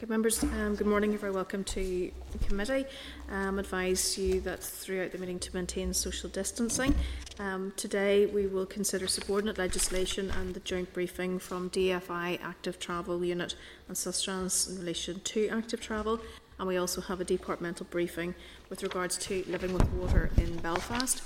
Okay, 0.00 0.08
members, 0.08 0.42
um, 0.42 0.76
good 0.76 0.86
morning. 0.86 1.10
You're 1.10 1.20
very 1.20 1.32
welcome 1.32 1.62
to 1.62 2.10
the 2.32 2.38
committee. 2.46 2.86
Um, 3.30 3.58
advise 3.58 4.16
you 4.16 4.40
that 4.40 4.62
throughout 4.62 5.12
the 5.12 5.18
meeting 5.18 5.38
to 5.40 5.54
maintain 5.54 5.92
social 5.92 6.30
distancing. 6.30 6.94
Um, 7.38 7.74
today 7.76 8.24
we 8.24 8.46
will 8.46 8.64
consider 8.64 9.06
subordinate 9.06 9.58
legislation 9.58 10.30
and 10.30 10.54
the 10.54 10.60
joint 10.60 10.90
briefing 10.94 11.38
from 11.38 11.68
DFI 11.68 12.40
Active 12.42 12.78
Travel 12.78 13.22
Unit 13.22 13.56
and 13.88 13.94
Sustrans 13.94 14.70
in 14.70 14.78
relation 14.78 15.20
to 15.20 15.48
active 15.50 15.82
travel. 15.82 16.18
And 16.58 16.66
we 16.66 16.78
also 16.78 17.02
have 17.02 17.20
a 17.20 17.24
departmental 17.24 17.86
briefing 17.90 18.34
with 18.70 18.82
regards 18.82 19.18
to 19.18 19.44
living 19.48 19.74
with 19.74 19.86
water 19.90 20.30
in 20.38 20.56
Belfast. 20.60 21.22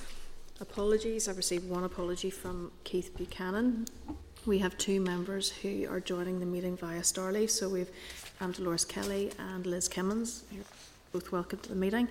Apologies, 0.61 1.29
I've 1.29 1.37
received 1.37 1.69
one 1.71 1.85
apology 1.85 2.31
from 2.31 2.73
Keith 2.83 3.17
Buchanan. 3.17 3.87
We 4.47 4.59
have 4.59 4.77
two 4.77 5.01
members 5.01 5.51
who 5.51 5.87
are 5.89 6.01
joining 6.01 6.39
the 6.39 6.45
meeting 6.45 6.77
via 6.77 7.01
StarLeaf. 7.01 7.49
So 7.49 7.67
we've 7.71 7.89
um, 8.43 8.53
Dolores 8.53 8.85
Kelly 8.85 9.33
and 9.39 9.65
Liz 9.65 9.89
Kimmins. 9.89 10.43
You're 10.53 10.65
both 11.13 11.33
welcome 11.33 11.61
to 11.61 11.69
the 11.71 11.75
meeting. 11.75 12.09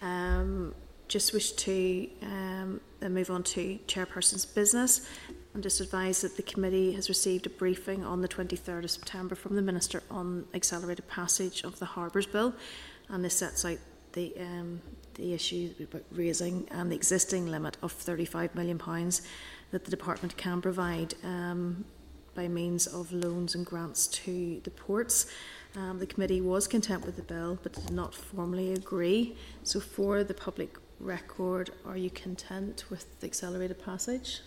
Um, 0.00 0.74
just 1.06 1.34
wish 1.34 1.52
to 1.52 2.08
um, 2.22 2.80
move 3.02 3.30
on 3.30 3.42
to 3.42 3.78
chairperson's 3.86 4.46
business 4.46 5.06
and 5.52 5.62
just 5.62 5.82
advise 5.82 6.22
that 6.22 6.36
the 6.36 6.42
committee 6.42 6.92
has 6.92 7.10
received 7.10 7.44
a 7.44 7.50
briefing 7.50 8.04
on 8.04 8.22
the 8.22 8.28
23rd 8.28 8.84
of 8.84 8.90
September 8.90 9.34
from 9.34 9.54
the 9.54 9.62
Minister 9.62 10.02
on 10.10 10.46
accelerated 10.54 11.06
passage 11.08 11.62
of 11.62 11.78
the 11.78 11.86
Harbours 11.86 12.26
Bill 12.26 12.54
and 13.10 13.22
this 13.22 13.36
sets 13.36 13.66
out 13.66 13.78
the, 14.12 14.34
um, 14.40 14.80
the 15.14 15.34
issue 15.34 15.72
about 15.78 16.02
raising 16.10 16.66
and 16.70 16.90
the 16.90 16.96
existing 16.96 17.46
limit 17.46 17.76
of 17.82 17.92
£35 17.92 18.54
million 18.54 18.80
that 19.70 19.84
the 19.84 19.90
department 19.90 20.36
can 20.36 20.60
provide 20.60 21.14
um, 21.24 21.84
by 22.34 22.46
means 22.46 22.86
of 22.86 23.12
loans 23.12 23.54
and 23.54 23.66
grants 23.66 24.06
to 24.06 24.60
the 24.64 24.70
ports. 24.70 25.26
Um, 25.74 25.98
the 25.98 26.06
committee 26.06 26.40
was 26.40 26.68
content 26.68 27.04
with 27.04 27.16
the 27.16 27.22
bill 27.22 27.58
but 27.62 27.72
did 27.72 27.90
not 27.90 28.14
formally 28.14 28.72
agree. 28.72 29.36
So, 29.62 29.80
for 29.80 30.22
the 30.22 30.34
public 30.34 30.76
record, 31.00 31.70
are 31.84 31.96
you 31.96 32.10
content 32.10 32.84
with 32.88 33.20
the 33.20 33.26
accelerated 33.26 33.82
passage? 33.84 34.40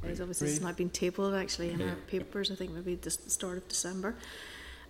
Because 0.00 0.20
obviously 0.20 0.50
it's 0.50 0.60
not 0.60 0.76
been 0.76 0.90
tabled 0.90 1.34
actually 1.34 1.70
in 1.70 1.82
our 1.82 1.96
papers, 2.06 2.50
I 2.50 2.54
think 2.54 2.70
maybe 2.72 2.96
just 2.96 3.24
the 3.24 3.30
start 3.30 3.56
of 3.56 3.66
December. 3.68 4.14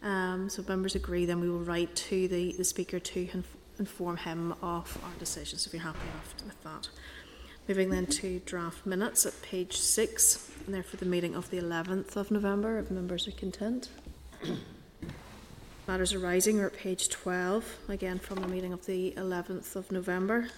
Um, 0.02 0.50
so, 0.50 0.62
if 0.62 0.68
members 0.68 0.94
agree, 0.94 1.24
then 1.26 1.40
we 1.40 1.48
will 1.48 1.60
write 1.60 1.94
to 1.94 2.28
the, 2.28 2.52
the 2.52 2.64
Speaker 2.64 2.98
to 2.98 3.20
inf- 3.32 3.56
inform 3.78 4.16
him 4.16 4.52
of 4.60 4.98
our 5.04 5.12
decision. 5.18 5.58
So, 5.58 5.68
if 5.68 5.74
you're 5.74 5.82
happy 5.82 6.00
enough 6.02 6.34
with 6.44 6.62
that. 6.64 6.88
Moving 7.68 7.90
then 7.90 8.06
to 8.06 8.40
draft 8.40 8.84
minutes 8.84 9.24
at 9.24 9.40
page 9.40 9.78
six, 9.78 10.50
and 10.66 10.74
they're 10.74 10.82
for 10.82 10.96
the 10.96 11.06
meeting 11.06 11.36
of 11.36 11.48
the 11.50 11.58
11th 11.58 12.16
of 12.16 12.32
November, 12.32 12.78
if 12.78 12.90
members 12.90 13.28
are 13.28 13.32
content. 13.32 13.88
Matters 15.86 16.12
arising 16.12 16.58
are 16.60 16.66
at 16.66 16.76
page 16.76 17.08
12, 17.08 17.78
again 17.88 18.18
from 18.18 18.40
the 18.40 18.48
meeting 18.48 18.72
of 18.72 18.84
the 18.86 19.12
11th 19.16 19.76
of 19.76 19.92
November. 19.92 20.48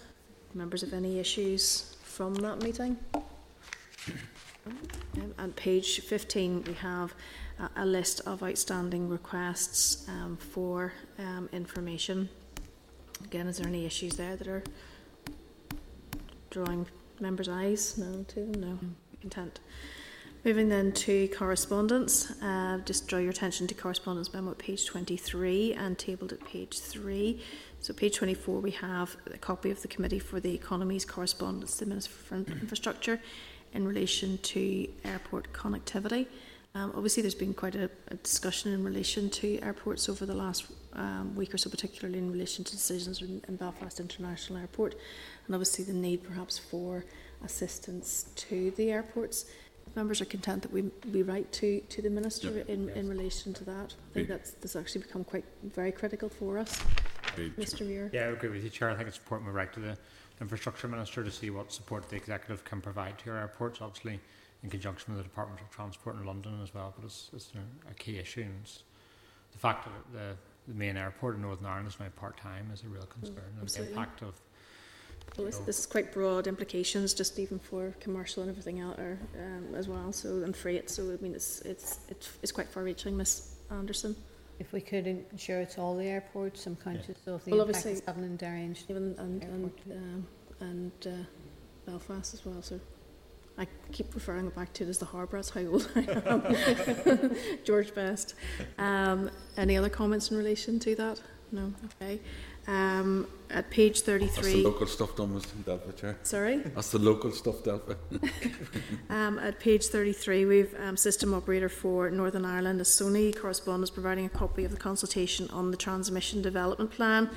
Members 0.54 0.80
have 0.80 0.94
any 0.94 1.18
issues 1.18 1.96
from 2.02 2.34
that 2.36 2.62
meeting? 2.62 2.96
Um, 4.66 5.34
and 5.36 5.54
page 5.56 6.00
15, 6.00 6.64
we 6.66 6.72
have 6.74 7.12
a, 7.58 7.82
a 7.82 7.86
list 7.86 8.22
of 8.26 8.42
outstanding 8.42 9.10
requests 9.10 10.08
um, 10.08 10.38
for 10.38 10.94
um, 11.18 11.50
information. 11.52 12.30
Again, 13.24 13.46
is 13.46 13.58
there 13.58 13.68
any 13.68 13.84
issues 13.84 14.16
there 14.16 14.36
that 14.36 14.48
are 14.48 14.62
drawing 16.54 16.86
members' 17.20 17.48
eyes. 17.48 17.98
No, 17.98 18.24
two, 18.28 18.46
no. 18.56 18.78
Intent. 19.22 19.58
Moving 20.44 20.68
then 20.68 20.92
to 20.92 21.26
correspondence, 21.28 22.30
uh, 22.42 22.78
just 22.84 23.08
draw 23.08 23.18
your 23.18 23.30
attention 23.30 23.66
to 23.66 23.74
correspondence 23.74 24.32
memo 24.32 24.52
at 24.52 24.58
page 24.58 24.86
23 24.86 25.72
and 25.72 25.98
tabled 25.98 26.32
at 26.32 26.44
page 26.44 26.78
3. 26.78 27.42
So, 27.80 27.92
page 27.92 28.16
24, 28.16 28.60
we 28.60 28.70
have 28.72 29.16
a 29.32 29.38
copy 29.38 29.70
of 29.70 29.82
the 29.82 29.88
Committee 29.88 30.20
for 30.20 30.38
the 30.38 30.54
Economy's 30.54 31.04
correspondence 31.04 31.78
to 31.78 31.86
the 31.86 31.88
Minister 31.88 32.12
for 32.12 32.36
Infrastructure 32.36 33.20
in 33.72 33.88
relation 33.88 34.38
to 34.38 34.88
airport 35.04 35.52
connectivity. 35.52 36.26
Um, 36.76 36.92
obviously, 36.94 37.22
there's 37.22 37.36
been 37.36 37.54
quite 37.54 37.76
a, 37.76 37.88
a, 38.08 38.16
discussion 38.16 38.72
in 38.72 38.82
relation 38.82 39.30
to 39.30 39.60
airports 39.60 40.08
over 40.08 40.26
the 40.26 40.34
last 40.34 40.66
um, 40.94 41.34
week 41.36 41.54
or 41.54 41.58
so, 41.58 41.70
particularly 41.70 42.18
in 42.18 42.32
relation 42.32 42.64
to 42.64 42.72
decisions 42.72 43.22
in, 43.22 43.40
in 43.46 43.54
Belfast 43.54 44.00
International 44.00 44.58
Airport. 44.58 44.96
And 45.46 45.54
obviously 45.54 45.84
the 45.84 45.92
need 45.92 46.22
perhaps 46.22 46.58
for 46.58 47.04
assistance 47.44 48.26
to 48.36 48.70
the 48.72 48.90
airports. 48.90 49.46
Members 49.94 50.20
are 50.20 50.24
content 50.24 50.62
that 50.62 50.72
we, 50.72 50.90
we 51.12 51.22
write 51.22 51.52
to, 51.52 51.80
to 51.80 52.02
the 52.02 52.10
Minister 52.10 52.50
yep. 52.50 52.68
in, 52.68 52.88
in 52.90 53.08
relation 53.08 53.54
to 53.54 53.64
that. 53.64 53.94
I 54.10 54.14
think 54.14 54.28
that's, 54.28 54.52
that's 54.52 54.74
actually 54.74 55.02
become 55.02 55.22
quite 55.22 55.44
very 55.62 55.92
critical 55.92 56.28
for 56.28 56.58
us. 56.58 56.82
Mr. 57.36 57.86
Muir. 57.86 58.10
Yeah, 58.12 58.22
I 58.22 58.24
agree 58.26 58.48
with 58.48 58.64
you, 58.64 58.70
Chair. 58.70 58.90
I 58.90 58.96
think 58.96 59.08
it's 59.08 59.18
important 59.18 59.48
we 59.48 59.54
write 59.54 59.72
to 59.74 59.80
the 59.80 59.96
Infrastructure 60.40 60.88
Minister 60.88 61.22
to 61.22 61.30
see 61.30 61.50
what 61.50 61.72
support 61.72 62.08
the 62.08 62.16
Executive 62.16 62.64
can 62.64 62.80
provide 62.80 63.18
to 63.20 63.30
our 63.30 63.38
airports, 63.38 63.80
obviously 63.80 64.20
in 64.64 64.70
conjunction 64.70 65.14
with 65.14 65.22
the 65.22 65.28
Department 65.28 65.60
of 65.60 65.70
Transport 65.70 66.16
in 66.16 66.24
London 66.24 66.58
as 66.62 66.74
well, 66.74 66.92
but 66.96 67.04
it's, 67.04 67.30
it's 67.34 67.52
a 67.88 67.94
key 67.94 68.18
issue. 68.18 68.40
And 68.40 68.64
the 69.52 69.58
fact 69.58 69.84
that 69.84 70.18
the, 70.18 70.72
the 70.72 70.76
main 70.76 70.96
airport 70.96 71.36
in 71.36 71.42
Northern 71.42 71.66
Ireland 71.66 71.88
is 71.88 72.00
now 72.00 72.06
part-time 72.16 72.70
is 72.72 72.82
a 72.82 72.88
real 72.88 73.06
concern. 73.06 73.36
Mm, 73.56 73.60
and 73.60 73.68
the 73.68 73.88
impact 73.88 74.22
of 74.22 74.40
well, 75.36 75.46
this, 75.46 75.58
this 75.58 75.78
is 75.80 75.86
quite 75.86 76.12
broad 76.12 76.46
implications, 76.46 77.12
just 77.12 77.38
even 77.38 77.58
for 77.58 77.94
commercial 78.00 78.42
and 78.42 78.50
everything 78.50 78.80
else 78.80 78.98
um, 78.98 79.74
as 79.74 79.88
well. 79.88 80.12
So 80.12 80.42
and 80.42 80.56
freight. 80.56 80.88
So 80.90 81.02
I 81.12 81.22
mean, 81.22 81.34
it's 81.34 81.60
it's 81.62 82.00
it's, 82.08 82.38
it's 82.42 82.52
quite 82.52 82.68
far-reaching, 82.68 83.16
Miss 83.16 83.56
Anderson. 83.70 84.14
If 84.60 84.72
we 84.72 84.80
could 84.80 85.06
ensure 85.08 85.60
it's 85.60 85.78
all 85.78 85.96
the 85.96 86.04
airports, 86.04 86.66
I'm 86.66 86.76
conscious 86.76 87.26
of 87.26 87.44
the 87.44 87.50
well, 87.50 87.62
impact 87.62 87.86
it's 87.86 88.02
having 88.06 88.22
in 88.22 88.36
Derry 88.36 88.70
even 88.88 89.16
and 89.18 89.42
and, 89.42 89.72
um, 89.90 90.26
and 90.60 90.92
uh, 91.06 91.24
Belfast 91.86 92.32
as 92.32 92.46
well. 92.46 92.62
So 92.62 92.78
I 93.58 93.66
keep 93.92 94.14
referring 94.14 94.48
back 94.50 94.72
to 94.74 94.84
it 94.84 94.88
as 94.88 94.98
the 94.98 95.06
harbour. 95.06 95.38
That's 95.38 95.50
how 95.50 95.60
old 95.62 95.88
I 95.96 96.00
am. 96.26 97.36
George 97.64 97.94
Best. 97.94 98.34
Um, 98.78 99.30
any 99.56 99.76
other 99.76 99.88
comments 99.88 100.30
in 100.30 100.36
relation 100.36 100.78
to 100.80 100.94
that? 100.96 101.20
No. 101.52 101.72
Okay. 102.00 102.20
Um, 102.66 103.28
at 103.54 103.70
page 103.70 104.00
33. 104.00 104.28
That's 104.34 104.52
the 104.52 104.62
local 104.62 104.86
stuff 104.86 105.16
done 105.16 105.34
with 105.34 105.64
Delphi, 105.64 105.92
Chair. 105.92 106.18
Sorry? 106.24 106.58
That's 106.58 106.90
the 106.90 106.98
local 106.98 107.30
stuff, 107.30 107.62
Delphi. 107.62 107.94
um, 109.10 109.38
at 109.38 109.60
page 109.60 109.86
33, 109.86 110.44
we've 110.44 110.74
um, 110.80 110.96
system 110.96 111.32
operator 111.32 111.68
for 111.68 112.10
Northern 112.10 112.44
Ireland, 112.44 112.80
a 112.80 112.84
SONI 112.84 113.32
correspondence 113.32 113.90
providing 113.90 114.26
a 114.26 114.28
copy 114.28 114.64
of 114.64 114.72
the 114.72 114.76
consultation 114.76 115.48
on 115.50 115.70
the 115.70 115.76
transmission 115.76 116.42
development 116.42 116.90
plan 116.90 117.30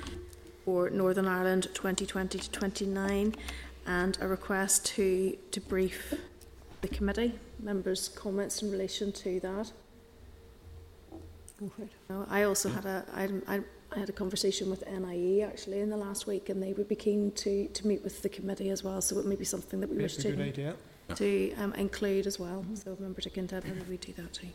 for 0.66 0.90
Northern 0.90 1.28
Ireland 1.28 1.70
2020 1.74 2.40
to 2.40 2.52
29 2.52 3.36
and 3.86 4.18
a 4.20 4.28
request 4.28 4.86
to, 4.88 5.38
to 5.52 5.62
brief 5.62 6.16
the 6.82 6.88
committee. 6.88 7.36
Members' 7.60 8.10
comments 8.10 8.62
in 8.64 8.72
relation 8.72 9.12
to 9.12 9.40
that. 9.40 9.72
Go 11.60 11.72
for 11.76 11.84
it. 11.84 12.28
I 12.30 12.44
also 12.44 12.70
had 12.70 12.86
a, 12.86 13.06
I, 13.14 13.30
I 13.48 13.62
I 13.96 14.00
had 14.00 14.10
a 14.10 14.14
conversation 14.14 14.70
with 14.70 14.84
NIE 14.88 15.42
actually 15.42 15.80
in 15.80 15.90
the 15.90 15.98
last 15.98 16.28
week, 16.28 16.50
and 16.50 16.62
they 16.62 16.74
would 16.74 16.88
be 16.88 16.96
keen 16.96 17.32
to, 17.32 17.68
to 17.68 17.88
meet 17.88 18.04
with 18.04 18.22
the 18.22 18.30
committee 18.30 18.70
as 18.70 18.84
well. 18.84 19.02
So 19.02 19.18
it 19.20 19.26
may 19.26 19.36
be 19.36 19.46
something 19.46 19.80
that 19.80 19.90
we 19.90 19.98
wish 19.98 20.18
to, 20.18 20.64
to 21.16 21.54
um, 21.56 21.74
include 21.74 22.28
as 22.28 22.40
well. 22.40 22.62
Mm-hmm. 22.62 22.76
So 22.76 22.98
member 23.00 23.22
to 23.22 23.30
contend 23.30 23.64
whether 23.64 23.90
we 23.90 23.98
do 23.98 24.14
that 24.14 24.34
too. 24.34 24.48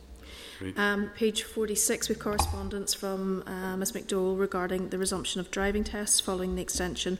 Um, 0.77 1.11
page 1.15 1.43
46 1.43 2.09
with 2.09 2.19
correspondence 2.19 2.93
from 2.93 3.43
uh, 3.47 3.75
Ms 3.75 3.91
McDowell 3.91 4.39
regarding 4.39 4.89
the 4.89 4.97
resumption 4.97 5.41
of 5.41 5.51
driving 5.51 5.83
tests 5.83 6.19
following 6.19 6.55
the 6.55 6.61
extension 6.61 7.19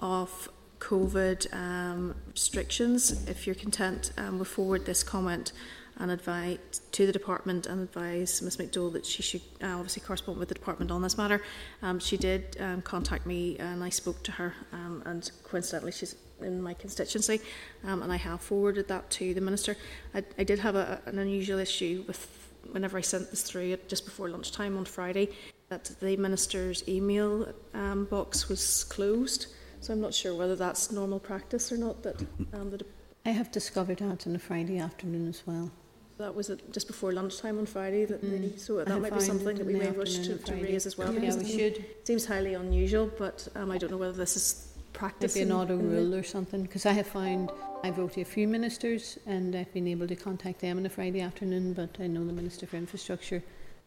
of 0.00 0.48
COVID 0.80 1.52
um, 1.54 2.14
restrictions. 2.32 3.26
If 3.28 3.46
you're 3.46 3.54
content, 3.54 4.12
um, 4.18 4.36
we'll 4.36 4.44
forward 4.44 4.86
this 4.86 5.02
comment 5.02 5.52
and 5.98 6.10
advise 6.10 6.58
to 6.92 7.06
the 7.06 7.12
department 7.12 7.66
and 7.66 7.82
advise 7.82 8.42
Ms 8.42 8.56
McDowell 8.56 8.92
that 8.92 9.06
she 9.06 9.22
should 9.22 9.42
uh, 9.62 9.76
obviously 9.76 10.02
correspond 10.02 10.38
with 10.38 10.48
the 10.48 10.54
department 10.54 10.90
on 10.90 11.02
this 11.02 11.16
matter. 11.16 11.42
Um, 11.82 11.98
she 11.98 12.16
did 12.16 12.56
um, 12.60 12.82
contact 12.82 13.26
me 13.26 13.56
and 13.58 13.82
I 13.82 13.88
spoke 13.88 14.22
to 14.24 14.32
her 14.32 14.54
um, 14.72 15.02
and 15.06 15.30
coincidentally 15.44 15.92
she's 15.92 16.16
in 16.40 16.60
my 16.60 16.74
constituency 16.74 17.40
um, 17.84 18.02
and 18.02 18.12
I 18.12 18.16
have 18.16 18.40
forwarded 18.40 18.88
that 18.88 19.08
to 19.10 19.34
the 19.34 19.40
Minister. 19.40 19.76
I, 20.14 20.24
I 20.38 20.44
did 20.44 20.58
have 20.58 20.74
a, 20.74 21.00
an 21.06 21.18
unusual 21.18 21.58
issue 21.58 22.04
with 22.06 22.28
whenever 22.70 22.98
I 22.98 23.02
sent 23.02 23.30
this 23.30 23.42
through 23.42 23.76
just 23.88 24.04
before 24.04 24.28
lunchtime 24.28 24.76
on 24.76 24.84
Friday 24.84 25.28
that 25.68 25.90
the 26.00 26.16
Minister's 26.16 26.86
email 26.88 27.52
um, 27.72 28.04
box 28.06 28.48
was 28.48 28.84
closed. 28.84 29.46
So 29.80 29.92
I'm 29.92 30.00
not 30.00 30.14
sure 30.14 30.34
whether 30.34 30.56
that's 30.56 30.90
normal 30.90 31.20
practice 31.20 31.70
or 31.70 31.76
not 31.76 32.02
that 32.02 32.20
um, 32.54 32.70
the 32.70 32.84
I 33.26 33.30
have 33.30 33.50
discovered 33.50 33.98
that 33.98 34.26
on 34.26 34.36
a 34.36 34.38
Friday 34.38 34.78
afternoon 34.78 35.28
as 35.28 35.42
well. 35.46 35.70
That 36.18 36.34
was 36.34 36.48
it 36.48 36.72
just 36.72 36.86
before 36.86 37.12
lunchtime 37.12 37.58
on 37.58 37.66
Friday. 37.66 38.04
That 38.04 38.22
mm. 38.22 38.52
they, 38.52 38.56
so 38.56 38.84
that 38.84 39.00
might 39.00 39.14
be 39.14 39.20
something 39.20 39.56
that 39.56 39.66
we 39.66 39.74
may 39.74 39.90
wish 39.90 40.18
to, 40.18 40.38
to 40.38 40.54
raise 40.54 40.86
as 40.86 40.96
well. 40.96 41.12
Yeah, 41.12 41.34
we 41.34 41.44
should. 41.44 41.84
Seems 42.04 42.24
highly 42.24 42.54
unusual, 42.54 43.10
but 43.18 43.48
um, 43.56 43.70
I 43.70 43.78
don't 43.78 43.90
know 43.90 43.96
whether 43.96 44.12
this 44.12 44.36
is 44.36 44.74
practice. 44.92 45.34
Maybe 45.34 45.50
an 45.50 45.56
auto 45.56 45.76
rule 45.76 46.14
or 46.14 46.22
something. 46.22 46.62
Because 46.62 46.86
I 46.86 46.92
have 46.92 47.08
found 47.08 47.50
I've 47.82 47.98
wrote 47.98 48.16
a 48.16 48.24
few 48.24 48.46
ministers 48.48 49.18
and 49.26 49.54
I've 49.56 49.72
been 49.74 49.88
able 49.88 50.06
to 50.06 50.16
contact 50.16 50.60
them 50.60 50.78
on 50.78 50.86
a 50.86 50.88
Friday 50.88 51.20
afternoon, 51.20 51.74
but 51.74 51.90
I 52.00 52.06
know 52.06 52.24
the 52.24 52.32
Minister 52.32 52.66
for 52.66 52.76
Infrastructure 52.76 53.42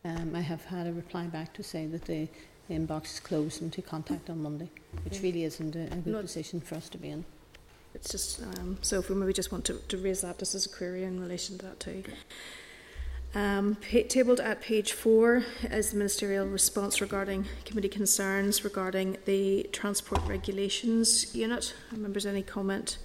Um, 0.06 0.36
I 0.36 0.42
have 0.42 0.64
had 0.66 0.88
a 0.88 0.94
reply 0.94 1.26
back 1.26 1.54
to 1.54 1.64
say 1.64 1.88
that 1.88 2.06
the 2.06 2.28
inbox 2.70 3.06
is 3.06 3.20
closed 3.20 3.62
and 3.62 3.74
to 3.74 3.82
contact 3.82 4.30
on 4.30 4.42
Monday, 4.42 4.70
which 5.04 5.22
really 5.22 5.44
isn't 5.44 5.76
a, 5.76 5.86
a 5.86 5.98
good 5.98 6.14
No. 6.14 6.22
position 6.22 6.62
for 6.62 6.76
us 6.76 6.90
to 6.90 6.98
be 6.98 7.10
in. 7.10 7.26
It's 7.98 8.12
just, 8.12 8.44
um, 8.44 8.78
so 8.84 9.00
if 9.00 9.10
we 9.10 9.16
maybe 9.16 9.34
just 9.34 9.52
want 9.52 9.66
to, 9.66 9.74
to 9.88 9.98
raise 9.98 10.22
that 10.22 10.38
just 10.38 10.54
as 10.54 10.68
a 10.68 10.70
query 10.70 11.04
in 11.04 11.20
relation 11.20 11.58
to 11.58 11.66
that 11.66 11.80
too. 11.80 12.04
Um, 13.34 13.76
pa- 13.76 14.08
tabled 14.08 14.40
at 14.40 14.62
page 14.62 14.92
four 14.94 15.44
is 15.64 15.90
the 15.92 15.98
ministerial 15.98 16.46
response 16.46 17.02
regarding 17.02 17.46
committee 17.66 17.90
concerns 17.90 18.64
regarding 18.64 19.18
the 19.26 19.68
transport 19.72 20.22
regulations 20.28 21.36
unit. 21.36 21.74
Are 21.92 21.98
Members, 21.98 22.28
any 22.28 22.44
comment 22.44 23.00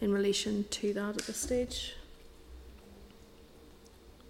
in 0.00 0.12
relation 0.12 0.66
to 0.68 0.92
that 0.92 1.16
at 1.16 1.22
this 1.22 1.38
stage? 1.38 1.94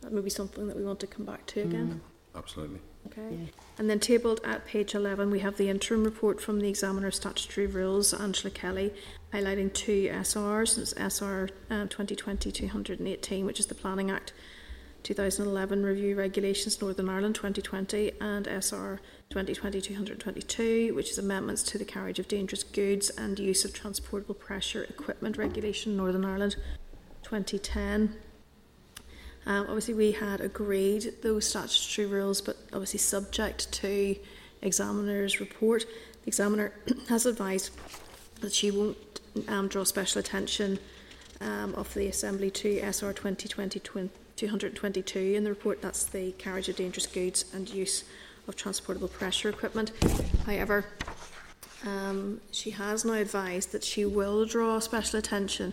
That 0.03 0.13
may 0.13 0.21
be 0.21 0.31
something 0.31 0.69
that 0.69 0.77
we 0.77 0.85
want 0.85 1.01
to 1.01 1.09
come 1.09 1.27
back 1.27 1.47
to 1.47 1.63
again. 1.63 2.01
Absolutely. 2.37 2.79
Okay. 3.07 3.23
Yeah. 3.31 3.47
And 3.79 3.89
then 3.89 4.01
tabled 4.01 4.41
at 4.45 4.67
page 4.67 4.95
11, 4.95 5.31
we 5.31 5.41
have 5.41 5.57
the 5.57 5.69
interim 5.69 6.05
report 6.05 6.41
from 6.41 6.61
the 6.61 6.69
Examiner 6.69 7.09
of 7.09 7.15
Statutory 7.15 7.67
Rules, 7.67 8.13
Angela 8.13 8.51
Kelly, 8.51 8.93
highlighting 9.33 9.73
two 9.73 10.09
SRs. 10.09 10.79
It's 10.79 10.95
SR 10.97 11.49
uh, 11.71 11.87
2020-218, 11.87 13.45
which 13.45 13.61
is 13.61 13.67
the 13.67 13.75
Planning 13.75 14.11
Act 14.11 14.33
2011 15.05 15.85
Review 15.85 16.17
Regulations 16.17 16.81
Northern 16.81 17.09
Ireland 17.09 17.37
2020, 17.37 18.13
and 18.21 18.47
SR 18.47 19.01
2020-222, 19.31 20.95
which 20.95 21.11
is 21.11 21.19
amendments 21.19 21.63
to 21.63 21.79
the 21.79 21.85
carriage 21.85 22.19
of 22.19 22.29
dangerous 22.29 22.65
goods 22.65 23.11
and 23.11 23.39
use 23.39 23.65
of 23.65 23.73
transportable 23.73 24.35
pressure 24.35 24.85
equipment 24.85 25.37
regulation 25.37 25.97
Northern 25.97 26.25
Ireland 26.25 26.57
2010. 27.23 28.17
Um, 29.49 29.63
obviously, 29.63 29.95
we 29.95 30.13
had 30.13 30.43
agreed 30.43 31.15
those 31.23 31.49
statutory 31.49 32.07
rules, 32.07 32.43
but 32.43 32.59
obviously 32.71 32.99
subject 32.99 33.73
to 33.73 34.15
examiner's 34.61 35.41
report. 35.41 35.87
The 36.23 36.29
examiner 36.29 36.75
has 37.09 37.25
advised 37.25 37.71
that 38.43 38.53
she 38.53 38.71
won't 38.71 38.99
um, 39.49 39.69
draw 39.69 39.85
special 39.85 40.21
attention 40.21 40.79
um, 41.41 41.75
of 41.77 41.93
the 41.95 42.09
Assembly 42.09 42.51
to 42.51 42.79
SR 42.81 43.15
2020 43.15 43.81
222 44.37 45.19
in 45.19 45.45
the 45.45 45.51
report. 45.51 45.81
That's 45.81 46.05
the 46.05 46.33
carriage 46.33 46.69
of 46.69 46.77
dangerous 46.77 47.07
goods 47.07 47.47
and 47.55 47.69
use 47.71 48.05
of 48.47 48.55
transportable 48.55 49.09
pressure 49.09 49.49
equipment. 49.49 49.93
However, 50.45 50.85
um, 51.87 52.43
she 52.53 52.71
has 52.71 53.05
now 53.05 53.15
advised 53.15 53.73
that 53.73 53.83
she 53.83 54.05
will 54.05 54.45
draw 54.45 54.79
special 54.79 55.19
attention 55.19 55.73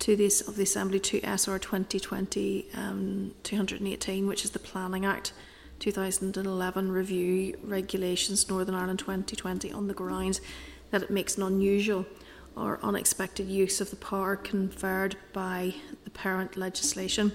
to 0.00 0.16
this 0.16 0.40
of 0.40 0.56
the 0.56 0.62
Assembly 0.62 0.98
to 0.98 1.20
SR 1.20 1.58
2020 1.58 2.66
um, 2.74 3.34
218, 3.42 4.26
which 4.26 4.44
is 4.44 4.50
the 4.50 4.58
Planning 4.58 5.04
Act 5.04 5.32
2011 5.78 6.90
Review 6.90 7.58
Regulations 7.62 8.48
Northern 8.48 8.74
Ireland 8.74 8.98
2020, 8.98 9.72
on 9.72 9.88
the 9.88 9.94
grounds 9.94 10.40
that 10.90 11.02
it 11.02 11.10
makes 11.10 11.36
an 11.36 11.42
unusual 11.42 12.06
or 12.56 12.80
unexpected 12.82 13.46
use 13.46 13.80
of 13.80 13.90
the 13.90 13.96
power 13.96 14.36
conferred 14.36 15.16
by 15.34 15.74
the 16.04 16.10
parent 16.10 16.56
legislation. 16.56 17.32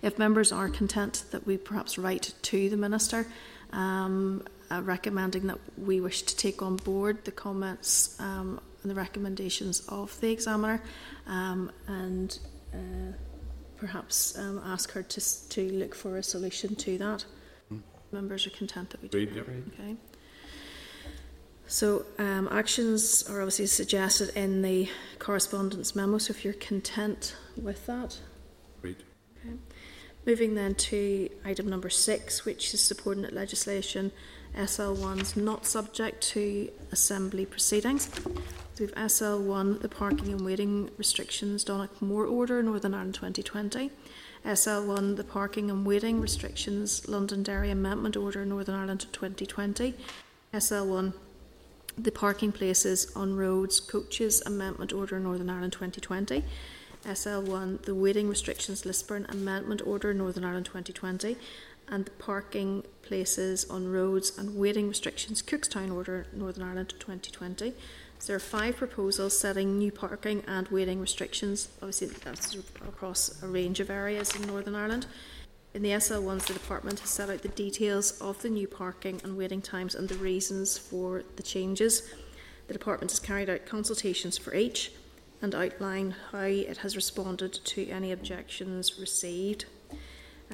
If 0.00 0.18
members 0.18 0.52
are 0.52 0.68
content 0.68 1.24
that 1.32 1.46
we 1.46 1.56
perhaps 1.56 1.98
write 1.98 2.34
to 2.42 2.70
the 2.70 2.76
Minister 2.76 3.26
um, 3.72 4.44
uh, 4.70 4.80
recommending 4.82 5.48
that 5.48 5.58
we 5.76 6.00
wish 6.00 6.22
to 6.22 6.36
take 6.36 6.62
on 6.62 6.76
board 6.76 7.24
the 7.24 7.32
comments 7.32 8.16
um, 8.20 8.60
the 8.88 8.94
recommendations 8.94 9.80
of 9.88 10.18
the 10.20 10.30
examiner 10.30 10.82
um, 11.26 11.70
and 11.86 12.38
uh, 12.74 13.12
perhaps 13.76 14.36
um, 14.38 14.60
ask 14.64 14.92
her 14.92 15.02
to, 15.02 15.48
to 15.48 15.70
look 15.72 15.94
for 15.94 16.16
a 16.16 16.22
solution 16.22 16.74
to 16.76 16.98
that. 16.98 17.24
Mm. 17.72 17.82
Members 18.12 18.46
are 18.46 18.50
content 18.50 18.90
that 18.90 19.02
we 19.02 19.08
do. 19.08 19.18
Agreed, 19.18 19.36
yeah. 19.36 19.84
Okay. 19.84 19.96
So 21.66 22.04
um, 22.18 22.48
actions 22.50 23.24
are 23.30 23.40
obviously 23.40 23.66
suggested 23.66 24.30
in 24.36 24.62
the 24.62 24.88
correspondence 25.18 25.96
memo. 25.96 26.18
So 26.18 26.32
if 26.32 26.44
you're 26.44 26.54
content 26.54 27.34
with 27.56 27.86
that, 27.86 28.18
great. 28.82 29.00
Okay. 29.40 29.56
Moving 30.26 30.54
then 30.54 30.74
to 30.74 31.28
item 31.44 31.68
number 31.68 31.88
six, 31.88 32.44
which 32.44 32.74
is 32.74 32.80
subordinate 32.80 33.32
legislation 33.32 34.12
SL1's 34.56 35.36
not 35.36 35.66
subject 35.66 36.20
to 36.32 36.70
assembly 36.90 37.46
proceedings. 37.46 38.10
We've 38.78 38.94
SL1, 38.94 39.80
the 39.80 39.88
parking 39.88 40.28
and 40.28 40.44
waiting 40.44 40.90
restrictions, 40.96 41.64
Donaghmore 41.64 42.30
Order, 42.30 42.62
Northern 42.62 42.94
Ireland 42.94 43.14
2020. 43.14 43.90
SL1, 44.44 45.16
the 45.16 45.24
parking 45.24 45.70
and 45.70 45.86
waiting 45.86 46.20
restrictions, 46.20 47.08
Londonderry 47.08 47.70
Amendment 47.70 48.16
Order, 48.16 48.44
Northern 48.44 48.74
Ireland 48.74 49.06
2020. 49.12 49.94
SL1, 50.52 51.14
the 51.96 52.10
parking 52.10 52.52
places 52.52 53.10
on 53.14 53.36
roads, 53.36 53.78
coaches, 53.78 54.42
Amendment 54.44 54.92
Order, 54.92 55.20
Northern 55.20 55.48
Ireland 55.48 55.72
2020. 55.72 56.42
SL1, 57.04 57.82
the 57.82 57.94
waiting 57.94 58.28
restrictions 58.28 58.86
Lisburn 58.86 59.26
Amendment 59.28 59.82
Order 59.84 60.14
Northern 60.14 60.44
Ireland 60.44 60.66
2020, 60.66 61.36
and 61.92 62.06
the 62.06 62.10
parking 62.12 62.82
places 63.02 63.68
on 63.68 63.92
roads 63.92 64.36
and 64.38 64.56
waiting 64.56 64.88
restrictions 64.88 65.42
Cookstown 65.42 65.94
Order 65.94 66.26
Northern 66.32 66.64
Ireland 66.64 66.94
2020. 66.98 67.74
So 68.18 68.26
there 68.26 68.36
are 68.36 68.40
five 68.40 68.76
proposals 68.76 69.38
setting 69.38 69.78
new 69.78 69.92
parking 69.92 70.42
and 70.48 70.66
waiting 70.68 71.00
restrictions. 71.00 71.68
Obviously, 71.82 72.06
that's 72.06 72.54
across 72.88 73.42
a 73.42 73.46
range 73.46 73.78
of 73.78 73.90
areas 73.90 74.34
in 74.34 74.46
Northern 74.46 74.74
Ireland. 74.74 75.06
In 75.74 75.82
the 75.82 75.90
SL1s, 75.90 76.46
the 76.46 76.54
department 76.54 77.00
has 77.00 77.10
set 77.10 77.28
out 77.28 77.42
the 77.42 77.48
details 77.48 78.18
of 78.20 78.40
the 78.40 78.48
new 78.48 78.66
parking 78.66 79.20
and 79.22 79.36
waiting 79.36 79.60
times 79.60 79.94
and 79.94 80.08
the 80.08 80.14
reasons 80.14 80.78
for 80.78 81.24
the 81.36 81.42
changes. 81.42 82.08
The 82.68 82.72
department 82.72 83.10
has 83.10 83.20
carried 83.20 83.50
out 83.50 83.66
consultations 83.66 84.38
for 84.38 84.54
each 84.54 84.92
and 85.42 85.54
outlined 85.54 86.14
how 86.30 86.44
it 86.44 86.78
has 86.78 86.96
responded 86.96 87.52
to 87.52 87.88
any 87.88 88.12
objections 88.12 88.98
received. 88.98 89.66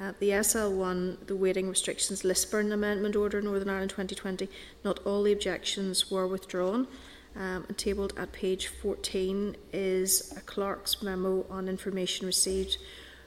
Uh, 0.01 0.13
the 0.19 0.29
SL1, 0.29 1.27
the 1.27 1.35
waiting 1.35 1.67
restrictions 1.67 2.23
Lisburn 2.23 2.71
Amendment 2.71 3.17
Order 3.17 3.41
Northern 3.41 3.69
Ireland 3.69 3.89
2020, 3.89 4.47
not 4.85 4.99
all 5.05 5.23
the 5.23 5.33
objections 5.33 6.09
were 6.09 6.25
withdrawn. 6.25 6.87
Um, 7.35 7.65
and 7.67 7.77
tabled 7.77 8.13
at 8.17 8.31
page 8.31 8.67
14 8.67 9.55
is 9.71 10.33
a 10.35 10.41
clerk's 10.41 11.03
memo 11.03 11.45
on 11.49 11.67
information 11.67 12.25
received 12.25 12.77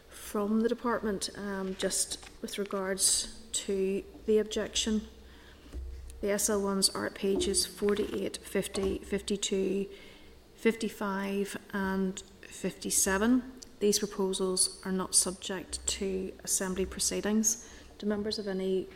from 0.09 0.61
the 0.61 0.69
department 0.69 1.31
um, 1.37 1.77
just 1.79 2.19
with 2.41 2.59
regards 2.59 3.39
to 3.53 4.03
the 4.27 4.39
objection. 4.39 5.03
The 6.21 6.29
SL1s 6.29 6.95
are 6.95 7.07
at 7.07 7.15
pages 7.15 7.65
48, 7.67 8.39
50, 8.43 8.99
52, 8.99 9.87
55 10.57 11.57
and 11.73 12.23
57. 12.43 13.52
These 13.83 13.99
proposals 13.99 14.79
are 14.85 14.93
not 14.93 15.13
subject 15.13 15.85
to 15.99 16.33
Assembly 16.45 16.87
proceedings. 16.87 17.67
Do 17.99 18.07
members 18.07 18.37
have 18.37 18.47
any 18.47 18.87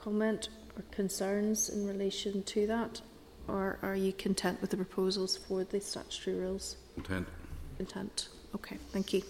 comment 0.00 0.48
or 0.74 0.82
concerns 0.90 1.68
in 1.68 1.86
relation 1.86 2.42
to 2.44 2.66
that? 2.66 3.02
Or 3.48 3.78
are 3.82 3.94
you 3.94 4.14
content 4.14 4.62
with 4.62 4.70
the 4.70 4.78
proposals 4.78 5.36
for 5.36 5.62
the 5.64 5.78
statutory 5.78 6.38
rules? 6.38 6.78
Content. 6.94 7.28
Content. 7.76 8.28
Okay, 8.54 8.78
thank 8.92 9.12
you. 9.12 9.22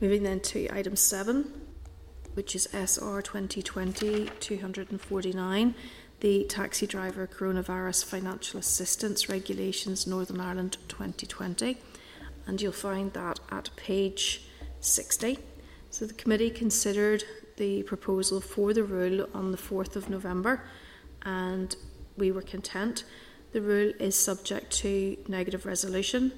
Moving 0.00 0.24
then 0.24 0.40
to 0.40 0.68
item 0.72 0.96
seven, 0.96 1.52
which 2.34 2.56
is 2.56 2.68
SR 2.72 3.22
2020 3.22 4.28
249, 4.40 5.74
the 6.18 6.44
Taxi 6.48 6.84
Driver 6.88 7.28
Coronavirus 7.28 8.06
Financial 8.06 8.58
Assistance 8.58 9.28
Regulations 9.28 10.04
Northern 10.04 10.40
Ireland 10.40 10.78
2020. 10.88 11.78
And 12.50 12.60
you'll 12.60 12.72
find 12.72 13.12
that 13.12 13.38
at 13.52 13.70
page 13.76 14.42
60. 14.80 15.38
So 15.88 16.04
the 16.04 16.14
committee 16.14 16.50
considered 16.50 17.22
the 17.58 17.84
proposal 17.84 18.40
for 18.40 18.74
the 18.74 18.82
rule 18.82 19.28
on 19.32 19.52
the 19.52 19.56
4th 19.56 19.94
of 19.94 20.10
November 20.10 20.64
and 21.22 21.76
we 22.16 22.32
were 22.32 22.42
content. 22.42 23.04
The 23.52 23.60
rule 23.62 23.92
is 24.00 24.18
subject 24.18 24.72
to 24.78 25.16
negative 25.28 25.64
resolution. 25.64 26.32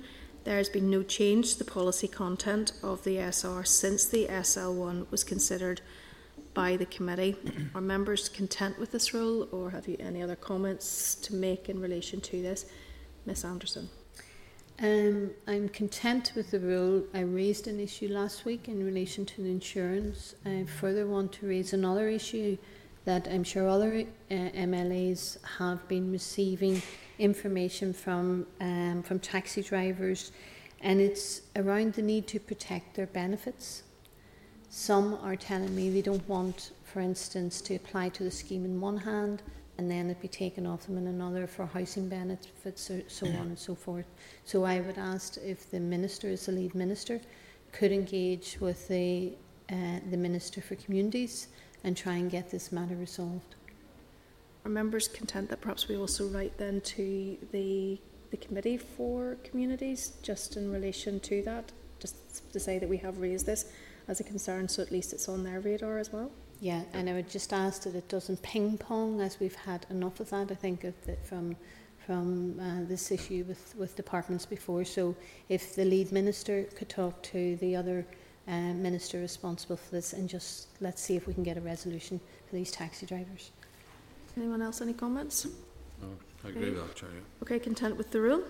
There 0.45 0.59
has 0.59 0.69
been 0.69 0.90
no 0.90 1.02
change 1.02 1.54
to 1.54 1.59
the 1.61 1.71
policy 1.71 2.09
content 2.09 2.73
of 2.83 3.04
the 3.04 3.16
SR 3.16 3.64
since 3.64 4.04
the 4.04 4.26
SL1 4.26 5.11
was 5.11 5.25
considered 5.25 5.81
by 6.52 6.76
the 6.76 6.85
committee. 6.85 7.37
Are 7.75 7.81
members 7.81 8.28
content 8.28 8.78
with 8.78 8.92
this 8.92 9.14
rule 9.14 9.49
or 9.50 9.71
have 9.71 9.88
you 9.88 9.97
any 9.99 10.23
other 10.23 10.37
comments 10.37 11.14
to 11.23 11.35
make 11.35 11.71
in 11.71 11.81
relation 11.81 12.21
to 12.21 12.42
this? 12.42 12.66
Ms 13.25 13.47
Anderson. 13.47 13.88
Um, 14.83 15.31
I'm 15.47 15.69
content 15.69 16.33
with 16.35 16.51
the 16.51 16.59
rule. 16.59 17.05
I 17.15 17.21
raised 17.21 17.69
an 17.69 17.79
issue 17.79 18.09
last 18.09 18.45
week 18.45 18.67
in 18.67 18.85
relation 18.85 19.25
to 19.27 19.45
insurance. 19.45 20.35
I 20.45 20.65
further 20.65 21.07
want 21.07 21.31
to 21.35 21.47
raise 21.47 21.73
another 21.73 22.09
issue 22.09 22.59
that 23.05 23.29
I'm 23.31 23.45
sure 23.45 23.69
other 23.69 24.05
uh, 24.29 24.35
MLAs 24.35 25.39
have 25.59 25.87
been 25.87 26.11
receiving 26.11 26.83
information 27.21 27.93
from 27.93 28.45
um, 28.61 29.05
from 29.05 29.21
taxi 29.21 29.62
drivers, 29.62 30.33
and 30.81 31.01
it's 31.01 31.43
around 31.55 31.95
the 31.95 32.03
need 32.03 32.27
to 32.27 32.41
protect 32.41 32.97
their 32.97 33.07
benefits. 33.07 33.85
Some 34.69 35.15
are 35.23 35.37
telling 35.37 35.77
me 35.77 35.91
they 35.91 36.03
don't 36.03 36.29
want, 36.29 36.73
for 36.83 36.99
instance, 36.99 37.61
to 37.61 37.77
apply 37.77 38.09
to 38.09 38.25
the 38.25 38.33
scheme 38.33 38.65
in 38.65 38.81
one 38.81 38.97
hand 38.97 39.43
and 39.83 39.91
then 39.91 40.07
it 40.07 40.09
would 40.11 40.23
be 40.23 40.29
taken 40.29 40.65
off 40.65 40.87
them 40.87 40.97
in 40.97 41.09
another 41.09 41.49
for 41.49 41.67
housing 41.67 42.09
benefits, 42.09 42.89
or 42.89 43.03
so 43.09 43.27
on 43.27 43.49
and 43.49 43.59
so 43.59 43.75
forth. 43.75 44.07
So 44.45 44.62
I 44.62 44.79
would 44.81 44.97
ask 44.97 45.39
if 45.45 45.69
the 45.73 45.81
minister, 45.81 46.29
as 46.29 46.47
the 46.47 46.53
lead 46.53 46.73
minister, 46.77 47.21
could 47.73 47.91
engage 47.91 48.59
with 48.61 48.87
the 48.87 49.33
uh, 49.69 49.99
the 50.09 50.17
minister 50.17 50.61
for 50.61 50.77
communities 50.77 51.49
and 51.83 51.97
try 51.97 52.15
and 52.15 52.31
get 52.31 52.49
this 52.49 52.71
matter 52.71 52.95
resolved. 52.95 53.57
Are 54.65 54.71
members 54.71 55.09
content 55.09 55.51
that 55.51 55.61
perhaps 55.61 55.89
we 55.89 55.97
also 55.97 56.29
write 56.29 56.57
then 56.59 56.81
to 56.97 57.37
the 57.51 57.99
the 58.31 58.37
committee 58.37 58.79
for 58.79 59.37
communities 59.43 60.12
just 60.23 60.57
in 60.57 60.71
relation 60.71 61.19
to 61.21 61.43
that, 61.43 61.73
just 61.99 62.17
to 62.53 62.61
say 62.61 62.79
that 62.79 62.89
we 62.89 62.99
have 62.99 63.19
raised 63.19 63.47
this 63.47 63.65
as 64.07 64.21
a 64.21 64.25
concern, 64.25 64.69
so 64.69 64.81
at 64.81 64.93
least 64.93 65.12
it's 65.12 65.29
on 65.29 65.43
their 65.43 65.59
radar 65.59 65.99
as 65.99 66.12
well. 66.12 66.31
Yeah, 66.62 66.83
and 66.92 67.11
I 67.11 67.14
would 67.14 67.28
just 67.28 67.52
ask 67.52 67.83
that 67.83 67.97
it 67.97 68.09
doesn't 68.09 68.40
ping 68.40 68.78
pong, 68.78 69.21
as 69.21 69.40
we've 69.40 69.57
had 69.57 69.85
enough 69.90 70.21
of 70.21 70.31
that. 70.31 70.49
I 70.49 70.54
think 70.54 70.85
of 70.85 70.95
that 71.07 71.26
from 71.26 71.57
from 72.07 72.59
uh, 72.61 72.87
this 72.88 73.11
issue 73.11 73.45
with 73.49 73.75
with 73.76 73.97
departments 73.97 74.47
before. 74.47 74.85
So 74.85 75.16
if 75.49 75.75
the 75.75 75.85
lead 75.85 76.12
minister 76.12 76.62
could 76.76 76.88
talk 76.88 77.21
to 77.35 77.57
the 77.57 77.75
other 77.75 78.07
uh, 78.47 78.75
minister 78.75 79.19
responsible 79.19 79.76
for 79.76 79.90
this, 79.90 80.12
and 80.12 80.28
just 80.28 80.69
let's 80.81 81.02
see 81.02 81.16
if 81.16 81.26
we 81.26 81.35
can 81.35 81.42
get 81.42 81.57
a 81.57 81.61
resolution 81.61 82.21
for 82.49 82.54
these 82.54 82.71
taxi 82.71 83.07
drivers. 83.07 83.50
Anyone 84.37 84.62
else? 84.62 84.81
Any 84.81 84.92
comments? 84.92 85.49
No, 86.00 86.11
I 86.45 86.49
agree 86.49 86.62
okay. 86.62 86.71
with 86.71 86.87
that, 86.87 86.95
Chair. 86.95 87.09
Okay, 87.42 87.59
content 87.59 87.97
with 87.97 88.12
the 88.12 88.21
rule. 88.21 88.45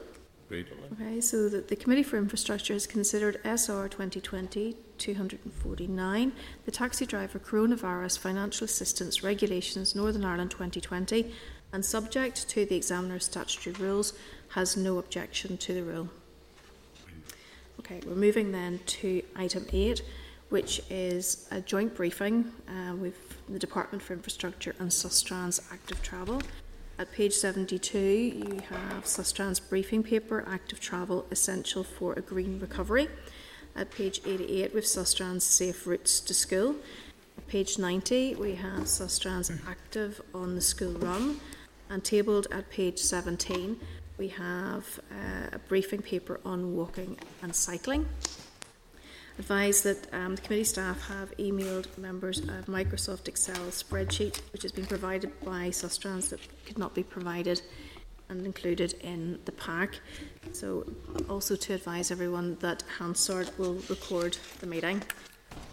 Agreed. 0.52 0.68
Okay, 1.00 1.18
so 1.23 1.49
that 1.49 1.68
the 1.68 1.76
Committee 1.76 2.02
for 2.02 2.18
Infrastructure 2.18 2.75
has 2.75 2.87
considered 2.87 3.40
SR 3.42 3.88
2020-249, 3.88 6.32
the 6.66 6.71
Taxi 6.71 7.06
Driver 7.06 7.38
Coronavirus 7.38 8.18
Financial 8.18 8.66
Assistance 8.66 9.25
Regulations 9.25 9.94
Northern 9.94 10.26
Ireland 10.26 10.50
2020, 10.50 11.32
and 11.73 11.82
subject 11.82 12.47
to 12.50 12.66
the 12.66 12.76
examiner's 12.76 13.25
statutory 13.25 13.75
rules, 13.76 14.12
has 14.50 14.76
no 14.76 14.99
objection 14.99 15.56
to 15.56 15.73
the 15.73 15.82
rule. 15.82 16.11
Okay, 17.78 18.02
we're 18.06 18.14
moving 18.14 18.52
then 18.52 18.78
to 18.85 19.23
item 19.35 19.64
8, 19.73 20.02
which 20.50 20.82
is 20.90 21.49
a 21.50 21.62
joint 21.62 21.94
briefing 21.94 22.52
uh, 22.68 22.94
with 22.94 23.38
the 23.49 23.59
Department 23.59 24.02
for 24.02 24.12
Infrastructure 24.12 24.75
and 24.78 24.90
Sustrans 24.90 25.62
Active 25.73 26.02
Travel. 26.02 26.42
At 26.99 27.11
page 27.11 27.32
72, 27.32 27.99
you 27.99 28.61
have 28.68 29.04
Sustrans 29.04 29.61
briefing 29.66 30.02
paper, 30.02 30.44
Active 30.46 30.78
Travel, 30.78 31.26
Essential 31.30 31.82
for 31.82 32.12
a 32.12 32.20
Green 32.20 32.61
Recovery. 32.61 33.08
At 33.75 33.90
page 33.90 34.20
88, 34.26 34.72
we 34.72 34.76
have 34.76 34.84
Sustrans 34.84 35.40
Safe 35.42 35.87
Routes 35.87 36.20
to 36.20 36.34
School. 36.34 36.76
At 37.38 37.49
page 37.49 37.78
90, 37.78 38.34
we 38.34 38.54
have 38.56 38.84
Sustrans 38.84 39.50
Active 39.66 40.20
on 40.34 40.54
the 40.54 40.61
School 40.61 40.92
Run. 40.92 41.40
And 41.88 42.04
tabled 42.04 42.46
at 42.50 42.70
page 42.70 42.99
17, 42.99 43.80
we 44.18 44.28
have 44.28 45.00
uh, 45.11 45.56
a 45.56 45.58
briefing 45.58 46.02
paper 46.02 46.40
on 46.44 46.76
walking 46.76 47.16
and 47.42 47.54
cycling. 47.54 48.06
Advise 49.39 49.83
that 49.83 50.12
um, 50.12 50.37
the 50.37 50.43
committee 50.43 50.65
staff 50.65 51.09
have 51.09 51.37
emailed 51.39 51.87
members 51.99 52.41
a 52.41 52.62
Microsoft 52.69 53.29
Excel 53.29 53.67
spreadsheet 53.71 54.41
which 54.53 54.62
has 54.62 54.73
been 54.73 54.87
provided 54.87 55.33
by 55.41 55.69
Sustrans 55.69 56.29
that 56.31 56.41
could 56.67 56.79
not 56.79 56.95
be 56.95 57.03
provided 57.03 57.62
and 58.29 58.45
included 58.47 58.95
in 59.03 59.39
the 59.45 59.53
pack. 59.53 60.01
So 60.53 60.87
also 61.29 61.57
to 61.57 61.75
advise 61.75 62.11
everyone 62.11 62.57
that 62.61 62.85
Hansard 62.99 63.51
will 63.59 63.75
record 63.89 64.37
the 64.61 64.67
meeting. 64.67 65.03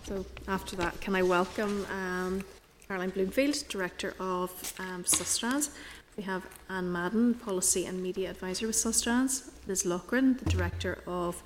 So 0.04 0.25
after 0.48 0.75
that, 0.78 1.00
can 1.01 1.16
I 1.16 1.22
welcome 1.22 1.86
um, 1.92 2.44
Caroline 2.89 3.12
Bloomfield, 3.12 3.66
Director 3.70 4.16
of 4.20 4.74
um, 4.80 5.04
Sustrans. 5.04 5.70
We 6.18 6.24
have 6.24 6.44
Anne 6.70 6.92
Madden, 6.92 7.36
Policy 7.36 7.86
and 7.86 8.01
Media 8.01 8.32
Advisor 8.32 8.66
with 8.66 8.75
Sustrans. 8.75 9.51
Liz 9.68 9.86
Loughran, 9.86 10.38
the 10.38 10.50
Director 10.50 11.04
of 11.06 11.44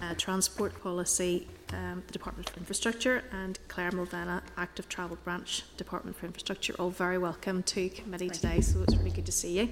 uh, 0.00 0.14
Transport 0.16 0.80
Policy, 0.82 1.46
um, 1.72 2.02
the 2.06 2.12
Department 2.12 2.48
for 2.48 2.58
Infrastructure, 2.58 3.24
and 3.32 3.58
Claire 3.68 3.90
Mulvena, 3.92 4.42
Active 4.56 4.88
Travel 4.88 5.18
Branch, 5.24 5.62
Department 5.76 6.16
for 6.16 6.26
Infrastructure. 6.26 6.74
All 6.78 6.90
very 6.90 7.18
welcome 7.18 7.62
to 7.64 7.88
committee 7.90 8.28
Thank 8.28 8.40
today, 8.40 8.56
you. 8.56 8.62
so 8.62 8.82
it's 8.82 8.96
really 8.96 9.10
good 9.10 9.26
to 9.26 9.32
see 9.32 9.58
you. 9.58 9.68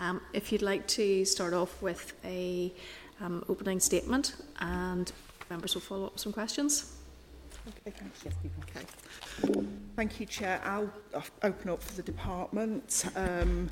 Um, 0.00 0.20
if 0.32 0.52
you'd 0.52 0.62
like 0.62 0.86
to 0.88 1.24
start 1.24 1.54
off 1.54 1.80
with 1.82 2.12
a 2.24 2.72
um, 3.20 3.44
opening 3.48 3.80
statement, 3.80 4.36
and 4.60 5.12
members 5.50 5.74
will 5.74 5.82
follow 5.82 6.06
up 6.06 6.12
with 6.14 6.20
some 6.20 6.32
questions. 6.32 6.92
Okay, 7.68 7.96
thank 7.96 8.12
you. 8.24 8.50
Okay. 8.62 8.86
Thank 9.96 10.20
you, 10.20 10.26
Chair. 10.26 10.60
I'll 10.64 10.90
open 11.42 11.70
up 11.70 11.82
for 11.82 11.94
the 11.94 12.02
department. 12.02 13.06
Um, 13.16 13.70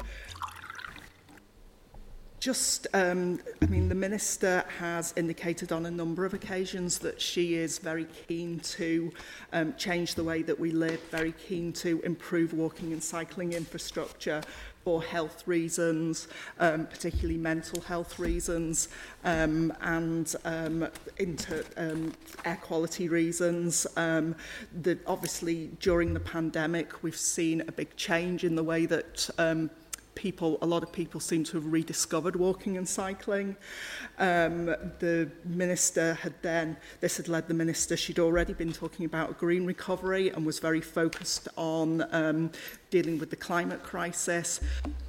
Just, 2.42 2.88
um, 2.92 3.38
I 3.62 3.66
mean, 3.66 3.88
the 3.88 3.94
Minister 3.94 4.64
has 4.80 5.14
indicated 5.16 5.70
on 5.70 5.86
a 5.86 5.90
number 5.92 6.24
of 6.24 6.34
occasions 6.34 6.98
that 6.98 7.20
she 7.20 7.54
is 7.54 7.78
very 7.78 8.08
keen 8.26 8.58
to 8.58 9.12
um, 9.52 9.74
change 9.76 10.16
the 10.16 10.24
way 10.24 10.42
that 10.42 10.58
we 10.58 10.72
live, 10.72 11.00
very 11.12 11.30
keen 11.30 11.72
to 11.74 12.00
improve 12.00 12.52
walking 12.52 12.92
and 12.92 13.00
cycling 13.00 13.52
infrastructure 13.52 14.42
for 14.82 15.00
health 15.00 15.46
reasons, 15.46 16.26
um, 16.58 16.86
particularly 16.86 17.38
mental 17.38 17.80
health 17.82 18.18
reasons, 18.18 18.88
um, 19.22 19.72
and 19.80 20.34
um, 20.44 20.88
inter, 21.18 21.62
um, 21.76 22.12
air 22.44 22.58
quality 22.60 23.08
reasons. 23.08 23.86
Um, 23.96 24.34
the, 24.82 24.98
obviously, 25.06 25.70
during 25.78 26.12
the 26.12 26.18
pandemic, 26.18 27.04
we've 27.04 27.14
seen 27.14 27.60
a 27.68 27.72
big 27.72 27.94
change 27.94 28.42
in 28.42 28.56
the 28.56 28.64
way 28.64 28.86
that 28.86 29.30
um, 29.38 29.70
people, 30.14 30.58
a 30.62 30.66
lot 30.66 30.82
of 30.82 30.92
people 30.92 31.20
seem 31.20 31.44
to 31.44 31.56
have 31.56 31.66
rediscovered 31.72 32.36
walking 32.36 32.76
and 32.76 32.88
cycling. 32.88 33.56
Um, 34.18 34.66
the 34.98 35.30
minister 35.44 36.14
had 36.14 36.34
then, 36.42 36.76
this 37.00 37.16
had 37.16 37.28
led 37.28 37.48
the 37.48 37.54
minister, 37.54 37.96
she'd 37.96 38.18
already 38.18 38.52
been 38.52 38.72
talking 38.72 39.06
about 39.06 39.30
a 39.30 39.34
green 39.34 39.66
recovery 39.66 40.30
and 40.30 40.44
was 40.44 40.58
very 40.58 40.80
focused 40.80 41.48
on 41.56 42.06
um, 42.14 42.50
dealing 42.90 43.18
with 43.18 43.30
the 43.30 43.36
climate 43.36 43.82
crisis. 43.82 44.60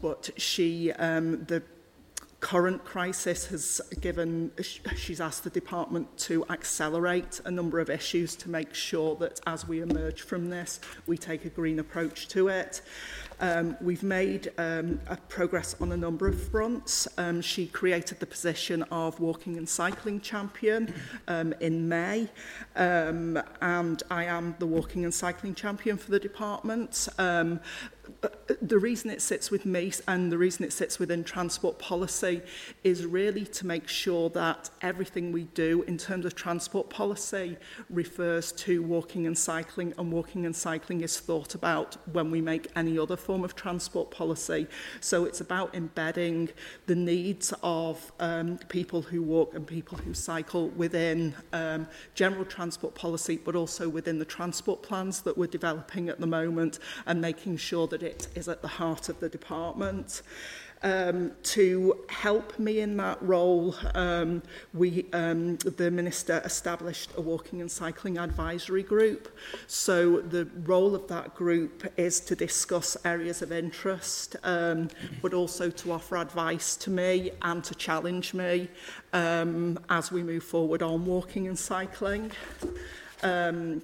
But 0.02 0.30
she, 0.38 0.92
um, 0.94 1.46
the 1.46 1.64
current 2.44 2.84
crisis 2.84 3.46
has 3.46 3.82
given, 4.02 4.52
she's 4.98 5.22
asked 5.22 5.46
the 5.46 5.50
department 5.50 6.06
to 6.18 6.46
accelerate 6.50 7.40
a 7.46 7.52
number 7.52 7.80
of 7.80 7.90
issues 7.90 8.36
to 8.36 8.50
make 8.50 8.74
sure 8.74 9.16
that 9.16 9.40
as 9.48 9.66
we 9.66 9.80
emerge 9.80 10.24
from 10.24 10.50
this, 10.50 10.82
we 11.08 11.18
take 11.18 11.46
a 11.46 11.50
green 11.50 11.80
approach 11.80 12.28
to 12.28 12.50
it. 12.50 12.82
Um, 13.44 13.76
we've 13.82 14.04
made 14.04 14.54
um, 14.58 15.02
a 15.08 15.18
progress 15.18 15.76
on 15.82 15.92
a 15.92 15.98
number 15.98 16.30
of 16.30 16.42
fronts. 16.50 17.10
Um, 17.18 17.42
she 17.42 17.68
created 17.68 18.22
the 18.22 18.26
position 18.26 18.84
of 18.84 19.20
walking 19.20 19.58
and 19.58 19.68
cycling 19.68 20.22
champion 20.22 20.94
um, 21.28 21.54
in 21.60 21.90
May, 21.90 22.30
um, 22.78 23.38
and 23.60 24.02
I 24.10 24.24
am 24.24 24.56
the 24.60 24.66
walking 24.66 25.04
and 25.04 25.14
cycling 25.14 25.56
champion 25.56 25.98
for 25.98 26.10
the 26.10 26.20
department. 26.20 27.10
Um, 27.18 27.60
the 28.62 28.78
reason 28.78 29.10
it 29.10 29.22
sits 29.22 29.50
with 29.50 29.66
me 29.66 29.92
and 30.08 30.32
the 30.32 30.38
reason 30.38 30.66
it 30.66 30.74
sits 30.74 31.00
within 31.00 31.24
transport 31.24 31.80
policy 31.80 32.42
is 32.84 33.06
really 33.06 33.46
to 33.46 33.66
make 33.66 33.88
sure 33.88 34.30
that 34.30 34.70
everything 34.82 35.32
we 35.32 35.44
do 35.54 35.84
in 35.84 35.98
terms 35.98 36.26
of 36.26 36.36
transport 36.36 36.90
policy 36.90 37.58
refers 37.90 38.52
to 38.52 38.84
walking 38.84 39.26
and 39.28 39.38
cycling 39.38 39.94
and 39.98 40.12
walking 40.12 40.46
and 40.46 40.56
cycling 40.56 41.02
is 41.02 41.20
thought 41.20 41.56
about 41.56 41.96
when 42.12 42.30
we 42.30 42.42
make 42.42 42.68
any 42.76 43.00
other 43.00 43.16
form 43.16 43.44
of 43.44 43.56
transport 43.56 44.12
policy. 44.12 44.68
So 45.00 45.26
it's 45.26 45.42
about 45.42 45.74
embedding 45.74 46.50
the 46.86 46.96
needs 46.96 47.54
of 47.64 48.12
um, 48.20 48.58
people 48.70 49.02
who 49.02 49.22
walk 49.22 49.56
and 49.56 49.66
people 49.66 49.98
who 49.98 50.14
cycle 50.14 50.70
within 50.70 51.34
um, 51.54 51.88
general 52.16 52.46
transport 52.46 52.96
policy 52.96 53.38
but 53.38 53.56
also 53.56 53.88
within 53.88 54.20
the 54.20 54.26
transport 54.26 54.84
plans 54.84 55.22
that 55.22 55.38
we're 55.38 55.48
developing 55.48 56.10
at 56.10 56.20
the 56.20 56.28
moment 56.28 56.80
and 57.06 57.22
making 57.22 57.56
sure 57.58 57.88
that 57.94 58.02
it 58.02 58.28
is 58.34 58.48
at 58.48 58.64
the 58.64 58.68
heart 58.68 59.08
of 59.08 59.20
the 59.20 59.30
department. 59.30 60.24
Um, 60.82 61.32
to 61.44 62.04
help 62.10 62.58
me 62.58 62.80
in 62.80 62.98
that 62.98 63.22
role, 63.22 63.76
um, 63.94 64.42
we, 64.74 65.06
um, 65.14 65.58
the 65.58 65.92
Minister 65.92 66.42
established 66.44 67.12
a 67.16 67.22
walking 67.22 67.62
and 67.62 67.72
cycling 67.72 68.18
advisory 68.18 68.82
group. 68.82 69.30
So 69.68 70.22
the 70.22 70.46
role 70.66 70.96
of 70.96 71.08
that 71.08 71.36
group 71.36 71.86
is 71.96 72.20
to 72.22 72.36
discuss 72.36 72.98
areas 73.06 73.44
of 73.44 73.52
interest, 73.52 74.36
um, 74.44 74.90
but 75.22 75.36
also 75.36 75.70
to 75.70 75.92
offer 75.92 76.18
advice 76.18 76.76
to 76.78 76.90
me 76.90 77.30
and 77.44 77.64
to 77.64 77.76
challenge 77.76 78.34
me 78.34 78.70
um, 79.14 79.78
as 79.90 80.12
we 80.12 80.24
move 80.24 80.44
forward 80.44 80.82
on 80.82 81.06
walking 81.06 81.48
and 81.48 81.58
cycling. 81.58 82.32
Um, 83.22 83.84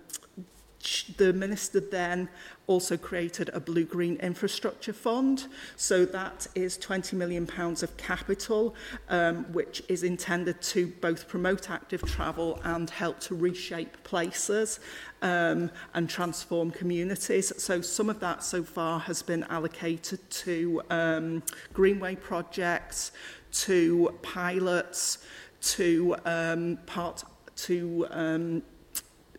the 1.17 1.33
minister 1.33 1.79
then 1.79 2.29
also 2.67 2.95
created 2.95 3.49
a 3.53 3.59
blue 3.59 3.83
green 3.83 4.15
infrastructure 4.17 4.93
fund. 4.93 5.47
So 5.75 6.05
that 6.05 6.47
is 6.53 6.77
20 6.77 7.15
million 7.15 7.47
pounds 7.47 7.81
of 7.83 7.95
capital 7.97 8.75
um 9.09 9.45
which 9.51 9.81
is 9.87 10.03
intended 10.03 10.61
to 10.61 10.87
both 11.01 11.27
promote 11.27 11.69
active 11.69 12.01
travel 12.03 12.59
and 12.63 12.89
help 12.89 13.19
to 13.21 13.35
reshape 13.35 14.03
places 14.03 14.79
um 15.21 15.71
and 15.95 16.09
transform 16.09 16.69
communities. 16.71 17.51
So 17.61 17.81
some 17.81 18.09
of 18.09 18.19
that 18.19 18.43
so 18.43 18.63
far 18.63 18.99
has 18.99 19.21
been 19.23 19.43
allocated 19.45 20.19
to 20.45 20.81
um 20.89 21.43
greenway 21.73 22.15
projects 22.15 23.11
to 23.51 24.13
pilots 24.21 25.19
to 25.61 26.15
um 26.25 26.77
part 26.85 27.23
to 27.55 28.07
um 28.11 28.61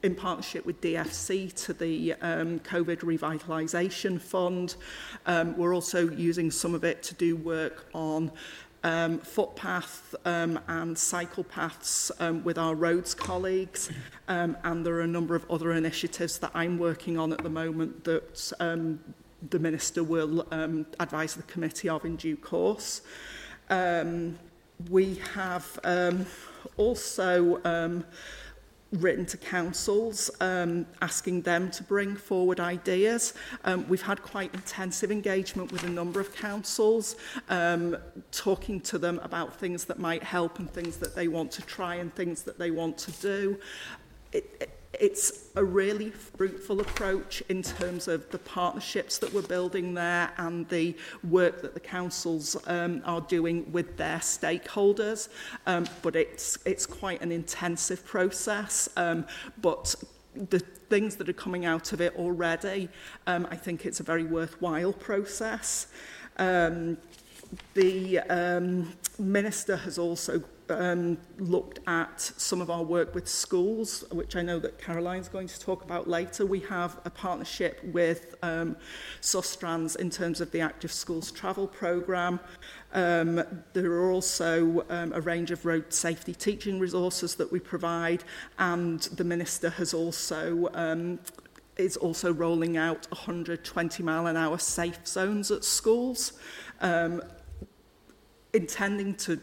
in 0.02 0.14
partnership 0.14 0.64
with 0.64 0.80
DFC 0.80 1.52
to 1.66 1.72
the 1.72 2.14
um, 2.14 2.60
COVID 2.60 3.00
Revitalisation 3.00 4.20
Fund. 4.20 4.76
Um, 5.26 5.56
we're 5.56 5.74
also 5.74 6.08
using 6.08 6.50
some 6.50 6.74
of 6.74 6.84
it 6.84 7.02
to 7.04 7.14
do 7.14 7.36
work 7.36 7.86
on 7.92 8.32
um, 8.82 9.18
footpath 9.18 10.14
um, 10.24 10.58
and 10.68 10.96
cycle 10.96 11.44
paths 11.44 12.10
um, 12.18 12.42
with 12.44 12.56
our 12.56 12.74
roads 12.74 13.14
colleagues 13.14 13.90
um, 14.28 14.56
and 14.64 14.86
there 14.86 14.94
are 14.94 15.02
a 15.02 15.06
number 15.06 15.34
of 15.34 15.48
other 15.50 15.72
initiatives 15.72 16.38
that 16.38 16.50
I'm 16.54 16.78
working 16.78 17.18
on 17.18 17.32
at 17.32 17.42
the 17.42 17.50
moment 17.50 18.04
that 18.04 18.52
um, 18.58 19.00
the 19.50 19.58
Minister 19.58 20.02
will 20.02 20.46
um, 20.50 20.86
advise 20.98 21.34
the 21.34 21.42
committee 21.42 21.88
of 21.88 22.04
in 22.04 22.16
due 22.16 22.36
course. 22.36 23.02
Um, 23.68 24.38
we 24.88 25.16
have 25.34 25.78
um, 25.84 26.24
also 26.76 27.60
um, 27.64 28.04
written 28.92 29.24
to 29.24 29.36
councils 29.36 30.30
um, 30.40 30.86
asking 31.00 31.42
them 31.42 31.70
to 31.70 31.82
bring 31.84 32.16
forward 32.16 32.58
ideas. 32.58 33.34
Um, 33.64 33.88
we've 33.88 34.02
had 34.02 34.22
quite 34.22 34.52
intensive 34.52 35.12
engagement 35.12 35.70
with 35.70 35.84
a 35.84 35.88
number 35.88 36.20
of 36.20 36.34
councils, 36.34 37.16
um, 37.48 37.96
talking 38.32 38.80
to 38.80 38.98
them 38.98 39.20
about 39.22 39.54
things 39.54 39.84
that 39.84 39.98
might 39.98 40.22
help 40.22 40.58
and 40.58 40.70
things 40.70 40.96
that 40.96 41.14
they 41.14 41.28
want 41.28 41.52
to 41.52 41.62
try 41.62 41.96
and 41.96 42.14
things 42.14 42.42
that 42.42 42.58
they 42.58 42.70
want 42.70 42.98
to 42.98 43.12
do. 43.12 43.58
It, 44.32 44.56
it, 44.60 44.79
it's 44.98 45.50
a 45.54 45.64
really 45.64 46.10
fruitful 46.10 46.80
approach 46.80 47.42
in 47.48 47.62
terms 47.62 48.08
of 48.08 48.28
the 48.30 48.38
partnerships 48.38 49.18
that 49.18 49.32
we're 49.32 49.42
building 49.42 49.94
there 49.94 50.32
and 50.36 50.68
the 50.68 50.96
work 51.28 51.62
that 51.62 51.74
the 51.74 51.80
councils 51.80 52.56
um, 52.66 53.00
are 53.04 53.20
doing 53.20 53.70
with 53.70 53.96
their 53.96 54.18
stakeholders. 54.18 55.28
Um, 55.66 55.86
but 56.02 56.16
it's, 56.16 56.58
it's 56.64 56.86
quite 56.86 57.22
an 57.22 57.30
intensive 57.30 58.04
process. 58.04 58.88
Um, 58.96 59.26
but 59.60 59.94
the 60.34 60.58
things 60.58 61.16
that 61.16 61.28
are 61.28 61.34
coming 61.34 61.64
out 61.64 61.92
of 61.92 62.00
it 62.00 62.16
already, 62.16 62.88
um, 63.26 63.46
I 63.50 63.56
think 63.56 63.86
it's 63.86 64.00
a 64.00 64.04
very 64.04 64.24
worthwhile 64.24 64.92
process. 64.92 65.86
Um, 66.38 66.98
the 67.74 68.20
um, 68.20 68.92
minister 69.18 69.76
has 69.76 69.98
also 69.98 70.42
um, 70.70 71.18
looked 71.38 71.80
at 71.86 72.20
some 72.20 72.60
of 72.60 72.70
our 72.70 72.82
work 72.82 73.14
with 73.14 73.28
schools, 73.28 74.04
which 74.10 74.36
I 74.36 74.42
know 74.42 74.58
that 74.58 74.78
Caroline's 74.78 75.28
going 75.28 75.48
to 75.48 75.60
talk 75.60 75.84
about 75.84 76.08
later. 76.08 76.46
We 76.46 76.60
have 76.60 76.98
a 77.04 77.10
partnership 77.10 77.80
with 77.84 78.34
um, 78.42 78.76
Sustrans 79.20 79.96
in 79.96 80.10
terms 80.10 80.40
of 80.40 80.50
the 80.50 80.60
Active 80.60 80.92
Schools 80.92 81.30
Travel 81.30 81.66
Programme. 81.66 82.40
Um, 82.92 83.42
there 83.72 83.92
are 83.92 84.10
also 84.10 84.84
um, 84.88 85.12
a 85.12 85.20
range 85.20 85.50
of 85.50 85.64
road 85.64 85.92
safety 85.92 86.34
teaching 86.34 86.80
resources 86.80 87.34
that 87.36 87.50
we 87.50 87.60
provide, 87.60 88.24
and 88.58 89.00
the 89.02 89.24
Minister 89.24 89.70
has 89.70 89.94
also 89.94 90.68
um, 90.74 91.18
is 91.76 91.96
also 91.96 92.32
rolling 92.32 92.76
out 92.76 93.06
120 93.10 94.02
mile 94.02 94.26
an 94.26 94.36
hour 94.36 94.58
safe 94.58 95.06
zones 95.06 95.50
at 95.50 95.64
schools, 95.64 96.34
um, 96.80 97.22
intending 98.52 99.14
to 99.14 99.40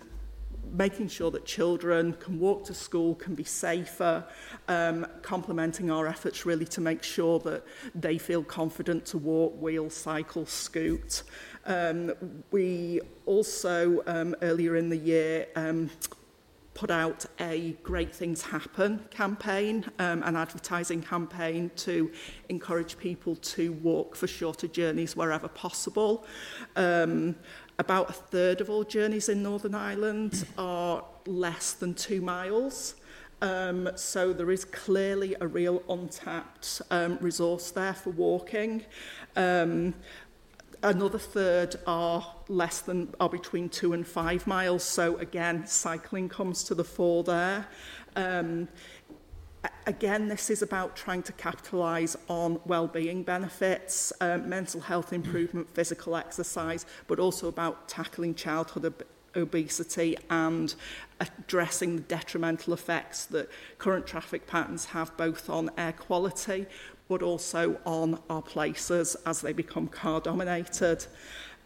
making 0.73 1.07
sure 1.07 1.31
that 1.31 1.45
children 1.45 2.13
can 2.13 2.39
walk 2.39 2.63
to 2.65 2.73
school, 2.73 3.15
can 3.15 3.35
be 3.35 3.43
safer, 3.43 4.23
um, 4.67 5.05
complementing 5.21 5.91
our 5.91 6.07
efforts 6.07 6.45
really 6.45 6.65
to 6.65 6.81
make 6.81 7.03
sure 7.03 7.39
that 7.39 7.63
they 7.95 8.17
feel 8.17 8.43
confident 8.43 9.05
to 9.05 9.17
walk, 9.17 9.59
wheel, 9.61 9.89
cycle, 9.89 10.45
scoot. 10.45 11.23
Um, 11.65 12.13
we 12.51 13.01
also, 13.25 14.03
um, 14.07 14.35
earlier 14.41 14.75
in 14.75 14.89
the 14.89 14.97
year, 14.97 15.47
um, 15.55 15.89
put 16.77 16.91
out 16.91 17.25
a 17.39 17.71
Great 17.81 18.13
Things 18.13 18.43
Happen 18.43 19.03
campaign, 19.09 19.83
um, 19.97 20.21
an 20.21 20.35
advertising 20.35 21.01
campaign 21.01 21.71
to 21.77 22.11
encourage 22.49 22.99
people 22.99 23.35
to 23.37 23.73
walk 23.73 24.15
for 24.15 24.27
shorter 24.27 24.67
journeys 24.67 25.15
wherever 25.15 25.47
possible. 25.47 26.23
Um, 26.75 27.35
About 27.79 28.09
a 28.09 28.13
third 28.13 28.59
of 28.59 28.71
all 28.71 28.83
journeys 28.83 29.29
in 29.29 29.43
Northern 29.43 29.75
Ireland 29.75 30.47
are 30.57 31.03
less 31.27 31.73
than 31.73 31.93
two 31.93 32.21
miles. 32.21 32.95
Um, 33.43 33.91
so 33.95 34.33
there 34.33 34.49
is 34.49 34.65
clearly 34.65 35.35
a 35.39 35.45
real 35.45 35.83
untapped 35.87 36.81
um, 36.89 37.19
resource 37.21 37.69
there 37.69 37.93
for 37.93 38.09
walking. 38.09 38.83
Um, 39.35 39.93
another 40.81 41.19
third 41.19 41.75
are 41.85 42.35
less 42.47 42.81
than 42.81 43.13
are 43.19 43.29
between 43.29 43.69
two 43.69 43.93
and 43.93 44.07
five 44.07 44.47
miles. 44.47 44.83
So 44.83 45.17
again, 45.17 45.67
cycling 45.67 46.29
comes 46.29 46.63
to 46.63 46.73
the 46.73 46.83
fore 46.83 47.23
there. 47.23 47.67
Um, 48.15 48.67
again, 49.85 50.27
this 50.27 50.49
is 50.49 50.61
about 50.61 50.95
trying 50.95 51.23
to 51.23 51.33
capitalise 51.33 52.15
on 52.27 52.59
well-being 52.65 53.23
benefits, 53.23 54.13
um, 54.21 54.49
mental 54.49 54.81
health 54.81 55.13
improvement, 55.13 55.69
physical 55.73 56.15
exercise, 56.15 56.85
but 57.07 57.19
also 57.19 57.47
about 57.47 57.87
tackling 57.87 58.35
childhood 58.35 58.85
ob 58.85 59.03
obesity 59.35 60.17
and 60.31 60.73
addressing 61.19 61.95
the 61.97 62.01
detrimental 62.03 62.73
effects 62.73 63.25
that 63.25 63.47
current 63.77 64.07
traffic 64.07 64.47
patterns 64.47 64.85
have 64.85 65.15
both 65.15 65.47
on 65.47 65.69
air 65.77 65.91
quality 65.91 66.65
but 67.07 67.21
also 67.21 67.79
on 67.85 68.19
our 68.29 68.41
places 68.41 69.15
as 69.25 69.41
they 69.41 69.53
become 69.53 69.87
car 69.87 70.19
dominated. 70.19 71.05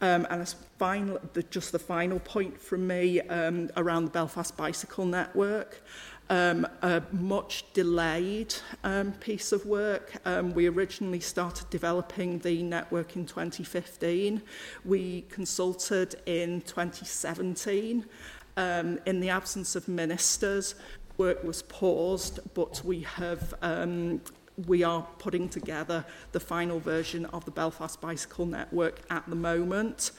Um, 0.02 0.26
and 0.32 0.42
as 0.42 0.56
final, 0.80 1.20
the, 1.34 1.44
just 1.44 1.72
the 1.72 1.80
final 1.80 2.20
point 2.20 2.60
from 2.60 2.88
me 2.88 3.22
um, 3.22 3.70
around 3.78 4.06
the 4.06 4.12
Belfast 4.12 4.56
Bicycle 4.58 5.06
Network 5.06 5.84
um, 6.32 6.65
a 6.82 7.04
much 7.12 7.65
delayed 7.74 8.56
um, 8.86 9.12
piece 9.12 9.52
of 9.52 9.65
work. 9.65 10.13
Um, 10.26 10.54
we 10.54 10.67
originally 10.67 11.20
started 11.20 11.70
developing 11.70 12.39
the 12.39 12.63
network 12.63 13.17
in 13.17 13.26
2015. 13.26 14.41
We 14.86 15.24
consulted 15.24 16.15
in 16.26 16.62
2017. 16.62 18.06
Um, 18.56 19.00
in 19.06 19.20
the 19.20 19.30
absence 19.30 19.76
of 19.76 19.89
ministers, 19.89 20.76
work 21.17 21.44
was 21.44 21.63
paused, 21.63 22.39
but 22.54 22.82
we 22.86 23.02
have 23.02 23.54
um, 23.62 24.22
we 24.67 24.84
are 24.84 25.08
putting 25.17 25.50
together 25.50 26.06
the 26.32 26.39
final 26.39 26.80
version 26.80 27.26
of 27.28 27.46
the 27.46 27.52
Belfast 27.52 28.00
Bicycle 28.00 28.46
Network 28.46 29.02
at 29.10 29.28
the 29.30 29.36
moment. 29.36 30.12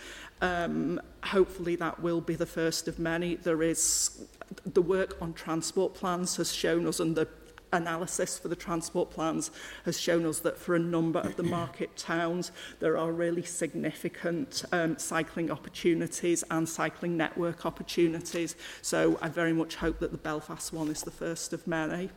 Um, 0.42 1.00
hopefully 1.24 1.76
that 1.76 2.02
will 2.02 2.20
be 2.20 2.34
the 2.34 2.46
first 2.46 2.88
of 2.88 2.98
many. 2.98 3.36
There 3.36 3.62
is 3.62 4.26
the 4.66 4.82
work 4.82 5.16
on 5.22 5.32
transport 5.32 5.94
plans 5.94 6.36
has 6.36 6.52
shown 6.52 6.86
us 6.86 7.00
and 7.00 7.16
the 7.16 7.28
analysis 7.72 8.38
for 8.38 8.48
the 8.48 8.56
transport 8.56 9.10
plans 9.10 9.50
has 9.84 9.98
shown 9.98 10.26
us 10.26 10.40
that 10.40 10.58
for 10.58 10.74
a 10.74 10.78
number 10.78 11.20
of 11.20 11.36
the 11.36 11.42
market 11.42 11.96
towns 11.96 12.52
there 12.80 12.98
are 12.98 13.10
really 13.10 13.42
significant 13.42 14.62
um, 14.72 14.98
cycling 14.98 15.50
opportunities 15.50 16.44
and 16.50 16.68
cycling 16.68 17.16
network 17.16 17.64
opportunities 17.64 18.56
so 18.82 19.18
I 19.22 19.28
very 19.28 19.54
much 19.54 19.76
hope 19.76 20.00
that 20.00 20.12
the 20.12 20.18
Belfast 20.18 20.70
one 20.72 20.88
is 20.88 21.02
the 21.02 21.10
first 21.10 21.54
of 21.54 21.66
many 21.66 22.10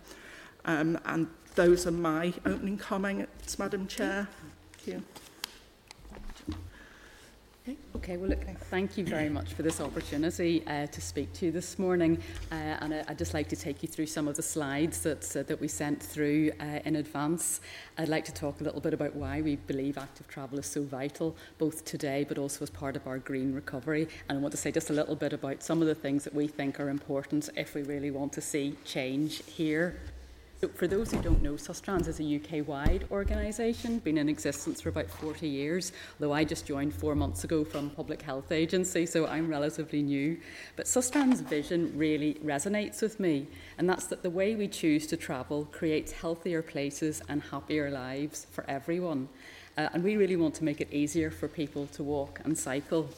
um, 0.65 0.99
and 1.05 1.27
those 1.55 1.87
are 1.87 1.91
my 1.91 2.33
opening 2.45 2.77
comments 2.77 3.57
Madam 3.57 3.87
Chair. 3.87 4.27
Thank 4.73 4.87
you. 4.87 5.24
Okay, 7.95 8.17
well, 8.17 8.29
look, 8.29 8.45
thank 8.69 8.95
you 8.95 9.03
very 9.03 9.29
much 9.29 9.53
for 9.53 9.63
this 9.63 9.81
opportunity 9.81 10.63
uh, 10.67 10.85
to 10.85 11.01
speak 11.01 11.33
to 11.33 11.47
you 11.47 11.51
this 11.51 11.79
morning. 11.79 12.21
Uh, 12.51 12.55
and 12.55 12.93
I, 12.93 13.03
I'd 13.07 13.17
just 13.17 13.33
like 13.33 13.49
to 13.49 13.55
take 13.55 13.81
you 13.81 13.89
through 13.89 14.05
some 14.05 14.27
of 14.27 14.35
the 14.35 14.43
slides 14.43 15.01
that, 15.01 15.35
uh, 15.35 15.41
that 15.43 15.59
we 15.59 15.67
sent 15.67 16.03
through 16.03 16.51
uh, 16.59 16.81
in 16.85 16.97
advance. 16.97 17.61
I'd 17.97 18.09
like 18.09 18.23
to 18.25 18.33
talk 18.33 18.61
a 18.61 18.63
little 18.63 18.81
bit 18.81 18.93
about 18.93 19.15
why 19.15 19.41
we 19.41 19.55
believe 19.55 19.97
active 19.97 20.27
travel 20.27 20.59
is 20.59 20.67
so 20.67 20.83
vital, 20.83 21.35
both 21.57 21.83
today 21.85 22.23
but 22.29 22.37
also 22.37 22.61
as 22.61 22.69
part 22.69 22.95
of 22.95 23.07
our 23.07 23.17
green 23.17 23.51
recovery. 23.51 24.07
And 24.29 24.37
I 24.37 24.41
want 24.41 24.51
to 24.51 24.57
say 24.57 24.71
just 24.71 24.91
a 24.91 24.93
little 24.93 25.15
bit 25.15 25.33
about 25.33 25.63
some 25.63 25.81
of 25.81 25.87
the 25.87 25.95
things 25.95 26.23
that 26.25 26.35
we 26.35 26.45
think 26.45 26.79
are 26.79 26.89
important 26.89 27.49
if 27.57 27.73
we 27.73 27.81
really 27.81 28.11
want 28.11 28.31
to 28.33 28.41
see 28.41 28.75
change 28.85 29.43
here 29.45 29.97
So 30.61 30.69
for 30.69 30.87
those 30.87 31.11
who 31.11 31.21
don't 31.21 31.41
know, 31.41 31.55
Sustrans 31.55 32.07
is 32.07 32.21
a 32.21 32.35
UK-wide 32.37 33.07
organisation, 33.11 33.99
been 33.99 34.17
in 34.17 34.29
existence 34.29 34.79
for 34.79 34.87
about 34.87 35.09
40 35.09 35.45
years, 35.49 35.91
though 36.17 36.31
I 36.31 36.45
just 36.45 36.65
joined 36.65 36.93
four 36.93 37.13
months 37.13 37.43
ago 37.43 37.65
from 37.65 37.89
Public 37.89 38.21
Health 38.21 38.53
Agency, 38.53 39.05
so 39.05 39.27
I'm 39.27 39.49
relatively 39.49 40.01
new. 40.01 40.39
But 40.77 40.85
Sustrans' 40.85 41.41
vision 41.41 41.91
really 41.97 42.35
resonates 42.35 43.01
with 43.01 43.19
me, 43.19 43.47
and 43.77 43.89
that's 43.89 44.07
that 44.07 44.23
the 44.23 44.29
way 44.29 44.55
we 44.55 44.69
choose 44.69 45.05
to 45.07 45.17
travel 45.17 45.67
creates 45.73 46.13
healthier 46.13 46.61
places 46.61 47.21
and 47.27 47.41
happier 47.41 47.91
lives 47.91 48.47
for 48.49 48.63
everyone. 48.69 49.27
Uh, 49.77 49.89
and 49.91 50.05
we 50.05 50.15
really 50.15 50.37
want 50.37 50.55
to 50.55 50.63
make 50.63 50.79
it 50.79 50.87
easier 50.93 51.31
for 51.31 51.49
people 51.49 51.85
to 51.87 52.01
walk 52.01 52.39
and 52.45 52.57
cycle. 52.57 53.09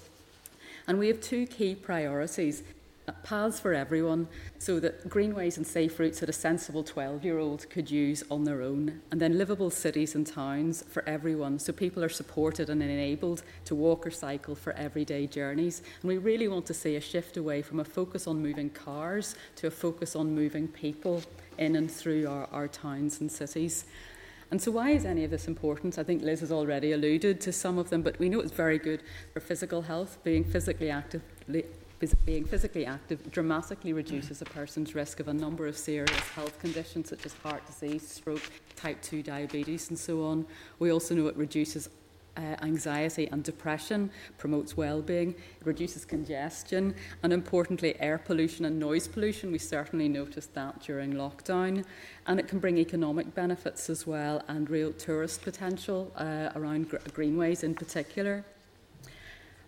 And 0.87 0.97
we 0.97 1.07
have 1.07 1.21
two 1.21 1.45
key 1.45 1.75
priorities 1.75 2.63
paths 3.13 3.59
for 3.59 3.73
everyone 3.73 4.27
so 4.59 4.79
that 4.81 5.07
greenways 5.07 5.55
and 5.55 5.65
safe 5.65 5.97
routes 5.97 6.19
that 6.19 6.29
a 6.29 6.33
sensible 6.33 6.83
12 6.83 7.23
year 7.23 7.39
old 7.39 7.69
could 7.69 7.89
use 7.89 8.23
on 8.29 8.43
their 8.43 8.61
own, 8.61 9.01
and 9.11 9.21
then 9.21 9.37
livable 9.37 9.69
cities 9.69 10.13
and 10.13 10.27
towns 10.27 10.83
for 10.89 11.07
everyone 11.07 11.57
so 11.57 11.71
people 11.71 12.03
are 12.03 12.09
supported 12.09 12.69
and 12.69 12.83
enabled 12.83 13.43
to 13.63 13.75
walk 13.75 14.05
or 14.05 14.11
cycle 14.11 14.55
for 14.55 14.73
everyday 14.73 15.25
journeys. 15.25 15.81
And 16.01 16.09
we 16.09 16.17
really 16.17 16.49
want 16.49 16.65
to 16.65 16.73
see 16.73 16.97
a 16.97 17.01
shift 17.01 17.37
away 17.37 17.61
from 17.61 17.79
a 17.79 17.85
focus 17.85 18.27
on 18.27 18.41
moving 18.41 18.69
cars 18.69 19.35
to 19.57 19.67
a 19.67 19.71
focus 19.71 20.15
on 20.15 20.35
moving 20.35 20.67
people 20.67 21.23
in 21.57 21.77
and 21.77 21.89
through 21.89 22.27
our, 22.27 22.47
our 22.51 22.67
towns 22.67 23.21
and 23.21 23.31
cities. 23.31 23.85
And 24.51 24.61
so, 24.61 24.71
why 24.71 24.91
is 24.91 25.05
any 25.05 25.23
of 25.23 25.31
this 25.31 25.47
important? 25.47 25.97
I 25.97 26.03
think 26.03 26.23
Liz 26.23 26.39
has 26.39 26.51
already 26.51 26.93
alluded 26.93 27.41
to 27.41 27.51
some 27.51 27.77
of 27.77 27.89
them, 27.89 28.01
but 28.01 28.17
we 28.19 28.29
know 28.29 28.39
it's 28.39 28.51
very 28.51 28.79
good 28.79 29.03
for 29.33 29.41
physical 29.41 29.81
health, 29.81 30.17
being 30.23 30.45
physically 30.45 30.89
active, 30.89 31.21
being 32.25 32.45
physically 32.45 32.85
active 32.85 33.31
dramatically 33.31 33.93
reduces 33.93 34.41
a 34.41 34.45
person's 34.45 34.93
risk 34.93 35.19
of 35.19 35.27
a 35.27 35.33
number 35.33 35.65
of 35.65 35.77
serious 35.77 36.19
health 36.35 36.59
conditions 36.59 37.09
such 37.09 37.25
as 37.25 37.33
heart 37.33 37.65
disease, 37.65 38.07
stroke, 38.07 38.51
type 38.75 39.01
2 39.01 39.23
diabetes, 39.23 39.89
and 39.89 39.97
so 39.97 40.23
on. 40.23 40.45
We 40.79 40.91
also 40.91 41.15
know 41.15 41.27
it 41.27 41.35
reduces 41.35 41.89
uh, 42.37 42.55
anxiety 42.61 43.27
and 43.31 43.43
depression, 43.43 44.11
promotes 44.37 44.77
well-being, 44.77 45.33
reduces 45.63 46.05
congestion, 46.05 46.93
and 47.23 47.33
importantly, 47.33 47.99
air 47.99 48.19
pollution 48.19 48.65
and 48.65 48.79
noise 48.79 49.07
pollution. 49.07 49.51
We 49.51 49.57
certainly 49.57 50.07
noticed 50.07 50.53
that 50.53 50.81
during 50.81 51.13
lockdown, 51.13 51.83
and 52.27 52.39
it 52.39 52.47
can 52.47 52.59
bring 52.59 52.77
economic 52.77 53.33
benefits 53.33 53.89
as 53.89 54.05
well 54.05 54.43
and 54.47 54.69
real 54.69 54.93
tourist 54.93 55.41
potential 55.41 56.11
uh, 56.15 56.49
around 56.55 56.89
gr- 56.89 56.97
greenways 57.13 57.63
in 57.63 57.73
particular. 57.73 58.45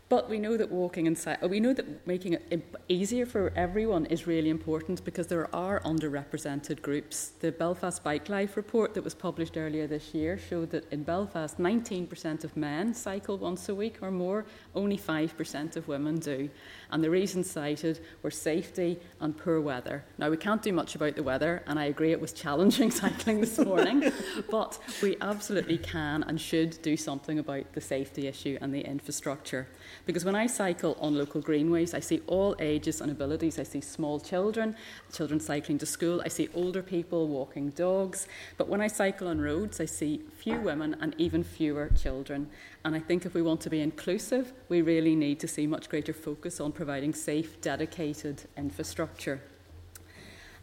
But 0.10 0.28
we 0.28 0.40
know 0.40 0.58
that 0.58 0.72
walking 0.72 1.06
inside, 1.06 1.38
we 1.44 1.60
know 1.60 1.72
that 1.72 2.08
making 2.08 2.34
it 2.34 2.76
easier 2.88 3.28
for 3.28 3.54
everyone 3.56 4.08
is 4.08 4.26
really 4.26 4.50
important 4.50 5.06
because 5.06 5.28
there 5.28 5.54
are 5.56 5.80
underrepresented 5.82 6.82
groups. 6.82 7.34
The 7.40 7.52
Belfast 7.52 8.04
Bike 8.04 8.28
Life 8.28 8.58
report 8.58 8.96
that 8.96 9.04
was 9.04 9.14
published 9.14 9.56
earlier 9.56 9.86
this 9.86 10.16
year 10.16 10.40
showed 10.40 10.72
that 10.72 10.92
in 10.92 11.04
Belfast, 11.04 11.60
19% 11.60 12.44
of 12.44 12.58
men 12.58 12.96
cycle 12.96 13.38
once 13.38 13.70
a 13.70 13.76
week 13.76 14.00
or 14.02 14.10
more, 14.10 14.46
only 14.74 14.98
5% 14.98 15.76
of 15.76 15.88
women 15.88 16.18
do. 16.18 16.50
And 16.92 17.04
the 17.04 17.10
reasons 17.10 17.50
cited 17.50 18.00
were 18.24 18.32
safety 18.32 19.00
and 19.20 19.38
poor 19.38 19.62
weather. 19.62 20.04
Now, 20.18 20.30
we 20.30 20.38
can't 20.38 20.62
do 20.62 20.74
much 20.74 20.96
about 20.96 21.16
the 21.16 21.24
weather, 21.24 21.62
and 21.68 21.78
I 21.78 21.86
agree 21.86 22.12
it 22.12 22.20
was 22.20 22.34
challenging 22.34 22.90
cycling 23.04 23.42
this 23.42 23.60
morning, 23.60 24.12
but 24.52 24.80
we 25.02 25.16
absolutely 25.22 25.78
can 25.78 26.24
and 26.24 26.42
should 26.42 26.82
do 26.82 26.98
something 26.98 27.38
about 27.38 27.74
the 27.74 27.82
safety 27.82 28.28
issue 28.28 28.58
and 28.62 28.74
the 28.74 28.82
infrastructure. 28.82 29.68
Because 30.06 30.26
when 30.26 30.36
I 30.36 30.48
cycle 30.48 30.98
on 31.00 31.16
local 31.16 31.42
greenways, 31.42 31.94
I 31.94 32.00
see 32.00 32.22
all 32.28 32.56
ages 32.60 33.02
and 33.02 33.12
abilities. 33.12 33.60
I 33.60 33.64
see 33.64 33.82
small 33.82 34.20
children, 34.20 34.76
children 35.14 35.40
cycling 35.40 35.78
to 35.80 35.86
school, 35.86 36.22
I 36.26 36.28
see 36.30 36.50
older 36.54 36.82
people 36.82 37.28
walking 37.28 37.70
dogs. 37.72 38.28
But 38.58 38.68
when 38.68 38.82
I 38.82 38.88
cycle 38.88 39.28
on 39.28 39.40
roads, 39.40 39.80
I 39.80 39.86
see 39.86 40.22
few 40.38 40.60
women 40.60 40.96
and 41.02 41.14
even 41.18 41.44
fewer 41.44 41.90
children. 41.90 42.50
And 42.86 42.96
I 42.96 43.00
think 43.00 43.26
if 43.26 43.34
we 43.34 43.42
want 43.42 43.62
to 43.62 43.70
be 43.70 43.82
inclusive, 43.82 44.54
we 44.70 44.82
really 44.82 45.16
need 45.16 45.40
to 45.42 45.48
see 45.48 45.68
much 45.68 45.90
greater 45.90 46.14
focus 46.14 46.60
on 46.60 46.72
providing 46.72 47.14
safe, 47.14 47.60
dedicated 47.62 48.44
infrastructure. 48.58 49.42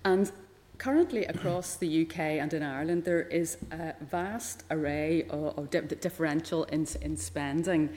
And 0.05 0.33
Currently, 0.79 1.25
across 1.25 1.77
the 1.77 2.03
UK 2.03 2.19
and 2.19 2.53
in 2.53 2.63
Ireland, 2.63 3.05
there 3.05 3.23
is 3.23 3.57
a 3.71 3.95
vast 4.05 4.65
array 4.71 5.23
of, 5.31 5.59
of 5.59 5.71
di 5.71 5.81
differential 5.81 6.65
in, 6.65 6.87
in 7.01 7.17
spending. 7.17 7.89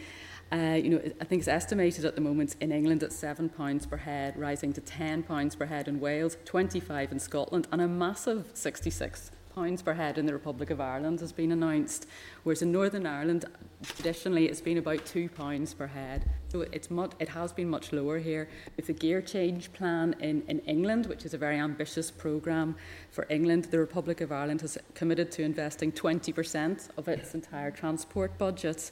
Uh, 0.51 0.79
you 0.81 0.89
know, 0.89 1.01
I 1.19 1.25
think 1.25 1.41
it's 1.41 1.47
estimated 1.47 2.05
at 2.05 2.15
the 2.15 2.21
moment 2.21 2.55
in 2.61 2.71
England 2.71 3.03
at 3.03 3.11
seven 3.11 3.49
pounds 3.49 3.85
per 3.85 3.97
head, 3.97 4.37
rising 4.37 4.71
to 4.73 4.81
ten 4.81 5.23
pounds 5.23 5.55
per 5.55 5.65
head 5.65 5.89
in 5.89 5.99
Wales, 5.99 6.37
twenty-five 6.45 7.11
in 7.11 7.19
Scotland, 7.19 7.67
and 7.71 7.81
a 7.81 7.87
massive 7.87 8.49
sixty-six 8.53 9.31
pounds 9.53 9.81
per 9.81 9.93
head 9.93 10.17
in 10.17 10.25
the 10.25 10.33
Republic 10.33 10.69
of 10.69 10.79
Ireland 10.79 11.19
has 11.19 11.31
been 11.31 11.51
announced, 11.51 12.05
whereas 12.43 12.61
in 12.61 12.71
Northern 12.71 13.05
Ireland, 13.05 13.45
traditionally, 13.83 14.45
it's 14.45 14.61
been 14.61 14.77
about 14.77 15.05
two 15.05 15.29
pounds 15.29 15.73
per 15.73 15.87
head. 15.87 16.25
So 16.49 16.61
it's 16.61 16.89
much, 16.89 17.11
it 17.19 17.29
has 17.29 17.51
been 17.51 17.69
much 17.69 17.91
lower 17.91 18.19
here. 18.19 18.49
With 18.75 18.87
the 18.87 18.93
gear 18.93 19.21
change 19.21 19.71
plan 19.73 20.15
in, 20.19 20.41
in 20.47 20.59
England, 20.59 21.05
which 21.05 21.25
is 21.25 21.33
a 21.33 21.37
very 21.37 21.57
ambitious 21.57 22.09
programme 22.09 22.75
for 23.11 23.25
England, 23.29 23.65
the 23.65 23.79
Republic 23.79 24.21
of 24.21 24.31
Ireland 24.31 24.61
has 24.61 24.77
committed 24.93 25.31
to 25.33 25.43
investing 25.43 25.91
20% 25.91 26.89
of 26.97 27.07
its 27.07 27.33
entire 27.35 27.71
transport 27.71 28.37
budget. 28.37 28.91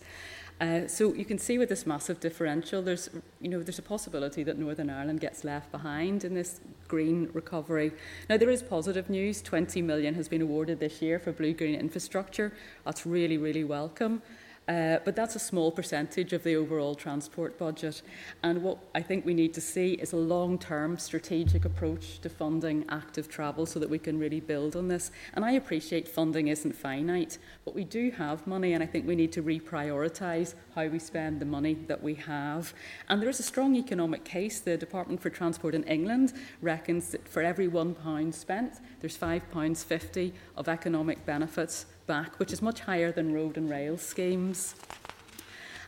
Uh, 0.59 0.87
so 0.87 1.13
you 1.13 1.25
can 1.25 1.37
see 1.37 1.57
with 1.59 1.69
this 1.69 1.85
massive 1.85 2.19
differential, 2.19 2.81
there's, 2.81 3.09
you 3.39 3.47
know, 3.47 3.61
there's 3.61 3.77
a 3.77 3.83
possibility 3.83 4.43
that 4.43 4.57
Northern 4.57 4.89
Ireland 4.89 5.21
gets 5.21 5.43
left 5.43 5.71
behind 5.71 6.23
in 6.23 6.33
this 6.33 6.61
green 6.87 7.29
recovery. 7.33 7.91
Now, 8.27 8.37
there 8.37 8.49
is 8.49 8.63
positive 8.63 9.07
news. 9.09 9.41
20 9.43 9.83
million 9.83 10.15
has 10.15 10.27
been 10.27 10.41
awarded 10.41 10.79
this 10.79 10.99
year 10.99 11.19
for 11.19 11.31
blue-green 11.31 11.75
infrastructure. 11.79 12.53
That's 12.85 13.05
really, 13.05 13.37
really 13.37 13.63
welcome. 13.63 14.23
Uh, 14.67 14.97
but 15.05 15.15
that's 15.15 15.35
a 15.35 15.39
small 15.39 15.71
percentage 15.71 16.33
of 16.33 16.43
the 16.43 16.55
overall 16.55 16.93
transport 16.93 17.57
budget. 17.57 18.01
And 18.43 18.61
what 18.61 18.77
I 18.93 19.01
think 19.01 19.25
we 19.25 19.33
need 19.33 19.53
to 19.53 19.61
see 19.61 19.93
is 19.93 20.11
a 20.11 20.17
long 20.17 20.59
term 20.59 20.97
strategic 20.97 21.63
approach 21.63 22.19
to 22.19 22.29
funding 22.29 22.83
active 22.89 23.29
travel 23.29 23.65
so 23.65 23.79
that 23.79 23.89
we 23.89 23.97
can 23.97 24.19
really 24.19 24.41
build 24.41 24.75
on 24.75 24.89
this. 24.89 25.11
And 25.35 25.45
I 25.45 25.51
appreciate 25.51 26.05
funding 26.05 26.49
isn't 26.49 26.75
finite, 26.75 27.37
but 27.63 27.75
we 27.75 27.85
do 27.85 28.11
have 28.11 28.45
money, 28.45 28.73
and 28.73 28.83
I 28.83 28.87
think 28.87 29.07
we 29.07 29.15
need 29.15 29.31
to 29.33 29.43
reprioritise 29.43 30.53
how 30.75 30.87
we 30.87 30.99
spend 30.99 31.39
the 31.39 31.45
money 31.45 31.75
that 31.87 32.03
we 32.03 32.15
have. 32.15 32.73
And 33.07 33.21
there 33.21 33.29
is 33.29 33.39
a 33.39 33.43
strong 33.43 33.75
economic 33.75 34.25
case. 34.25 34.59
The 34.59 34.75
Department 34.75 35.21
for 35.21 35.29
Transport 35.29 35.75
in 35.75 35.83
England 35.83 36.33
reckons 36.61 37.11
that 37.11 37.25
for 37.27 37.41
every 37.41 37.69
£1 37.69 38.33
spent, 38.33 38.81
there's 38.99 39.17
£5.50 39.17 40.33
of 40.57 40.67
economic 40.67 41.25
benefits 41.25 41.85
back, 42.07 42.39
which 42.39 42.51
is 42.51 42.61
much 42.61 42.79
higher 42.81 43.11
than 43.11 43.33
road 43.33 43.57
and 43.57 43.69
rail 43.69 43.97
schemes. 43.97 44.75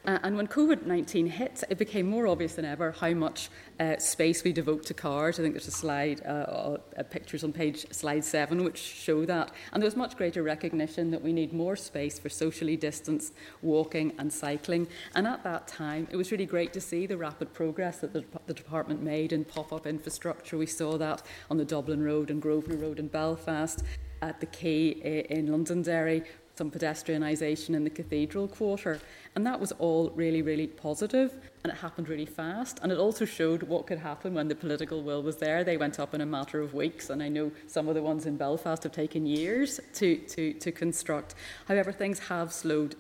Uh, 0.05 0.17
and 0.23 0.37
when 0.37 0.47
COVID 0.47 0.85
19 0.85 1.27
hit, 1.27 1.63
it 1.69 1.77
became 1.77 2.05
more 2.05 2.25
obvious 2.25 2.55
than 2.55 2.63
ever 2.63 2.91
how 2.93 3.11
much 3.11 3.49
uh, 3.79 3.97
space 3.97 4.43
we 4.43 4.53
devote 4.53 4.85
to 4.85 4.93
cars. 4.93 5.39
I 5.39 5.43
think 5.43 5.53
there's 5.53 5.67
a 5.67 5.71
slide, 5.71 6.21
uh, 6.25 6.77
uh, 6.97 7.03
pictures 7.03 7.43
on 7.43 7.51
page 7.51 7.85
slide 7.91 8.23
seven, 8.23 8.63
which 8.63 8.77
show 8.77 9.25
that. 9.25 9.51
And 9.73 9.81
there 9.81 9.87
was 9.87 9.97
much 9.97 10.15
greater 10.15 10.41
recognition 10.41 11.11
that 11.11 11.21
we 11.21 11.33
need 11.33 11.51
more 11.51 11.75
space 11.75 12.17
for 12.17 12.29
socially 12.29 12.77
distanced 12.77 13.33
walking 13.61 14.13
and 14.17 14.31
cycling. 14.31 14.87
And 15.15 15.27
at 15.27 15.43
that 15.43 15.67
time, 15.67 16.07
it 16.11 16.15
was 16.15 16.31
really 16.31 16.45
great 16.45 16.71
to 16.73 16.81
see 16.81 17.05
the 17.05 17.17
rapid 17.17 17.53
progress 17.53 17.99
that 17.99 18.13
the, 18.13 18.23
the 18.47 18.53
department 18.53 19.01
made 19.01 19.33
in 19.33 19.43
pop 19.43 19.73
up 19.73 19.85
infrastructure. 19.85 20.57
We 20.57 20.65
saw 20.65 20.97
that 20.97 21.23
on 21.49 21.57
the 21.57 21.65
Dublin 21.65 22.03
Road 22.03 22.31
and 22.31 22.41
Grosvenor 22.41 22.77
Road 22.77 22.99
in 22.99 23.09
Belfast. 23.09 23.83
At 24.21 24.39
the 24.39 24.45
quay 24.45 24.93
eh, 25.03 25.33
in 25.33 25.51
Londonderry, 25.51 26.23
some 26.55 26.69
pedestrianisation 26.69 27.73
in 27.73 27.85
the 27.85 27.89
cathedral 27.89 28.47
quarter. 28.47 28.99
And 29.35 29.45
that 29.45 29.59
was 29.59 29.71
all 29.73 30.09
really, 30.09 30.41
really 30.41 30.67
positive, 30.67 31.33
and 31.63 31.71
it 31.71 31.77
happened 31.77 32.09
really 32.09 32.25
fast. 32.25 32.79
And 32.83 32.91
it 32.91 32.97
also 32.97 33.23
showed 33.23 33.63
what 33.63 33.87
could 33.87 33.99
happen 33.99 34.33
when 34.33 34.49
the 34.49 34.55
political 34.55 35.01
will 35.01 35.23
was 35.23 35.37
there. 35.37 35.63
They 35.63 35.77
went 35.77 35.99
up 35.99 36.13
in 36.13 36.21
a 36.21 36.25
matter 36.25 36.59
of 36.59 36.73
weeks, 36.73 37.09
and 37.09 37.23
I 37.23 37.29
know 37.29 37.51
some 37.67 37.87
of 37.87 37.95
the 37.95 38.01
ones 38.01 38.25
in 38.25 38.35
Belfast 38.35 38.83
have 38.83 38.91
taken 38.91 39.25
years 39.25 39.79
to, 39.95 40.17
to, 40.17 40.53
to 40.53 40.71
construct. 40.71 41.35
However, 41.67 41.93
things 41.93 42.19
have 42.19 42.51
slowed 42.51 42.95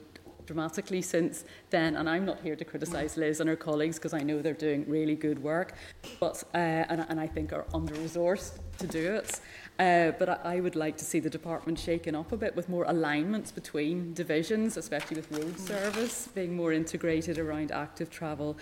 dramatically 0.49 1.01
since 1.01 1.45
then. 1.69 1.95
And 1.95 2.09
I'm 2.09 2.25
not 2.25 2.39
here 2.41 2.55
to 2.55 2.65
criticise 2.65 3.17
Liz 3.17 3.39
and 3.39 3.47
her 3.47 3.55
colleagues 3.55 3.97
because 3.97 4.15
I 4.15 4.21
know 4.21 4.41
they're 4.41 4.53
doing 4.53 4.83
really 4.87 5.15
good 5.15 5.37
work, 5.43 5.73
but 6.19 6.43
uh, 6.55 6.57
and, 6.91 7.05
and 7.07 7.19
I 7.19 7.27
think 7.27 7.53
are 7.53 7.67
under 7.71 7.93
resourced 7.93 8.53
to 8.79 8.87
do 8.87 9.13
it. 9.13 9.39
Uh, 9.79 10.11
but 10.19 10.27
I, 10.27 10.57
I 10.57 10.59
would 10.59 10.75
like 10.75 10.97
to 10.97 11.05
see 11.05 11.21
the 11.21 11.29
department 11.29 11.79
shaken 11.79 12.13
up 12.13 12.33
a 12.33 12.37
bit 12.37 12.53
with 12.53 12.67
more 12.67 12.83
alignments 12.89 13.49
between 13.49 14.13
divisions, 14.13 14.75
especially 14.75 15.15
with 15.15 15.31
road 15.31 15.57
service 15.57 16.27
being 16.35 16.53
more 16.55 16.73
integrated 16.73 17.37
around 17.37 17.71
active 17.71 18.09
travel, 18.09 18.57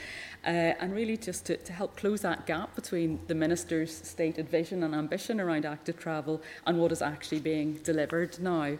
uh, 0.46 0.50
and 0.80 0.94
really 0.94 1.18
just 1.18 1.48
to, 1.48 1.58
to 1.58 1.74
help 1.74 1.98
close 1.98 2.22
that 2.22 2.46
gap 2.46 2.76
between 2.76 3.20
the 3.26 3.34
minister's 3.34 3.96
stated 4.08 4.48
vision 4.48 4.84
and 4.84 4.94
ambition 4.94 5.42
around 5.42 5.66
active 5.66 5.98
travel 5.98 6.40
and 6.68 6.78
what 6.78 6.92
is 6.92 7.02
actually 7.02 7.40
being 7.40 7.74
delivered 7.84 8.38
now. 8.40 8.78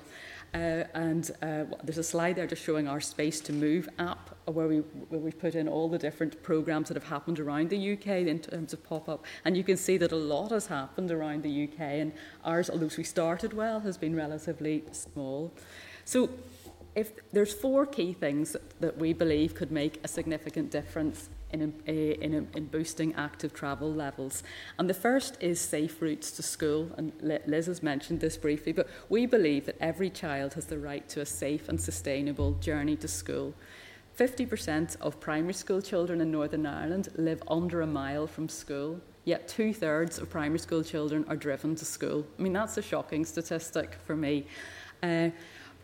Uh, 0.54 0.84
and 0.94 1.32
uh, 1.42 1.66
there's 1.84 1.98
a 1.98 2.04
slide 2.04 2.36
there 2.36 2.48
just 2.48 2.64
showing 2.64 2.88
our 2.88 3.02
Space 3.02 3.40
to 3.42 3.54
Move 3.54 3.90
app, 4.00 4.36
uh, 4.48 4.52
where, 4.52 4.68
we, 4.68 4.78
where 4.78 5.20
we've 5.20 5.40
put 5.40 5.56
in 5.56 5.68
all 5.68 5.90
the 5.90 5.98
different 5.98 6.42
programs 6.42 6.88
that 6.88 6.96
have 6.96 7.04
happened 7.04 7.40
around 7.40 7.70
the 7.70 7.94
UK 7.94 8.08
in 8.28 8.40
terms 8.40 8.74
of 8.74 8.84
pop 8.84 9.10
up. 9.10 9.26
And 9.46 9.58
you 9.58 9.64
can 9.64 9.78
see 9.78 9.98
that 9.98 10.12
a 10.12 10.16
lot 10.16 10.52
has 10.52 10.68
happened 10.68 11.12
around 11.12 11.44
the 11.44 11.64
UK, 11.66 11.80
and 11.80 12.14
ours, 12.44 12.70
although 12.70 12.90
we 12.98 13.04
started 13.04 13.54
well, 13.54 13.82
has 13.82 13.98
been 13.98 14.16
relatively 14.16 14.84
small. 14.92 15.54
So 16.06 16.30
if 16.96 17.12
there's 17.32 17.54
four 17.54 17.86
key 17.86 18.14
things 18.14 18.56
that 18.80 18.98
we 18.98 19.14
believe 19.14 19.54
could 19.54 19.72
make 19.72 20.00
a 20.04 20.08
significant 20.08 20.72
difference 20.72 21.30
in, 21.52 21.74
in, 21.86 22.48
in, 22.56 22.66
boosting 22.66 23.14
active 23.16 23.54
travel 23.54 23.94
levels. 23.94 24.44
And 24.78 24.90
the 24.90 24.94
first 24.94 25.38
is 25.40 25.60
safe 25.60 26.02
routes 26.02 26.32
to 26.32 26.44
school. 26.44 26.92
And 26.98 27.14
Liz 27.22 27.68
has 27.68 27.82
mentioned 27.82 28.20
this 28.20 28.38
briefly, 28.38 28.74
but 28.74 28.88
we 29.10 29.26
believe 29.26 29.66
that 29.66 29.78
every 29.80 30.10
child 30.10 30.54
has 30.56 30.66
the 30.66 30.78
right 30.78 31.08
to 31.10 31.22
a 31.22 31.26
safe 31.26 31.70
and 31.70 31.80
sustainable 31.80 32.54
journey 32.54 32.96
to 32.98 33.08
school. 33.08 33.54
50% 34.18 35.00
of 35.00 35.20
primary 35.20 35.54
school 35.54 35.82
children 35.82 36.22
in 36.22 36.32
Northern 36.32 36.66
Ireland 36.66 37.10
live 37.16 37.42
under 37.48 37.82
a 37.82 37.88
mile 37.88 38.26
from 38.26 38.50
school, 38.50 39.00
yet 39.26 39.48
two 39.48 39.74
thirds 39.74 40.18
of 40.18 40.30
primary 40.30 40.60
school 40.60 40.84
children 40.84 41.24
are 41.30 41.36
driven 41.36 41.76
to 41.76 41.86
school. 41.86 42.26
I 42.38 42.42
mean, 42.42 42.54
that's 42.54 42.78
a 42.78 42.82
shocking 42.82 43.26
statistic 43.26 43.98
for 44.06 44.16
me. 44.16 44.48
Uh, 45.04 45.30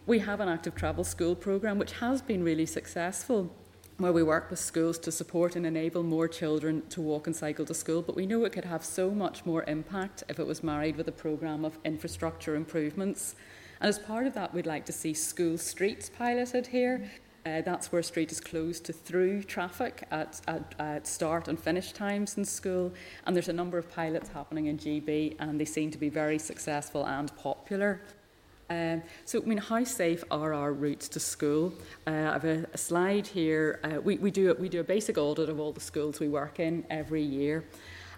we 0.08 0.20
have 0.20 0.40
an 0.40 0.50
active 0.50 0.76
travel 0.76 1.04
school 1.04 1.36
programme 1.36 1.78
which 1.78 1.94
has 1.94 2.22
been 2.22 2.44
really 2.44 2.66
successful 2.66 3.56
where 3.98 4.12
we 4.12 4.24
work 4.24 4.50
with 4.50 4.60
schools 4.60 4.98
to 5.00 5.12
support 5.12 5.56
and 5.56 5.66
enable 5.66 6.04
more 6.04 6.28
children 6.28 6.82
to 6.90 7.02
walk 7.02 7.28
and 7.28 7.36
cycle 7.36 7.66
to 7.66 7.74
school, 7.74 8.02
but 8.02 8.16
we 8.16 8.26
know 8.26 8.44
it 8.44 8.52
could 8.52 8.66
have 8.66 8.84
so 8.84 9.12
much 9.12 9.46
more 9.46 9.64
impact 9.66 10.24
if 10.30 10.40
it 10.40 10.48
was 10.48 10.64
married 10.64 10.96
with 10.96 11.08
a 11.08 11.12
programme 11.12 11.64
of 11.64 11.78
infrastructure 11.86 12.56
improvements. 12.56 13.36
And 13.80 13.90
as 13.90 14.00
part 14.00 14.26
of 14.26 14.34
that, 14.34 14.54
we'd 14.54 14.66
like 14.66 14.86
to 14.86 14.92
see 14.92 15.14
school 15.14 15.58
streets 15.58 16.10
piloted 16.10 16.68
here. 16.68 17.10
Uh, 17.46 17.62
that's 17.62 17.92
where 17.92 18.00
a 18.00 18.04
street 18.04 18.32
is 18.32 18.40
closed 18.40 18.86
to 18.86 18.94
through 18.94 19.44
traffic 19.44 20.08
at, 20.12 20.40
at, 20.48 20.74
at, 20.80 21.06
start 21.06 21.50
and 21.50 21.60
finish 21.60 21.92
times 21.92 22.38
in 22.38 22.46
school. 22.46 22.94
And 23.26 23.36
there's 23.36 23.50
a 23.50 23.54
number 23.54 23.78
of 23.78 23.92
pilots 23.92 24.30
happening 24.30 24.68
in 24.68 24.78
GB, 24.78 25.36
and 25.40 25.60
they 25.60 25.66
seem 25.66 25.92
to 25.92 25.98
be 25.98 26.08
very 26.08 26.40
successful 26.40 27.06
and 27.06 27.36
popular. 27.36 28.02
Um, 28.70 29.04
so, 29.26 29.42
I 29.42 29.46
mean, 29.46 29.58
how 29.58 29.84
safe 29.84 30.24
are 30.32 30.54
our 30.54 30.74
routes 30.74 31.08
to 31.10 31.20
school? 31.20 31.74
Uh, 32.08 32.12
I 32.12 32.14
have 32.14 32.46
a, 32.46 32.66
a 32.74 32.78
slide 32.78 33.28
here. 33.28 33.80
Uh, 33.84 34.02
we, 34.02 34.18
we, 34.18 34.32
do, 34.32 34.56
we 34.60 34.70
do 34.70 34.80
a 34.80 34.84
basic 34.84 35.18
audit 35.18 35.50
of 35.50 35.60
all 35.60 35.72
the 35.72 35.82
schools 35.82 36.20
we 36.20 36.28
work 36.28 36.60
in 36.60 36.86
every 36.90 37.24
year. 37.24 37.66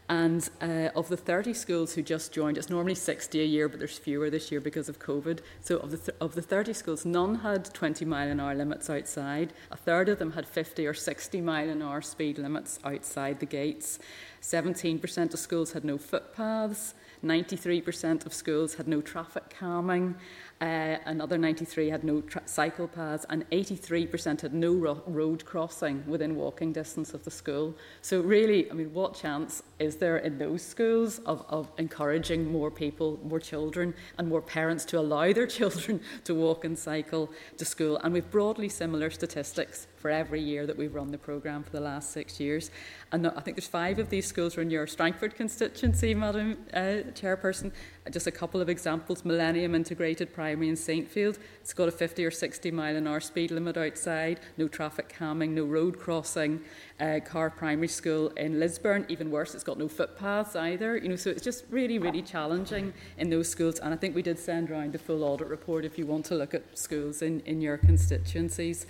And 0.08 0.48
uh, 0.62 0.90
of 0.96 1.10
the 1.10 1.18
30 1.18 1.56
schools 1.56 1.96
who 1.96 2.04
just 2.04 2.32
joined, 2.32 2.60
it's 2.60 2.70
normally 2.70 2.94
60 2.94 3.42
a 3.42 3.46
year, 3.46 3.68
but 3.68 3.80
there's 3.80 3.98
fewer 3.98 4.30
this 4.30 4.52
year 4.52 4.62
because 4.62 4.88
of 4.88 5.00
COVID. 5.00 5.40
So, 5.62 5.78
of 5.78 5.90
the, 5.90 5.98
th- 5.98 6.18
of 6.22 6.36
the 6.36 6.44
30 6.44 6.74
schools, 6.74 7.06
none 7.06 7.36
had 7.36 7.74
20 7.74 8.06
mile 8.06 8.30
an 8.30 8.40
hour 8.40 8.54
limits 8.54 8.88
outside. 8.88 9.52
A 9.72 9.78
third 9.78 10.08
of 10.10 10.20
them 10.20 10.34
had 10.34 10.48
50 10.48 10.86
or 10.86 10.94
60 10.94 11.42
mile 11.42 11.70
an 11.70 11.82
hour 11.82 12.02
speed 12.02 12.38
limits 12.38 12.78
outside 12.84 13.40
the 13.40 13.48
gates. 13.48 13.98
17% 14.44 15.34
of 15.34 15.40
schools 15.40 15.74
had 15.74 15.84
no 15.84 15.98
footpaths. 15.98 16.94
93% 17.26 18.26
of 18.26 18.34
schools 18.34 18.76
had 18.76 18.88
no 18.88 19.02
traffic 19.02 19.44
calming, 19.60 20.16
uh, 20.62 20.98
another 21.06 21.38
93 21.38 21.90
had 21.90 22.04
no 22.04 22.24
cycle 22.46 22.88
paths, 22.88 23.26
and 23.30 23.50
83% 23.50 24.42
had 24.42 24.54
no 24.54 24.74
ro 24.74 25.02
road 25.08 25.44
crossing 25.44 26.04
within 26.08 26.36
walking 26.36 26.72
distance 26.72 27.14
of 27.14 27.24
the 27.26 27.32
school. 27.32 27.76
So 28.02 28.22
really, 28.22 28.72
I 28.72 28.74
mean, 28.74 28.94
what 28.94 29.16
chance 29.16 29.64
is 29.80 29.98
there 29.98 30.18
in 30.18 30.38
those 30.38 30.62
schools 30.62 31.20
of, 31.26 31.44
of 31.50 31.70
encouraging 31.78 32.50
more 32.50 32.72
people, 32.72 33.20
more 33.24 33.40
children, 33.40 33.94
and 34.18 34.30
more 34.30 34.42
parents 34.42 34.86
to 34.86 35.00
allow 35.00 35.34
their 35.34 35.48
children 35.58 36.00
to 36.24 36.36
walk 36.36 36.64
and 36.64 36.78
cycle 36.78 37.30
to 37.58 37.66
school? 37.66 37.98
And 37.98 38.14
we've 38.14 38.30
broadly 38.32 38.70
similar 38.70 39.10
statistics 39.10 39.88
for 40.06 40.12
every 40.12 40.40
year 40.40 40.68
that 40.68 40.78
we've 40.78 40.94
run 40.94 41.10
the 41.10 41.18
programme 41.18 41.64
for 41.64 41.72
the 41.72 41.80
last 41.80 42.12
six 42.12 42.40
years. 42.40 42.70
And 43.12 43.26
I 43.26 43.40
think 43.40 43.58
there's 43.58 43.66
five 43.66 43.98
of 43.98 44.12
these 44.12 44.28
schools 44.28 44.56
are 44.56 44.62
in 44.62 44.70
your 44.70 44.86
Strangford 44.86 45.34
constituency, 45.34 46.14
Madam 46.14 46.64
uh, 46.76 47.10
Chairperson. 47.16 47.72
Just 48.12 48.28
a 48.28 48.32
couple 48.32 48.62
of 48.62 48.70
examples 48.70 49.26
Millennium 49.26 49.74
Integrated 49.74 50.32
Primary 50.32 50.70
in 50.70 50.76
Saintfield. 50.76 51.40
It's 51.60 51.74
got 51.74 51.88
a 51.88 51.92
50 51.92 52.24
or 52.24 52.30
60 52.30 52.70
mile 52.70 52.96
an 52.96 53.08
hour 53.08 53.20
speed 53.20 53.50
limit 53.50 53.78
outside, 53.78 54.42
no 54.58 54.68
traffic 54.68 55.12
calming, 55.18 55.56
no 55.56 55.64
road 55.64 55.98
crossing. 55.98 56.62
Uh, 57.00 57.20
Carr 57.26 57.50
Primary 57.50 57.88
School 57.88 58.28
in 58.38 58.60
Lisburn, 58.60 59.08
even 59.10 59.32
worse, 59.32 59.56
it's 59.56 59.64
got 59.64 59.80
no 59.80 59.88
footpaths 59.88 60.56
either. 60.56 60.98
You 60.98 61.10
know, 61.10 61.16
so 61.16 61.32
it's 61.32 61.44
just 61.44 61.66
really, 61.72 61.98
really 61.98 62.22
challenging 62.22 62.94
in 63.18 63.32
those 63.32 63.50
schools. 63.50 63.80
And 63.80 63.92
I 63.92 63.98
think 63.98 64.14
we 64.14 64.22
did 64.22 64.38
send 64.38 64.70
around 64.70 64.94
the 64.94 65.00
full 65.00 65.24
audit 65.24 65.48
report 65.48 65.84
if 65.84 65.98
you 65.98 66.06
want 66.06 66.26
to 66.26 66.36
look 66.36 66.54
at 66.54 66.78
schools 66.78 67.24
in, 67.24 67.40
in 67.48 67.60
your 67.60 67.80
constituencies. 67.80 68.86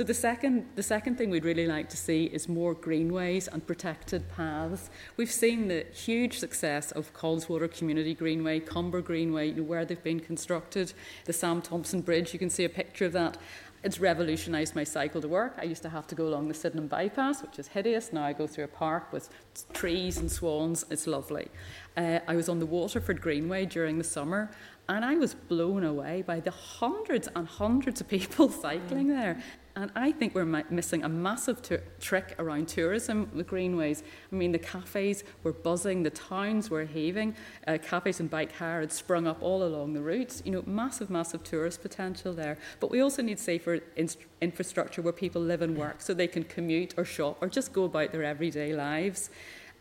So 0.00 0.04
the 0.04 0.14
second, 0.14 0.64
the 0.76 0.82
second 0.82 1.18
thing 1.18 1.28
we'd 1.28 1.44
really 1.44 1.66
like 1.66 1.90
to 1.90 1.96
see 1.98 2.24
is 2.24 2.48
more 2.48 2.72
greenways 2.72 3.48
and 3.48 3.66
protected 3.66 4.26
paths. 4.30 4.88
We've 5.18 5.30
seen 5.30 5.68
the 5.68 5.84
huge 5.92 6.38
success 6.38 6.90
of 6.92 7.12
Connswater 7.12 7.70
Community 7.70 8.14
Greenway, 8.14 8.60
Comber 8.60 9.02
Greenway, 9.02 9.48
you 9.48 9.56
know, 9.56 9.62
where 9.64 9.84
they've 9.84 10.02
been 10.02 10.20
constructed. 10.20 10.94
The 11.26 11.34
Sam 11.34 11.60
Thompson 11.60 12.00
Bridge, 12.00 12.32
you 12.32 12.38
can 12.38 12.48
see 12.48 12.64
a 12.64 12.70
picture 12.70 13.04
of 13.04 13.12
that. 13.12 13.36
It's 13.82 14.00
revolutionised 14.00 14.74
my 14.74 14.84
cycle 14.84 15.20
to 15.20 15.28
work. 15.28 15.56
I 15.58 15.64
used 15.64 15.82
to 15.82 15.90
have 15.90 16.06
to 16.06 16.14
go 16.14 16.26
along 16.26 16.48
the 16.48 16.54
Sydenham 16.54 16.86
bypass, 16.86 17.42
which 17.42 17.58
is 17.58 17.68
hideous. 17.68 18.10
Now 18.10 18.24
I 18.24 18.32
go 18.32 18.46
through 18.46 18.64
a 18.64 18.68
park 18.68 19.12
with 19.12 19.28
trees 19.74 20.16
and 20.16 20.32
swans. 20.32 20.84
It's 20.90 21.06
lovely. 21.06 21.48
Uh, 21.96 22.20
I 22.26 22.36
was 22.36 22.48
on 22.48 22.58
the 22.58 22.66
Waterford 22.66 23.20
Greenway 23.20 23.66
during 23.66 23.98
the 23.98 24.04
summer, 24.04 24.50
and 24.90 25.04
I 25.04 25.14
was 25.14 25.34
blown 25.34 25.84
away 25.84 26.22
by 26.22 26.40
the 26.40 26.50
hundreds 26.50 27.28
and 27.36 27.46
hundreds 27.46 28.00
of 28.00 28.08
people 28.08 28.48
cycling 28.64 29.06
there. 29.06 29.40
And 29.76 29.92
I 29.94 30.10
think 30.10 30.34
we're 30.34 30.64
missing 30.68 31.04
a 31.04 31.08
massive 31.08 31.62
t- 31.62 31.76
trick 32.00 32.34
around 32.40 32.66
tourism 32.66 33.30
with 33.32 33.46
greenways. 33.46 34.02
I 34.32 34.34
mean, 34.34 34.50
the 34.50 34.58
cafes 34.58 35.22
were 35.44 35.52
buzzing, 35.52 36.02
the 36.02 36.10
towns 36.10 36.70
were 36.70 36.84
heaving, 36.84 37.36
uh, 37.68 37.78
cafes 37.80 38.18
and 38.18 38.28
bike 38.28 38.50
hire 38.50 38.80
had 38.80 38.90
sprung 38.90 39.28
up 39.28 39.40
all 39.40 39.62
along 39.62 39.92
the 39.92 40.02
routes. 40.02 40.42
You 40.44 40.50
know, 40.50 40.64
massive, 40.66 41.08
massive 41.08 41.44
tourist 41.44 41.82
potential 41.82 42.32
there. 42.32 42.58
But 42.80 42.90
we 42.90 43.00
also 43.00 43.22
need 43.22 43.38
safer 43.38 43.78
in- 43.94 44.10
infrastructure 44.40 45.02
where 45.02 45.12
people 45.12 45.40
live 45.40 45.62
and 45.62 45.76
work 45.76 46.00
so 46.00 46.14
they 46.14 46.26
can 46.26 46.42
commute 46.42 46.94
or 46.98 47.04
shop 47.04 47.38
or 47.40 47.48
just 47.48 47.72
go 47.72 47.84
about 47.84 48.10
their 48.10 48.24
everyday 48.24 48.74
lives. 48.74 49.30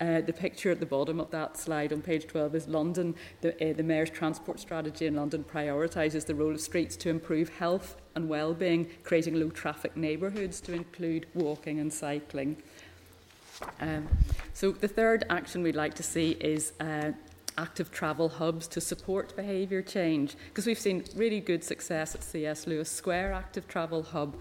Uh, 0.01 0.21
the 0.21 0.31
picture 0.31 0.71
at 0.71 0.79
the 0.79 0.85
bottom 0.85 1.19
of 1.19 1.29
that 1.31 1.57
slide 1.57 1.91
on 1.91 2.01
page 2.01 2.25
12 2.25 2.55
is 2.55 2.67
London. 2.69 3.15
The, 3.41 3.71
uh, 3.71 3.73
the 3.73 3.83
Mayor's 3.83 4.09
transport 4.09 4.59
strategy 4.59 5.05
in 5.07 5.15
London 5.15 5.43
prioritises 5.43 6.25
the 6.25 6.35
role 6.35 6.51
of 6.51 6.61
streets 6.61 6.95
to 6.97 7.09
improve 7.09 7.49
health 7.49 7.97
and 8.15 8.29
well-being, 8.29 8.87
creating 9.03 9.35
low-traffic 9.35 9.97
neighbourhoods 9.97 10.61
to 10.61 10.73
include 10.73 11.25
walking 11.33 11.79
and 11.79 11.91
cycling. 11.91 12.55
Um, 13.81 14.07
so 14.53 14.71
the 14.71 14.87
third 14.87 15.25
action 15.29 15.63
we'd 15.63 15.75
like 15.75 15.95
to 15.95 16.03
see 16.03 16.31
is 16.39 16.71
uh, 16.79 17.11
active 17.57 17.91
travel 17.91 18.29
hubs 18.29 18.67
to 18.67 18.79
support 18.79 19.35
behaviour 19.35 19.81
change 19.81 20.37
because 20.47 20.65
we've 20.65 20.79
seen 20.79 21.03
really 21.15 21.41
good 21.41 21.61
success 21.61 22.15
at 22.15 22.23
CS 22.23 22.67
Lewis 22.67 22.89
Square 22.89 23.33
active 23.33 23.67
travel 23.67 24.01
hub 24.01 24.37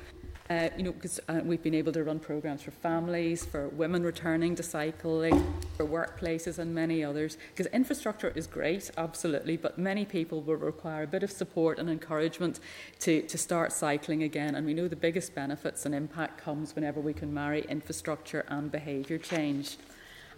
uh, 0.50 0.68
you 0.76 0.82
know, 0.82 0.92
because 0.92 1.20
uh, 1.28 1.40
we've 1.44 1.62
been 1.62 1.74
able 1.74 1.92
to 1.92 2.02
run 2.02 2.18
programs 2.18 2.62
for 2.62 2.70
families, 2.70 3.44
for 3.44 3.68
women 3.68 4.02
returning 4.02 4.54
to 4.54 4.62
cycling, 4.62 5.54
for 5.76 5.84
workplaces, 5.84 6.58
and 6.58 6.74
many 6.74 7.04
others. 7.04 7.36
Because 7.54 7.70
infrastructure 7.72 8.32
is 8.34 8.46
great, 8.46 8.90
absolutely, 8.96 9.56
but 9.56 9.78
many 9.78 10.04
people 10.04 10.40
will 10.40 10.56
require 10.56 11.02
a 11.02 11.06
bit 11.06 11.22
of 11.22 11.30
support 11.30 11.78
and 11.78 11.90
encouragement 11.90 12.60
to, 13.00 13.22
to 13.22 13.36
start 13.36 13.72
cycling 13.72 14.22
again. 14.22 14.54
And 14.54 14.66
we 14.66 14.74
know 14.74 14.88
the 14.88 14.96
biggest 14.96 15.34
benefits 15.34 15.84
and 15.84 15.94
impact 15.94 16.38
comes 16.38 16.74
whenever 16.74 17.00
we 17.00 17.12
can 17.12 17.32
marry 17.32 17.66
infrastructure 17.68 18.44
and 18.48 18.72
behaviour 18.72 19.18
change. 19.18 19.76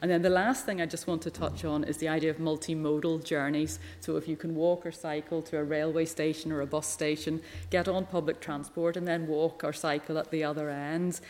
And 0.03 0.11
then 0.11 0.23
the 0.23 0.31
last 0.31 0.65
thing 0.65 0.81
I 0.81 0.87
just 0.87 1.07
want 1.07 1.21
to 1.23 1.31
touch 1.31 1.65
on 1.65 1.85
is 1.85 1.99
the 1.99 2.09
idea 2.09 2.31
of 2.31 2.39
multimodal 2.39 3.23
journeys. 3.23 3.79
So 4.01 4.17
if 4.17 4.27
you 4.27 4.37
can 4.37 4.55
walk 4.55 4.87
or 4.87 4.93
cycle 4.93 5.43
to 5.43 5.59
a 5.59 5.65
railway 5.65 6.07
station 6.07 6.53
or 6.53 6.63
a 6.63 6.67
bus 6.67 6.87
station, 6.87 7.43
get 7.69 7.87
on 7.87 8.07
public 8.07 8.41
transport 8.41 8.97
and 8.97 9.07
then 9.07 9.27
walk 9.27 9.63
or 9.63 9.73
cycle 9.73 10.17
at 10.17 10.31
the 10.31 10.43
other 10.43 10.71
end. 10.71 11.21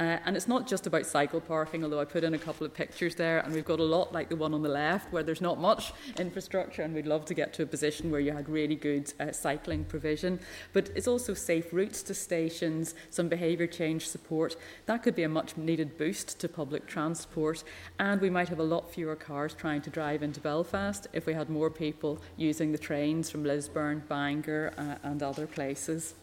Uh, 0.00 0.18
and 0.24 0.34
it's 0.34 0.48
not 0.48 0.66
just 0.66 0.86
about 0.86 1.04
cycle 1.04 1.42
parking, 1.42 1.84
although 1.84 2.00
I 2.00 2.06
put 2.06 2.24
in 2.24 2.32
a 2.32 2.38
couple 2.38 2.66
of 2.66 2.72
pictures 2.72 3.14
there, 3.14 3.40
and 3.40 3.52
we've 3.52 3.66
got 3.66 3.80
a 3.80 3.84
lot 3.84 4.14
like 4.14 4.30
the 4.30 4.36
one 4.36 4.54
on 4.54 4.62
the 4.62 4.68
left 4.68 5.12
where 5.12 5.22
there's 5.22 5.42
not 5.42 5.60
much 5.60 5.92
infrastructure, 6.18 6.80
and 6.80 6.94
we'd 6.94 7.06
love 7.06 7.26
to 7.26 7.34
get 7.34 7.52
to 7.54 7.64
a 7.64 7.66
position 7.66 8.10
where 8.10 8.20
you 8.20 8.32
had 8.32 8.48
really 8.48 8.76
good 8.76 9.12
uh, 9.20 9.30
cycling 9.30 9.84
provision. 9.84 10.40
But 10.72 10.88
it's 10.94 11.06
also 11.06 11.34
safe 11.34 11.70
routes 11.70 12.02
to 12.04 12.14
stations, 12.14 12.94
some 13.10 13.28
behaviour 13.28 13.66
change 13.66 14.08
support. 14.08 14.56
That 14.86 15.02
could 15.02 15.14
be 15.14 15.24
a 15.24 15.28
much 15.28 15.58
needed 15.58 15.98
boost 15.98 16.40
to 16.40 16.48
public 16.48 16.86
transport, 16.86 17.62
and 17.98 18.22
we 18.22 18.30
might 18.30 18.48
have 18.48 18.58
a 18.58 18.62
lot 18.62 18.90
fewer 18.90 19.16
cars 19.16 19.52
trying 19.52 19.82
to 19.82 19.90
drive 19.90 20.22
into 20.22 20.40
Belfast 20.40 21.08
if 21.12 21.26
we 21.26 21.34
had 21.34 21.50
more 21.50 21.68
people 21.68 22.22
using 22.38 22.72
the 22.72 22.78
trains 22.78 23.28
from 23.28 23.44
Lisburn, 23.44 24.02
Bangor, 24.08 24.72
uh, 24.78 24.94
and 25.02 25.22
other 25.22 25.46
places. 25.46 26.14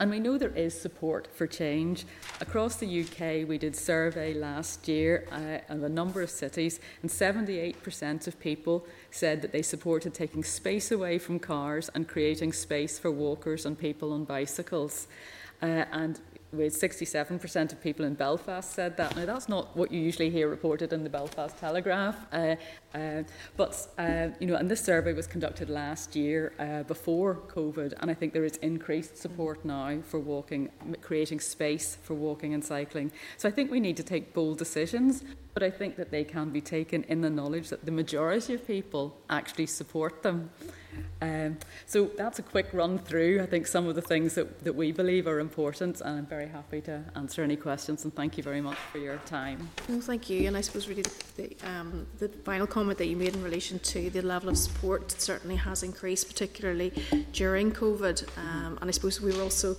And 0.00 0.10
we 0.10 0.20
know 0.20 0.38
there 0.38 0.50
is 0.50 0.80
support 0.80 1.26
for 1.34 1.46
change. 1.46 2.06
Across 2.40 2.76
the 2.76 3.00
UK, 3.00 3.48
we 3.48 3.58
did 3.58 3.74
survey 3.74 4.32
last 4.32 4.86
year 4.86 5.26
uh, 5.32 5.72
of 5.72 5.82
a 5.82 5.88
number 5.88 6.22
of 6.22 6.30
cities, 6.30 6.78
and 7.02 7.10
78% 7.10 8.28
of 8.28 8.38
people 8.38 8.86
said 9.10 9.42
that 9.42 9.50
they 9.50 9.62
supported 9.62 10.14
taking 10.14 10.44
space 10.44 10.92
away 10.92 11.18
from 11.18 11.40
cars 11.40 11.90
and 11.94 12.06
creating 12.06 12.52
space 12.52 12.96
for 12.96 13.10
walkers 13.10 13.66
and 13.66 13.76
people 13.76 14.12
on 14.12 14.24
bicycles. 14.24 15.08
Uh, 15.60 15.84
and 15.90 16.20
with 16.52 16.80
67% 16.80 17.72
of 17.72 17.80
people 17.80 18.04
in 18.06 18.14
Belfast 18.14 18.72
said 18.72 18.96
that. 18.96 19.14
Now, 19.16 19.26
that's 19.26 19.48
not 19.48 19.76
what 19.76 19.92
you 19.92 20.00
usually 20.00 20.30
hear 20.30 20.48
reported 20.48 20.92
in 20.92 21.04
the 21.04 21.10
Belfast 21.10 21.56
Telegraph. 21.58 22.16
Uh, 22.32 22.56
uh, 22.94 23.22
but, 23.56 23.86
uh, 23.98 24.28
you 24.40 24.46
know, 24.46 24.56
and 24.56 24.70
this 24.70 24.82
survey 24.82 25.12
was 25.12 25.26
conducted 25.26 25.68
last 25.68 26.16
year 26.16 26.54
uh, 26.58 26.84
before 26.84 27.34
COVID, 27.48 27.92
and 28.00 28.10
I 28.10 28.14
think 28.14 28.32
there 28.32 28.44
is 28.44 28.56
increased 28.58 29.18
support 29.18 29.64
now 29.64 29.98
for 30.02 30.18
walking, 30.18 30.70
creating 31.02 31.40
space 31.40 31.98
for 32.02 32.14
walking 32.14 32.54
and 32.54 32.64
cycling. 32.64 33.12
So 33.36 33.48
I 33.48 33.52
think 33.52 33.70
we 33.70 33.80
need 33.80 33.98
to 33.98 34.02
take 34.02 34.32
bold 34.32 34.58
decisions, 34.58 35.24
but 35.52 35.62
I 35.62 35.70
think 35.70 35.96
that 35.96 36.10
they 36.10 36.24
can 36.24 36.50
be 36.50 36.62
taken 36.62 37.04
in 37.04 37.20
the 37.20 37.30
knowledge 37.30 37.68
that 37.68 37.84
the 37.84 37.92
majority 37.92 38.54
of 38.54 38.66
people 38.66 39.18
actually 39.28 39.66
support 39.66 40.22
them. 40.22 40.50
Um, 41.20 41.58
so 41.86 42.10
that's 42.16 42.38
a 42.38 42.42
quick 42.42 42.68
run 42.72 42.98
through, 42.98 43.42
I 43.42 43.46
think, 43.46 43.66
some 43.66 43.86
of 43.86 43.94
the 43.94 44.02
things 44.02 44.34
that, 44.34 44.64
that 44.64 44.74
we 44.74 44.92
believe 44.92 45.26
are 45.26 45.40
important, 45.40 46.00
and 46.00 46.18
I'm 46.18 46.26
very 46.26 46.48
happy 46.48 46.80
to 46.82 47.04
answer 47.16 47.42
any 47.42 47.56
questions, 47.56 48.04
and 48.04 48.14
thank 48.14 48.36
you 48.36 48.42
very 48.42 48.60
much 48.60 48.78
for 48.92 48.98
your 48.98 49.16
time. 49.26 49.68
Well, 49.88 50.00
thank 50.00 50.30
you, 50.30 50.46
and 50.46 50.56
I 50.56 50.60
suppose 50.60 50.88
really 50.88 51.04
the, 51.36 51.56
um, 51.64 52.06
the 52.18 52.28
final 52.28 52.66
comment 52.66 52.98
that 52.98 53.06
you 53.06 53.16
made 53.16 53.34
in 53.34 53.42
relation 53.42 53.78
to 53.80 54.10
the 54.10 54.22
level 54.22 54.48
of 54.48 54.58
support 54.58 55.10
certainly 55.12 55.56
has 55.56 55.82
increased, 55.82 56.28
particularly 56.28 56.92
during 57.32 57.72
COVID, 57.72 58.28
um, 58.38 58.78
and 58.80 58.88
I 58.88 58.92
suppose 58.92 59.20
we 59.20 59.32
were 59.32 59.42
also 59.42 59.76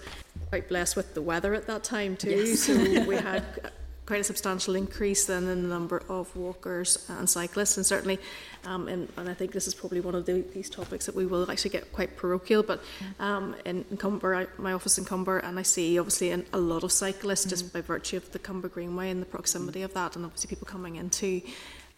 quite 0.49 0.67
blessed 0.67 0.95
with 0.95 1.13
the 1.13 1.21
weather 1.21 1.53
at 1.53 1.67
that 1.67 1.83
time 1.83 2.17
too, 2.17 2.31
yes. 2.31 2.59
so 2.61 2.75
we 3.05 3.15
had 3.15 3.71
quite 4.09 4.21
a 4.21 4.23
substantial 4.23 4.73
increase 4.73 5.27
then 5.27 5.47
in 5.47 5.61
the 5.61 5.69
number 5.69 6.01
of 6.09 6.35
walkers 6.35 7.07
and 7.09 7.29
cyclists, 7.29 7.77
and 7.77 7.85
certainly, 7.85 8.17
um, 8.65 8.87
and, 8.87 9.07
and 9.17 9.29
I 9.29 9.35
think 9.35 9.51
this 9.51 9.67
is 9.67 9.75
probably 9.75 9.99
one 9.99 10.15
of 10.15 10.25
the, 10.25 10.43
these 10.51 10.67
topics 10.67 11.05
that 11.05 11.13
we 11.13 11.27
will 11.27 11.49
actually 11.51 11.69
get 11.69 11.93
quite 11.93 12.17
parochial. 12.17 12.63
But 12.63 12.81
um, 13.19 13.55
in, 13.65 13.85
in 13.91 13.97
Comber, 13.97 14.33
I, 14.33 14.47
my 14.57 14.73
office 14.73 14.97
in 14.97 15.05
Comber, 15.05 15.37
and 15.37 15.59
I 15.59 15.61
see 15.61 15.99
obviously 15.99 16.31
an, 16.31 16.43
a 16.53 16.57
lot 16.57 16.83
of 16.83 16.91
cyclists 16.91 17.41
mm-hmm. 17.41 17.51
just 17.51 17.71
by 17.71 17.81
virtue 17.81 18.17
of 18.17 18.31
the 18.31 18.39
Comber 18.39 18.67
Greenway 18.67 19.11
and 19.11 19.21
the 19.21 19.27
proximity 19.27 19.83
of 19.83 19.93
that, 19.93 20.15
and 20.15 20.25
obviously 20.25 20.47
people 20.47 20.65
coming 20.65 20.95
into 20.95 21.41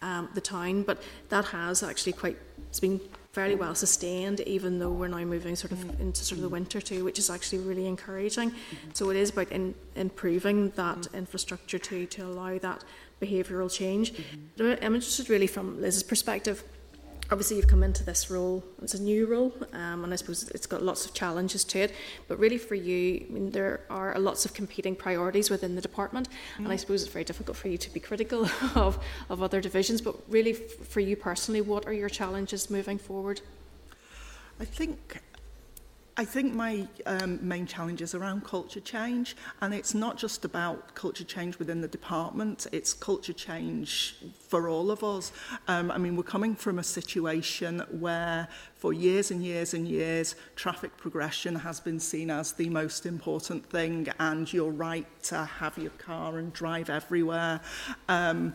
um, 0.02 0.28
the 0.34 0.42
town. 0.42 0.82
But 0.82 1.02
that 1.30 1.46
has 1.46 1.82
actually 1.82 2.12
quite 2.12 2.36
it's 2.68 2.80
been 2.80 3.00
fairly 3.32 3.54
well 3.54 3.74
sustained, 3.74 4.40
even 4.40 4.78
though 4.78 4.90
we're 4.90 5.08
now 5.08 5.24
moving 5.24 5.56
sort 5.56 5.72
of 5.72 5.78
mm. 5.78 6.00
into 6.00 6.22
sort 6.22 6.36
of 6.38 6.42
the 6.42 6.48
mm. 6.48 6.52
winter 6.52 6.80
too, 6.80 7.02
which 7.02 7.18
is 7.18 7.30
actually 7.30 7.58
really 7.58 7.86
encouraging. 7.86 8.50
Mm-hmm. 8.50 8.90
So 8.92 9.10
it 9.10 9.16
is 9.16 9.30
about 9.30 9.50
in, 9.50 9.74
improving 9.96 10.70
that 10.70 10.98
mm. 10.98 11.14
infrastructure 11.14 11.78
too 11.78 12.06
to 12.06 12.26
allow 12.26 12.58
that 12.58 12.84
behavioural 13.22 13.72
change. 13.72 14.12
Mm-hmm. 14.12 14.84
I'm 14.84 14.94
interested 14.94 15.30
really 15.30 15.46
from 15.46 15.80
Liz's 15.80 16.02
perspective 16.02 16.62
obviously 17.32 17.56
you've 17.56 17.66
come 17.66 17.82
into 17.82 18.04
this 18.04 18.30
role 18.30 18.62
it's 18.82 18.92
a 18.92 19.02
new 19.02 19.24
role 19.26 19.54
um, 19.72 20.04
and 20.04 20.12
i 20.12 20.16
suppose 20.16 20.50
it's 20.50 20.66
got 20.66 20.82
lots 20.82 21.06
of 21.06 21.14
challenges 21.14 21.64
to 21.64 21.78
it 21.78 21.94
but 22.28 22.38
really 22.38 22.58
for 22.58 22.74
you 22.74 23.24
I 23.26 23.32
mean, 23.32 23.50
there 23.50 23.80
are 23.88 24.18
lots 24.18 24.44
of 24.44 24.52
competing 24.52 24.94
priorities 24.94 25.48
within 25.48 25.74
the 25.74 25.80
department 25.80 26.28
mm. 26.28 26.58
and 26.58 26.68
i 26.68 26.76
mm. 26.76 26.80
suppose 26.80 27.02
it's 27.02 27.10
very 27.10 27.24
difficult 27.24 27.56
for 27.56 27.68
you 27.68 27.78
to 27.78 27.90
be 27.90 28.00
critical 28.00 28.44
of, 28.74 29.02
of 29.30 29.42
other 29.42 29.62
divisions 29.62 30.02
but 30.02 30.14
really 30.28 30.52
f- 30.52 30.86
for 30.86 31.00
you 31.00 31.16
personally 31.16 31.62
what 31.62 31.86
are 31.86 31.94
your 31.94 32.10
challenges 32.10 32.68
moving 32.70 32.98
forward 32.98 33.40
i 34.60 34.64
think 34.64 35.22
I 36.22 36.24
think 36.24 36.54
my 36.54 36.86
um, 37.04 37.40
main 37.42 37.66
challenge 37.66 38.00
is 38.00 38.14
around 38.14 38.44
culture 38.44 38.78
change, 38.78 39.34
and 39.60 39.74
it's 39.74 39.92
not 39.92 40.16
just 40.16 40.44
about 40.44 40.94
culture 40.94 41.24
change 41.24 41.58
within 41.58 41.80
the 41.80 41.88
department, 41.88 42.68
it's 42.70 42.94
culture 42.94 43.32
change 43.32 44.14
for 44.38 44.68
all 44.68 44.92
of 44.92 45.02
us. 45.02 45.32
Um, 45.66 45.90
I 45.90 45.98
mean, 45.98 46.14
we're 46.14 46.22
coming 46.22 46.54
from 46.54 46.78
a 46.78 46.84
situation 46.84 47.80
where 47.90 48.46
for 48.76 48.92
years 48.92 49.32
and 49.32 49.42
years 49.42 49.74
and 49.74 49.88
years, 49.88 50.36
traffic 50.54 50.96
progression 50.96 51.56
has 51.56 51.80
been 51.80 51.98
seen 51.98 52.30
as 52.30 52.52
the 52.52 52.68
most 52.68 53.04
important 53.04 53.66
thing, 53.66 54.06
and 54.20 54.52
your 54.52 54.70
right 54.70 55.08
to 55.24 55.44
have 55.44 55.76
your 55.76 55.90
car 55.98 56.38
and 56.38 56.52
drive 56.52 56.88
everywhere. 56.88 57.60
Um, 58.08 58.54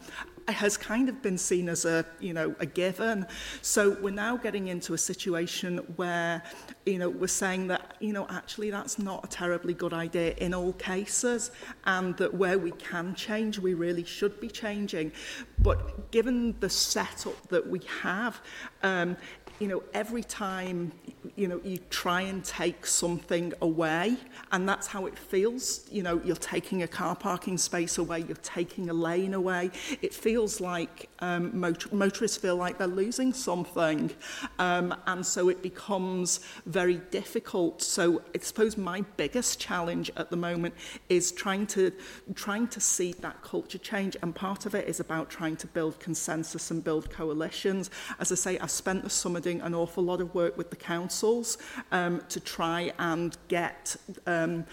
has 0.53 0.77
kind 0.77 1.10
of 1.10 1.21
been 1.21 1.38
seen 1.38 1.67
as 1.67 1.86
a, 1.86 2.05
you 2.19 2.33
know, 2.33 2.55
a 2.60 2.65
given. 2.65 3.25
So 3.62 3.97
we're 4.01 4.12
now 4.12 4.38
getting 4.38 4.67
into 4.67 4.93
a 4.93 4.97
situation 4.97 5.77
where, 5.97 6.41
you 6.86 6.99
know, 6.99 7.10
we're 7.10 7.27
saying 7.27 7.67
that, 7.67 7.95
you 7.99 8.13
know, 8.13 8.25
actually 8.29 8.69
that's 8.69 8.97
not 8.97 9.25
a 9.25 9.27
terribly 9.27 9.73
good 9.73 9.93
idea 9.93 10.33
in 10.38 10.53
all 10.53 10.73
cases 10.73 11.51
and 11.86 12.15
that 12.17 12.33
where 12.33 12.57
we 12.57 12.71
can 12.71 13.13
change, 13.13 13.60
we 13.60 13.73
really 13.73 14.05
should 14.05 14.39
be 14.39 14.47
changing. 14.47 15.12
But 15.60 16.12
given 16.12 16.55
the 16.60 16.69
setup 16.69 17.49
that 17.49 17.67
we 17.67 17.81
have, 18.01 18.41
um, 18.83 19.17
you 19.60 19.67
know, 19.67 19.82
every 19.93 20.24
time, 20.24 20.91
you 21.36 21.48
know, 21.48 21.60
you 21.63 21.80
try 21.89 22.22
and 22.22 22.43
take 22.46 22.86
something 22.86 23.54
away, 23.62 24.17
and 24.52 24.70
that's 24.70 24.86
how 24.88 25.08
it 25.08 25.17
feels. 25.17 25.88
You 25.91 26.04
know, 26.04 26.22
you're 26.24 26.36
taking 26.36 26.84
a 26.84 26.88
car 26.88 27.15
parking 27.15 27.58
space 27.58 27.98
away, 27.98 28.20
you're 28.20 28.38
taking 28.38 28.89
a 28.89 28.93
lane 28.93 29.34
away. 29.34 29.72
It 30.02 30.13
feels 30.13 30.62
like 30.62 31.10
um, 31.20 31.60
motor- 31.60 31.93
motorists 31.96 32.38
feel 32.38 32.56
like 32.56 32.78
they're 32.78 32.88
losing 32.88 33.34
something, 33.34 34.12
um, 34.60 34.96
and 35.08 35.26
so 35.26 35.50
it 35.50 35.63
becomes 35.63 36.39
very 36.67 36.98
difficult. 37.10 37.82
So 37.82 38.22
I 38.36 38.39
suppose 38.39 38.78
my 38.78 39.02
biggest 39.17 39.60
challenge 39.60 40.12
at 40.17 40.30
the 40.30 40.38
moment 40.38 40.76
is 41.10 41.32
trying 41.32 41.65
to 41.67 41.91
trying 42.36 42.67
to 42.67 42.80
see 42.80 43.13
that 43.13 43.41
culture 43.41 43.80
change, 43.80 44.15
and 44.22 44.36
part 44.36 44.67
of 44.67 44.76
it 44.76 44.88
is 44.88 45.00
about 45.00 45.32
trying 45.32 45.56
to 45.58 45.67
build 45.67 46.00
consensus 46.00 46.70
and 46.70 46.84
build 46.84 47.10
coalitions. 47.10 47.89
As 48.20 48.32
I 48.32 48.36
say, 48.36 48.60
I've 48.60 48.70
spent 48.70 49.04
the 49.04 49.10
summer 49.10 49.39
doing 49.47 49.62
an 49.62 49.73
awful 49.73 50.03
lot 50.03 50.19
of 50.19 50.36
work 50.36 50.57
with 50.57 50.69
the 50.69 50.75
councils 50.75 51.57
um, 51.93 52.21
to 52.27 52.39
try 52.39 52.91
and 52.99 53.38
get 53.47 53.95
um, 54.25 54.65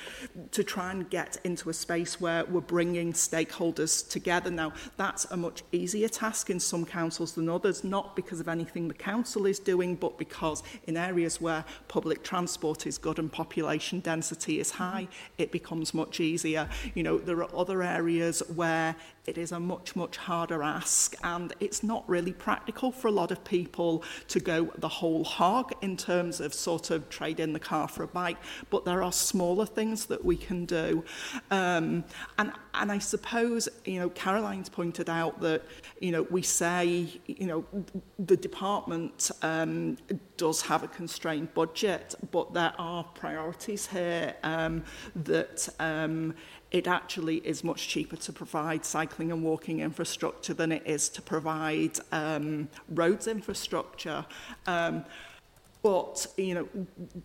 to 0.51 0.65
try 0.65 0.91
and 0.91 1.09
get 1.11 1.39
into 1.45 1.71
a 1.71 1.73
space 1.73 2.21
where 2.21 2.45
we're 2.47 2.61
bringing 2.61 3.13
stakeholders 3.13 4.09
together. 4.09 4.51
Now, 4.51 4.73
that's 4.97 5.27
a 5.27 5.37
much 5.37 5.63
easier 5.71 6.09
task 6.09 6.51
in 6.51 6.59
some 6.59 6.85
councils 6.85 7.35
than 7.35 7.49
others, 7.49 7.85
not 7.85 8.17
because 8.17 8.41
of 8.41 8.49
anything 8.49 8.89
the 8.89 8.95
council 8.95 9.47
is 9.47 9.61
doing, 9.61 9.95
but 9.95 10.19
because 10.19 10.65
in 10.89 10.97
areas 10.97 11.41
where 11.41 11.65
public 11.87 12.25
transport 12.25 12.85
is 12.85 12.99
good 12.99 13.21
and 13.21 13.31
population 13.31 14.01
density 14.01 14.59
is 14.59 14.73
high, 14.73 15.07
it 15.39 15.53
becomes 15.53 15.95
much 15.95 16.19
easier. 16.19 16.69
You 16.95 17.05
know, 17.05 17.19
there 17.19 17.41
are 17.45 17.55
other 17.57 17.81
areas 17.83 18.43
where 18.57 18.97
it 19.27 19.39
is 19.39 19.53
a 19.53 19.61
much, 19.61 19.97
much 19.97 20.17
harder 20.17 20.63
ask, 20.63 21.15
and 21.23 21.53
it's 21.61 21.83
not 21.83 22.09
really 22.09 22.33
practical 22.33 22.93
for 22.93 23.09
a 23.09 23.11
lot 23.11 23.31
of 23.31 23.43
people 23.45 24.03
to 24.29 24.41
go 24.41 24.71
the 24.79 24.89
whole 24.89 25.25
hog 25.25 25.73
in 25.81 25.97
terms 25.97 26.41
of 26.41 26.53
sort 26.53 26.91
of 26.91 27.09
trade 27.09 27.41
in 27.41 27.53
the 27.53 27.59
car 27.59 27.89
for 27.89 28.03
a 28.03 28.09
bike, 28.09 28.37
but 28.71 28.85
there 28.85 29.03
are 29.03 29.13
smaller 29.13 29.67
things 29.67 30.07
that 30.07 30.25
we 30.25 30.37
can 30.37 30.67
do. 30.67 31.05
Um, 31.51 32.05
and, 32.39 32.53
and 32.75 32.93
I 32.93 32.99
suppose, 32.99 33.69
you 33.85 33.99
know, 33.99 34.11
Caroline's 34.11 34.69
pointed 34.69 35.09
out 35.09 35.41
that, 35.41 35.63
you 36.01 36.13
know, 36.13 36.23
we 36.25 36.43
say, 36.43 37.09
you 37.27 37.47
know, 37.47 37.65
the 38.19 38.37
department 38.37 39.31
um, 39.43 39.97
does 40.37 40.61
have 40.63 40.83
a 40.83 40.89
constrained 40.89 41.55
budget, 41.55 42.15
but 42.31 42.53
there 42.53 42.75
are 42.79 43.05
priorities 43.05 43.87
here 43.87 44.35
um, 44.43 44.85
that 45.15 45.69
um, 45.79 46.35
it 46.75 46.87
actually 46.87 47.37
is 47.53 47.63
much 47.63 47.83
cheaper 47.93 48.17
to 48.17 48.33
provide 48.33 48.85
cycling 48.85 49.33
and 49.33 49.43
walking 49.43 49.81
infrastructure 49.81 50.55
than 50.55 50.73
it 50.73 50.83
is 50.85 51.09
to 51.09 51.23
provide 51.23 51.95
um, 52.11 52.69
roads 53.01 53.27
infrastructure. 53.27 54.21
Um, 54.67 55.05
But, 55.85 56.27
you 56.39 56.55
know, 56.57 56.67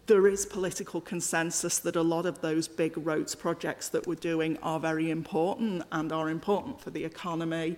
there 0.05 0.27
is 0.27 0.45
political 0.45 1.01
consensus 1.13 1.79
that 1.79 1.95
a 1.95 2.01
lot 2.15 2.25
of 2.25 2.35
those 2.41 2.67
big 2.67 2.93
roads 3.09 3.33
projects 3.33 3.89
that 3.93 4.05
we're 4.05 4.23
doing 4.33 4.57
are 4.61 4.81
very 4.81 5.09
important 5.09 5.83
and 5.91 6.11
are 6.11 6.29
important 6.29 6.81
for 6.81 6.91
the 6.91 7.05
economy. 7.05 7.77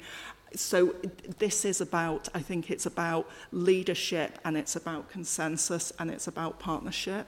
So 0.56 0.96
this 1.38 1.66
is 1.66 1.82
about, 1.82 2.30
I 2.40 2.42
think 2.50 2.72
it's 2.72 2.88
about 2.88 3.24
leadership 3.52 4.32
and 4.44 4.58
it's 4.58 4.76
about 4.76 5.04
consensus 5.14 5.94
and 6.00 6.10
it's 6.10 6.28
about 6.28 6.54
partnership. 6.60 7.28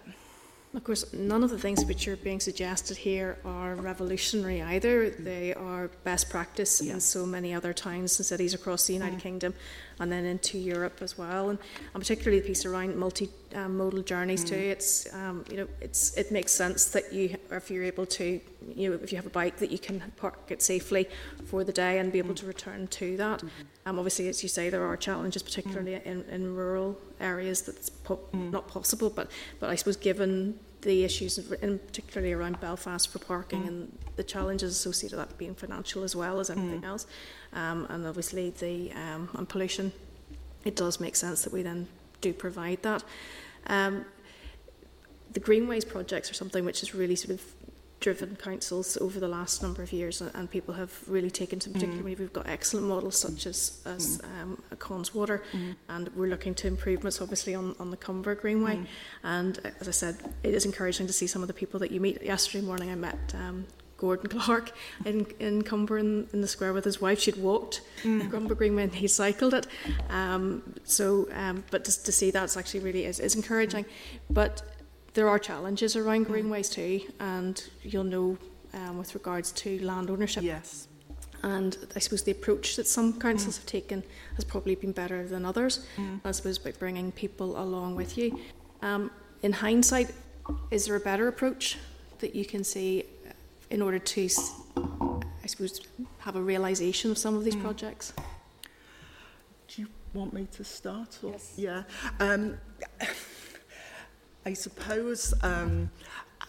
Of 0.75 0.83
course, 0.83 1.13
none 1.13 1.43
of 1.43 1.51
the 1.51 1.59
things 1.59 1.85
which 1.85 2.07
are 2.07 2.15
being 2.17 2.39
suggested 2.39 2.97
here 2.97 3.37
are 3.45 3.75
revolutionary 3.75 4.61
either. 4.61 5.11
Mm-hmm. 5.11 5.23
They 5.23 5.53
are 5.53 5.89
best 6.03 6.31
practice 6.31 6.81
yeah. 6.81 6.93
in 6.93 6.99
so 6.99 7.27
many 7.27 7.53
other 7.53 7.73
towns 7.73 8.17
and 8.17 8.25
cities 8.25 8.55
across 8.55 8.87
the 8.87 8.93
United 8.93 9.17
yeah. 9.17 9.19
Kingdom 9.19 9.53
and 9.99 10.11
then 10.11 10.25
into 10.25 10.57
Europe 10.57 11.01
as 11.01 11.17
well. 11.17 11.49
And, 11.49 11.59
and 11.93 12.01
particularly 12.01 12.39
the 12.39 12.47
piece 12.47 12.65
around 12.65 12.97
multi-modal 12.97 13.99
um, 13.99 14.05
journeys 14.05 14.43
mm. 14.43 14.49
too. 14.49 14.55
It's, 14.55 15.13
um, 15.13 15.45
you 15.49 15.57
know, 15.57 15.67
it's, 15.81 16.15
it 16.17 16.31
makes 16.31 16.51
sense 16.51 16.85
that 16.87 17.13
you, 17.13 17.37
if 17.51 17.69
you're 17.69 17.83
able 17.83 18.05
to, 18.07 18.39
you 18.75 18.89
know, 18.89 18.99
if 19.01 19.11
you 19.11 19.17
have 19.17 19.25
a 19.25 19.31
bike 19.31 19.57
that 19.57 19.71
you 19.71 19.79
can 19.79 20.01
park 20.17 20.39
it 20.49 20.61
safely 20.61 21.07
for 21.45 21.63
the 21.63 21.73
day 21.73 21.99
and 21.99 22.11
be 22.11 22.19
able 22.19 22.33
mm. 22.33 22.37
to 22.37 22.45
return 22.45 22.87
to 22.87 23.17
that. 23.17 23.39
Mm-hmm. 23.39 23.49
Um, 23.85 23.99
obviously, 23.99 24.27
as 24.29 24.43
you 24.43 24.49
say, 24.49 24.69
there 24.69 24.85
are 24.85 24.97
challenges, 24.97 25.43
particularly 25.43 25.93
mm. 25.93 26.05
in, 26.05 26.23
in 26.29 26.55
rural 26.55 26.97
areas 27.19 27.61
that's 27.61 27.89
po- 27.89 28.19
mm. 28.33 28.51
not 28.51 28.67
possible. 28.67 29.09
But, 29.09 29.29
but 29.59 29.69
I 29.69 29.75
suppose 29.75 29.97
given 29.97 30.59
the 30.81 31.03
issues, 31.03 31.37
in 31.37 31.79
particularly 31.79 32.33
around 32.33 32.59
Belfast 32.59 33.09
for 33.09 33.19
parking 33.19 33.67
and 33.67 33.97
the 34.15 34.23
challenges 34.23 34.71
associated 34.71 35.17
with 35.17 35.29
that 35.29 35.37
being 35.37 35.55
financial 35.55 36.03
as 36.03 36.15
well 36.15 36.39
as 36.39 36.49
anything 36.49 36.83
else, 36.83 37.07
um, 37.53 37.85
and 37.89 38.05
obviously 38.05 38.51
the 38.51 38.91
um, 38.93 39.29
and 39.33 39.47
pollution, 39.47 39.91
it 40.65 40.75
does 40.75 40.99
make 40.99 41.15
sense 41.15 41.43
that 41.43 41.53
we 41.53 41.61
then 41.61 41.87
do 42.21 42.33
provide 42.33 42.81
that. 42.83 43.03
Um, 43.67 44.05
the 45.31 45.39
greenways 45.39 45.85
projects 45.85 46.29
are 46.29 46.35
something 46.35 46.63
which 46.63 46.81
has 46.81 46.93
really 46.93 47.15
sort 47.15 47.31
of 47.31 47.43
driven 48.03 48.35
councils 48.35 48.97
over 48.97 49.17
the 49.17 49.27
last 49.29 49.63
number 49.63 49.81
of 49.81 49.93
years 49.93 50.21
and, 50.21 50.51
people 50.51 50.73
have 50.73 50.91
really 51.07 51.31
taken 51.31 51.57
to 51.57 51.69
particularly 51.69 52.15
we've 52.15 52.33
got 52.33 52.45
excellent 52.49 52.85
models 52.85 53.17
such 53.17 53.45
as 53.47 53.81
as 53.85 54.21
um, 54.41 54.61
Connswater 54.75 55.41
and 55.87 56.09
we're 56.09 56.27
looking 56.27 56.53
to 56.53 56.67
improvements 56.67 57.21
obviously 57.21 57.55
on, 57.55 57.73
on 57.79 57.91
the 57.91 57.97
Comber 57.97 58.35
Greenway. 58.35 58.75
And 59.23 59.57
uh, 59.63 59.69
as 59.79 59.87
I 59.87 59.91
said 59.91 60.17
it 60.43 60.53
is 60.53 60.65
encouraging 60.65 61.07
to 61.07 61.13
see 61.13 61.27
some 61.27 61.41
of 61.41 61.47
the 61.47 61.53
people 61.53 61.79
that 61.79 61.91
you 61.91 62.01
meet. 62.01 62.21
Yesterday 62.21 62.65
morning 62.65 62.91
I 62.91 62.95
met 62.95 63.33
um, 63.35 63.65
Gordon 64.03 64.29
Clark 64.29 64.73
in, 65.05 65.25
in 65.39 65.61
Comber 65.61 65.97
in, 65.97 66.27
in 66.33 66.41
the 66.41 66.47
square 66.47 66.73
with 66.73 66.83
his 66.83 66.99
wife. 66.99 67.21
She'd 67.21 67.37
walked 67.37 67.79
the 68.03 68.27
Comber 68.29 68.53
Greenway 68.53 68.83
and 68.83 68.93
he 68.93 69.07
cycled 69.07 69.53
it. 69.53 69.65
Um, 70.09 70.61
so, 70.83 71.29
um, 71.31 71.63
but 71.71 71.85
to, 71.85 72.03
to 72.03 72.11
see 72.11 72.29
that's 72.29 72.57
actually 72.57 72.81
really 72.81 73.05
is, 73.05 73.21
is 73.21 73.35
encouraging. 73.35 73.85
But 74.29 74.61
there 75.13 75.29
are 75.29 75.39
challenges 75.39 75.95
around 75.95 76.25
greenways 76.25 76.69
too, 76.69 76.99
and 77.21 77.63
you'll 77.81 78.03
know 78.03 78.37
um, 78.73 78.97
with 78.97 79.13
regards 79.13 79.53
to 79.53 79.79
land 79.79 80.09
ownership. 80.09 80.43
Yes. 80.43 80.89
And 81.41 81.77
I 81.95 81.99
suppose 81.99 82.23
the 82.23 82.31
approach 82.31 82.75
that 82.75 82.87
some 82.87 83.17
councils 83.19 83.55
have 83.55 83.65
taken 83.65 84.03
has 84.35 84.43
probably 84.43 84.75
been 84.75 84.91
better 84.91 85.25
than 85.25 85.45
others. 85.45 85.87
I 86.25 86.31
suppose 86.31 86.57
by 86.57 86.71
bringing 86.71 87.13
people 87.13 87.57
along 87.57 87.95
with 87.95 88.17
you. 88.17 88.37
Um, 88.81 89.11
in 89.43 89.53
hindsight, 89.53 90.11
is 90.71 90.87
there 90.87 90.97
a 90.97 90.99
better 90.99 91.29
approach 91.29 91.77
that 92.19 92.35
you 92.35 92.45
can 92.45 92.63
see 92.65 93.05
in 93.73 93.81
order 93.81 93.97
to, 93.97 94.29
I 95.43 95.47
suppose, 95.47 95.81
have 96.19 96.35
a 96.35 96.41
realisation 96.41 97.09
of 97.09 97.17
some 97.17 97.35
of 97.35 97.43
these 97.43 97.55
mm. 97.55 97.63
projects? 97.63 98.13
Do 99.67 99.81
you 99.81 99.87
want 100.13 100.31
me 100.31 100.47
to 100.53 100.63
start? 100.63 101.17
Or? 101.23 101.31
Yes. 101.31 101.53
Yeah. 101.57 101.83
Um, 102.19 102.59
I 104.45 104.53
suppose, 104.53 105.33
um, 105.41 105.89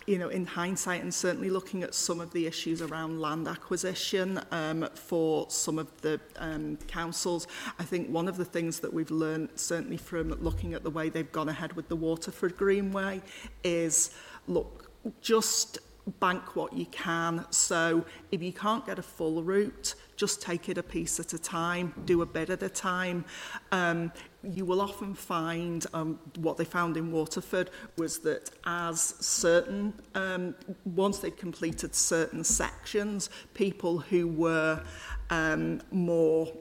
you 0.07 0.19
know, 0.19 0.29
in 0.29 0.45
hindsight 0.45 1.01
and 1.01 1.15
certainly 1.15 1.49
looking 1.49 1.83
at 1.83 1.95
some 1.95 2.21
of 2.21 2.31
the 2.35 2.47
issues 2.47 2.83
around 2.83 3.23
land 3.23 3.49
acquisition 3.49 4.39
um, 4.51 4.87
for 4.95 5.47
some 5.49 5.79
of 5.79 5.89
the 6.03 6.21
um, 6.37 6.77
councils, 6.89 7.47
I 7.79 7.85
think 7.85 8.11
one 8.11 8.29
of 8.29 8.37
the 8.37 8.45
things 8.45 8.81
that 8.81 8.93
we've 8.93 9.11
learned 9.11 9.49
certainly 9.55 9.97
from 9.97 10.33
looking 10.43 10.75
at 10.75 10.83
the 10.83 10.91
way 10.91 11.09
they've 11.09 11.33
gone 11.33 11.49
ahead 11.49 11.73
with 11.73 11.89
the 11.89 11.97
Waterford 11.97 12.59
Greenway 12.59 13.23
is, 13.63 14.11
look, 14.47 14.91
just 15.23 15.79
bank 16.21 16.55
what 16.57 16.73
you 16.73 16.87
can. 16.87 17.47
So 17.51 18.05
if 18.31 18.43
you 18.43 18.53
can't 18.53 18.85
get 18.85 18.99
a 18.99 19.03
full 19.03 19.43
route, 19.43 19.95
just 20.17 20.43
take 20.43 20.69
it 20.69 20.79
a 20.79 20.83
piece 20.83 21.19
at 21.19 21.33
a 21.33 21.39
time, 21.39 21.95
do 22.05 22.23
a 22.23 22.27
bit 22.27 22.51
at 22.51 22.63
a 22.63 22.69
time. 22.69 23.25
Um, 23.73 24.13
you 24.43 24.65
will 24.65 24.81
often 24.81 25.15
find 25.15 25.87
um, 25.95 26.19
what 26.37 26.57
they 26.57 26.65
found 26.65 26.97
in 26.97 27.11
Waterford 27.11 27.71
was 27.97 28.19
that 28.21 28.51
as 28.67 29.15
certain, 29.21 29.95
um, 30.15 30.55
once 30.85 31.19
they'd 31.19 31.37
completed 31.37 31.95
certain 31.95 32.45
sections, 32.45 33.31
people 33.55 33.99
who 33.99 34.29
were 34.29 34.83
um, 35.31 35.81
more 35.91 36.53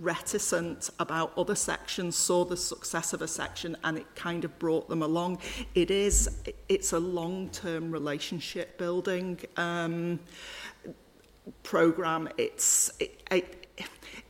reticent 0.00 0.90
about 0.98 1.32
other 1.36 1.54
sections 1.54 2.16
saw 2.16 2.44
the 2.44 2.56
success 2.56 3.12
of 3.12 3.22
a 3.22 3.28
section 3.28 3.76
and 3.84 3.98
it 3.98 4.06
kind 4.14 4.44
of 4.44 4.58
brought 4.58 4.88
them 4.88 5.02
along. 5.02 5.38
It 5.74 5.90
is 5.90 6.30
it's 6.68 6.92
a 6.92 6.98
long-term 6.98 7.90
relationship 7.90 8.78
building 8.78 9.40
um 9.56 10.20
program. 11.62 12.28
It's 12.38 12.92
it, 13.00 13.22
it, 13.30 13.61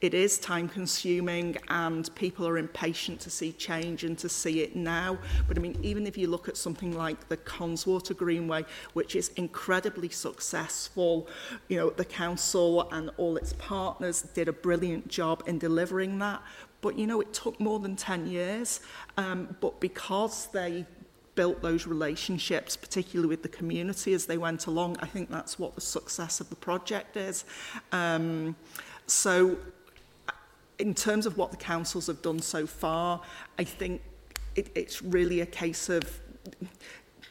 it 0.02 0.14
is 0.14 0.36
time 0.36 0.68
consuming 0.68 1.56
and 1.68 2.12
people 2.16 2.46
are 2.46 2.58
impatient 2.58 3.20
to 3.20 3.30
see 3.30 3.52
change 3.52 4.02
and 4.02 4.18
to 4.18 4.28
see 4.28 4.60
it 4.60 4.74
now. 4.74 5.16
But 5.46 5.56
I 5.56 5.60
mean, 5.60 5.78
even 5.80 6.08
if 6.08 6.18
you 6.18 6.26
look 6.26 6.48
at 6.48 6.56
something 6.56 6.96
like 6.96 7.28
the 7.28 7.36
Conswater 7.36 8.12
Greenway, 8.12 8.64
which 8.94 9.14
is 9.14 9.28
incredibly 9.36 10.08
successful, 10.08 11.28
you 11.68 11.76
know, 11.76 11.90
the 11.90 12.04
council 12.04 12.90
and 12.90 13.10
all 13.16 13.36
its 13.36 13.52
partners 13.54 14.22
did 14.22 14.48
a 14.48 14.52
brilliant 14.52 15.06
job 15.06 15.44
in 15.46 15.58
delivering 15.58 16.18
that. 16.18 16.42
But 16.80 16.98
you 16.98 17.06
know, 17.06 17.20
it 17.20 17.32
took 17.32 17.60
more 17.60 17.78
than 17.78 17.94
10 17.94 18.26
years. 18.26 18.80
Um, 19.16 19.56
but 19.60 19.78
because 19.80 20.46
they 20.46 20.84
built 21.36 21.62
those 21.62 21.86
relationships, 21.86 22.76
particularly 22.76 23.28
with 23.28 23.44
the 23.44 23.48
community 23.48 24.14
as 24.14 24.26
they 24.26 24.36
went 24.36 24.66
along, 24.66 24.96
I 24.98 25.06
think 25.06 25.30
that's 25.30 25.60
what 25.60 25.76
the 25.76 25.80
success 25.80 26.40
of 26.40 26.50
the 26.50 26.56
project 26.56 27.16
is. 27.16 27.44
Um, 27.92 28.56
so 29.06 29.56
in 30.82 30.94
terms 30.94 31.26
of 31.26 31.38
what 31.38 31.52
the 31.52 31.56
councils 31.56 32.08
have 32.08 32.20
done 32.22 32.40
so 32.40 32.66
far, 32.66 33.20
I 33.56 33.62
think 33.62 34.02
it, 34.56 34.70
it's 34.74 35.00
really 35.00 35.40
a 35.40 35.46
case 35.46 35.88
of 35.88 36.20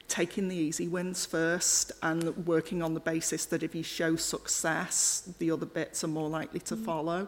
taking 0.07 0.47
the 0.47 0.55
easy 0.55 0.87
wins 0.87 1.25
first 1.25 1.91
and 2.01 2.23
working 2.47 2.81
on 2.81 2.93
the 2.93 3.01
basis 3.01 3.45
that 3.47 3.61
if 3.61 3.75
you 3.75 3.83
show 3.83 4.15
success, 4.15 5.33
the 5.39 5.51
other 5.51 5.65
bits 5.65 6.01
are 6.03 6.07
more 6.07 6.29
likely 6.29 6.61
to 6.61 6.77
mm. 6.77 6.85
follow. 6.85 7.27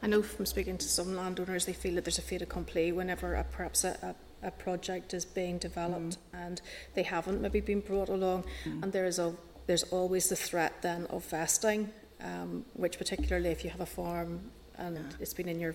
I 0.00 0.06
know 0.06 0.22
from 0.22 0.46
speaking 0.46 0.78
to 0.78 0.88
some 0.88 1.16
landowners, 1.16 1.66
they 1.66 1.72
feel 1.72 1.96
that 1.96 2.04
there's 2.04 2.18
a 2.18 2.22
fait 2.22 2.40
accompli 2.40 2.92
whenever 2.92 3.34
a, 3.34 3.42
perhaps 3.42 3.82
a, 3.82 4.14
a, 4.42 4.46
a 4.46 4.50
project 4.52 5.12
is 5.12 5.24
being 5.24 5.58
developed 5.58 6.18
mm. 6.18 6.46
and 6.46 6.60
they 6.94 7.02
haven't 7.02 7.40
maybe 7.40 7.60
been 7.60 7.80
brought 7.80 8.10
along. 8.10 8.44
Mm. 8.64 8.84
And 8.84 8.92
there 8.92 9.06
is 9.06 9.18
a, 9.18 9.34
there's 9.66 9.82
always 9.84 10.28
the 10.28 10.36
threat 10.36 10.82
then 10.82 11.06
of 11.06 11.24
vesting, 11.24 11.92
um, 12.22 12.64
which 12.74 12.96
particularly 12.96 13.50
if 13.50 13.64
you 13.64 13.70
have 13.70 13.80
a 13.80 13.86
farm 13.86 14.52
and 14.78 14.98
it's 15.20 15.34
been 15.34 15.48
in 15.48 15.60
your 15.60 15.74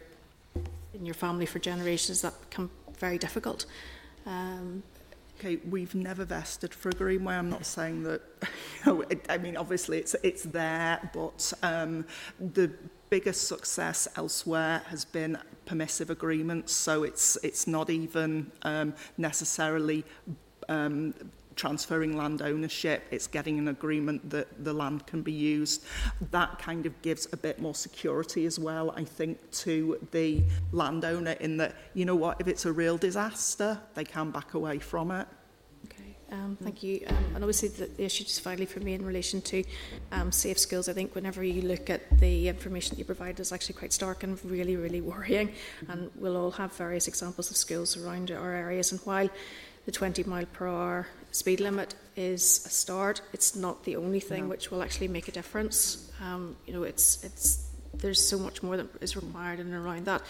in 0.93 1.05
your 1.05 1.15
family 1.15 1.45
for 1.45 1.59
generations 1.59 2.21
that 2.21 2.33
become 2.49 2.69
very 2.99 3.17
difficult. 3.17 3.65
Um, 4.25 4.83
okay, 5.39 5.57
we've 5.69 5.95
never 5.95 6.25
vested 6.25 6.73
for 6.73 6.89
a 6.89 6.93
Greenway. 6.93 7.35
I'm 7.35 7.49
not 7.49 7.65
saying 7.65 8.03
that, 8.03 8.21
you 8.41 8.47
know, 8.85 9.01
it, 9.01 9.25
I 9.29 9.37
mean, 9.37 9.57
obviously 9.57 9.97
it's, 9.97 10.15
it's 10.23 10.43
there, 10.43 11.09
but 11.13 11.51
um, 11.63 12.05
the 12.39 12.71
biggest 13.09 13.47
success 13.47 14.07
elsewhere 14.15 14.81
has 14.87 15.05
been 15.05 15.37
permissive 15.65 16.09
agreements, 16.09 16.73
so 16.73 17.03
it's, 17.03 17.37
it's 17.43 17.67
not 17.67 17.89
even 17.89 18.51
um, 18.63 18.93
necessarily 19.17 20.03
um, 20.69 21.13
transferring 21.55 22.17
land 22.17 22.41
ownership 22.41 23.03
it's 23.11 23.27
getting 23.27 23.57
an 23.59 23.67
agreement 23.67 24.29
that 24.29 24.63
the 24.63 24.73
land 24.73 25.05
can 25.07 25.21
be 25.21 25.31
used 25.31 25.83
that 26.31 26.57
kind 26.59 26.85
of 26.85 27.01
gives 27.01 27.27
a 27.33 27.37
bit 27.37 27.59
more 27.59 27.75
security 27.75 28.45
as 28.45 28.59
well 28.59 28.91
i 28.91 29.03
think 29.03 29.37
to 29.51 29.97
the 30.11 30.43
landowner 30.71 31.35
in 31.39 31.57
that 31.57 31.75
you 31.93 32.05
know 32.05 32.15
what 32.15 32.39
if 32.39 32.47
it's 32.47 32.65
a 32.65 32.71
real 32.71 32.97
disaster 32.97 33.79
they 33.95 34.03
can 34.03 34.31
back 34.31 34.53
away 34.53 34.79
from 34.79 35.11
it 35.11 35.27
Okay, 35.85 36.15
um, 36.31 36.57
thank 36.61 36.81
you. 36.81 37.03
Um, 37.07 37.15
and 37.35 37.43
obviously 37.43 37.69
the, 37.69 37.85
the 37.85 38.05
issue 38.05 38.23
just 38.23 38.41
finally 38.41 38.65
for 38.65 38.79
me 38.79 38.93
in 38.93 39.05
relation 39.05 39.41
to 39.41 39.63
um, 40.11 40.31
safe 40.31 40.57
skills, 40.57 40.87
I 40.87 40.93
think 40.93 41.13
whenever 41.15 41.43
you 41.43 41.61
look 41.61 41.89
at 41.89 42.19
the 42.19 42.47
information 42.47 42.91
that 42.95 42.99
you 42.99 43.05
provide 43.05 43.39
is 43.39 43.51
actually 43.51 43.75
quite 43.75 43.91
stark 43.91 44.23
and 44.23 44.43
really, 44.45 44.75
really 44.75 45.01
worrying. 45.01 45.53
And 45.89 46.09
we'll 46.15 46.37
all 46.37 46.51
have 46.51 46.73
various 46.73 47.07
examples 47.07 47.51
of 47.51 47.57
schools 47.57 47.97
around 47.97 48.31
our 48.31 48.53
areas. 48.53 48.91
And 48.91 49.01
while 49.01 49.29
the 49.85 49.91
20 49.91 50.23
mile 50.23 50.45
per 50.45 50.67
hour 50.67 51.07
speed 51.34 51.59
limit 51.59 51.95
is 52.15 52.63
a 52.65 52.69
start. 52.69 53.21
It's 53.34 53.55
not 53.55 53.84
the 53.84 53.97
only 53.97 54.19
thing 54.19 54.43
no. 54.43 54.49
which 54.49 54.71
will 54.71 54.81
actually 54.81 55.09
make 55.09 55.27
a 55.27 55.31
difference. 55.31 56.11
Um, 56.21 56.55
you 56.65 56.73
know, 56.73 56.84
it's 56.84 57.23
it's 57.23 57.69
there's 57.93 58.25
so 58.27 58.39
much 58.39 58.63
more 58.63 58.75
that 58.77 58.88
is 59.01 59.15
required 59.15 59.59
in 59.59 59.67
and 59.67 59.75
around 59.75 60.05
that. 60.05 60.21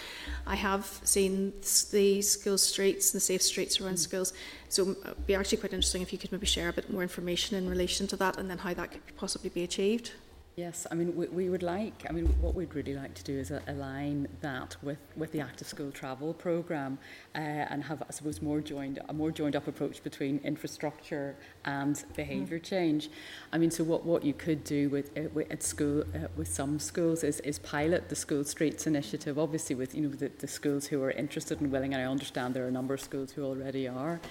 I 0.46 0.56
have 0.56 0.86
seen 1.04 1.54
the 1.92 2.22
school 2.22 2.58
streets 2.58 3.14
and 3.14 3.22
the 3.22 3.24
safe 3.24 3.42
streets 3.42 3.80
around 3.80 3.96
mm. 3.96 4.00
schools, 4.00 4.34
so 4.70 4.92
it'd 4.92 5.06
uh, 5.06 5.14
be 5.26 5.36
actually 5.36 5.60
quite 5.60 5.74
interesting 5.74 6.02
if 6.02 6.12
you 6.12 6.20
could 6.20 6.32
maybe 6.32 6.46
share 6.46 6.70
a 6.70 6.74
bit 6.74 6.92
more 6.92 7.04
information 7.04 7.58
in 7.58 7.70
relation 7.70 8.08
to 8.08 8.16
that 8.18 8.38
and 8.38 8.50
then 8.50 8.58
how 8.58 8.74
that 8.74 8.92
could 8.92 9.02
possibly 9.16 9.50
be 9.50 9.64
achieved. 9.64 10.12
Yes, 10.56 10.86
I 10.92 10.94
mean, 10.94 11.16
we, 11.16 11.26
we 11.30 11.50
would 11.50 11.64
like, 11.64 12.06
I 12.08 12.12
mean, 12.12 12.28
what 12.40 12.54
we'd 12.54 12.76
really 12.76 12.94
like 12.94 13.16
to 13.16 13.24
do 13.24 13.40
is 13.40 13.52
align 13.68 14.28
that 14.42 14.76
with, 14.84 15.00
with 15.16 15.32
the 15.32 15.40
active 15.40 15.68
school 15.68 15.90
travel 15.90 16.32
programme 16.32 17.00
uh, 17.34 17.40
and 17.40 17.84
have, 17.86 18.04
I 18.04 18.12
suppose, 18.12 18.40
more 18.40 18.62
joined, 18.62 19.00
a 19.10 19.14
more 19.14 19.32
joined 19.32 19.56
up 19.56 19.68
approach 19.68 20.04
between 20.04 20.40
infrastructure 20.44 21.36
and 21.66 22.04
behaviour 22.16 22.60
change. 22.60 23.10
I 23.52 23.58
mean, 23.58 23.72
so 23.72 23.84
what, 23.84 24.06
what 24.06 24.24
you 24.24 24.34
could 24.34 24.64
do 24.64 24.90
with, 24.90 25.18
uh, 25.18 25.22
with 25.34 25.52
at 25.52 25.64
school, 25.64 26.04
uh, 26.14 26.28
with 26.38 26.50
some 26.50 26.78
schools 26.78 27.24
is, 27.24 27.40
is 27.40 27.58
pilot 27.58 28.10
the 28.10 28.16
School 28.16 28.44
Streets 28.44 28.86
initiative, 28.86 29.40
obviously 29.40 29.76
with, 29.76 29.96
you 29.96 30.02
know, 30.02 30.10
the, 30.10 30.30
the 30.38 30.48
schools 30.48 30.86
who 30.86 31.02
are 31.02 31.12
interested 31.12 31.62
and 31.62 31.72
willing, 31.72 31.96
and 31.96 32.04
I 32.04 32.06
understand 32.06 32.54
there 32.54 32.66
are 32.66 32.68
a 32.68 32.72
number 32.72 32.94
of 32.94 33.02
schools 33.02 33.32
who 33.32 33.44
already 33.44 33.88
are. 33.88 34.22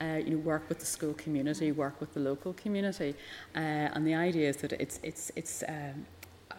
uh, 0.00 0.20
you 0.24 0.30
know, 0.30 0.38
work 0.38 0.68
with 0.68 0.78
the 0.78 0.86
school 0.86 1.14
community, 1.14 1.72
work 1.72 2.00
with 2.00 2.12
the 2.14 2.20
local 2.20 2.52
community. 2.54 3.14
Uh, 3.54 3.58
and 3.58 4.06
the 4.06 4.14
idea 4.14 4.48
is 4.48 4.56
that 4.58 4.72
it's, 4.72 5.00
it's, 5.02 5.30
it's, 5.36 5.62
um, 5.68 6.06
uh, 6.50 6.54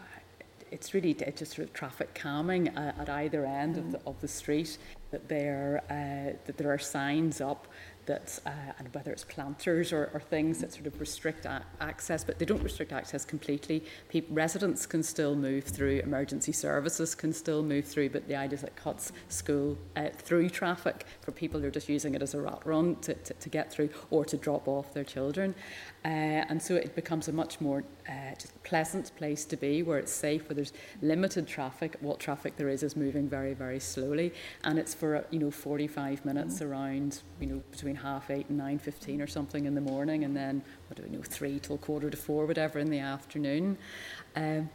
it's 0.70 0.94
really 0.94 1.10
it's 1.10 1.40
just 1.40 1.54
sort 1.54 1.68
of 1.68 1.74
traffic 1.74 2.14
calming 2.14 2.68
uh, 2.70 2.92
at 2.98 3.08
either 3.08 3.44
end 3.44 3.76
mm. 3.76 3.78
of, 3.78 3.92
the, 3.92 4.00
of 4.06 4.20
the 4.20 4.28
street 4.28 4.78
that 5.10 5.28
there 5.28 5.82
uh, 5.90 6.36
that 6.46 6.56
there 6.56 6.72
are 6.72 6.78
signs 6.78 7.40
up 7.40 7.68
that, 8.06 8.38
uh, 8.46 8.50
and 8.78 8.92
whether 8.94 9.10
it's 9.10 9.24
planters 9.24 9.92
or, 9.92 10.10
or 10.14 10.20
things 10.20 10.58
that 10.58 10.72
sort 10.72 10.86
of 10.86 10.98
restrict 11.00 11.46
access, 11.80 12.24
but 12.24 12.38
they 12.38 12.44
don't 12.44 12.62
restrict 12.62 12.92
access 12.92 13.24
completely. 13.24 13.84
People, 14.08 14.34
residents 14.34 14.86
can 14.86 15.02
still 15.02 15.34
move 15.34 15.64
through, 15.64 16.00
emergency 16.00 16.52
services 16.52 17.14
can 17.14 17.32
still 17.32 17.62
move 17.62 17.84
through, 17.84 18.10
but 18.10 18.26
the 18.28 18.36
idea 18.36 18.58
is 18.58 18.64
it 18.64 18.76
cuts 18.76 19.12
school 19.28 19.78
uh, 19.96 20.08
through 20.16 20.48
traffic 20.50 21.06
for 21.20 21.32
people 21.32 21.60
who 21.60 21.66
are 21.66 21.70
just 21.70 21.88
using 21.88 22.14
it 22.14 22.22
as 22.22 22.34
a 22.34 22.40
rat 22.40 22.60
run 22.64 22.96
to, 22.96 23.14
to, 23.14 23.34
to 23.34 23.48
get 23.48 23.70
through 23.70 23.88
or 24.10 24.24
to 24.24 24.36
drop 24.36 24.68
off 24.68 24.92
their 24.94 25.04
children. 25.04 25.54
Uh, 26.04 26.08
and 26.48 26.60
so 26.60 26.74
it 26.74 26.94
becomes 26.96 27.28
a 27.28 27.32
much 27.32 27.60
more 27.60 27.84
uh, 28.08 28.34
just 28.38 28.62
pleasant 28.62 29.14
place 29.16 29.44
to 29.44 29.56
be 29.56 29.82
where 29.82 29.98
it's 29.98 30.12
safe, 30.12 30.48
where 30.48 30.54
there's 30.54 30.72
limited 31.00 31.46
traffic. 31.46 31.96
What 32.00 32.18
traffic 32.18 32.56
there 32.56 32.68
is 32.68 32.82
is 32.82 32.96
moving 32.96 33.28
very, 33.28 33.54
very 33.54 33.80
slowly. 33.80 34.32
And 34.64 34.78
it's 34.78 34.94
for, 34.94 35.24
you 35.30 35.38
know, 35.38 35.50
45 35.50 36.24
minutes 36.24 36.60
mm. 36.60 36.66
around, 36.66 37.22
you 37.40 37.46
know, 37.46 37.62
between 37.70 37.96
half 37.96 38.30
eight 38.30 38.48
and 38.48 38.60
9.15 38.60 39.22
or 39.22 39.26
something 39.26 39.66
in 39.66 39.74
the 39.74 39.80
morning. 39.80 40.24
And 40.24 40.36
then, 40.36 40.62
what 40.88 40.96
do 40.96 41.02
we 41.02 41.10
know, 41.10 41.22
three 41.22 41.58
till 41.58 41.78
quarter 41.78 42.10
to 42.10 42.16
four, 42.16 42.46
whatever, 42.46 42.78
in 42.78 42.90
the 42.90 42.98
afternoon. 42.98 43.78
Um, 44.36 44.70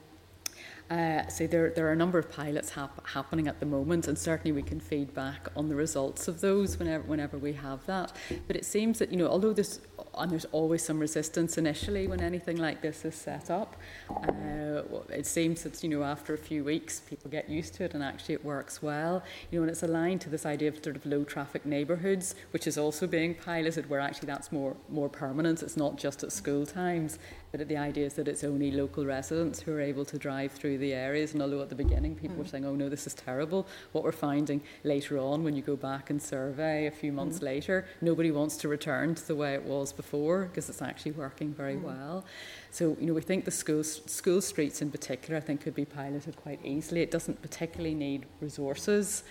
uh, 0.89 1.27
so 1.27 1.45
there, 1.47 1.69
there 1.71 1.85
are 1.87 1.91
a 1.91 1.95
number 1.95 2.17
of 2.17 2.31
pilots 2.31 2.69
hap- 2.69 3.05
happening 3.07 3.47
at 3.47 3.59
the 3.59 3.65
moment, 3.65 4.07
and 4.07 4.17
certainly 4.17 4.53
we 4.53 4.61
can 4.61 4.79
feed 4.79 5.13
back 5.13 5.49
on 5.55 5.67
the 5.67 5.75
results 5.75 6.29
of 6.29 6.39
those 6.39 6.79
whenever, 6.79 7.03
whenever 7.03 7.37
we 7.37 7.51
have 7.53 7.85
that. 7.87 8.13
But 8.47 8.55
it 8.55 8.65
seems 8.65 8.99
that, 8.99 9.11
you 9.11 9.17
know, 9.17 9.27
although 9.27 9.51
there's, 9.51 9.81
and 10.19 10.31
there's 10.31 10.45
always 10.45 10.83
some 10.83 10.99
resistance 10.99 11.57
initially 11.57 12.07
when 12.07 12.21
anything 12.21 12.57
like 12.57 12.81
this 12.81 13.05
is 13.05 13.15
set 13.15 13.49
up, 13.49 13.75
uh, 14.09 14.81
it 15.09 15.25
seems 15.25 15.63
that, 15.63 15.83
you 15.83 15.89
know, 15.89 16.03
after 16.03 16.33
a 16.33 16.37
few 16.37 16.63
weeks, 16.63 16.99
people 17.01 17.29
get 17.29 17.49
used 17.49 17.73
to 17.75 17.83
it 17.83 17.93
and 17.93 18.03
actually 18.03 18.35
it 18.35 18.45
works 18.45 18.81
well. 18.81 19.23
You 19.51 19.59
know, 19.59 19.63
and 19.63 19.71
it's 19.71 19.83
aligned 19.83 20.21
to 20.21 20.29
this 20.29 20.45
idea 20.45 20.69
of 20.69 20.83
sort 20.83 20.95
of 20.95 21.05
low 21.05 21.23
traffic 21.23 21.65
neighbourhoods, 21.65 22.35
which 22.51 22.67
is 22.67 22.77
also 22.77 23.07
being 23.07 23.35
piloted, 23.35 23.89
where 23.89 23.99
actually 23.99 24.27
that's 24.27 24.51
more, 24.51 24.75
more 24.89 25.09
permanent. 25.09 25.63
It's 25.63 25.77
not 25.77 25.97
just 25.97 26.23
at 26.23 26.31
school 26.31 26.65
times. 26.65 27.19
But 27.51 27.67
the 27.67 27.77
idea 27.77 28.05
is 28.05 28.13
that 28.15 28.27
it's 28.27 28.43
only 28.43 28.71
local 28.71 29.05
residents 29.05 29.61
who 29.61 29.71
are 29.73 29.79
able 29.79 30.03
to 30.05 30.17
drive 30.17 30.51
through 30.51 30.79
the 30.79 30.93
areas. 30.93 31.33
And 31.33 31.41
although 31.41 31.61
at 31.61 31.69
the 31.69 31.75
beginning 31.75 32.15
people 32.15 32.35
mm. 32.35 32.39
were 32.39 32.43
hmm. 32.43 32.49
saying, 32.49 32.65
oh 32.65 32.75
no, 32.75 32.89
this 32.89 33.07
is 33.07 33.13
terrible, 33.13 33.67
what 33.93 34.03
we're 34.03 34.11
finding 34.11 34.61
later 34.83 35.17
on 35.17 35.43
when 35.43 35.55
you 35.55 35.61
go 35.61 35.75
back 35.75 36.09
and 36.09 36.21
survey 36.21 36.87
a 36.87 36.91
few 36.91 37.11
months 37.11 37.39
mm. 37.39 37.43
later, 37.43 37.85
nobody 38.01 38.31
wants 38.31 38.57
to 38.57 38.67
return 38.67 39.15
to 39.15 39.25
the 39.27 39.35
way 39.35 39.53
it 39.53 39.63
was 39.63 39.93
before 39.93 40.45
because 40.45 40.69
it's 40.69 40.81
actually 40.81 41.11
working 41.11 41.53
very 41.53 41.75
mm. 41.75 41.83
well. 41.83 42.25
So, 42.71 42.97
you 42.99 43.07
know, 43.07 43.13
we 43.13 43.21
think 43.21 43.45
the 43.45 43.51
school, 43.51 43.83
school 43.83 44.41
streets 44.41 44.81
in 44.81 44.91
particular, 44.91 45.37
I 45.37 45.41
think, 45.41 45.61
could 45.61 45.75
be 45.75 45.85
piloted 45.85 46.35
quite 46.35 46.59
easily. 46.65 47.01
It 47.01 47.11
doesn't 47.11 47.41
particularly 47.41 47.95
need 47.95 48.25
resources. 48.41 49.23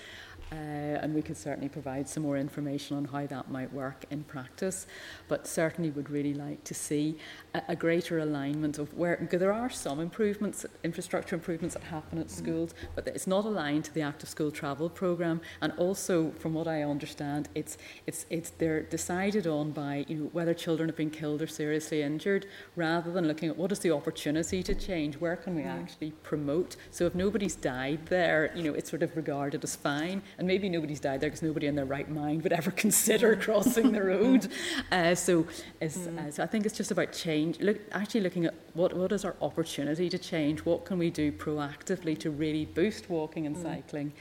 Uh, 0.53 0.55
and 1.03 1.13
we 1.13 1.23
could 1.23 1.37
certainly 1.37 1.69
provide 1.69 2.09
some 2.09 2.23
more 2.23 2.37
information 2.37 2.97
on 2.97 3.05
how 3.05 3.27
that 3.27 3.51
might 3.51 3.73
work 3.73 4.05
in 4.11 4.23
practice. 4.25 4.87
But 5.27 5.47
certainly 5.47 5.91
would 5.91 6.09
really 6.09 6.35
like 6.35 6.63
to 6.65 6.75
see 6.75 7.19
a, 7.55 7.63
a 7.69 7.77
greater 7.77 8.21
alignment 8.21 8.79
of 8.79 8.95
where, 8.95 9.17
because 9.17 9.41
there 9.41 9.53
are 9.53 9.71
some 9.71 9.99
improvements, 9.99 10.65
infrastructure 10.85 11.35
improvements 11.35 11.75
that 11.75 11.83
happen 11.85 12.19
at 12.19 12.31
schools, 12.31 12.75
but 12.95 13.09
it's 13.09 13.27
not 13.27 13.45
aligned 13.45 13.85
to 13.87 13.95
the 13.95 14.03
active 14.03 14.29
school 14.29 14.53
travel 14.53 14.89
programme. 14.89 15.41
And 15.61 15.73
also, 15.79 16.31
from 16.39 16.55
what 16.55 16.69
I 16.69 16.83
understand, 16.83 17.49
it's, 17.57 17.77
it's, 18.07 18.25
it's, 18.31 18.51
they're 18.51 18.83
decided 18.83 19.49
on 19.49 19.73
by 19.73 20.05
you 20.07 20.17
know, 20.17 20.31
whether 20.33 20.55
children 20.55 20.89
have 20.89 20.97
been 20.97 21.11
killed 21.11 21.43
or 21.43 21.49
seriously 21.49 22.03
injured, 22.03 22.47
rather 22.77 23.11
than 23.11 23.27
looking 23.27 23.49
at 23.49 23.57
what 23.57 23.73
is 23.73 23.81
the 23.81 23.91
opportunity 23.91 24.63
to 24.63 24.75
change, 24.75 25.17
where 25.17 25.37
can 25.37 25.57
we 25.57 25.63
mm. 25.63 25.83
actually 25.83 26.13
promote. 26.23 26.77
So 26.93 27.07
if 27.07 27.17
nobody's 27.17 27.57
died 27.57 28.07
there, 28.07 28.53
you 28.55 28.63
know, 28.63 28.75
it's 28.75 28.91
sort 28.91 29.03
of 29.03 29.17
regarded 29.17 29.65
as 29.65 29.75
fine 29.75 30.23
and 30.39 30.47
maybe 30.47 30.69
nobody's 30.69 31.01
died 31.01 31.21
there 31.21 31.31
because 31.31 31.43
nobody 31.43 31.67
in 31.67 31.75
their 31.75 31.85
right 31.85 32.09
mind 32.11 32.43
would 32.43 32.53
ever 32.53 32.71
consider 32.85 33.37
crossing 33.37 33.93
the 33.93 34.03
road. 34.03 34.49
Uh, 34.93 35.15
so, 35.15 35.47
mm. 35.81 36.19
uh, 36.19 36.31
so 36.31 36.43
I 36.43 36.47
think 36.47 36.65
it's 36.65 36.77
just 36.77 36.91
about 36.91 37.13
change. 37.13 37.59
Look, 37.61 37.79
actually 37.93 38.21
looking 38.21 38.45
at 38.45 38.55
what 38.75 38.95
what 38.95 39.11
is 39.13 39.25
our 39.25 39.35
opportunity 39.41 40.09
to 40.09 40.19
change. 40.19 40.65
What 40.65 40.85
can 40.85 40.99
we 40.99 41.11
do 41.11 41.33
proactively 41.33 42.17
to 42.19 42.31
really 42.31 42.67
boost 42.67 43.11
walking 43.11 43.47
and 43.47 43.57
mm. 43.57 43.63
cycling, 43.63 44.13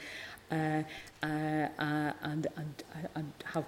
uh, 0.50 0.82
uh, 1.22 1.26
uh 1.26 2.12
and 2.22 2.46
and 2.56 2.84
and 3.14 3.32
have 3.44 3.64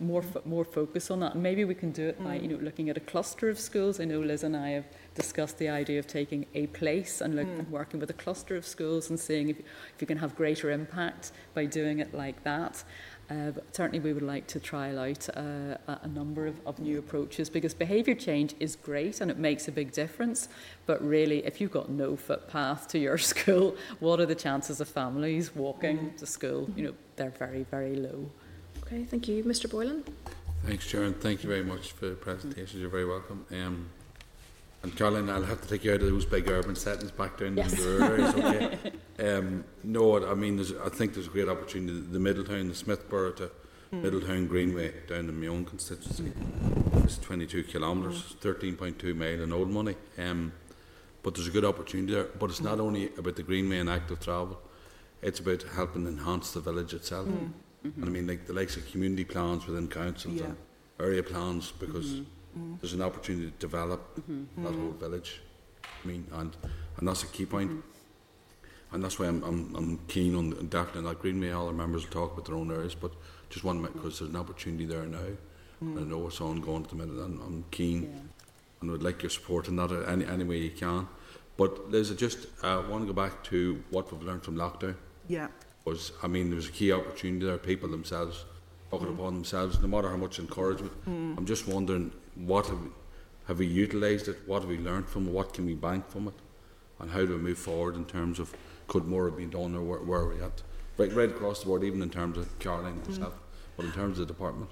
more 0.00 0.22
fo- 0.22 0.42
more 0.44 0.64
focus 0.64 1.10
on 1.10 1.20
that. 1.20 1.34
And 1.34 1.42
maybe 1.42 1.64
we 1.64 1.74
can 1.74 1.92
do 1.92 2.08
it 2.08 2.22
by 2.22 2.38
mm. 2.38 2.42
you 2.42 2.48
know 2.48 2.56
looking 2.56 2.88
at 2.90 2.96
a 2.96 3.00
cluster 3.00 3.48
of 3.48 3.58
schools. 3.58 4.00
I 4.00 4.04
know 4.04 4.20
Liz 4.20 4.42
and 4.42 4.56
I 4.56 4.70
have 4.70 4.86
discussed 5.14 5.58
the 5.58 5.68
idea 5.68 5.98
of 5.98 6.06
taking 6.06 6.46
a 6.54 6.66
place 6.68 7.20
and, 7.20 7.36
look, 7.36 7.46
mm. 7.46 7.58
and 7.58 7.70
working 7.70 8.00
with 8.00 8.10
a 8.10 8.14
cluster 8.14 8.56
of 8.56 8.64
schools 8.64 9.10
and 9.10 9.18
seeing 9.18 9.50
if, 9.50 9.58
if 9.58 10.00
you 10.00 10.06
can 10.06 10.18
have 10.18 10.34
greater 10.34 10.70
impact 10.70 11.32
by 11.54 11.64
doing 11.66 11.98
it 11.98 12.14
like 12.14 12.42
that. 12.44 12.82
Uh, 13.30 13.52
but 13.52 13.76
certainly 13.76 14.00
we 14.00 14.12
would 14.12 14.24
like 14.24 14.46
to 14.48 14.58
trial 14.58 14.98
out 14.98 15.28
uh, 15.36 15.76
a 15.86 16.08
number 16.08 16.48
of, 16.48 16.60
of 16.66 16.80
new 16.80 16.98
approaches 16.98 17.48
because 17.48 17.72
behaviour 17.72 18.14
change 18.14 18.56
is 18.58 18.74
great 18.74 19.20
and 19.20 19.30
it 19.30 19.38
makes 19.38 19.68
a 19.68 19.72
big 19.72 19.92
difference. 19.92 20.48
But 20.86 21.00
really, 21.06 21.46
if 21.46 21.60
you've 21.60 21.70
got 21.70 21.90
no 21.90 22.16
footpath 22.16 22.88
to 22.88 22.98
your 22.98 23.18
school, 23.32 23.76
what 24.00 24.18
are 24.18 24.26
the 24.26 24.34
chances 24.34 24.80
of 24.80 24.88
families 24.88 25.54
walking 25.54 25.98
mm. 25.98 26.16
to 26.16 26.26
school? 26.26 26.68
You 26.74 26.86
know, 26.86 26.94
they're 27.14 27.30
very, 27.30 27.62
very 27.70 27.94
low. 27.94 28.30
Okay, 28.92 29.04
thank 29.04 29.28
you. 29.28 29.44
Mr 29.44 29.70
Boylan? 29.70 30.02
Thanks, 30.66 30.84
Sharon. 30.84 31.14
Thank 31.14 31.44
you 31.44 31.48
very 31.48 31.62
much 31.62 31.92
for 31.92 32.06
the 32.06 32.16
presentation. 32.16 32.80
You're 32.80 32.90
very 32.90 33.04
welcome. 33.04 33.46
Um, 33.52 33.88
and 34.82 34.96
Caroline, 34.96 35.30
I'll 35.30 35.44
have 35.44 35.60
to 35.62 35.68
take 35.68 35.84
you 35.84 35.92
out 35.94 36.02
of 36.02 36.10
those 36.10 36.24
big 36.24 36.50
urban 36.50 36.74
settings 36.74 37.12
back 37.12 37.38
down 37.38 37.56
yes. 37.56 37.72
the 37.72 37.82
rural 37.88 38.02
areas. 38.02 38.34
Okay. 38.34 38.78
um, 39.32 39.64
no, 39.84 40.28
I 40.28 40.34
mean, 40.34 40.58
I 40.84 40.88
think 40.88 41.14
there's 41.14 41.28
a 41.28 41.30
great 41.30 41.48
opportunity. 41.48 42.00
The 42.00 42.18
Middletown, 42.18 42.66
the 42.66 42.74
Smithborough 42.74 43.36
to 43.36 43.50
mm. 43.92 44.02
Middletown 44.02 44.48
Greenway 44.48 44.92
down 45.06 45.28
in 45.28 45.40
my 45.40 45.46
own 45.46 45.66
constituency. 45.66 46.32
It's 47.04 47.18
22 47.18 47.62
kilometres, 47.64 48.34
mm. 48.40 48.76
13.2 48.76 49.14
mile 49.14 49.44
in 49.44 49.52
old 49.52 49.70
money. 49.70 49.94
Um, 50.18 50.52
but 51.22 51.36
there's 51.36 51.46
a 51.46 51.52
good 51.52 51.64
opportunity 51.64 52.14
there. 52.14 52.24
But 52.24 52.50
it's 52.50 52.60
not 52.60 52.78
mm. 52.78 52.82
only 52.82 53.12
about 53.16 53.36
the 53.36 53.44
Greenway 53.44 53.78
and 53.78 53.88
active 53.88 54.18
travel. 54.18 54.60
It's 55.22 55.38
about 55.38 55.62
helping 55.76 56.08
enhance 56.08 56.50
the 56.50 56.60
village 56.60 56.92
itself. 56.92 57.28
Mm. 57.28 57.52
Mm-hmm. 57.84 58.02
And 58.02 58.10
I 58.10 58.12
mean, 58.12 58.26
like 58.26 58.46
the 58.46 58.52
likes 58.52 58.76
of 58.76 58.90
community 58.90 59.24
plans 59.24 59.66
within 59.66 59.88
councils 59.88 60.34
yeah. 60.34 60.44
and 60.46 60.56
area 60.98 61.22
plans, 61.22 61.72
because. 61.72 62.06
Mm-hmm 62.06 62.24
Mm. 62.58 62.80
There's 62.80 62.94
an 62.94 63.02
opportunity 63.02 63.50
to 63.50 63.58
develop 63.58 64.16
mm-hmm. 64.16 64.64
that 64.64 64.74
whole 64.74 64.90
village. 64.92 65.40
I 65.84 66.08
mean, 66.08 66.26
and 66.32 66.56
and 66.96 67.08
that's 67.08 67.22
a 67.22 67.26
key 67.26 67.46
point. 67.46 67.70
Mm-hmm. 67.70 67.80
And 68.92 69.04
that's 69.04 69.20
why 69.20 69.26
I'm, 69.26 69.40
I'm, 69.44 69.76
I'm 69.76 69.98
keen 70.08 70.34
on 70.34 70.66
definitely 70.66 71.02
that 71.02 71.20
Greenway. 71.20 71.52
All 71.52 71.68
our 71.68 71.72
members 71.72 72.04
will 72.04 72.10
talk 72.10 72.32
about 72.32 72.46
their 72.46 72.56
own 72.56 72.72
areas, 72.72 72.96
but 72.96 73.12
just 73.48 73.64
one 73.64 73.80
because 73.82 74.18
there's 74.18 74.30
an 74.30 74.36
opportunity 74.36 74.84
there 74.84 75.06
now. 75.06 75.18
Mm. 75.82 75.98
I 75.98 76.02
know 76.02 76.26
it's 76.26 76.40
ongoing 76.40 76.82
at 76.82 76.88
the 76.88 76.96
minute, 76.96 77.24
and 77.24 77.40
I'm 77.40 77.64
keen 77.70 78.02
yeah. 78.02 78.08
and 78.80 78.90
would 78.90 79.02
like 79.02 79.22
your 79.22 79.30
support 79.30 79.68
in 79.68 79.76
that 79.76 79.92
any, 80.08 80.26
any 80.26 80.42
way 80.42 80.58
you 80.58 80.70
can. 80.70 81.06
But 81.56 81.88
Liz, 81.90 82.10
I 82.10 82.14
just 82.14 82.46
uh, 82.62 82.82
want 82.88 83.06
to 83.06 83.12
go 83.12 83.12
back 83.12 83.44
to 83.44 83.82
what 83.90 84.10
we've 84.10 84.22
learned 84.22 84.42
from 84.42 84.56
lockdown. 84.56 84.96
Yeah. 85.28 85.48
Was 85.84 86.12
I 86.22 86.26
mean, 86.26 86.50
there 86.50 86.56
was 86.56 86.68
a 86.68 86.72
key 86.72 86.92
opportunity 86.92 87.46
there. 87.46 87.58
People 87.58 87.88
themselves 87.88 88.44
took 88.90 89.02
mm. 89.02 89.14
upon 89.14 89.34
themselves, 89.34 89.80
no 89.80 89.88
matter 89.88 90.10
how 90.10 90.16
much 90.16 90.38
encouragement. 90.38 90.92
Mm. 91.08 91.38
I'm 91.38 91.46
just 91.46 91.66
wondering 91.66 92.12
what 92.34 92.66
have, 92.66 92.78
have 93.46 93.58
we 93.58 93.66
utilised 93.66 94.28
it? 94.28 94.38
What 94.46 94.62
have 94.62 94.68
we 94.68 94.78
learned 94.78 95.08
from 95.08 95.28
it? 95.28 95.32
What 95.32 95.54
can 95.54 95.66
we 95.66 95.74
bank 95.74 96.08
from 96.08 96.28
it? 96.28 96.34
And 96.98 97.10
how 97.10 97.20
do 97.24 97.28
we 97.28 97.38
move 97.38 97.58
forward 97.58 97.96
in 97.96 98.04
terms 98.04 98.38
of 98.38 98.52
could 98.88 99.06
more 99.06 99.26
have 99.26 99.36
been 99.36 99.50
done 99.50 99.74
or 99.74 99.82
where, 99.82 100.00
where 100.00 100.20
are 100.20 100.28
we 100.28 100.42
at? 100.42 100.62
Right, 100.98 101.12
right 101.12 101.30
across 101.30 101.60
the 101.60 101.66
board, 101.66 101.84
even 101.84 102.02
in 102.02 102.10
terms 102.10 102.36
of 102.36 102.58
Caroline 102.58 103.00
herself, 103.06 103.34
mm. 103.34 103.38
but 103.76 103.86
in 103.86 103.92
terms 103.92 104.18
of 104.18 104.28
the 104.28 104.34
department. 104.34 104.70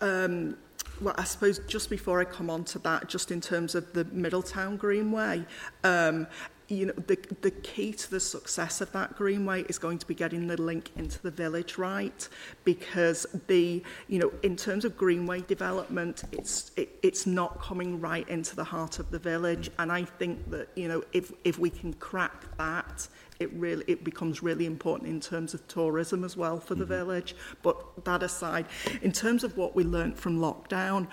Um, 0.00 0.56
well, 1.00 1.14
I 1.16 1.24
suppose 1.24 1.60
just 1.68 1.90
before 1.90 2.20
I 2.20 2.24
come 2.24 2.50
on 2.50 2.64
to 2.64 2.78
that, 2.80 3.08
just 3.08 3.30
in 3.30 3.40
terms 3.40 3.74
of 3.74 3.92
the 3.92 4.04
Middletown 4.06 4.76
Greenway, 4.76 5.44
um, 5.84 6.26
you 6.68 6.86
know, 6.86 6.92
the, 6.92 7.18
the 7.40 7.50
key 7.50 7.92
to 7.92 8.10
the 8.10 8.20
success 8.20 8.80
of 8.80 8.92
that 8.92 9.16
greenway 9.16 9.62
is 9.64 9.78
going 9.78 9.98
to 9.98 10.06
be 10.06 10.14
getting 10.14 10.46
the 10.46 10.60
link 10.60 10.90
into 10.96 11.20
the 11.22 11.30
village 11.30 11.78
right 11.78 12.28
because 12.64 13.26
the, 13.46 13.82
you 14.08 14.18
know, 14.18 14.30
in 14.42 14.54
terms 14.54 14.84
of 14.84 14.96
greenway 14.96 15.40
development, 15.42 16.24
it's, 16.32 16.70
it, 16.76 16.90
it's 17.02 17.26
not 17.26 17.60
coming 17.60 18.00
right 18.00 18.28
into 18.28 18.54
the 18.54 18.64
heart 18.64 18.98
of 18.98 19.10
the 19.10 19.18
village. 19.18 19.70
And 19.78 19.90
I 19.90 20.04
think 20.04 20.50
that, 20.50 20.68
you 20.76 20.88
know, 20.88 21.02
if, 21.12 21.32
if 21.44 21.58
we 21.58 21.70
can 21.70 21.94
crack 21.94 22.44
that, 22.58 23.08
it 23.40 23.52
really 23.52 23.84
it 23.86 24.02
becomes 24.02 24.42
really 24.42 24.66
important 24.66 25.08
in 25.08 25.20
terms 25.20 25.54
of 25.54 25.66
tourism 25.68 26.24
as 26.24 26.36
well 26.36 26.58
for 26.58 26.74
the 26.74 26.84
mm 26.84 26.90
-hmm. 26.90 26.98
village 26.98 27.36
but 27.62 27.76
that 28.04 28.22
aside 28.22 28.66
in 29.00 29.12
terms 29.12 29.44
of 29.44 29.56
what 29.56 29.76
we 29.76 29.84
learned 29.84 30.16
from 30.18 30.40
lockdown 30.40 31.06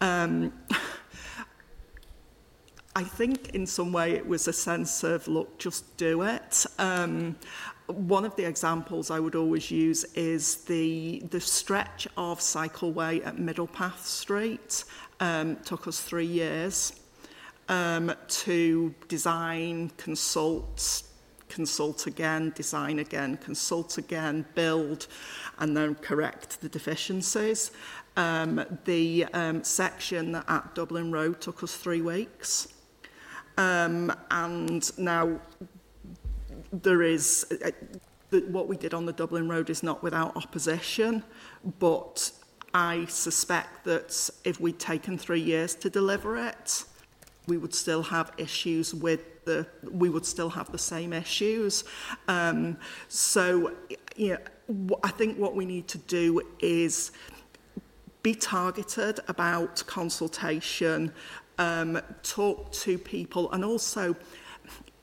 um 0.00 0.52
I 2.94 3.04
think 3.04 3.54
in 3.54 3.66
some 3.66 3.90
way 3.90 4.12
it 4.12 4.26
was 4.26 4.48
a 4.48 4.52
sense 4.52 5.02
of, 5.02 5.26
look, 5.26 5.58
just 5.58 5.96
do 5.96 6.22
it. 6.22 6.66
Um, 6.78 7.36
one 7.86 8.24
of 8.24 8.36
the 8.36 8.44
examples 8.44 9.10
I 9.10 9.18
would 9.18 9.34
always 9.34 9.70
use 9.70 10.04
is 10.14 10.56
the, 10.64 11.20
the 11.30 11.40
stretch 11.40 12.06
of 12.18 12.40
cycleway 12.40 13.24
at 13.26 13.36
Middlepath 13.36 14.04
Street. 14.04 14.84
Um, 15.20 15.56
took 15.64 15.86
us 15.86 16.00
three 16.00 16.26
years 16.26 17.00
um, 17.68 18.12
to 18.28 18.94
design, 19.08 19.90
consult, 19.96 21.02
consult 21.48 22.06
again, 22.06 22.52
design 22.54 22.98
again, 22.98 23.38
consult 23.38 23.96
again, 23.96 24.44
build, 24.54 25.06
and 25.58 25.74
then 25.76 25.94
correct 25.94 26.60
the 26.60 26.68
deficiencies. 26.68 27.70
Um, 28.16 28.64
the 28.84 29.24
um, 29.32 29.64
section 29.64 30.34
at 30.34 30.74
Dublin 30.74 31.10
Road 31.10 31.40
took 31.40 31.62
us 31.62 31.74
three 31.74 32.02
weeks. 32.02 32.68
Um, 33.58 34.12
and 34.30 34.98
now 34.98 35.40
there 36.72 37.02
is, 37.02 37.46
uh, 37.64 37.70
what 38.48 38.66
we 38.68 38.76
did 38.76 38.94
on 38.94 39.06
the 39.06 39.12
Dublin 39.12 39.48
Road 39.48 39.68
is 39.70 39.82
not 39.82 40.02
without 40.02 40.36
opposition, 40.36 41.22
but 41.78 42.30
I 42.74 43.04
suspect 43.06 43.84
that 43.84 44.30
if 44.44 44.60
we'd 44.60 44.78
taken 44.78 45.18
three 45.18 45.40
years 45.40 45.74
to 45.76 45.90
deliver 45.90 46.38
it, 46.38 46.84
we 47.46 47.58
would 47.58 47.74
still 47.74 48.02
have 48.02 48.32
issues 48.38 48.94
with 48.94 49.44
the, 49.44 49.66
we 49.90 50.08
would 50.08 50.24
still 50.24 50.50
have 50.50 50.70
the 50.70 50.78
same 50.78 51.12
issues. 51.12 51.84
Um, 52.28 52.78
so, 53.08 53.72
know, 54.16 54.96
I 55.02 55.10
think 55.10 55.38
what 55.38 55.54
we 55.54 55.66
need 55.66 55.88
to 55.88 55.98
do 55.98 56.40
is 56.60 57.12
be 58.22 58.34
targeted 58.34 59.18
about 59.26 59.82
consultation, 59.86 61.12
um, 61.62 62.00
talk 62.22 62.72
to 62.72 62.98
people, 62.98 63.50
and 63.52 63.64
also 63.64 64.16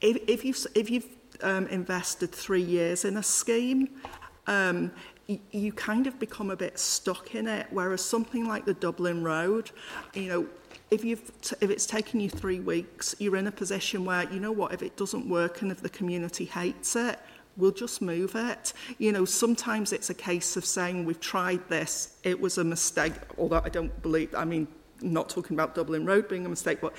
if, 0.01 0.17
if 0.27 0.45
you've, 0.45 0.65
if 0.75 0.89
you've 0.89 1.07
um, 1.41 1.67
invested 1.67 2.31
three 2.31 2.61
years 2.61 3.05
in 3.05 3.17
a 3.17 3.23
scheme, 3.23 3.89
um, 4.47 4.91
you 5.51 5.71
kind 5.71 6.07
of 6.07 6.17
become 6.19 6.49
a 6.49 6.55
bit 6.55 6.79
stuck 6.79 7.35
in 7.35 7.47
it. 7.47 7.67
Whereas 7.69 8.03
something 8.03 8.47
like 8.47 8.65
the 8.65 8.73
Dublin 8.73 9.23
Road, 9.23 9.71
you 10.13 10.27
know, 10.27 10.47
if 10.89 11.05
you've 11.05 11.25
t- 11.41 11.55
if 11.61 11.69
it's 11.69 11.85
taken 11.85 12.19
you 12.19 12.29
three 12.29 12.59
weeks, 12.59 13.15
you're 13.19 13.35
in 13.35 13.45
a 13.47 13.51
position 13.51 14.05
where 14.05 14.23
you 14.31 14.39
know 14.39 14.51
what, 14.51 14.73
if 14.73 14.81
it 14.81 14.97
doesn't 14.97 15.29
work 15.29 15.61
and 15.61 15.71
if 15.71 15.81
the 15.81 15.89
community 15.89 16.45
hates 16.45 16.95
it, 16.95 17.19
we'll 17.57 17.71
just 17.71 18.01
move 18.01 18.35
it. 18.35 18.73
You 18.97 19.11
know, 19.11 19.25
sometimes 19.25 19.93
it's 19.93 20.09
a 20.09 20.15
case 20.15 20.57
of 20.57 20.65
saying 20.65 21.05
we've 21.05 21.19
tried 21.19 21.67
this, 21.69 22.17
it 22.23 22.39
was 22.39 22.57
a 22.57 22.63
mistake. 22.63 23.13
Although 23.37 23.61
I 23.63 23.69
don't 23.69 24.01
believe, 24.01 24.33
I 24.33 24.45
mean, 24.45 24.67
not 25.01 25.29
talking 25.29 25.55
about 25.55 25.75
Dublin 25.75 26.05
Road 26.05 26.27
being 26.27 26.45
a 26.45 26.49
mistake, 26.49 26.79
but 26.81 26.93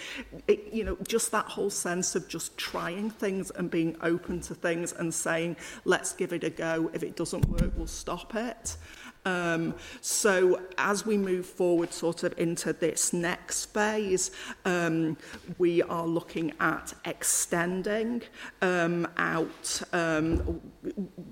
it, 0.48 0.72
you 0.72 0.84
know, 0.84 0.96
just 1.06 1.30
that 1.32 1.46
whole 1.46 1.70
sense 1.70 2.14
of 2.14 2.28
just 2.28 2.56
trying 2.56 3.10
things 3.10 3.50
and 3.50 3.70
being 3.70 3.96
open 4.02 4.40
to 4.42 4.54
things 4.54 4.92
and 4.92 5.12
saying, 5.12 5.56
let's 5.84 6.12
give 6.12 6.32
it 6.32 6.44
a 6.44 6.50
go. 6.50 6.90
If 6.92 7.02
it 7.02 7.16
doesn't 7.16 7.46
work, 7.48 7.72
we'll 7.76 7.86
stop 7.86 8.34
it. 8.34 8.76
Um, 9.24 9.74
so 10.00 10.62
as 10.78 11.04
we 11.04 11.18
move 11.18 11.46
forward 11.46 11.92
sort 11.92 12.22
of 12.22 12.38
into 12.38 12.72
this 12.72 13.12
next 13.12 13.66
phase, 13.66 14.30
um, 14.64 15.16
we 15.58 15.82
are 15.82 16.06
looking 16.06 16.52
at 16.60 16.94
extending 17.04 18.22
um, 18.62 19.06
out. 19.16 19.82
Um, 19.92 20.60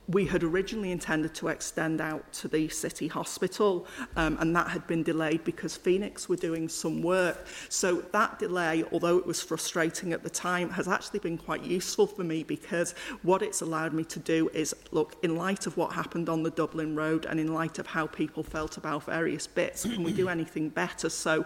we 0.06 0.26
had 0.26 0.42
originally 0.42 0.92
intended 0.92 1.34
to 1.36 1.48
extend 1.48 2.00
out 2.00 2.30
to 2.34 2.48
the 2.48 2.68
city 2.68 3.08
hospital 3.08 3.86
um, 4.16 4.36
and 4.40 4.54
that 4.54 4.68
had 4.68 4.86
been 4.86 5.02
delayed 5.02 5.44
because 5.44 5.76
Phoenix 5.76 6.28
were 6.28 6.36
doing 6.36 6.68
some 6.68 7.02
work. 7.02 7.46
So 7.68 8.02
that 8.12 8.38
delay, 8.38 8.84
although 8.92 9.18
it 9.18 9.26
was 9.26 9.42
frustrating 9.42 10.12
at 10.12 10.22
the 10.22 10.30
time, 10.30 10.70
has 10.70 10.88
actually 10.88 11.20
been 11.20 11.38
quite 11.38 11.64
useful 11.64 12.06
for 12.06 12.24
me 12.24 12.42
because 12.42 12.92
what 13.22 13.42
it's 13.42 13.62
allowed 13.62 13.92
me 13.92 14.04
to 14.04 14.18
do 14.18 14.50
is, 14.52 14.74
look, 14.90 15.16
in 15.22 15.36
light 15.36 15.66
of 15.66 15.76
what 15.76 15.92
happened 15.92 16.28
on 16.28 16.42
the 16.42 16.50
Dublin 16.50 16.94
Road 16.94 17.26
and 17.26 17.40
in 17.40 17.52
light 17.54 17.77
of 17.78 17.86
how 17.86 18.06
people 18.06 18.42
felt 18.42 18.76
about 18.76 19.04
various 19.04 19.46
bits. 19.46 19.82
Can 19.82 20.02
we 20.02 20.12
do 20.12 20.28
anything 20.36 20.68
better? 20.68 21.08
So 21.08 21.44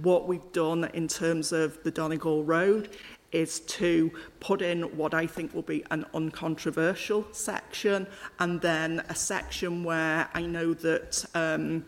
what 0.00 0.26
we've 0.26 0.52
done 0.52 0.90
in 0.94 1.08
terms 1.08 1.52
of 1.52 1.82
the 1.82 1.90
Donegal 1.90 2.44
Road 2.44 2.90
is 3.32 3.60
to 3.60 4.10
put 4.40 4.62
in 4.62 4.82
what 4.96 5.12
I 5.12 5.26
think 5.26 5.52
will 5.52 5.62
be 5.62 5.84
an 5.90 6.06
uncontroversial 6.14 7.26
section 7.32 8.06
and 8.38 8.60
then 8.60 9.02
a 9.08 9.14
section 9.14 9.84
where 9.84 10.28
I 10.32 10.42
know 10.42 10.74
that 10.74 11.24
um, 11.34 11.84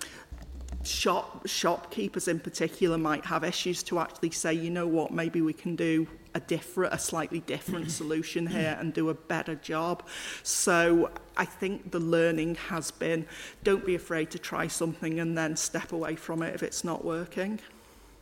shop 0.84 1.46
shopkeepers 1.46 2.28
in 2.28 2.40
particular 2.40 2.98
might 2.98 3.24
have 3.24 3.44
issues 3.44 3.82
to 3.84 3.98
actually 3.98 4.30
say, 4.30 4.52
you 4.52 4.70
know 4.70 4.86
what, 4.86 5.12
maybe 5.12 5.40
we 5.40 5.52
can 5.52 5.76
do 5.76 6.06
a 6.34 6.40
different, 6.40 6.92
a 6.92 6.98
slightly 6.98 7.40
different 7.40 7.90
solution 8.00 8.46
here 8.46 8.76
and 8.78 8.92
do 8.92 9.08
a 9.08 9.14
better 9.14 9.54
job. 9.54 10.02
So 10.42 11.10
I 11.38 11.44
think 11.44 11.92
the 11.92 12.00
learning 12.00 12.56
has 12.56 12.90
been 12.90 13.26
don't 13.62 13.86
be 13.86 13.94
afraid 13.94 14.30
to 14.32 14.38
try 14.38 14.66
something 14.66 15.20
and 15.20 15.38
then 15.38 15.56
step 15.56 15.92
away 15.92 16.16
from 16.16 16.42
it 16.42 16.54
if 16.54 16.62
it's 16.62 16.84
not 16.84 17.04
working. 17.04 17.60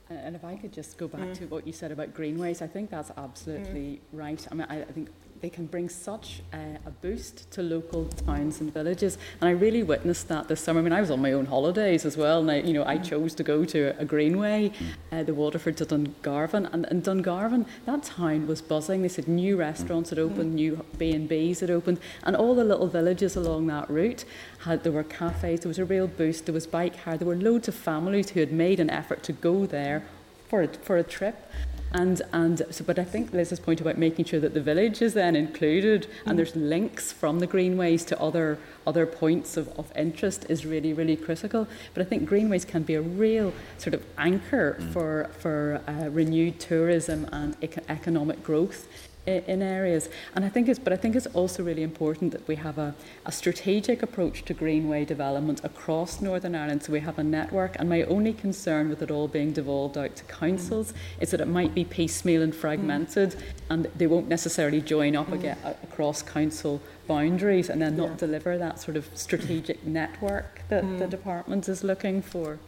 And 0.08 0.36
if 0.36 0.44
I 0.44 0.54
could 0.54 0.72
just 0.72 0.98
go 0.98 1.08
back 1.08 1.20
mm. 1.20 1.38
to 1.38 1.46
what 1.46 1.66
you 1.66 1.72
said 1.72 1.90
about 1.90 2.14
greenways, 2.14 2.62
I 2.62 2.68
think 2.68 2.90
that's 2.90 3.10
absolutely 3.16 4.00
mm. 4.00 4.00
right. 4.12 4.46
I 4.52 4.54
mean, 4.54 4.66
I, 4.70 4.82
I 4.82 4.84
think 4.84 5.08
they 5.40 5.50
can 5.50 5.66
bring 5.66 5.88
such 5.88 6.42
uh, 6.52 6.78
a 6.86 6.90
boost 6.90 7.50
to 7.52 7.62
local 7.62 8.06
towns 8.26 8.60
and 8.60 8.72
villages. 8.72 9.18
And 9.40 9.48
I 9.48 9.52
really 9.52 9.82
witnessed 9.82 10.28
that 10.28 10.48
this 10.48 10.60
summer. 10.60 10.80
I 10.80 10.82
mean, 10.82 10.92
I 10.92 11.00
was 11.00 11.10
on 11.10 11.20
my 11.20 11.32
own 11.32 11.46
holidays 11.46 12.04
as 12.04 12.16
well, 12.16 12.40
and 12.40 12.50
I, 12.50 12.60
you 12.60 12.72
know, 12.72 12.84
I 12.84 12.98
mm. 12.98 13.04
chose 13.04 13.34
to 13.34 13.42
go 13.42 13.64
to 13.64 13.94
a 13.98 14.04
greenway, 14.04 14.70
mm. 14.70 14.72
uh, 15.12 15.22
the 15.22 15.34
Waterford 15.34 15.76
to 15.78 15.86
Dungarvan, 15.86 16.72
and 16.72 16.86
in 16.86 17.02
Dungarvan, 17.02 17.66
that 17.84 18.02
town 18.02 18.46
was 18.46 18.62
buzzing. 18.62 19.02
They 19.02 19.08
said 19.08 19.28
new 19.28 19.56
restaurants 19.56 20.10
had 20.10 20.18
opened, 20.18 20.54
new 20.54 20.84
B 20.98 21.12
and 21.12 21.28
B's 21.28 21.60
had 21.60 21.70
opened, 21.70 21.98
and 22.24 22.34
all 22.34 22.54
the 22.54 22.64
little 22.64 22.88
villages 22.88 23.36
along 23.36 23.66
that 23.68 23.90
route 23.90 24.24
had 24.60 24.82
there 24.82 24.92
were 24.92 25.04
cafes. 25.04 25.60
There 25.60 25.68
was 25.68 25.78
a 25.78 25.84
real 25.84 26.06
boost. 26.06 26.46
There 26.46 26.54
was 26.54 26.66
bike 26.66 26.96
hire. 26.96 27.16
There 27.16 27.28
were 27.28 27.36
loads 27.36 27.68
of 27.68 27.74
families 27.74 28.30
who 28.30 28.40
had 28.40 28.52
made 28.52 28.80
an 28.80 28.90
effort 28.90 29.22
to 29.24 29.32
go 29.32 29.66
there 29.66 30.04
for 30.48 30.62
a, 30.62 30.68
for 30.68 30.96
a 30.96 31.04
trip. 31.04 31.50
And, 31.92 32.20
and 32.32 32.62
so, 32.70 32.84
but 32.84 32.98
I 32.98 33.04
think 33.04 33.32
Liz's 33.32 33.60
point 33.60 33.80
about 33.80 33.96
making 33.96 34.24
sure 34.26 34.40
that 34.40 34.54
the 34.54 34.60
village 34.60 35.00
is 35.00 35.14
then 35.14 35.36
included 35.36 36.02
mm. 36.02 36.30
and 36.30 36.38
there's 36.38 36.54
links 36.56 37.12
from 37.12 37.38
the 37.38 37.46
greenways 37.46 38.04
to 38.06 38.20
other 38.20 38.58
other 38.86 39.04
points 39.06 39.56
of, 39.56 39.68
of 39.78 39.90
interest 39.96 40.46
is 40.48 40.64
really, 40.64 40.92
really 40.92 41.16
critical. 41.16 41.66
But 41.92 42.02
I 42.02 42.08
think 42.08 42.28
greenways 42.28 42.64
can 42.64 42.84
be 42.84 42.94
a 42.94 43.02
real 43.02 43.52
sort 43.78 43.94
of 43.94 44.04
anchor 44.16 44.76
mm. 44.78 44.92
for, 44.92 45.30
for 45.38 45.80
uh, 45.88 46.08
renewed 46.10 46.60
tourism 46.60 47.28
and 47.32 47.56
ec- 47.60 47.84
economic 47.88 48.42
growth 48.44 48.86
in 49.26 49.62
areas. 49.62 50.08
And 50.34 50.44
I 50.44 50.48
think 50.48 50.68
it's, 50.68 50.78
but 50.78 50.92
I 50.92 50.96
think 50.96 51.16
it's 51.16 51.26
also 51.28 51.62
really 51.62 51.82
important 51.82 52.32
that 52.32 52.46
we 52.46 52.56
have 52.56 52.78
a, 52.78 52.94
a 53.24 53.32
strategic 53.32 54.02
approach 54.02 54.44
to 54.44 54.54
greenway 54.54 55.04
development 55.04 55.60
across 55.64 56.20
Northern 56.20 56.54
Ireland. 56.54 56.82
So 56.84 56.92
we 56.92 57.00
have 57.00 57.18
a 57.18 57.24
network. 57.24 57.76
And 57.78 57.88
my 57.88 58.02
only 58.04 58.32
concern 58.32 58.88
with 58.88 59.02
it 59.02 59.10
all 59.10 59.28
being 59.28 59.52
devolved 59.52 59.98
out 59.98 60.16
to 60.16 60.24
councils 60.24 60.92
mm. 60.92 60.96
is 61.20 61.30
that 61.32 61.40
it 61.40 61.48
might 61.48 61.74
be 61.74 61.84
piecemeal 61.84 62.42
and 62.42 62.54
fragmented, 62.54 63.30
mm. 63.30 63.42
and 63.70 63.86
they 63.96 64.06
won't 64.06 64.28
necessarily 64.28 64.80
join 64.80 65.16
up 65.16 65.28
mm. 65.28 65.34
again, 65.34 65.58
across 65.82 66.22
council 66.22 66.80
boundaries 67.06 67.70
and 67.70 67.80
then 67.80 67.96
not 67.96 68.10
yeah. 68.10 68.16
deliver 68.16 68.58
that 68.58 68.80
sort 68.80 68.96
of 68.96 69.08
strategic 69.14 69.84
network 69.86 70.62
that 70.68 70.82
the 70.98 71.06
mm. 71.06 71.10
department 71.10 71.68
is 71.68 71.84
looking 71.84 72.22
for. 72.22 72.58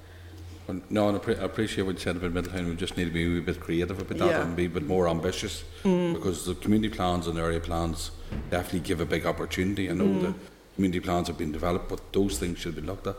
No, 0.90 1.08
and 1.08 1.16
I, 1.16 1.20
pre- 1.20 1.36
I 1.36 1.44
appreciate 1.44 1.84
what 1.84 1.94
you 1.94 2.00
said 2.00 2.16
about 2.16 2.32
Middletown. 2.32 2.68
We 2.68 2.76
just 2.76 2.96
need 2.96 3.06
to 3.06 3.10
be 3.10 3.38
a 3.38 3.40
bit 3.40 3.58
creative 3.58 3.98
about 3.98 4.18
that 4.18 4.28
yeah. 4.28 4.42
and 4.42 4.54
be 4.54 4.66
a 4.66 4.68
bit 4.68 4.86
more 4.86 5.08
ambitious 5.08 5.64
mm. 5.82 6.12
because 6.12 6.44
the 6.44 6.54
community 6.54 6.94
plans 6.94 7.26
and 7.26 7.38
area 7.38 7.60
plans 7.60 8.10
definitely 8.50 8.80
give 8.80 9.00
a 9.00 9.06
big 9.06 9.24
opportunity. 9.24 9.88
I 9.88 9.94
know 9.94 10.04
mm. 10.04 10.22
the 10.22 10.34
community 10.74 11.00
plans 11.00 11.28
have 11.28 11.38
been 11.38 11.52
developed, 11.52 11.88
but 11.88 12.12
those 12.12 12.38
things 12.38 12.58
should 12.58 12.76
be 12.76 12.82
looked 12.82 13.06
at. 13.06 13.16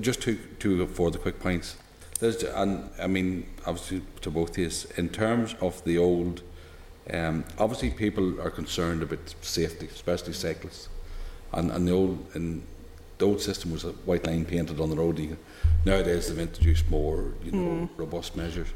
Just 0.00 0.22
to, 0.22 0.36
to 0.58 0.86
for 0.88 1.10
the 1.10 1.18
quick 1.18 1.38
points. 1.38 1.76
There's, 2.18 2.42
and 2.42 2.90
I 3.00 3.06
mean, 3.06 3.46
obviously, 3.66 4.02
to 4.22 4.30
both 4.30 4.50
of 4.50 4.58
you, 4.58 4.70
in 4.96 5.08
terms 5.08 5.54
of 5.60 5.82
the 5.84 5.96
old, 5.96 6.42
um, 7.12 7.44
obviously, 7.58 7.90
people 7.90 8.40
are 8.40 8.50
concerned 8.50 9.02
about 9.02 9.34
safety, 9.40 9.86
especially 9.86 10.32
cyclists. 10.32 10.88
And, 11.52 11.70
and 11.70 11.88
the 11.88 11.92
old, 11.92 12.26
and 12.34 12.62
the 13.18 13.26
old 13.26 13.40
system 13.40 13.72
was 13.72 13.84
a 13.84 13.92
white 14.04 14.26
line 14.26 14.44
painted 14.44 14.80
on 14.80 14.90
the 14.90 14.96
road. 14.96 15.18
You, 15.18 15.38
nowadays 15.84 16.28
they've 16.28 16.38
introduced 16.38 16.88
more, 16.90 17.32
you 17.42 17.52
know, 17.52 17.86
mm. 17.86 17.88
robust 17.96 18.36
measures. 18.36 18.68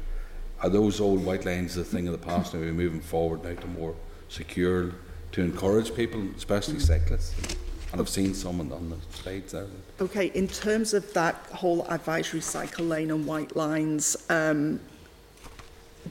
Are 0.61 0.69
those 0.69 0.99
old 1.01 1.23
white 1.23 1.45
lines 1.45 1.75
the 1.75 1.83
thing 1.83 2.07
of 2.07 2.13
the 2.13 2.25
past? 2.25 2.53
Now 2.53 2.61
we're 2.61 2.73
moving 2.73 3.01
forward 3.01 3.43
now 3.43 3.53
to 3.53 3.67
more 3.67 3.95
secure, 4.29 4.93
to 5.33 5.41
encourage 5.41 5.93
people, 5.95 6.27
especially 6.35 6.75
mm. 6.75 6.81
cyclists. 6.81 7.33
And 7.91 8.01
I've 8.01 8.09
seen 8.09 8.33
some 8.33 8.59
on, 8.59 8.71
on 8.71 8.89
the 8.89 8.97
slides 9.15 9.51
there. 9.53 9.67
Okay, 10.01 10.27
in 10.27 10.47
terms 10.47 10.93
of 10.93 11.13
that 11.13 11.35
whole 11.53 11.85
advisory 11.89 12.41
cycle 12.41 12.85
lane 12.85 13.11
and 13.11 13.25
white 13.25 13.55
lines, 13.55 14.17
um, 14.29 14.79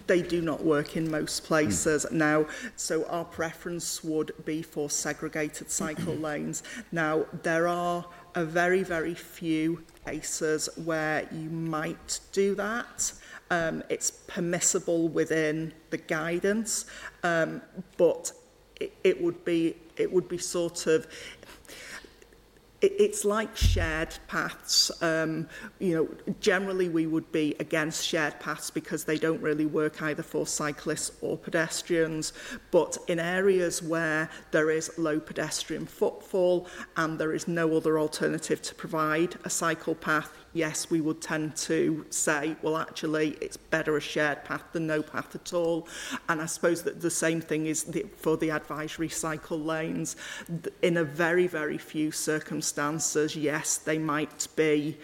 they 0.06 0.22
do 0.22 0.40
not 0.40 0.64
work 0.64 0.96
in 0.96 1.10
most 1.10 1.44
places 1.44 2.06
mm. 2.06 2.12
now 2.12 2.46
so 2.76 3.04
our 3.06 3.24
preference 3.24 4.02
would 4.02 4.32
be 4.44 4.62
for 4.62 4.90
segregated 4.90 5.70
cycle 5.70 6.14
lanes 6.28 6.62
now 6.92 7.24
there 7.42 7.68
are 7.68 8.04
a 8.34 8.44
very, 8.44 8.82
very 8.82 9.14
few 9.14 9.82
cases 10.06 10.68
where 10.84 11.28
you 11.32 11.50
might 11.50 12.20
do 12.32 12.54
that. 12.54 13.12
Um, 13.50 13.82
it's 13.88 14.10
permissible 14.10 15.08
within 15.08 15.72
the 15.90 15.98
guidance, 15.98 16.86
um, 17.22 17.62
but 17.96 18.32
it, 18.80 18.92
it 19.04 19.22
would 19.22 19.44
be 19.44 19.76
it 19.96 20.12
would 20.12 20.28
be 20.28 20.38
sort 20.38 20.88
of 20.88 21.06
it's 22.92 23.24
like 23.24 23.56
shared 23.56 24.16
paths. 24.28 24.90
Um, 25.02 25.48
you 25.78 25.94
know, 25.94 26.34
generally 26.40 26.88
we 26.88 27.06
would 27.06 27.30
be 27.32 27.54
against 27.58 28.04
shared 28.04 28.38
paths 28.40 28.70
because 28.70 29.04
they 29.04 29.18
don't 29.18 29.40
really 29.40 29.66
work 29.66 30.02
either 30.02 30.22
for 30.22 30.46
cyclists 30.46 31.12
or 31.20 31.36
pedestrians. 31.36 32.32
But 32.70 32.98
in 33.08 33.18
areas 33.18 33.82
where 33.82 34.28
there 34.50 34.70
is 34.70 34.90
low 34.98 35.20
pedestrian 35.20 35.86
footfall 35.86 36.66
and 36.96 37.18
there 37.18 37.32
is 37.32 37.48
no 37.48 37.76
other 37.76 37.98
alternative 37.98 38.60
to 38.62 38.74
provide 38.74 39.36
a 39.44 39.50
cycle 39.50 39.94
path, 39.94 40.43
yes, 40.54 40.90
we 40.90 41.00
would 41.00 41.20
tend 41.20 41.56
to 41.56 42.06
say, 42.08 42.56
well, 42.62 42.76
actually, 42.76 43.36
it's 43.40 43.56
better 43.56 43.96
a 43.96 44.00
shared 44.00 44.44
path 44.44 44.64
than 44.72 44.86
no 44.86 45.02
path 45.02 45.34
at 45.34 45.52
all. 45.52 45.86
And 46.28 46.40
I 46.40 46.46
suppose 46.46 46.82
that 46.84 47.02
the 47.02 47.10
same 47.10 47.40
thing 47.40 47.66
is 47.66 47.84
the, 47.84 48.06
for 48.16 48.36
the 48.36 48.50
advisory 48.50 49.10
cycle 49.10 49.58
lanes. 49.58 50.16
In 50.80 50.96
a 50.96 51.04
very, 51.04 51.46
very 51.46 51.76
few 51.76 52.10
circumstances, 52.10 53.36
yes, 53.36 53.76
they 53.76 53.98
might 53.98 54.46
be 54.56 54.96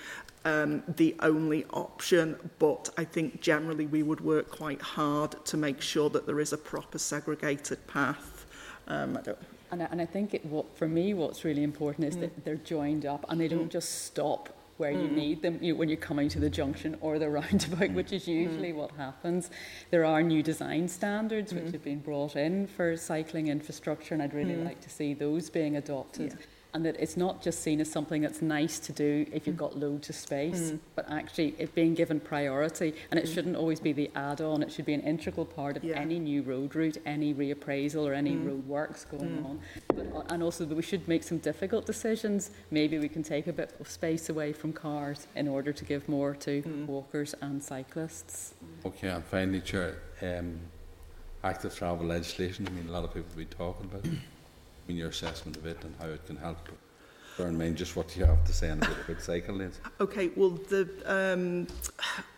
um, 0.44 0.82
the 0.96 1.14
only 1.20 1.66
option, 1.72 2.51
but 2.59 2.88
I 2.96 3.05
think 3.05 3.42
generally 3.42 3.86
we 3.86 4.03
would 4.03 4.20
work 4.22 4.51
quite 4.51 4.80
hard 4.80 5.44
to 5.44 5.57
make 5.57 5.82
sure 5.82 6.09
that 6.11 6.26
there 6.26 6.40
is 6.40 6.53
a 6.53 6.59
proper 6.59 6.98
segregated 6.98 7.86
path. 7.86 8.46
Um, 8.88 9.18
I 9.18 9.20
don't, 9.20 9.38
and 9.70 9.82
I, 9.82 9.88
and 9.90 10.01
I 10.01 10.07
think 10.07 10.32
it, 10.32 10.44
what, 10.46 10.76
for 10.76 10.88
me, 10.88 11.12
what's 11.14 11.44
really 11.44 11.62
important 11.62 12.09
is 12.09 12.16
mm. 12.16 12.20
that 12.20 12.44
they're 12.44 12.57
joined 12.57 13.05
up 13.05 13.26
and 13.28 13.40
they 13.40 13.48
don't 13.48 13.66
mm. 13.66 13.72
just 13.72 14.05
stop 14.07 14.48
where 14.81 14.93
mm. 14.93 15.03
you 15.03 15.09
hmm. 15.09 15.14
need 15.14 15.43
them 15.43 15.59
you, 15.61 15.76
when 15.76 15.89
you're 15.89 15.99
coming 15.99 16.28
to 16.31 16.41
the 16.41 16.49
junction 16.51 16.97
or 17.03 17.18
the 17.18 17.28
roundabout, 17.39 17.91
mm. 17.91 17.95
which 17.95 18.12
is 18.12 18.24
hmm. 18.24 18.33
usually 18.33 18.72
mm. 18.72 18.76
what 18.76 18.91
happens. 18.93 19.51
There 19.91 20.05
are 20.05 20.22
new 20.22 20.43
design 20.43 20.89
standards 20.89 21.53
which 21.53 21.64
hmm. 21.64 21.72
have 21.72 21.85
been 21.85 22.01
brought 22.01 22.35
in 22.35 22.66
for 22.66 22.97
cycling 22.97 23.49
infrastructure, 23.49 24.14
and 24.14 24.22
I'd 24.22 24.35
really 24.35 24.57
like 24.57 24.81
to 24.81 24.91
see 24.91 25.12
those 25.14 25.51
being 25.51 25.76
adopted. 25.76 26.33
Yeah. 26.33 26.47
And 26.73 26.85
that 26.85 26.97
it's 26.99 27.16
not 27.16 27.43
just 27.43 27.62
seen 27.62 27.81
as 27.81 27.91
something 27.91 28.23
that's 28.23 28.43
nice 28.43 28.79
to 28.79 28.93
do 28.93 29.27
if 29.33 29.47
you've 29.47 29.57
mm. 29.57 29.61
got 29.61 29.77
loads 29.79 30.09
of 30.09 30.14
space, 30.14 30.73
mm. 30.73 30.79
but 30.95 31.11
actually 31.11 31.55
it 31.59 31.75
being 31.75 31.95
given 31.95 32.21
priority. 32.21 32.95
And 33.11 33.18
it 33.18 33.27
mm. 33.27 33.35
shouldn't 33.35 33.57
always 33.57 33.81
be 33.81 33.93
the 33.93 34.11
add-on, 34.14 34.62
it 34.62 34.71
should 34.71 34.87
be 34.87 34.95
an 34.95 35.01
integral 35.01 35.47
part 35.47 35.77
of 35.77 35.85
yeah. 35.85 35.99
any 35.99 36.18
new 36.18 36.43
road 36.43 36.75
route, 36.75 36.99
any 37.05 37.35
reappraisal 37.35 38.07
or 38.07 38.14
any 38.14 38.35
mm. 38.35 38.47
road 38.47 38.66
works 38.66 39.05
going 39.05 39.39
mm. 39.39 39.45
on. 39.45 39.61
But, 39.89 40.07
uh, 40.14 40.23
and 40.29 40.43
also 40.43 40.64
that 40.64 40.75
we 40.75 40.83
should 40.83 41.07
make 41.09 41.23
some 41.23 41.39
difficult 41.39 41.87
decisions. 41.87 42.51
Maybe 42.71 42.99
we 42.99 43.09
can 43.09 43.23
take 43.23 43.47
a 43.47 43.53
bit 43.53 43.75
of 43.81 43.89
space 43.89 44.29
away 44.29 44.53
from 44.53 44.73
cars 44.73 45.27
in 45.35 45.49
order 45.49 45.73
to 45.73 45.85
give 45.85 46.09
more 46.09 46.35
to 46.37 46.62
mm. 46.62 46.87
walkers 46.87 47.35
and 47.41 47.62
cyclists. 47.62 48.55
Okay, 48.85 49.09
and 49.09 49.25
finally, 49.25 49.61
Chair, 49.61 49.99
um, 50.23 50.61
active 51.43 51.75
travel 51.75 52.07
legislation, 52.07 52.66
I 52.68 52.71
mean, 52.71 52.89
a 52.89 52.93
lot 52.93 53.05
of 53.05 53.12
people 53.12 53.29
have 53.29 53.37
been 53.37 53.47
talking 53.49 53.87
about 53.87 54.05
it 54.05 54.18
your 54.97 55.09
assessment 55.09 55.57
of 55.57 55.66
it 55.66 55.82
and 55.84 55.95
how 56.01 56.07
it 56.09 56.26
can 56.26 56.36
help. 56.36 56.68
Bear 57.38 57.49
in 57.49 57.59
mind 57.59 57.76
just 57.76 57.97
what 57.97 58.16
you 58.16 58.24
have 58.24 58.45
to 58.45 58.53
say 58.53 58.70
on 58.70 58.78
a 58.78 58.80
bit 58.80 58.97
about 59.09 59.22
cycle 59.22 59.55
lanes. 59.57 59.80
Okay, 60.01 60.30
well, 60.36 60.51
the, 60.51 60.88
um, 61.07 61.66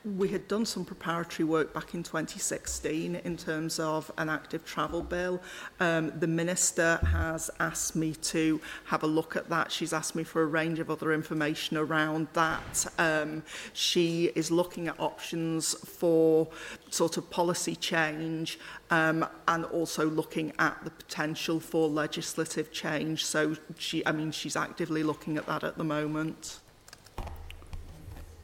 we 0.05 0.29
had 0.29 0.49
done 0.49 0.67
some 0.67 0.85
preparatory 0.85 1.45
work 1.45 1.73
back 1.73 1.95
in 1.95 2.03
2016 2.03 3.17
in 3.17 3.37
terms 3.37 3.79
of 3.79 4.11
an 4.19 4.29
active 4.29 4.65
travel 4.65 5.03
bill. 5.03 5.41
Um, 5.79 6.13
the 6.19 6.27
Minister 6.27 6.99
has 7.13 7.51
asked 7.61 7.95
me 7.95 8.15
to 8.15 8.61
have 8.87 9.03
a 9.03 9.07
look 9.07 9.37
at 9.37 9.49
that. 9.49 9.71
She's 9.71 9.93
asked 9.93 10.15
me 10.15 10.25
for 10.25 10.43
a 10.43 10.47
range 10.47 10.81
of 10.81 10.91
other 10.91 11.13
information 11.13 11.77
around 11.77 12.29
that. 12.33 12.87
Um, 12.99 13.45
she 13.73 14.33
is 14.35 14.51
looking 14.51 14.89
at 14.89 14.99
options 14.99 15.75
for 15.75 16.49
sort 16.91 17.17
of 17.17 17.31
policy 17.31 17.77
change 17.77 18.59
um, 18.91 19.25
and 19.47 19.65
also 19.67 20.09
looking 20.09 20.53
at 20.59 20.83
the 20.85 20.91
potential 20.91 21.61
for 21.61 21.89
legislative 21.89 22.73
change. 22.73 23.25
So, 23.25 23.57
she, 23.79 24.05
I 24.05 24.13
mean, 24.13 24.33
she's 24.33 24.57
actively 24.57 25.03
looking 25.03 25.37
at 25.37 25.47
that 25.47 25.63
at 25.63 25.79
the 25.79 25.85
moment. 25.85 26.61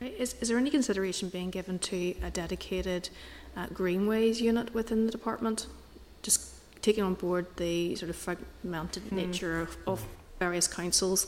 Is, 0.01 0.34
is 0.40 0.49
there 0.49 0.59
any 0.59 0.70
consideration 0.70 1.28
being 1.28 1.51
given 1.51 1.78
to 1.80 2.14
a 2.22 2.30
dedicated 2.30 3.09
uh, 3.57 3.66
greenways 3.72 4.40
unit 4.40 4.72
within 4.74 5.07
the 5.07 5.12
department? 5.12 5.66
Just 6.22 6.55
taking 6.82 7.03
on 7.03 7.14
board 7.14 7.46
the 7.57 7.96
sort 7.96 8.11
of 8.11 8.16
fragmented 8.16 9.05
mm. 9.05 9.12
nature 9.12 9.61
of, 9.61 9.76
of 9.86 10.05
various 10.38 10.68
councils 10.68 11.26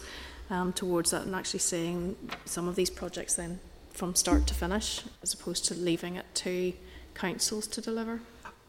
um, 0.51 0.73
towards 0.73 1.11
that 1.11 1.23
and 1.23 1.35
actually 1.35 1.61
seeing 1.61 2.17
some 2.45 2.69
of 2.69 2.77
these 2.77 2.91
projects 2.91 3.35
then 3.35 3.59
from 3.93 4.15
start 4.15 4.47
to 4.47 4.55
finish 4.55 5.03
as 5.23 5.35
opposed 5.35 5.65
to 5.67 5.75
leaving 5.75 6.17
it 6.17 6.27
to 6.35 6.73
councils 7.15 7.67
to 7.67 7.81
deliver? 7.81 8.21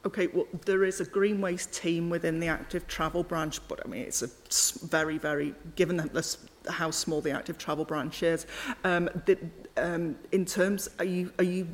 Okay, 0.04 0.28
well, 0.28 0.47
there 0.66 0.84
is 0.84 0.99
a 0.99 1.06
Greenways 1.06 1.68
team 1.68 2.10
within 2.10 2.39
the 2.39 2.47
active 2.47 2.88
travel 2.88 3.24
branch, 3.24 3.60
but 3.68 3.80
I 3.86 3.88
mean, 3.88 4.02
it's 4.02 4.24
a 4.24 4.86
very, 4.88 5.20
very, 5.20 5.54
given 5.76 5.97
that 5.97 6.12
this, 6.12 6.39
how 6.70 6.91
small 6.91 7.22
the 7.22 7.32
active 7.32 7.57
travel 7.57 7.86
branch 7.86 8.24
is, 8.24 8.45
um, 8.84 9.09
the, 9.26 9.38
um, 9.78 10.16
in 10.32 10.45
terms, 10.45 10.89
are 10.99 11.05
you, 11.05 11.32
are 11.39 11.43
you, 11.43 11.68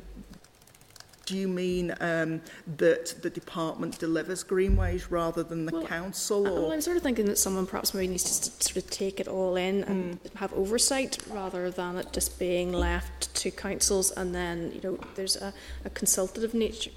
do 1.26 1.36
you 1.36 1.46
mean 1.46 1.94
um, 2.00 2.40
that 2.78 3.14
the 3.20 3.28
department 3.28 3.98
delivers 3.98 4.42
greenways 4.42 5.10
rather 5.10 5.42
than 5.42 5.66
the 5.66 5.72
well, 5.72 5.84
council? 5.84 6.48
Or? 6.48 6.62
Well, 6.62 6.72
I'm 6.72 6.80
sort 6.80 6.96
of 6.96 7.02
thinking 7.02 7.26
that 7.26 7.36
someone 7.36 7.66
perhaps 7.66 7.92
maybe 7.92 8.08
needs 8.08 8.40
to 8.40 8.64
sort 8.64 8.78
of 8.82 8.88
take 8.88 9.20
it 9.20 9.28
all 9.28 9.56
in 9.56 9.84
and 9.84 10.22
mm. 10.22 10.34
have 10.36 10.54
oversight 10.54 11.18
rather 11.28 11.70
than 11.70 11.98
it 11.98 12.12
just 12.12 12.38
being 12.38 12.72
left 12.72 13.34
to 13.34 13.50
councils 13.50 14.10
and 14.12 14.34
then, 14.34 14.72
you 14.72 14.80
know, 14.80 14.98
there's 15.16 15.36
a, 15.36 15.52
a 15.84 15.90
consultative 15.90 16.54
nature, 16.54 16.92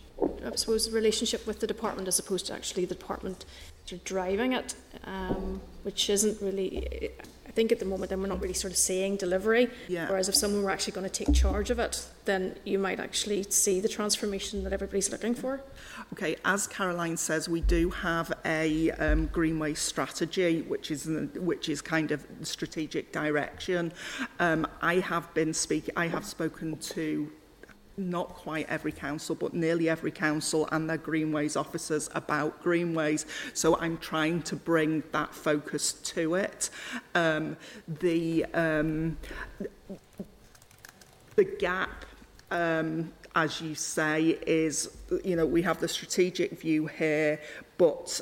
I 0.45 0.55
suppose, 0.55 0.89
relationship 0.91 1.45
with 1.45 1.59
the 1.59 1.67
department 1.67 2.07
as 2.07 2.17
opposed 2.17 2.45
to 2.47 2.53
actually 2.53 2.85
the 2.85 2.95
department 2.95 3.45
driving 3.97 4.53
it, 4.53 4.75
um, 5.03 5.61
which 5.83 6.09
isn't 6.09 6.41
really 6.41 7.11
I 7.51 7.53
think 7.53 7.73
at 7.73 7.79
the 7.79 7.85
moment 7.85 8.09
then 8.09 8.21
we're 8.21 8.29
not 8.29 8.39
really 8.39 8.53
sort 8.53 8.71
of 8.71 8.77
saying 8.77 9.17
delivery. 9.17 9.69
Yeah. 9.89 10.07
Whereas 10.07 10.29
if 10.29 10.35
someone 10.35 10.63
were 10.63 10.71
actually 10.71 10.93
going 10.93 11.09
to 11.09 11.25
take 11.25 11.35
charge 11.35 11.69
of 11.69 11.79
it, 11.79 12.07
then 12.23 12.55
you 12.63 12.79
might 12.79 12.97
actually 12.97 13.43
see 13.43 13.81
the 13.81 13.89
transformation 13.89 14.63
that 14.63 14.71
everybody's 14.71 15.11
looking 15.11 15.35
for. 15.35 15.61
Okay, 16.13 16.37
as 16.45 16.65
Caroline 16.65 17.17
says, 17.17 17.49
we 17.49 17.59
do 17.59 17.89
have 17.89 18.31
a 18.45 18.91
um, 18.91 19.25
Greenway 19.27 19.73
strategy, 19.73 20.61
which 20.61 20.91
is 20.91 21.09
which 21.35 21.67
is 21.67 21.81
kind 21.81 22.11
of 22.11 22.25
strategic 22.43 23.11
direction. 23.11 23.91
Um, 24.39 24.65
I 24.81 24.95
have 24.99 25.33
been 25.33 25.53
speaking. 25.53 25.93
I 25.97 26.07
have 26.07 26.25
spoken 26.25 26.77
to 26.77 27.29
not 27.97 28.29
quite 28.29 28.67
every 28.69 28.91
council, 28.91 29.35
but 29.35 29.53
nearly 29.53 29.89
every 29.89 30.11
council 30.11 30.67
and 30.71 30.89
their 30.89 30.97
greenways 30.97 31.55
officers 31.55 32.09
about 32.15 32.61
greenways. 32.61 33.25
So 33.53 33.77
I'm 33.77 33.97
trying 33.97 34.41
to 34.43 34.55
bring 34.55 35.03
that 35.11 35.33
focus 35.33 35.93
to 35.93 36.35
it. 36.35 36.69
Um, 37.15 37.57
the 37.87 38.45
um, 38.53 39.17
the 41.35 41.45
gap. 41.45 42.05
Um, 42.49 43.13
as 43.33 43.61
you 43.61 43.75
say, 43.75 44.37
is, 44.45 44.89
you 45.23 45.37
know, 45.37 45.45
we 45.45 45.61
have 45.61 45.79
the 45.79 45.87
strategic 45.87 46.59
view 46.59 46.85
here, 46.87 47.39
but 47.77 48.19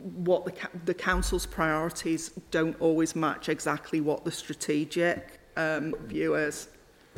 what 0.00 0.44
the, 0.44 0.52
the 0.84 0.94
council's 0.94 1.46
priorities 1.46 2.30
don't 2.50 2.80
always 2.80 3.16
match 3.16 3.48
exactly 3.48 4.00
what 4.00 4.24
the 4.24 4.30
strategic 4.30 5.40
um, 5.56 5.94
view 6.04 6.36
is. 6.36 6.68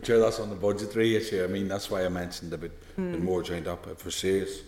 Chair, 0.03 0.18
that's 0.18 0.38
on 0.40 0.49
the 0.51 0.57
budgetary 0.57 1.16
issue. 1.16 1.42
I 1.42 1.46
mean, 1.46 1.68
that's 1.68 1.90
why 1.90 2.05
I 2.05 2.09
mentioned 2.09 2.53
a 2.53 2.59
bit, 2.59 2.96
mm. 2.96 3.12
bit 3.12 3.22
more 3.22 3.42
joined 3.42 3.66
up 3.66 3.99
for 3.99 4.11
serious, 4.11 4.61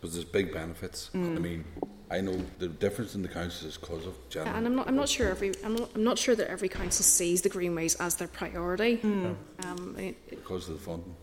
because 0.00 0.14
there's 0.14 0.24
big 0.24 0.52
benefits. 0.52 1.10
Mm. 1.14 1.36
I 1.36 1.38
mean, 1.38 1.64
I 2.10 2.20
know 2.20 2.36
the 2.58 2.68
difference 2.68 3.14
in 3.14 3.22
the 3.22 3.28
councils 3.28 3.64
is 3.64 3.78
because 3.78 4.06
of 4.06 4.14
general. 4.28 4.54
and 4.54 4.66
I'm 4.66 4.76
not, 4.76 4.86
I'm 4.88 4.96
not 4.96 5.08
sure 5.08 5.30
every, 5.30 5.52
I'm 5.64 5.74
not, 5.74 5.90
I'm 5.94 6.04
not 6.04 6.18
sure 6.18 6.34
that 6.34 6.50
every 6.50 6.68
council 6.68 7.04
sees 7.04 7.40
the 7.40 7.48
greenways 7.48 7.94
as 7.96 8.16
their 8.16 8.28
priority. 8.28 8.98
Mm. 8.98 9.36
Um, 9.64 9.96
it, 9.98 10.28
because 10.30 10.68
of 10.68 10.74
the 10.74 10.80
funding. 10.80 11.14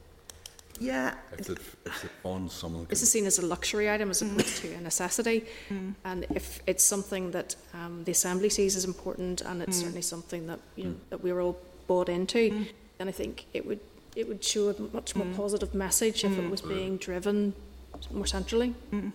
Yeah. 0.79 1.13
If 1.37 1.49
it, 1.49 1.59
if 1.85 2.03
it 2.05 2.11
funds 2.23 2.53
someone. 2.53 2.87
This 2.89 3.01
is 3.01 3.11
seen 3.11 3.25
as 3.25 3.37
a 3.37 3.45
luxury 3.45 3.91
item 3.91 4.09
as 4.09 4.21
opposed 4.21 4.47
mm. 4.47 4.61
to 4.61 4.73
a 4.75 4.81
necessity. 4.81 5.45
Mm. 5.69 5.93
And 6.05 6.25
if 6.33 6.61
it's 6.65 6.83
something 6.83 7.31
that 7.31 7.55
um, 7.73 8.03
the 8.05 8.11
Assembly 8.11 8.49
sees 8.49 8.75
as 8.75 8.85
important 8.85 9.41
and 9.41 9.61
it's 9.61 9.77
mm. 9.77 9.81
certainly 9.81 10.01
something 10.01 10.47
that, 10.47 10.59
you 10.75 10.85
know, 10.85 10.95
that 11.09 11.21
we're 11.21 11.41
all 11.41 11.59
bought 11.87 12.07
into, 12.09 12.65
And 12.99 13.09
I 13.09 13.11
think 13.11 13.45
it 13.53 13.65
would 13.65 13.79
it 14.15 14.27
would 14.27 14.43
show 14.43 14.69
a 14.69 14.81
much 14.93 15.15
more 15.15 15.25
mm. 15.25 15.35
positive 15.35 15.73
message 15.73 16.23
if 16.23 16.31
mm. 16.31 16.45
it 16.45 16.49
was 16.49 16.61
mm. 16.61 16.69
being 16.69 16.97
driven 16.97 17.53
more 18.11 18.25
centrally. 18.25 18.73
Mm. 18.91 19.11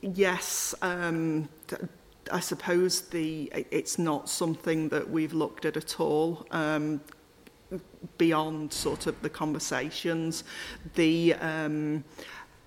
Yes, 0.00 0.74
um, 0.82 1.48
I 2.30 2.40
suppose 2.40 3.02
the 3.02 3.52
it's 3.70 3.98
not 3.98 4.28
something 4.28 4.88
that 4.90 5.10
we've 5.10 5.32
looked 5.32 5.64
at 5.64 5.76
at 5.76 6.00
all. 6.00 6.46
Um, 6.50 7.00
beyond 8.16 8.72
sort 8.72 9.06
of 9.06 9.20
the 9.20 9.28
conversations, 9.28 10.44
the 10.94 11.34
um, 11.34 12.04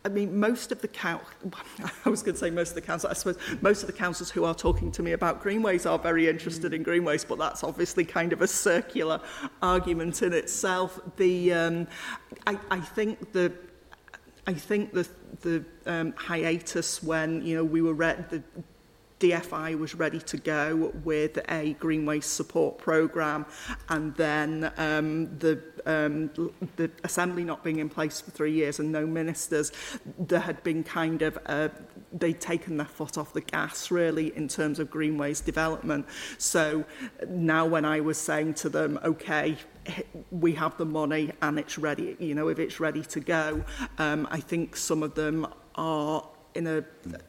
I 0.03 0.09
mean, 0.09 0.39
most 0.39 0.71
of 0.71 0.81
the 0.81 0.87
council, 0.87 1.27
I 2.05 2.09
was 2.09 2.23
going 2.23 2.33
to 2.33 2.39
say 2.39 2.49
most 2.49 2.69
of 2.69 2.75
the 2.75 2.81
council, 2.81 3.09
I 3.09 3.13
suppose 3.13 3.37
most 3.61 3.83
of 3.83 3.87
the 3.87 3.93
councils 3.93 4.31
who 4.31 4.45
are 4.45 4.55
talking 4.55 4.91
to 4.93 5.03
me 5.03 5.11
about 5.11 5.41
greenways 5.41 5.85
are 5.85 5.99
very 5.99 6.27
interested 6.27 6.73
in 6.73 6.81
hmm. 6.81 6.85
greenways, 6.85 7.23
but 7.23 7.37
that's 7.37 7.63
obviously 7.63 8.03
kind 8.03 8.33
of 8.33 8.41
a 8.41 8.47
circular 8.47 9.21
argument 9.61 10.21
in 10.23 10.33
itself. 10.33 10.99
The, 11.17 11.53
um, 11.53 11.87
I, 12.47 12.57
I 12.71 12.79
think 12.79 13.31
the, 13.31 13.53
I 14.47 14.53
think 14.53 14.91
the, 14.91 15.07
the 15.41 15.65
um, 15.85 16.13
hiatus 16.17 17.03
when, 17.03 17.45
you 17.45 17.55
know, 17.55 17.63
we 17.63 17.81
were, 17.83 17.93
read 17.93 18.29
the 18.29 18.41
DFI 19.22 19.78
was 19.78 19.93
ready 19.93 20.19
to 20.19 20.38
go 20.38 20.91
with 21.03 21.39
a 21.49 21.74
green 21.74 22.05
waste 22.07 22.34
support 22.34 22.80
programme 22.80 23.45
and 23.89 24.15
then 24.15 24.72
um, 24.78 25.38
the 25.38 25.61
um, 25.86 26.30
the 26.76 26.89
assembly 27.03 27.43
not 27.43 27.63
being 27.63 27.80
in 27.80 27.89
place 27.89 28.22
for 28.22 28.32
three 28.32 28.51
years 28.51 28.80
and 28.80 28.91
no 28.91 29.05
ministers, 29.05 29.72
there 30.19 30.39
had 30.39 30.61
been 30.63 30.84
kind 30.84 31.22
of 31.22 31.38
a, 31.45 31.72
they'd 32.13 32.39
taken 32.39 32.78
their 32.78 32.86
foot 32.88 33.17
off 33.17 33.34
the 33.34 33.41
gas 33.41 33.91
really 33.91 34.36
in 34.36 34.47
terms 34.47 34.80
of 34.80 34.89
greenways 34.89 35.41
development. 35.41 36.05
So 36.38 36.86
now 37.28 37.65
when 37.65 37.86
I 37.86 37.99
was 37.99 38.17
saying 38.17 38.55
to 38.55 38.69
them, 38.69 38.99
okay, 39.03 39.57
we 40.32 40.53
have 40.53 40.78
the 40.78 40.86
money 40.86 41.32
and 41.41 41.57
it's 41.57 41.78
ready, 41.78 42.15
you 42.19 42.36
know, 42.36 42.47
if 42.47 42.59
it's 42.59 42.80
ready 42.80 43.03
to 43.03 43.19
go, 43.19 43.63
um, 43.97 44.28
I 44.30 44.39
think 44.39 44.76
some 44.76 45.03
of 45.03 45.15
them 45.15 45.47
are 45.76 46.28
in 46.55 46.67
a 46.67 46.83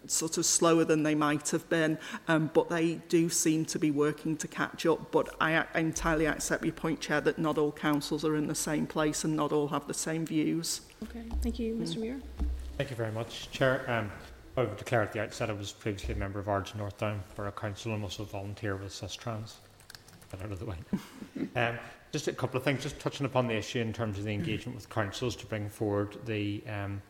sort 0.06 0.38
of 0.38 0.46
slower 0.46 0.84
than 0.84 1.02
they 1.02 1.14
might 1.14 1.50
have 1.50 1.68
been, 1.68 1.98
um, 2.28 2.50
but 2.52 2.68
they 2.68 2.96
do 3.08 3.28
seem 3.28 3.64
to 3.66 3.78
be 3.78 3.90
working 3.90 4.36
to 4.36 4.48
catch 4.48 4.86
up. 4.86 5.10
But 5.10 5.34
I, 5.40 5.64
I 5.74 5.80
entirely 5.80 6.26
accept 6.26 6.64
your 6.64 6.72
point, 6.72 7.00
Chair, 7.00 7.20
that 7.22 7.38
not 7.38 7.58
all 7.58 7.72
councils 7.72 8.24
are 8.24 8.36
in 8.36 8.46
the 8.46 8.54
same 8.54 8.86
place 8.86 9.24
and 9.24 9.36
not 9.36 9.52
all 9.52 9.68
have 9.68 9.86
the 9.86 9.94
same 9.94 10.26
views. 10.26 10.82
Okay, 11.04 11.24
thank 11.42 11.58
you, 11.58 11.74
Mr. 11.76 11.98
Muir. 11.98 12.20
Thank 12.76 12.90
you 12.90 12.96
very 12.96 13.12
much, 13.12 13.50
Chair. 13.50 13.88
Um, 13.88 14.10
I 14.56 14.62
would 14.62 14.76
declare 14.76 15.02
at 15.02 15.12
the 15.12 15.20
outset 15.20 15.48
I 15.48 15.54
was 15.54 15.72
previously 15.72 16.14
a 16.14 16.18
member 16.18 16.38
of 16.38 16.48
Ards 16.48 16.74
North 16.74 16.98
Down 16.98 17.22
Borough 17.34 17.50
Council 17.52 17.94
and 17.94 18.02
also 18.02 18.24
volunteer 18.24 18.76
with 18.76 18.92
Sustrans. 18.92 19.54
Get 20.30 20.42
out 20.42 20.52
of 20.52 20.58
the 20.58 20.66
way. 20.66 20.76
um, 21.56 21.78
just 22.12 22.28
a 22.28 22.32
couple 22.32 22.58
of 22.58 22.62
things, 22.62 22.82
just 22.82 23.00
touching 23.00 23.24
upon 23.24 23.46
the 23.46 23.54
issue 23.54 23.80
in 23.80 23.92
terms 23.92 24.18
of 24.18 24.24
the 24.24 24.32
engagement 24.32 24.76
with 24.76 24.88
councils 24.90 25.34
to 25.36 25.46
bring 25.46 25.68
forward 25.70 26.18
the 26.26 26.62
um, 26.68 27.00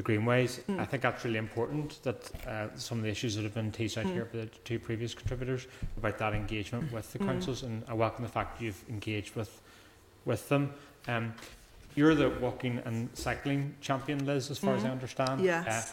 the 0.00 0.04
greenways. 0.04 0.60
Mm. 0.68 0.80
I 0.80 0.84
think 0.86 1.02
that's 1.02 1.24
really 1.24 1.38
important 1.38 2.02
that 2.02 2.30
uh, 2.46 2.68
some 2.74 2.98
of 2.98 3.04
the 3.04 3.10
issues 3.10 3.36
that 3.36 3.42
have 3.42 3.54
been 3.54 3.70
teased 3.70 3.98
out 3.98 4.06
mm. 4.06 4.12
here 4.12 4.24
by 4.24 4.40
the 4.40 4.46
two 4.64 4.78
previous 4.78 5.14
contributors 5.14 5.66
about 5.98 6.16
that 6.18 6.32
engagement 6.32 6.90
with 6.90 7.12
the 7.12 7.18
mm. 7.18 7.26
councils, 7.26 7.62
and 7.62 7.84
I 7.86 7.94
welcome 7.94 8.24
the 8.24 8.30
fact 8.30 8.62
you've 8.62 8.82
engaged 8.88 9.36
with 9.36 9.60
with 10.24 10.48
them. 10.48 10.72
Um, 11.06 11.34
you're 11.94 12.14
the 12.14 12.30
walking 12.30 12.80
and 12.84 13.08
cycling 13.14 13.74
champion, 13.80 14.24
Liz, 14.24 14.50
as 14.50 14.58
far 14.58 14.74
as 14.74 14.84
I 14.84 14.88
mm. 14.88 14.92
understand. 14.92 15.42
Yes. 15.42 15.92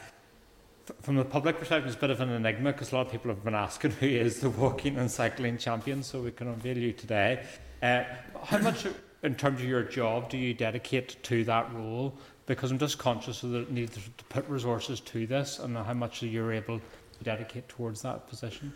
Uh, 0.87 0.93
from 1.01 1.15
the 1.15 1.25
public 1.25 1.59
perspective, 1.59 1.87
it's 1.87 1.97
a 1.97 1.99
bit 1.99 2.11
of 2.11 2.21
an 2.21 2.29
enigma 2.29 2.71
because 2.71 2.93
a 2.93 2.95
lot 2.95 3.07
of 3.07 3.11
people 3.11 3.29
have 3.29 3.43
been 3.43 3.55
asking 3.55 3.91
who 3.99 4.07
is 4.07 4.39
the 4.39 4.49
walking 4.49 4.97
and 4.97 5.11
cycling 5.11 5.57
champion, 5.57 6.01
so 6.01 6.21
we 6.21 6.31
can 6.31 6.47
unveil 6.47 6.77
you 6.77 6.93
today. 6.93 7.43
Uh, 7.83 8.03
how 8.45 8.57
much, 8.59 8.87
in 9.23 9.35
terms 9.35 9.59
of 9.59 9.67
your 9.67 9.83
job, 9.83 10.29
do 10.29 10.37
you 10.37 10.53
dedicate 10.53 11.21
to 11.23 11.43
that 11.43 11.73
role? 11.73 12.13
Because 12.47 12.71
I'm 12.71 12.79
just 12.79 12.97
conscious 12.97 13.43
of 13.43 13.51
the 13.51 13.65
need 13.69 13.91
to 13.91 13.99
put 14.29 14.47
resources 14.49 14.99
to 15.01 15.27
this 15.27 15.59
and 15.59 15.77
how 15.77 15.93
much 15.93 16.23
you're 16.23 16.51
able 16.51 16.79
to 16.79 17.23
dedicate 17.23 17.69
towards 17.69 18.01
that 18.01 18.27
position. 18.27 18.73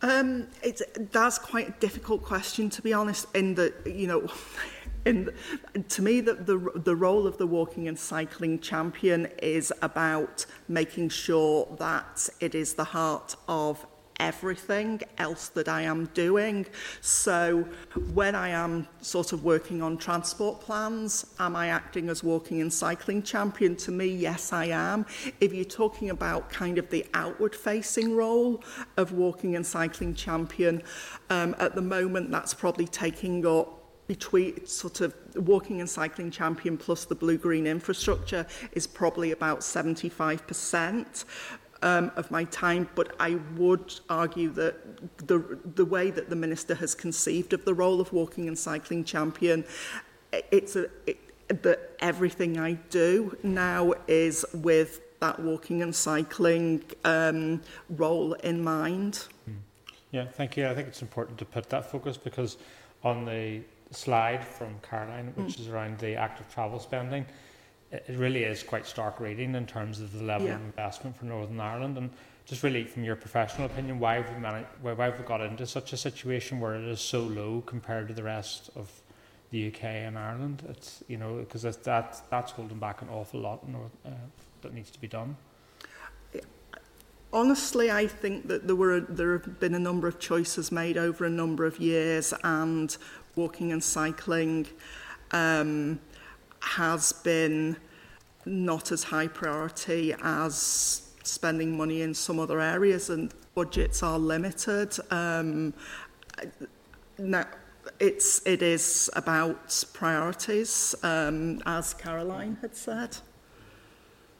Um, 0.00 0.48
it's 0.64 0.82
that's 1.12 1.38
quite 1.38 1.68
a 1.68 1.72
difficult 1.72 2.22
question 2.22 2.70
to 2.70 2.82
be 2.82 2.92
honest. 2.92 3.26
In 3.34 3.54
the 3.54 3.72
you 3.86 4.06
know, 4.06 4.28
in 5.04 5.26
the, 5.26 5.80
to 5.80 6.02
me 6.02 6.20
the, 6.20 6.34
the 6.34 6.72
the 6.74 6.96
role 6.96 7.26
of 7.26 7.36
the 7.38 7.46
walking 7.46 7.86
and 7.86 7.98
cycling 7.98 8.58
champion 8.58 9.28
is 9.40 9.72
about 9.80 10.46
making 10.68 11.10
sure 11.10 11.68
that 11.78 12.28
it 12.40 12.54
is 12.54 12.74
the 12.74 12.84
heart 12.84 13.36
of 13.46 13.86
everything 14.22 15.02
else 15.18 15.48
that 15.48 15.68
I 15.68 15.82
am 15.82 16.06
doing. 16.14 16.64
So 17.00 17.66
when 18.14 18.36
I 18.36 18.50
am 18.50 18.86
sort 19.00 19.32
of 19.32 19.42
working 19.42 19.82
on 19.82 19.98
transport 19.98 20.60
plans, 20.60 21.34
am 21.40 21.56
I 21.56 21.66
acting 21.68 22.08
as 22.08 22.22
walking 22.22 22.60
and 22.60 22.72
cycling 22.72 23.24
champion? 23.24 23.74
To 23.76 23.90
me, 23.90 24.06
yes, 24.06 24.52
I 24.52 24.66
am. 24.66 25.06
If 25.40 25.52
you're 25.52 25.64
talking 25.64 26.10
about 26.10 26.48
kind 26.50 26.78
of 26.78 26.88
the 26.88 27.04
outward 27.14 27.56
facing 27.56 28.14
role 28.14 28.62
of 28.96 29.10
walking 29.10 29.56
and 29.56 29.66
cycling 29.66 30.14
champion, 30.14 30.82
um, 31.28 31.56
at 31.58 31.74
the 31.74 31.82
moment 31.82 32.30
that's 32.30 32.54
probably 32.54 32.86
taking 32.86 33.44
up 33.44 33.82
between 34.06 34.66
sort 34.66 35.00
of 35.00 35.14
walking 35.36 35.80
and 35.80 35.88
cycling 35.88 36.30
champion 36.30 36.76
plus 36.76 37.04
the 37.04 37.14
blue 37.14 37.38
green 37.38 37.66
infrastructure 37.66 38.44
is 38.72 38.86
probably 38.86 39.30
about 39.30 39.60
75% 39.60 41.24
um, 41.82 42.10
of 42.16 42.30
my 42.30 42.44
time, 42.44 42.88
but 42.94 43.14
I 43.20 43.34
would 43.56 44.00
argue 44.08 44.50
that 44.50 45.26
the, 45.26 45.58
the 45.74 45.84
way 45.84 46.10
that 46.10 46.30
the 46.30 46.36
Minister 46.36 46.74
has 46.76 46.94
conceived 46.94 47.52
of 47.52 47.64
the 47.64 47.74
role 47.74 48.00
of 48.00 48.12
walking 48.12 48.48
and 48.48 48.58
cycling 48.58 49.04
champion, 49.04 49.64
it's 50.32 50.76
a, 50.76 50.88
it, 51.06 51.18
that 51.62 51.96
everything 52.00 52.58
I 52.58 52.72
do 52.90 53.36
now 53.42 53.92
is 54.08 54.44
with 54.54 55.00
that 55.20 55.38
walking 55.38 55.82
and 55.82 55.94
cycling 55.94 56.82
um, 57.04 57.62
role 57.90 58.32
in 58.34 58.62
mind. 58.64 59.28
Hmm. 59.44 59.52
Yeah, 60.10 60.26
thank 60.26 60.56
you. 60.56 60.66
I 60.68 60.74
think 60.74 60.88
it's 60.88 61.02
important 61.02 61.38
to 61.38 61.44
put 61.44 61.70
that 61.70 61.90
focus 61.90 62.16
because 62.16 62.58
on 63.02 63.24
the 63.24 63.62
slide 63.90 64.44
from 64.44 64.74
Caroline, 64.82 65.32
which 65.36 65.56
mm. 65.56 65.60
is 65.60 65.68
around 65.68 65.98
the 65.98 66.14
active 66.14 66.52
travel 66.52 66.78
spending, 66.78 67.26
it 67.92 68.16
really 68.16 68.44
is 68.44 68.62
quite 68.62 68.86
stark 68.86 69.20
reading 69.20 69.54
in 69.54 69.66
terms 69.66 70.00
of 70.00 70.12
the 70.12 70.24
level 70.24 70.48
yeah. 70.48 70.54
of 70.54 70.62
investment 70.62 71.16
for 71.16 71.26
Northern 71.26 71.60
Ireland. 71.60 71.98
And 71.98 72.10
just 72.46 72.62
really, 72.62 72.84
from 72.84 73.04
your 73.04 73.16
professional 73.16 73.66
opinion, 73.66 73.98
why 73.98 74.14
have 74.14 74.34
we 74.34 74.40
managed, 74.40 74.66
why, 74.80 74.94
have 75.04 75.18
we 75.18 75.24
got 75.24 75.42
into 75.42 75.66
such 75.66 75.92
a 75.92 75.96
situation 75.96 76.58
where 76.58 76.74
it 76.74 76.84
is 76.84 77.00
so 77.00 77.20
low 77.20 77.62
compared 77.66 78.08
to 78.08 78.14
the 78.14 78.22
rest 78.22 78.70
of 78.74 78.90
the 79.50 79.68
UK 79.68 79.84
and 79.84 80.18
Ireland? 80.18 80.62
It's 80.68 81.04
you 81.06 81.18
know 81.18 81.38
because 81.38 81.62
that 81.62 81.82
that's 82.30 82.52
holding 82.52 82.78
back 82.78 83.02
an 83.02 83.10
awful 83.10 83.40
lot 83.40 83.68
North, 83.68 83.92
uh, 84.06 84.10
that 84.62 84.72
needs 84.72 84.90
to 84.90 85.00
be 85.00 85.08
done. 85.08 85.36
Honestly, 87.34 87.90
I 87.90 88.06
think 88.06 88.48
that 88.48 88.66
there 88.66 88.76
were 88.76 89.00
there 89.00 89.32
have 89.38 89.60
been 89.60 89.74
a 89.74 89.78
number 89.78 90.08
of 90.08 90.18
choices 90.18 90.72
made 90.72 90.96
over 90.96 91.26
a 91.26 91.30
number 91.30 91.66
of 91.66 91.78
years, 91.78 92.32
and 92.42 92.96
walking 93.36 93.70
and 93.70 93.84
cycling. 93.84 94.66
Um, 95.30 96.00
has 96.62 97.12
been 97.12 97.76
not 98.44 98.92
as 98.92 99.04
high 99.04 99.28
priority 99.28 100.14
as 100.22 101.10
spending 101.22 101.76
money 101.76 102.02
in 102.02 102.14
some 102.14 102.40
other 102.40 102.60
areas 102.60 103.10
and 103.10 103.32
budgets 103.54 104.02
are 104.02 104.18
limited. 104.18 104.96
Um, 105.10 105.74
now, 107.18 107.46
it's, 108.00 108.44
it 108.46 108.62
is 108.62 109.10
about 109.14 109.84
priorities, 109.92 110.94
um, 111.02 111.60
as 111.66 111.94
Caroline 111.94 112.56
had 112.60 112.76
said. 112.76 113.16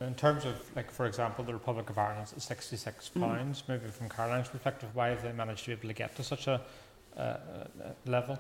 In 0.00 0.14
terms 0.14 0.44
of, 0.44 0.54
like, 0.74 0.90
for 0.90 1.06
example, 1.06 1.44
the 1.44 1.52
Republic 1.52 1.88
of 1.90 1.98
Ireland 1.98 2.32
at 2.34 2.42
66 2.42 3.10
mm. 3.14 3.20
pounds, 3.20 3.62
mm. 3.62 3.68
maybe 3.68 3.86
from 3.88 4.08
Caroline's 4.08 4.48
perspective, 4.48 4.88
why 4.94 5.08
have 5.08 5.22
they 5.22 5.32
managed 5.32 5.64
to 5.64 5.66
be 5.68 5.72
able 5.72 5.88
to 5.88 5.94
get 5.94 6.16
to 6.16 6.24
such 6.24 6.48
a 6.48 6.60
uh, 7.16 7.20
uh 7.20 7.38
level? 8.06 8.38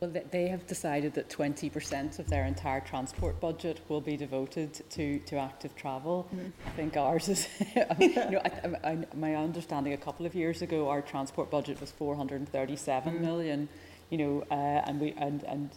Well, 0.00 0.12
they 0.30 0.48
have 0.48 0.66
decided 0.66 1.14
that 1.14 1.30
20% 1.30 2.18
of 2.18 2.28
their 2.28 2.44
entire 2.44 2.80
transport 2.80 3.40
budget 3.40 3.80
will 3.88 4.00
be 4.00 4.16
devoted 4.16 4.82
to, 4.90 5.18
to 5.20 5.36
active 5.36 5.74
travel. 5.76 6.28
Mm. 6.34 6.52
I 6.66 6.70
think 6.70 6.96
ours 6.96 7.28
is, 7.28 7.48
I 7.76 7.94
mean, 7.98 8.10
you 8.10 8.30
know, 8.32 8.42
I, 8.44 8.90
I, 8.90 8.98
my 9.14 9.36
understanding 9.36 9.92
a 9.92 9.96
couple 9.96 10.26
of 10.26 10.34
years 10.34 10.62
ago, 10.62 10.88
our 10.88 11.00
transport 11.00 11.50
budget 11.50 11.80
was 11.80 11.92
437 11.92 13.14
mm. 13.14 13.20
million. 13.20 13.68
You 14.10 14.18
know, 14.18 14.44
uh, 14.50 14.54
and 14.54 15.00
we 15.00 15.12
and 15.16 15.42
and 15.44 15.70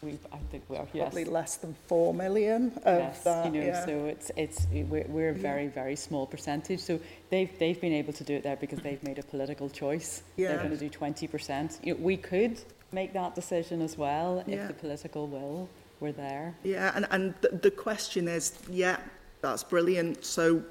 we, 0.00 0.18
I 0.32 0.38
think 0.50 0.64
we're 0.68 0.76
yes. 0.76 0.88
probably 0.92 1.24
less 1.24 1.56
than 1.56 1.74
four 1.86 2.14
million 2.14 2.72
of 2.84 2.98
yes, 2.98 3.24
that. 3.24 3.46
You 3.46 3.60
know, 3.60 3.66
yeah. 3.66 3.84
so 3.84 4.06
it's 4.06 4.30
it's 4.36 4.66
we're, 4.72 5.04
we're 5.08 5.30
a 5.30 5.34
very 5.34 5.66
very 5.66 5.96
small 5.96 6.26
percentage. 6.26 6.80
So 6.80 7.00
they've 7.30 7.50
they've 7.58 7.78
been 7.78 7.92
able 7.92 8.12
to 8.14 8.24
do 8.24 8.34
it 8.34 8.42
there 8.42 8.56
because 8.56 8.78
they've 8.80 9.02
made 9.02 9.18
a 9.18 9.22
political 9.22 9.68
choice. 9.68 10.22
Yeah. 10.36 10.48
They're 10.48 10.58
going 10.58 10.70
to 10.70 10.76
do 10.76 10.88
twenty 10.88 11.26
percent. 11.26 11.80
You 11.82 11.94
know, 11.94 12.00
we 12.00 12.16
could 12.16 12.60
make 12.94 13.12
that 13.12 13.34
decision 13.34 13.82
as 13.82 13.98
well 13.98 14.42
yeah. 14.46 14.56
if 14.56 14.68
the 14.68 14.74
political 14.74 15.26
will 15.26 15.68
were 16.00 16.12
there. 16.12 16.54
Yeah, 16.62 16.92
and, 16.94 17.06
and 17.10 17.34
the, 17.40 17.48
the 17.48 17.70
question 17.70 18.28
is, 18.28 18.58
yeah, 18.70 18.98
that's 19.42 19.64
brilliant. 19.64 20.24
So 20.24 20.62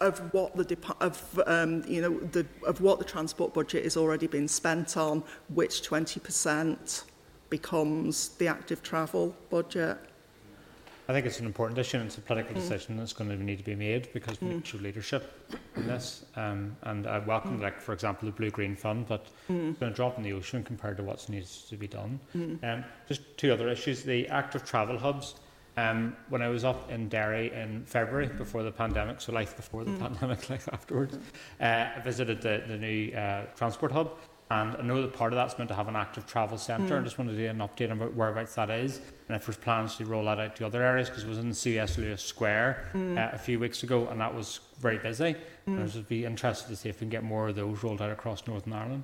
of 0.00 0.32
what 0.32 0.56
the 0.56 0.78
of 1.00 1.40
um, 1.46 1.82
you 1.86 2.00
know 2.00 2.18
the 2.20 2.46
of 2.66 2.80
what 2.80 2.98
the 2.98 3.04
transport 3.04 3.52
budget 3.52 3.84
is 3.84 3.96
already 3.96 4.26
been 4.26 4.48
spent 4.48 4.96
on, 4.96 5.24
which 5.48 5.82
20% 5.88 7.04
becomes 7.50 8.28
the 8.30 8.46
active 8.46 8.82
travel 8.82 9.34
budget. 9.50 9.98
I 11.08 11.14
think 11.14 11.24
it's 11.24 11.40
an 11.40 11.46
important 11.46 11.78
issue 11.78 11.96
and 11.96 12.06
it's 12.06 12.18
a 12.18 12.20
political 12.20 12.52
mm. 12.52 12.56
decision 12.56 12.98
that's 12.98 13.14
going 13.14 13.30
to 13.30 13.42
need 13.42 13.56
to 13.56 13.64
be 13.64 13.74
made 13.74 14.12
because 14.12 14.38
we 14.42 14.48
mm. 14.48 14.50
need 14.52 14.64
to 14.64 14.76
show 14.76 14.78
leadership 14.78 15.56
in 15.74 15.86
this. 15.86 16.26
Um, 16.36 16.76
and 16.82 17.06
I 17.06 17.18
welcome, 17.20 17.58
mm. 17.58 17.62
like, 17.62 17.80
for 17.80 17.94
example, 17.94 18.26
the 18.26 18.32
Blue 18.32 18.50
Green 18.50 18.76
Fund, 18.76 19.06
but 19.08 19.24
mm. 19.48 19.70
it's 19.70 19.78
going 19.78 19.90
to 19.90 19.96
drop 19.96 20.18
in 20.18 20.22
the 20.22 20.34
ocean 20.34 20.62
compared 20.62 20.98
to 20.98 21.02
what 21.02 21.26
needs 21.30 21.62
to 21.70 21.76
be 21.78 21.86
done. 21.86 22.20
Mm. 22.36 22.62
Um, 22.62 22.84
just 23.08 23.22
two 23.38 23.50
other 23.54 23.70
issues. 23.70 24.02
The 24.02 24.28
active 24.28 24.64
travel 24.64 24.98
hubs. 24.98 25.36
Um, 25.78 26.16
when 26.28 26.42
I 26.42 26.48
was 26.48 26.64
up 26.64 26.90
in 26.90 27.08
Derry 27.08 27.52
in 27.54 27.84
February 27.86 28.26
before 28.26 28.64
the 28.64 28.72
pandemic, 28.72 29.20
so 29.20 29.32
life 29.32 29.56
before 29.56 29.84
the 29.84 29.92
mm. 29.92 30.00
pandemic, 30.00 30.50
life 30.50 30.68
afterwards, 30.72 31.16
uh, 31.60 31.86
I 31.96 32.00
visited 32.00 32.42
the, 32.42 32.64
the 32.66 32.76
new 32.76 33.12
uh, 33.12 33.44
transport 33.56 33.92
hub 33.92 34.18
And 34.50 34.76
I 34.76 34.82
know 34.82 35.02
that 35.02 35.12
part 35.12 35.32
of 35.32 35.36
that's 35.36 35.58
meant 35.58 35.68
to 35.68 35.74
have 35.74 35.88
an 35.88 35.96
active 35.96 36.26
travel 36.26 36.56
centre. 36.56 36.96
Mm. 36.96 37.00
I 37.00 37.04
just 37.04 37.18
wanted 37.18 37.32
to 37.36 37.42
get 37.42 37.54
an 37.54 37.58
update 37.58 37.90
on 37.90 37.98
whereabouts 38.16 38.54
that 38.54 38.70
is 38.70 39.00
and 39.28 39.36
if 39.36 39.44
there's 39.44 39.58
plans 39.58 39.96
to 39.96 40.06
roll 40.06 40.24
that 40.24 40.40
out 40.40 40.56
to 40.56 40.66
other 40.66 40.82
areas 40.82 41.10
because 41.10 41.24
it 41.24 41.28
was 41.28 41.36
in 41.38 41.50
the 41.50 41.54
CS 41.54 41.98
Lewis 41.98 42.22
Square 42.22 42.88
Mm. 42.94 43.18
uh, 43.18 43.30
a 43.34 43.38
few 43.38 43.58
weeks 43.60 43.82
ago 43.82 44.08
and 44.08 44.20
that 44.20 44.34
was 44.34 44.60
very 44.80 44.98
busy. 44.98 45.36
And 45.66 45.80
I 45.80 45.82
would 45.84 46.08
be 46.08 46.24
interested 46.24 46.68
to 46.68 46.76
see 46.76 46.88
if 46.88 46.96
we 46.96 47.00
can 47.00 47.08
get 47.10 47.24
more 47.24 47.48
of 47.48 47.56
those 47.56 47.82
rolled 47.82 48.00
out 48.00 48.10
across 48.10 48.46
Northern 48.46 48.72
Ireland. 48.72 49.02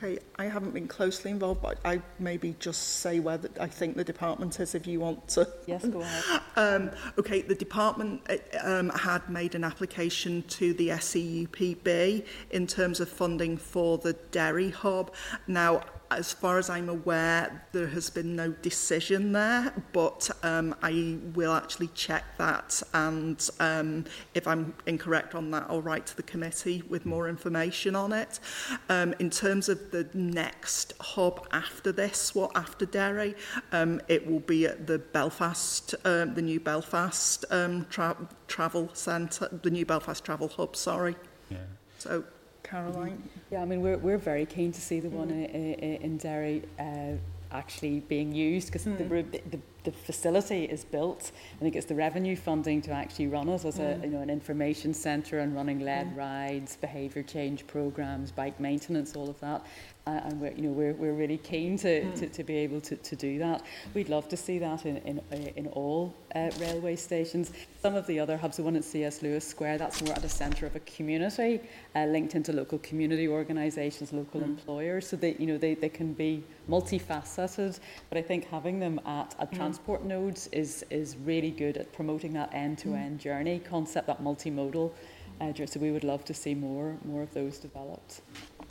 Okay, 0.00 0.20
I 0.38 0.44
haven't 0.44 0.74
been 0.74 0.86
closely 0.86 1.32
involved, 1.32 1.60
but 1.60 1.78
I 1.84 2.00
maybe 2.20 2.54
just 2.60 3.00
say 3.00 3.18
where 3.18 3.38
the, 3.38 3.50
I 3.60 3.66
think 3.66 3.96
the 3.96 4.04
department 4.04 4.60
is 4.60 4.76
if 4.76 4.86
you 4.86 5.00
want 5.00 5.26
to. 5.30 5.48
Yes, 5.66 5.84
go 5.84 6.02
ahead. 6.02 6.40
um, 6.56 6.90
okay, 7.18 7.42
the 7.42 7.54
department 7.54 8.22
uh, 8.30 8.36
um, 8.62 8.90
had 8.90 9.28
made 9.28 9.56
an 9.56 9.64
application 9.64 10.44
to 10.44 10.72
the 10.74 10.90
SEUPB 10.90 12.24
in 12.52 12.66
terms 12.68 13.00
of 13.00 13.08
funding 13.08 13.56
for 13.56 13.98
the 13.98 14.12
dairy 14.30 14.70
hub. 14.70 15.12
Now, 15.48 15.82
as 16.10 16.32
far 16.32 16.58
as 16.58 16.70
I'm 16.70 16.88
aware, 16.88 17.64
there 17.72 17.86
has 17.88 18.10
been 18.10 18.34
no 18.34 18.50
decision 18.62 19.32
there, 19.32 19.72
but 19.92 20.30
um, 20.42 20.74
I 20.82 21.18
will 21.34 21.52
actually 21.52 21.88
check 21.88 22.24
that. 22.38 22.82
And 22.94 23.48
um, 23.60 24.04
if 24.34 24.46
I'm 24.46 24.74
incorrect 24.86 25.34
on 25.34 25.50
that, 25.50 25.66
I'll 25.68 25.82
write 25.82 26.06
to 26.06 26.16
the 26.16 26.22
committee 26.22 26.82
with 26.88 27.04
more 27.04 27.28
information 27.28 27.94
on 27.94 28.12
it. 28.12 28.40
Um, 28.88 29.14
in 29.18 29.30
terms 29.30 29.68
of 29.68 29.90
the 29.90 30.08
next 30.14 30.94
hub 31.00 31.46
after 31.52 31.92
this, 31.92 32.34
what 32.34 32.54
well, 32.54 32.62
after 32.62 32.86
Derry, 32.86 33.34
um, 33.72 34.00
it 34.08 34.26
will 34.26 34.40
be 34.40 34.66
at 34.66 34.86
the 34.86 34.98
Belfast, 34.98 35.94
um, 36.04 36.34
the 36.34 36.42
new 36.42 36.60
Belfast 36.60 37.44
um, 37.50 37.86
tra 37.90 38.16
travel 38.46 38.88
centre, 38.94 39.48
the 39.62 39.70
new 39.70 39.84
Belfast 39.84 40.24
travel 40.24 40.48
hub, 40.48 40.74
sorry. 40.76 41.16
Yeah. 41.50 41.58
So 41.98 42.24
Caroline. 42.68 43.12
Mm-hmm. 43.12 43.54
Yeah, 43.54 43.62
I 43.62 43.64
mean, 43.64 43.80
we're, 43.80 43.98
we're 43.98 44.18
very 44.18 44.46
keen 44.46 44.72
to 44.72 44.80
see 44.80 45.00
the 45.00 45.08
one 45.08 45.28
mm. 45.28 45.54
in, 45.54 45.74
in, 45.74 46.02
in 46.02 46.16
Derry 46.18 46.62
uh, 46.78 47.16
actually 47.50 48.00
being 48.00 48.34
used 48.34 48.68
because 48.68 48.84
mm. 48.84 48.98
the, 48.98 49.40
the, 49.50 49.58
the 49.84 49.92
facility 49.92 50.64
is 50.64 50.84
built. 50.84 51.32
I 51.56 51.62
think 51.62 51.76
it's 51.76 51.86
the 51.86 51.94
revenue 51.94 52.36
funding 52.36 52.82
to 52.82 52.90
actually 52.90 53.28
run 53.28 53.48
it 53.48 53.64
as 53.64 53.78
a 53.78 53.82
mm. 53.82 54.04
you 54.04 54.10
know 54.10 54.20
an 54.20 54.30
information 54.30 54.92
centre 54.92 55.38
and 55.40 55.54
running 55.54 55.80
led 55.80 56.14
rides, 56.16 56.76
behaviour 56.76 57.22
change 57.22 57.66
programs, 57.66 58.30
bike 58.30 58.60
maintenance, 58.60 59.16
all 59.16 59.30
of 59.30 59.40
that. 59.40 59.64
And 60.08 60.40
we're, 60.40 60.52
you 60.52 60.62
know, 60.62 60.70
we're, 60.70 60.94
we're 60.94 61.12
really 61.12 61.38
keen 61.38 61.76
to, 61.78 62.10
to, 62.16 62.28
to 62.28 62.44
be 62.44 62.56
able 62.56 62.80
to, 62.82 62.96
to 62.96 63.16
do 63.16 63.38
that. 63.38 63.62
We'd 63.94 64.08
love 64.08 64.28
to 64.28 64.36
see 64.36 64.58
that 64.58 64.86
in, 64.86 64.98
in, 64.98 65.20
in 65.30 65.66
all 65.68 66.14
uh, 66.34 66.50
railway 66.58 66.96
stations. 66.96 67.52
Some 67.82 67.94
of 67.94 68.06
the 68.06 68.18
other 68.18 68.36
hubs, 68.36 68.56
the 68.56 68.62
one 68.62 68.76
at 68.76 68.84
CS 68.84 69.22
Lewis 69.22 69.46
Square, 69.46 69.78
that's 69.78 70.02
more 70.02 70.14
at 70.14 70.22
the 70.22 70.28
centre 70.28 70.66
of 70.66 70.76
a 70.76 70.80
community, 70.80 71.60
uh, 71.94 72.04
linked 72.06 72.34
into 72.34 72.52
local 72.52 72.78
community 72.78 73.28
organisations, 73.28 74.12
local 74.12 74.42
employers, 74.42 75.08
so 75.08 75.16
that, 75.16 75.40
you 75.40 75.46
know, 75.46 75.58
they, 75.58 75.74
they 75.74 75.88
can 75.88 76.12
be 76.12 76.42
multifaceted. 76.68 77.78
But 78.08 78.18
I 78.18 78.22
think 78.22 78.48
having 78.48 78.78
them 78.78 79.00
at, 79.06 79.34
at 79.38 79.52
transport 79.52 80.04
nodes 80.04 80.48
is, 80.52 80.84
is 80.90 81.16
really 81.24 81.50
good 81.50 81.76
at 81.76 81.92
promoting 81.92 82.32
that 82.34 82.52
end-to-end 82.52 83.20
journey 83.20 83.60
concept, 83.60 84.06
that 84.06 84.22
multimodal. 84.22 84.92
Uh, 85.40 85.52
journey. 85.52 85.68
so 85.68 85.78
we 85.78 85.92
would 85.92 86.02
love 86.02 86.24
to 86.24 86.34
see 86.34 86.54
more, 86.54 86.96
more 87.04 87.22
of 87.22 87.32
those 87.32 87.58
developed. 87.58 88.22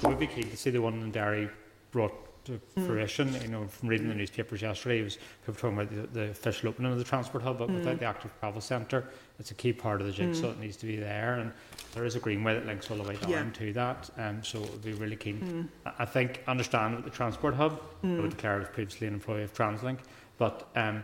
Would 0.04 0.20
be 0.20 0.28
keen 0.28 0.50
to 0.50 0.58
see 0.58 0.70
the 0.70 0.82
one 0.82 1.02
in 1.02 1.12
Derry 1.12 1.50
brought 1.92 2.14
to 2.46 2.54
hmm. 2.54 2.86
fruition. 2.86 3.34
You 3.42 3.48
know, 3.48 3.68
from 3.68 3.90
reading 3.90 4.08
the 4.08 4.16
newspapers 4.16 4.62
yesterday, 4.62 5.00
it 5.00 5.04
was 5.04 5.18
people 5.46 5.56
talking 5.56 5.78
about 5.78 6.14
the, 6.14 6.20
the 6.20 6.30
official 6.30 6.70
opening 6.70 6.92
of 6.92 6.98
the 6.98 7.04
transport 7.04 7.44
hub, 7.44 7.60
but 7.60 7.70
without 7.70 7.94
hmm. 7.94 8.00
the 8.00 8.06
active 8.06 8.32
travel 8.40 8.62
centre, 8.62 9.06
it's 9.40 9.52
a 9.52 9.54
key 9.54 9.74
part 9.74 10.02
of 10.02 10.08
the 10.08 10.14
jigsaw. 10.14 10.48
Hmm. 10.48 10.62
It 10.62 10.66
needs 10.66 10.78
to 10.78 10.86
be 10.86 10.98
there, 10.98 11.36
and 11.36 11.52
there 11.94 12.06
is 12.06 12.16
a 12.16 12.20
greenway 12.20 12.54
that 12.56 12.66
links 12.66 12.90
all 12.90 12.98
the 12.98 13.04
way 13.04 13.16
down 13.16 13.30
Yeah. 13.30 13.50
to 13.54 13.74
that. 13.74 14.10
Um, 14.18 14.44
so 14.44 14.64
it 14.64 14.72
would 14.72 14.84
be 14.84 14.94
really 14.94 15.16
keen. 15.16 15.70
I 15.86 15.92
I 16.00 16.06
think 16.06 16.44
understand 16.48 16.96
with 16.96 17.06
the 17.06 17.12
transport 17.12 17.56
hub, 17.56 17.82
I 18.04 18.08
would 18.08 18.32
declare 18.32 18.56
I 18.56 18.60
was 18.60 18.70
previously 18.70 19.08
an 19.08 19.14
employee 19.14 19.44
of 19.44 19.54
TransLink, 19.54 20.00
but 20.38 20.70
um, 20.76 21.04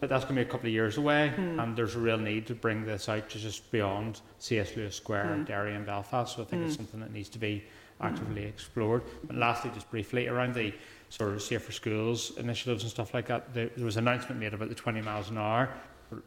but 0.00 0.08
that's 0.08 0.24
going 0.24 0.36
to 0.36 0.42
be 0.42 0.48
a 0.48 0.50
couple 0.50 0.66
of 0.66 0.72
years 0.72 0.96
away, 0.96 1.30
and 1.36 1.76
there's 1.76 1.94
a 1.94 1.98
real 1.98 2.16
need 2.16 2.46
to 2.46 2.54
bring 2.54 2.86
this 2.86 3.08
out 3.08 3.28
to 3.30 3.38
just 3.38 3.70
beyond 3.70 4.22
CS 4.38 4.74
Lewis 4.74 4.96
Square, 4.96 5.44
Derry, 5.46 5.74
and 5.74 5.84
Belfast. 5.84 6.36
So 6.36 6.42
I 6.42 6.46
think 6.46 6.64
it's 6.64 6.76
something 6.76 7.00
that 7.00 7.12
needs 7.12 7.28
to 7.30 7.38
be 7.38 7.64
actively 8.00 8.44
explored. 8.44 9.02
And 9.28 9.38
lastly, 9.38 9.70
just 9.74 9.90
briefly 9.90 10.28
around 10.28 10.54
the 10.54 10.72
sort 11.08 11.32
of 11.32 11.42
safer 11.42 11.72
schools 11.72 12.36
initiatives 12.38 12.82
and 12.82 12.90
stuff 12.90 13.14
like 13.14 13.26
that, 13.26 13.52
there, 13.52 13.70
there 13.76 13.84
was 13.84 13.96
an 13.96 14.06
announcement 14.06 14.40
made 14.40 14.54
about 14.54 14.68
the 14.68 14.74
20 14.74 15.00
miles 15.02 15.30
an 15.30 15.38
hour. 15.38 15.68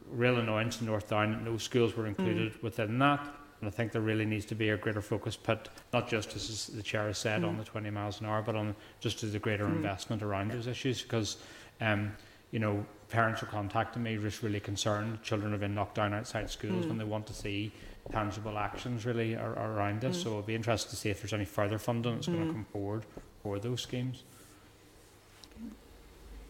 Real 0.10 0.38
annoyance 0.38 0.80
in 0.80 0.88
North 0.88 1.10
Down 1.10 1.32
that 1.32 1.44
no 1.44 1.58
schools 1.58 1.96
were 1.96 2.04
mm. 2.04 2.10
included 2.10 2.62
within 2.62 3.00
that. 3.00 3.20
And 3.60 3.68
I 3.68 3.72
think 3.72 3.94
there 3.94 4.02
really 4.02 4.26
needs 4.26 4.46
to 4.48 4.56
be 4.56 4.70
a 4.70 4.78
greater 4.78 5.02
focus 5.02 5.38
put, 5.38 5.70
not 5.94 6.10
just 6.10 6.36
as 6.36 6.68
the 6.68 6.84
chair 6.84 7.08
has 7.08 7.18
said, 7.18 7.44
on 7.44 7.56
mm. 7.56 7.60
the 7.60 7.66
20 7.66 7.90
miles 7.90 8.20
an 8.20 8.28
hour, 8.28 8.42
but 8.42 8.56
on 8.56 8.76
just 9.00 9.24
as 9.24 9.36
a 9.36 9.40
greater 9.40 9.66
mm. 9.66 9.76
investment 9.76 10.22
around 10.22 10.52
those 10.52 10.68
issues. 10.68 11.02
Because, 11.02 11.38
um, 11.80 12.12
you 12.52 12.60
know, 12.60 12.86
parents 13.10 13.42
are 13.42 13.48
contacting 13.48 14.04
me 14.04 14.18
just 14.18 14.44
really 14.44 14.60
concerned. 14.60 15.22
Children 15.24 15.52
have 15.52 15.62
been 15.62 15.76
knocked 15.76 15.96
down 15.96 16.14
outside 16.14 16.50
schools 16.50 16.86
when 16.86 16.98
they 16.98 17.04
want 17.04 17.26
to 17.28 17.34
see 17.34 17.72
tangible 18.12 18.58
actions 18.58 19.06
really 19.06 19.36
are 19.36 19.54
around 19.54 20.02
this. 20.02 20.22
So 20.22 20.38
I'd 20.38 20.46
be 20.46 20.56
interested 20.56 20.90
to 20.90 20.96
see 20.96 21.10
if 21.10 21.22
there's 21.22 21.34
any 21.34 21.46
further 21.46 21.80
funding 21.80 22.16
that's 22.16 22.28
going 22.28 22.48
to 22.48 22.54
come 22.54 22.66
forward 22.66 23.06
for 23.42 23.60
those 23.60 23.82
schemes. 23.82 24.24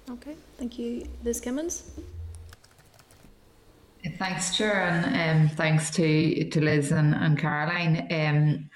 Okay, 0.10 0.36
thank 0.58 0.78
you. 0.78 1.08
Liz 1.24 1.39
Kimmins? 1.39 1.84
Thanks, 4.18 4.56
Chair, 4.58 4.82
and 4.82 5.41
um, 5.49 5.56
thanks 5.56 5.89
to, 5.91 6.49
to 6.49 6.62
Liz 6.62 6.91
and, 6.91 7.16
and 7.16 7.38
Caroline. 7.39 8.08
Um, 8.12 8.70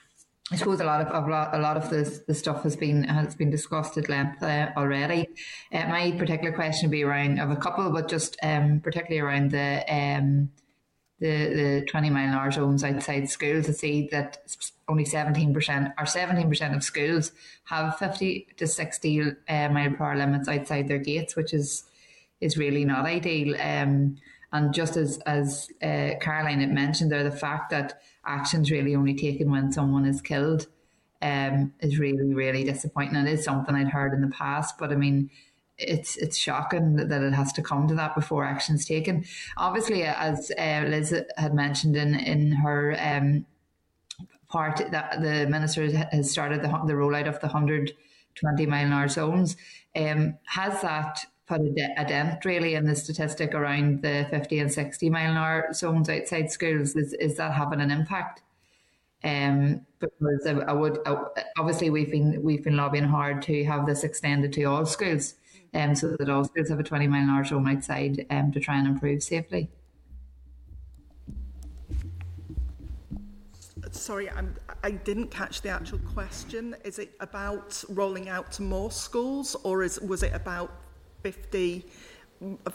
I 0.49 0.55
suppose 0.55 0.79
a 0.79 0.85
lot 0.85 1.01
of, 1.01 1.07
of 1.07 1.27
lot, 1.27 1.53
a 1.53 1.57
lot 1.57 1.75
of 1.75 1.89
this 1.89 2.19
the 2.19 2.33
stuff 2.33 2.63
has 2.63 2.77
been 2.77 3.03
has 3.03 3.35
been 3.35 3.49
discussed 3.49 3.97
at 3.97 4.07
length 4.07 4.41
uh, 4.41 4.69
already. 4.77 5.27
Uh, 5.73 5.85
my 5.87 6.11
particular 6.11 6.53
question 6.53 6.87
would 6.87 6.93
be 6.93 7.03
around 7.03 7.39
of 7.39 7.51
a 7.51 7.57
couple, 7.57 7.91
but 7.91 8.07
just 8.07 8.37
um, 8.41 8.79
particularly 8.79 9.19
around 9.19 9.51
the 9.51 9.83
um, 9.93 10.49
the 11.19 11.81
the 11.81 11.85
twenty 11.87 12.09
mile 12.09 12.29
an 12.29 12.35
hour 12.35 12.51
zones 12.51 12.83
outside 12.83 13.29
schools. 13.29 13.65
To 13.65 13.73
see 13.73 14.07
that 14.11 14.37
only 14.87 15.05
seventeen 15.05 15.53
percent 15.53 15.89
or 15.97 16.05
seventeen 16.05 16.49
percent 16.49 16.75
of 16.75 16.83
schools 16.83 17.31
have 17.65 17.97
fifty 17.97 18.47
to 18.57 18.67
sixty 18.67 19.21
uh, 19.21 19.69
mile 19.69 19.91
per 19.91 20.05
hour 20.05 20.15
limits 20.15 20.47
outside 20.47 20.87
their 20.87 20.99
gates, 20.99 21.35
which 21.35 21.53
is 21.53 21.83
is 22.39 22.57
really 22.57 22.85
not 22.85 23.05
ideal. 23.05 23.59
Um, 23.59 24.17
and 24.53 24.73
just 24.73 24.95
as 24.95 25.17
as 25.25 25.69
uh, 25.81 26.11
Caroline 26.21 26.61
had 26.61 26.71
mentioned 26.71 27.11
there, 27.11 27.23
the 27.23 27.31
fact 27.31 27.71
that 27.71 28.01
action's 28.25 28.71
really 28.71 28.95
only 28.95 29.15
taken 29.15 29.51
when 29.51 29.71
someone 29.71 30.05
is 30.05 30.21
killed 30.21 30.67
um, 31.21 31.73
is 31.79 31.97
really 31.97 32.33
really 32.33 32.63
disappointing. 32.63 33.15
It 33.15 33.33
is 33.33 33.43
something 33.43 33.75
I'd 33.75 33.89
heard 33.89 34.13
in 34.13 34.21
the 34.21 34.29
past, 34.35 34.77
but 34.77 34.91
I 34.91 34.95
mean, 34.95 35.29
it's 35.77 36.15
it's 36.17 36.37
shocking 36.37 36.95
that, 36.95 37.21
it 37.21 37.33
has 37.33 37.53
to 37.53 37.61
come 37.61 37.87
to 37.87 37.95
that 37.95 38.15
before 38.15 38.43
action's 38.45 38.85
taken. 38.85 39.25
Obviously, 39.57 40.03
as 40.03 40.51
uh, 40.57 40.85
Liz 40.87 41.15
had 41.37 41.53
mentioned 41.53 41.95
in 41.95 42.15
in 42.15 42.51
her 42.51 42.95
um, 42.99 43.45
part, 44.49 44.81
that 44.91 45.21
the 45.21 45.47
minister 45.47 45.89
has 46.11 46.31
started 46.31 46.61
the 46.61 46.69
the 46.85 46.93
rollout 46.93 47.27
of 47.27 47.39
the 47.39 47.47
hundred 47.47 47.93
twenty 48.35 48.65
mile 48.65 48.85
an 48.85 48.93
hour 48.93 49.07
zones. 49.07 49.55
Um, 49.95 50.37
has 50.45 50.81
that 50.81 51.25
put 51.47 51.61
a, 51.61 51.69
de- 51.69 51.93
a 51.97 52.05
dent 52.05 52.43
really 52.45 52.75
in 52.75 52.85
the 52.85 52.95
statistic 52.95 53.55
around 53.55 54.01
the 54.01 54.27
50 54.29 54.59
and 54.59 54.71
60 54.71 55.09
mile 55.09 55.31
an 55.31 55.37
hour 55.37 55.73
zones 55.73 56.09
outside 56.09 56.51
schools? 56.51 56.95
Is, 56.95 57.13
is 57.13 57.37
that 57.37 57.53
having 57.53 57.79
an 57.81 57.89
impact? 57.89 58.41
Um, 59.23 59.85
because 59.99 60.45
I, 60.45 60.51
I 60.51 60.73
would 60.73 60.99
I, 61.07 61.17
obviously 61.57 61.89
we've 61.89 62.11
been 62.11 62.43
we've 62.43 62.63
been 62.63 62.77
lobbying 62.77 63.05
hard 63.05 63.41
to 63.43 63.63
have 63.65 63.87
this 63.87 64.03
extended 64.03 64.53
to 64.53 64.63
all 64.65 64.85
schools, 64.85 65.33
um, 65.77 65.95
so 65.95 66.15
that 66.17 66.29
all 66.29 66.43
schools 66.43 66.69
have 66.69 66.79
a 66.79 66.83
20 66.83 67.07
mile 67.07 67.21
an 67.21 67.29
hour 67.29 67.43
zone 67.43 67.67
outside 67.67 68.25
um, 68.29 68.51
to 68.51 68.59
try 68.59 68.77
and 68.77 68.87
improve 68.87 69.21
safely. 69.21 69.69
Sorry, 73.91 74.29
I'm, 74.29 74.55
I 74.83 74.91
didn't 74.91 75.27
catch 75.27 75.61
the 75.61 75.69
actual 75.69 75.99
question. 75.99 76.75
Is 76.83 76.99
it 76.99 77.13
about 77.19 77.83
rolling 77.89 78.27
out 78.27 78.51
to 78.53 78.63
more 78.63 78.91
schools, 78.91 79.55
or 79.63 79.83
is 79.83 79.99
was 80.01 80.23
it 80.23 80.33
about 80.33 80.71
50, 81.23 81.85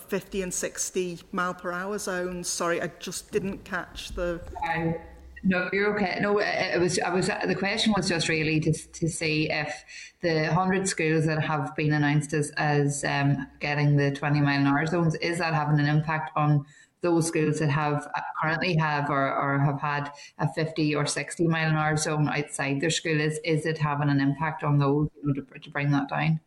50 0.09 0.42
and 0.42 0.53
60 0.53 1.20
mile 1.32 1.55
per 1.55 1.72
hour 1.72 1.98
zones? 1.98 2.48
Sorry, 2.48 2.80
I 2.80 2.88
just 2.98 3.30
didn't 3.30 3.64
catch 3.64 4.14
the. 4.14 4.40
Um, 4.74 4.94
no, 5.43 5.68
you're 5.72 5.95
okay. 5.97 6.18
No, 6.20 6.38
it 6.38 6.80
was. 6.80 6.99
I 6.99 7.11
was. 7.11 7.26
The 7.26 7.55
question 7.55 7.93
was 7.97 8.09
just 8.09 8.28
really 8.28 8.61
to 8.61 8.72
to 8.72 9.09
see 9.09 9.51
if 9.51 9.84
the 10.20 10.53
hundred 10.53 10.88
schools 10.88 11.26
that 11.26 11.43
have 11.43 11.74
been 11.74 11.93
announced 11.93 12.32
as 12.32 12.53
as 12.57 13.05
um, 13.05 13.49
getting 13.61 13.97
the 13.97 14.12
twenty 14.12 14.40
mile 14.40 14.61
an 14.61 14.66
hour 14.66 14.86
zones 14.86 15.14
is 15.16 15.38
that 15.38 15.55
having 15.55 15.80
an 15.80 15.86
impact 15.86 16.30
on 16.36 16.64
those 17.01 17.26
schools 17.26 17.59
that 17.59 17.70
have 17.70 18.07
uh, 18.14 18.20
currently 18.40 18.76
have 18.76 19.11
or, 19.11 19.34
or 19.34 19.59
have 19.59 19.80
had 19.80 20.12
a 20.38 20.49
50 20.53 20.95
or 20.95 21.05
60 21.05 21.49
mile 21.49 21.68
an 21.68 21.74
hour 21.74 21.97
zone 21.97 22.28
outside 22.28 22.80
their 22.80 22.90
school 22.90 23.20
is 23.20 23.40
is 23.45 23.66
it 23.66 23.76
having 23.76 24.09
an 24.09 24.20
impact 24.20 24.62
on 24.62 24.78
those 24.78 25.09
you 25.16 25.34
know, 25.34 25.34
to, 25.34 25.59
to 25.59 25.70
bring 25.70 25.90
that 25.90 26.09
down 26.09 26.38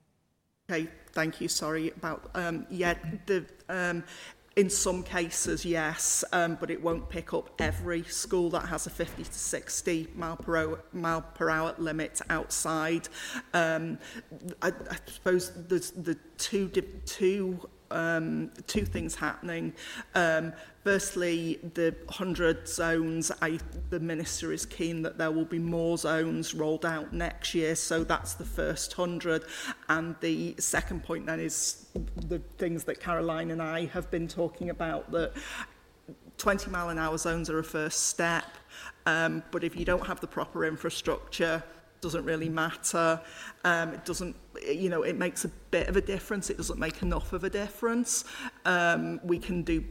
Okay, 0.70 0.88
thank 1.12 1.40
you. 1.42 1.48
Sorry 1.48 1.92
about. 1.96 2.32
Um, 2.34 2.66
yeah, 2.72 2.96
the 3.28 3.46
um, 3.70 4.04
In 4.56 4.70
some 4.70 5.04
cases, 5.04 5.66
yes, 5.66 6.24
um, 6.32 6.56
but 6.62 6.70
it 6.70 6.82
won't 6.82 7.10
pick 7.10 7.34
up 7.34 7.50
every 7.60 8.04
school 8.04 8.50
that 8.52 8.66
has 8.68 8.88
a 8.88 8.90
50 8.90 9.26
to 9.26 9.34
60 9.34 10.08
mile 10.16 10.38
per 10.38 10.56
hour, 10.56 10.84
mile 10.94 11.22
per 11.22 11.50
hour 11.50 11.76
limit 11.78 12.22
outside. 12.30 13.10
Um, 13.54 14.00
I, 14.62 14.70
I 14.70 14.98
suppose 15.08 15.52
there's 15.68 15.92
the 15.92 16.16
two, 16.38 16.70
two 16.70 17.70
um, 17.92 18.52
two 18.68 18.86
things 18.86 19.16
happening. 19.16 19.74
Um, 20.14 20.54
firstly, 20.84 21.60
the 21.74 21.96
100 22.06 22.68
zones, 22.68 23.32
I, 23.42 23.60
the 23.90 24.00
Minister 24.00 24.52
is 24.52 24.66
keen 24.66 25.02
that 25.04 25.18
there 25.18 25.32
will 25.32 25.46
be 25.46 25.60
more 25.60 25.98
zones 25.98 26.54
rolled 26.54 26.86
out 26.86 27.14
next 27.14 27.54
year, 27.54 27.76
so 27.76 28.04
that's 28.04 28.34
the 28.34 28.46
first 28.46 28.98
100. 28.98 29.46
And 29.90 30.16
the 30.22 30.56
second 30.60 31.04
point 31.04 31.26
then 31.26 31.40
is 31.40 31.88
the 32.28 32.40
things 32.58 32.84
that 32.86 33.00
Caroline 33.00 33.52
and 33.52 33.62
I 33.62 33.86
have 33.88 34.10
been 34.12 34.28
talking 34.28 34.70
about, 34.70 35.12
that 35.12 35.34
20 36.38 36.70
mile 36.70 36.90
an 36.90 36.98
hour 36.98 37.18
zones 37.18 37.50
are 37.50 37.60
a 37.60 37.64
first 37.64 38.08
step, 38.08 38.46
um, 39.06 39.44
but 39.52 39.64
if 39.64 39.76
you 39.76 39.86
don't 39.86 40.06
have 40.06 40.20
the 40.20 40.28
proper 40.28 40.66
infrastructure, 40.66 41.64
doesn't 42.06 42.26
really 42.26 42.50
matter. 42.50 43.20
Um, 43.64 43.94
it 43.94 44.06
doesn't, 44.06 44.36
you 44.68 44.90
know, 44.90 45.04
it 45.04 45.18
makes 45.18 45.46
a 45.46 45.50
bit 45.72 45.88
of 45.88 45.96
a 45.96 46.02
difference. 46.02 46.50
It 46.50 46.58
doesn't 46.58 46.80
make 46.80 47.02
enough 47.02 47.34
of 47.34 47.44
a 47.44 47.50
difference. 47.50 48.26
Um, 48.66 49.20
we 49.24 49.40
can 49.40 49.64
do 49.64 49.84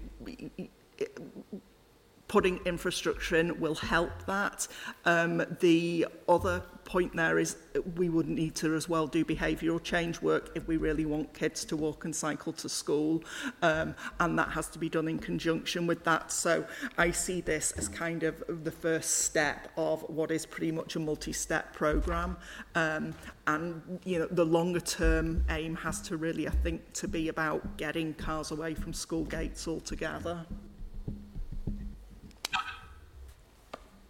putting 2.35 2.59
infrastructure 2.67 3.37
in 3.37 3.61
will 3.61 3.77
help 3.77 4.27
that. 4.27 4.67
Um, 5.05 5.45
the 5.61 6.05
other 6.29 6.65
point 6.85 7.15
there 7.15 7.39
is 7.39 7.57
we 7.95 8.09
would 8.09 8.29
need 8.29 8.57
to 8.57 8.75
as 8.75 8.89
well 8.89 9.07
do 9.07 9.25
behavioural 9.25 9.81
change 9.81 10.21
work 10.21 10.51
if 10.57 10.67
we 10.67 10.77
really 10.77 11.05
want 11.05 11.33
kids 11.33 11.65
to 11.65 11.77
walk 11.77 12.05
and 12.05 12.15
cycle 12.15 12.53
to 12.53 12.69
school 12.69 13.23
um, 13.63 13.95
and 14.19 14.37
that 14.37 14.49
has 14.49 14.67
to 14.69 14.81
be 14.81 14.89
done 14.89 15.07
in 15.07 15.17
conjunction 15.19 15.87
with 15.87 16.03
that 16.03 16.33
so 16.33 16.67
I 16.99 17.13
see 17.13 17.41
this 17.41 17.71
as 17.79 17.89
kind 17.89 18.25
of 18.25 18.43
the 18.65 18.71
first 18.73 19.23
step 19.23 19.71
of 19.77 20.03
what 20.11 20.33
is 20.33 20.45
pretty 20.45 20.73
much 20.73 20.97
a 20.97 20.99
multi-step 20.99 21.73
program 21.73 22.37
um, 22.75 23.15
and 23.47 24.01
you 24.05 24.19
know 24.19 24.27
the 24.27 24.45
longer 24.45 24.81
term 24.81 25.45
aim 25.51 25.77
has 25.77 26.03
to 26.03 26.17
really 26.17 26.49
I 26.49 26.51
think 26.65 26.93
to 26.95 27.07
be 27.07 27.29
about 27.29 27.79
getting 27.79 28.13
cars 28.13 28.51
away 28.51 28.75
from 28.75 28.93
school 28.93 29.25
gates 29.25 29.69
altogether. 29.69 30.45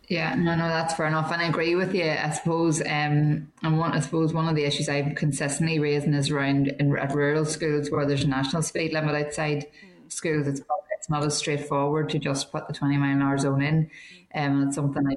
Yeah, 0.08 0.34
no, 0.34 0.54
no, 0.54 0.68
that's 0.68 0.94
fair 0.94 1.06
enough, 1.06 1.32
and 1.32 1.40
I 1.40 1.46
agree 1.46 1.74
with 1.76 1.94
you. 1.94 2.04
I 2.10 2.30
suppose, 2.30 2.80
um, 2.82 3.50
and 3.62 3.78
one, 3.78 3.92
I 3.92 4.00
suppose 4.00 4.34
one 4.34 4.48
of 4.48 4.54
the 4.54 4.64
issues 4.64 4.88
I'm 4.88 5.14
consistently 5.14 5.78
raising 5.78 6.12
is 6.12 6.30
around 6.30 6.68
in 6.68 6.96
at 6.96 7.14
rural 7.14 7.46
schools 7.46 7.90
where 7.90 8.04
there's 8.04 8.24
a 8.24 8.28
national 8.28 8.62
speed 8.62 8.92
limit 8.92 9.14
outside 9.14 9.66
mm. 9.66 10.12
schools. 10.12 10.46
It's 10.46 10.60
it's 11.04 11.10
not 11.10 11.24
as 11.24 11.36
straightforward 11.36 12.08
to 12.10 12.18
just 12.18 12.50
put 12.50 12.66
the 12.66 12.72
20 12.72 12.96
mile 12.96 13.12
an 13.12 13.20
hour 13.20 13.36
zone 13.36 13.60
in, 13.60 13.90
um, 14.34 14.62
and 14.62 14.68
it's 14.68 14.76
something 14.76 15.06
I 15.06 15.16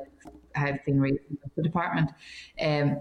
have 0.60 0.84
been 0.86 1.00
raising 1.00 1.20
with 1.30 1.56
the 1.56 1.64
department. 1.64 2.10
Um, 2.60 3.00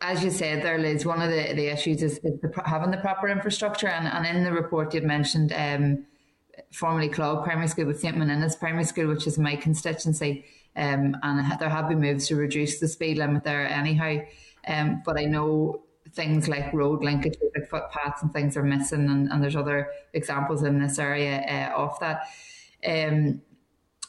as 0.00 0.24
you 0.24 0.30
said 0.30 0.62
there, 0.62 0.78
Liz, 0.78 1.04
one 1.04 1.20
of 1.20 1.30
the, 1.30 1.52
the 1.54 1.66
issues 1.70 2.02
is, 2.02 2.18
is 2.18 2.40
the, 2.40 2.50
having 2.64 2.90
the 2.90 2.96
proper 2.96 3.28
infrastructure, 3.28 3.88
and, 3.88 4.06
and 4.06 4.36
in 4.36 4.44
the 4.44 4.52
report 4.52 4.94
you'd 4.94 5.04
mentioned 5.04 5.52
um, 5.52 6.06
formerly 6.72 7.08
Clog 7.08 7.44
Primary 7.44 7.68
School, 7.68 7.86
but 7.86 8.00
St 8.00 8.16
Menina's 8.16 8.56
Primary 8.56 8.84
School, 8.84 9.08
which 9.08 9.26
is 9.26 9.38
my 9.38 9.56
constituency. 9.56 10.44
Um, 10.74 11.16
and 11.22 11.60
there 11.60 11.68
have 11.68 11.88
been 11.88 12.00
moves 12.00 12.28
to 12.28 12.36
reduce 12.36 12.80
the 12.80 12.88
speed 12.88 13.18
limit 13.18 13.44
there 13.44 13.68
anyhow. 13.68 14.18
Um, 14.66 15.02
but 15.04 15.18
I 15.18 15.24
know 15.24 15.82
things 16.12 16.48
like 16.48 16.72
road 16.72 17.00
linkages, 17.00 17.36
like 17.54 17.68
footpaths 17.68 18.22
and 18.22 18.32
things 18.32 18.56
are 18.56 18.62
missing, 18.62 19.08
and, 19.08 19.30
and 19.30 19.42
there's 19.42 19.56
other 19.56 19.88
examples 20.12 20.62
in 20.62 20.78
this 20.78 20.98
area 20.98 21.40
uh, 21.40 21.76
of 21.76 21.98
that. 22.00 22.22
Um, 22.86 23.42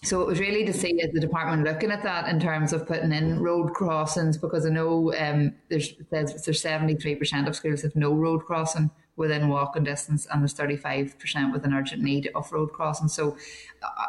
so 0.04 0.22
it 0.22 0.28
was 0.28 0.40
really 0.40 0.66
to 0.66 0.74
see 0.74 1.00
the 1.14 1.20
department 1.20 1.64
looking 1.64 1.90
at 1.90 2.04
that 2.04 2.28
in 2.28 2.40
terms 2.40 2.74
of 2.74 2.86
putting 2.86 3.14
in 3.14 3.40
road 3.40 3.74
crossings 3.74 4.38
because 4.38 4.66
I 4.66 4.70
know 4.70 5.14
um, 5.14 5.56
there's 5.70 5.94
there's, 6.12 6.34
there's 6.44 6.62
73% 6.62 7.48
of 7.48 7.56
schools 7.56 7.84
have 7.84 7.96
no 7.96 8.14
road 8.14 8.46
crossing 8.46 8.92
within 9.16 9.48
walking 9.48 9.84
distance 9.84 10.26
and 10.32 10.42
there's 10.42 10.54
35% 10.54 11.54
with 11.54 11.66
an 11.66 11.74
urgent 11.74 12.02
need 12.02 12.30
of 12.34 12.52
road 12.52 12.74
crossing. 12.74 13.08
So 13.08 13.38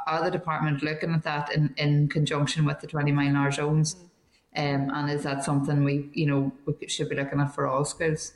are 0.06 0.24
the 0.24 0.30
department 0.30 0.82
looking 0.82 1.12
at 1.12 1.22
that 1.24 1.52
in, 1.52 1.74
in 1.76 2.08
conjunction 2.08 2.64
with 2.64 2.80
the 2.80 2.86
20 2.86 3.12
mile 3.12 3.28
an 3.28 3.36
hour 3.36 3.50
zones? 3.50 3.96
Um, 4.56 4.90
and 4.94 5.10
is 5.10 5.24
that 5.24 5.44
something 5.44 5.84
we, 5.84 6.10
you 6.12 6.26
know, 6.26 6.52
we 6.64 6.88
should 6.88 7.08
be 7.08 7.16
looking 7.16 7.40
at 7.40 7.54
for 7.54 7.66
all 7.66 7.84
schools? 7.84 8.32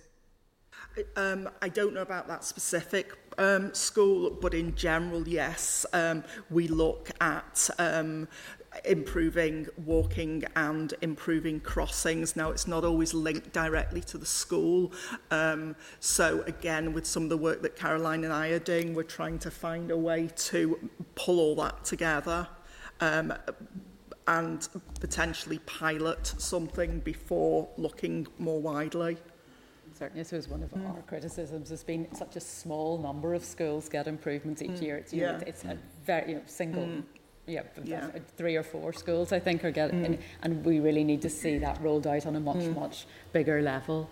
Um, 1.17 1.49
I 1.63 1.69
don't 1.69 1.95
know 1.95 2.03
about 2.03 2.27
that 2.29 2.45
specific 2.45 3.13
um, 3.39 3.73
school, 3.73 4.31
but 4.31 4.53
in 4.53 4.75
general, 4.75 5.29
yes, 5.29 5.87
um, 5.93 6.25
we 6.51 6.67
look 6.67 7.11
at 7.21 7.71
um, 7.79 8.29
improving 8.85 9.67
walking 9.85 10.45
and 10.57 10.95
improving 11.01 11.61
crossings. 11.61 12.37
Now, 12.37 12.51
it's 12.51 12.67
not 12.67 12.85
always 12.85 13.15
linked 13.15 13.53
directly 13.53 14.01
to 14.03 14.19
the 14.19 14.27
school. 14.27 14.93
Um, 15.31 15.77
so, 16.01 16.43
again, 16.47 16.93
with 16.93 17.07
some 17.07 17.25
of 17.25 17.29
the 17.29 17.37
work 17.37 17.63
that 17.63 17.77
Caroline 17.77 18.25
and 18.25 18.33
I 18.33 18.49
are 18.49 18.59
doing, 18.59 18.95
we're 18.95 19.03
trying 19.03 19.39
to 19.41 19.51
find 19.51 19.91
a 19.91 19.97
way 19.97 20.29
to 20.37 20.91
pull 21.15 21.41
all 21.41 21.57
that 21.57 21.85
together. 21.85 22.49
Um, 23.01 23.33
and 24.27 24.69
potentially 25.01 25.59
pilot 25.61 26.35
something 26.37 27.01
before 27.01 27.67
looking 27.79 28.27
more 28.39 28.61
widely. 28.61 29.17
Certainly, 29.95 30.23
this 30.23 30.33
was 30.33 30.49
one 30.49 30.63
of 30.63 30.71
mm. 30.71 30.87
our 30.87 31.01
criticisms. 31.03 31.71
There's 31.71 31.83
been 31.83 32.15
such 32.15 32.37
a 32.37 32.41
small 32.41 32.99
number 32.99 33.33
of 33.33 33.43
schools 33.43 33.89
get 33.89 34.07
improvements 34.07 34.61
each 34.61 34.73
mm. 34.73 34.83
year. 34.83 34.97
It's, 34.99 35.15
yeah. 35.15 35.33
know, 35.33 35.45
it's 35.47 35.65
a 35.65 35.79
very 36.05 36.33
you 36.33 36.35
know, 36.37 36.43
single 36.47 36.83
mm 36.83 37.03
yeah, 37.49 37.63
yeah. 37.85 38.11
three 38.37 38.57
or 38.57 38.63
four 38.63 38.93
schools 38.93 39.33
I 39.33 39.41
think 39.41 39.65
are 39.65 39.71
getting, 39.71 40.05
mm. 40.05 40.21
and 40.43 40.65
we 40.65 40.81
really 40.81 41.05
need 41.05 41.23
to 41.23 41.31
see 41.31 41.59
that 41.59 41.81
rolled 41.81 42.07
out 42.07 42.27
on 42.27 42.37
a 42.37 42.41
much 42.41 42.59
mm. 42.59 42.75
much 42.75 43.07
bigger 43.33 43.63
level. 43.63 44.09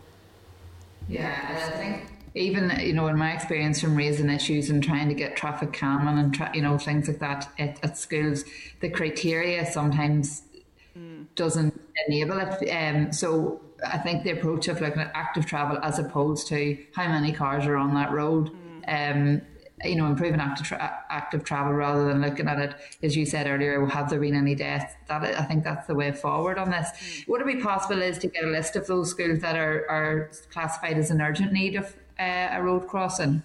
Yeah, 1.09 1.49
and 1.49 1.59
I 1.59 1.77
think 1.77 2.11
even 2.35 2.73
you 2.81 2.93
know 2.93 3.07
in 3.09 3.17
my 3.17 3.33
experience 3.33 3.81
from 3.81 3.97
raising 3.97 4.31
issues 4.31 4.71
and 4.71 4.83
trying 4.83 5.09
to 5.09 5.15
get 5.15 5.37
traffic 5.37 5.73
calming 5.73 6.19
and 6.19 6.35
tra- 6.35 6.51
you 6.55 6.63
know 6.63 6.79
things 6.79 7.09
like 7.09 7.19
that 7.21 7.49
at, 7.59 7.79
at 7.85 7.99
schools, 7.99 8.45
the 8.81 8.89
criteria 8.89 9.65
sometimes 9.67 10.43
mm. 10.97 11.27
doesn't 11.35 11.79
enable 12.07 12.39
it. 12.39 12.71
Um, 12.71 13.13
so 13.13 13.61
I 13.87 13.99
think 13.99 14.25
the 14.25 14.31
approach 14.31 14.69
of 14.69 14.81
looking 14.81 15.03
at 15.03 15.11
active 15.15 15.47
travel 15.47 15.79
as 15.83 15.99
opposed 15.99 16.49
to 16.49 16.79
how 16.95 17.09
many 17.09 17.33
cars 17.33 17.67
are 17.67 17.77
on 17.77 17.95
that 17.95 18.13
road. 18.13 18.51
Mm. 18.87 19.39
Um, 19.39 19.43
you 19.85 19.97
know, 19.97 20.07
improving 20.07 20.41
active, 20.41 20.67
tra- 20.67 21.05
active 21.11 21.45
travel 21.45 21.73
rather 21.73 22.07
than 22.07 22.21
looking 22.21 22.49
at 22.49 22.59
it, 22.59 22.75
as 23.03 23.17
you 23.17 23.27
said 23.27 23.47
earlier, 23.47 23.85
have 23.87 24.09
there 24.09 24.21
been 24.21 24.35
any 24.35 24.55
deaths? 24.55 24.95
That 25.09 25.23
I 25.23 25.43
think 25.45 25.65
that's 25.65 25.87
the 25.87 25.95
way 25.95 26.13
forward 26.13 26.59
on 26.59 26.71
this. 26.71 26.89
Mm. 26.89 27.29
Would 27.29 27.41
it 27.43 27.47
be 27.47 27.57
possible 27.57 28.01
is 28.01 28.19
to 28.19 28.29
get 28.29 28.45
a 28.45 28.49
list 28.49 28.77
of 28.77 28.87
those 28.87 29.11
schools 29.11 29.41
that 29.41 29.57
are, 29.57 29.89
are 29.91 30.31
classified 30.51 30.97
as 30.97 31.11
an 31.11 31.21
urgent 31.21 31.53
need 31.53 31.77
of 31.77 31.95
uh, 32.19 32.49
a 32.53 32.63
road 32.63 32.87
crossing? 32.87 33.43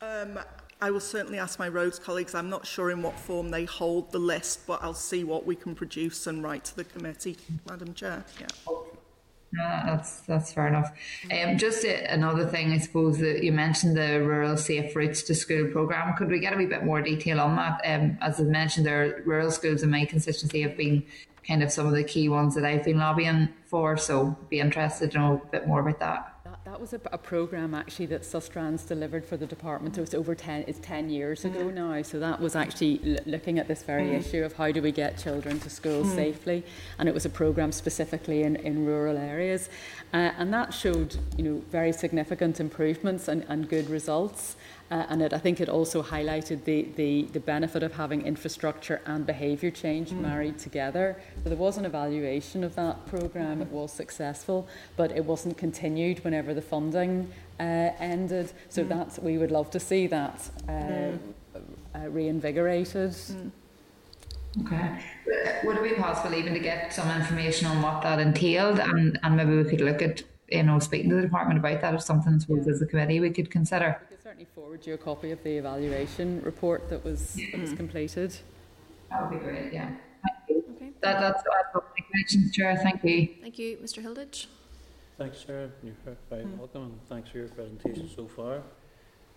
Um, 0.00 0.38
I 0.80 0.90
will 0.90 1.00
certainly 1.00 1.38
ask 1.38 1.58
my 1.58 1.68
roads 1.68 1.98
colleagues. 1.98 2.34
I'm 2.34 2.50
not 2.50 2.66
sure 2.66 2.90
in 2.90 3.02
what 3.02 3.18
form 3.18 3.50
they 3.50 3.64
hold 3.64 4.12
the 4.12 4.18
list, 4.18 4.66
but 4.66 4.82
I'll 4.82 4.94
see 4.94 5.24
what 5.24 5.46
we 5.46 5.56
can 5.56 5.74
produce 5.74 6.26
and 6.26 6.42
write 6.42 6.64
to 6.66 6.76
the 6.76 6.84
committee, 6.84 7.36
Madam 7.68 7.94
Chair. 7.94 8.24
Yeah. 8.40 8.46
No, 9.56 9.82
that's 9.86 10.20
that's 10.22 10.52
fair 10.52 10.66
enough. 10.66 10.90
Um, 11.30 11.56
just 11.56 11.84
a, 11.84 12.12
another 12.12 12.44
thing, 12.44 12.72
I 12.72 12.78
suppose 12.78 13.18
that 13.18 13.44
you 13.44 13.52
mentioned 13.52 13.96
the 13.96 14.20
rural 14.20 14.56
safe 14.56 14.96
routes 14.96 15.22
to 15.24 15.34
school 15.34 15.68
program. 15.70 16.14
Could 16.16 16.28
we 16.28 16.40
get 16.40 16.52
a 16.52 16.56
wee 16.56 16.66
bit 16.66 16.84
more 16.84 17.00
detail 17.00 17.40
on 17.40 17.54
that? 17.54 17.80
Um, 17.84 18.18
as 18.20 18.40
I 18.40 18.44
mentioned, 18.44 18.84
there 18.84 19.22
rural 19.24 19.52
schools 19.52 19.84
in 19.84 19.90
my 19.90 20.06
constituency 20.06 20.62
have 20.62 20.76
been 20.76 21.04
kind 21.46 21.62
of 21.62 21.70
some 21.70 21.86
of 21.86 21.92
the 21.92 22.02
key 22.02 22.28
ones 22.28 22.56
that 22.56 22.64
I've 22.64 22.84
been 22.84 22.98
lobbying 22.98 23.48
for. 23.66 23.96
So, 23.96 24.36
be 24.50 24.58
interested 24.58 25.12
to 25.12 25.18
know 25.18 25.42
a 25.44 25.50
bit 25.50 25.68
more 25.68 25.80
about 25.80 26.00
that. 26.00 26.33
That 26.74 26.80
was 26.80 26.92
a, 26.92 27.00
a 27.12 27.18
program 27.18 27.72
actually 27.72 28.06
that 28.06 28.22
Sustrans 28.22 28.84
delivered 28.84 29.24
for 29.24 29.36
the 29.36 29.46
department. 29.46 29.96
It 29.96 30.00
was 30.00 30.12
over 30.12 30.34
10, 30.34 30.64
it's 30.66 30.80
10 30.80 31.08
years 31.08 31.44
ago 31.44 31.66
mm. 31.66 31.72
now. 31.72 32.02
So 32.02 32.18
that 32.18 32.40
was 32.40 32.56
actually 32.56 33.00
l- 33.06 33.22
looking 33.26 33.60
at 33.60 33.68
this 33.68 33.84
very 33.84 34.06
mm. 34.06 34.18
issue 34.18 34.42
of 34.42 34.54
how 34.54 34.72
do 34.72 34.82
we 34.82 34.90
get 34.90 35.16
children 35.16 35.60
to 35.60 35.70
school 35.70 36.02
mm. 36.02 36.12
safely. 36.16 36.64
And 36.98 37.08
it 37.08 37.14
was 37.14 37.24
a 37.24 37.28
program 37.28 37.70
specifically 37.70 38.42
in, 38.42 38.56
in 38.56 38.84
rural 38.84 39.16
areas. 39.16 39.68
Uh, 40.12 40.32
and 40.36 40.52
that 40.52 40.74
showed, 40.74 41.16
you 41.36 41.44
know, 41.44 41.62
very 41.70 41.92
significant 41.92 42.58
improvements 42.58 43.28
and, 43.28 43.46
and 43.48 43.68
good 43.68 43.88
results. 43.88 44.56
Uh, 44.90 45.06
and 45.08 45.22
it, 45.22 45.32
I 45.32 45.38
think 45.38 45.60
it 45.60 45.68
also 45.68 46.02
highlighted 46.02 46.64
the, 46.64 46.82
the, 46.96 47.22
the 47.32 47.40
benefit 47.40 47.82
of 47.82 47.94
having 47.94 48.22
infrastructure 48.22 49.00
and 49.06 49.26
behaviour 49.26 49.70
change 49.70 50.10
mm. 50.10 50.20
married 50.20 50.58
together. 50.58 51.16
So 51.42 51.48
there 51.48 51.58
was 51.58 51.78
an 51.78 51.86
evaluation 51.86 52.62
of 52.62 52.74
that 52.74 53.06
programme, 53.06 53.62
it 53.62 53.68
was 53.68 53.92
successful, 53.92 54.68
but 54.96 55.10
it 55.12 55.24
wasn't 55.24 55.56
continued 55.56 56.22
whenever 56.22 56.52
the 56.52 56.62
funding 56.62 57.30
uh, 57.58 57.62
ended. 57.98 58.52
So 58.68 58.84
mm. 58.84 58.88
that's, 58.88 59.18
we 59.18 59.38
would 59.38 59.50
love 59.50 59.70
to 59.70 59.80
see 59.80 60.06
that 60.08 60.50
uh, 60.68 60.72
mm. 60.72 61.18
uh, 61.94 62.08
reinvigorated. 62.10 63.12
Mm. 63.12 63.50
Okay. 64.66 65.00
Would 65.64 65.78
it 65.78 65.82
be 65.82 65.94
possible 66.00 66.34
even 66.34 66.52
to 66.54 66.60
get 66.60 66.92
some 66.92 67.10
information 67.10 67.66
on 67.66 67.82
what 67.82 68.02
that 68.02 68.20
entailed 68.20 68.78
and, 68.78 69.18
and 69.22 69.36
maybe 69.36 69.56
we 69.56 69.64
could 69.64 69.80
look 69.80 70.00
at 70.00 70.22
you 70.54 70.62
know, 70.62 70.78
speaking 70.78 71.10
to 71.10 71.16
the 71.16 71.22
department 71.22 71.58
about 71.58 71.80
that, 71.80 71.94
if 71.94 72.02
something, 72.02 72.34
I 72.34 72.38
suppose, 72.38 72.66
as 72.68 72.80
a 72.80 72.86
committee 72.86 73.20
we 73.20 73.30
could 73.30 73.50
consider. 73.50 74.00
We 74.08 74.16
could 74.16 74.22
certainly 74.22 74.46
forward 74.54 74.86
you 74.86 74.94
a 74.94 74.98
copy 74.98 75.30
of 75.32 75.42
the 75.42 75.56
evaluation 75.58 76.40
report 76.42 76.88
that 76.90 77.04
was, 77.04 77.34
that 77.52 77.60
was 77.60 77.72
completed. 77.72 78.36
That 79.10 79.30
would 79.30 79.38
be 79.38 79.44
great, 79.44 79.72
yeah. 79.72 79.86
Thank 79.88 80.48
you. 80.48 80.64
Okay. 80.76 80.90
That, 81.00 81.20
that's, 81.20 81.42
that's 81.42 81.74
all 81.74 81.84
my 81.98 82.04
questions, 82.10 82.52
Chair. 82.52 82.76
Thank 82.82 83.04
you. 83.04 83.28
Thank 83.42 83.58
you, 83.58 83.76
Mr. 83.78 84.02
Hilditch. 84.02 84.46
Thanks, 85.18 85.42
Chair. 85.44 85.70
You're 85.82 85.94
very 86.30 86.44
welcome, 86.58 86.82
and 86.82 87.00
thanks 87.08 87.30
for 87.30 87.38
your 87.38 87.48
presentation 87.48 88.08
so 88.14 88.26
far. 88.26 88.62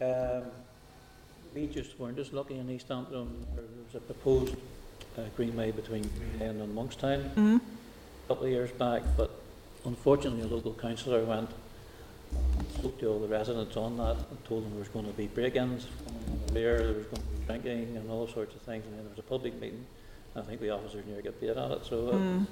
Um, 0.01 0.43
we 1.53 1.67
just 1.67 1.99
weren't 1.99 2.19
as 2.19 2.33
lucky 2.33 2.57
in 2.57 2.69
East 2.69 2.91
Antrim. 2.91 3.45
There 3.55 3.63
was 3.85 3.95
a 3.95 3.99
proposed 3.99 4.55
uh, 5.17 5.21
greenway 5.35 5.71
between 5.71 6.03
Greenisland 6.03 6.73
Monkstown 6.73 7.29
Mm. 7.35 7.57
a 7.57 8.27
couple 8.27 8.45
of 8.45 8.51
years 8.51 8.71
back, 8.71 9.01
but 9.15 9.31
unfortunately, 9.97 10.41
a 10.43 10.47
local 10.47 10.73
councillor 10.73 11.23
went 11.23 11.49
and 12.59 12.67
spoke 12.77 12.99
to 12.99 13.07
all 13.07 13.19
the 13.19 13.27
residents 13.27 13.75
on 13.77 13.97
that 13.97 14.17
and 14.29 14.45
told 14.45 14.63
them 14.63 14.71
there 14.71 14.79
was 14.79 14.89
going 14.89 15.05
to 15.05 15.13
be 15.13 15.27
break-ins 15.27 15.87
there 16.53 16.77
was 16.93 17.05
going 17.05 17.21
to 17.21 17.27
be 17.39 17.45
drinking 17.45 17.97
and 17.97 18.09
all 18.09 18.27
sorts 18.27 18.53
of 18.55 18.61
things, 18.61 18.83
and 18.85 18.93
then 18.95 19.01
there 19.03 19.09
was 19.09 19.19
a 19.19 19.23
public 19.23 19.59
meeting. 19.61 19.85
I 20.35 20.41
think 20.41 20.59
the 20.61 20.69
officers 20.69 21.05
nearly 21.05 21.21
got 21.23 21.39
paid 21.39 21.57
on 21.57 21.71
it, 21.71 21.85
so 21.85 21.95
it 22.09 22.13
Mm. 22.13 22.39
was 22.39 22.47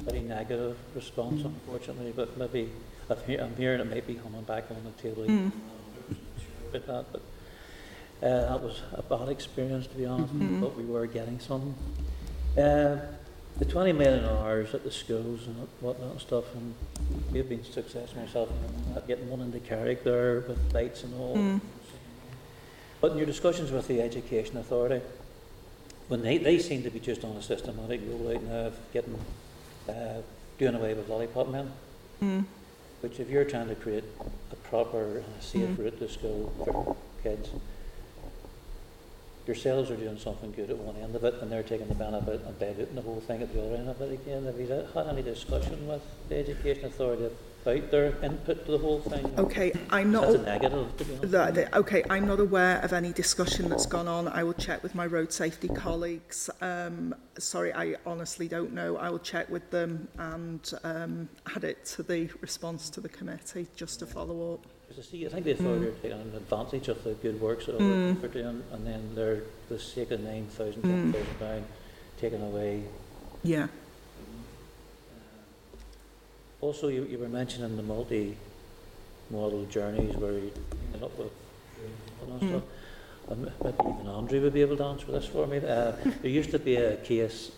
a 0.00 0.10
very 0.10 0.20
negative 0.22 0.76
response, 0.94 1.42
unfortunately, 1.44 2.12
but 2.14 2.36
maybe, 2.36 2.70
I've 3.10 3.24
hear, 3.26 3.40
I'm 3.42 3.54
hearing 3.56 3.80
it 3.80 3.90
might 3.90 4.06
be 4.06 4.14
coming 4.14 4.42
back 4.42 4.70
on 4.70 4.76
the 4.84 5.02
table. 5.02 5.24
Mm. 5.24 5.52
About 6.72 6.86
that, 6.86 7.04
but 7.12 7.22
uh, 8.26 8.48
that 8.52 8.62
was 8.62 8.82
a 8.94 9.02
bad 9.02 9.28
experience, 9.28 9.86
to 9.88 9.96
be 9.96 10.06
honest, 10.06 10.32
Mhm. 10.32 10.60
but 10.60 10.76
we 10.76 10.84
were 10.84 11.06
getting 11.06 11.40
some. 11.40 11.74
Uh, 12.56 12.96
the 13.60 13.66
20 13.66 13.92
million 13.92 14.24
hours 14.24 14.74
at 14.74 14.82
the 14.84 14.90
schools 14.90 15.46
and 15.46 15.54
whatnot 15.80 16.12
and 16.12 16.20
stuff, 16.20 16.44
and 16.54 16.74
we've 17.30 17.46
been 17.48 17.62
successful 17.62 18.20
myself 18.22 18.48
in 18.50 18.94
that, 18.94 19.06
getting 19.06 19.28
one 19.28 19.40
into 19.42 19.60
Carrick 19.60 20.02
there 20.02 20.40
with 20.48 20.58
lights 20.72 21.04
and 21.04 21.14
all. 21.20 21.36
Mm. 21.36 21.60
But 23.02 23.12
in 23.12 23.18
your 23.18 23.26
discussions 23.26 23.70
with 23.70 23.86
the 23.86 24.00
Education 24.00 24.56
Authority, 24.56 25.02
when 26.08 26.22
they, 26.22 26.38
they 26.38 26.58
seem 26.58 26.82
to 26.84 26.90
be 26.90 27.00
just 27.00 27.22
on 27.22 27.36
a 27.36 27.42
systematic 27.42 28.00
rollout 28.08 28.42
now 28.42 28.66
of 28.68 28.78
getting, 28.94 29.18
uh, 29.88 30.22
doing 30.58 30.74
away 30.74 30.94
with 30.94 31.08
lollipop 31.08 31.48
men, 31.48 31.70
Mm. 32.22 32.44
which 33.02 33.18
if 33.20 33.30
you're 33.30 33.44
trying 33.46 33.68
to 33.68 33.74
create 33.74 34.04
a 34.52 34.56
proper 34.56 35.22
safe 35.40 35.68
Mm. 35.68 35.78
route 35.78 35.98
to 35.98 36.08
school 36.08 36.52
for 36.64 36.96
kids, 37.22 37.48
yourselves 39.50 39.90
are 39.90 39.96
doing 39.96 40.16
something 40.16 40.52
good 40.52 40.70
at 40.70 40.78
one 40.78 40.94
end 40.96 41.14
of 41.16 41.24
it 41.24 41.34
and 41.42 41.50
they're 41.50 41.64
taking 41.64 41.88
the 41.88 41.94
benefit 41.94 42.40
and 42.46 42.56
diluting 42.60 42.94
the 42.94 43.02
whole 43.02 43.20
thing 43.20 43.42
at 43.42 43.52
the 43.52 43.60
other 43.60 43.74
end 43.74 43.88
of 43.88 44.00
it 44.00 44.12
again. 44.12 44.44
Have 44.44 44.60
you 44.60 44.68
had 44.68 45.06
any 45.08 45.22
discussion 45.22 45.88
with 45.88 46.02
the 46.28 46.36
Education 46.36 46.84
Authority 46.84 47.34
about 47.62 47.90
their 47.90 48.14
input 48.22 48.64
to 48.64 48.70
the 48.70 48.78
whole 48.78 49.00
thing? 49.00 49.26
Okay, 49.38 49.72
I'm 49.90 50.12
not. 50.12 50.22
That's 50.22 50.34
a 50.36 50.42
negative, 50.42 50.96
to 50.98 51.04
be 51.04 51.14
honest. 51.16 51.32
That, 51.32 51.54
that- 51.56 51.74
okay, 51.74 52.04
I'm 52.08 52.28
not 52.28 52.38
aware 52.38 52.78
of 52.78 52.92
any 52.92 53.12
discussion 53.12 53.68
that's 53.68 53.86
gone 53.86 54.06
on. 54.06 54.28
I 54.28 54.44
will 54.44 54.54
check 54.54 54.84
with 54.84 54.94
my 54.94 55.06
road 55.06 55.32
safety 55.32 55.66
colleagues. 55.68 56.48
Um, 56.60 57.12
sorry, 57.36 57.74
I 57.74 57.96
honestly 58.06 58.46
don't 58.46 58.72
know. 58.72 58.98
I 58.98 59.10
will 59.10 59.18
check 59.18 59.50
with 59.50 59.68
them 59.72 60.06
and 60.16 60.72
um, 60.84 61.28
add 61.56 61.64
it 61.64 61.84
to 61.96 62.04
the 62.04 62.30
response 62.40 62.88
to 62.90 63.00
the 63.00 63.08
committee 63.08 63.66
just 63.74 63.98
to 63.98 64.06
follow 64.06 64.54
up. 64.54 64.64
I 65.00 65.02
see, 65.02 65.24
I 65.24 65.30
think 65.30 65.46
the 65.46 65.52
authority 65.52 65.86
are 65.86 65.92
taking 65.92 66.20
advantage 66.20 66.88
of 66.88 67.02
the 67.04 67.14
good 67.14 67.40
works 67.40 67.64
that 67.64 67.78
Mm. 67.78 68.20
we're 68.20 68.28
doing, 68.28 68.62
and 68.70 68.86
then 68.86 69.14
they're, 69.14 69.44
the 69.70 69.78
sake 69.78 70.10
of 70.10 70.20
nine 70.20 70.46
thousand, 70.48 70.82
ten 70.82 71.10
thousand 71.10 71.38
pound, 71.38 71.64
taking 72.20 72.42
away. 72.42 72.82
Yeah. 73.42 73.68
Also, 76.60 76.88
you, 76.88 77.04
you 77.04 77.16
were 77.16 77.30
mentioning 77.30 77.76
the 77.78 77.82
multi-modal 77.82 79.64
journeys 79.70 80.14
where 80.16 80.32
you 80.32 80.52
end 80.92 81.02
up 81.02 81.16
with 81.16 81.32
and 82.22 82.40
Mm. 82.42 82.48
stuff. 82.48 82.62
Um, 83.30 83.50
maybe 83.64 83.76
even 83.94 84.06
Andrew 84.06 84.40
would 84.42 84.52
be 84.52 84.60
able 84.60 84.76
to 84.76 84.84
answer 84.84 85.06
this 85.12 85.24
for 85.24 85.46
me. 85.46 85.58
Uh, 85.58 85.92
there 86.20 86.30
used 86.30 86.50
to 86.50 86.58
be 86.58 86.76
a 86.76 86.96
case 86.98 87.52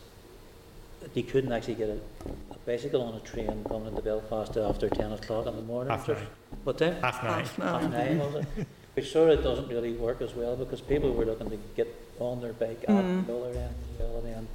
that 1.01 1.16
you 1.16 1.24
couldn't 1.24 1.51
actually 1.51 1.74
get 1.74 1.89
a 1.89 2.51
bicycle 2.66 3.02
on 3.02 3.14
a 3.14 3.20
train 3.20 3.64
coming 3.68 3.89
into 3.89 4.02
Belfast 4.02 4.56
after 4.56 4.89
ten 4.89 5.12
o'clock 5.12 5.47
in 5.47 5.56
the 5.56 5.62
morning. 5.62 5.90
Half 5.90 6.09
nine. 6.09 6.26
What 6.64 6.78
time? 6.78 6.94
Half 7.02 7.22
nine. 7.22 7.32
Half 7.44 7.56
half 7.56 7.82
nine. 7.82 7.90
nine, 7.90 8.18
was 8.18 8.44
it? 8.59 8.66
Which 8.94 9.10
sort 9.10 9.30
of 9.30 9.43
doesn't 9.43 9.68
really 9.68 9.93
work 9.94 10.20
as 10.20 10.34
well 10.34 10.55
because 10.55 10.80
people 10.82 11.12
were 11.14 11.24
looking 11.24 11.48
to 11.51 11.59
get 11.76 11.89
on 12.20 12.40
their 12.43 12.52
bike 12.52 12.84
at 12.86 12.90
Mm. 12.94 13.26
the 13.26 13.34
other 13.36 13.48
end 13.59 13.74
as 13.94 14.01
well 14.01 14.16
and 14.18 14.26
then 14.26 14.48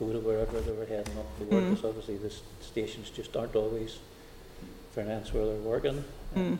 go 0.00 0.12
to 0.12 0.18
wherever 0.18 0.60
they 0.60 0.72
were 0.72 0.84
heading 0.84 1.16
up 1.16 1.38
to 1.38 1.44
work 1.44 1.62
Mm. 1.62 1.70
because 1.70 1.84
obviously 1.84 2.16
the 2.16 2.26
s- 2.26 2.42
stations 2.60 3.08
just 3.10 3.36
aren't 3.36 3.54
always 3.54 3.98
finance 4.96 5.32
where 5.32 5.46
they're 5.46 5.54
working. 5.60 6.02
Mm. 6.34 6.54
Uh, 6.54 6.56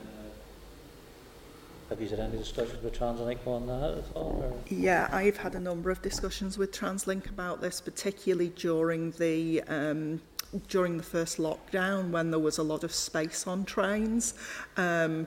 have 1.88 2.00
you 2.00 2.08
had 2.08 2.20
any 2.20 2.38
discussions 2.38 2.82
with 2.82 2.96
Translink 2.98 3.44
on 3.46 3.66
that 3.66 3.98
at 3.98 4.04
all? 4.16 4.40
Or? 4.42 4.52
Yeah, 4.72 5.08
I've 5.12 5.36
had 5.38 5.54
a 5.56 5.60
number 5.60 5.90
of 5.90 6.00
discussions 6.02 6.56
with 6.56 6.70
TransLink 6.72 7.28
about 7.28 7.60
this, 7.60 7.80
particularly 7.80 8.50
during 8.50 9.10
the 9.12 9.60
um, 9.62 10.20
during 10.68 10.96
the 10.96 11.02
first 11.02 11.38
lockdown 11.38 12.10
when 12.10 12.30
there 12.30 12.40
was 12.40 12.58
a 12.58 12.62
lot 12.62 12.84
of 12.84 12.92
space 12.92 13.46
on 13.46 13.64
trains. 13.64 14.34
Um, 14.76 15.26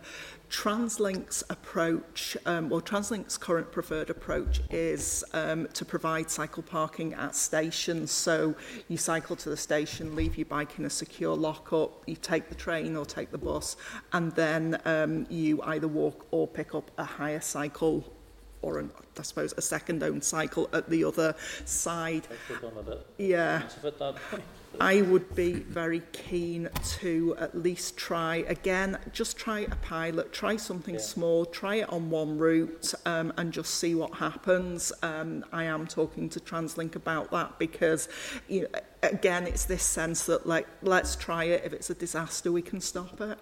Translink's 0.50 1.44
approach, 1.50 2.38
um, 2.46 2.72
or 2.72 2.82
Translink's 2.82 3.38
current 3.38 3.70
preferred 3.72 4.10
approach 4.10 4.62
is 4.70 5.24
um, 5.34 5.68
to 5.74 5.84
provide 5.84 6.30
cycle 6.30 6.64
parking 6.64 7.14
at 7.16 7.36
stations. 7.36 8.12
So 8.12 8.56
you 8.88 8.98
cycle 8.98 9.36
to 9.38 9.50
the 9.50 9.58
station, 9.58 10.16
leave 10.16 10.38
your 10.38 10.46
bike 10.46 10.80
in 10.80 10.86
a 10.86 10.90
secure 10.90 11.36
lockup, 11.36 12.04
you 12.08 12.16
take 12.16 12.48
the 12.48 12.56
train 12.56 12.96
or 12.96 13.06
take 13.06 13.32
the 13.32 13.38
bus, 13.38 13.76
and 14.14 14.32
then 14.36 14.80
um, 14.86 15.28
you 15.30 15.62
either 15.64 15.88
walk 15.88 16.26
or 16.32 16.48
pick 16.48 16.74
up 16.74 16.92
a 16.98 17.04
hire 17.04 17.42
cycle 17.42 18.14
or 18.62 18.80
an, 18.80 18.90
I 19.20 19.22
suppose 19.24 19.54
a 19.58 19.62
second 19.62 20.02
owned 20.02 20.24
cycle 20.24 20.70
at 20.74 20.90
the 20.90 21.04
other 21.04 21.36
side. 21.66 22.28
Yeah. 23.18 23.64
Expensive 24.80 24.84
at 24.84 24.90
that 24.90 25.04
point. 25.04 25.08
I 25.08 25.12
would 25.12 25.36
be 25.36 25.54
very 25.54 26.02
keen 26.12 26.70
to 27.00 27.36
at 27.40 27.56
least 27.58 27.98
try 27.98 28.38
again, 28.48 28.98
just 29.12 29.38
try 29.38 29.60
a 29.62 29.76
pilot, 29.78 30.32
try 30.34 30.58
something 30.58 30.96
Yeah. 30.96 31.02
small, 31.02 31.46
try 31.46 31.76
it 31.76 31.90
on 31.90 32.10
one 32.10 32.38
route 32.38 32.94
um, 33.06 33.34
and 33.38 33.52
just 33.52 33.76
see 33.76 33.96
what 33.96 34.16
happens. 34.16 34.92
Um, 35.02 35.46
I 35.52 35.64
am 35.66 35.88
talking 35.88 36.30
to 36.30 36.40
TransLink 36.40 36.96
about 36.96 37.32
that 37.32 37.60
because, 37.60 38.10
you 38.48 38.62
know, 38.62 38.68
again, 39.04 39.48
it's 39.48 39.66
this 39.66 39.84
sense 39.84 40.26
that 40.26 40.46
like 40.48 40.68
let's 40.82 41.16
try 41.16 41.46
it. 41.46 41.64
If 41.66 41.74
it's 41.74 41.90
a 41.90 41.96
disaster, 41.96 42.52
we 42.52 42.62
can 42.62 42.82
stop 42.82 43.20
it. 43.22 43.38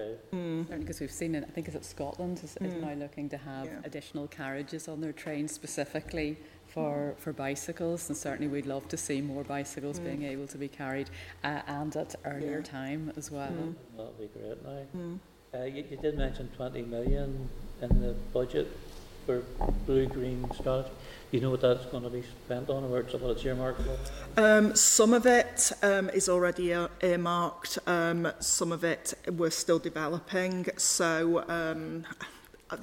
Okay. 0.00 0.16
Certainly, 0.30 0.78
because 0.78 1.00
we've 1.00 1.10
seen 1.10 1.34
it, 1.34 1.42
I 1.42 1.50
think 1.50 1.66
it's 1.66 1.74
at 1.76 1.84
Scotland 1.84 2.38
is, 2.44 2.56
is 2.60 2.72
Mm. 2.74 2.80
now 2.82 2.94
looking 2.94 3.28
to 3.30 3.36
have 3.36 3.66
Yeah. 3.66 3.80
additional 3.82 4.28
carriages 4.28 4.86
on 4.86 5.00
their 5.00 5.12
trains 5.12 5.50
specifically 5.52 6.38
for, 6.72 7.14
for 7.18 7.32
bicycles, 7.32 8.08
and 8.08 8.16
certainly 8.16 8.48
we'd 8.48 8.66
love 8.66 8.88
to 8.88 8.96
see 8.96 9.20
more 9.20 9.44
bicycles 9.44 9.98
Mm. 9.98 10.04
being 10.04 10.22
able 10.24 10.46
to 10.46 10.58
be 10.58 10.68
carried 10.68 11.08
uh, 11.44 11.62
and 11.66 11.94
at 11.96 12.14
earlier 12.24 12.58
Yeah. 12.58 12.62
time 12.80 13.12
as 13.16 13.30
well. 13.30 13.48
Mm. 13.50 13.74
That'd 13.96 14.18
be 14.18 14.38
great 14.38 14.62
now. 14.64 14.86
Mm. 14.96 15.18
Uh, 15.54 15.64
you, 15.64 15.84
you 15.90 15.96
did 15.96 16.16
mention 16.18 16.48
20 16.56 16.82
million 16.82 17.48
in 17.80 18.00
the 18.02 18.12
budget 18.32 18.68
for 19.24 19.42
blue-green 19.86 20.46
strategy. 20.54 20.90
You 21.30 21.40
know 21.40 21.50
what 21.50 21.60
that's 21.60 21.84
going 21.86 22.02
to 22.04 22.10
be 22.10 22.22
spent 22.46 22.70
on 22.70 22.84
or 22.84 22.88
where 22.88 23.00
it's, 23.00 23.12
what 23.12 23.30
it's 23.30 23.44
earmarked 23.44 23.82
for? 23.82 24.42
Um, 24.42 24.74
some 24.74 25.12
of 25.12 25.26
it 25.26 25.72
um, 25.82 26.08
is 26.10 26.28
already 26.28 26.74
earmarked. 27.02 27.78
Um, 27.86 28.32
some 28.40 28.72
of 28.72 28.84
it 28.84 29.12
we're 29.36 29.50
still 29.50 29.78
developing. 29.78 30.66
So, 30.78 31.44
um, 31.48 32.04
uh, 32.70 32.76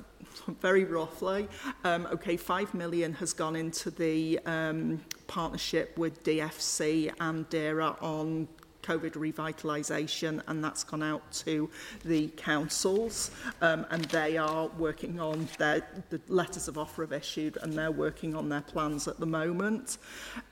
very 0.62 0.84
roughly, 0.84 1.48
um, 1.84 2.08
okay, 2.08 2.38
five 2.38 2.74
million 2.74 3.14
has 3.14 3.34
gone 3.34 3.56
into 3.56 3.90
the 3.90 4.40
um, 4.46 5.02
partnership 5.28 5.98
with 5.98 6.24
DFC 6.24 7.12
and 7.20 7.48
DERA 7.50 7.96
on 8.02 8.48
COVID 8.86 9.14
revitalisation, 9.14 10.42
and 10.48 10.64
that's 10.64 10.84
gone 10.84 11.02
out 11.02 11.30
to 11.32 11.70
the 12.04 12.28
councils, 12.38 13.32
um, 13.62 13.86
and 13.90 14.06
they 14.06 14.38
are 14.38 14.68
working 14.78 15.20
on 15.20 15.48
their 15.58 15.88
the 16.10 16.22
letters 16.28 16.68
of 16.68 16.78
offer 16.78 17.02
have 17.02 17.14
issued, 17.14 17.58
and 17.62 17.74
they're 17.74 17.92
working 17.92 18.36
on 18.36 18.50
their 18.50 18.62
plans 18.62 19.08
at 19.08 19.20
the 19.20 19.26
moment. 19.26 19.98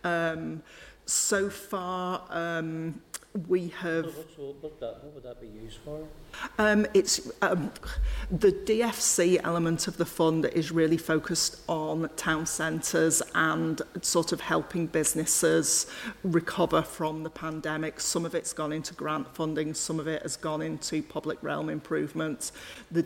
Um, 0.03 0.63
so 1.05 1.49
far. 1.49 2.23
Um, 2.29 3.01
we 3.47 3.69
have... 3.79 4.05
So 4.05 4.43
what, 4.43 4.63
would 4.63 4.79
that, 4.79 5.03
what 5.03 5.13
would 5.15 5.23
that 5.23 5.41
be 5.41 5.47
used 5.47 5.79
for? 5.83 6.07
Um, 6.59 6.85
it's 6.93 7.31
um, 7.41 7.71
the 8.29 8.51
DFC 8.51 9.39
element 9.43 9.87
of 9.87 9.97
the 9.97 10.05
fund 10.05 10.45
is 10.45 10.71
really 10.71 10.97
focused 10.97 11.61
on 11.67 12.09
town 12.15 12.45
centres 12.45 13.21
and 13.33 13.81
sort 14.01 14.31
of 14.33 14.41
helping 14.41 14.87
businesses 14.87 15.87
recover 16.23 16.83
from 16.83 17.23
the 17.23 17.29
pandemic. 17.29 17.99
Some 17.99 18.25
of 18.25 18.35
it's 18.35 18.53
gone 18.53 18.71
into 18.71 18.93
grant 18.93 19.33
funding, 19.35 19.73
some 19.73 19.99
of 19.99 20.07
it 20.07 20.21
has 20.21 20.35
gone 20.35 20.61
into 20.61 21.01
public 21.01 21.41
realm 21.41 21.69
improvements. 21.69 22.51
The 22.91 23.05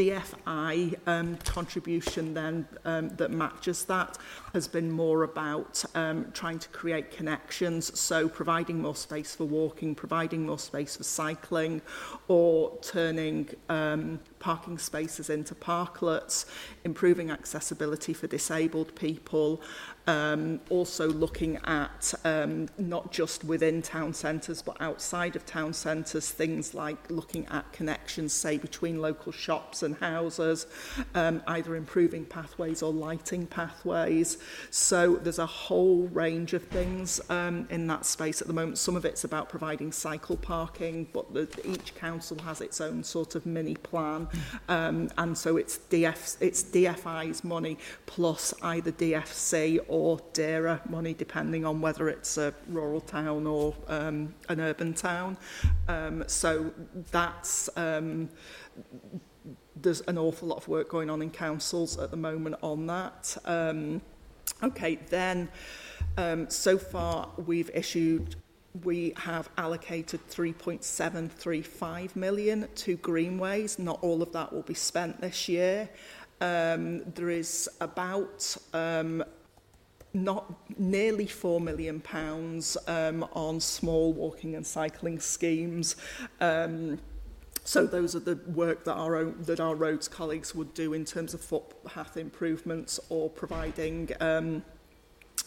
the 0.00 0.18
FI 0.18 0.92
um, 1.06 1.36
contribution 1.44 2.32
then 2.32 2.66
um, 2.86 3.10
that 3.10 3.30
matches 3.30 3.84
that 3.84 4.16
has 4.54 4.66
been 4.66 4.90
more 4.90 5.24
about 5.24 5.84
um, 5.94 6.24
trying 6.32 6.58
to 6.58 6.70
create 6.70 7.10
connections. 7.10 8.00
So 8.00 8.26
providing 8.26 8.80
more 8.80 8.96
space 8.96 9.34
for 9.34 9.44
walking, 9.44 9.94
providing 9.94 10.46
more 10.46 10.58
space 10.58 10.96
for 10.96 11.02
cycling, 11.02 11.82
or 12.28 12.78
turning 12.80 13.50
um, 13.68 14.20
parking 14.38 14.78
spaces 14.78 15.28
into 15.28 15.54
parklets, 15.54 16.46
improving 16.84 17.30
accessibility 17.30 18.14
for 18.14 18.26
disabled 18.26 18.94
people, 18.94 19.60
Um, 20.06 20.60
also 20.70 21.08
looking 21.08 21.58
at 21.64 22.14
um, 22.24 22.68
not 22.78 23.12
just 23.12 23.44
within 23.44 23.82
town 23.82 24.12
centres 24.12 24.62
but 24.62 24.76
outside 24.80 25.36
of 25.36 25.44
town 25.46 25.72
centres, 25.72 26.30
things 26.30 26.74
like 26.74 27.10
looking 27.10 27.46
at 27.46 27.70
connections, 27.72 28.32
say, 28.32 28.58
between 28.58 29.00
local 29.00 29.30
shops 29.32 29.82
and 29.82 29.96
houses, 29.96 30.66
um, 31.14 31.42
either 31.46 31.76
improving 31.76 32.24
pathways 32.24 32.82
or 32.82 32.92
lighting 32.92 33.46
pathways. 33.46 34.38
So 34.70 35.16
there's 35.16 35.38
a 35.38 35.46
whole 35.46 36.08
range 36.08 36.54
of 36.54 36.64
things 36.64 37.20
um, 37.30 37.66
in 37.70 37.86
that 37.88 38.04
space 38.06 38.40
at 38.40 38.46
the 38.46 38.54
moment. 38.54 38.78
Some 38.78 38.96
of 38.96 39.04
it's 39.04 39.24
about 39.24 39.48
providing 39.48 39.92
cycle 39.92 40.36
parking, 40.36 41.06
but 41.12 41.32
the, 41.34 41.48
each 41.64 41.94
council 41.94 42.38
has 42.40 42.60
its 42.60 42.80
own 42.80 43.04
sort 43.04 43.34
of 43.34 43.46
mini 43.46 43.74
plan. 43.74 44.28
Um, 44.68 45.10
and 45.18 45.36
so 45.36 45.56
it's, 45.56 45.78
DF, 45.90 46.36
it's 46.40 46.62
DFI's 46.64 47.44
money 47.44 47.78
plus 48.06 48.54
either 48.62 48.92
DFC 48.92 49.78
or 49.88 49.99
or 50.00 50.18
DARA 50.32 50.80
money, 50.88 51.14
depending 51.14 51.64
on 51.64 51.80
whether 51.80 52.08
it's 52.08 52.38
a 52.38 52.54
rural 52.68 53.00
town 53.00 53.46
or 53.46 53.74
um, 53.88 54.34
an 54.48 54.60
urban 54.60 54.94
town. 54.94 55.36
Um, 55.88 56.24
so 56.26 56.72
that's 57.10 57.68
um, 57.76 58.30
there's 59.76 60.00
an 60.02 60.16
awful 60.18 60.48
lot 60.48 60.58
of 60.58 60.68
work 60.68 60.88
going 60.88 61.10
on 61.10 61.20
in 61.22 61.30
councils 61.30 61.98
at 61.98 62.10
the 62.10 62.16
moment 62.16 62.56
on 62.62 62.86
that. 62.86 63.36
Um, 63.44 64.00
okay, 64.62 64.98
then 65.08 65.48
um, 66.16 66.48
so 66.48 66.78
far 66.78 67.28
we've 67.46 67.70
issued 67.74 68.36
we 68.84 69.12
have 69.16 69.48
allocated 69.58 70.20
3.735 70.30 72.14
million 72.14 72.68
to 72.76 72.96
greenways. 72.98 73.80
Not 73.80 73.98
all 74.00 74.22
of 74.22 74.32
that 74.32 74.52
will 74.52 74.62
be 74.62 74.74
spent 74.74 75.20
this 75.20 75.48
year. 75.48 75.88
Um, 76.40 77.02
there 77.12 77.30
is 77.30 77.68
about 77.80 78.56
um, 78.72 79.24
not 80.12 80.52
nearly 80.78 81.26
4 81.26 81.60
million 81.60 82.00
pounds 82.00 82.76
um, 82.86 83.26
on 83.32 83.60
small 83.60 84.12
walking 84.12 84.54
and 84.56 84.66
cycling 84.66 85.20
schemes. 85.20 85.96
Um, 86.40 86.98
so 87.64 87.86
those 87.86 88.16
are 88.16 88.20
the 88.20 88.36
work 88.46 88.84
that 88.84 88.94
our 88.94 89.16
own, 89.16 89.36
that 89.42 89.60
our 89.60 89.74
roads 89.74 90.08
colleagues 90.08 90.54
would 90.54 90.74
do 90.74 90.92
in 90.94 91.04
terms 91.04 91.34
of 91.34 91.40
footpath 91.40 92.16
improvements 92.16 92.98
or 93.10 93.28
providing 93.28 94.10
um, 94.20 94.64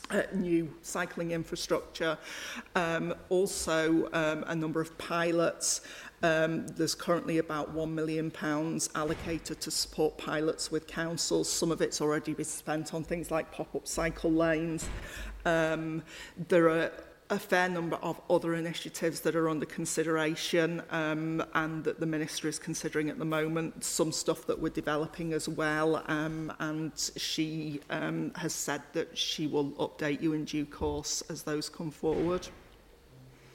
uh, 0.09 0.21
new 0.33 0.73
cycling 0.81 1.31
infrastructure. 1.31 2.17
Um, 2.75 3.13
also 3.29 4.09
um, 4.13 4.43
a 4.47 4.55
number 4.55 4.79
of 4.79 4.97
pilots 4.97 5.81
Um, 6.23 6.65
there's 6.67 6.95
currently 6.95 7.37
about 7.39 7.75
£1 7.75 7.91
million 7.91 8.31
allocated 8.95 9.59
to 9.59 9.69
support 9.69 10.17
pilots 10.17 10.71
with 10.71 10.87
councils. 10.87 11.49
Some 11.49 11.69
of 11.69 11.81
it's 11.81 11.99
already 11.99 12.33
been 12.33 12.45
spent 12.45 12.93
on 12.93 13.03
things 13.03 13.29
like 13.29 13.51
pop-up 13.51 13.85
cycle 13.85 14.31
lanes. 14.31 14.87
Um, 15.45 16.01
there 16.47 16.69
are 16.69 16.91
a 17.29 17.37
fair 17.39 17.67
number 17.67 17.97
of 17.97 18.21
other 18.29 18.55
initiatives 18.55 19.19
that 19.21 19.35
are 19.35 19.49
under 19.49 19.65
consideration 19.65 20.81
um, 20.91 21.43
and 21.55 21.83
that 21.83 21.99
the 21.99 22.05
minister 22.05 22.47
is 22.47 22.57
considering 22.57 23.09
at 23.09 23.17
the 23.17 23.25
moment, 23.25 23.83
some 23.83 24.11
stuff 24.11 24.45
that 24.45 24.59
we're 24.59 24.69
developing 24.69 25.33
as 25.33 25.49
well. 25.49 26.03
Um, 26.07 26.53
and 26.59 26.91
she 27.17 27.81
um, 27.89 28.31
has 28.35 28.53
said 28.53 28.81
that 28.93 29.17
she 29.17 29.47
will 29.47 29.71
update 29.71 30.21
you 30.21 30.33
in 30.33 30.45
due 30.45 30.65
course 30.65 31.21
as 31.29 31.43
those 31.43 31.67
come 31.67 31.91
forward. 31.91 32.47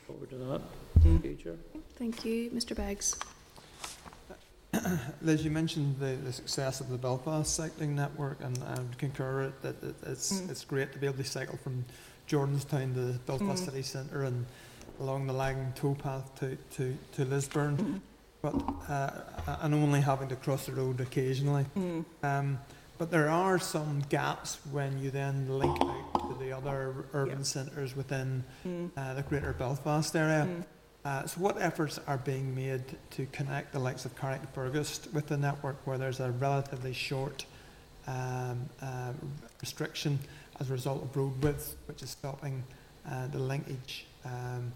Forward 0.07 0.31
to 0.31 0.36
that, 0.36 0.61
mm. 1.01 1.23
future. 1.23 1.57
Thank 1.99 2.25
you. 2.25 2.51
Mr 2.51 2.77
Beggs. 2.77 3.16
Liz, 5.23 5.45
you 5.45 5.51
mentioned 5.51 5.99
the, 5.99 6.16
the 6.25 6.33
success 6.33 6.81
of 6.81 6.91
the 6.91 6.99
Belfast 6.99 7.53
cycling 7.55 7.97
network, 7.97 8.39
and 8.43 8.59
I 8.65 8.75
would 8.79 8.99
concur 8.99 9.53
that, 9.62 9.81
that 9.81 9.95
it's, 10.11 10.33
Mm. 10.41 10.51
it's 10.51 10.65
great 10.65 10.93
to 10.93 10.99
be 10.99 11.07
able 11.07 11.16
to 11.16 11.25
cycle 11.25 11.57
from 11.57 11.85
Jordanstown 12.29 12.95
to 12.95 13.19
Belfast 13.27 13.62
Mm. 13.62 13.66
City 13.66 13.83
Centre 13.83 14.25
and 14.25 14.47
along 15.01 15.27
the 15.27 15.33
Lagan 15.33 15.73
towpath 15.75 16.35
to, 16.41 16.57
to, 16.77 16.97
to 17.16 17.25
Lisburn, 17.25 17.77
Mm. 17.77 18.01
but 18.43 18.55
uh, 18.93 19.57
and 19.62 19.75
only 19.75 20.01
having 20.01 20.29
to 20.29 20.37
cross 20.37 20.66
the 20.66 20.73
road 20.73 21.01
occasionally. 21.01 21.65
Mm. 21.77 22.05
Um, 22.23 22.59
but 22.99 23.11
there 23.11 23.29
are 23.31 23.59
some 23.59 24.03
gaps 24.09 24.59
when 24.70 24.99
you 24.99 25.11
then 25.11 25.49
link 25.49 25.79
out 25.83 26.29
to 26.29 26.37
the 26.45 26.53
other 26.53 27.07
urban 27.12 27.45
centres 27.45 27.97
within 27.97 28.45
Mm. 28.66 28.91
uh, 28.97 29.15
the 29.15 29.23
Greater 29.23 29.53
Belfast 29.53 30.15
area. 30.15 30.47
Uh, 31.05 31.27
so 31.27 31.41
what 31.41 31.61
efforts 31.61 31.99
are 32.07 32.19
being 32.19 32.55
made 32.55 32.83
to 33.11 33.27
connect 33.27 33.73
the 33.73 33.79
likes 33.79 34.05
of 34.05 34.16
Carrick 34.16 34.41
Burgust 34.53 35.09
with 35.12 35.27
the 35.27 35.37
network 35.37 35.77
where 35.87 35.97
there's 35.97 36.20
a 36.20 36.31
relatively 36.33 36.93
short 36.93 37.45
um, 38.07 38.69
uh, 38.83 39.12
restriction 39.61 40.19
as 40.61 40.70
a 40.70 40.73
result 40.73 41.03
of 41.03 41.16
road 41.16 41.43
width, 41.43 41.77
which 41.87 42.03
is 42.03 42.11
stopping 42.11 42.65
uh, 43.09 43.27
the 43.29 43.39
linkage 43.39 44.07
um, 44.25 44.73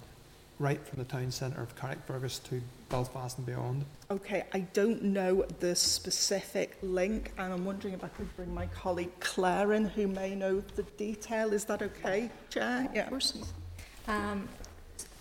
right 0.59 0.87
from 0.87 0.99
the 1.01 1.05
town 1.05 1.31
centre 1.31 1.61
of 1.61 1.75
Carrickfergus 1.77 2.43
to 2.45 2.63
Belfast 2.89 3.37
and 3.39 3.47
beyond? 3.47 3.85
Okay, 4.11 4.45
I 4.53 4.61
don't 4.61 5.03
know 5.03 5.45
the 5.59 5.75
specific 5.75 6.79
link, 6.83 7.33
and 7.37 7.53
I'm 7.53 7.65
wondering 7.65 7.95
if 7.95 8.05
I 8.05 8.09
could 8.09 8.35
bring 8.37 8.55
my 8.55 8.67
colleague 8.67 9.11
Claire 9.19 9.73
in, 9.73 9.87
who 9.87 10.07
may 10.07 10.35
know 10.35 10.63
the 10.77 10.85
detail. 10.97 11.53
Is 11.53 11.65
that 11.65 11.83
okay, 11.83 12.31
Chair? 12.49 12.89
Yeah. 12.95 13.05
Of 13.05 13.11
course. 13.11 13.43
Um, 14.07 14.49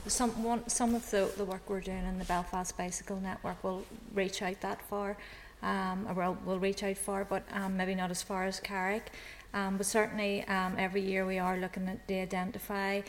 some, 0.07 0.43
one, 0.43 0.67
some 0.67 0.95
of 0.95 1.09
the, 1.11 1.29
the 1.37 1.45
work 1.45 1.61
we're 1.67 1.81
doing 1.81 2.05
in 2.05 2.17
the 2.17 2.25
Belfast 2.25 2.75
Bicycle 2.77 3.19
Network 3.19 3.63
will 3.63 3.83
reach 4.13 4.41
out 4.41 4.59
that 4.61 4.81
far, 4.81 5.17
um, 5.61 6.07
or 6.09 6.13
will, 6.13 6.37
will 6.45 6.59
reach 6.59 6.83
out 6.83 6.97
far, 6.97 7.25
but 7.25 7.43
um, 7.53 7.77
maybe 7.77 7.95
not 7.95 8.11
as 8.11 8.21
far 8.23 8.45
as 8.45 8.59
Carrick. 8.59 9.11
Um, 9.53 9.77
but 9.77 9.85
certainly 9.85 10.43
um, 10.47 10.75
every 10.77 11.01
year 11.01 11.25
we 11.25 11.37
are 11.37 11.57
looking 11.57 11.87
at 11.87 12.07
to 12.07 12.15
identify 12.15 13.01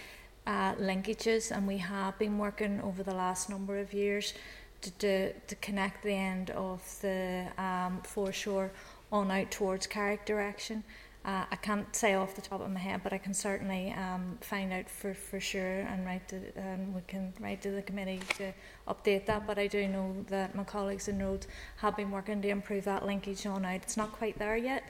uh, 0.47 0.74
linkages, 0.74 1.56
and 1.56 1.66
we 1.66 1.78
have 1.78 2.19
been 2.19 2.36
working 2.39 2.81
over 2.82 3.02
the 3.02 3.14
last 3.14 3.48
number 3.48 3.78
of 3.78 3.93
years 3.93 4.35
to, 4.81 4.90
to, 4.93 5.32
to 5.32 5.55
connect 5.56 6.02
the 6.02 6.12
end 6.12 6.51
of 6.51 6.82
the 7.01 7.47
um, 7.59 8.01
foreshore 8.02 8.70
on 9.12 9.31
out 9.31 9.51
towards 9.51 9.86
Carrick 9.86 10.24
direction. 10.27 10.82
Uh, 11.24 11.44
I 11.52 11.56
can't 11.56 11.94
say 11.94 12.14
off 12.14 12.34
the 12.34 12.42
top 12.42 12.60
of 12.60 12.70
my 12.70 12.80
head, 12.80 13.02
but 13.04 13.12
I 13.12 13.18
can 13.18 13.32
certainly 13.32 13.92
um, 13.96 14.38
find 14.40 14.72
out 14.72 14.88
for, 14.88 15.14
for 15.14 15.38
sure 15.38 15.80
and 15.80 16.04
write 16.04 16.26
to, 16.30 16.36
um, 16.58 16.92
we 16.92 17.00
can 17.06 17.32
write 17.38 17.62
to 17.62 17.70
the 17.70 17.82
committee 17.82 18.18
to 18.38 18.52
update 18.88 19.26
that. 19.26 19.46
But 19.46 19.56
I 19.56 19.68
do 19.68 19.86
know 19.86 20.16
that 20.28 20.56
my 20.56 20.64
colleagues 20.64 21.06
in 21.06 21.20
roads 21.20 21.46
have 21.76 21.96
been 21.96 22.10
working 22.10 22.42
to 22.42 22.48
improve 22.48 22.84
that 22.86 23.06
linkage 23.06 23.46
on 23.46 23.64
out. 23.64 23.76
It's 23.82 23.96
not 23.96 24.10
quite 24.10 24.36
there 24.40 24.56
yet, 24.56 24.82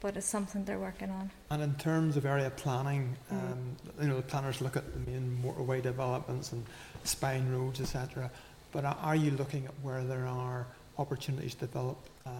but 0.00 0.16
it's 0.16 0.26
something 0.26 0.64
they're 0.64 0.80
working 0.80 1.10
on. 1.10 1.30
And 1.50 1.62
in 1.62 1.74
terms 1.76 2.16
of 2.16 2.26
area 2.26 2.50
planning, 2.50 3.16
Mm. 3.32 3.52
um, 3.52 3.76
you 4.00 4.08
know, 4.08 4.16
the 4.16 4.22
planners 4.22 4.60
look 4.60 4.76
at 4.76 4.92
the 4.92 5.10
main 5.10 5.38
motorway 5.40 5.80
developments 5.80 6.50
and 6.50 6.64
spine 7.04 7.48
roads, 7.52 7.80
etc. 7.80 8.28
But 8.72 8.84
are 8.84 9.14
you 9.14 9.30
looking 9.30 9.64
at 9.66 9.72
where 9.82 10.02
there 10.02 10.26
are 10.26 10.66
opportunities 10.98 11.54
to 11.54 11.66
develop 11.66 11.98
uh, 12.26 12.30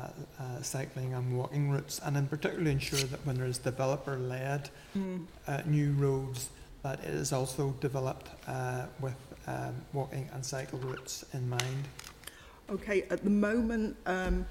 uh, 0.41 0.63
cycling 0.63 1.15
and 1.15 1.37
walking 1.37 1.71
routes, 1.71 2.01
and 2.05 2.17
in 2.17 2.27
particular 2.27 2.71
ensure 2.71 3.01
that 3.01 3.25
when 3.27 3.37
there's 3.37 3.59
developer-led 3.59 4.71
mm. 4.97 5.25
uh, 5.47 5.63
new 5.67 5.93
roads, 5.93 6.51
that 6.83 6.99
it 7.01 7.15
is 7.15 7.33
also 7.33 7.75
developed 7.81 8.29
uh, 8.49 8.87
with 9.01 9.17
um, 9.47 9.75
walking 9.93 10.29
and 10.33 10.45
cycle 10.45 10.79
routes 10.79 11.25
in 11.33 11.49
mind. 11.49 11.89
Okay, 12.69 13.05
at 13.11 13.23
the 13.23 13.31
moment, 13.31 13.97
um, 14.07 14.45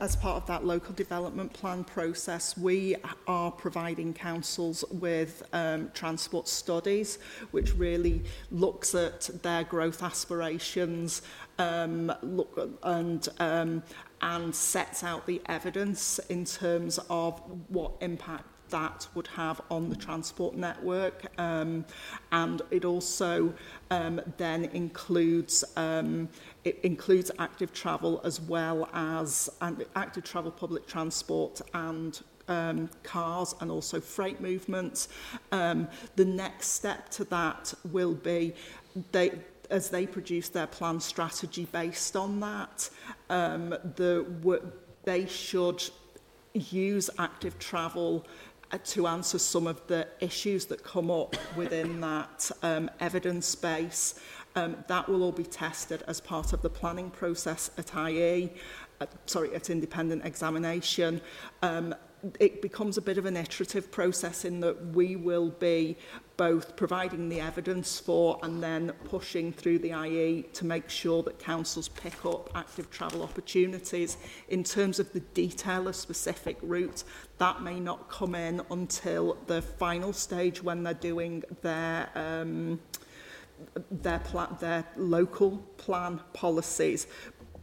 as 0.00 0.16
part 0.16 0.36
of 0.36 0.46
that 0.46 0.64
local 0.64 0.94
development 0.94 1.52
plan 1.52 1.84
process, 1.84 2.56
we 2.56 2.96
are 3.26 3.50
providing 3.50 4.12
councils 4.12 4.84
with 4.90 5.42
um, 5.52 5.90
transport 5.94 6.48
studies, 6.48 7.18
which 7.50 7.74
really 7.74 8.22
looks 8.50 8.94
at 8.94 9.30
their 9.42 9.64
growth 9.64 10.02
aspirations 10.02 11.22
um, 11.58 12.12
look, 12.22 12.78
and 12.82 13.28
um, 13.38 13.82
and 14.20 14.54
sets 14.54 15.04
out 15.04 15.26
the 15.26 15.40
evidence 15.46 16.18
in 16.30 16.44
terms 16.44 16.98
of 17.10 17.38
what 17.68 17.92
impact 18.00 18.44
that 18.70 19.06
would 19.14 19.26
have 19.28 19.60
on 19.70 19.88
the 19.88 19.96
transport 19.96 20.54
network. 20.56 21.26
Um, 21.38 21.84
and 22.32 22.62
it 22.70 22.84
also 22.84 23.54
um, 23.90 24.20
then 24.36 24.64
includes 24.66 25.64
um, 25.76 26.28
it 26.64 26.78
includes 26.82 27.30
active 27.38 27.72
travel 27.72 28.20
as 28.24 28.40
well 28.40 28.88
as 28.92 29.50
and 29.60 29.84
active 29.94 30.24
travel 30.24 30.50
public 30.50 30.86
transport 30.86 31.60
and 31.74 32.20
um, 32.48 32.90
cars 33.02 33.54
and 33.60 33.70
also 33.70 34.00
freight 34.00 34.40
movements. 34.40 35.08
Um, 35.52 35.88
the 36.16 36.24
next 36.24 36.68
step 36.68 37.08
to 37.10 37.24
that 37.24 37.74
will 37.90 38.14
be 38.14 38.54
they 39.12 39.32
as 39.70 39.88
they 39.88 40.06
produce 40.06 40.48
their 40.50 40.66
plan 40.66 41.00
strategy 41.00 41.66
based 41.72 42.16
on 42.16 42.40
that, 42.40 42.90
um, 43.30 43.70
the 43.96 44.26
they 45.04 45.26
should 45.26 45.82
use 46.52 47.10
active 47.18 47.58
travel 47.58 48.24
Uh, 48.74 48.78
to 48.82 49.06
answer 49.06 49.38
some 49.38 49.68
of 49.68 49.86
the 49.86 50.04
issues 50.18 50.66
that 50.66 50.82
come 50.82 51.08
up 51.08 51.36
within 51.54 52.00
that 52.08 52.50
um, 52.64 52.90
evidence 52.98 53.54
base. 53.54 54.18
Um, 54.56 54.84
that 54.88 55.08
will 55.08 55.22
all 55.22 55.30
be 55.30 55.44
tested 55.44 56.02
as 56.08 56.20
part 56.20 56.52
of 56.52 56.60
the 56.60 56.68
planning 56.68 57.08
process 57.08 57.70
at 57.78 57.94
IE, 57.94 58.52
uh, 59.00 59.06
sorry, 59.26 59.54
at 59.54 59.70
independent 59.70 60.24
examination. 60.24 61.20
Um, 61.62 61.94
it 62.40 62.62
becomes 62.62 62.96
a 62.96 63.02
bit 63.02 63.18
of 63.18 63.26
an 63.26 63.36
iterative 63.36 63.90
process 63.90 64.44
in 64.44 64.60
that 64.60 64.94
we 64.94 65.16
will 65.16 65.50
be 65.50 65.96
both 66.36 66.76
providing 66.76 67.28
the 67.28 67.40
evidence 67.40 67.98
for 67.98 68.38
and 68.42 68.62
then 68.62 68.92
pushing 69.04 69.52
through 69.52 69.78
the 69.78 69.90
IE 69.90 70.42
to 70.52 70.64
make 70.64 70.88
sure 70.88 71.22
that 71.22 71.38
councils 71.38 71.88
pick 71.88 72.24
up 72.24 72.50
active 72.54 72.90
travel 72.90 73.22
opportunities. 73.22 74.16
In 74.48 74.64
terms 74.64 74.98
of 74.98 75.12
the 75.12 75.20
detail 75.20 75.86
of 75.86 75.94
specific 75.94 76.56
routes, 76.62 77.04
that 77.38 77.62
may 77.62 77.78
not 77.78 78.08
come 78.08 78.34
in 78.34 78.62
until 78.70 79.36
the 79.46 79.62
final 79.62 80.12
stage 80.12 80.62
when 80.62 80.82
they're 80.82 80.94
doing 80.94 81.44
their 81.62 82.08
um, 82.14 82.80
their, 83.90 84.18
pla 84.18 84.46
their 84.46 84.84
local 84.96 85.58
plan 85.76 86.20
policies. 86.32 87.06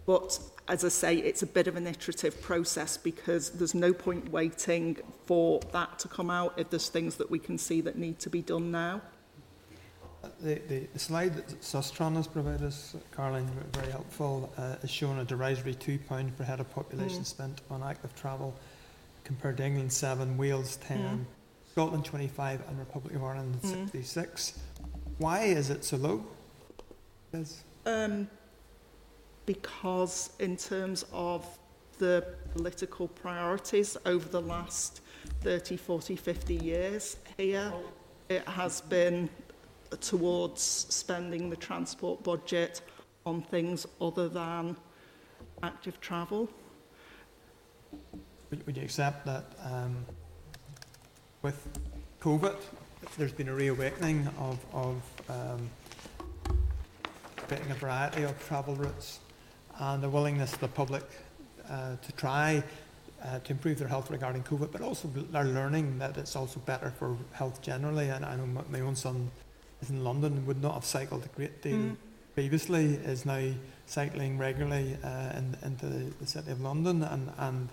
But 0.06 0.40
as 0.68 0.86
I 0.86 0.90
say, 0.90 1.18
it's 1.18 1.44
a 1.44 1.48
bit 1.48 1.68
of 1.68 1.76
an 1.76 1.88
iterative 1.88 2.42
process 2.42 2.98
because 2.98 3.50
there's 3.52 3.76
no 3.76 3.94
point 3.94 4.32
waiting 4.32 4.98
for 5.26 5.60
that 5.74 6.00
to 6.00 6.08
come 6.08 6.30
out 6.30 6.54
if 6.58 6.70
there's 6.70 6.90
things 6.90 7.16
that 7.18 7.30
we 7.30 7.40
can 7.40 7.58
see 7.58 7.82
that 7.82 7.98
need 7.98 8.20
to 8.20 8.30
be 8.30 8.42
done 8.42 8.72
now. 8.72 9.02
The, 10.40 10.56
the, 10.68 10.88
the 10.94 11.00
slide 11.00 11.36
that 11.36 11.62
Sustrans 11.62 12.16
has 12.16 12.28
provided 12.28 12.64
us, 12.64 12.96
Caroline, 13.16 13.50
very 13.74 13.92
helpful, 13.92 14.52
uh, 14.58 14.76
is 14.84 14.92
showing 14.92 15.18
a 15.20 15.26
derisory 15.26 15.74
£2 15.74 16.36
per 16.38 16.44
head 16.44 16.60
of 16.60 16.72
population 16.74 17.22
mm. 17.22 17.26
spent 17.26 17.62
on 17.72 17.82
active 17.82 18.16
travel 18.16 18.54
compared 19.24 19.58
to 19.58 19.66
England 19.66 19.92
7, 19.92 20.38
Wales 20.38 20.78
10, 20.78 20.98
mm. 20.98 21.26
Scotland 21.72 22.06
25 22.06 22.62
and 22.68 22.80
Republic 22.80 23.16
of 23.16 23.24
Ireland 23.24 23.56
mm. 23.62 23.70
66. 23.92 24.60
Why 25.18 25.44
is 25.44 25.70
it 25.70 25.84
so 25.84 25.98
low? 25.98 26.26
Um, 27.86 28.28
because 29.46 30.32
in 30.40 30.58
terms 30.58 31.06
of 31.12 31.46
the 31.98 32.26
political 32.54 33.08
priorities 33.08 33.98
over 34.06 34.28
the 34.28 34.42
last 34.42 35.02
30, 35.42 35.78
40, 35.78 36.16
50 36.16 36.56
years 36.56 37.18
here, 37.38 37.72
it 38.30 38.48
has 38.48 38.82
been 38.82 39.30
towards 40.00 40.62
spending 40.62 41.50
the 41.50 41.56
transport 41.56 42.24
budget 42.24 42.82
on 43.26 43.42
things 43.42 43.86
other 44.00 44.30
than 44.30 44.76
active 45.64 46.00
travel. 46.00 46.50
Would, 48.50 48.78
you 48.78 48.84
accept 48.84 49.26
that 49.26 49.46
um, 49.64 50.06
with 51.42 51.68
COVID, 52.22 52.56
there's 53.18 53.34
been 53.34 53.50
a 53.50 53.54
reawakening 53.54 54.28
of, 54.40 54.60
of 54.74 55.02
um, 55.30 55.70
a 57.50 57.74
variety 57.76 58.24
of 58.24 58.48
travel 58.48 58.76
routes 58.76 59.20
and 59.82 60.04
the 60.04 60.10
willingness 60.10 60.54
of 60.54 60.60
the 60.60 60.68
public 60.68 61.04
uh, 61.70 61.96
to 62.02 62.12
try 62.14 62.64
uh, 63.24 63.40
to 63.40 63.52
improve 63.52 63.80
their 63.80 63.88
health 63.88 64.12
regarding 64.12 64.44
COVID, 64.44 64.72
but 64.72 64.82
also 64.82 65.08
they're 65.08 65.44
learning 65.44 65.98
that 66.00 66.18
it's 66.18 66.36
also 66.36 66.60
better 66.62 66.92
for 66.92 67.18
health 67.34 67.62
generally. 67.62 68.10
And 68.10 68.24
I 68.24 68.36
know 68.36 68.64
my 68.70 68.80
own 68.80 68.96
son 68.96 69.30
is 69.82 69.90
in 69.90 70.04
London, 70.04 70.46
would 70.46 70.62
not 70.62 70.76
have 70.76 70.86
cycled 70.86 71.26
a 71.26 71.36
great 71.36 71.62
deal 71.62 71.78
mm. 71.78 71.96
previously, 72.36 72.96
is 72.96 73.26
now 73.26 73.52
cycling 73.88 74.38
regularly 74.38 74.98
uh, 75.04 75.38
in, 75.38 75.58
into 75.64 75.88
the 75.88 76.28
city 76.28 76.52
of 76.52 76.62
London, 76.62 77.04
and, 77.04 77.32
and 77.38 77.70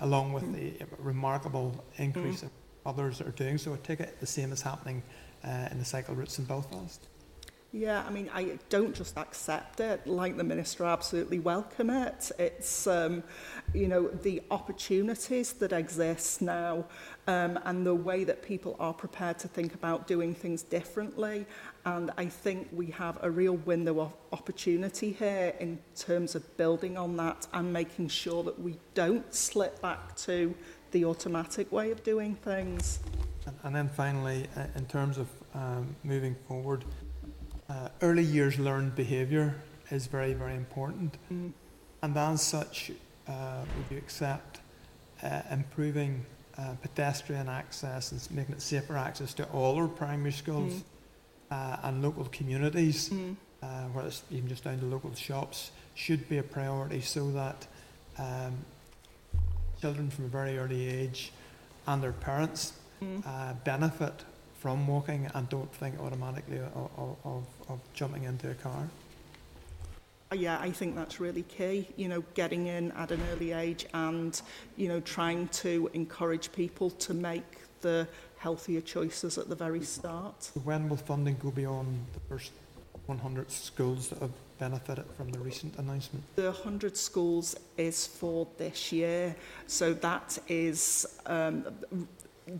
along 0.00 0.32
with 0.32 0.44
mm. 0.44 0.78
the 0.78 0.84
remarkable 0.98 1.84
increase 1.96 2.40
mm. 2.40 2.44
of 2.44 2.50
others 2.86 3.18
that 3.18 3.26
are 3.26 3.32
doing 3.32 3.58
so. 3.58 3.72
I 3.72 3.76
take 3.78 4.00
it 4.00 4.18
the 4.18 4.26
same 4.26 4.52
is 4.52 4.62
happening 4.62 5.02
uh, 5.44 5.68
in 5.70 5.78
the 5.78 5.84
cycle 5.84 6.14
routes 6.14 6.38
in 6.38 6.44
Belfast. 6.44 7.06
Yeah, 7.74 8.04
I 8.06 8.10
mean, 8.10 8.28
I 8.34 8.58
don't 8.68 8.94
just 8.94 9.16
accept 9.16 9.80
it. 9.80 10.06
Like 10.06 10.36
the 10.36 10.44
minister, 10.44 10.84
I 10.84 10.92
absolutely 10.92 11.38
welcome 11.38 11.88
it. 11.88 12.30
It's, 12.38 12.86
um, 12.86 13.22
you 13.72 13.88
know, 13.88 14.08
the 14.08 14.42
opportunities 14.50 15.54
that 15.54 15.72
exist 15.72 16.42
now 16.42 16.84
um, 17.26 17.58
and 17.64 17.86
the 17.86 17.94
way 17.94 18.24
that 18.24 18.42
people 18.42 18.76
are 18.78 18.92
prepared 18.92 19.38
to 19.38 19.48
think 19.48 19.72
about 19.72 20.06
doing 20.06 20.34
things 20.34 20.62
differently. 20.62 21.46
And 21.86 22.10
I 22.18 22.26
think 22.26 22.68
we 22.72 22.88
have 22.88 23.18
a 23.22 23.30
real 23.30 23.56
window 23.56 24.00
of 24.00 24.12
opportunity 24.32 25.12
here 25.12 25.54
in 25.58 25.78
terms 25.96 26.34
of 26.34 26.54
building 26.58 26.98
on 26.98 27.16
that 27.16 27.46
and 27.54 27.72
making 27.72 28.08
sure 28.08 28.42
that 28.42 28.60
we 28.60 28.76
don't 28.92 29.34
slip 29.34 29.80
back 29.80 30.14
to 30.16 30.54
the 30.90 31.06
automatic 31.06 31.72
way 31.72 31.90
of 31.90 32.02
doing 32.04 32.34
things. 32.34 32.98
And, 33.46 33.56
and 33.62 33.74
then 33.74 33.88
finally, 33.88 34.46
uh, 34.56 34.66
in 34.76 34.84
terms 34.84 35.16
of 35.16 35.28
um, 35.54 35.96
moving 36.04 36.36
forward, 36.46 36.84
uh, 37.68 37.88
early 38.00 38.22
years 38.22 38.58
learned 38.58 38.94
behaviour 38.94 39.54
is 39.90 40.06
very, 40.06 40.34
very 40.34 40.54
important. 40.54 41.16
Mm. 41.32 41.52
And 42.02 42.16
as 42.16 42.42
such, 42.42 42.90
uh, 43.28 43.64
would 43.76 43.86
you 43.90 43.98
accept 43.98 44.60
uh, 45.22 45.42
improving 45.50 46.24
uh, 46.58 46.74
pedestrian 46.82 47.48
access 47.48 48.12
and 48.12 48.36
making 48.36 48.54
it 48.54 48.62
safer 48.62 48.96
access 48.96 49.32
to 49.34 49.44
all 49.50 49.76
our 49.76 49.88
primary 49.88 50.32
schools 50.32 50.74
mm. 50.74 50.82
Uh, 51.50 51.76
and 51.82 52.02
local 52.02 52.24
communities, 52.32 53.10
mm. 53.10 53.36
Uh, 53.62 53.84
where 53.92 54.06
it's 54.06 54.22
even 54.30 54.48
just 54.48 54.64
down 54.64 54.78
to 54.78 54.86
local 54.86 55.14
shops, 55.14 55.70
should 55.94 56.26
be 56.26 56.38
a 56.38 56.42
priority 56.42 57.02
so 57.02 57.30
that 57.30 57.66
um, 58.18 58.56
children 59.78 60.08
from 60.08 60.24
a 60.24 60.28
very 60.28 60.56
early 60.56 60.88
age 60.88 61.30
and 61.86 62.02
their 62.02 62.12
parents 62.12 62.72
mm. 63.02 63.64
benefit 63.64 64.24
from 64.62 64.86
walking 64.86 65.28
and 65.34 65.48
don't 65.48 65.74
think 65.74 65.98
automatically 65.98 66.58
of, 66.58 67.16
of, 67.24 67.44
of 67.68 67.80
jumping 67.94 68.22
into 68.22 68.48
a 68.48 68.54
car. 68.54 68.88
Uh, 70.30 70.36
yeah, 70.36 70.56
I 70.60 70.70
think 70.70 70.94
that's 70.94 71.18
really 71.18 71.42
key, 71.42 71.88
you 71.96 72.06
know, 72.06 72.22
getting 72.34 72.68
in 72.68 72.92
at 72.92 73.10
an 73.10 73.20
early 73.32 73.50
age 73.50 73.86
and, 73.92 74.40
you 74.76 74.86
know, 74.86 75.00
trying 75.00 75.48
to 75.48 75.90
encourage 75.94 76.52
people 76.52 76.90
to 76.90 77.12
make 77.12 77.58
the 77.80 78.06
healthier 78.38 78.80
choices 78.80 79.36
at 79.36 79.48
the 79.48 79.56
very 79.56 79.82
start. 79.82 80.52
When 80.62 80.88
will 80.88 80.96
funding 80.96 81.38
go 81.42 81.50
beyond 81.50 82.06
the 82.14 82.20
first 82.20 82.52
100 83.06 83.50
schools 83.50 84.10
that 84.10 84.20
have 84.20 84.30
benefited 84.60 85.06
from 85.16 85.32
the 85.32 85.40
recent 85.40 85.76
announcement? 85.78 86.24
The 86.36 86.52
100 86.52 86.96
schools 86.96 87.56
is 87.76 88.06
for 88.06 88.46
this 88.58 88.92
year, 88.92 89.34
so 89.66 89.92
that 89.94 90.38
is 90.46 91.18
um, 91.26 91.64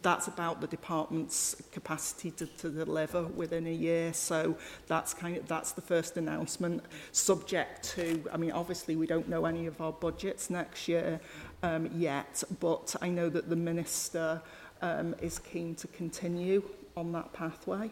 that's 0.02 0.28
about 0.28 0.60
the 0.60 0.66
department's 0.66 1.56
capacity 1.72 2.30
to, 2.32 2.46
to 2.46 2.70
deliver 2.70 3.24
within 3.24 3.66
a 3.66 3.72
year. 3.72 4.12
So 4.12 4.56
that's 4.86 5.12
kind 5.14 5.36
of 5.36 5.48
that's 5.48 5.72
the 5.72 5.80
first 5.80 6.16
announcement. 6.16 6.84
Subject 7.12 7.82
to, 7.94 8.22
I 8.32 8.36
mean, 8.36 8.52
obviously 8.52 8.96
we 8.96 9.06
don't 9.06 9.28
know 9.28 9.44
any 9.44 9.66
of 9.66 9.80
our 9.80 9.92
budgets 9.92 10.50
next 10.50 10.88
year 10.88 11.20
um, 11.62 11.90
yet, 11.94 12.42
but 12.60 12.94
I 13.02 13.08
know 13.08 13.28
that 13.28 13.48
the 13.48 13.56
minister 13.56 14.40
um, 14.82 15.14
is 15.20 15.38
keen 15.38 15.74
to 15.76 15.88
continue 15.88 16.62
on 16.96 17.12
that 17.12 17.32
pathway. 17.32 17.90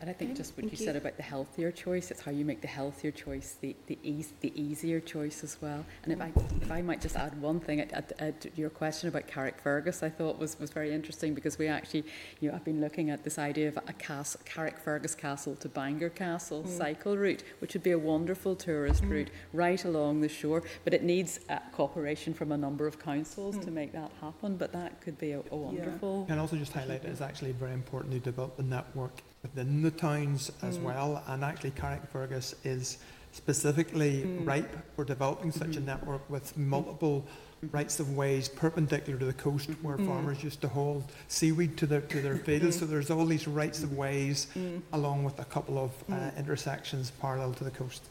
And 0.00 0.10
I 0.10 0.12
think 0.12 0.36
just 0.36 0.56
what 0.56 0.64
you, 0.64 0.70
you 0.70 0.76
said 0.76 0.96
about 0.96 1.16
the 1.16 1.22
healthier 1.22 1.70
choice, 1.70 2.10
it's 2.10 2.20
how 2.20 2.30
you 2.30 2.44
make 2.44 2.60
the 2.60 2.66
healthier 2.66 3.10
choice 3.10 3.56
the, 3.60 3.74
the, 3.86 3.98
ease, 4.02 4.32
the 4.40 4.52
easier 4.60 5.00
choice 5.00 5.44
as 5.44 5.56
well. 5.60 5.84
And 6.02 6.12
if 6.12 6.20
I, 6.20 6.32
if 6.60 6.70
I 6.70 6.82
might 6.82 7.00
just 7.00 7.16
add 7.16 7.40
one 7.40 7.60
thing, 7.60 7.80
at, 7.80 7.92
at, 7.92 8.12
at 8.20 8.58
your 8.58 8.70
question 8.70 9.08
about 9.08 9.26
Carrickfergus, 9.28 10.02
I 10.02 10.10
thought 10.10 10.38
was, 10.38 10.58
was 10.58 10.70
very 10.70 10.92
interesting 10.92 11.34
because 11.34 11.58
we 11.58 11.68
actually, 11.68 12.04
you 12.40 12.48
know, 12.48 12.56
I've 12.56 12.64
been 12.64 12.80
looking 12.80 13.10
at 13.10 13.24
this 13.24 13.38
idea 13.38 13.68
of 13.68 13.76
a 13.76 13.92
castle, 13.92 14.40
Carrickfergus 14.44 15.16
Castle 15.16 15.54
to 15.56 15.68
Bangor 15.68 16.10
Castle 16.10 16.64
mm. 16.64 16.68
cycle 16.68 17.16
route, 17.16 17.42
which 17.60 17.74
would 17.74 17.82
be 17.82 17.92
a 17.92 17.98
wonderful 17.98 18.56
tourist 18.56 19.02
mm. 19.02 19.10
route 19.10 19.30
right 19.52 19.84
along 19.84 20.20
the 20.20 20.28
shore. 20.28 20.62
But 20.84 20.94
it 20.94 21.04
needs 21.04 21.40
uh, 21.48 21.58
cooperation 21.72 22.34
from 22.34 22.52
a 22.52 22.56
number 22.56 22.86
of 22.86 22.98
councils 22.98 23.56
mm. 23.56 23.64
to 23.64 23.70
make 23.70 23.92
that 23.92 24.10
happen. 24.20 24.56
But 24.56 24.72
that 24.72 25.00
could 25.00 25.18
be 25.18 25.32
a, 25.32 25.42
a 25.50 25.56
wonderful. 25.56 26.26
Yeah. 26.26 26.32
And 26.32 26.40
also 26.40 26.56
just 26.56 26.72
highlight 26.72 27.04
it 27.04 27.10
is 27.10 27.20
actually 27.20 27.52
very 27.52 27.72
important 27.72 28.12
to 28.14 28.20
develop 28.20 28.56
the 28.56 28.62
network 28.62 29.22
within 29.42 29.82
the 29.82 29.90
towns 29.90 30.50
as 30.62 30.78
mm. 30.78 30.82
well. 30.82 31.22
And 31.26 31.44
actually, 31.44 31.72
Carrickfergus 31.72 32.54
is 32.64 32.98
specifically 33.32 34.22
mm. 34.22 34.46
ripe 34.46 34.76
for 34.94 35.04
developing 35.04 35.52
such 35.52 35.70
mm-hmm. 35.70 35.82
a 35.82 35.92
network 35.92 36.28
with 36.30 36.56
multiple 36.56 37.26
rights 37.72 38.00
of 38.00 38.14
ways 38.16 38.48
perpendicular 38.48 39.18
to 39.18 39.24
the 39.24 39.32
coast 39.32 39.70
where 39.82 39.96
mm. 39.96 40.06
farmers 40.06 40.42
used 40.42 40.60
to 40.60 40.68
hold 40.68 41.04
seaweed 41.28 41.76
to 41.76 41.86
their 41.86 42.00
to 42.02 42.20
their 42.20 42.36
fields. 42.36 42.78
so 42.78 42.86
there's 42.86 43.10
all 43.10 43.24
these 43.24 43.48
rights 43.48 43.82
of 43.82 43.92
ways 43.94 44.48
mm. 44.54 44.80
along 44.92 45.24
with 45.24 45.38
a 45.38 45.44
couple 45.44 45.78
of 45.78 45.90
uh, 46.10 46.14
mm. 46.14 46.36
intersections 46.38 47.10
parallel 47.10 47.52
to 47.52 47.64
the 47.64 47.70
coast. 47.70 48.02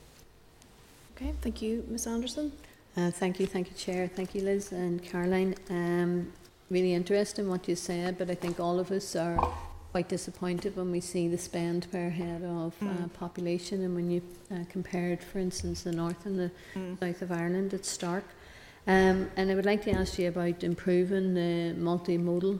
Okay, 1.16 1.34
thank 1.42 1.62
you, 1.62 1.86
Ms 1.90 2.08
Anderson. 2.08 2.52
Uh, 2.98 3.12
thank 3.12 3.40
you, 3.40 3.46
thank 3.46 3.70
you, 3.70 3.76
Chair. 3.76 4.08
Thank 4.08 4.36
you, 4.36 4.42
Liz 4.42 4.72
and 4.72 5.04
Caroline. 5.04 5.56
Um, 5.70 6.32
really 6.70 6.94
interesting 6.94 7.50
what 7.50 7.68
you 7.68 7.76
said, 7.76 8.18
but 8.18 8.30
I 8.30 8.36
think 8.36 8.60
all 8.60 8.80
of 8.80 8.92
us 8.92 9.16
are 9.16 9.38
quite 9.96 10.10
disappointed 10.10 10.76
when 10.76 10.92
we 10.92 11.00
see 11.00 11.30
the 11.30 11.38
spend 11.38 11.90
per 11.90 12.10
head 12.10 12.44
of 12.44 12.74
uh, 12.82 12.86
mm. 12.86 13.06
uh, 13.06 13.08
population 13.18 13.82
and 13.82 13.96
when 13.96 14.12
you 14.12 14.22
uh, 14.52 14.58
compare 14.68 15.14
it, 15.14 15.24
for 15.24 15.40
instance, 15.40 15.84
the 15.84 15.92
north 15.94 16.26
and 16.26 16.38
the 16.38 16.52
mm. 16.74 17.00
south 17.00 17.22
of 17.22 17.32
Ireland, 17.32 17.74
it's 17.74 17.90
stark. 17.90 18.26
Um, 18.88 19.32
and 19.38 19.50
I 19.50 19.56
would 19.56 19.66
like 19.66 19.86
to 19.86 19.92
ask 19.92 20.20
you 20.20 20.28
about 20.28 20.66
improving 20.66 21.34
the 21.34 21.74
multimodal 21.80 22.60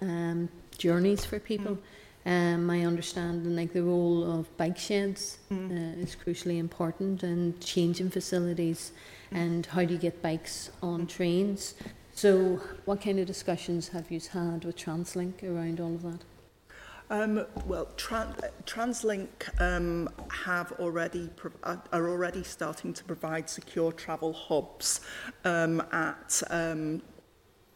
um, 0.00 0.48
journeys 0.78 1.26
for 1.26 1.38
people. 1.38 1.76
Um, 2.24 2.64
my 2.64 2.86
understanding, 2.86 3.54
like 3.54 3.74
the 3.74 3.82
role 3.82 4.24
of 4.32 4.56
bike 4.56 4.78
sheds, 4.78 5.40
uh, 5.50 6.00
is 6.00 6.16
crucially 6.16 6.56
important, 6.58 7.22
and 7.22 7.60
changing 7.60 8.08
facilities, 8.08 8.92
and 9.30 9.66
how 9.66 9.84
do 9.84 9.92
you 9.92 10.00
get 10.00 10.22
bikes 10.22 10.70
on 10.82 11.06
trains. 11.06 11.74
So, 12.14 12.62
what 12.86 13.02
kind 13.02 13.18
of 13.18 13.26
discussions 13.26 13.88
have 13.88 14.10
you 14.10 14.20
had 14.32 14.64
with 14.64 14.78
TransLink 14.78 15.42
around 15.42 15.78
all 15.78 15.96
of 15.96 16.02
that? 16.04 16.31
Um, 17.12 17.44
well, 17.66 17.88
tran 17.98 18.34
TransLink 18.64 19.60
um, 19.60 20.08
have 20.30 20.72
already 20.80 21.28
are 21.62 22.08
already 22.08 22.42
starting 22.42 22.94
to 22.94 23.04
provide 23.04 23.50
secure 23.50 23.92
travel 23.92 24.32
hubs 24.32 25.02
um, 25.44 25.82
at 25.92 26.42
um, 26.48 27.02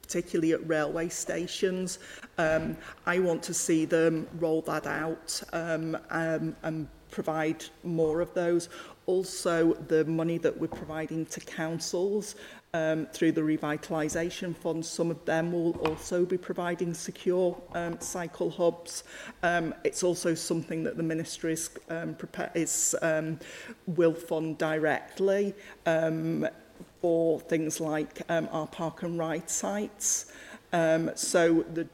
particularly 0.01 0.53
at 0.53 0.67
railway 0.67 1.11
stations. 1.11 1.99
Um, 2.39 2.79
I 3.05 3.19
want 3.19 3.43
to 3.43 3.53
see 3.53 3.85
them 3.85 4.27
roll 4.39 4.63
that 4.63 4.87
out 4.87 5.43
um, 5.53 5.99
um, 6.09 6.57
and 6.63 6.89
provide 7.11 7.63
more 7.85 8.23
of 8.23 8.33
those. 8.33 8.71
Also, 9.05 9.75
the 9.89 10.07
money 10.07 10.39
that 10.39 10.59
we're 10.59 10.67
providing 10.69 11.27
to 11.27 11.41
councils 11.41 12.37
um, 12.75 13.07
through 13.07 13.33
the 13.33 13.41
revitalisation 13.41 14.57
fund. 14.57 14.85
Some 14.85 15.11
of 15.11 15.25
them 15.25 15.53
will 15.53 15.73
also 15.87 16.25
be 16.25 16.37
providing 16.37 16.95
secure 16.95 17.61
um, 17.75 18.01
cycle 18.01 18.51
hubs. 18.51 19.05
Um, 19.43 19.75
it's 19.85 20.03
also 20.03 20.35
something 20.35 20.83
that 20.85 20.97
the 20.97 21.03
ministry 21.03 21.53
is, 21.55 21.71
um, 21.89 22.15
prepare, 22.15 22.51
is 22.55 22.95
um, 23.03 23.39
will 23.87 24.15
fund 24.15 24.59
directly 24.59 25.55
um, 25.87 26.47
for 27.01 27.41
things 27.41 27.81
like 27.81 28.23
um, 28.29 28.49
our 28.53 28.67
park 28.67 29.03
and 29.03 29.19
ride 29.19 29.49
sites. 29.49 30.27
Um, 30.77 31.11
so 31.15 31.65
the, 31.73 31.89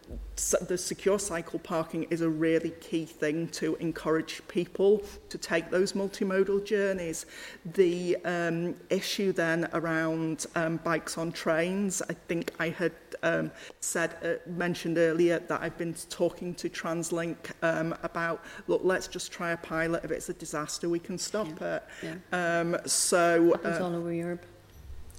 the 0.66 0.76
secure 0.76 1.20
cycle 1.20 1.60
parking 1.60 2.02
is 2.10 2.20
a 2.20 2.28
really 2.28 2.70
key 2.80 3.04
thing 3.04 3.46
to 3.50 3.76
encourage 3.76 4.42
people 4.48 5.04
to 5.28 5.38
take 5.38 5.70
those 5.70 5.92
multimodal 5.92 6.64
journeys. 6.64 7.26
The 7.64 8.16
um, 8.24 8.74
issue 8.90 9.30
then 9.30 9.68
around 9.72 10.46
um, 10.56 10.78
bikes 10.78 11.16
on 11.16 11.30
trains, 11.30 12.02
I 12.10 12.14
think 12.26 12.50
I 12.58 12.70
had 12.70 12.90
um, 13.22 13.52
said 13.78 14.16
uh, 14.24 14.50
mentioned 14.50 14.98
earlier 14.98 15.38
that 15.38 15.62
I've 15.62 15.78
been 15.78 15.94
talking 16.10 16.52
to 16.56 16.68
TransLink 16.68 17.36
um, 17.62 17.94
about 18.02 18.42
look 18.66 18.80
let's 18.82 19.06
just 19.06 19.30
try 19.30 19.52
a 19.52 19.56
pilot 19.56 20.02
if 20.02 20.10
it's 20.10 20.28
a 20.28 20.34
disaster 20.34 20.88
we 20.88 20.98
can 20.98 21.18
stop 21.18 21.46
yeah. 21.60 21.76
it. 21.76 21.84
Yeah. 22.02 22.60
Um, 22.60 22.76
so 22.84 23.54
it 23.54 23.62
happens 23.62 23.80
uh, 23.80 23.84
all 23.84 23.94
over 23.94 24.12
Europe. 24.12 24.44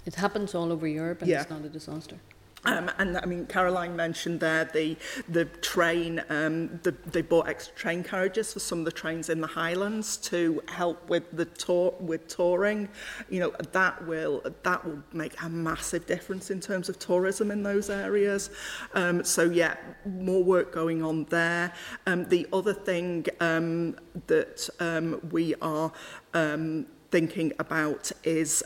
It 0.06 0.16
happens 0.16 0.54
all 0.54 0.70
over 0.70 0.86
Europe 0.86 1.22
and 1.22 1.30
yeah. 1.32 1.42
it's 1.44 1.50
not 1.50 1.64
a 1.64 1.70
disaster. 1.70 2.18
Um, 2.66 2.90
and 2.98 3.18
I 3.18 3.26
mean, 3.26 3.46
Caroline 3.46 3.96
mentioned 3.96 4.40
there 4.40 4.66
the 4.66 4.96
the 5.28 5.46
train. 5.46 6.24
Um, 6.30 6.80
the, 6.84 6.92
they 7.06 7.22
bought 7.22 7.48
extra 7.48 7.76
train 7.76 8.04
carriages 8.04 8.54
for 8.54 8.60
some 8.60 8.80
of 8.80 8.86
the 8.86 8.92
trains 8.92 9.30
in 9.30 9.42
the 9.42 9.48
Highlands 9.48 10.18
to 10.18 10.64
help 10.70 11.10
with 11.10 11.24
the 11.34 11.46
tour 11.46 11.94
with 12.00 12.28
touring. 12.28 12.88
You 13.30 13.42
know 13.42 13.54
that 13.72 14.08
will 14.08 14.44
that 14.64 14.86
will 14.86 15.04
make 15.12 15.42
a 15.42 15.50
massive 15.50 16.06
difference 16.06 16.52
in 16.52 16.62
terms 16.62 16.88
of 16.88 17.00
tourism 17.00 17.52
in 17.52 17.64
those 17.64 17.90
areas. 17.90 18.50
Um, 18.94 19.24
so 19.24 19.44
yeah, 19.44 19.76
more 20.06 20.44
work 20.44 20.74
going 20.74 21.04
on 21.04 21.26
there. 21.26 21.74
Um, 22.08 22.26
the 22.30 22.48
other 22.54 22.74
thing 22.74 23.26
um, 23.42 23.98
that 24.28 24.70
um, 24.80 25.20
we 25.32 25.56
are 25.62 25.92
thinking 27.12 27.52
about 27.60 28.12
is. 28.24 28.64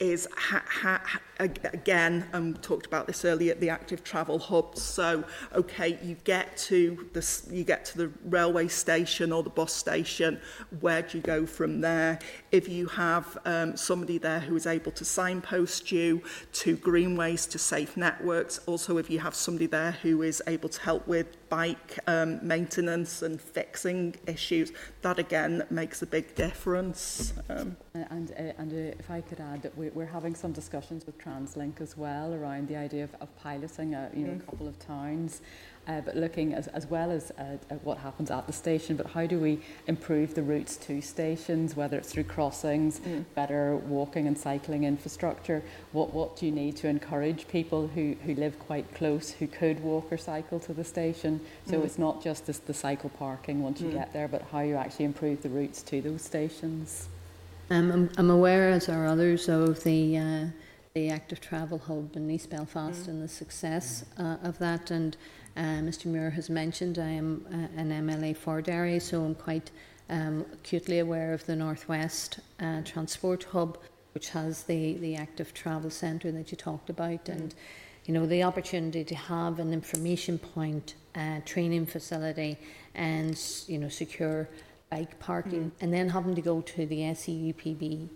Is 0.00 0.26
ha, 0.36 0.60
ha, 0.66 1.00
again, 1.42 2.26
um, 2.32 2.54
talked 2.54 2.86
about 2.86 3.06
this 3.06 3.24
earlier, 3.24 3.52
at 3.52 3.60
the 3.60 3.70
active 3.70 4.04
travel 4.04 4.38
hubs. 4.38 4.82
So, 4.82 5.24
okay, 5.54 5.98
you 6.02 6.16
get 6.24 6.56
to 6.68 7.08
the 7.12 7.42
you 7.50 7.64
get 7.64 7.84
to 7.86 7.98
the 7.98 8.10
railway 8.24 8.68
station 8.68 9.32
or 9.32 9.42
the 9.42 9.50
bus 9.50 9.72
station. 9.72 10.40
Where 10.80 11.02
do 11.02 11.18
you 11.18 11.22
go 11.22 11.46
from 11.46 11.80
there? 11.80 12.18
If 12.50 12.68
you 12.68 12.86
have 12.86 13.38
um, 13.44 13.76
somebody 13.76 14.18
there 14.18 14.40
who 14.40 14.56
is 14.56 14.66
able 14.66 14.92
to 14.92 15.04
signpost 15.04 15.92
you 15.92 16.22
to 16.52 16.76
greenways, 16.76 17.46
to 17.46 17.58
safe 17.58 17.96
networks. 17.96 18.58
Also, 18.66 18.98
if 18.98 19.10
you 19.10 19.18
have 19.20 19.34
somebody 19.34 19.66
there 19.66 19.92
who 19.92 20.22
is 20.22 20.42
able 20.46 20.68
to 20.68 20.80
help 20.80 21.06
with 21.06 21.26
bike 21.52 21.98
um, 22.06 22.40
maintenance 22.42 23.20
and 23.20 23.38
fixing 23.38 24.14
issues. 24.26 24.72
That 25.02 25.18
again 25.18 25.66
makes 25.68 26.00
a 26.00 26.06
big 26.06 26.34
difference. 26.34 27.34
Um. 27.50 27.76
Uh, 27.94 28.04
and, 28.08 28.30
uh, 28.30 28.60
and 28.60 28.72
uh, 28.72 28.96
if 28.98 29.10
I 29.10 29.20
could 29.20 29.38
add 29.38 29.60
that 29.60 29.76
we, 29.76 29.90
we're 29.90 30.06
having 30.06 30.34
some 30.34 30.52
discussions 30.52 31.04
with 31.04 31.18
TransLink 31.18 31.82
as 31.82 31.94
well 31.94 32.32
around 32.32 32.68
the 32.68 32.76
idea 32.76 33.04
of, 33.04 33.14
of 33.20 33.28
piloting 33.36 33.92
a, 33.94 34.10
you 34.14 34.26
know, 34.26 34.32
mm. 34.32 34.40
a 34.40 34.44
couple 34.50 34.66
of 34.66 34.78
towns 34.78 35.42
uh, 35.88 36.00
but 36.00 36.16
looking 36.16 36.54
as, 36.54 36.68
as 36.68 36.86
well 36.86 37.10
as 37.10 37.32
uh, 37.38 37.56
at 37.70 37.82
what 37.84 37.98
happens 37.98 38.30
at 38.30 38.46
the 38.46 38.52
station, 38.52 38.96
but 38.96 39.06
how 39.08 39.26
do 39.26 39.38
we 39.40 39.58
improve 39.88 40.34
the 40.34 40.42
routes 40.42 40.76
to 40.76 41.00
stations, 41.00 41.74
whether 41.76 41.96
it's 41.96 42.12
through 42.12 42.24
crossings, 42.24 43.00
Mm. 43.00 43.24
better 43.34 43.76
walking 43.76 44.26
and 44.28 44.38
cycling 44.38 44.84
infrastructure, 44.84 45.62
what, 45.92 46.12
what 46.14 46.36
do 46.36 46.46
you 46.46 46.52
need 46.52 46.76
to 46.76 46.86
encourage 46.88 47.48
people 47.48 47.88
who, 47.88 48.14
who 48.24 48.34
live 48.36 48.58
quite 48.60 48.92
close 48.94 49.30
who 49.32 49.46
could 49.48 49.80
walk 49.80 50.12
or 50.12 50.16
cycle 50.18 50.60
to 50.60 50.72
the 50.72 50.84
station? 50.84 51.40
So 51.66 51.78
Mm. 51.80 51.84
it's 51.84 51.98
not 51.98 52.22
just 52.22 52.46
this, 52.46 52.58
the 52.58 52.74
cycle 52.74 53.10
parking 53.10 53.62
once 53.62 53.80
you 53.80 53.88
Mm. 53.88 53.92
get 53.92 54.12
there, 54.12 54.28
but 54.28 54.42
how 54.52 54.60
you 54.60 54.76
actually 54.76 55.06
improve 55.06 55.42
the 55.42 55.48
routes 55.48 55.82
to 55.82 56.00
those 56.00 56.22
stations. 56.22 57.08
Um, 57.70 57.90
I'm, 57.90 58.10
I'm 58.18 58.30
aware, 58.30 58.70
as 58.70 58.88
are 58.88 59.06
others, 59.06 59.48
of 59.48 59.82
the 59.82 60.18
uh, 60.18 60.46
the 60.94 61.08
active 61.08 61.40
travel 61.40 61.78
hub 61.78 62.14
in 62.16 62.30
East 62.30 62.50
Belfast 62.50 63.04
Mm. 63.06 63.08
and 63.08 63.22
the 63.22 63.28
success 63.28 64.04
uh, 64.18 64.36
of 64.42 64.58
that. 64.58 64.90
And 64.90 65.16
Mr. 65.56 66.06
Muir 66.06 66.30
has 66.30 66.48
mentioned 66.48 66.98
I 66.98 67.08
am 67.10 67.44
uh, 67.52 67.80
an 67.80 67.90
MLA 67.90 68.36
for 68.36 68.62
Derry, 68.62 68.98
so 69.00 69.22
I'm 69.24 69.34
quite 69.34 69.70
um, 70.08 70.44
acutely 70.52 70.98
aware 70.98 71.32
of 71.32 71.44
the 71.46 71.56
Northwest 71.56 72.40
uh, 72.60 72.82
Transport 72.84 73.44
Hub, 73.44 73.78
which 74.14 74.30
has 74.30 74.64
the, 74.64 74.94
the 74.94 75.16
active 75.16 75.54
travel 75.54 75.90
centre 75.90 76.32
that 76.32 76.50
you 76.50 76.56
talked 76.56 76.90
about. 76.90 77.28
And 77.28 77.54
you 78.04 78.14
know 78.14 78.26
the 78.26 78.42
opportunity 78.42 79.04
to 79.04 79.14
have 79.14 79.58
an 79.58 79.72
information 79.72 80.38
point, 80.38 80.94
uh, 81.14 81.40
training 81.44 81.86
facility, 81.86 82.58
and 82.94 83.38
you 83.66 83.78
know 83.78 83.88
secure 83.88 84.48
bike 84.90 85.18
parking, 85.20 85.72
and 85.80 85.92
then 85.92 86.08
having 86.08 86.34
to 86.34 86.42
go 86.42 86.60
to 86.62 86.86
the 86.86 87.00
SEUPB 87.00 88.08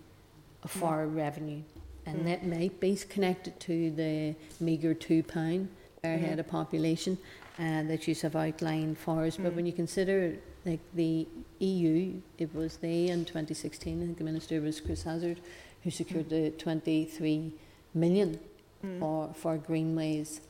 for 0.66 1.06
revenue, 1.06 1.62
and 2.04 2.20
Mm. 2.20 2.24
that 2.24 2.46
might 2.46 2.80
be 2.80 2.96
connected 2.96 3.58
to 3.60 3.90
the 3.92 4.34
meagre 4.60 4.94
two 4.94 5.22
pound 5.22 5.68
Mhm. 6.14 6.20
head 6.20 6.38
of 6.38 6.46
population 6.46 7.18
uh, 7.58 7.82
that 7.84 8.06
you 8.06 8.14
have 8.14 8.36
outlined 8.36 8.98
for 8.98 9.24
us. 9.24 9.36
But 9.36 9.52
Mm. 9.52 9.56
when 9.56 9.66
you 9.66 9.72
consider 9.72 10.36
like 10.64 10.80
the 10.94 11.26
EU, 11.60 12.20
it 12.38 12.54
was 12.54 12.76
they 12.78 13.08
in 13.08 13.24
2016. 13.24 14.02
I 14.02 14.04
think 14.06 14.18
the 14.18 14.24
minister 14.24 14.60
was 14.60 14.80
Chris 14.80 15.02
Hazzard, 15.04 15.40
who 15.82 15.90
secured 15.90 16.28
the 16.28 16.50
23 16.50 17.52
million 17.94 18.38
Mm. 18.84 18.98
for 19.00 19.30
for 19.34 19.56
greenways. 19.56 20.40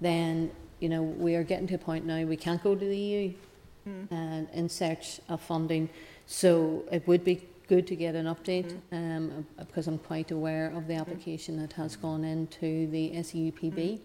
Then 0.00 0.50
you 0.80 0.88
know 0.88 1.02
we 1.02 1.34
are 1.36 1.44
getting 1.44 1.66
to 1.68 1.74
a 1.74 1.78
point 1.78 2.04
now 2.06 2.24
we 2.24 2.36
can't 2.36 2.62
go 2.62 2.74
to 2.74 2.84
the 2.84 2.96
EU 2.98 3.32
and 4.10 4.48
in 4.54 4.68
search 4.68 5.20
of 5.28 5.40
funding. 5.40 5.88
So 6.26 6.84
it 6.92 7.02
would 7.08 7.24
be 7.24 7.42
good 7.68 7.86
to 7.88 7.96
get 7.96 8.14
an 8.14 8.26
update 8.26 8.72
um, 8.92 9.46
because 9.58 9.88
I'm 9.88 9.98
quite 9.98 10.30
aware 10.30 10.66
of 10.76 10.86
the 10.86 10.94
application 10.94 11.56
that 11.60 11.72
has 11.72 11.96
gone 11.96 12.22
into 12.24 12.86
the 12.88 13.10
SEUPB. 13.16 13.98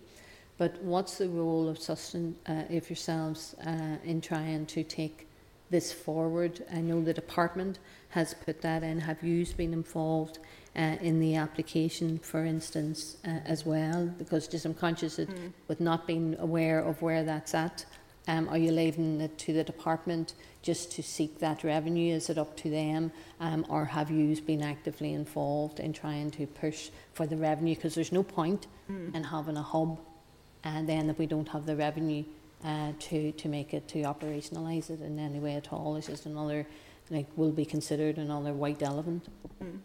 But 0.58 0.82
what's 0.82 1.18
the 1.20 1.30
role 1.30 1.70
of 1.70 1.78
Sustrans, 1.78 2.34
uh, 2.48 2.64
if 2.70 2.90
yourselves, 2.90 3.56
uh, 3.66 3.98
in 4.04 4.22
trying 4.22 4.66
to 4.68 4.84
take 4.84 5.28
this 5.70 5.92
forward? 5.94 6.64
I 6.74 6.82
know 6.82 7.02
the 7.04 7.14
department 7.14 7.78
has 8.10 8.34
put 8.34 8.62
that 8.62 8.82
in. 8.84 9.00
Have 9.02 9.22
you 9.22 9.46
been 9.56 9.74
involved 9.74 10.40
uh, 10.76 10.96
in 11.02 11.20
the 11.20 11.36
application, 11.36 12.18
for 12.20 12.44
instance, 12.44 13.18
uh, 13.26 13.40
as 13.46 13.66
well? 13.66 14.08
Because 14.18 14.48
just 14.48 14.66
I'm 14.66 14.74
conscious 14.74 15.18
that 15.18 15.30
Mm. 15.30 15.54
with 15.68 15.80
not 15.80 16.08
being 16.08 16.36
aware 16.40 16.80
of 16.80 17.02
where 17.02 17.24
that's 17.24 17.54
at, 17.54 17.86
um, 18.28 18.50
are 18.50 18.58
you 18.58 18.72
leaving 18.72 19.22
it 19.22 19.38
to 19.40 19.54
the 19.54 19.64
department 19.64 20.34
just 20.62 20.92
to 20.94 21.04
seek 21.04 21.40
that 21.40 21.64
revenue? 21.64 22.14
Is 22.16 22.30
it 22.30 22.38
up 22.38 22.58
to 22.58 22.70
them? 22.70 23.12
Um, 23.40 23.66
or 23.70 23.86
have 23.86 24.10
you 24.12 24.36
been 24.42 24.62
actively 24.64 25.14
involved 25.14 25.80
in 25.80 25.94
trying 25.94 26.32
to 26.32 26.48
push 26.48 26.90
for 27.14 27.26
the 27.28 27.38
revenue? 27.38 27.76
Because 27.76 27.94
there's 27.96 28.12
no 28.12 28.24
point 28.24 28.68
Mm. 28.90 29.16
in 29.16 29.24
having 29.24 29.56
a 29.58 29.62
hub 29.62 30.00
and 30.64 30.88
then 30.88 31.10
if 31.10 31.18
we 31.18 31.26
don't 31.26 31.48
have 31.50 31.66
the 31.66 31.76
revenue 31.76 32.24
uh, 32.64 32.92
to, 33.00 33.32
to 33.34 33.48
make 33.48 33.74
it, 33.74 33.88
to 33.90 34.02
operationalise 34.04 34.90
it 34.90 35.02
in 35.02 35.20
any 35.20 35.40
way 35.40 35.56
at 35.56 35.72
all, 35.72 35.96
it's 35.96 36.08
just 36.08 36.26
another, 36.26 36.66
like, 37.10 37.28
will 37.36 37.52
be 37.52 37.66
considered 37.66 38.18
another 38.18 38.54
white 38.54 38.82
elephant. 38.82 39.28
Mm. 39.64 39.80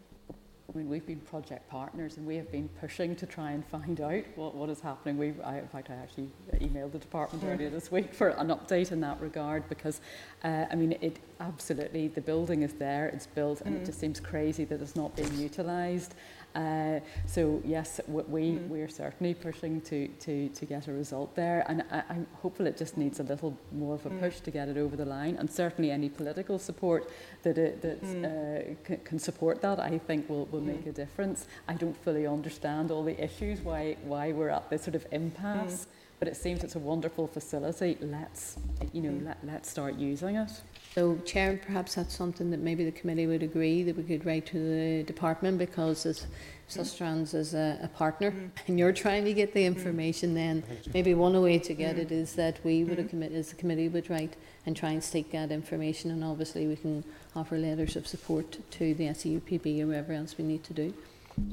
I 0.73 0.77
mean, 0.79 0.89
we've 0.89 1.05
been 1.05 1.19
project 1.19 1.69
partners 1.69 2.17
and 2.17 2.25
we 2.25 2.35
have 2.37 2.51
been 2.51 2.67
pushing 2.81 3.15
to 3.17 3.27
try 3.27 3.51
and 3.51 3.63
find 3.63 4.01
out 4.01 4.23
what, 4.35 4.55
what 4.55 4.69
is 4.69 4.81
happening. 4.81 5.19
We've, 5.19 5.39
I, 5.43 5.59
in 5.59 5.67
fact, 5.67 5.91
I 5.91 5.93
actually 5.93 6.29
emailed 6.55 6.93
the 6.93 6.97
department 6.97 7.43
earlier 7.43 7.69
this 7.69 7.91
week 7.91 8.11
for 8.11 8.29
an 8.29 8.47
update 8.47 8.91
in 8.91 8.99
that 9.01 9.21
regard 9.21 9.69
because, 9.69 10.01
uh, 10.43 10.65
I 10.71 10.73
mean, 10.73 10.97
it 10.99 11.19
absolutely, 11.39 12.07
the 12.07 12.21
building 12.21 12.63
is 12.63 12.73
there, 12.73 13.07
it's 13.07 13.27
built, 13.27 13.61
and 13.61 13.75
it 13.75 13.85
just 13.85 13.99
seems 13.99 14.19
crazy 14.19 14.65
that 14.65 14.81
it's 14.81 14.95
not 14.95 15.15
being 15.15 15.37
utilised. 15.37 16.15
Uh, 16.55 16.99
so 17.25 17.61
yes, 17.65 17.99
we 18.07 18.41
mm. 18.41 18.67
we're 18.67 18.87
certainly 18.87 19.33
pushing 19.33 19.81
to, 19.81 20.07
to, 20.19 20.49
to 20.49 20.65
get 20.65 20.87
a 20.87 20.93
result 20.93 21.35
there, 21.35 21.65
and 21.67 21.83
I, 21.91 22.03
I'm 22.09 22.27
hopeful 22.41 22.67
it 22.67 22.77
just 22.77 22.97
needs 22.97 23.19
a 23.19 23.23
little 23.23 23.57
more 23.71 23.95
of 23.95 24.05
a 24.05 24.09
mm. 24.09 24.19
push 24.19 24.39
to 24.41 24.51
get 24.51 24.69
it 24.69 24.77
over 24.77 24.95
the 24.95 25.05
line, 25.05 25.35
and 25.37 25.49
certainly 25.49 25.91
any 25.91 26.09
political 26.09 26.59
support 26.59 27.09
that 27.43 27.57
it, 27.57 27.81
that 27.81 28.03
mm. 28.03 28.77
uh, 28.87 28.95
can 29.03 29.19
support 29.19 29.61
that, 29.61 29.79
I 29.79 29.97
think 29.97 30.29
will, 30.29 30.45
will 30.45 30.61
make 30.61 30.83
hmm. 30.83 30.89
a 30.89 30.91
difference. 30.91 31.47
I 31.67 31.73
don't 31.73 31.97
fully 32.03 32.27
understand 32.27 32.91
all 32.91 33.03
the 33.03 33.21
issues 33.21 33.61
why 33.61 33.97
why 34.03 34.31
we're 34.31 34.49
at 34.49 34.69
this 34.69 34.83
sort 34.83 34.95
of 34.95 35.05
impasse. 35.11 35.85
Hmm. 35.85 36.02
But 36.23 36.31
it 36.31 36.37
seems 36.37 36.63
it's 36.63 36.75
a 36.75 36.79
wonderful 36.79 37.27
facility. 37.27 37.97
Let's 37.99 38.55
you 38.93 39.01
know 39.01 39.09
mm. 39.09 39.25
let, 39.25 39.37
let's 39.43 39.69
start 39.69 39.95
using 39.95 40.37
it. 40.37 40.49
So, 40.95 41.17
Chair, 41.25 41.59
perhaps 41.65 41.95
that's 41.95 42.15
something 42.15 42.49
that 42.51 42.61
maybe 42.61 42.85
the 42.85 42.93
committee 42.93 43.27
would 43.27 43.43
agree 43.43 43.83
that 43.83 43.97
we 43.97 44.03
could 44.03 44.25
write 44.25 44.45
to 44.45 44.57
the 44.57 45.03
department 45.03 45.57
because 45.57 46.05
as 46.05 46.25
Sustrans 46.69 47.33
is 47.33 47.53
a, 47.53 47.77
a 47.83 47.89
partner 47.89 48.31
mm. 48.31 48.49
and 48.67 48.79
you're 48.79 48.93
trying 48.93 49.25
to 49.25 49.33
get 49.33 49.53
the 49.53 49.65
information 49.65 50.33
then 50.33 50.63
maybe 50.93 51.13
one 51.13 51.41
way 51.41 51.59
to 51.59 51.73
get 51.73 51.97
mm. 51.97 52.03
it 52.03 52.11
is 52.13 52.35
that 52.35 52.63
we 52.63 52.85
would 52.85 52.99
mm. 52.99 53.35
as 53.35 53.51
a 53.51 53.55
committee 53.55 53.89
would 53.89 54.09
write 54.09 54.37
and 54.65 54.77
try 54.77 54.91
and 54.91 55.03
seek 55.03 55.29
that 55.33 55.51
information 55.51 56.09
and 56.09 56.23
obviously 56.23 56.67
we 56.67 56.77
can 56.77 57.03
offer 57.35 57.57
letters 57.57 57.97
of 57.97 58.07
support 58.07 58.59
to 58.71 58.93
the 58.93 59.07
SEUPB 59.07 59.81
or 59.81 59.87
whatever 59.87 60.13
else 60.13 60.37
we 60.37 60.45
need 60.45 60.63
to 60.63 60.73
do. 60.73 60.93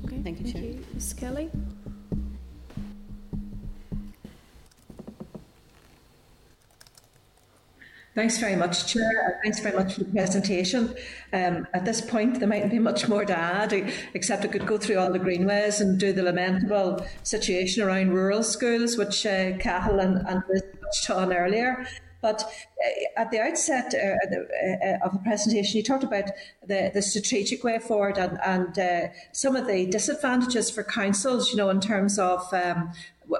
Okay, 0.05 0.21
thank 0.23 0.39
you, 0.39 0.45
thank 0.45 0.55
Chair. 0.55 0.63
You. 0.63 0.85
Ms 0.95 1.15
Kelly? 1.15 1.51
Thanks 8.13 8.39
very 8.39 8.57
much, 8.57 8.93
Chair. 8.93 9.39
Thanks 9.45 9.61
very 9.61 9.77
much 9.77 9.95
for 9.95 10.01
the 10.01 10.11
presentation. 10.11 10.95
Um, 11.33 11.69
at 11.73 11.85
this 11.85 12.01
point, 12.01 12.41
there 12.41 12.49
mightn't 12.49 12.73
be 12.73 12.81
much 12.81 13.09
more 13.09 13.25
to 13.25 13.39
add, 13.39 13.73
except 14.15 14.45
I 14.45 14.49
could 14.49 14.67
go 14.67 14.79
through 14.79 14.99
all 14.99 15.13
the 15.13 15.19
greenways 15.21 15.81
and 15.81 15.99
do 15.99 16.13
the 16.13 16.25
lamentable 16.25 17.07
situation 17.23 17.85
around 17.85 18.13
rural 18.13 18.43
schools, 18.43 18.97
which 18.97 19.25
uh, 19.25 19.57
Cathal 19.59 20.01
and, 20.01 20.27
and 20.27 20.43
Liz 20.49 20.63
touched 20.83 21.11
on 21.11 21.33
earlier. 21.33 21.87
But 22.21 22.43
uh, 22.43 23.21
at 23.21 23.31
the 23.31 23.41
outset 23.41 23.95
uh, 23.95 24.87
uh, 24.87 25.07
of 25.07 25.13
the 25.13 25.21
presentation, 25.21 25.77
you 25.77 25.83
talked 25.83 26.05
about 26.05 26.31
the, 26.67 26.91
the 26.93 27.03
strategic 27.03 27.65
way 27.65 27.79
forward 27.79 28.19
and, 28.19 28.39
and 28.45 29.11
some 29.33 29.57
of 29.57 29.67
the 29.67 29.87
disadvantages 29.87 30.71
for 30.71 30.85
councils, 30.85 31.51
you 31.51 31.57
know, 31.57 31.71
in 31.71 31.81
terms 31.81 32.19
of 32.19 32.53
um, 32.53 32.93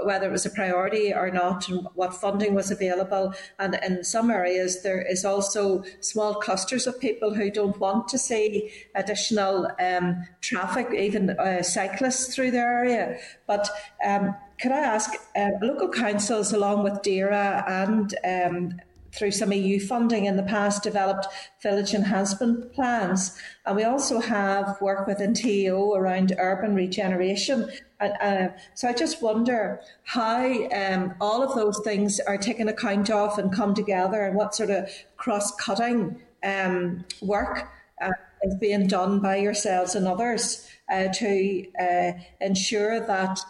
whether 0.05 0.29
it 0.29 0.33
was 0.33 0.47
a 0.47 0.51
priority 0.51 1.13
or 1.13 1.31
not 1.31 1.69
and 1.69 1.87
what 1.95 2.15
funding 2.15 2.55
was 2.55 2.71
available. 2.71 3.35
And 3.59 3.79
in 3.83 4.05
some 4.05 4.31
areas, 4.31 4.83
there 4.83 5.03
is 5.03 5.25
also 5.25 5.83
small 6.01 6.35
clusters 6.35 6.87
of 6.87 7.01
people 7.01 7.35
who 7.35 7.51
don't 7.51 7.79
want 7.79 8.09
to 8.09 8.19
see 8.19 8.71
additional 8.95 9.69
um, 9.81 10.27
traffic, 10.41 10.89
even 10.97 11.31
uh, 11.31 11.63
cyclists 11.63 12.35
through 12.35 12.53
their 12.53 12.73
area. 12.73 13.19
But 13.47 13.69
um, 14.05 14.37
could 14.61 14.73
I 14.73 14.81
ask, 14.81 15.15
uh, 15.37 15.51
local 15.63 15.89
councils, 15.89 16.53
along 16.53 16.85
with 16.85 17.03
DAERA 17.03 17.65
and 17.67 18.15
um, 18.25 18.81
through 19.13 19.31
some 19.31 19.53
EU 19.53 19.81
funding 19.81 20.27
in 20.27 20.37
the 20.37 20.43
past, 20.43 20.83
developed 20.83 21.27
village 21.63 21.95
enhancement 21.95 22.73
plans. 22.73 23.37
And 23.67 23.75
we 23.77 23.85
also 23.85 24.21
have 24.21 24.77
work 24.81 25.07
within 25.07 25.35
TEO 25.35 25.95
around 25.95 26.35
urban 26.39 26.75
regeneration. 26.75 27.71
And, 27.99 28.13
uh, 28.21 28.57
so 28.75 28.89
I 28.89 28.93
just 28.93 29.23
wonder 29.23 29.81
how 30.05 30.69
um, 30.69 31.15
all 31.21 31.43
of 31.43 31.55
those 31.55 31.81
things 31.83 32.21
are 32.21 32.39
taken 32.39 32.69
account 32.69 33.11
of 33.11 33.39
and 33.39 33.53
come 33.53 33.75
together 33.75 34.27
and 34.27 34.37
what 34.37 34.55
sort 34.55 34.71
of 34.71 34.91
cross-cutting 35.17 36.21
um, 36.45 37.05
work 37.21 37.69
uh, 38.01 38.11
is 38.43 38.55
being 38.57 38.87
done 38.87 39.21
by 39.21 39.37
yourselves 39.37 39.95
and 39.95 40.07
others 40.07 40.69
uh, 40.91 41.09
to 41.09 41.67
uh, 41.79 42.13
ensure 42.41 43.01
that 43.01 43.41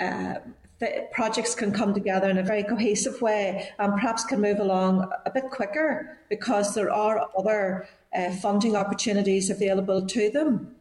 uh, 0.00 0.34
the 0.80 1.08
projects 1.12 1.54
can 1.54 1.72
come 1.72 1.94
together 1.94 2.28
in 2.28 2.38
a 2.38 2.42
very 2.42 2.62
cohesive 2.62 3.20
way 3.22 3.70
and 3.78 3.92
perhaps 3.92 4.24
can 4.24 4.40
move 4.40 4.58
along 4.58 5.10
a 5.24 5.30
bit 5.30 5.50
quicker 5.50 6.18
because 6.28 6.74
there 6.74 6.90
are 6.90 7.28
other 7.38 7.88
uh, 8.14 8.30
funding 8.32 8.76
opportunities 8.76 9.50
available 9.50 10.04
to 10.06 10.30
them. 10.30 10.74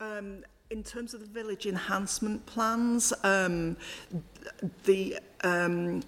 Um, 0.00 0.44
in 0.70 0.82
terms 0.82 1.14
of 1.14 1.20
the 1.20 1.26
village 1.26 1.66
enhancement 1.66 2.44
plans, 2.46 3.12
um, 3.24 3.76
the 4.84 5.18
um, 5.44 6.02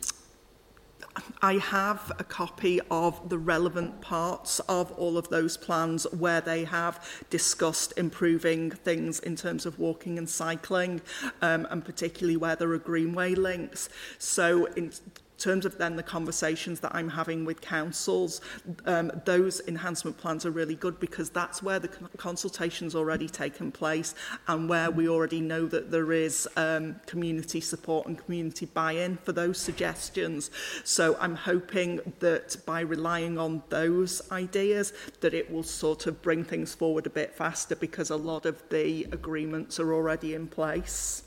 I 1.42 1.54
have 1.54 2.10
a 2.18 2.24
copy 2.24 2.80
of 2.90 3.28
the 3.28 3.38
relevant 3.38 4.00
parts 4.00 4.60
of 4.60 4.90
all 4.92 5.16
of 5.16 5.28
those 5.28 5.56
plans 5.56 6.04
where 6.12 6.40
they 6.40 6.64
have 6.64 7.24
discussed 7.30 7.92
improving 7.96 8.70
things 8.70 9.20
in 9.20 9.36
terms 9.36 9.66
of 9.66 9.78
walking 9.78 10.18
and 10.18 10.28
cycling, 10.28 11.00
um, 11.42 11.66
and 11.70 11.84
particularly 11.84 12.36
where 12.36 12.56
there 12.56 12.70
are 12.72 12.78
greenway 12.78 13.34
links. 13.34 13.88
So 14.18 14.66
in 14.66 14.92
terms 15.38 15.64
of 15.64 15.78
then 15.78 15.96
the 15.96 16.02
conversations 16.02 16.80
that 16.80 16.94
I'm 16.94 17.08
having 17.08 17.44
with 17.44 17.60
councils, 17.60 18.40
um, 18.86 19.10
those 19.24 19.60
enhancement 19.66 20.16
plans 20.16 20.46
are 20.46 20.50
really 20.50 20.74
good 20.74 20.98
because 21.00 21.30
that's 21.30 21.62
where 21.62 21.78
the 21.78 21.88
consultation's 22.16 22.94
already 22.94 23.28
taken 23.28 23.72
place 23.72 24.14
and 24.48 24.68
where 24.68 24.90
we 24.90 25.08
already 25.08 25.40
know 25.40 25.66
that 25.66 25.90
there 25.90 26.12
is 26.12 26.48
um, 26.56 26.96
community 27.06 27.60
support 27.60 28.06
and 28.06 28.18
community 28.18 28.66
buy-in 28.66 29.16
for 29.18 29.32
those 29.32 29.58
suggestions. 29.58 30.50
So 30.84 31.16
I'm 31.20 31.36
hoping 31.36 32.00
that 32.20 32.56
by 32.64 32.80
relying 32.80 33.38
on 33.38 33.62
those 33.68 34.30
ideas 34.30 34.92
that 35.20 35.34
it 35.34 35.50
will 35.50 35.62
sort 35.62 36.06
of 36.06 36.22
bring 36.22 36.44
things 36.44 36.74
forward 36.74 37.06
a 37.06 37.10
bit 37.10 37.34
faster 37.34 37.76
because 37.76 38.10
a 38.10 38.16
lot 38.16 38.46
of 38.46 38.62
the 38.70 39.04
agreements 39.12 39.80
are 39.80 39.92
already 39.92 40.34
in 40.34 40.46
place. 40.46 41.22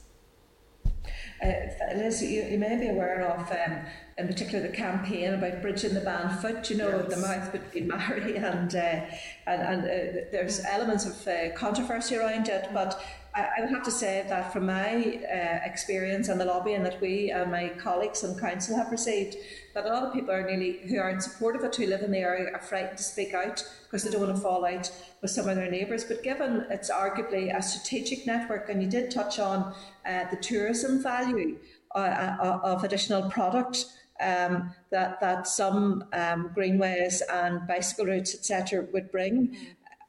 Uh, 1.43 1.95
Liz, 1.95 2.23
you, 2.23 2.43
you 2.43 2.57
may 2.57 2.77
be 2.77 2.87
aware 2.87 3.21
of, 3.21 3.51
um, 3.51 3.79
in 4.17 4.27
particular, 4.27 4.67
the 4.67 4.75
campaign 4.75 5.35
about 5.35 5.61
bridging 5.61 5.93
the 5.93 5.99
band 5.99 6.39
foot, 6.39 6.69
you 6.69 6.77
know, 6.77 7.05
yes. 7.07 7.15
the 7.15 7.21
mouth 7.21 7.51
between 7.51 7.87
Mary 8.09 8.37
and, 8.37 8.75
uh, 8.75 9.01
and, 9.45 9.61
and 9.61 9.81
uh, 9.83 10.21
there's 10.31 10.65
elements 10.65 11.05
of 11.05 11.27
uh, 11.27 11.51
controversy 11.55 12.15
around 12.15 12.47
it, 12.47 12.69
but 12.73 13.03
I, 13.37 13.61
would 13.61 13.69
have 13.69 13.83
to 13.83 13.91
say 13.91 14.25
that 14.27 14.51
from 14.51 14.65
my 14.65 15.21
uh, 15.23 15.59
experience 15.63 16.27
and 16.27 16.41
the 16.41 16.45
lobbying 16.45 16.83
that 16.83 16.99
we 16.99 17.29
and 17.29 17.51
my 17.51 17.69
colleagues 17.69 18.23
and 18.23 18.39
council 18.39 18.75
have 18.75 18.91
received, 18.91 19.37
that 19.73 19.85
a 19.85 19.89
lot 19.89 20.03
of 20.03 20.13
people 20.13 20.31
are 20.31 20.43
nearly 20.43 20.79
who 20.87 20.99
aren't 20.99 21.21
supportive 21.21 21.61
of 21.61 21.67
it, 21.67 21.75
who 21.75 21.85
live 21.85 22.01
in 22.01 22.11
the 22.11 22.17
area, 22.17 22.51
are 22.51 22.59
frightened 22.59 22.97
to 22.97 23.03
speak 23.03 23.33
out 23.33 23.63
because 23.83 24.03
they 24.03 24.09
don't 24.09 24.21
want 24.21 24.35
to 24.35 24.41
fall 24.41 24.65
out 24.65 24.91
with 25.21 25.29
some 25.29 25.47
of 25.47 25.55
their 25.55 25.69
neighbours. 25.69 26.03
But 26.03 26.23
given 26.23 26.65
it's 26.71 26.89
arguably 26.89 27.55
a 27.55 27.61
strategic 27.61 28.25
network, 28.25 28.69
and 28.69 28.81
you 28.81 28.89
did 28.89 29.11
touch 29.11 29.39
on 29.39 29.75
uh, 30.05 30.25
the 30.31 30.37
tourism 30.37 31.03
value 31.03 31.57
uh, 31.93 31.99
uh 31.99 32.59
of 32.63 32.83
additional 32.83 33.29
product. 33.29 33.85
Um, 34.19 34.73
that 34.89 35.19
that 35.19 35.45
some 35.45 36.05
um, 36.11 36.49
greenways 36.55 37.21
and 37.31 37.67
bicycle 37.67 38.07
routes 38.07 38.33
etc. 38.33 38.87
would 38.91 39.11
bring. 39.11 39.55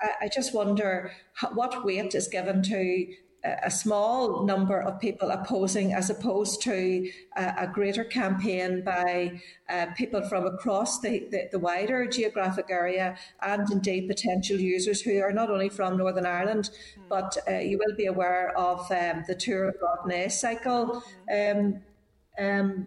I, 0.01 0.29
just 0.33 0.55
wonder 0.55 1.11
what 1.55 1.85
weight 1.85 2.15
is 2.15 2.29
given 2.29 2.63
to 2.63 3.07
a 3.45 3.71
small 3.71 4.45
number 4.45 4.81
of 4.81 5.01
people 5.01 5.31
opposing 5.31 5.93
as 5.95 6.11
opposed 6.11 6.61
to 6.63 7.11
a, 7.37 7.55
a 7.59 7.67
greater 7.73 8.05
campaign 8.05 8.83
by 8.85 9.41
uh, 9.69 9.87
people 9.97 10.23
from 10.29 10.47
across 10.47 11.01
the, 11.01 11.27
the, 11.31 11.49
the, 11.53 11.59
wider 11.59 12.07
geographic 12.07 12.67
area 12.69 13.17
and 13.43 13.71
indeed 13.71 14.09
potential 14.09 14.59
users 14.59 15.01
who 15.01 15.21
are 15.21 15.33
not 15.33 15.51
only 15.51 15.69
from 15.69 15.97
Northern 15.97 16.27
Ireland, 16.27 16.71
mm. 16.99 17.03
but 17.09 17.37
uh, 17.49 17.59
you 17.59 17.79
will 17.79 17.97
be 17.97 18.07
aware 18.07 18.57
of 18.59 18.81
um, 18.91 19.25
the 19.29 19.37
Tour 19.37 19.69
of 19.69 19.77
Rodney 19.81 20.29
cycle. 20.29 21.03
Mm. 21.31 21.81
Um, 22.39 22.45
um, 22.45 22.87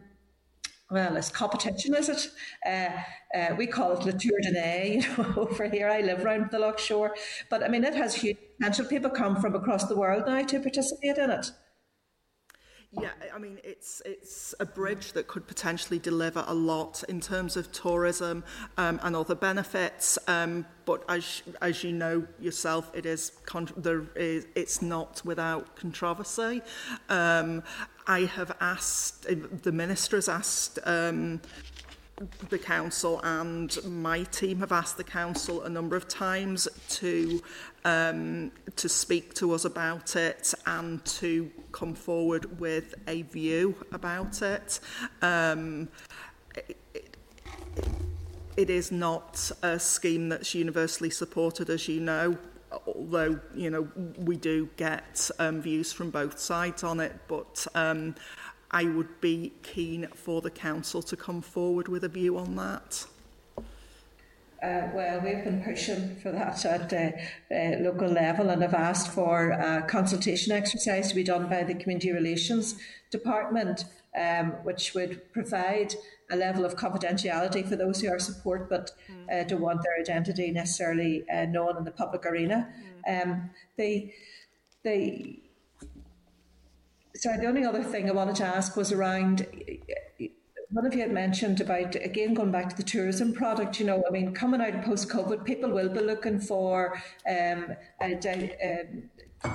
well, 0.92 1.16
it's 1.16 1.30
competition, 1.30 1.96
is 1.96 2.10
it? 2.10 2.28
Uh, 2.66 3.38
uh, 3.38 3.56
we 3.56 3.66
call 3.66 3.94
it 3.94 4.06
Le 4.06 4.12
Tour 4.12 4.40
de 4.42 4.52
Nez, 4.52 5.06
you 5.18 5.24
know, 5.24 5.34
over 5.38 5.70
here. 5.70 5.88
I 5.88 6.02
live 6.02 6.24
around 6.24 6.52
the 6.52 6.60
Loch 6.60 6.78
Shore. 6.80 7.16
But 7.50 7.64
I 7.64 7.70
mean, 7.70 7.84
it 7.86 7.96
has 7.96 8.14
huge 8.14 8.38
potential. 8.58 8.86
People 8.86 9.10
come 9.10 9.38
from 9.38 9.56
across 9.56 9.86
the 9.86 9.96
world 9.96 10.24
now 10.28 10.44
to 10.44 10.60
participate 10.60 11.18
in 11.18 11.32
it. 11.32 11.52
Yeah, 13.00 13.12
I 13.34 13.38
mean, 13.38 13.58
it's 13.64 14.02
it's 14.06 14.54
a 14.60 14.66
bridge 14.66 15.14
that 15.14 15.28
could 15.28 15.48
potentially 15.48 15.98
deliver 15.98 16.44
a 16.46 16.54
lot 16.54 17.04
in 17.08 17.22
terms 17.22 17.56
of 17.56 17.72
tourism 17.72 18.44
um, 18.78 19.00
and 19.02 19.16
other 19.16 19.36
benefits. 19.36 20.20
Um, 20.28 20.66
but 20.84 21.06
as 21.08 21.42
as 21.62 21.86
you 21.86 21.94
know 21.94 22.28
yourself, 22.38 22.92
it 22.94 23.06
is 23.06 23.32
there 23.78 24.04
is 24.18 24.46
it's 24.56 24.82
not 24.82 25.22
without 25.24 25.74
controversy. 25.78 26.62
Um, 27.08 27.64
I 28.08 28.22
have 28.22 28.58
asked 28.60 29.26
eh, 29.30 29.36
the 29.62 29.72
minister 29.72 30.18
has 30.18 30.28
asked. 30.28 30.78
Um, 30.84 31.40
the 32.50 32.58
council 32.58 33.20
and 33.24 33.78
my 33.86 34.24
team 34.24 34.60
have 34.60 34.72
asked 34.72 34.98
the 34.98 35.04
council 35.04 35.64
a 35.64 35.70
number 35.70 35.96
of 35.96 36.08
times 36.08 36.68
to 36.90 37.42
um, 37.86 38.52
to 38.76 38.88
speak 38.88 39.34
to 39.36 39.54
us 39.54 39.66
about 39.66 40.16
it 40.16 40.54
and 40.66 41.04
to 41.06 41.52
come 41.72 41.96
forward 41.96 42.60
with 42.60 42.96
a 43.08 43.24
view 43.24 43.76
about 43.92 44.42
it. 44.42 44.80
Um, 45.22 45.90
it, 46.56 47.18
it, 48.58 48.70
is 48.70 48.92
not 48.92 49.52
a 49.64 49.80
scheme 49.80 50.30
that's 50.30 50.54
universally 50.54 51.10
supported, 51.10 51.70
as 51.70 51.88
you 51.88 52.02
know, 52.02 52.38
although 52.86 53.40
you 53.56 53.70
know 53.70 53.88
we 54.18 54.38
do 54.38 54.70
get 54.78 55.30
um, 55.40 55.62
views 55.62 55.92
from 55.92 56.12
both 56.12 56.40
sides 56.40 56.84
on 56.84 57.00
it. 57.00 57.16
But 57.28 57.66
um, 57.74 58.16
I 58.72 58.86
would 58.86 59.20
be 59.20 59.52
keen 59.64 60.08
for 60.16 60.42
the 60.42 60.50
council 60.50 61.02
to 61.04 61.18
come 61.18 61.42
forward 61.42 61.90
with 61.90 62.06
a 62.06 62.10
view 62.10 62.38
on 62.38 62.56
that. 62.56 63.06
Uh, 64.64 64.88
well, 64.94 65.20
we've 65.22 65.44
been 65.44 65.64
pushing 65.64 66.16
for 66.18 66.32
that 66.32 66.64
at 66.66 66.94
uh, 66.94 67.54
uh, 67.54 67.80
local 67.80 68.08
level 68.08 68.50
and 68.50 68.62
have 68.62 68.76
asked 68.76 69.12
for 69.12 69.50
a 69.52 69.82
consultation 69.82 70.52
exercise 70.52 71.10
to 71.10 71.16
be 71.16 71.24
done 71.24 71.50
by 71.50 71.64
the 71.64 71.74
Community 71.74 72.12
Relations 72.12 72.76
Department, 73.10 73.86
um, 74.16 74.52
which 74.64 74.94
would 74.94 75.34
provide 75.34 75.96
a 76.30 76.36
level 76.36 76.64
of 76.64 76.76
confidentiality 76.76 77.68
for 77.68 77.76
those 77.76 78.02
who 78.02 78.10
are 78.10 78.20
support 78.20 78.70
but 78.70 78.92
uh, 79.32 79.44
don't 79.44 79.62
want 79.62 79.82
their 79.82 80.00
identity 80.00 80.52
necessarily 80.52 81.28
uh, 81.30 81.46
known 81.46 81.76
in 81.78 81.84
the 81.84 81.92
public 81.92 82.26
arena. 82.26 82.72
Um, 83.08 83.50
the, 83.78 84.14
the, 84.84 85.41
sorry, 87.22 87.38
the 87.38 87.46
only 87.46 87.64
other 87.64 87.84
thing 87.84 88.10
I 88.10 88.14
wanted 88.14 88.36
to 88.38 88.46
ask 88.46 88.76
was 88.76 88.92
around 88.92 89.46
one 90.72 90.86
of 90.86 90.94
you 90.94 91.02
had 91.02 91.12
mentioned 91.12 91.60
about 91.60 91.96
again 91.96 92.34
going 92.34 92.52
back 92.52 92.70
to 92.70 92.78
the 92.78 92.84
tourism 92.84 93.34
product. 93.34 93.80
You 93.80 93.86
know, 93.86 94.04
I 94.08 94.12
mean, 94.12 94.34
coming 94.34 94.62
out 94.62 94.74
of 94.74 94.84
post 94.84 95.10
COVID, 95.10 95.46
people 95.46 95.70
will 95.70 95.90
be 95.90 96.00
looking 96.00 96.40
for 96.40 96.96
um, 97.30 97.76
a, 98.02 98.18
a, 98.26 98.88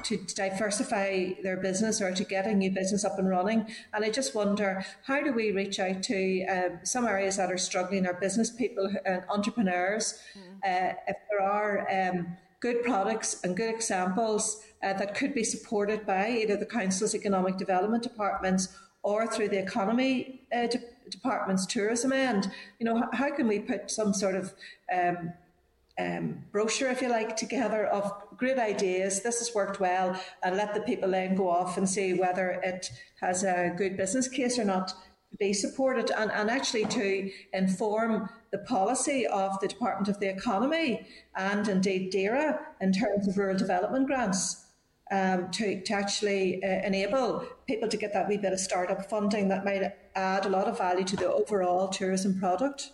to 0.02 0.16
diversify 0.34 1.32
their 1.42 1.56
business 1.56 2.00
or 2.02 2.12
to 2.12 2.24
get 2.24 2.46
a 2.46 2.54
new 2.54 2.70
business 2.70 3.04
up 3.04 3.18
and 3.18 3.28
running. 3.28 3.66
And 3.94 4.04
I 4.04 4.10
just 4.10 4.34
wonder, 4.34 4.84
how 5.04 5.22
do 5.22 5.32
we 5.32 5.52
reach 5.52 5.80
out 5.80 6.02
to 6.04 6.44
um, 6.46 6.78
some 6.82 7.06
areas 7.06 7.38
that 7.38 7.50
are 7.50 7.58
struggling, 7.58 8.06
our 8.06 8.14
business 8.14 8.50
people 8.50 8.90
and 9.04 9.22
entrepreneurs, 9.30 10.20
mm. 10.36 10.56
uh, 10.64 10.94
if 11.08 11.16
there 11.30 11.40
are 11.40 11.88
um, 11.90 12.36
good 12.60 12.82
products 12.82 13.42
and 13.42 13.56
good 13.56 13.74
examples 13.74 14.65
uh, 14.82 14.92
that 14.94 15.14
could 15.14 15.34
be 15.34 15.44
supported 15.44 16.06
by 16.06 16.30
either 16.30 16.56
the 16.56 16.66
council's 16.66 17.14
economic 17.14 17.56
development 17.56 18.02
departments 18.02 18.76
or 19.02 19.26
through 19.26 19.48
the 19.48 19.58
economy 19.58 20.42
uh, 20.52 20.66
de- 20.66 20.80
department's 21.10 21.66
tourism 21.66 22.12
end. 22.12 22.50
You 22.78 22.86
know, 22.86 23.08
how 23.12 23.34
can 23.34 23.46
we 23.46 23.60
put 23.60 23.90
some 23.90 24.12
sort 24.12 24.34
of 24.34 24.52
um, 24.92 25.32
um, 25.98 26.44
brochure, 26.52 26.90
if 26.90 27.00
you 27.00 27.08
like, 27.08 27.36
together 27.36 27.86
of 27.86 28.12
great 28.36 28.58
ideas. 28.58 29.22
This 29.22 29.38
has 29.38 29.54
worked 29.54 29.80
well, 29.80 30.20
and 30.42 30.56
let 30.56 30.74
the 30.74 30.80
people 30.80 31.10
then 31.10 31.34
go 31.34 31.48
off 31.48 31.78
and 31.78 31.88
see 31.88 32.12
whether 32.12 32.60
it 32.62 32.90
has 33.20 33.44
a 33.44 33.72
good 33.76 33.96
business 33.96 34.28
case 34.28 34.58
or 34.58 34.64
not 34.64 34.88
to 34.88 35.36
be 35.38 35.52
supported, 35.52 36.10
and, 36.10 36.30
and 36.30 36.50
actually 36.50 36.84
to 36.86 37.30
inform 37.52 38.28
the 38.52 38.58
policy 38.58 39.26
of 39.26 39.58
the 39.60 39.68
Department 39.68 40.08
of 40.08 40.20
the 40.20 40.28
Economy 40.28 41.06
and 41.34 41.66
indeed 41.68 42.12
DAERA 42.12 42.58
in 42.80 42.92
terms 42.92 43.26
of 43.26 43.38
rural 43.38 43.56
development 43.56 44.06
grants. 44.06 44.65
um, 45.10 45.50
to, 45.52 45.82
to 45.82 45.92
actually 45.92 46.62
uh, 46.64 46.66
enable 46.84 47.46
people 47.66 47.88
to 47.88 47.96
get 47.96 48.12
that 48.12 48.28
wee 48.28 48.36
bit 48.36 48.52
of 48.52 48.60
startup 48.60 49.08
funding 49.08 49.48
that 49.48 49.64
might 49.64 49.82
add 50.14 50.46
a 50.46 50.48
lot 50.48 50.66
of 50.66 50.78
value 50.78 51.04
to 51.04 51.16
the 51.16 51.32
overall 51.32 51.88
tourism 51.88 52.38
product. 52.38 52.92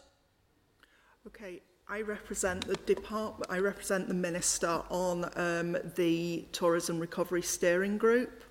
Okay, 1.26 1.62
I 1.88 2.02
represent 2.02 2.66
the 2.66 2.76
department. 2.76 3.50
I 3.50 3.58
represent 3.58 4.08
the 4.08 4.14
minister 4.14 4.82
on 4.90 5.30
um, 5.36 5.76
the 5.96 6.46
tourism 6.52 6.98
recovery 6.98 7.42
steering 7.42 7.96
group. 7.96 8.44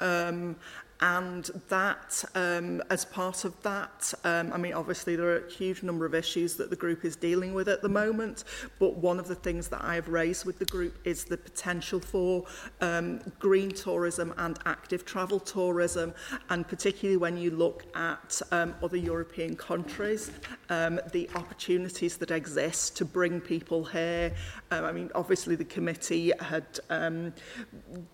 Um, 0.00 0.56
And 1.00 1.44
that, 1.68 2.24
um, 2.34 2.82
as 2.88 3.04
part 3.04 3.44
of 3.44 3.60
that, 3.62 4.14
um, 4.24 4.52
I 4.52 4.56
mean, 4.56 4.72
obviously 4.72 5.14
there 5.14 5.28
are 5.28 5.44
a 5.44 5.50
huge 5.50 5.82
number 5.82 6.06
of 6.06 6.14
issues 6.14 6.56
that 6.56 6.70
the 6.70 6.76
group 6.76 7.04
is 7.04 7.16
dealing 7.16 7.52
with 7.52 7.68
at 7.68 7.82
the 7.82 7.88
moment, 7.88 8.44
but 8.78 8.96
one 8.96 9.18
of 9.18 9.28
the 9.28 9.34
things 9.34 9.68
that 9.68 9.84
I've 9.84 10.08
raised 10.08 10.46
with 10.46 10.58
the 10.58 10.64
group 10.64 10.98
is 11.04 11.24
the 11.24 11.36
potential 11.36 12.00
for 12.00 12.46
um, 12.80 13.20
green 13.38 13.70
tourism 13.70 14.32
and 14.38 14.58
active 14.64 15.04
travel 15.04 15.38
tourism, 15.38 16.14
and 16.48 16.66
particularly 16.66 17.18
when 17.18 17.36
you 17.36 17.50
look 17.50 17.84
at 17.94 18.40
um, 18.50 18.74
other 18.82 18.96
European 18.96 19.54
countries, 19.54 20.30
um, 20.70 20.98
the 21.12 21.28
opportunities 21.34 22.16
that 22.16 22.30
exist 22.30 22.96
to 22.96 23.04
bring 23.04 23.38
people 23.38 23.84
here. 23.84 24.32
Um, 24.70 24.84
I 24.84 24.92
mean, 24.92 25.10
obviously 25.14 25.56
the 25.56 25.64
committee 25.64 26.32
had 26.40 26.80
um, 26.88 27.34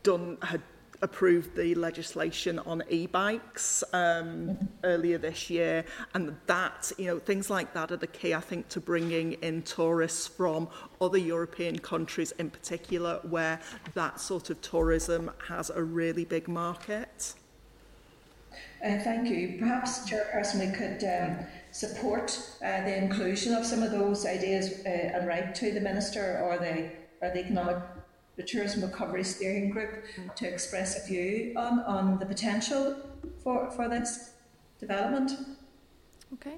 done, 0.02 0.38
had 0.42 0.62
approved 1.03 1.57
the 1.57 1.74
legislation 1.74 2.59
on 2.61 2.83
e-bikes 2.89 3.85
um, 3.93 4.57
earlier 4.85 5.19
this 5.19 5.51
year, 5.51 5.85
and 6.15 6.37
that, 6.47 6.93
you 6.97 7.07
know, 7.07 7.19
things 7.19 7.51
like 7.51 7.74
that 7.74 7.91
are 7.91 7.97
the 7.97 8.07
key, 8.07 8.33
I 8.33 8.41
think, 8.41 8.69
to 8.70 8.81
bringing 8.81 9.33
in 9.35 9.62
tourists 9.62 10.27
from 10.27 10.69
other 11.01 11.19
European 11.19 11.79
countries 11.79 12.33
in 12.39 12.51
particular, 12.51 13.20
where 13.29 13.61
that 13.95 14.20
sort 14.20 14.51
of 14.51 14.61
tourism 14.62 15.31
has 15.49 15.70
a 15.70 15.83
really 15.83 16.24
big 16.24 16.49
market. 16.49 17.35
Uh, 18.85 18.99
thank 19.01 19.29
you. 19.29 19.57
Perhaps, 19.59 20.11
Chairperson, 20.11 20.61
we 20.61 20.77
could 20.77 21.03
um, 21.05 21.47
support 21.70 22.39
uh, 22.65 22.83
the 22.83 22.97
inclusion 22.97 23.55
of 23.55 23.65
some 23.65 23.83
of 23.83 23.91
those 23.91 24.27
ideas 24.27 24.83
uh, 24.85 24.89
and 24.89 25.27
write 25.27 25.55
to 25.55 25.73
the 25.73 25.81
Minister 25.81 26.41
or 26.45 26.59
the, 26.59 26.91
or 27.20 27.33
the 27.33 27.41
Economic 27.41 27.79
the 28.43 28.48
Tourism 28.48 28.82
Recovery 28.82 29.23
Steering 29.23 29.70
Group 29.70 30.05
to 30.36 30.48
express 30.48 31.02
a 31.02 31.06
view 31.06 31.55
on, 31.56 31.81
on 31.81 32.19
the 32.19 32.27
potential 32.27 32.97
for, 33.43 33.70
for 33.70 33.89
this 33.89 34.32
development. 34.81 35.32
Okay. 36.35 36.56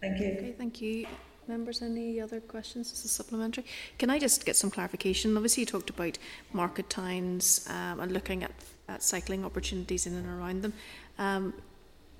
Thank 0.00 0.20
you. 0.20 0.26
Okay, 0.26 0.54
thank 0.56 0.80
you. 0.80 1.06
Members, 1.48 1.82
any 1.82 2.20
other 2.20 2.40
questions? 2.40 2.90
This 2.90 3.04
is 3.04 3.10
supplementary. 3.10 3.64
Can 3.98 4.10
I 4.10 4.18
just 4.18 4.44
get 4.46 4.56
some 4.56 4.70
clarification? 4.70 5.36
Obviously, 5.36 5.62
you 5.62 5.66
talked 5.66 5.90
about 5.90 6.18
market 6.52 6.88
towns 6.88 7.66
um, 7.70 8.00
and 8.00 8.12
looking 8.12 8.42
at, 8.42 8.52
at 8.88 9.02
cycling 9.02 9.44
opportunities 9.44 10.06
in 10.06 10.14
and 10.14 10.26
around 10.26 10.62
them. 10.62 10.72
Um, 11.18 11.54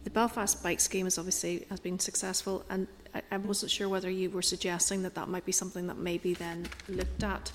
the 0.04 0.10
Belfast 0.10 0.62
bike 0.62 0.80
scheme 0.80 1.06
is 1.06 1.18
obviously 1.18 1.66
has 1.70 1.80
been 1.80 1.98
successful, 1.98 2.64
and 2.70 2.86
I, 3.14 3.22
I 3.32 3.38
wasn't 3.38 3.72
sure 3.72 3.88
whether 3.88 4.10
you 4.10 4.30
were 4.30 4.42
suggesting 4.42 5.02
that 5.02 5.14
that 5.16 5.28
might 5.28 5.44
be 5.44 5.52
something 5.52 5.88
that 5.88 5.96
maybe 5.96 6.34
then 6.34 6.68
looked 6.88 7.24
at 7.24 7.50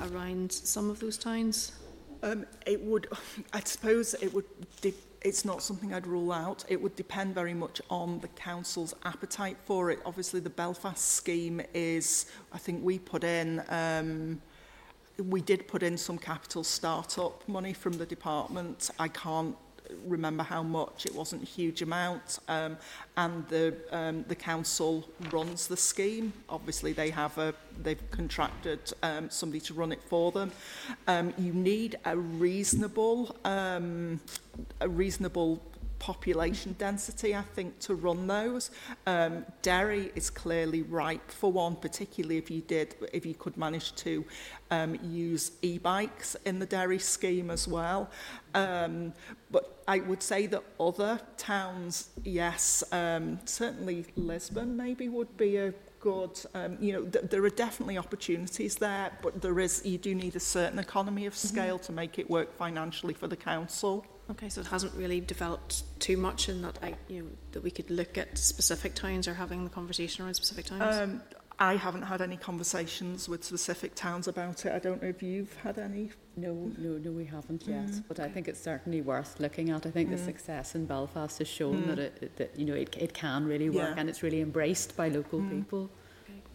around 0.00 0.52
some 0.52 0.90
of 0.90 1.00
those 1.00 1.18
towns? 1.18 1.72
Um, 2.22 2.46
it 2.66 2.80
would, 2.80 3.08
I 3.52 3.60
suppose 3.60 4.14
it 4.14 4.32
would, 4.32 4.44
it's 5.22 5.44
not 5.44 5.62
something 5.62 5.92
I'd 5.92 6.06
rule 6.06 6.32
out. 6.32 6.64
It 6.68 6.80
would 6.80 6.96
depend 6.96 7.34
very 7.34 7.54
much 7.54 7.80
on 7.90 8.20
the 8.20 8.28
council's 8.28 8.94
appetite 9.04 9.56
for 9.64 9.90
it. 9.90 9.98
Obviously, 10.06 10.40
the 10.40 10.50
Belfast 10.50 11.04
scheme 11.14 11.60
is, 11.74 12.26
I 12.52 12.58
think 12.58 12.84
we 12.84 12.98
put 12.98 13.24
in, 13.24 13.62
um, 13.68 14.40
we 15.18 15.40
did 15.40 15.66
put 15.66 15.82
in 15.82 15.96
some 15.96 16.18
capital 16.18 16.62
start-up 16.62 17.48
money 17.48 17.72
from 17.72 17.94
the 17.94 18.06
department. 18.06 18.90
I 18.98 19.08
can't 19.08 19.56
remember 20.04 20.42
how 20.42 20.62
much. 20.62 21.06
It 21.06 21.14
wasn't 21.14 21.42
a 21.42 21.46
huge 21.46 21.82
amount. 21.82 22.38
Um, 22.48 22.76
and 23.16 23.46
the, 23.48 23.74
um, 23.90 24.24
the 24.28 24.34
council 24.34 25.08
runs 25.30 25.66
the 25.66 25.76
scheme. 25.76 26.32
Obviously, 26.48 26.92
they 26.92 27.10
have 27.10 27.36
a, 27.38 27.54
they've 27.82 28.10
contracted 28.10 28.80
um, 29.02 29.30
somebody 29.30 29.60
to 29.60 29.74
run 29.74 29.92
it 29.92 30.02
for 30.02 30.32
them. 30.32 30.52
Um, 31.06 31.32
you 31.38 31.52
need 31.52 31.96
a 32.04 32.16
reasonable, 32.16 33.36
um, 33.44 34.20
a 34.80 34.88
reasonable 34.88 35.62
population 36.06 36.72
density, 36.78 37.34
I 37.34 37.42
think, 37.42 37.80
to 37.80 37.96
run 37.96 38.28
those. 38.28 38.70
Um, 39.08 39.44
Derry 39.62 40.12
is 40.14 40.30
clearly 40.30 40.82
ripe 40.82 41.28
for 41.32 41.50
one, 41.50 41.74
particularly 41.74 42.38
if 42.38 42.48
you 42.48 42.60
did, 42.60 42.94
if 43.12 43.26
you 43.26 43.34
could 43.34 43.56
manage 43.56 43.92
to 43.96 44.24
um, 44.70 44.96
use 45.02 45.50
e-bikes 45.62 46.36
in 46.44 46.60
the 46.60 46.66
Derry 46.66 47.00
scheme 47.00 47.50
as 47.50 47.66
well. 47.66 48.08
Um, 48.54 49.14
but 49.50 49.82
I 49.88 49.98
would 49.98 50.22
say 50.22 50.46
that 50.46 50.62
other 50.78 51.18
towns, 51.38 52.10
yes, 52.22 52.84
um, 52.92 53.40
certainly 53.44 54.06
Lisburn 54.14 54.76
maybe 54.76 55.08
would 55.08 55.36
be 55.36 55.56
a 55.56 55.74
good. 55.98 56.38
Um, 56.54 56.78
you 56.80 56.92
know, 56.92 57.02
th- 57.02 57.24
there 57.32 57.44
are 57.44 57.56
definitely 57.66 57.98
opportunities 57.98 58.76
there, 58.76 59.10
but 59.24 59.42
there 59.42 59.58
is 59.58 59.84
you 59.84 59.98
do 59.98 60.14
need 60.14 60.36
a 60.36 60.44
certain 60.56 60.78
economy 60.78 61.26
of 61.26 61.34
scale 61.34 61.78
mm-hmm. 61.78 61.86
to 61.86 61.92
make 61.92 62.20
it 62.20 62.30
work 62.30 62.56
financially 62.56 63.14
for 63.14 63.26
the 63.26 63.40
council. 63.52 64.06
Okay, 64.30 64.48
so 64.48 64.60
it 64.60 64.66
hasn't 64.66 64.92
really 64.94 65.20
developed 65.20 65.84
too 66.00 66.16
much 66.16 66.48
in 66.48 66.62
that 66.62 66.78
I, 66.82 66.94
you 67.08 67.22
know, 67.22 67.28
that 67.52 67.62
we 67.62 67.70
could 67.70 67.90
look 67.90 68.18
at 68.18 68.36
specific 68.36 68.94
towns 68.94 69.28
or 69.28 69.34
having 69.34 69.64
the 69.64 69.70
conversation 69.70 70.24
around 70.24 70.34
specific 70.34 70.66
towns. 70.66 70.96
Um, 70.96 71.22
I 71.58 71.76
haven't 71.76 72.02
had 72.02 72.20
any 72.20 72.36
conversations 72.36 73.28
with 73.28 73.42
specific 73.42 73.94
towns 73.94 74.28
about 74.28 74.66
it. 74.66 74.72
I 74.72 74.78
don't 74.78 75.00
know 75.02 75.08
if 75.08 75.22
you've 75.22 75.54
had 75.56 75.78
any. 75.78 76.10
No, 76.36 76.70
no, 76.76 76.98
no, 76.98 77.10
we 77.12 77.24
haven't 77.24 77.66
yet. 77.66 77.86
Mm. 77.86 78.04
But 78.08 78.20
I 78.20 78.28
think 78.28 78.46
it's 78.46 78.60
certainly 78.60 79.00
worth 79.00 79.40
looking 79.40 79.70
at. 79.70 79.86
I 79.86 79.90
think 79.90 80.10
mm. 80.10 80.12
the 80.12 80.18
success 80.18 80.74
in 80.74 80.84
Belfast 80.84 81.38
has 81.38 81.48
shown 81.48 81.84
mm. 81.84 81.86
that 81.86 81.98
it 81.98 82.36
that 82.36 82.58
you 82.58 82.66
know 82.66 82.74
it, 82.74 82.94
it 82.98 83.14
can 83.14 83.46
really 83.46 83.70
work 83.70 83.94
yeah. 83.94 84.00
and 84.00 84.10
it's 84.10 84.22
really 84.22 84.42
embraced 84.42 84.96
by 84.96 85.08
local 85.08 85.40
mm. 85.40 85.50
people. 85.50 85.90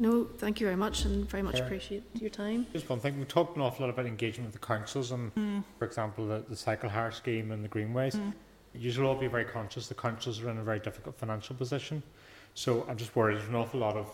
No, 0.01 0.25
thank 0.39 0.59
you 0.59 0.65
very 0.65 0.75
much 0.75 1.05
and 1.05 1.29
very 1.29 1.43
much 1.43 1.59
appreciate 1.59 2.01
your 2.15 2.31
time. 2.31 2.65
Just 2.73 2.89
one 2.89 2.99
thing, 2.99 3.19
we 3.19 3.25
talked 3.25 3.55
an 3.55 3.61
awful 3.61 3.85
lot 3.85 3.93
about 3.93 4.07
engagement 4.07 4.51
with 4.51 4.59
the 4.59 4.65
councils 4.65 5.11
and, 5.11 5.31
Mm. 5.35 5.63
for 5.77 5.85
example, 5.85 6.25
the, 6.27 6.43
the 6.49 6.55
cycle 6.55 6.89
hire 6.89 7.11
scheme 7.11 7.51
and 7.51 7.63
the 7.63 7.67
greenways. 7.67 8.15
Mm. 8.15 8.33
You 8.73 8.91
should 8.91 9.05
all 9.05 9.13
be 9.13 9.27
very 9.27 9.45
conscious 9.45 9.87
the 9.87 9.93
councils 9.93 10.41
are 10.41 10.49
in 10.49 10.57
a 10.57 10.63
very 10.63 10.79
difficult 10.79 11.15
financial 11.19 11.55
position. 11.55 12.01
So 12.55 12.83
I'm 12.89 12.97
just 12.97 13.15
worried 13.15 13.37
there's 13.37 13.47
an 13.49 13.53
awful 13.53 13.79
lot 13.79 13.95
of 13.95 14.09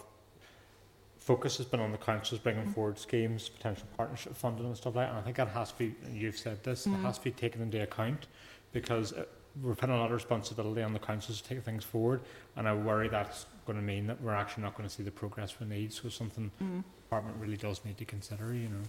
focus 1.19 1.55
has 1.55 1.65
been 1.65 1.79
on 1.79 1.93
the 1.93 1.97
councils 1.97 2.41
bringing 2.41 2.65
Mm. 2.65 2.73
forward 2.73 2.99
schemes, 2.99 3.47
potential 3.47 3.87
partnership 3.95 4.35
funding 4.35 4.65
and 4.65 4.75
stuff 4.75 4.93
like 4.93 5.05
that. 5.05 5.11
And 5.11 5.19
I 5.19 5.21
think 5.21 5.37
that 5.37 5.47
has 5.47 5.71
to 5.71 5.77
be, 5.77 5.95
you've 6.11 6.37
said 6.37 6.61
this, 6.65 6.85
it 6.85 6.89
Mm. 6.89 7.01
has 7.03 7.17
to 7.17 7.23
be 7.23 7.31
taken 7.31 7.61
into 7.61 7.81
account 7.81 8.27
because 8.73 9.13
uh, 9.13 9.23
we're 9.61 9.73
putting 9.75 9.95
a 9.95 9.97
lot 9.97 10.07
of 10.07 10.11
responsibility 10.11 10.81
on 10.83 10.91
the 10.91 10.99
councils 10.99 11.39
to 11.39 11.47
take 11.47 11.63
things 11.63 11.85
forward. 11.85 12.19
And 12.57 12.67
I 12.67 12.73
worry 12.75 13.07
that's 13.07 13.45
going 13.67 13.77
to 13.77 13.83
mean 13.83 14.07
that 14.07 14.19
we're 14.21 14.33
actually 14.33 14.63
not 14.63 14.75
going 14.75 14.89
to 14.89 14.93
see 14.93 15.03
the 15.03 15.11
progress 15.11 15.59
we 15.59 15.67
need. 15.67 15.93
So 15.93 16.09
something 16.09 16.49
mm. 16.61 16.77
the 16.77 17.01
department 17.03 17.37
really 17.39 17.57
does 17.57 17.81
need 17.85 17.97
to 17.97 18.05
consider, 18.05 18.53
you 18.53 18.69
know. 18.69 18.83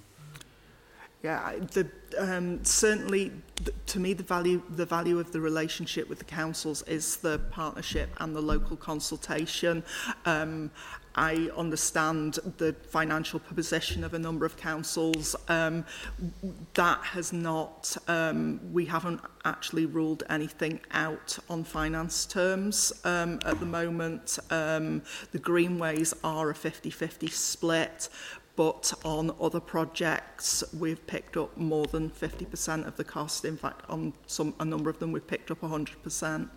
Yeah, 1.22 1.54
the, 1.72 1.90
um, 2.16 2.64
certainly 2.64 3.32
th 3.56 3.74
to 3.86 3.98
me 3.98 4.14
the 4.14 4.22
value 4.22 4.62
the 4.70 4.86
value 4.86 5.18
of 5.18 5.32
the 5.32 5.40
relationship 5.40 6.08
with 6.08 6.20
the 6.20 6.30
councils 6.40 6.82
is 6.82 7.16
the 7.16 7.40
partnership 7.50 8.08
and 8.20 8.36
the 8.36 8.40
local 8.40 8.76
consultation 8.76 9.82
um, 10.26 10.70
I 11.14 11.50
understand 11.56 12.38
the 12.58 12.74
financial 12.90 13.40
position 13.40 14.04
of 14.04 14.14
a 14.14 14.18
number 14.18 14.46
of 14.46 14.56
councils. 14.56 15.34
Um, 15.48 15.84
that 16.74 17.00
has 17.02 17.32
not, 17.32 17.96
um, 18.06 18.60
we 18.72 18.86
haven't 18.86 19.20
actually 19.44 19.86
ruled 19.86 20.22
anything 20.30 20.80
out 20.92 21.38
on 21.48 21.64
finance 21.64 22.26
terms 22.26 22.92
um, 23.04 23.40
at 23.44 23.58
the 23.60 23.66
moment. 23.66 24.38
Um, 24.50 25.02
the 25.32 25.38
greenways 25.38 26.14
are 26.22 26.50
a 26.50 26.54
50-50 26.54 27.30
split, 27.30 28.08
but 28.56 28.92
on 29.04 29.32
other 29.40 29.60
projects 29.60 30.64
we've 30.78 31.06
picked 31.06 31.36
up 31.36 31.56
more 31.56 31.86
than 31.86 32.10
50% 32.10 32.86
of 32.86 32.96
the 32.96 33.04
cost. 33.04 33.44
In 33.44 33.56
fact, 33.56 33.84
on 33.88 34.12
some 34.26 34.54
a 34.60 34.64
number 34.64 34.90
of 34.90 34.98
them 34.98 35.12
we've 35.12 35.26
picked 35.26 35.50
up 35.50 35.60
100%. 35.60 36.48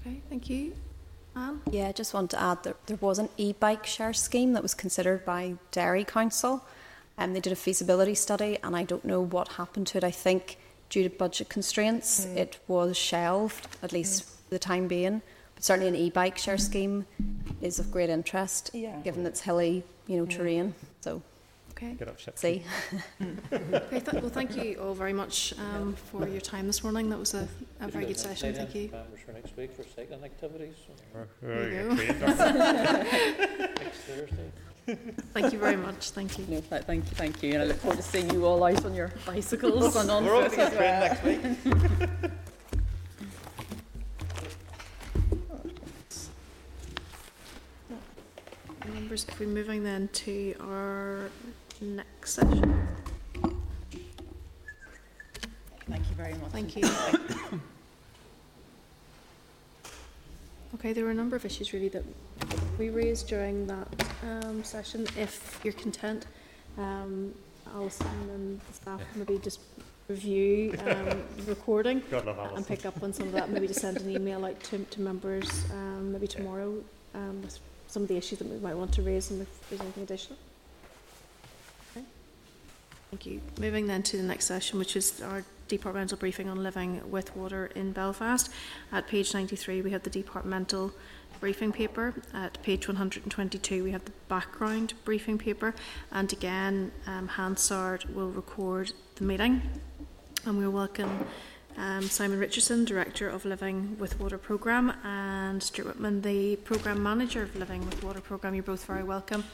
Okay, 0.00 0.22
thank 0.28 0.50
you. 0.50 0.74
Yeah, 1.70 1.88
I 1.88 1.92
just 1.92 2.14
want 2.14 2.30
to 2.30 2.40
add 2.40 2.62
that 2.62 2.86
there 2.86 2.98
was 3.00 3.18
an 3.18 3.28
e-bike 3.36 3.86
share 3.86 4.12
scheme 4.12 4.52
that 4.52 4.62
was 4.62 4.74
considered 4.74 5.24
by 5.24 5.54
Derry 5.70 6.04
Council. 6.04 6.64
and 7.16 7.34
they 7.34 7.40
did 7.40 7.52
a 7.52 7.56
feasibility 7.56 8.14
study, 8.14 8.58
and 8.64 8.74
I 8.74 8.82
don't 8.82 9.04
know 9.04 9.20
what 9.20 9.46
happened 9.52 9.86
to 9.88 9.98
it. 9.98 10.02
I 10.04 10.10
think 10.10 10.58
due 10.90 11.04
to 11.04 11.10
budget 11.10 11.48
constraints, 11.48 12.26
Mm. 12.26 12.36
it 12.36 12.58
was 12.66 12.96
shelved, 12.96 13.68
at 13.82 13.90
hmm. 13.90 13.96
least 13.98 14.24
for 14.24 14.50
the 14.50 14.58
time 14.58 14.88
being. 14.88 15.22
But 15.54 15.62
certainly 15.62 15.88
an 15.88 15.94
e-bike 15.94 16.38
share 16.38 16.56
hmm. 16.56 16.62
scheme 16.62 17.06
is 17.60 17.78
of 17.78 17.92
great 17.92 18.10
interest, 18.10 18.70
Yeah. 18.72 18.98
given 19.02 19.24
its 19.26 19.42
hilly, 19.42 19.84
you 20.08 20.16
know, 20.16 20.24
hmm. 20.24 20.30
terrain. 20.30 20.74
So, 21.02 21.22
Okay. 21.84 21.94
Get 21.98 22.08
up, 22.08 22.18
shit. 22.18 22.38
see. 22.38 22.62
Okay, 23.22 24.00
th- 24.00 24.22
well, 24.22 24.28
thank 24.30 24.56
you 24.56 24.76
all 24.80 24.94
very 24.94 25.12
much 25.12 25.54
um, 25.58 25.94
for 25.94 26.26
your 26.28 26.40
time 26.40 26.66
this 26.66 26.82
morning. 26.82 27.10
That 27.10 27.18
was 27.18 27.34
a, 27.34 27.46
a 27.80 27.88
very 27.88 28.06
good 28.06 28.18
session. 28.18 28.54
Thank 28.54 28.74
you. 28.74 28.90
Members 28.90 29.20
for 29.24 29.32
next 29.32 29.56
week 29.56 29.74
for 29.76 29.84
cycling 29.84 30.24
activities. 30.24 30.74
There 31.42 31.68
you 31.72 31.90
you 31.92 32.12
go. 32.14 32.26
Next 32.26 33.98
Thursday. 34.06 34.52
Thank 35.32 35.52
you 35.52 35.58
very 35.58 35.76
much. 35.76 36.10
Thank 36.10 36.38
you. 36.38 36.46
No, 36.48 36.60
th- 36.60 36.82
thank 36.82 37.04
you, 37.04 37.16
thank 37.16 37.42
you, 37.42 37.52
and 37.54 37.62
I 37.62 37.66
look 37.66 37.78
forward 37.78 37.96
to 37.96 38.02
seeing 38.02 38.30
you 38.30 38.44
all 38.46 38.62
out 38.64 38.84
on 38.84 38.94
your 38.94 39.12
bicycles 39.26 39.96
and 40.00 40.10
on 40.10 40.24
We're 40.24 40.34
all 40.36 40.48
foot 40.48 40.56
going 40.56 40.66
as 40.68 41.18
to 41.20 41.24
train 41.24 41.32
well. 41.32 41.50
next 41.50 42.10
week. 42.10 42.30
Members, 48.92 49.26
if 49.28 49.40
we're 49.40 49.46
moving 49.46 49.82
then 49.82 50.08
to 50.12 50.54
our 50.60 51.30
next 51.80 52.34
session. 52.34 52.88
Thank 55.88 56.08
you 56.08 56.14
very 56.16 56.34
much. 56.34 56.50
Thank 56.50 56.76
you. 56.76 56.88
Okay, 60.74 60.92
there 60.92 61.04
were 61.04 61.12
a 61.12 61.14
number 61.14 61.36
of 61.36 61.44
issues 61.44 61.72
really 61.72 61.88
that 61.88 62.04
we 62.78 62.90
raised 62.90 63.28
during 63.28 63.66
that 63.68 63.88
um, 64.22 64.62
session. 64.64 65.06
If 65.16 65.60
you're 65.62 65.72
content, 65.72 66.26
um, 66.76 67.32
Alison 67.74 68.06
and 68.34 68.60
the 68.60 68.72
staff 68.72 69.00
maybe 69.14 69.38
just 69.38 69.60
review 70.08 70.74
um, 70.80 71.22
the 71.38 71.44
recording 71.46 72.02
God 72.10 72.26
love 72.26 72.38
and 72.38 72.48
Alison. 72.48 72.64
pick 72.64 72.84
up 72.84 73.02
on 73.02 73.12
some 73.12 73.28
of 73.28 73.32
that. 73.32 73.50
Maybe 73.50 73.66
just 73.66 73.80
send 73.80 73.98
an 73.98 74.10
email 74.10 74.44
out 74.44 74.60
to, 74.64 74.78
to 74.78 75.00
members 75.00 75.64
um, 75.72 76.12
maybe 76.12 76.26
tomorrow 76.26 76.74
um, 77.14 77.40
with 77.42 77.58
some 77.86 78.02
of 78.02 78.08
the 78.08 78.16
issues 78.16 78.40
that 78.40 78.48
we 78.48 78.58
might 78.58 78.74
want 78.74 78.92
to 78.94 79.02
raise 79.02 79.30
and 79.30 79.40
if 79.42 79.70
there's 79.70 79.80
anything 79.80 80.02
additional. 80.02 80.36
Thank 83.14 83.26
you. 83.26 83.40
Moving 83.60 83.86
then 83.86 84.02
to 84.02 84.16
the 84.16 84.24
next 84.24 84.46
session, 84.46 84.76
which 84.76 84.96
is 84.96 85.22
our 85.22 85.44
departmental 85.68 86.18
briefing 86.18 86.48
on 86.48 86.60
living 86.64 87.00
with 87.12 87.36
water 87.36 87.70
in 87.76 87.92
Belfast. 87.92 88.50
At 88.90 89.06
page 89.06 89.32
93, 89.32 89.82
we 89.82 89.92
have 89.92 90.02
the 90.02 90.10
departmental 90.10 90.92
briefing 91.38 91.70
paper. 91.70 92.12
At 92.32 92.60
page 92.64 92.88
122, 92.88 93.84
we 93.84 93.92
have 93.92 94.04
the 94.04 94.10
background 94.26 94.94
briefing 95.04 95.38
paper. 95.38 95.76
And 96.10 96.32
again, 96.32 96.90
um, 97.06 97.28
Hansard 97.28 98.12
will 98.16 98.30
record 98.30 98.92
the 99.14 99.22
meeting. 99.22 99.62
And 100.44 100.58
we'll 100.58 100.72
welcome 100.72 101.24
um, 101.76 102.02
Simon 102.02 102.40
Richardson, 102.40 102.84
Director 102.84 103.28
of 103.28 103.44
Living 103.44 103.96
with 103.96 104.18
Water 104.18 104.38
Programme, 104.38 104.92
and 105.04 105.62
Stuart 105.62 105.86
Whitman, 105.86 106.22
the 106.22 106.56
Programme 106.56 107.00
Manager 107.00 107.44
of 107.44 107.54
Living 107.54 107.86
with 107.86 108.02
Water 108.02 108.20
Programme. 108.20 108.56
You're 108.56 108.64
both 108.64 108.84
very 108.86 109.04
welcome 109.04 109.44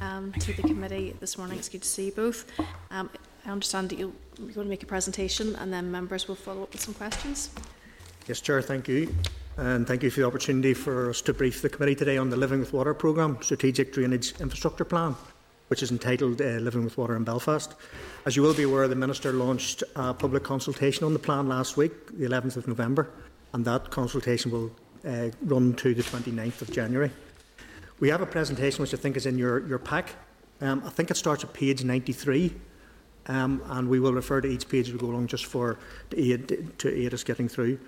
um, 0.00 0.32
to 0.32 0.52
the 0.52 0.62
committee 0.62 1.14
this 1.20 1.38
morning. 1.38 1.58
It's 1.58 1.68
good 1.68 1.82
to 1.82 1.88
see 1.88 2.06
you 2.06 2.12
both. 2.12 2.46
Um, 2.90 3.10
I 3.46 3.50
understand 3.50 3.90
that 3.90 3.98
you'll, 3.98 4.12
you're 4.38 4.52
going 4.52 4.66
to 4.66 4.70
make 4.70 4.82
a 4.82 4.86
presentation 4.86 5.56
and 5.56 5.72
then 5.72 5.90
members 5.90 6.28
will 6.28 6.34
follow 6.34 6.62
up 6.62 6.72
with 6.72 6.80
some 6.80 6.94
questions. 6.94 7.50
Yes, 8.26 8.40
Chair, 8.40 8.62
thank 8.62 8.88
you. 8.88 9.14
And 9.56 9.86
thank 9.86 10.02
you 10.02 10.10
for 10.10 10.20
the 10.20 10.26
opportunity 10.26 10.72
for 10.72 11.10
us 11.10 11.20
to 11.22 11.34
brief 11.34 11.60
the 11.62 11.68
committee 11.68 11.94
today 11.94 12.16
on 12.16 12.30
the 12.30 12.36
Living 12.36 12.60
with 12.60 12.72
Water 12.72 12.94
programme, 12.94 13.38
Strategic 13.42 13.92
Drainage 13.92 14.40
Infrastructure 14.40 14.84
Plan, 14.84 15.16
which 15.68 15.82
is 15.82 15.90
entitled 15.90 16.40
uh, 16.40 16.44
Living 16.44 16.84
with 16.84 16.96
Water 16.96 17.16
in 17.16 17.24
Belfast. 17.24 17.74
As 18.24 18.36
you 18.36 18.42
will 18.42 18.54
be 18.54 18.62
aware, 18.62 18.88
the 18.88 18.94
Minister 18.94 19.32
launched 19.32 19.82
a 19.96 20.14
public 20.14 20.44
consultation 20.44 21.04
on 21.04 21.12
the 21.12 21.18
plan 21.18 21.48
last 21.48 21.76
week, 21.76 21.92
the 22.18 22.26
11th 22.26 22.56
of 22.56 22.68
November, 22.68 23.10
and 23.52 23.64
that 23.64 23.90
consultation 23.90 24.50
will 24.50 24.70
uh, 25.06 25.30
run 25.42 25.74
to 25.74 25.94
the 25.94 26.02
29th 26.02 26.62
of 26.62 26.72
January. 26.72 27.10
We 28.00 28.08
have 28.08 28.22
a 28.22 28.26
presentation 28.26 28.80
which 28.80 28.94
I 28.94 28.96
think 28.96 29.16
is 29.18 29.26
in 29.26 29.38
your, 29.38 29.66
your 29.68 29.78
pack. 29.78 30.14
Um, 30.62 30.82
I 30.84 30.90
think 30.90 31.10
it 31.10 31.16
starts 31.16 31.44
at 31.44 31.52
page 31.52 31.84
93, 31.84 32.54
um, 33.26 33.62
and 33.66 33.88
we 33.88 34.00
will 34.00 34.14
refer 34.14 34.40
to 34.40 34.48
each 34.48 34.68
page 34.68 34.88
as 34.88 34.94
we 34.94 34.98
go 34.98 35.06
along 35.06 35.26
just 35.26 35.46
for 35.46 35.78
to 36.10 36.18
aid, 36.18 36.78
to 36.78 36.88
aid 36.92 37.12
us 37.12 37.22
getting 37.22 37.46
through. 37.46 37.78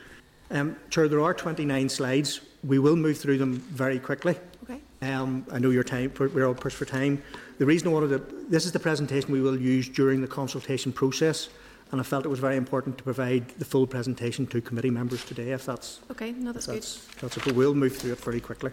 Um, 0.50 0.76
Chair, 0.90 1.08
there 1.08 1.20
are 1.20 1.32
29 1.32 1.88
slides. 1.88 2.42
We 2.62 2.78
will 2.78 2.96
move 2.96 3.16
through 3.16 3.38
them 3.38 3.54
very 3.54 3.98
quickly. 3.98 4.36
Okay. 4.64 4.80
Um, 5.00 5.46
I 5.50 5.58
know 5.58 5.70
your 5.70 5.82
time. 5.82 6.12
We're 6.18 6.46
all 6.46 6.54
pushed 6.54 6.76
for 6.76 6.84
time. 6.84 7.22
The 7.58 7.64
reason 7.64 7.88
I 7.88 7.92
wanted 7.92 8.08
to, 8.08 8.34
this 8.50 8.66
is 8.66 8.72
the 8.72 8.78
presentation 8.78 9.32
we 9.32 9.40
will 9.40 9.58
use 9.58 9.88
during 9.88 10.20
the 10.20 10.28
consultation 10.28 10.92
process, 10.92 11.48
and 11.90 12.00
I 12.00 12.04
felt 12.04 12.26
it 12.26 12.28
was 12.28 12.38
very 12.38 12.58
important 12.58 12.98
to 12.98 13.04
provide 13.04 13.48
the 13.58 13.64
full 13.64 13.86
presentation 13.86 14.46
to 14.48 14.60
committee 14.60 14.90
members 14.90 15.24
today. 15.24 15.52
If 15.52 15.64
that's 15.64 16.00
okay, 16.10 16.32
no, 16.32 16.52
that's, 16.52 16.66
that's 16.66 16.98
good. 16.98 17.20
That's 17.20 17.38
okay. 17.38 17.52
We'll 17.52 17.74
move 17.74 17.96
through 17.96 18.12
it 18.12 18.20
very 18.20 18.40
quickly. 18.40 18.72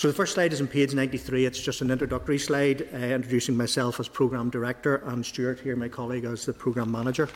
So 0.00 0.08
the 0.08 0.14
first 0.14 0.32
slide 0.32 0.54
is 0.54 0.62
on 0.62 0.66
page 0.66 0.94
93. 0.94 1.44
It's 1.44 1.60
just 1.60 1.82
an 1.82 1.90
introductory 1.90 2.38
slide 2.38 2.88
uh, 2.94 2.96
introducing 2.96 3.54
myself 3.54 4.00
as 4.00 4.08
Programme 4.08 4.48
Director 4.48 5.02
and 5.04 5.26
Stuart 5.26 5.60
here, 5.60 5.76
my 5.76 5.88
colleague, 5.88 6.24
as 6.24 6.46
the 6.46 6.54
Programme 6.54 6.90
Manager. 6.90 7.28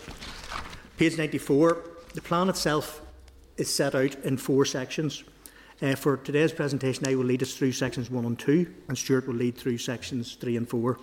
Page 0.97 1.19
94, 1.19 1.85
the 2.15 2.23
plan 2.23 2.49
itself 2.49 3.03
is 3.59 3.69
set 3.69 3.95
out 3.95 4.15
in 4.24 4.39
four 4.39 4.65
sections. 4.65 5.24
Uh, 5.82 5.95
for 5.95 6.16
today's 6.16 6.53
presentation, 6.53 7.07
I 7.07 7.16
will 7.16 7.27
lead 7.27 7.43
us 7.43 7.53
through 7.53 7.73
sections 7.73 8.09
1 8.11 8.24
and 8.24 8.39
2, 8.39 8.74
and 8.89 8.97
Stuart 8.97 9.27
will 9.27 9.35
lead 9.35 9.59
through 9.59 9.77
sections 9.77 10.35
3 10.36 10.57
and 10.57 10.66
4. 10.66 10.99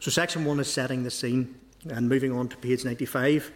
So 0.00 0.10
section 0.10 0.44
1 0.44 0.58
is 0.58 0.72
setting 0.72 1.04
the 1.04 1.12
scene, 1.12 1.54
and 1.88 2.08
moving 2.08 2.32
on 2.32 2.48
to 2.48 2.56
page 2.56 2.84
95, 2.84 3.52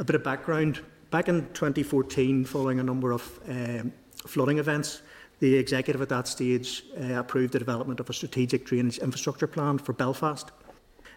a 0.00 0.04
bit 0.04 0.16
of 0.16 0.24
background. 0.24 0.80
Back 1.12 1.28
in 1.28 1.42
2014, 1.54 2.44
following 2.44 2.80
a 2.80 2.82
number 2.82 3.12
of 3.12 3.38
um, 3.48 3.92
flooding 4.26 4.58
events, 4.58 5.02
the 5.40 5.56
executive 5.56 6.02
at 6.02 6.08
that 6.08 6.26
stage 6.26 6.84
uh, 7.00 7.14
approved 7.14 7.52
the 7.52 7.58
development 7.58 8.00
of 8.00 8.10
a 8.10 8.12
strategic 8.12 8.64
drainage 8.64 8.98
infrastructure 8.98 9.46
plan 9.46 9.78
for 9.78 9.92
Belfast. 9.92 10.50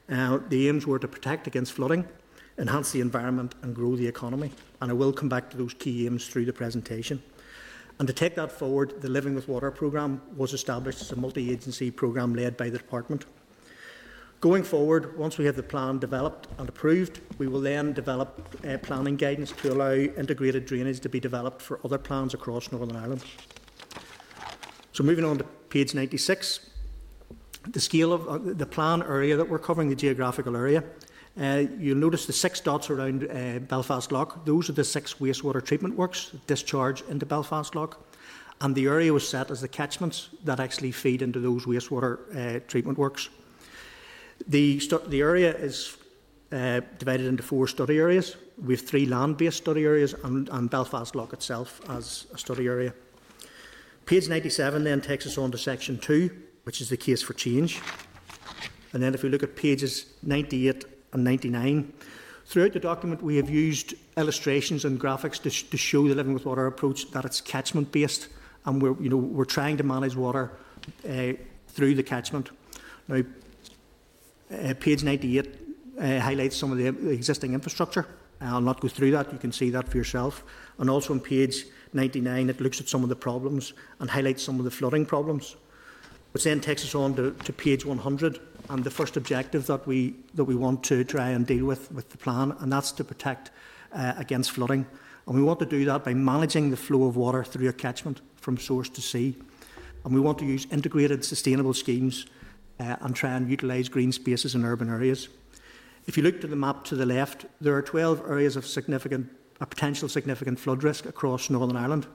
Uh, 0.10 0.39
the 0.49 0.68
aims 0.68 0.85
were 0.85 0.99
to 0.99 1.07
protect 1.07 1.48
against 1.48 1.73
flooding, 1.73 2.07
enhance 2.57 2.91
the 2.91 3.02
environment 3.02 3.56
and 3.61 3.76
grow 3.76 3.95
the 3.95 4.07
economy. 4.07 4.52
And 4.81 4.91
I 4.91 4.93
will 4.93 5.14
come 5.14 5.30
back 5.30 5.49
to 5.52 5.57
those 5.57 5.73
key 5.73 6.06
aims 6.06 6.27
through 6.27 6.45
the 6.45 6.53
presentation. 6.53 7.22
And 7.99 8.07
to 8.07 8.14
take 8.14 8.35
that 8.35 8.52
forward, 8.52 9.02
the 9.02 9.10
Living 9.10 9.35
with 9.35 9.48
Water 9.48 9.72
programme 9.72 10.22
was 10.35 10.53
established 10.53 11.02
as 11.02 11.11
a 11.11 11.15
multi-agency 11.15 11.91
programme 11.91 12.34
led 12.34 12.57
by 12.57 12.69
the 12.69 12.77
department. 12.77 13.26
Going 14.39 14.64
forward, 14.64 15.15
once 15.19 15.38
we 15.38 15.45
have 15.45 15.56
the 15.56 15.61
plan 15.61 15.99
developed 15.99 16.48
and 16.57 16.68
approved, 16.68 17.22
we 17.38 17.48
will 17.48 17.61
then 17.61 17.93
develop 17.93 18.57
uh, 18.68 18.80
planning 18.80 19.15
guidance 19.15 19.52
to 19.52 19.72
allow 19.72 19.93
integrated 19.93 20.65
drainage 20.65 20.99
to 21.02 21.10
be 21.10 21.19
developed 21.19 21.61
for 21.61 21.80
other 21.85 21.99
plans 21.99 22.34
across 22.34 22.72
Northern 22.72 22.95
Ireland. 22.95 23.23
So 24.93 25.03
moving 25.03 25.23
on 25.23 25.38
to 25.38 25.43
page 25.69 25.95
96, 25.95 26.69
the 27.69 27.80
scale 27.80 28.11
of 28.11 28.27
uh, 28.27 28.38
the 28.38 28.65
plan 28.65 29.01
area 29.01 29.38
that 29.38 29.47
we're 29.47 29.59
covering, 29.59 29.89
the 29.89 29.95
geographical 29.95 30.57
area. 30.57 30.84
Uh, 31.39 31.63
you'll 31.80 31.97
notice 31.97 32.26
the 32.26 32.34
six 32.34 32.59
dots 32.59 32.89
around 32.89 33.23
uh, 33.23 33.59
Belfast 33.59 34.11
Lough. 34.11 34.41
Those 34.43 34.69
are 34.69 34.73
the 34.73 34.84
six 34.84 35.15
wastewater 35.15 35.63
treatment 35.63 35.95
works 35.95 36.30
that 36.30 36.45
discharge 36.45 37.03
into 37.03 37.26
Belfast 37.26 37.73
Lough. 37.73 37.95
And 38.59 38.76
the 38.76 38.88
area 38.88 39.13
was 39.13 39.27
set 39.27 39.49
as 39.49 39.61
the 39.61 39.68
catchments 39.68 40.30
that 40.43 40.59
actually 40.59 40.91
feed 40.91 41.22
into 41.22 41.39
those 41.39 41.65
wastewater 41.65 42.19
uh, 42.35 42.59
treatment 42.68 42.97
works. 42.97 43.30
The, 44.47 44.77
the 45.07 45.22
area 45.22 45.55
is 45.55 45.97
uh, 46.51 46.81
divided 46.99 47.27
into 47.27 47.43
four 47.43 47.68
study 47.68 47.97
areas. 47.97 48.35
We 48.61 48.76
have 48.76 48.85
three 48.85 49.05
land-based 49.05 49.57
study 49.57 49.85
areas 49.85 50.13
and, 50.26 50.49
and 50.49 50.69
Belfast 50.69 51.15
Lough 51.15 51.30
itself 51.31 51.80
as 51.89 52.27
a 52.34 52.38
study 52.38 52.68
area. 52.68 52.93
Page 54.12 54.28
97 54.28 54.84
then 54.84 55.00
takes 55.00 55.26
us 55.26 55.38
on 55.38 55.52
to 55.52 55.58
section 55.58 55.98
2, 55.98 56.30
which 56.64 56.82
is 56.82 56.90
the 56.90 56.98
case 56.98 57.22
for 57.22 57.32
change. 57.32 57.80
And 58.92 59.02
then 59.02 59.14
if 59.14 59.24
we 59.24 59.30
look 59.30 59.42
at 59.42 59.56
pages 59.56 60.06
98 60.22 60.84
and 61.14 61.24
99, 61.24 61.94
throughout 62.46 62.74
the 62.74 62.80
document 62.82 63.24
we 63.24 63.38
have 63.38 63.50
used 63.50 63.94
illustrations 64.18 64.84
and 64.84 65.00
graphics 65.00 65.42
to, 65.44 65.50
sh 65.50 65.64
to 65.64 65.78
show 65.78 66.06
the 66.10 66.14
Living 66.14 66.34
with 66.34 66.46
Water 66.46 66.68
approach 66.68 67.10
that 67.12 67.24
it's 67.24 67.40
catchment 67.40 67.94
based 67.94 68.28
and 68.66 68.82
we're, 68.82 69.02
you 69.02 69.10
know, 69.10 69.16
we're 69.16 69.46
trying 69.46 69.78
to 69.78 69.84
manage 69.84 70.18
water 70.18 70.52
uh, 71.10 71.32
through 71.70 71.96
the 71.96 72.04
catchment. 72.04 72.50
Now, 73.08 73.24
uh, 74.54 74.74
page 74.78 75.06
98 75.06 75.56
uh, 75.98 76.20
highlights 76.20 76.58
some 76.58 76.74
of 76.74 76.78
the, 76.78 76.88
existing 77.12 77.54
infrastructure. 77.54 78.06
I'll 78.42 78.60
not 78.60 78.82
go 78.82 78.90
through 78.90 79.12
that, 79.12 79.32
you 79.32 79.40
can 79.40 79.54
see 79.54 79.70
that 79.70 79.88
for 79.88 79.96
yourself. 79.96 80.44
And 80.80 80.90
also 80.90 81.14
on 81.14 81.22
page 81.22 81.68
99, 81.93 82.49
it 82.49 82.61
looks 82.61 82.80
at 82.80 82.88
some 82.88 83.03
of 83.03 83.09
the 83.09 83.15
problems 83.15 83.73
and 83.99 84.09
highlights 84.09 84.43
some 84.43 84.59
of 84.59 84.65
the 84.65 84.72
flooding 84.72 85.05
problems, 85.05 85.55
which 86.31 86.43
then 86.43 86.61
takes 86.61 86.84
us 86.84 86.95
on 86.95 87.15
to, 87.15 87.31
to 87.43 87.53
page 87.53 87.85
100 87.85 88.39
and 88.69 88.84
the 88.84 88.91
first 88.91 89.18
objective 89.18 89.68
that 89.68 89.85
we, 89.85 90.15
that 90.34 90.45
we 90.45 90.55
want 90.55 90.84
to 90.85 91.03
try 91.03 91.30
and 91.30 91.45
deal 91.45 91.65
with 91.65 91.91
with 91.91 92.09
the 92.09 92.18
plan, 92.18 92.55
and 92.59 92.72
that's 92.72 92.91
to 92.93 93.03
protect 93.03 93.51
uh, 93.93 94.13
against 94.18 94.51
flooding. 94.51 94.85
And 95.27 95.35
we 95.35 95.43
want 95.43 95.59
to 95.59 95.65
do 95.65 95.85
that 95.85 96.03
by 96.03 96.13
managing 96.13 96.72
the 96.72 96.77
flow 96.77 97.03
of 97.03 97.15
water 97.15 97.43
through 97.43 97.69
a 97.69 97.73
catchment 97.73 98.22
from 98.38 98.57
source 98.57 98.89
to 98.89 99.01
sea. 99.01 99.35
And 100.03 100.13
we 100.13 100.19
want 100.19 100.39
to 100.39 100.45
use 100.45 100.65
integrated 100.72 101.23
sustainable 101.23 101.73
schemes 101.73 102.26
uh, 102.80 102.95
and 103.01 103.15
try 103.15 103.31
and 103.31 103.49
utilise 103.49 103.88
green 103.89 104.11
spaces 104.11 104.55
in 104.55 104.65
urban 104.65 104.89
areas. 104.89 105.30
If 106.07 106.18
you 106.18 106.23
look 106.23 106.41
to 106.41 106.47
the 106.47 106.55
map 106.55 106.84
to 106.85 106.95
the 106.95 107.05
left, 107.05 107.45
there 107.59 107.76
are 107.76 107.81
12 107.81 108.23
areas 108.27 108.55
of 108.55 108.65
significant 108.65 109.30
a 109.62 109.66
potential 109.66 110.10
significant 110.10 110.60
flood 110.60 110.84
risk 110.84 111.06
across 111.06 111.50
Northern 111.50 111.78
Ireland. 111.78 112.08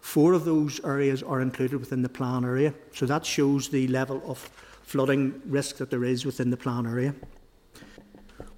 Four 0.00 0.32
of 0.32 0.44
those 0.44 0.82
areas 0.84 1.22
are 1.22 1.40
included 1.40 1.80
within 1.80 2.02
the 2.02 2.08
plan 2.08 2.44
area, 2.44 2.72
so 2.92 3.04
that 3.04 3.26
shows 3.26 3.68
the 3.68 3.88
level 3.88 4.22
of 4.26 4.38
flooding 4.82 5.42
risk 5.46 5.76
that 5.78 5.90
there 5.90 6.04
is 6.04 6.24
within 6.24 6.50
the 6.50 6.56
plan 6.56 6.86
area. 6.86 7.14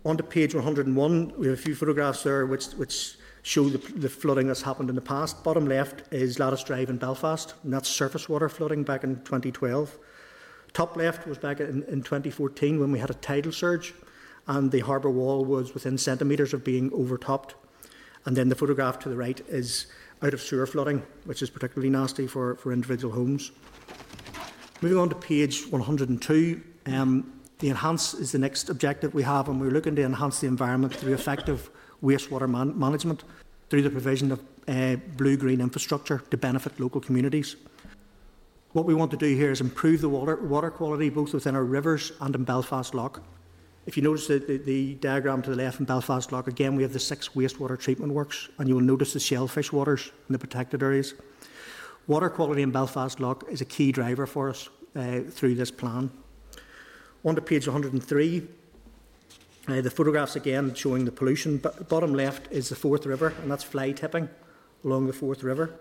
On 0.05 0.17
to 0.17 0.23
page 0.23 0.55
101, 0.55 1.33
we 1.39 1.47
have 1.47 1.59
a 1.59 1.61
few 1.61 1.75
photographs 1.75 2.23
there 2.23 2.47
which, 2.47 2.67
which 2.73 3.17
show 3.43 3.69
the, 3.69 3.79
the, 3.93 4.09
flooding 4.09 4.49
that's 4.49 4.63
happened 4.63 4.91
in 4.91 4.97
the 4.97 5.01
past. 5.01 5.43
Bottom 5.43 5.67
left 5.67 6.13
is 6.13 6.39
Lattice 6.39 6.65
Drive 6.65 6.91
in 6.91 6.99
Belfast, 6.99 7.55
and 7.63 7.73
that's 7.73 7.89
surface 7.89 8.29
water 8.29 8.49
flooding 8.49 8.83
back 8.83 9.03
in 9.03 9.17
2012. 9.23 9.99
Top 10.73 10.97
left 10.97 11.27
was 11.27 11.39
back 11.39 11.61
in, 11.61 11.85
in 11.85 12.03
2014 12.03 12.79
when 12.79 12.93
we 12.93 12.99
had 12.99 13.09
a 13.09 13.15
tidal 13.15 13.53
surge, 13.53 13.95
and 14.47 14.71
the 14.71 14.81
harbour 14.81 15.11
wall 15.11 15.45
was 15.45 15.75
within 15.75 15.97
centimetres 15.97 16.53
of 16.53 16.65
being 16.65 16.93
overtopped. 16.93 17.55
And 18.27 18.37
then 18.37 18.49
the 18.49 18.55
photograph 18.55 18.99
to 19.01 19.09
the 19.09 19.17
right 19.17 19.41
is 19.49 19.87
out 20.23 20.35
of 20.35 20.41
sewer 20.41 20.67
flooding, 20.67 21.03
which 21.25 21.43
is 21.43 21.51
particularly 21.51 21.91
nasty 21.91 22.27
for, 22.27 22.57
for 22.57 22.73
individual 22.73 23.15
homes. 23.15 23.53
Moving 24.83 24.99
on 24.99 25.09
to 25.09 25.15
page 25.15 25.67
102, 25.69 26.61
um, 26.87 27.33
the 27.59 27.71
enhance 27.71 28.13
is 28.15 28.33
the 28.33 28.39
next 28.39 28.69
objective 28.69 29.15
we 29.15 29.23
have, 29.23 29.49
and 29.49 29.61
we're 29.61 29.71
looking 29.71 29.97
to 29.97 30.03
enhance 30.03 30.41
the 30.41 30.47
environment 30.47 30.95
through 30.95 31.15
effective 31.15 31.71
wastewater 32.03 32.49
man 32.49 32.79
management 32.79 33.25
through 33.71 33.83
the 33.83 33.91
provision 33.91 34.33
of 34.33 34.43
uh, 34.69 34.97
blue-green 35.17 35.61
infrastructure 35.61 36.19
to 36.31 36.37
benefit 36.37 36.79
local 36.79 37.01
communities. 37.01 37.57
What 38.73 38.85
we 38.85 38.95
want 38.95 39.11
to 39.13 39.17
do 39.17 39.35
here 39.35 39.51
is 39.51 39.61
improve 39.61 40.03
the 40.03 40.09
water, 40.09 40.37
water 40.37 40.71
quality 40.71 41.09
both 41.09 41.33
within 41.33 41.57
our 41.57 41.65
rivers 41.65 42.13
and 42.21 42.35
in 42.35 42.45
Belfast 42.45 42.95
Lough. 42.95 43.23
If 43.87 43.97
you 43.97 44.03
notice 44.03 44.27
the, 44.27 44.41
the, 44.41 44.57
the, 44.57 44.95
diagram 44.97 45.43
to 45.43 45.51
the 45.51 45.57
left 45.57 45.79
in 45.79 45.87
Belfast 45.87 46.33
Lough, 46.33 46.43
again 46.47 46.75
we 46.75 46.83
have 46.83 46.93
the 46.93 46.99
six 46.99 47.31
wastewater 47.31 47.79
treatment 47.79 48.13
works, 48.13 48.49
and 48.59 48.69
you 48.69 48.75
will 48.75 48.83
notice 48.83 49.13
the 49.13 49.21
shellfish 49.21 49.73
waters 49.73 50.11
in 50.29 50.33
the 50.33 50.39
protected 50.39 50.83
areas. 50.83 51.15
Water 52.09 52.29
quality 52.29 52.63
in 52.63 52.73
Belfast 52.73 53.21
Lough 53.21 53.39
is 53.49 53.61
a 53.61 53.65
key 53.65 53.93
driver 53.93 54.27
for 54.27 54.51
us 54.51 54.69
uh, 54.97 55.21
through 55.31 55.55
this 55.55 55.71
plan. 55.71 56.11
On 57.25 57.37
to 57.37 57.41
page 57.41 57.69
103, 57.69 58.49
uh, 59.69 59.81
the 59.81 59.91
photographs 59.91 60.35
again 60.35 60.75
showing 60.75 61.05
the 61.05 61.13
pollution. 61.13 61.63
Bottom 61.89 62.13
left 62.13 62.51
is 62.51 62.69
the 62.69 62.77
Forth 62.77 63.07
River, 63.07 63.35
and 63.43 63.51
that's 63.51 63.65
fly 63.65 63.93
tipping 63.93 64.29
along 64.85 65.07
the 65.07 65.13
Forth 65.13 65.45
River. 65.45 65.79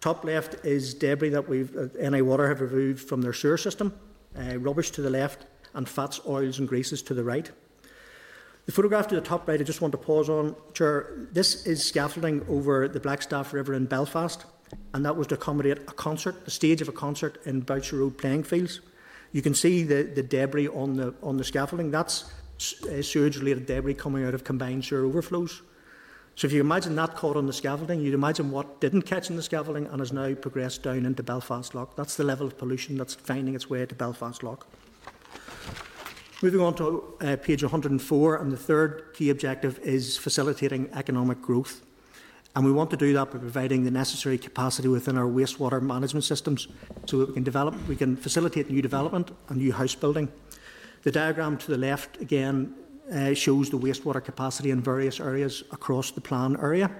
Top 0.00 0.24
left 0.24 0.64
is 0.64 0.94
debris 0.94 1.30
that 1.30 1.48
we've 1.48 1.76
uh, 1.76 2.10
NI 2.10 2.22
Water 2.22 2.48
have 2.48 2.60
removed 2.60 3.08
from 3.08 3.20
their 3.20 3.32
sewer 3.32 3.58
system. 3.58 3.92
Uh, 4.36 4.58
rubbish 4.58 4.90
to 4.92 5.02
the 5.02 5.10
left 5.10 5.46
and 5.74 5.88
fats, 5.88 6.20
oils 6.26 6.58
and 6.58 6.68
greases 6.68 7.02
to 7.02 7.14
the 7.14 7.24
right. 7.24 7.50
The 8.66 8.72
photograph 8.72 9.08
to 9.08 9.14
the 9.16 9.20
top 9.20 9.48
right, 9.48 9.60
I 9.60 9.64
just 9.64 9.80
want 9.80 9.92
to 9.92 9.98
pause 9.98 10.28
on, 10.28 10.54
Chair. 10.72 11.28
This 11.32 11.66
is 11.66 11.84
scaffolding 11.84 12.44
over 12.48 12.86
the 12.86 13.00
Blackstaff 13.00 13.52
River 13.52 13.74
in 13.74 13.86
Belfast, 13.86 14.44
and 14.94 15.04
that 15.04 15.16
was 15.16 15.26
to 15.28 15.34
accommodate 15.34 15.78
a 15.78 15.92
concert, 15.92 16.44
the 16.44 16.50
stage 16.50 16.80
of 16.80 16.88
a 16.88 16.92
concert 16.92 17.38
in 17.44 17.60
Boucher 17.60 17.96
Road 17.96 18.18
playing 18.18 18.44
fields. 18.44 18.80
You 19.32 19.42
can 19.42 19.54
see 19.54 19.82
the, 19.82 20.04
the 20.04 20.22
debris 20.22 20.68
on 20.68 20.96
the, 20.96 21.14
on 21.22 21.38
the 21.38 21.44
scaffolding. 21.44 21.90
That's 21.90 22.32
uh, 22.84 23.02
sewage-related 23.02 23.66
debris 23.66 23.94
coming 23.94 24.24
out 24.24 24.34
of 24.34 24.44
combined 24.44 24.84
sewer 24.84 25.04
overflows. 25.04 25.62
So 26.34 26.46
if 26.46 26.52
you 26.52 26.60
imagine 26.60 26.94
that 26.96 27.16
caught 27.16 27.36
on 27.36 27.46
the 27.46 27.52
scaffolding, 27.52 28.00
you'd 28.00 28.14
imagine 28.14 28.50
what 28.50 28.80
didn't 28.80 29.02
catch 29.02 29.28
in 29.28 29.36
the 29.36 29.42
scaffolding 29.42 29.86
and 29.86 30.00
has 30.00 30.12
now 30.12 30.32
progressed 30.34 30.82
down 30.82 31.04
into 31.04 31.22
Belfast 31.22 31.74
Lough. 31.74 31.90
That's 31.96 32.16
the 32.16 32.24
level 32.24 32.46
of 32.46 32.56
pollution 32.56 32.96
that's 32.96 33.14
finding 33.14 33.54
its 33.54 33.68
way 33.68 33.84
to 33.84 33.94
Belfast 33.94 34.42
Lough. 34.42 34.60
Moving 36.42 36.60
on 36.60 36.74
to 36.74 37.14
uh, 37.20 37.36
page 37.36 37.62
104, 37.62 38.36
and 38.36 38.50
the 38.50 38.56
third 38.56 39.04
key 39.14 39.30
objective 39.30 39.78
is 39.78 40.16
facilitating 40.16 40.90
economic 40.92 41.40
growth. 41.40 41.82
And 42.54 42.64
we 42.64 42.72
want 42.72 42.90
to 42.90 42.96
do 42.96 43.12
that 43.14 43.30
by 43.30 43.38
providing 43.38 43.84
the 43.84 43.90
necessary 43.90 44.38
capacity 44.38 44.88
within 44.88 45.16
our 45.16 45.26
wastewater 45.26 45.80
management 45.80 46.24
systems 46.24 46.68
so 47.06 47.18
that 47.18 47.28
we 47.28 47.34
can 47.34 47.44
develop, 47.44 47.74
we 47.88 47.96
can 47.96 48.16
facilitate 48.16 48.70
new 48.70 48.82
development 48.82 49.30
and 49.48 49.58
new 49.58 49.72
house 49.72 49.94
building. 49.94 50.30
The 51.02 51.12
diagram 51.12 51.56
to 51.58 51.70
the 51.70 51.78
left 51.78 52.20
again 52.20 52.74
uh, 53.12 53.34
shows 53.34 53.70
the 53.70 53.78
wastewater 53.78 54.22
capacity 54.22 54.70
in 54.70 54.82
various 54.82 55.20
areas 55.20 55.64
across 55.72 56.10
the 56.10 56.20
plan 56.20 56.56
area. 56.60 56.90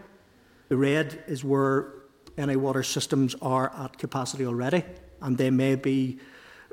The 0.68 0.76
red 0.76 1.22
is 1.26 1.44
where 1.44 1.92
NI 2.38 2.56
water 2.56 2.82
systems 2.82 3.34
are 3.42 3.72
at 3.76 3.98
capacity 3.98 4.46
already, 4.46 4.84
and 5.20 5.36
they 5.36 5.50
may 5.50 5.74
be 5.74 6.18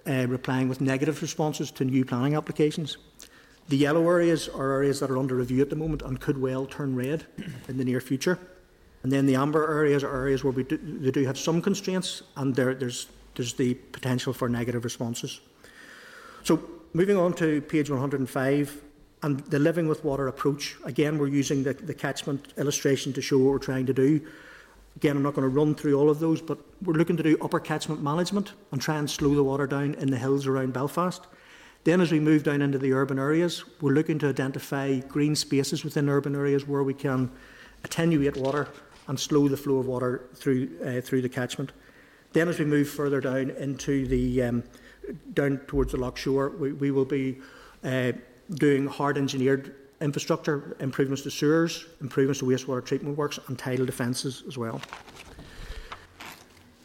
uh, 0.08 0.28
replying 0.28 0.70
with 0.70 0.82
negative 0.82 1.22
responses 1.22 1.72
to 1.72 1.86
new 1.86 2.06
planning 2.06 2.36
applications. 2.36 2.98
The 3.70 3.78
yellow 3.78 4.08
areas 4.10 4.50
are 4.50 4.72
areas 4.72 5.00
that 5.00 5.12
are 5.12 5.18
under 5.18 5.36
review 5.36 5.62
at 5.62 5.70
the 5.70 5.76
moment 5.76 6.02
and 6.02 6.20
could 6.20 6.40
well 6.40 6.66
turn 6.66 6.96
red 6.96 7.26
in 7.68 7.78
the 7.78 7.86
near 7.86 8.02
future. 8.02 8.40
And 9.04 9.12
then 9.12 9.26
the 9.26 9.36
amber 9.36 9.64
areas 9.72 10.04
are 10.04 10.14
areas 10.16 10.44
where 10.44 10.52
we 10.52 10.64
do, 10.64 10.78
they 10.78 11.12
do 11.12 11.26
have 11.26 11.38
some 11.38 11.62
constraints 11.62 12.24
and 12.36 12.56
there, 12.56 12.74
there's, 12.74 13.08
there's 13.36 13.54
the 13.54 13.76
potential 13.76 14.34
for 14.34 14.50
negative 14.50 14.84
responses. 14.84 15.40
So 16.44 16.62
moving 16.94 17.18
on 17.18 17.34
to 17.34 17.62
page 17.62 17.90
105 17.90 18.82
and 19.22 19.40
the 19.42 19.60
living 19.60 19.88
with 19.88 20.04
water 20.04 20.28
approach. 20.28 20.76
Again, 20.84 21.18
we're 21.18 21.28
using 21.28 21.64
the, 21.64 21.74
the 21.74 21.94
catchment 21.94 22.54
illustration 22.58 23.14
to 23.14 23.22
show 23.22 23.38
what 23.38 23.52
we're 23.52 23.60
trying 23.60 23.86
to 23.86 23.94
do. 23.94 24.22
Again, 25.00 25.16
I'm 25.16 25.24
not 25.24 25.34
going 25.34 25.50
to 25.50 25.56
run 25.56 25.76
through 25.76 25.98
all 25.98 26.10
of 26.10 26.20
those, 26.20 26.42
but 26.42 26.60
we're 26.84 26.96
looking 26.96 27.16
to 27.16 27.24
do 27.24 27.38
upper 27.42 27.62
catchment 27.62 28.04
management 28.04 28.52
and 28.74 28.82
try 28.82 28.98
and 28.98 29.10
slow 29.10 29.34
the 29.34 29.42
water 29.46 29.66
down 29.66 29.94
in 29.94 30.12
the 30.12 30.18
hills 30.18 30.46
around 30.46 30.74
Belfast. 30.74 31.26
Then, 31.86 32.02
as 32.02 32.12
we 32.12 32.20
move 32.20 32.44
down 32.44 32.62
into 32.62 32.78
the 32.78 32.92
urban 32.92 33.18
areas, 33.18 33.64
we're 33.80 33.94
looking 33.94 34.20
to 34.20 34.28
identify 34.28 35.00
green 35.00 35.38
spaces 35.38 35.86
within 35.86 36.10
urban 36.10 36.36
areas 36.36 36.68
where 36.68 36.84
we 36.84 36.94
can 36.94 37.32
attenuate 37.86 38.36
water 38.36 38.68
and 39.08 39.18
slow 39.18 39.48
the 39.48 39.56
flow 39.56 39.78
of 39.78 39.86
water 39.86 40.26
through, 40.36 40.70
uh, 40.86 41.00
through 41.00 41.22
the 41.22 41.30
catchment. 41.30 41.72
Then, 42.34 42.50
as 42.50 42.60
we 42.60 42.66
move 42.66 42.90
further 42.90 43.22
down 43.22 43.52
into 43.52 44.06
the 44.06 44.44
um, 44.44 44.64
down 45.34 45.62
towards 45.66 45.94
the 45.94 45.98
Lough 45.98 46.16
Shore, 46.16 46.50
we, 46.50 46.74
we 46.74 46.92
will 46.92 47.06
be 47.06 47.38
uh, 47.86 48.12
doing 48.50 48.86
hard 48.86 49.18
engineered 49.18 49.74
infrastructure, 50.02 50.76
improvements 50.80 51.24
to 51.24 51.32
sewers, 51.32 51.86
improvements 52.02 52.40
to 52.40 52.46
wastewater 52.46 52.84
treatment 52.84 53.18
works, 53.18 53.40
and 53.48 53.58
tidal 53.58 53.86
defences 53.86 54.44
as 54.48 54.58
well. 54.58 54.82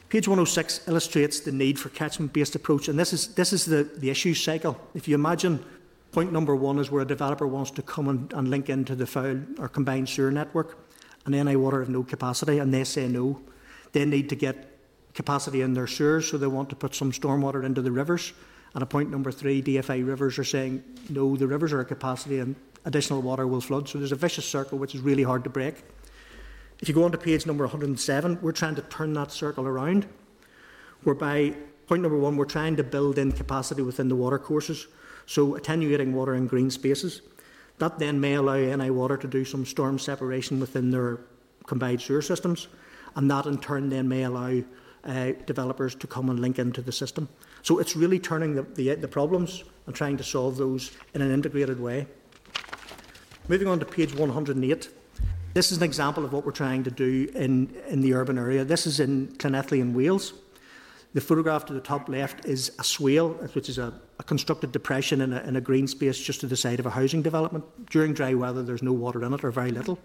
Page 0.08 0.28
106 0.28 0.86
illustrates 0.86 1.40
the 1.40 1.52
need 1.52 1.78
for 1.78 1.88
catchment-based 1.88 2.54
approach, 2.54 2.88
and 2.88 2.98
this 2.98 3.12
is, 3.12 3.34
this 3.34 3.52
is 3.52 3.64
the, 3.64 3.84
the 3.84 4.10
issue 4.10 4.34
cycle. 4.34 4.78
If 4.94 5.08
you 5.08 5.14
imagine 5.14 5.64
point 6.12 6.32
number 6.32 6.54
one 6.54 6.78
is 6.78 6.90
where 6.90 7.02
a 7.02 7.06
developer 7.06 7.46
wants 7.46 7.72
to 7.72 7.82
come 7.82 8.08
and, 8.08 8.32
and 8.32 8.48
link 8.48 8.68
into 8.70 8.94
the 8.94 9.06
foul 9.06 9.40
or 9.58 9.68
combined 9.68 10.08
sewer 10.08 10.30
network, 10.30 10.78
and 11.26 11.34
NI 11.34 11.56
Water 11.56 11.80
have 11.80 11.88
no 11.88 12.04
capacity, 12.04 12.58
and 12.58 12.72
they 12.72 12.84
say 12.84 13.08
no. 13.08 13.40
They 13.92 14.04
need 14.04 14.28
to 14.28 14.36
get 14.36 14.78
capacity 15.14 15.62
in 15.62 15.74
their 15.74 15.86
sewers, 15.86 16.28
so 16.28 16.38
they 16.38 16.46
want 16.46 16.68
to 16.70 16.76
put 16.76 16.94
some 16.94 17.12
stormwater 17.12 17.64
into 17.64 17.82
the 17.82 17.90
rivers. 17.90 18.32
And 18.74 18.82
at 18.82 18.90
point 18.90 19.10
number 19.10 19.30
three, 19.30 19.62
DFI 19.62 20.06
rivers 20.06 20.38
are 20.38 20.44
saying, 20.44 20.82
no, 21.08 21.36
the 21.36 21.46
rivers 21.46 21.72
are 21.72 21.80
at 21.80 21.88
capacity 21.88 22.40
and 22.40 22.56
additional 22.85 23.23
water 23.23 23.47
will 23.47 23.61
flood. 23.61 23.89
So 23.89 23.98
there's 23.98 24.12
a 24.12 24.16
vicious 24.16 24.47
circle 24.47 24.78
which 24.78 24.94
is 24.94 25.01
really 25.01 25.23
hard 25.23 25.44
to 25.44 25.51
break. 25.51 25.77
If 26.81 26.89
you 26.89 26.94
go 26.94 27.05
on 27.05 27.12
to 27.12 27.19
page 27.19 27.47
number 27.47 27.65
107, 27.65 28.39
we're 28.43 28.52
trying 28.52 28.74
to 28.74 28.82
turn 28.82 29.12
that 29.15 29.31
circle 29.31 29.66
around, 29.66 30.06
whereby 31.05 31.55
point 31.86 32.02
number 32.02 32.19
one, 32.19 32.36
we're 32.36 32.44
trying 32.44 32.77
to 32.77 32.85
build 32.85 33.19
in 33.19 33.32
capacity 33.32 33.82
within 33.82 34.09
the 34.09 34.16
water 34.16 34.39
courses, 34.39 34.86
so 35.27 35.55
attenuating 35.55 36.12
water 36.12 36.35
in 36.35 36.47
green 36.47 36.70
spaces. 36.70 37.23
That 37.78 37.98
then 37.98 38.20
may 38.20 38.35
allow 38.35 38.56
NI 38.56 38.90
Water 38.90 39.16
to 39.16 39.27
do 39.27 39.44
some 39.44 39.66
storm 39.66 39.98
separation 39.98 40.61
within 40.61 40.90
their 40.90 41.20
combined 41.66 42.01
sewer 42.01 42.23
systems, 42.23 42.69
and 43.16 43.31
that 43.31 43.47
in 43.47 43.59
turn 43.59 43.89
then 43.89 44.09
may 44.09 44.24
allow 44.24 44.62
uh, 45.05 45.32
developers 45.47 45.94
to 45.97 46.06
come 46.06 46.31
and 46.31 46.40
link 46.40 46.59
into 46.59 46.82
the 46.82 46.93
system. 46.93 47.28
So 47.62 47.78
it's 47.78 47.97
really 47.97 48.19
turning 48.19 48.55
the, 48.55 48.62
the, 48.62 48.94
the 48.94 49.09
problems 49.09 49.65
and 49.86 49.94
trying 49.94 50.16
to 50.19 50.24
solve 50.24 50.56
those 50.56 50.93
in 51.15 51.23
an 51.23 51.32
integrated 51.32 51.81
way. 51.81 52.06
Moving 53.46 53.68
on 53.68 53.78
to 53.78 53.84
page 53.84 54.14
108. 54.14 54.88
This 55.52 55.70
is 55.70 55.76
an 55.76 55.82
example 55.82 56.24
of 56.24 56.32
what 56.32 56.46
we're 56.46 56.52
trying 56.52 56.82
to 56.84 56.90
do 56.90 57.28
in, 57.34 57.74
in 57.88 58.00
the 58.00 58.14
urban 58.14 58.38
area. 58.38 58.64
This 58.64 58.86
is 58.86 59.00
in 59.00 59.28
Llanelli 59.36 59.80
in 59.80 59.92
Wales. 59.92 60.32
The 61.12 61.20
photograph 61.20 61.66
to 61.66 61.74
the 61.74 61.80
top 61.82 62.08
left 62.08 62.46
is 62.46 62.72
a 62.78 62.84
swale, 62.84 63.34
which 63.52 63.68
is 63.68 63.76
a, 63.76 63.92
a 64.18 64.22
constructed 64.22 64.72
depression 64.72 65.20
in 65.20 65.34
a, 65.34 65.42
in 65.42 65.56
a, 65.56 65.60
green 65.60 65.86
space 65.86 66.18
just 66.18 66.40
to 66.40 66.46
the 66.46 66.56
side 66.56 66.80
of 66.80 66.86
a 66.86 66.90
housing 66.90 67.20
development. 67.20 67.66
During 67.90 68.14
dry 68.14 68.32
weather, 68.32 68.62
there's 68.62 68.82
no 68.82 68.94
water 68.94 69.22
in 69.22 69.34
it, 69.34 69.44
or 69.44 69.50
very 69.50 69.72
little. 69.72 69.98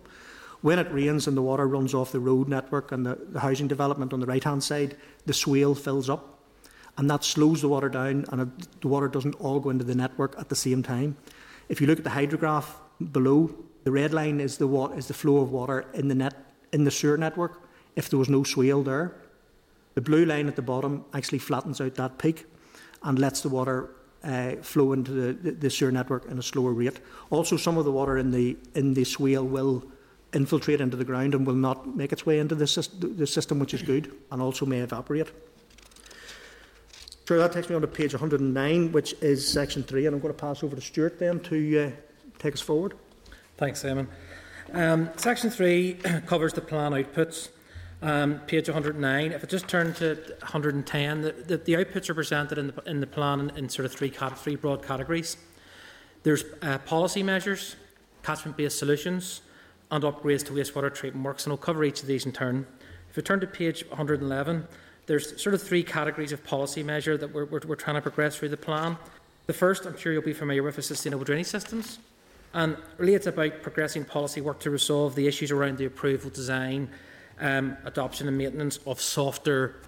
When 0.59 0.77
it 0.77 0.91
rains 0.91 1.25
and 1.25 1.37
the 1.37 1.41
water 1.41 1.65
runs 1.65 1.93
off 1.93 2.11
the 2.11 2.19
road 2.19 2.49
network 2.49 2.91
and 2.91 3.05
the, 3.05 3.17
the 3.29 3.39
housing 3.39 3.69
development 3.69 4.11
on 4.11 4.19
the 4.19 4.25
right 4.25 4.43
hand 4.43 4.65
side, 4.65 4.97
the 5.27 5.33
swale 5.33 5.75
fills 5.75 6.09
up. 6.09 6.39
And 6.97 7.09
that 7.09 7.23
slows 7.23 7.61
the 7.61 7.69
water 7.69 7.87
down, 7.87 8.25
and 8.33 8.41
it, 8.41 8.81
the 8.81 8.89
water 8.89 9.07
doesn't 9.07 9.35
all 9.35 9.61
go 9.61 9.69
into 9.69 9.85
the 9.85 9.95
network 9.95 10.35
at 10.37 10.49
the 10.49 10.57
same 10.57 10.83
time. 10.83 11.15
If 11.69 11.79
you 11.79 11.87
look 11.87 11.99
at 11.99 12.03
the 12.03 12.09
hydrograph 12.09 12.65
below, 13.11 13.49
the 13.83 13.91
red 13.91 14.13
line 14.13 14.39
is 14.39 14.57
the, 14.57 14.67
the 14.67 15.13
flow 15.13 15.37
of 15.37 15.51
water 15.51 15.85
in 15.93 16.07
the, 16.07 16.15
net, 16.15 16.35
in 16.71 16.83
the 16.83 16.91
sewer 16.91 17.17
network 17.17 17.61
if 17.95 18.09
there 18.09 18.19
was 18.19 18.29
no 18.29 18.43
swale 18.43 18.83
there. 18.83 19.13
The 19.95 20.01
blue 20.01 20.25
line 20.25 20.47
at 20.47 20.55
the 20.55 20.61
bottom 20.61 21.05
actually 21.13 21.39
flattens 21.39 21.81
out 21.81 21.95
that 21.95 22.17
peak 22.17 22.45
and 23.03 23.17
lets 23.17 23.41
the 23.41 23.49
water 23.49 23.89
uh, 24.23 24.55
flow 24.61 24.93
into 24.93 25.11
the, 25.11 25.33
the, 25.33 25.51
the 25.51 25.69
sewer 25.69 25.91
network 25.91 26.25
in 26.25 26.37
a 26.37 26.41
slower 26.41 26.73
rate. 26.73 26.99
Also, 27.29 27.57
some 27.57 27.77
of 27.77 27.85
the 27.85 27.91
water 27.91 28.17
in 28.17 28.31
the, 28.31 28.57
in 28.75 28.93
the 28.93 29.03
swale 29.03 29.45
will 29.45 29.83
infiltrate 30.33 30.81
into 30.81 30.95
the 30.95 31.05
ground 31.05 31.33
and 31.33 31.45
will 31.45 31.55
not 31.55 31.95
make 31.95 32.11
its 32.11 32.25
way 32.25 32.39
into 32.39 32.55
the, 32.55 32.89
the 32.99 33.25
system, 33.25 33.59
which 33.59 33.73
is 33.73 33.81
good, 33.81 34.13
and 34.31 34.41
also 34.41 34.65
may 34.65 34.79
evaporate. 34.79 35.31
So 37.25 37.37
that 37.37 37.51
takes 37.51 37.69
me 37.69 37.75
on 37.75 37.81
to 37.81 37.87
page 37.87 38.13
109, 38.13 38.91
which 38.91 39.13
is 39.21 39.47
section 39.47 39.83
3, 39.83 40.07
and 40.07 40.15
I'm 40.15 40.21
going 40.21 40.33
to 40.33 40.39
pass 40.39 40.63
over 40.63 40.75
to 40.75 40.81
Stuart 40.81 41.19
then 41.19 41.39
to 41.41 41.85
uh, 41.85 41.91
take 42.39 42.53
us 42.53 42.61
forward. 42.61 42.95
Thanks, 43.57 43.81
Simon. 43.81 44.07
Um, 44.73 45.09
section 45.17 45.49
3 45.49 45.93
covers 46.25 46.53
the 46.53 46.61
plan 46.61 46.93
outputs. 46.93 47.49
Um, 48.01 48.39
page 48.47 48.69
109. 48.69 49.33
If 49.33 49.43
I 49.43 49.47
just 49.47 49.67
turn 49.67 49.93
to 49.95 50.15
110, 50.39 51.21
the, 51.21 51.31
the, 51.33 51.57
the 51.57 51.73
outputs 51.73 52.09
are 52.09 52.13
presented 52.13 52.57
in 52.57 52.67
the, 52.67 52.83
in 52.85 53.01
the 53.01 53.07
plan 53.07 53.41
in, 53.41 53.49
in 53.57 53.69
sort 53.69 53.85
of 53.85 53.91
three, 53.91 54.09
cat, 54.09 54.39
three 54.39 54.55
broad 54.55 54.81
categories. 54.81 55.35
There's 56.23 56.45
uh, 56.61 56.77
policy 56.79 57.23
measures, 57.23 57.75
catchment-based 58.23 58.79
solutions, 58.79 59.41
and 59.91 60.03
upgrades 60.03 60.45
to 60.45 60.53
wastewater 60.53 60.93
treatment 60.93 61.25
works, 61.25 61.45
and 61.45 61.51
I'll 61.51 61.57
cover 61.57 61.83
each 61.83 62.01
of 62.01 62.07
these 62.07 62.25
in 62.25 62.31
turn. 62.31 62.65
If 63.09 63.17
we 63.17 63.23
turn 63.23 63.41
to 63.41 63.47
page 63.47 63.85
111, 63.89 64.67
there's 65.07 65.41
sort 65.41 65.55
of 65.55 65.61
three 65.61 65.83
categories 65.83 66.31
of 66.31 66.43
policy 66.43 66.83
measure 66.83 67.17
that 67.17 67.33
we're, 67.33 67.45
we're, 67.45 67.61
we're 67.67 67.75
trying 67.75 67.95
to 67.95 68.01
progress 68.01 68.37
through 68.37 68.49
the 68.49 68.57
plan. 68.57 68.97
The 69.47 69.53
first, 69.53 69.85
I'm 69.85 69.97
sure 69.97 70.13
you'll 70.13 70.21
be 70.21 70.33
familiar 70.33 70.61
with, 70.61 70.77
is 70.77 70.85
sustainable 70.85 71.25
drainage 71.25 71.47
systems. 71.47 71.99
And 72.53 72.77
really, 72.97 73.13
it's 73.13 73.27
about 73.27 73.61
progressing 73.61 74.05
policy 74.05 74.41
work 74.41 74.59
to 74.61 74.71
resolve 74.71 75.15
the 75.15 75.27
issues 75.27 75.51
around 75.51 75.77
the 75.77 75.85
approval, 75.85 76.29
design, 76.29 76.89
um, 77.39 77.77
adoption, 77.85 78.27
and 78.27 78.37
maintenance 78.37 78.79
of 78.85 78.99
softer 78.99 79.81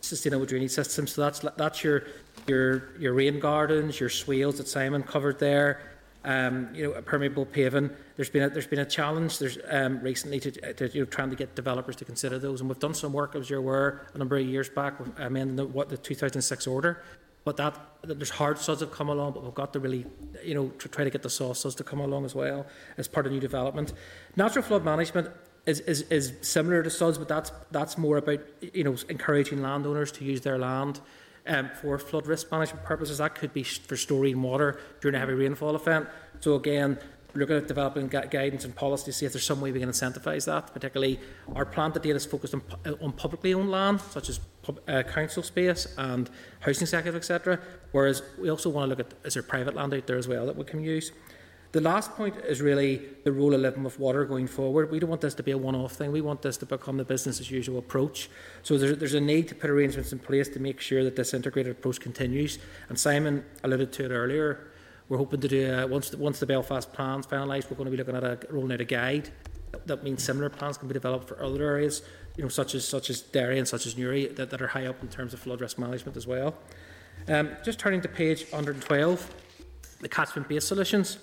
sustainable 0.00 0.44
drainage 0.44 0.72
systems. 0.72 1.12
So 1.12 1.22
that's 1.22 1.40
that's 1.56 1.82
your 1.82 2.04
your 2.46 2.98
your 2.98 3.14
rain 3.14 3.40
gardens, 3.40 3.98
your 3.98 4.10
swales 4.10 4.58
that 4.58 4.68
Simon 4.68 5.02
covered 5.02 5.38
there. 5.38 5.88
Um, 6.24 6.68
you 6.72 6.84
know, 6.84 7.02
permeable 7.02 7.44
paving. 7.44 7.90
There's 8.14 8.30
been 8.30 8.44
a, 8.44 8.48
there's 8.48 8.68
been 8.68 8.78
a 8.78 8.84
challenge. 8.84 9.40
There's 9.40 9.58
um, 9.68 9.98
recently 9.98 10.38
to, 10.38 10.74
to 10.74 10.88
you 10.94 11.00
know, 11.00 11.06
trying 11.06 11.30
to 11.30 11.36
get 11.36 11.56
developers 11.56 11.96
to 11.96 12.04
consider 12.04 12.38
those, 12.38 12.60
and 12.60 12.70
we've 12.70 12.78
done 12.78 12.94
some 12.94 13.12
work, 13.12 13.34
as 13.34 13.50
you're 13.50 13.58
aware, 13.58 14.06
a 14.14 14.18
number 14.18 14.36
of 14.36 14.46
years 14.46 14.68
back, 14.68 14.94
amending 15.16 15.56
the, 15.56 15.66
what 15.66 15.88
the 15.88 15.96
2006 15.96 16.68
order 16.68 17.02
but 17.44 17.56
that, 17.56 17.78
that 18.02 18.18
there's 18.18 18.30
hard 18.30 18.58
suds 18.58 18.80
have 18.80 18.92
come 18.92 19.08
along, 19.08 19.32
but 19.32 19.42
we've 19.42 19.54
got 19.54 19.72
to 19.72 19.80
really, 19.80 20.06
you 20.44 20.54
know, 20.54 20.68
to 20.78 20.88
try 20.88 21.04
to 21.04 21.10
get 21.10 21.22
the 21.22 21.30
soft 21.30 21.60
suds 21.60 21.74
to 21.76 21.84
come 21.84 22.00
along 22.00 22.24
as 22.24 22.34
well 22.34 22.66
as 22.96 23.08
part 23.08 23.26
of 23.26 23.32
new 23.32 23.40
development. 23.40 23.92
Natural 24.36 24.64
flood 24.64 24.84
management 24.84 25.28
is, 25.66 25.80
is, 25.80 26.02
is 26.02 26.32
similar 26.40 26.82
to 26.82 26.90
suds, 26.90 27.18
but 27.18 27.28
that's 27.28 27.52
that's 27.70 27.96
more 27.96 28.16
about 28.16 28.40
you 28.60 28.84
know 28.84 28.96
encouraging 29.08 29.62
landowners 29.62 30.10
to 30.12 30.24
use 30.24 30.40
their 30.40 30.58
land 30.58 31.00
um, 31.46 31.70
for 31.80 31.98
flood 31.98 32.26
risk 32.26 32.50
management 32.50 32.84
purposes. 32.84 33.18
That 33.18 33.34
could 33.34 33.52
be 33.52 33.62
for 33.62 33.96
storing 33.96 34.42
water 34.42 34.80
during 35.00 35.14
a 35.14 35.18
heavy 35.18 35.34
rainfall 35.34 35.76
event. 35.76 36.08
So 36.40 36.54
again, 36.56 36.98
looking 37.34 37.56
at 37.56 37.68
developing 37.68 38.08
guidance 38.08 38.64
and 38.64 38.74
policy 38.74 39.06
to 39.06 39.12
see 39.12 39.26
if 39.26 39.32
there's 39.32 39.46
some 39.46 39.60
way 39.60 39.72
we 39.72 39.80
can 39.80 39.88
incentivise 39.88 40.46
that. 40.46 40.72
Particularly, 40.72 41.20
our 41.54 41.64
plan 41.64 41.92
to 41.92 42.00
date 42.00 42.16
is 42.16 42.26
focused 42.26 42.54
on, 42.54 42.62
on 43.00 43.12
publicly 43.12 43.54
owned 43.54 43.70
land, 43.70 44.00
such 44.00 44.28
as 44.28 44.40
uh, 44.88 45.02
council 45.02 45.42
space 45.42 45.86
and 45.98 46.30
housing 46.60 46.86
sector, 46.86 47.14
etc. 47.16 47.58
Whereas 47.92 48.22
we 48.38 48.50
also 48.50 48.70
want 48.70 48.90
to 48.90 48.96
look 48.96 49.00
at 49.00 49.14
is 49.24 49.34
there 49.34 49.42
private 49.42 49.74
land 49.74 49.94
out 49.94 50.06
there 50.06 50.18
as 50.18 50.28
well 50.28 50.46
that 50.46 50.56
we 50.56 50.64
can 50.64 50.82
use. 50.82 51.12
The 51.72 51.80
last 51.80 52.10
point 52.16 52.36
is 52.46 52.60
really 52.60 53.00
the 53.24 53.32
role 53.32 53.54
of 53.54 53.60
living 53.62 53.82
with 53.82 53.98
water 53.98 54.26
going 54.26 54.46
forward. 54.46 54.90
We 54.90 54.98
don't 54.98 55.08
want 55.08 55.22
this 55.22 55.32
to 55.34 55.42
be 55.42 55.52
a 55.52 55.58
one-off 55.58 55.92
thing. 55.92 56.12
We 56.12 56.20
want 56.20 56.42
this 56.42 56.58
to 56.58 56.66
become 56.66 56.98
the 56.98 57.04
business 57.04 57.40
as 57.40 57.50
usual 57.50 57.78
approach. 57.78 58.28
So 58.62 58.76
there's, 58.76 58.98
there's 58.98 59.14
a 59.14 59.22
need 59.22 59.48
to 59.48 59.54
put 59.54 59.70
arrangements 59.70 60.12
in 60.12 60.18
place 60.18 60.50
to 60.50 60.60
make 60.60 60.80
sure 60.80 61.02
that 61.02 61.16
this 61.16 61.32
integrated 61.32 61.72
approach 61.72 61.98
continues. 61.98 62.58
And 62.90 62.98
Simon 62.98 63.46
alluded 63.64 63.90
to 63.94 64.04
it 64.04 64.10
earlier. 64.10 64.70
We're 65.08 65.16
hoping 65.16 65.40
to 65.40 65.48
do 65.48 65.86
once 65.88 66.10
the, 66.10 66.18
once 66.18 66.40
the 66.40 66.46
Belfast 66.46 66.92
plans 66.92 67.26
finalised. 67.26 67.70
We're 67.70 67.78
going 67.78 67.86
to 67.86 67.90
be 67.90 67.96
looking 67.96 68.16
at 68.16 68.24
a, 68.24 68.38
rolling 68.50 68.72
out 68.72 68.82
a 68.82 68.84
guide. 68.84 69.30
That 69.86 70.04
means 70.04 70.22
similar 70.22 70.50
plans 70.50 70.76
can 70.76 70.88
be 70.88 70.94
developed 70.94 71.26
for 71.26 71.42
other 71.42 71.64
areas, 71.64 72.02
you 72.36 72.42
know, 72.42 72.48
such 72.48 72.74
as 72.74 72.86
such 72.86 73.10
as 73.10 73.20
Derry 73.20 73.58
and 73.58 73.68
such 73.68 73.86
as 73.86 73.96
Newry, 73.96 74.26
that, 74.26 74.50
that 74.50 74.62
are 74.62 74.68
high 74.68 74.86
up 74.86 75.02
in 75.02 75.08
terms 75.08 75.34
of 75.34 75.40
flood 75.40 75.60
risk 75.60 75.78
management 75.78 76.16
as 76.16 76.26
well. 76.26 76.54
Um, 77.28 77.50
just 77.64 77.78
turning 77.78 78.00
to 78.00 78.08
page 78.08 78.42
112, 78.50 79.34
the 80.00 80.08
catchment-based 80.08 80.66
solutions. 80.66 81.18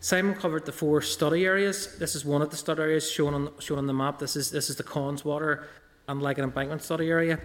Simon 0.00 0.34
covered 0.34 0.66
the 0.66 0.72
four 0.72 1.00
study 1.00 1.46
areas. 1.46 1.96
This 1.98 2.14
is 2.14 2.24
one 2.24 2.42
of 2.42 2.50
the 2.50 2.56
study 2.56 2.82
areas 2.82 3.10
shown 3.10 3.34
on 3.34 3.50
shown 3.58 3.78
on 3.78 3.86
the 3.86 3.94
map. 3.94 4.18
This 4.18 4.36
is 4.36 4.50
this 4.50 4.70
is 4.70 4.76
the 4.76 4.84
Connswater 4.84 5.64
and 6.06 6.22
Lagan 6.22 6.44
embankment 6.44 6.82
study 6.82 7.08
area. 7.08 7.40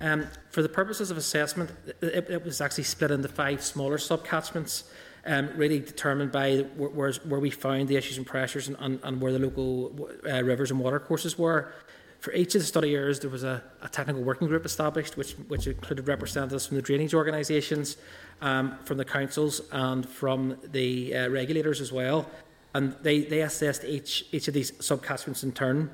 Um, 0.00 0.26
for 0.50 0.62
the 0.62 0.68
purposes 0.68 1.10
of 1.10 1.16
assessment, 1.16 1.70
it, 2.02 2.30
it, 2.30 2.44
was 2.44 2.60
actually 2.60 2.84
split 2.84 3.10
into 3.10 3.28
five 3.28 3.62
smaller 3.62 3.96
subcatchments 3.96 4.84
um, 5.24 5.48
really 5.56 5.80
determined 5.80 6.30
by 6.30 6.58
where, 6.76 7.12
where, 7.12 7.40
we 7.40 7.50
found 7.50 7.88
the 7.88 7.96
issues 7.96 8.18
and 8.18 8.26
pressures 8.26 8.68
and, 8.68 8.76
and, 8.78 9.00
and 9.02 9.20
where 9.20 9.32
the 9.32 9.38
local 9.38 10.08
uh, 10.28 10.42
rivers 10.42 10.70
and 10.70 10.80
water 10.80 11.00
courses 11.00 11.38
were. 11.38 11.72
For 12.20 12.32
each 12.32 12.54
of 12.54 12.60
the 12.60 12.66
study 12.66 12.90
years, 12.90 13.20
there 13.20 13.30
was 13.30 13.44
a, 13.44 13.62
a, 13.82 13.88
technical 13.88 14.22
working 14.22 14.48
group 14.48 14.64
established, 14.64 15.16
which, 15.16 15.32
which 15.48 15.66
included 15.66 16.08
representatives 16.08 16.66
from 16.66 16.76
the 16.76 16.82
drainage 16.82 17.14
organisations, 17.14 17.96
um, 18.40 18.78
from 18.84 18.96
the 18.96 19.04
councils, 19.04 19.60
and 19.70 20.08
from 20.08 20.56
the 20.72 21.14
uh, 21.14 21.28
regulators 21.28 21.80
as 21.80 21.92
well. 21.92 22.28
And 22.74 22.94
they, 23.02 23.20
they 23.20 23.42
assessed 23.42 23.84
each, 23.84 24.26
each 24.32 24.48
of 24.48 24.54
these 24.54 24.72
subcatchments 24.72 25.44
in 25.44 25.52
turn. 25.52 25.90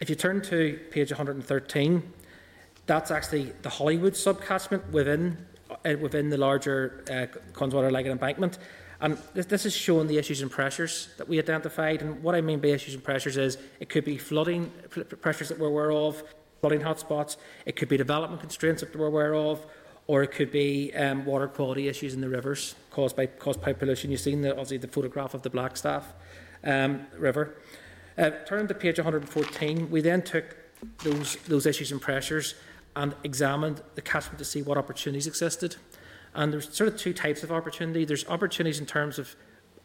If 0.00 0.08
you 0.08 0.16
turn 0.16 0.42
to 0.42 0.80
page 0.90 1.10
113, 1.10 2.02
that's 2.86 3.10
actually 3.10 3.52
the 3.62 3.70
Holywood 3.70 4.14
subcatchment 4.14 4.90
within 4.90 5.38
uh, 5.84 5.96
within 6.00 6.30
the 6.30 6.36
larger 6.36 7.04
uh, 7.10 7.26
Connswater 7.52 7.90
Lagan 7.90 8.12
embankment. 8.12 8.58
And 9.00 9.18
this, 9.34 9.46
this 9.46 9.66
is 9.66 9.74
showing 9.74 10.06
the 10.06 10.18
issues 10.18 10.40
and 10.42 10.50
pressures 10.50 11.08
that 11.18 11.28
we 11.28 11.38
identified. 11.38 12.02
And 12.02 12.22
what 12.22 12.34
I 12.34 12.40
mean 12.40 12.60
by 12.60 12.68
issues 12.68 12.94
and 12.94 13.02
pressures 13.02 13.36
is 13.36 13.58
it 13.80 13.88
could 13.88 14.04
be 14.04 14.16
flooding 14.16 14.70
pressures 15.20 15.48
that 15.48 15.58
we're 15.58 15.68
aware 15.68 15.92
of, 15.92 16.22
flooding 16.60 16.80
hotspots, 16.80 17.36
it 17.66 17.76
could 17.76 17.88
be 17.88 17.96
development 17.96 18.40
constraints 18.40 18.80
that 18.80 18.96
we're 18.96 19.06
aware 19.06 19.34
of, 19.34 19.66
or 20.06 20.22
it 20.22 20.32
could 20.32 20.50
be 20.50 20.92
um, 20.94 21.24
water 21.24 21.48
quality 21.48 21.88
issues 21.88 22.14
in 22.14 22.20
the 22.20 22.28
rivers 22.28 22.74
caused 22.90 23.16
by 23.16 23.26
caused 23.26 23.60
by 23.60 23.72
pollution. 23.72 24.10
You've 24.10 24.20
seen 24.20 24.42
the, 24.42 24.50
obviously 24.50 24.78
the 24.78 24.88
photograph 24.88 25.34
of 25.34 25.42
the 25.42 25.50
Blackstaff 25.50 26.04
um, 26.62 27.06
River. 27.18 27.56
Uh, 28.16 28.30
turning 28.46 28.68
to 28.68 28.74
page 28.74 28.98
114, 28.98 29.90
we 29.90 30.00
then 30.00 30.22
took 30.22 30.56
those 31.02 31.36
those 31.48 31.66
issues 31.66 31.90
and 31.90 32.00
pressures 32.00 32.54
and 32.96 33.14
examined 33.24 33.82
the 33.94 34.02
catchment 34.02 34.38
to 34.38 34.44
see 34.44 34.62
what 34.62 34.78
opportunities 34.78 35.26
existed. 35.26 35.76
And 36.34 36.52
there's 36.52 36.74
sort 36.74 36.88
of 36.88 36.96
two 36.96 37.12
types 37.12 37.42
of 37.42 37.52
opportunity. 37.52 38.04
There's 38.04 38.26
opportunities 38.26 38.80
in 38.80 38.86
terms 38.86 39.18
of 39.18 39.36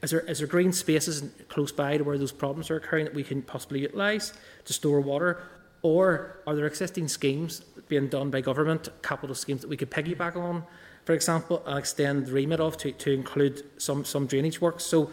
is 0.01 0.11
there, 0.11 0.21
is 0.21 0.39
there 0.39 0.47
green 0.47 0.71
spaces 0.71 1.23
close 1.49 1.71
by 1.71 1.97
to 1.97 2.03
where 2.03 2.17
those 2.17 2.31
problems 2.31 2.71
are 2.71 2.77
occurring 2.77 3.05
that 3.05 3.13
we 3.13 3.23
can 3.23 3.41
possibly 3.41 3.81
utilise 3.81 4.33
to 4.65 4.73
store 4.73 5.01
water? 5.01 5.43
Or 5.81 6.39
are 6.47 6.55
there 6.55 6.65
existing 6.65 7.09
schemes 7.09 7.61
being 7.89 8.07
done 8.07 8.29
by 8.29 8.41
government, 8.41 8.89
capital 9.01 9.35
schemes 9.35 9.61
that 9.61 9.67
we 9.67 9.77
could 9.77 9.91
piggyback 9.91 10.35
on, 10.35 10.63
for 11.05 11.13
example, 11.13 11.63
and 11.65 11.77
extend 11.77 12.27
the 12.27 12.31
remit 12.31 12.59
of 12.59 12.77
to, 12.77 12.91
to 12.93 13.11
include 13.11 13.63
some, 13.77 14.05
some 14.05 14.25
drainage 14.25 14.61
works? 14.61 14.85
So 14.85 15.11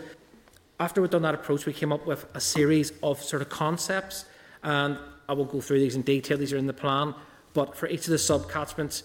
after 0.78 1.00
we'd 1.02 1.10
done 1.10 1.22
that 1.22 1.34
approach, 1.34 1.66
we 1.66 1.72
came 1.72 1.92
up 1.92 2.06
with 2.06 2.26
a 2.34 2.40
series 2.40 2.92
of 3.02 3.22
sort 3.22 3.42
of 3.42 3.48
concepts, 3.48 4.24
and 4.62 4.98
I 5.28 5.32
will 5.32 5.46
go 5.46 5.60
through 5.60 5.80
these 5.80 5.96
in 5.96 6.02
detail. 6.02 6.38
These 6.38 6.52
are 6.52 6.58
in 6.58 6.66
the 6.66 6.72
plan, 6.72 7.14
but 7.54 7.76
for 7.76 7.88
each 7.88 8.04
of 8.04 8.10
the 8.10 8.18
sub-catchments, 8.18 9.02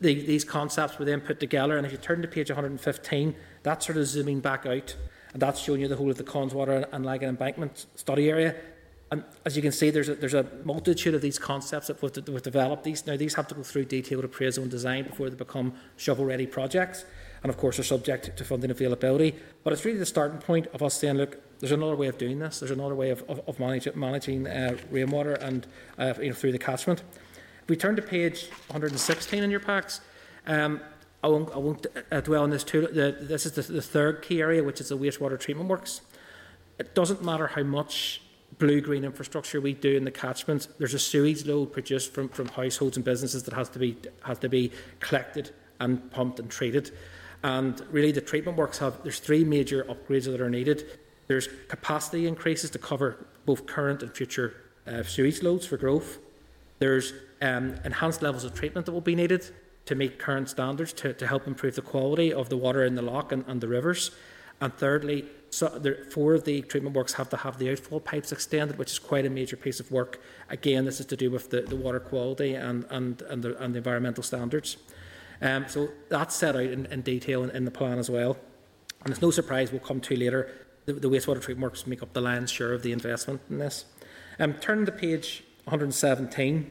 the, 0.00 0.14
these 0.14 0.44
concepts 0.44 0.98
were 0.98 1.04
then 1.04 1.20
put 1.20 1.40
together. 1.40 1.76
And 1.76 1.86
if 1.86 1.92
you 1.92 1.98
turn 1.98 2.22
to 2.22 2.28
page 2.28 2.50
115, 2.50 3.34
that's 3.62 3.86
sort 3.86 3.98
of 3.98 4.06
zooming 4.06 4.40
back 4.40 4.66
out, 4.66 4.96
and 5.32 5.40
that's 5.40 5.60
showing 5.60 5.80
you 5.80 5.88
the 5.88 5.96
whole 5.96 6.10
of 6.10 6.16
the 6.16 6.24
Connswater 6.24 6.86
and 6.92 7.04
Lagan 7.04 7.28
embankment 7.28 7.86
study 7.94 8.28
area. 8.28 8.54
And 9.10 9.22
as 9.44 9.54
you 9.54 9.62
can 9.62 9.72
see, 9.72 9.90
there's 9.90 10.08
a, 10.08 10.14
there's 10.14 10.34
a 10.34 10.46
multitude 10.64 11.14
of 11.14 11.20
these 11.20 11.38
concepts 11.38 11.86
that 11.86 12.02
we've, 12.02 12.16
we've 12.28 12.42
developed. 12.42 12.84
These 12.84 13.06
now 13.06 13.16
these 13.16 13.34
have 13.34 13.46
to 13.48 13.54
go 13.54 13.62
through 13.62 13.84
detailed 13.84 14.24
appraisal 14.24 14.62
and 14.62 14.70
design 14.70 15.04
before 15.04 15.30
they 15.30 15.36
become 15.36 15.74
shovel-ready 15.96 16.46
projects 16.46 17.04
and 17.44 17.50
of 17.50 17.58
course 17.58 17.78
are 17.78 17.84
subject 17.84 18.36
to 18.36 18.44
funding 18.44 18.70
availability. 18.70 19.36
But 19.62 19.74
it's 19.74 19.84
really 19.84 19.98
the 19.98 20.06
starting 20.06 20.38
point 20.38 20.66
of 20.68 20.82
us 20.82 20.94
saying, 20.94 21.16
look, 21.16 21.38
there's 21.60 21.72
another 21.72 21.94
way 21.94 22.08
of 22.08 22.18
doing 22.18 22.38
this. 22.38 22.58
There's 22.58 22.70
another 22.70 22.94
way 22.94 23.10
of, 23.10 23.22
of, 23.28 23.40
of 23.46 23.60
manage, 23.60 23.94
managing 23.94 24.46
uh, 24.46 24.78
rainwater 24.90 25.34
and 25.34 25.66
uh, 25.98 26.14
you 26.20 26.30
know, 26.30 26.34
through 26.34 26.52
the 26.52 26.58
catchment. 26.58 27.02
If 27.64 27.70
we 27.70 27.76
turn 27.76 27.96
to 27.96 28.02
page 28.02 28.50
116 28.68 29.42
in 29.42 29.50
your 29.50 29.58
packs, 29.58 30.02
um, 30.46 30.82
I 31.22 31.28
won't, 31.28 31.50
I 31.50 31.56
won't 31.56 31.86
uh, 32.12 32.20
dwell 32.20 32.42
on 32.42 32.50
this 32.50 32.62
too. 32.62 32.82
The, 32.82 33.16
this 33.18 33.46
is 33.46 33.52
the, 33.52 33.62
the 33.62 33.80
third 33.80 34.20
key 34.20 34.42
area, 34.42 34.62
which 34.62 34.82
is 34.82 34.90
the 34.90 34.98
wastewater 34.98 35.40
treatment 35.40 35.70
works. 35.70 36.02
It 36.78 36.94
doesn't 36.94 37.24
matter 37.24 37.46
how 37.46 37.62
much 37.62 38.20
blue-green 38.58 39.02
infrastructure 39.02 39.62
we 39.62 39.72
do 39.72 39.96
in 39.96 40.04
the 40.04 40.10
catchment. 40.10 40.68
There's 40.78 40.92
a 40.92 40.98
sewage 40.98 41.46
load 41.46 41.72
produced 41.72 42.12
from, 42.12 42.28
from 42.28 42.48
households 42.48 42.98
and 42.98 43.04
businesses 43.04 43.44
that 43.44 43.54
has 43.54 43.70
to 43.70 43.78
be 43.78 43.96
has 44.24 44.38
to 44.40 44.50
be 44.50 44.70
collected 45.00 45.54
and 45.80 46.10
pumped 46.10 46.40
and 46.40 46.50
treated. 46.50 46.90
And 47.42 47.80
really, 47.90 48.12
the 48.12 48.20
treatment 48.20 48.58
works 48.58 48.76
have 48.78 49.02
there's 49.02 49.20
three 49.20 49.42
major 49.42 49.84
upgrades 49.84 50.24
that 50.26 50.42
are 50.42 50.50
needed. 50.50 50.98
There's 51.28 51.48
capacity 51.68 52.26
increases 52.26 52.68
to 52.72 52.78
cover 52.78 53.26
both 53.46 53.64
current 53.64 54.02
and 54.02 54.14
future 54.14 54.54
uh, 54.86 55.02
sewage 55.02 55.42
loads 55.42 55.64
for 55.64 55.78
growth. 55.78 56.18
There's 56.78 57.14
um, 57.44 57.74
enhanced 57.84 58.22
levels 58.22 58.44
of 58.44 58.54
treatment 58.54 58.86
that 58.86 58.92
will 58.92 59.00
be 59.00 59.14
needed 59.14 59.44
to 59.86 59.94
meet 59.94 60.18
current 60.18 60.48
standards 60.48 60.92
to, 60.94 61.12
to 61.12 61.26
help 61.26 61.46
improve 61.46 61.74
the 61.74 61.82
quality 61.82 62.32
of 62.32 62.48
the 62.48 62.56
water 62.56 62.84
in 62.84 62.94
the 62.94 63.02
loch 63.02 63.32
and, 63.32 63.44
and 63.46 63.60
the 63.60 63.68
rivers. 63.68 64.10
And 64.60 64.72
thirdly, 64.72 65.26
so 65.50 65.68
there, 65.68 66.04
four 66.10 66.34
of 66.34 66.44
the 66.44 66.62
treatment 66.62 66.96
works 66.96 67.12
have 67.14 67.28
to 67.30 67.36
have 67.36 67.58
the 67.58 67.70
outfall 67.70 68.00
pipes 68.00 68.32
extended, 68.32 68.78
which 68.78 68.92
is 68.92 68.98
quite 68.98 69.26
a 69.26 69.30
major 69.30 69.56
piece 69.56 69.78
of 69.78 69.90
work. 69.90 70.20
Again, 70.48 70.86
this 70.86 71.00
is 71.00 71.06
to 71.06 71.16
do 71.16 71.30
with 71.30 71.50
the, 71.50 71.62
the 71.62 71.76
water 71.76 72.00
quality 72.00 72.54
and, 72.54 72.86
and, 72.88 73.20
and, 73.22 73.42
the, 73.42 73.62
and 73.62 73.74
the 73.74 73.78
environmental 73.78 74.22
standards. 74.22 74.78
Um, 75.42 75.66
so 75.68 75.88
that's 76.08 76.34
set 76.34 76.56
out 76.56 76.62
in, 76.62 76.86
in 76.86 77.02
detail 77.02 77.44
in, 77.44 77.50
in, 77.50 77.64
the 77.64 77.70
plan 77.70 77.98
as 77.98 78.08
well. 78.08 78.38
And 79.02 79.12
it's 79.12 79.20
no 79.20 79.30
surprise 79.30 79.70
we'll 79.70 79.80
come 79.80 80.00
to 80.00 80.16
later, 80.16 80.50
the, 80.86 80.94
the 80.94 81.08
wastewater 81.08 81.42
treatment 81.42 81.62
works 81.62 81.86
make 81.86 82.02
up 82.02 82.14
the 82.14 82.20
lion's 82.20 82.50
share 82.50 82.72
of 82.72 82.82
the 82.82 82.92
investment 82.92 83.42
in 83.50 83.58
this. 83.58 83.84
Um, 84.38 84.54
turn 84.54 84.86
to 84.86 84.92
page 84.92 85.44
117. 85.64 86.70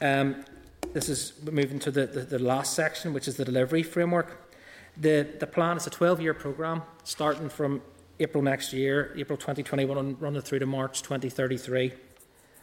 Um, 0.00 0.44
this 0.92 1.08
is 1.08 1.32
moving 1.44 1.78
to 1.80 1.90
the, 1.90 2.06
the, 2.06 2.20
the, 2.20 2.38
last 2.38 2.74
section, 2.74 3.12
which 3.12 3.28
is 3.28 3.36
the 3.36 3.44
delivery 3.44 3.82
framework. 3.82 4.50
The, 4.96 5.26
the 5.38 5.46
plan 5.46 5.76
is 5.76 5.86
a 5.86 5.90
12 5.90 6.20
year 6.20 6.34
programme 6.34 6.82
starting 7.04 7.48
from 7.48 7.82
April 8.18 8.42
next 8.42 8.72
year, 8.72 9.12
April 9.16 9.36
2021, 9.36 9.98
and 9.98 10.20
running 10.20 10.40
through 10.40 10.60
to 10.60 10.66
March 10.66 11.02
2033. 11.02 11.92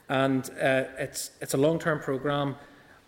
And 0.09 0.49
uh, 0.51 0.85
it's, 0.97 1.31
it's 1.41 1.53
a 1.53 1.57
long 1.57 1.79
term 1.79 1.99
programme 1.99 2.55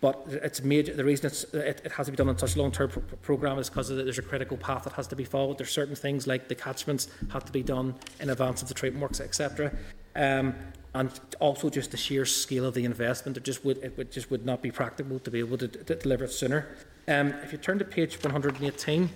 but 0.05 0.23
it's 0.27 0.61
major, 0.61 0.93
the 0.93 1.03
reason 1.03 1.25
it, 1.25 1.81
it 1.83 1.91
has 1.93 2.05
to 2.05 2.11
be 2.11 2.15
done 2.15 2.29
on 2.29 2.37
such 2.37 2.55
a 2.55 2.61
long-term 2.61 2.89
pro 2.89 3.01
programme 3.23 3.57
is 3.57 3.69
because 3.69 3.89
there's 3.89 4.19
a 4.19 4.21
critical 4.21 4.55
path 4.55 4.83
that 4.83 4.93
has 4.93 5.07
to 5.07 5.15
be 5.15 5.23
followed. 5.23 5.57
There's 5.57 5.71
certain 5.71 5.95
things 5.95 6.27
like 6.27 6.47
the 6.47 6.53
catchments 6.53 7.07
have 7.31 7.43
to 7.45 7.51
be 7.51 7.63
done 7.63 7.95
in 8.19 8.29
advance 8.29 8.61
of 8.61 8.67
the 8.67 8.75
treatment 8.75 9.01
works, 9.01 9.19
etc. 9.19 9.71
Um, 10.15 10.53
and 10.95 11.11
also 11.41 11.69
just 11.69 11.91
the 11.91 11.97
sheer 11.97 12.25
scale 12.25 12.65
of 12.65 12.73
the 12.73 12.85
investment, 12.85 13.35
it 13.35 13.43
just 13.43 13.65
would, 13.65 13.77
it 13.79 13.97
would, 13.97 14.11
just 14.11 14.31
would 14.31 14.45
not 14.45 14.61
be 14.61 14.71
practical 14.71 15.19
to 15.19 15.29
be 15.29 15.39
able 15.39 15.57
to, 15.57 15.67
to 15.67 15.95
deliver 15.95 16.23
it 16.23 16.31
sooner. 16.31 16.69
Um, 17.07 17.33
if 17.43 17.51
you 17.51 17.57
turn 17.57 17.77
to 17.79 17.85
page 17.85 18.15
118, 18.23 19.09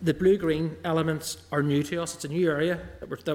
the 0.00 0.14
blue-green 0.14 0.78
elements 0.82 1.36
are 1.52 1.62
new 1.62 1.82
to 1.82 2.02
us. 2.02 2.14
It's 2.14 2.24
a 2.24 2.28
new 2.28 2.48
area 2.48 2.80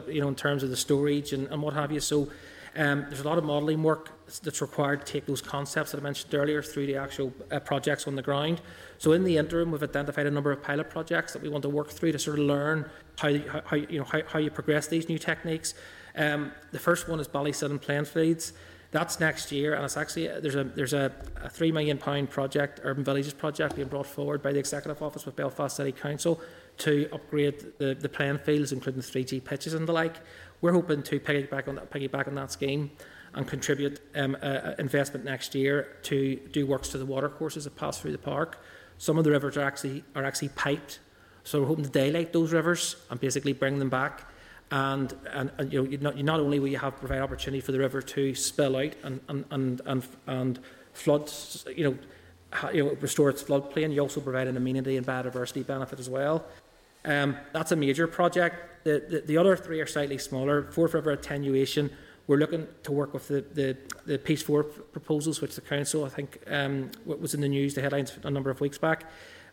you 0.07 0.21
know, 0.21 0.27
in 0.27 0.35
terms 0.35 0.63
of 0.63 0.71
the 0.71 0.77
storage 0.77 1.31
and, 1.31 1.47
and 1.47 1.61
what 1.61 1.75
have 1.75 1.91
you. 1.91 1.99
So 1.99 2.29
um, 2.75 3.05
there's 3.07 3.19
a 3.19 3.27
lot 3.27 3.37
of 3.37 3.43
modelling 3.43 3.83
work 3.83 4.09
that's 4.41 4.61
required 4.61 5.05
to 5.05 5.13
take 5.13 5.27
those 5.27 5.41
concepts 5.41 5.91
that 5.91 5.99
I 5.99 6.03
mentioned 6.03 6.33
earlier 6.33 6.63
through 6.63 6.87
the 6.87 6.95
actual 6.95 7.33
uh, 7.51 7.59
projects 7.59 8.07
on 8.07 8.15
the 8.15 8.21
ground. 8.23 8.61
So 8.97 9.11
in 9.11 9.23
the 9.23 9.37
interim, 9.37 9.71
we've 9.71 9.83
identified 9.83 10.25
a 10.25 10.31
number 10.31 10.51
of 10.51 10.63
pilot 10.63 10.89
projects 10.89 11.33
that 11.33 11.41
we 11.43 11.49
want 11.49 11.61
to 11.63 11.69
work 11.69 11.89
through 11.89 12.13
to 12.13 12.19
sort 12.19 12.39
of 12.39 12.45
learn 12.45 12.89
how, 13.19 13.37
how, 13.65 13.75
you 13.75 13.99
know, 13.99 14.05
how, 14.05 14.21
how 14.25 14.39
you 14.39 14.49
progress 14.49 14.87
these 14.87 15.07
new 15.07 15.19
techniques. 15.19 15.75
Um, 16.15 16.51
the 16.71 16.79
first 16.79 17.07
one 17.07 17.19
is 17.19 17.27
Ballysillan 17.27 18.05
feeds. 18.07 18.53
That's 18.91 19.21
next 19.21 19.53
year, 19.53 19.73
and 19.73 19.85
it's 19.85 19.95
actually 19.95 20.27
there's 20.27 20.55
a 20.55 20.65
there's 20.65 20.91
a, 20.91 21.13
a 21.41 21.49
three 21.49 21.71
million 21.71 21.97
pound 21.97 22.29
project, 22.29 22.81
urban 22.83 23.05
villages 23.05 23.33
project, 23.33 23.77
being 23.77 23.87
brought 23.87 24.05
forward 24.05 24.43
by 24.43 24.51
the 24.51 24.59
executive 24.59 25.01
office 25.01 25.25
with 25.25 25.37
Belfast 25.37 25.77
City 25.77 25.93
Council 25.93 26.41
to 26.79 27.07
upgrade 27.13 27.77
the, 27.77 27.95
the 27.95 28.09
playing 28.09 28.39
fields, 28.39 28.73
including 28.73 29.01
3G 29.01 29.43
pitches 29.43 29.73
and 29.73 29.87
the 29.87 29.93
like. 29.93 30.17
We're 30.59 30.73
hoping 30.73 31.03
to 31.03 31.19
piggyback 31.21 31.69
on 31.69 31.75
that, 31.75 31.89
piggyback 31.89 32.27
on 32.27 32.35
that 32.35 32.51
scheme 32.51 32.91
and 33.33 33.47
contribute 33.47 34.01
um, 34.15 34.35
uh, 34.41 34.73
investment 34.77 35.23
next 35.23 35.55
year 35.55 35.95
to 36.03 36.35
do 36.51 36.67
works 36.67 36.89
to 36.89 36.97
the 36.97 37.05
water 37.05 37.29
courses 37.29 37.63
that 37.63 37.75
pass 37.77 37.99
through 37.99 38.11
the 38.11 38.17
park. 38.17 38.61
Some 38.97 39.17
of 39.17 39.23
the 39.23 39.31
rivers 39.31 39.55
are 39.55 39.63
actually 39.63 40.03
are 40.15 40.25
actually 40.25 40.49
piped, 40.49 40.99
so 41.43 41.61
we're 41.61 41.67
hoping 41.67 41.85
to 41.85 41.89
daylight 41.89 42.33
those 42.33 42.51
rivers 42.51 42.97
and 43.09 43.19
basically 43.19 43.53
bring 43.53 43.79
them 43.79 43.89
back. 43.89 44.27
And, 44.71 45.13
and, 45.33 45.51
and 45.57 45.73
you 45.73 45.83
know, 45.83 45.97
not, 45.99 46.17
not 46.17 46.39
only 46.39 46.59
will 46.59 46.69
you 46.69 46.77
have 46.77 46.97
provide 46.97 47.19
opportunity 47.19 47.59
for 47.59 47.73
the 47.73 47.79
river 47.79 48.01
to 48.01 48.33
spill 48.33 48.77
out 48.77 48.93
and 49.03 49.19
and 49.27 49.45
and 49.51 49.81
and, 49.85 50.03
and 50.27 50.59
flood, 50.93 51.29
you 51.75 51.83
know, 51.83 52.71
you 52.73 52.85
know, 52.85 52.97
restore 53.01 53.29
its 53.29 53.43
floodplain, 53.43 53.93
you 53.93 53.99
also 53.99 54.21
provide 54.21 54.47
an 54.47 54.55
amenity 54.55 54.95
and 54.95 55.05
biodiversity 55.05 55.65
benefit 55.65 55.99
as 55.99 56.09
well. 56.09 56.45
Um, 57.03 57.35
that's 57.51 57.71
a 57.71 57.75
major 57.75 58.07
project. 58.07 58.85
The, 58.85 59.03
the, 59.09 59.21
the 59.21 59.37
other 59.37 59.57
three 59.57 59.81
are 59.81 59.87
slightly 59.87 60.17
smaller. 60.17 60.71
Forth 60.71 60.93
River 60.93 61.11
attenuation 61.11 61.89
we're 62.27 62.37
looking 62.37 62.67
to 62.83 62.91
work 62.91 63.13
with 63.13 63.27
the, 63.27 63.43
the, 63.53 63.77
the 64.05 64.17
PEACE 64.17 64.43
4 64.43 64.63
proposals, 64.63 65.41
which 65.41 65.55
the 65.55 65.61
Council, 65.61 66.05
I 66.05 66.09
think, 66.09 66.39
um, 66.47 66.89
was 67.05 67.33
in 67.33 67.41
the 67.41 67.49
news, 67.49 67.73
the 67.73 67.81
headlines 67.81 68.17
a 68.23 68.31
number 68.31 68.49
of 68.49 68.61
weeks 68.61 68.77
back. 68.77 69.03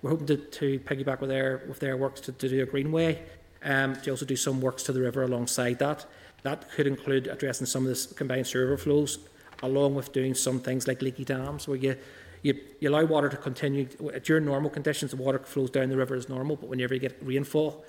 We're 0.00 0.10
hoping 0.10 0.26
to, 0.28 0.36
to 0.36 0.78
piggyback 0.80 1.20
with 1.20 1.30
their, 1.30 1.64
with 1.66 1.80
their 1.80 1.96
works 1.96 2.20
to, 2.22 2.32
to 2.32 2.48
do 2.48 2.62
a 2.62 2.66
greenway, 2.66 3.20
um, 3.64 3.97
also 4.09 4.24
do 4.24 4.36
some 4.36 4.60
works 4.60 4.82
to 4.85 4.93
the 4.93 5.01
river 5.01 5.22
alongside 5.22 5.78
that. 5.78 6.06
That 6.43 6.70
could 6.70 6.86
include 6.86 7.26
addressing 7.26 7.66
some 7.66 7.86
of 7.86 7.90
the 7.90 8.14
combined 8.14 8.47
sewer 8.47 8.76
flows, 8.76 9.18
along 9.62 9.94
with 9.94 10.12
doing 10.12 10.35
some 10.35 10.60
things 10.60 10.86
like 10.86 11.02
leaky 11.02 11.24
dams, 11.24 11.66
where 11.66 11.76
you, 11.76 11.97
you, 12.43 12.60
you 12.80 12.89
allow 12.90 13.05
water 13.05 13.28
to 13.28 13.36
continue. 13.36 13.86
During 14.22 14.44
normal 14.44 14.70
conditions, 14.70 15.10
the 15.10 15.16
water 15.16 15.40
flows 15.40 15.70
down 15.70 15.89
the 15.89 15.97
river 15.97 16.14
as 16.14 16.28
normal, 16.28 16.56
but 16.56 16.68
whenever 16.68 16.94
you 16.94 17.01
get 17.01 17.16
rainfall, 17.20 17.85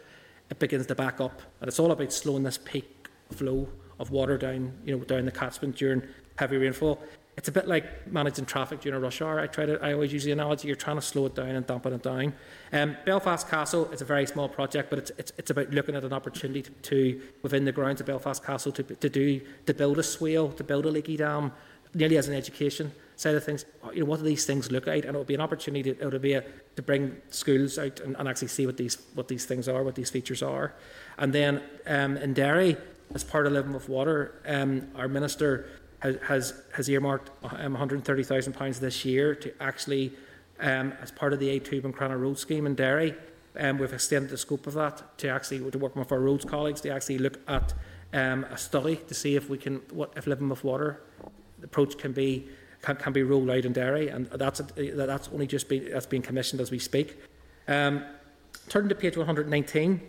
it 0.50 0.58
begins 0.58 0.88
to 0.88 0.96
back 0.96 1.22
up. 1.22 1.42
And 1.62 1.68
it's 1.68 1.80
all 1.80 1.92
about 1.92 2.12
slowing 2.12 2.44
this 2.44 2.58
peak 2.58 3.08
flow 3.32 3.70
of 4.00 4.12
water 4.12 4.38
down, 4.38 4.74
you 4.84 4.98
know, 4.98 5.04
down 5.04 5.26
the 5.26 5.32
catchment 5.32 5.76
during 5.76 6.02
heavy 6.38 6.58
rainfall. 6.58 7.00
It's 7.38 7.48
a 7.48 7.52
bit 7.54 7.70
like 7.70 8.12
managing 8.12 8.46
traffic 8.46 8.82
during 8.82 8.98
a 8.98 9.00
rush 9.00 9.22
hour. 9.22 9.40
I 9.40 9.48
try 9.48 9.66
to, 9.66 9.82
I 9.82 9.94
always 9.94 10.12
use 10.12 10.26
the 10.26 10.32
analogy: 10.32 10.68
you're 10.68 10.76
trying 10.76 10.98
to 10.98 11.02
slow 11.02 11.26
it 11.26 11.36
down 11.36 11.50
and 11.50 11.66
dampen 11.66 11.94
it 11.94 12.04
down. 12.04 12.34
Um, 12.74 12.98
Belfast 13.06 13.48
Castle 13.48 13.90
is 13.92 14.02
a 14.02 14.06
very 14.06 14.26
small 14.28 14.50
project, 14.50 14.90
but 14.90 15.00
it's, 15.00 15.12
it's, 15.18 15.32
it's 15.38 15.50
about 15.50 15.70
looking 15.72 15.96
at 15.96 16.04
an 16.04 16.12
opportunity 16.12 16.64
to, 16.64 16.72
to, 16.72 17.22
within 17.42 17.64
the 17.64 17.72
grounds 17.72 18.02
of 18.02 18.08
Belfast 18.08 18.44
Castle 18.44 18.74
to, 18.74 18.84
to 18.84 19.10
do 19.10 19.42
to 19.68 19.74
build 19.74 20.00
a 20.00 20.04
swale, 20.04 20.52
to 20.52 20.64
build 20.64 20.86
a 20.86 20.92
leaky 20.92 21.16
dam, 21.16 21.54
nearly 21.94 22.18
as 22.18 22.28
an 22.28 22.36
education 22.36 22.92
side 23.16 23.36
of 23.36 23.44
things. 23.44 23.66
You 23.94 24.02
know, 24.02 24.06
what 24.06 24.20
do 24.20 24.26
these 24.26 24.46
things 24.46 24.72
look 24.72 24.88
like? 24.88 25.06
And 25.06 25.16
it 25.16 25.18
would 25.18 25.28
be 25.28 25.36
an 25.36 25.42
opportunity. 25.42 25.94
To, 25.94 26.02
it 26.02 26.12
would 26.12 26.22
be 26.22 26.34
a, 26.34 26.44
to 26.76 26.82
bring 26.82 27.18
schools 27.30 27.78
out 27.78 28.00
and, 28.00 28.16
and, 28.18 28.28
actually 28.28 28.48
see 28.48 28.66
what 28.66 28.78
these 28.78 28.98
what 29.14 29.28
these 29.28 29.46
things 29.46 29.68
are, 29.68 29.84
what 29.84 29.96
these 29.96 30.10
features 30.10 30.42
are. 30.44 30.74
And 31.18 31.34
then 31.34 31.62
um, 31.86 32.18
in 32.18 32.34
Derry, 32.34 32.78
as 33.14 33.24
part 33.24 33.48
of 33.48 33.54
Living 33.54 33.74
with 33.74 33.90
Water, 33.90 34.42
um, 34.46 34.88
our 34.96 35.08
minister 35.08 35.68
has, 36.00 36.18
has, 36.24 36.54
has 36.74 36.90
earmarked 36.90 37.32
um, 37.44 37.76
£130,000 37.76 38.80
this 38.80 39.06
year 39.06 39.36
to 39.36 39.54
actually, 39.62 40.14
um, 40.60 40.94
as 41.02 41.12
part 41.12 41.34
of 41.34 41.40
the 41.40 41.60
A2 41.60 41.82
Buncrana 41.82 42.20
Road 42.20 42.40
scheme 42.40 42.66
in 42.66 42.76
Derry, 42.76 43.16
um, 43.58 43.78
we've 43.78 43.94
extended 43.94 44.30
the 44.30 44.38
scope 44.38 44.68
of 44.68 44.74
that 44.76 45.18
to 45.18 45.28
actually 45.28 45.70
to 45.72 45.78
work 45.78 45.96
with 45.96 46.12
our 46.12 46.20
roads 46.20 46.46
colleagues 46.46 46.82
to 46.82 46.90
actually 46.90 47.18
look 47.18 47.40
at 47.48 47.74
um, 48.14 48.46
a 48.46 48.58
study 48.58 48.96
to 48.96 49.14
see 49.14 49.36
if 49.36 49.50
we 49.50 49.58
can, 49.58 49.78
what 49.92 50.14
if 50.16 50.28
Living 50.28 50.50
with 50.50 50.64
Water 50.64 51.02
approach 51.62 51.98
can 51.98 52.12
be 52.12 52.48
can, 52.82 52.96
can 52.96 53.14
be 53.14 53.24
rolled 53.24 53.50
out 53.50 53.66
in 53.66 53.74
Derry, 53.74 54.08
and 54.08 54.28
that's, 54.28 54.62
a, 54.62 54.64
that's 54.92 55.28
only 55.34 55.48
just 55.48 55.68
been, 55.68 55.90
that's 55.92 56.06
being 56.06 56.24
commissioned 56.24 56.62
as 56.62 56.72
we 56.72 56.80
speak. 56.80 57.22
Um, 57.68 58.06
turning 58.70 58.90
to 58.90 58.96
page 58.96 59.18
119, 59.18 60.02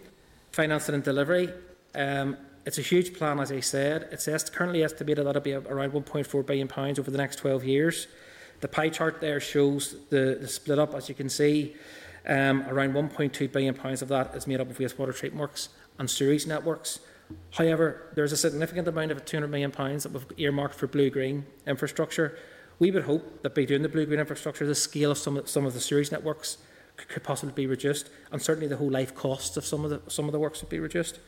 financing 0.53 0.95
and 0.95 1.03
delivery. 1.03 1.53
Um, 1.97 2.37
it's 2.67 2.79
a 2.79 2.83
huge 2.83 3.15
plan, 3.15 3.41
as 3.41 3.51
I 3.51 3.61
said. 3.61 4.09
It's 4.13 4.29
est 4.29 4.53
currently 4.53 4.83
estimated 4.83 5.27
that 5.27 5.31
it'll 5.31 5.43
be 5.43 5.55
around 5.55 5.93
1.4 5.93 6.47
billion 6.47 6.69
pounds 6.69 6.99
over 6.99 7.11
the 7.11 7.19
next 7.19 7.37
12 7.37 7.65
years. 7.65 8.07
The 8.61 8.69
pie 8.69 8.91
chart 8.91 9.21
there 9.21 9.41
shows 9.41 9.97
the, 10.11 10.39
the 10.41 10.49
split 10.49 10.79
up, 10.79 10.95
as 10.95 11.09
you 11.09 11.15
can 11.15 11.29
see. 11.29 11.77
Um, 12.29 12.63
around 12.69 12.93
1.2 12.93 13.51
billion 13.51 13.75
pounds 13.75 14.03
of 14.03 14.09
that 14.09 14.35
is 14.35 14.47
made 14.47 14.61
up 14.61 14.69
of 14.69 14.79
wastewater 14.79 15.15
treatment 15.15 15.41
works 15.41 15.71
and 15.99 16.09
sewage 16.09 16.47
networks. 16.47 17.01
However, 17.53 18.13
there's 18.15 18.33
a 18.33 18.37
significant 18.37 18.89
amount 18.89 19.13
of 19.13 19.25
200 19.25 19.49
million 19.49 19.71
pounds 19.71 20.03
that 20.03 20.13
we've 20.13 20.27
earmarked 20.37 20.75
for 20.75 20.87
blue-green 20.87 21.47
infrastructure. 21.67 22.37
We 22.79 22.91
would 22.91 23.05
hope 23.05 23.43
that 23.43 23.55
by 23.55 23.65
doing 23.65 23.83
the 23.83 23.89
blue-green 23.89 24.21
infrastructure, 24.21 24.67
the 24.67 24.75
scale 24.75 25.13
of 25.13 25.19
some 25.19 25.37
of, 25.37 25.49
some 25.49 25.65
of 25.65 25.73
the 25.73 25.81
sewage 25.81 26.11
networks 26.11 26.59
could 27.09 27.23
possibly 27.23 27.55
be 27.55 27.67
reduced, 27.67 28.11
and 28.31 28.43
certainly 28.43 28.69
the 28.69 28.77
whole 28.77 28.91
life 28.91 29.15
costs 29.15 29.57
of 29.57 29.65
some 29.65 29.85
of 29.85 29.91
the 29.91 30.11
some 30.11 30.27
of 30.27 30.33
the 30.33 30.39
works 30.39 30.61
would 30.61 30.69
be 30.69 30.81
reduced. 30.81 31.21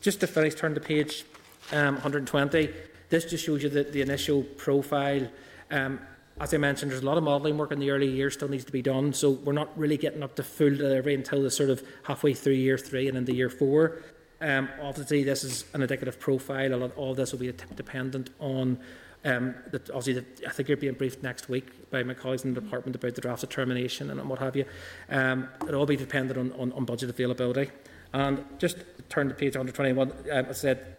Just 0.00 0.20
to 0.20 0.26
finish, 0.26 0.54
turn 0.54 0.74
to 0.74 0.80
page 0.80 1.24
um, 1.72 1.94
120. 1.94 2.70
This 3.10 3.26
just 3.26 3.44
shows 3.44 3.62
you 3.62 3.68
the, 3.68 3.84
the 3.84 4.00
initial 4.00 4.42
profile. 4.42 5.28
Um, 5.70 6.00
as 6.40 6.54
I 6.54 6.56
mentioned, 6.56 6.90
there's 6.90 7.02
a 7.02 7.06
lot 7.06 7.18
of 7.18 7.24
modelling 7.24 7.58
work 7.58 7.70
in 7.70 7.80
the 7.80 7.90
early 7.90 8.08
years 8.08 8.32
still 8.32 8.48
needs 8.48 8.64
to 8.64 8.72
be 8.72 8.80
done, 8.80 9.12
so 9.12 9.30
we're 9.30 9.52
not 9.52 9.76
really 9.78 9.98
getting 9.98 10.22
up 10.22 10.36
to 10.36 10.42
full 10.42 10.74
delivery 10.74 11.14
until 11.14 11.42
the 11.42 11.50
sort 11.50 11.68
of 11.68 11.82
halfway 12.04 12.32
through 12.32 12.54
year 12.54 12.78
three 12.78 13.08
and 13.08 13.18
into 13.18 13.34
year 13.34 13.50
four. 13.50 13.98
Um, 14.40 14.70
obviously, 14.80 15.22
this 15.22 15.44
is 15.44 15.66
an 15.74 15.82
indicative 15.82 16.18
profile. 16.18 16.72
A 16.72 16.76
lot, 16.76 16.96
all 16.96 17.10
of 17.10 17.18
this 17.18 17.32
will 17.32 17.40
be 17.40 17.52
dependent 17.74 18.30
on. 18.38 18.78
Um, 19.22 19.54
obviously, 19.74 20.14
the, 20.14 20.24
I 20.46 20.50
think 20.50 20.70
you're 20.70 20.78
being 20.78 20.94
briefed 20.94 21.22
next 21.22 21.50
week 21.50 21.90
by 21.90 22.02
my 22.04 22.14
colleagues 22.14 22.46
in 22.46 22.54
the 22.54 22.60
department 22.62 22.96
about 22.96 23.14
the 23.16 23.20
draft 23.20 23.42
determination 23.42 24.08
and 24.08 24.26
what 24.30 24.38
have 24.38 24.56
you. 24.56 24.64
Um, 25.10 25.46
it'll 25.68 25.80
all 25.80 25.86
be 25.86 25.96
dependent 25.96 26.38
on, 26.38 26.58
on, 26.58 26.72
on 26.72 26.86
budget 26.86 27.10
availability. 27.10 27.70
And 28.14 28.44
just 28.58 28.78
turn 29.10 29.28
to 29.28 29.34
page 29.34 29.56
121. 29.56 30.12
Um, 30.32 30.46
I 30.48 30.52
said, 30.52 30.96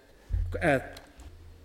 uh, 0.62 0.80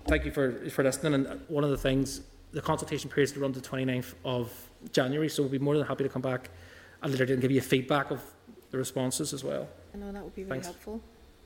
thank 0.07 0.25
you 0.25 0.31
for, 0.31 0.71
for 0.71 0.83
listening. 0.83 1.15
And 1.15 1.41
one 1.49 1.65
of 1.65 1.71
the 1.71 1.77
things, 1.77 2.23
the 2.53 2.63
consultation 2.63 3.11
period 3.11 3.25
is 3.25 3.33
to 3.33 3.41
run 3.41 3.53
to 3.53 3.61
the 3.61 3.69
29th 3.69 4.15
of 4.25 4.51
January, 4.93 5.29
so 5.29 5.43
we'll 5.43 5.53
be 5.53 5.59
more 5.59 5.77
than 5.77 5.87
happy 5.87 6.05
to 6.05 6.09
come 6.09 6.23
back 6.23 6.49
and 7.03 7.13
later 7.13 7.33
and 7.33 7.43
give 7.43 7.51
you 7.51 7.61
feedback 7.61 8.11
of 8.11 8.23
the 8.71 8.79
responses 8.79 9.35
as 9.35 9.45
well. 9.45 9.69
I 9.93 9.99
know 9.99 10.13
that 10.13 10.23
would 10.23 10.35
be 10.35 10.45
really 10.45 10.53
Thanks. 10.55 10.69
helpful. 10.69 11.03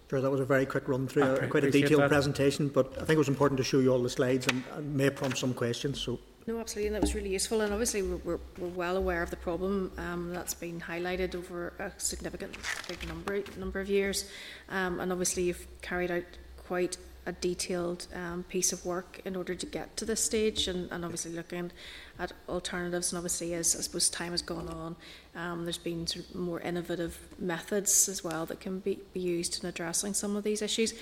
Sure, 0.09 0.21
that 0.21 0.31
was 0.31 0.41
a 0.41 0.45
very 0.45 0.67
quick 0.67 0.89
run 0.89 1.07
through, 1.07 1.23
uh, 1.23 1.47
quite 1.47 1.65
a 1.65 1.71
detailed 1.71 2.03
that. 2.03 2.09
presentation, 2.09 2.69
but 2.69 2.93
I 2.97 3.05
think 3.05 3.11
it 3.11 3.19
was 3.19 3.29
important 3.29 3.59
to 3.59 3.65
show 3.65 3.79
you 3.79 3.93
all 3.93 4.03
the 4.03 4.11
slides 4.11 4.49
and, 4.49 4.63
and 4.75 4.95
may 4.95 5.09
prompt 5.09 5.39
some 5.39 5.55
questions. 5.55 6.01
So 6.01 6.19
No, 6.51 6.59
absolutely, 6.59 6.89
and 6.89 6.97
that 6.97 7.03
was 7.03 7.15
really 7.15 7.31
useful. 7.31 7.61
And 7.61 7.73
obviously, 7.73 8.03
we're, 8.03 8.17
we're, 8.25 8.41
we're 8.59 8.69
well 8.71 8.97
aware 8.97 9.23
of 9.23 9.31
the 9.31 9.37
problem 9.37 9.93
um, 9.99 10.33
that's 10.35 10.53
been 10.53 10.81
highlighted 10.81 11.37
over 11.37 11.73
a 11.79 11.93
significant 11.97 12.57
big 12.89 13.07
number 13.07 13.41
number 13.57 13.79
of 13.79 13.89
years. 13.89 14.29
Um, 14.69 14.99
and 14.99 15.13
obviously, 15.13 15.45
you've 15.45 15.65
carried 15.81 16.11
out 16.11 16.25
quite 16.67 16.97
a 17.27 17.31
detailed 17.31 18.09
um, 18.17 18.43
piece 18.49 18.73
of 18.73 18.85
work 18.85 19.21
in 19.25 19.37
order 19.37 19.55
to 19.55 19.65
get 19.65 19.97
to 19.99 20.05
this 20.05 20.21
stage, 20.21 20.67
and, 20.67 20.91
and 20.91 21.05
obviously 21.05 21.31
looking 21.31 21.71
at 22.19 22.33
alternatives. 22.49 23.13
And 23.13 23.19
obviously, 23.19 23.55
as 23.55 23.77
I 23.77 23.83
suppose 23.83 24.11
time 24.11 24.33
has 24.33 24.43
gone 24.43 24.67
on, 24.67 24.97
um, 25.37 25.63
there's 25.63 25.79
been 25.79 26.05
sort 26.09 26.29
of 26.29 26.35
more 26.35 26.61
innovative 26.63 27.17
methods 27.39 28.09
as 28.09 28.25
well 28.25 28.45
that 28.47 28.59
can 28.59 28.81
be, 28.81 28.99
be 29.15 29.21
used 29.21 29.63
in 29.63 29.69
addressing 29.69 30.15
some 30.15 30.35
of 30.35 30.43
these 30.43 30.63
issues. 30.63 30.95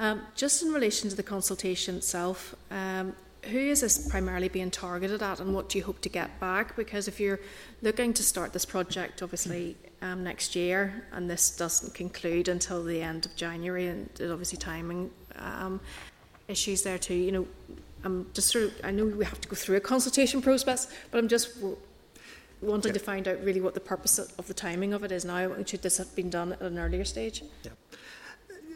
Um, 0.00 0.22
just 0.34 0.64
in 0.64 0.72
relation 0.72 1.08
to 1.10 1.14
the 1.14 1.22
consultation 1.22 1.94
itself, 1.94 2.56
um, 2.72 3.14
who 3.44 3.58
is 3.58 3.80
this 3.80 4.08
primarily 4.08 4.48
being 4.48 4.70
targeted 4.70 5.22
at 5.22 5.40
and 5.40 5.54
what 5.54 5.68
do 5.68 5.78
you 5.78 5.84
hope 5.84 6.00
to 6.02 6.08
get 6.08 6.38
back? 6.40 6.76
Because 6.76 7.08
if 7.08 7.18
you're 7.18 7.40
looking 7.82 8.12
to 8.14 8.22
start 8.22 8.52
this 8.52 8.64
project, 8.64 9.22
obviously, 9.22 9.76
um, 10.02 10.24
next 10.24 10.54
year, 10.56 11.04
and 11.12 11.28
this 11.28 11.56
doesn't 11.56 11.94
conclude 11.94 12.48
until 12.48 12.82
the 12.84 13.02
end 13.02 13.26
of 13.26 13.34
January, 13.36 13.88
and 13.88 14.08
there's 14.14 14.30
obviously 14.30 14.58
timing 14.58 15.10
um, 15.36 15.80
issues 16.48 16.82
there 16.82 16.98
too, 16.98 17.14
you 17.14 17.32
know, 17.32 17.46
I'm 18.04 18.30
just 18.32 18.48
sort 18.48 18.64
of, 18.64 18.74
I 18.82 18.90
know 18.90 19.04
we 19.04 19.24
have 19.24 19.40
to 19.40 19.48
go 19.48 19.54
through 19.54 19.76
a 19.76 19.80
consultation 19.80 20.40
process, 20.40 20.90
but 21.10 21.18
I'm 21.18 21.28
just 21.28 21.56
w- 21.56 21.76
wanting 22.62 22.92
to 22.92 22.98
find 22.98 23.28
out 23.28 23.42
really 23.44 23.60
what 23.60 23.74
the 23.74 23.80
purpose 23.80 24.18
of 24.18 24.32
of 24.38 24.46
the 24.46 24.54
timing 24.54 24.92
of 24.94 25.04
it 25.04 25.12
is 25.12 25.24
now, 25.24 25.52
and 25.52 25.68
should 25.68 25.82
this 25.82 25.98
have 25.98 26.14
been 26.14 26.30
done 26.30 26.52
at 26.54 26.62
an 26.62 26.78
earlier 26.78 27.04
stage? 27.04 27.42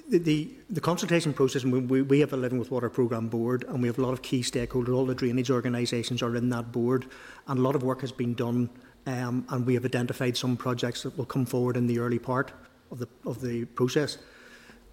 The, 0.08 0.50
the, 0.68 0.80
consultation 0.80 1.32
process, 1.32 1.62
and 1.64 1.72
we- 1.72 1.80
we, 1.80 2.02
we 2.02 2.20
have 2.20 2.32
a 2.32 2.36
Living 2.36 2.58
with 2.58 2.70
Water 2.70 2.90
programme 2.90 3.28
board, 3.28 3.64
and 3.68 3.80
we 3.80 3.88
have 3.88 3.98
a 3.98 4.02
lot 4.02 4.12
of 4.12 4.22
key 4.22 4.40
stakeholders. 4.40 4.94
All 4.94 5.06
the 5.06 5.14
drainage 5.14 5.50
organisations 5.50 6.22
are 6.22 6.36
in 6.36 6.50
that 6.50 6.72
board, 6.72 7.06
and 7.48 7.58
a 7.58 7.62
lot 7.62 7.74
of 7.74 7.82
work 7.82 8.00
has 8.02 8.12
been 8.12 8.34
done, 8.34 8.68
um, 9.06 9.46
and 9.48 9.66
we 9.66 9.74
have 9.74 9.84
identified 9.84 10.36
some 10.36 10.56
projects 10.56 11.02
that 11.02 11.16
will 11.16 11.24
come 11.24 11.46
forward 11.46 11.76
in 11.76 11.86
the 11.86 11.98
early 11.98 12.18
part 12.18 12.52
of 12.90 12.98
the, 12.98 13.08
of 13.24 13.40
the 13.40 13.64
process. 13.64 14.18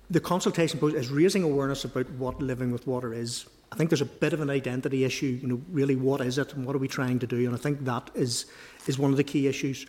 The 0.10 0.20
consultation 0.20 0.80
process 0.80 1.06
is 1.06 1.10
raising 1.10 1.44
awareness 1.44 1.86
about 1.86 2.10
what 2.12 2.42
living 2.42 2.72
with 2.72 2.88
water 2.88 3.14
is. 3.14 3.46
I 3.72 3.76
think 3.78 3.90
there's 3.90 4.02
a 4.02 4.06
bit 4.06 4.34
of 4.34 4.42
an 4.42 4.50
identity 4.50 5.06
issue, 5.06 5.40
you 5.42 5.48
know, 5.48 5.62
really 5.70 5.96
what 5.96 6.20
is 6.22 6.38
it 6.38 6.54
and 6.54 6.66
what 6.66 6.76
are 6.76 6.80
we 6.80 6.90
trying 6.90 7.20
to 7.20 7.28
do? 7.28 7.38
And 7.46 7.54
I 7.54 7.58
think 7.58 7.86
that 7.86 8.12
is, 8.14 8.46
is 8.88 9.00
one 9.00 9.12
of 9.12 9.18
the 9.18 9.24
key 9.24 9.48
issues. 9.48 9.86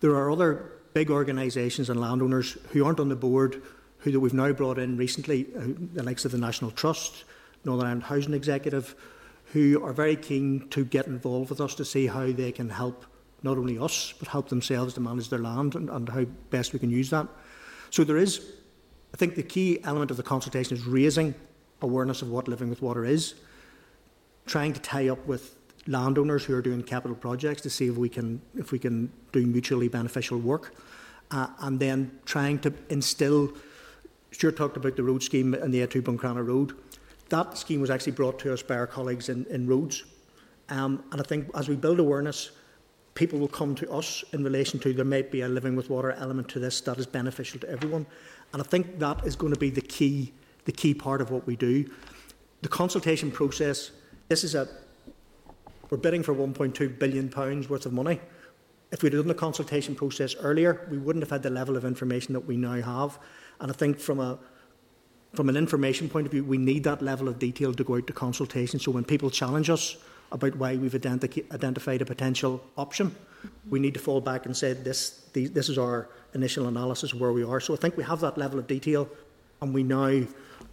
There 0.00 0.14
are 0.14 0.30
other 0.30 0.70
big 0.94 1.10
organisations 1.10 1.90
and 1.90 2.00
landowners 2.00 2.56
who 2.70 2.84
aren't 2.84 3.00
on 3.00 3.08
the 3.08 3.16
board, 3.16 3.60
who 4.04 4.12
that 4.12 4.20
we've 4.20 4.34
now 4.34 4.52
brought 4.52 4.78
in 4.78 4.98
recently, 4.98 5.46
uh, 5.58 5.62
the 5.94 6.02
likes 6.02 6.26
of 6.26 6.30
the 6.30 6.38
National 6.38 6.70
Trust, 6.70 7.24
Northern 7.64 7.86
Ireland 7.86 8.02
Housing 8.02 8.34
Executive, 8.34 8.94
who 9.46 9.82
are 9.82 9.94
very 9.94 10.14
keen 10.14 10.68
to 10.68 10.84
get 10.84 11.06
involved 11.06 11.48
with 11.48 11.60
us 11.60 11.74
to 11.76 11.86
see 11.86 12.06
how 12.06 12.30
they 12.30 12.52
can 12.52 12.68
help 12.68 13.06
not 13.42 13.56
only 13.56 13.78
us, 13.78 14.12
but 14.18 14.28
help 14.28 14.50
themselves 14.50 14.92
to 14.94 15.00
manage 15.00 15.30
their 15.30 15.38
land 15.38 15.74
and, 15.74 15.88
and 15.88 16.10
how 16.10 16.24
best 16.50 16.74
we 16.74 16.78
can 16.78 16.90
use 16.90 17.08
that. 17.10 17.26
So 17.88 18.04
there 18.04 18.18
is, 18.18 18.44
I 19.14 19.16
think 19.16 19.36
the 19.36 19.42
key 19.42 19.80
element 19.84 20.10
of 20.10 20.18
the 20.18 20.22
consultation 20.22 20.76
is 20.76 20.84
raising 20.84 21.34
awareness 21.80 22.20
of 22.20 22.28
what 22.28 22.46
living 22.46 22.68
with 22.68 22.82
water 22.82 23.06
is, 23.06 23.34
trying 24.44 24.74
to 24.74 24.80
tie 24.80 25.08
up 25.08 25.26
with 25.26 25.56
landowners 25.86 26.44
who 26.44 26.54
are 26.54 26.62
doing 26.62 26.82
capital 26.82 27.16
projects 27.16 27.62
to 27.62 27.70
see 27.70 27.86
if 27.88 27.96
we 27.96 28.08
can 28.08 28.40
if 28.54 28.72
we 28.72 28.78
can 28.78 29.10
do 29.32 29.46
mutually 29.46 29.88
beneficial 29.88 30.38
work, 30.38 30.74
uh, 31.30 31.48
and 31.60 31.80
then 31.80 32.10
trying 32.26 32.58
to 32.58 32.72
instill. 32.90 33.50
Stuart 34.34 34.56
talked 34.56 34.76
about 34.76 34.96
the 34.96 35.02
road 35.02 35.22
scheme 35.22 35.54
and 35.54 35.72
the 35.72 35.86
A2 35.86 36.02
Buncrana 36.02 36.44
Road. 36.44 36.76
That 37.28 37.56
scheme 37.56 37.80
was 37.80 37.88
actually 37.88 38.12
brought 38.12 38.38
to 38.40 38.52
us 38.52 38.62
by 38.62 38.74
our 38.74 38.86
colleagues 38.86 39.28
in, 39.28 39.46
in 39.46 39.68
roads, 39.68 40.04
um, 40.68 41.04
and 41.12 41.20
I 41.20 41.24
think 41.24 41.48
as 41.54 41.68
we 41.68 41.76
build 41.76 42.00
awareness, 42.00 42.50
people 43.14 43.38
will 43.38 43.48
come 43.48 43.76
to 43.76 43.90
us 43.92 44.24
in 44.32 44.42
relation 44.42 44.80
to 44.80 44.92
there 44.92 45.04
might 45.04 45.30
be 45.30 45.42
a 45.42 45.48
living 45.48 45.76
with 45.76 45.88
water 45.88 46.10
element 46.12 46.48
to 46.48 46.58
this 46.58 46.80
that 46.82 46.98
is 46.98 47.06
beneficial 47.06 47.60
to 47.60 47.70
everyone, 47.70 48.06
and 48.52 48.60
I 48.60 48.64
think 48.64 48.98
that 48.98 49.24
is 49.24 49.36
going 49.36 49.54
to 49.54 49.58
be 49.58 49.70
the 49.70 49.80
key 49.80 50.32
the 50.64 50.72
key 50.72 50.94
part 50.94 51.20
of 51.20 51.30
what 51.30 51.46
we 51.46 51.56
do. 51.56 51.88
The 52.62 52.68
consultation 52.68 53.30
process. 53.30 53.92
This 54.28 54.42
is 54.42 54.54
a 54.54 54.66
we're 55.90 55.98
bidding 55.98 56.24
for 56.24 56.34
1.2 56.34 56.98
billion 56.98 57.28
pounds 57.28 57.68
worth 57.68 57.86
of 57.86 57.92
money. 57.92 58.20
If 58.90 59.02
we'd 59.02 59.12
done 59.12 59.28
the 59.28 59.34
consultation 59.34 59.94
process 59.94 60.34
earlier, 60.36 60.86
we 60.90 60.98
wouldn't 60.98 61.22
have 61.22 61.30
had 61.30 61.42
the 61.42 61.50
level 61.50 61.76
of 61.76 61.84
information 61.84 62.32
that 62.32 62.40
we 62.40 62.56
now 62.56 62.80
have. 62.80 63.18
And 63.60 63.70
I 63.70 63.74
think 63.74 63.98
from 63.98 64.20
a 64.20 64.38
from 65.34 65.48
an 65.48 65.56
information 65.56 66.08
point 66.08 66.26
of 66.26 66.32
view, 66.32 66.44
we 66.44 66.58
need 66.58 66.84
that 66.84 67.02
level 67.02 67.28
of 67.28 67.38
detail 67.38 67.74
to 67.74 67.84
go 67.84 67.96
out 67.96 68.06
to 68.06 68.12
consultation. 68.12 68.78
So 68.78 68.92
when 68.92 69.04
people 69.04 69.30
challenge 69.30 69.68
us 69.68 69.96
about 70.30 70.54
why 70.56 70.76
we've 70.76 70.92
identi 70.92 71.50
identified 71.52 72.02
a 72.02 72.04
potential 72.04 72.62
option, 72.76 73.14
we 73.68 73.80
need 73.80 73.94
to 73.94 74.00
fall 74.00 74.20
back 74.20 74.46
and 74.46 74.56
say 74.56 74.72
this 74.72 75.24
the, 75.32 75.48
this 75.48 75.68
is 75.68 75.78
our 75.78 76.08
initial 76.34 76.68
analysis 76.68 77.12
of 77.12 77.20
where 77.20 77.32
we 77.32 77.44
are. 77.44 77.60
So 77.60 77.74
I 77.74 77.76
think 77.76 77.96
we 77.96 78.04
have 78.04 78.20
that 78.20 78.38
level 78.38 78.58
of 78.58 78.66
detail, 78.66 79.08
and 79.60 79.74
we 79.74 79.82
now 79.82 80.22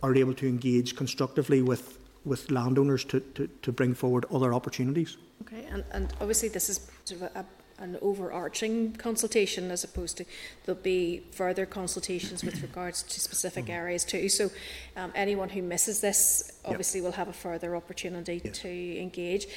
are 0.03 0.15
able 0.15 0.33
to 0.35 0.47
engage 0.47 0.95
constructively 0.95 1.61
with 1.61 1.97
with 2.23 2.51
landowners 2.51 3.03
to, 3.05 3.19
to, 3.19 3.49
to 3.63 3.71
bring 3.71 3.95
forward 3.95 4.25
other 4.31 4.53
opportunities. 4.53 5.17
Okay, 5.41 5.65
and, 5.71 5.83
and 5.91 6.13
obviously 6.21 6.49
this 6.49 6.69
is 6.69 6.91
sort 7.03 7.21
of 7.21 7.35
a, 7.35 7.39
a 7.39 7.45
an 7.81 7.97
overarching 8.01 8.93
consultation 8.93 9.71
as 9.71 9.83
opposed 9.83 10.17
to 10.17 10.25
there'll 10.65 10.81
be 10.81 11.23
further 11.31 11.65
consultations 11.65 12.43
with 12.43 12.61
regards 12.61 13.03
to 13.03 13.19
specific 13.19 13.65
Mm-hmm. 13.65 13.71
areas 13.71 14.05
too. 14.05 14.29
So 14.29 14.49
um, 14.95 15.11
anyone 15.15 15.49
who 15.49 15.61
misses 15.61 15.99
this 15.99 16.53
obviously 16.63 17.01
will 17.01 17.11
have 17.11 17.27
a 17.27 17.33
further 17.33 17.75
opportunity 17.75 18.39
to 18.39 18.97
engage. 18.99 19.47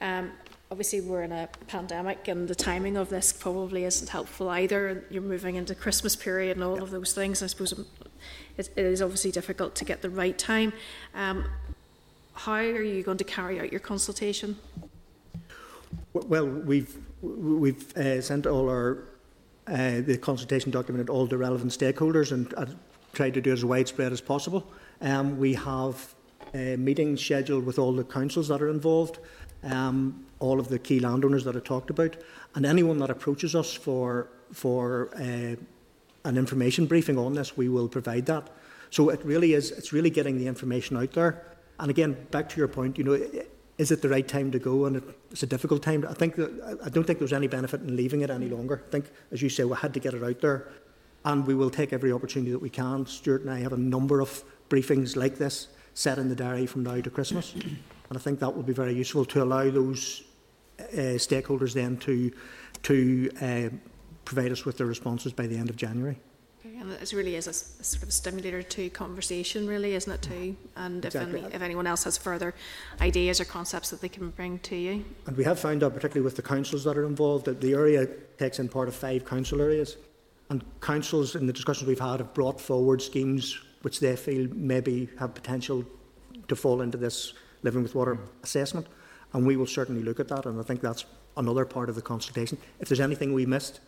Um, 0.00 0.32
obviously 0.70 1.00
we're 1.00 1.22
in 1.22 1.32
a 1.32 1.48
pandemic 1.68 2.26
and 2.28 2.48
the 2.48 2.54
timing 2.54 2.96
of 2.96 3.08
this 3.10 3.32
probably 3.32 3.84
isn't 3.84 4.08
helpful 4.08 4.48
either. 4.48 5.04
You're 5.10 5.22
moving 5.22 5.54
into 5.56 5.74
Christmas 5.74 6.16
period 6.16 6.56
and 6.56 6.64
all 6.64 6.82
of 6.82 6.90
those 6.90 7.12
things. 7.12 7.42
I 7.42 7.46
suppose 7.46 7.72
it, 8.58 8.70
it 8.76 8.84
is 8.84 9.00
obviously 9.00 9.30
difficult 9.30 9.74
to 9.76 9.84
get 9.84 10.02
the 10.02 10.10
right 10.10 10.36
time. 10.36 10.72
Um, 11.14 11.44
how 12.34 12.54
are 12.54 12.82
you 12.82 13.02
going 13.02 13.18
to 13.18 13.24
carry 13.24 13.60
out 13.60 13.70
your 13.70 13.80
consultation? 13.80 14.56
Well, 16.12 16.46
we've 16.46 16.96
we've 17.60 17.96
uh, 17.96 18.20
sent 18.20 18.46
all 18.46 18.68
our 18.68 18.98
uh, 19.66 20.00
the 20.00 20.18
consultation 20.18 20.70
document 20.70 21.06
to 21.06 21.12
all 21.12 21.26
the 21.26 21.38
relevant 21.38 21.72
stakeholders 21.72 22.32
and 22.32 22.52
uh, 22.56 22.66
tried 23.12 23.34
to 23.34 23.40
do 23.40 23.50
it 23.50 23.54
as 23.54 23.64
widespread 23.64 24.12
as 24.12 24.20
possible. 24.20 24.62
Um, 25.00 25.38
we 25.38 25.54
have 25.54 26.14
uh, 26.54 26.76
meetings 26.76 27.24
scheduled 27.24 27.64
with 27.64 27.78
all 27.78 27.92
the 27.92 28.04
councils 28.04 28.48
that 28.48 28.60
are 28.60 28.70
involved. 28.70 29.18
um, 29.64 30.26
all 30.40 30.60
of 30.60 30.68
the 30.68 30.78
key 30.78 31.00
landowners 31.00 31.44
that 31.44 31.56
I 31.56 31.60
talked 31.60 31.90
about, 31.90 32.16
and 32.54 32.66
anyone 32.66 32.98
that 32.98 33.10
approaches 33.10 33.54
us 33.54 33.72
for 33.72 34.28
for 34.52 35.10
uh, 35.16 35.56
an 36.24 36.36
information 36.38 36.86
briefing 36.86 37.18
on 37.18 37.34
this, 37.34 37.56
we 37.56 37.68
will 37.68 37.88
provide 37.88 38.26
that. 38.26 38.50
So 38.90 39.08
it 39.08 39.24
really 39.24 39.54
is. 39.54 39.70
It's 39.72 39.92
really 39.92 40.10
getting 40.10 40.38
the 40.38 40.46
information 40.46 40.96
out 40.96 41.12
there. 41.12 41.42
And 41.80 41.90
again, 41.90 42.16
back 42.30 42.48
to 42.50 42.56
your 42.56 42.68
point, 42.68 42.96
you 42.98 43.04
know, 43.04 43.14
is 43.78 43.90
it 43.90 44.02
the 44.02 44.08
right 44.08 44.26
time 44.26 44.50
to 44.52 44.58
go? 44.58 44.84
And 44.84 45.02
it's 45.30 45.42
a 45.42 45.46
difficult 45.46 45.82
time. 45.82 46.06
I 46.08 46.14
think 46.14 46.36
that, 46.36 46.78
I 46.84 46.88
don't 46.88 47.04
think 47.04 47.18
there's 47.18 47.32
any 47.32 47.48
benefit 47.48 47.80
in 47.80 47.96
leaving 47.96 48.20
it 48.20 48.30
any 48.30 48.48
longer. 48.48 48.82
I 48.86 48.90
think, 48.90 49.10
as 49.32 49.42
you 49.42 49.48
say, 49.48 49.64
we 49.64 49.76
had 49.76 49.94
to 49.94 50.00
get 50.00 50.14
it 50.14 50.22
out 50.22 50.40
there, 50.40 50.68
and 51.24 51.46
we 51.46 51.54
will 51.54 51.70
take 51.70 51.92
every 51.92 52.12
opportunity 52.12 52.52
that 52.52 52.60
we 52.60 52.70
can. 52.70 53.06
Stuart 53.06 53.42
and 53.42 53.50
I 53.50 53.60
have 53.60 53.72
a 53.72 53.78
number 53.78 54.20
of 54.20 54.44
briefings 54.68 55.16
like 55.16 55.38
this 55.38 55.68
set 55.94 56.18
in 56.18 56.28
the 56.28 56.36
diary 56.36 56.66
from 56.66 56.84
now 56.84 57.00
to 57.00 57.10
Christmas, 57.10 57.54
and 57.54 57.78
I 58.12 58.18
think 58.18 58.38
that 58.40 58.54
will 58.54 58.62
be 58.62 58.72
very 58.72 58.94
useful 58.94 59.24
to 59.26 59.42
allow 59.42 59.68
those 59.70 60.22
uh, 60.78 61.16
stakeholders 61.18 61.72
then 61.72 61.96
to 61.98 62.32
to 62.82 63.30
uh, 63.40 63.68
provide 64.24 64.52
us 64.52 64.64
with 64.64 64.76
their 64.76 64.86
responses 64.86 65.32
by 65.32 65.46
the 65.46 65.56
end 65.56 65.70
of 65.70 65.76
January. 65.76 66.18
And 66.64 66.90
it 66.92 67.12
really 67.12 67.36
is 67.36 67.46
a, 67.46 67.50
a 67.50 67.84
sort 67.84 68.04
of 68.04 68.12
stimulator 68.12 68.62
to 68.62 68.88
conversation, 68.90 69.66
really, 69.66 69.94
isn't 69.94 70.10
it, 70.10 70.22
too? 70.22 70.56
And 70.76 71.04
if, 71.04 71.14
Exactly. 71.14 71.44
any, 71.44 71.54
if 71.54 71.60
anyone 71.60 71.86
else 71.86 72.04
has 72.04 72.16
further 72.16 72.54
ideas 73.00 73.38
or 73.40 73.44
concepts 73.44 73.90
that 73.90 74.00
they 74.00 74.08
can 74.08 74.30
bring 74.30 74.58
to 74.60 74.76
you. 74.76 75.04
And 75.26 75.36
we 75.36 75.44
have 75.44 75.58
found 75.58 75.82
out, 75.82 75.92
particularly 75.92 76.24
with 76.24 76.36
the 76.36 76.42
councils 76.42 76.84
that 76.84 76.96
are 76.96 77.04
involved, 77.04 77.44
that 77.44 77.60
the 77.60 77.74
area 77.74 78.06
takes 78.38 78.58
in 78.58 78.68
part 78.68 78.88
of 78.88 78.94
five 78.94 79.26
council 79.26 79.60
areas. 79.60 79.98
And 80.48 80.64
councils, 80.80 81.34
in 81.36 81.46
the 81.46 81.52
discussions 81.52 81.86
we've 81.86 82.00
had, 82.00 82.20
have 82.20 82.32
brought 82.32 82.60
forward 82.60 83.02
schemes 83.02 83.60
which 83.82 84.00
they 84.00 84.16
feel 84.16 84.48
maybe 84.54 85.10
have 85.18 85.34
potential 85.34 85.84
to 86.48 86.56
fall 86.56 86.80
into 86.80 86.96
this 86.96 87.34
living 87.62 87.82
with 87.82 87.94
water 87.94 88.18
assessment. 88.42 88.86
And 89.34 89.46
we 89.46 89.56
will 89.56 89.66
certainly 89.66 90.02
look 90.02 90.20
at 90.20 90.28
that, 90.28 90.46
and 90.46 90.58
I 90.58 90.62
think 90.62 90.80
that's 90.80 91.04
another 91.36 91.64
part 91.66 91.88
of 91.90 91.94
the 91.94 92.02
consultation. 92.02 92.56
If 92.80 92.88
there's 92.88 93.00
anything 93.00 93.34
we 93.34 93.44
missed, 93.44 93.80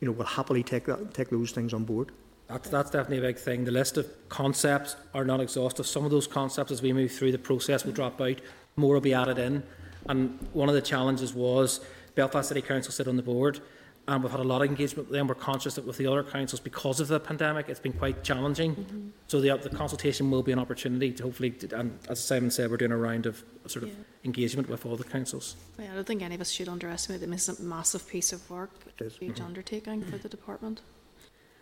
you 0.00 0.06
know, 0.06 0.12
we'll 0.12 0.26
happily 0.26 0.62
take 0.62 0.84
that, 0.86 1.14
take 1.14 1.30
those 1.30 1.50
things 1.50 1.72
on 1.72 1.84
board. 1.84 2.12
That's, 2.48 2.70
that's 2.70 2.90
definitely 2.90 3.18
a 3.18 3.32
big 3.32 3.38
thing. 3.38 3.64
The 3.64 3.70
list 3.70 3.98
of 3.98 4.06
concepts 4.28 4.96
are 5.12 5.24
not 5.24 5.40
exhaustive. 5.40 5.86
Some 5.86 6.04
of 6.04 6.10
those 6.10 6.26
concepts, 6.26 6.72
as 6.72 6.80
we 6.80 6.92
move 6.92 7.12
through 7.12 7.32
the 7.32 7.38
process, 7.38 7.84
will 7.84 7.92
drop 7.92 8.20
out. 8.20 8.40
More 8.76 8.94
will 8.94 9.00
be 9.00 9.12
added 9.12 9.38
in. 9.38 9.62
And 10.08 10.38
one 10.54 10.68
of 10.68 10.74
the 10.74 10.80
challenges 10.80 11.34
was 11.34 11.80
Belfast 12.14 12.48
City 12.48 12.62
Council 12.62 12.90
sit 12.90 13.06
on 13.06 13.16
the 13.16 13.22
board, 13.22 13.60
and 14.08 14.22
we've 14.22 14.30
had 14.30 14.40
a 14.40 14.44
lot 14.44 14.62
of 14.62 14.68
engagement 14.68 15.08
with 15.08 15.14
them. 15.16 15.26
We're 15.28 15.34
conscious 15.34 15.74
that 15.74 15.84
with 15.86 15.98
the 15.98 16.06
other 16.06 16.24
councils, 16.24 16.60
because 16.60 16.98
of 16.98 17.08
the 17.08 17.20
pandemic, 17.20 17.68
it's 17.68 17.78
been 17.78 17.92
quite 17.92 18.24
challenging. 18.24 19.12
So 19.26 19.40
the, 19.40 19.54
the 19.58 19.68
consultation 19.68 20.30
will 20.30 20.42
be 20.42 20.50
an 20.50 20.58
opportunity 20.58 21.12
to 21.12 21.22
hopefully, 21.24 21.54
and 21.72 21.98
as 22.08 22.18
Simon 22.24 22.50
said, 22.50 22.70
we're 22.70 22.78
doing 22.78 22.92
a 22.92 22.96
round 22.96 23.26
of 23.26 23.44
sort 23.66 23.82
of 23.84 23.90
Yeah. 23.90 23.94
engagement 24.24 24.68
with 24.70 24.86
all 24.86 24.96
the 24.96 25.04
councils. 25.04 25.56
Yeah, 25.78 25.92
I 25.92 25.94
don't 25.94 26.06
think 26.06 26.22
any 26.22 26.34
of 26.34 26.40
us 26.40 26.50
should 26.50 26.68
underestimate 26.68 27.20
that 27.20 27.30
this 27.30 27.48
is 27.50 27.60
a 27.60 27.62
massive 27.62 28.08
piece 28.08 28.32
of 28.32 28.48
work, 28.50 28.70
It 28.98 29.04
is. 29.04 29.16
huge 29.18 29.40
undertaking 29.40 30.02
for 30.04 30.16
the 30.16 30.28
department. 30.28 30.80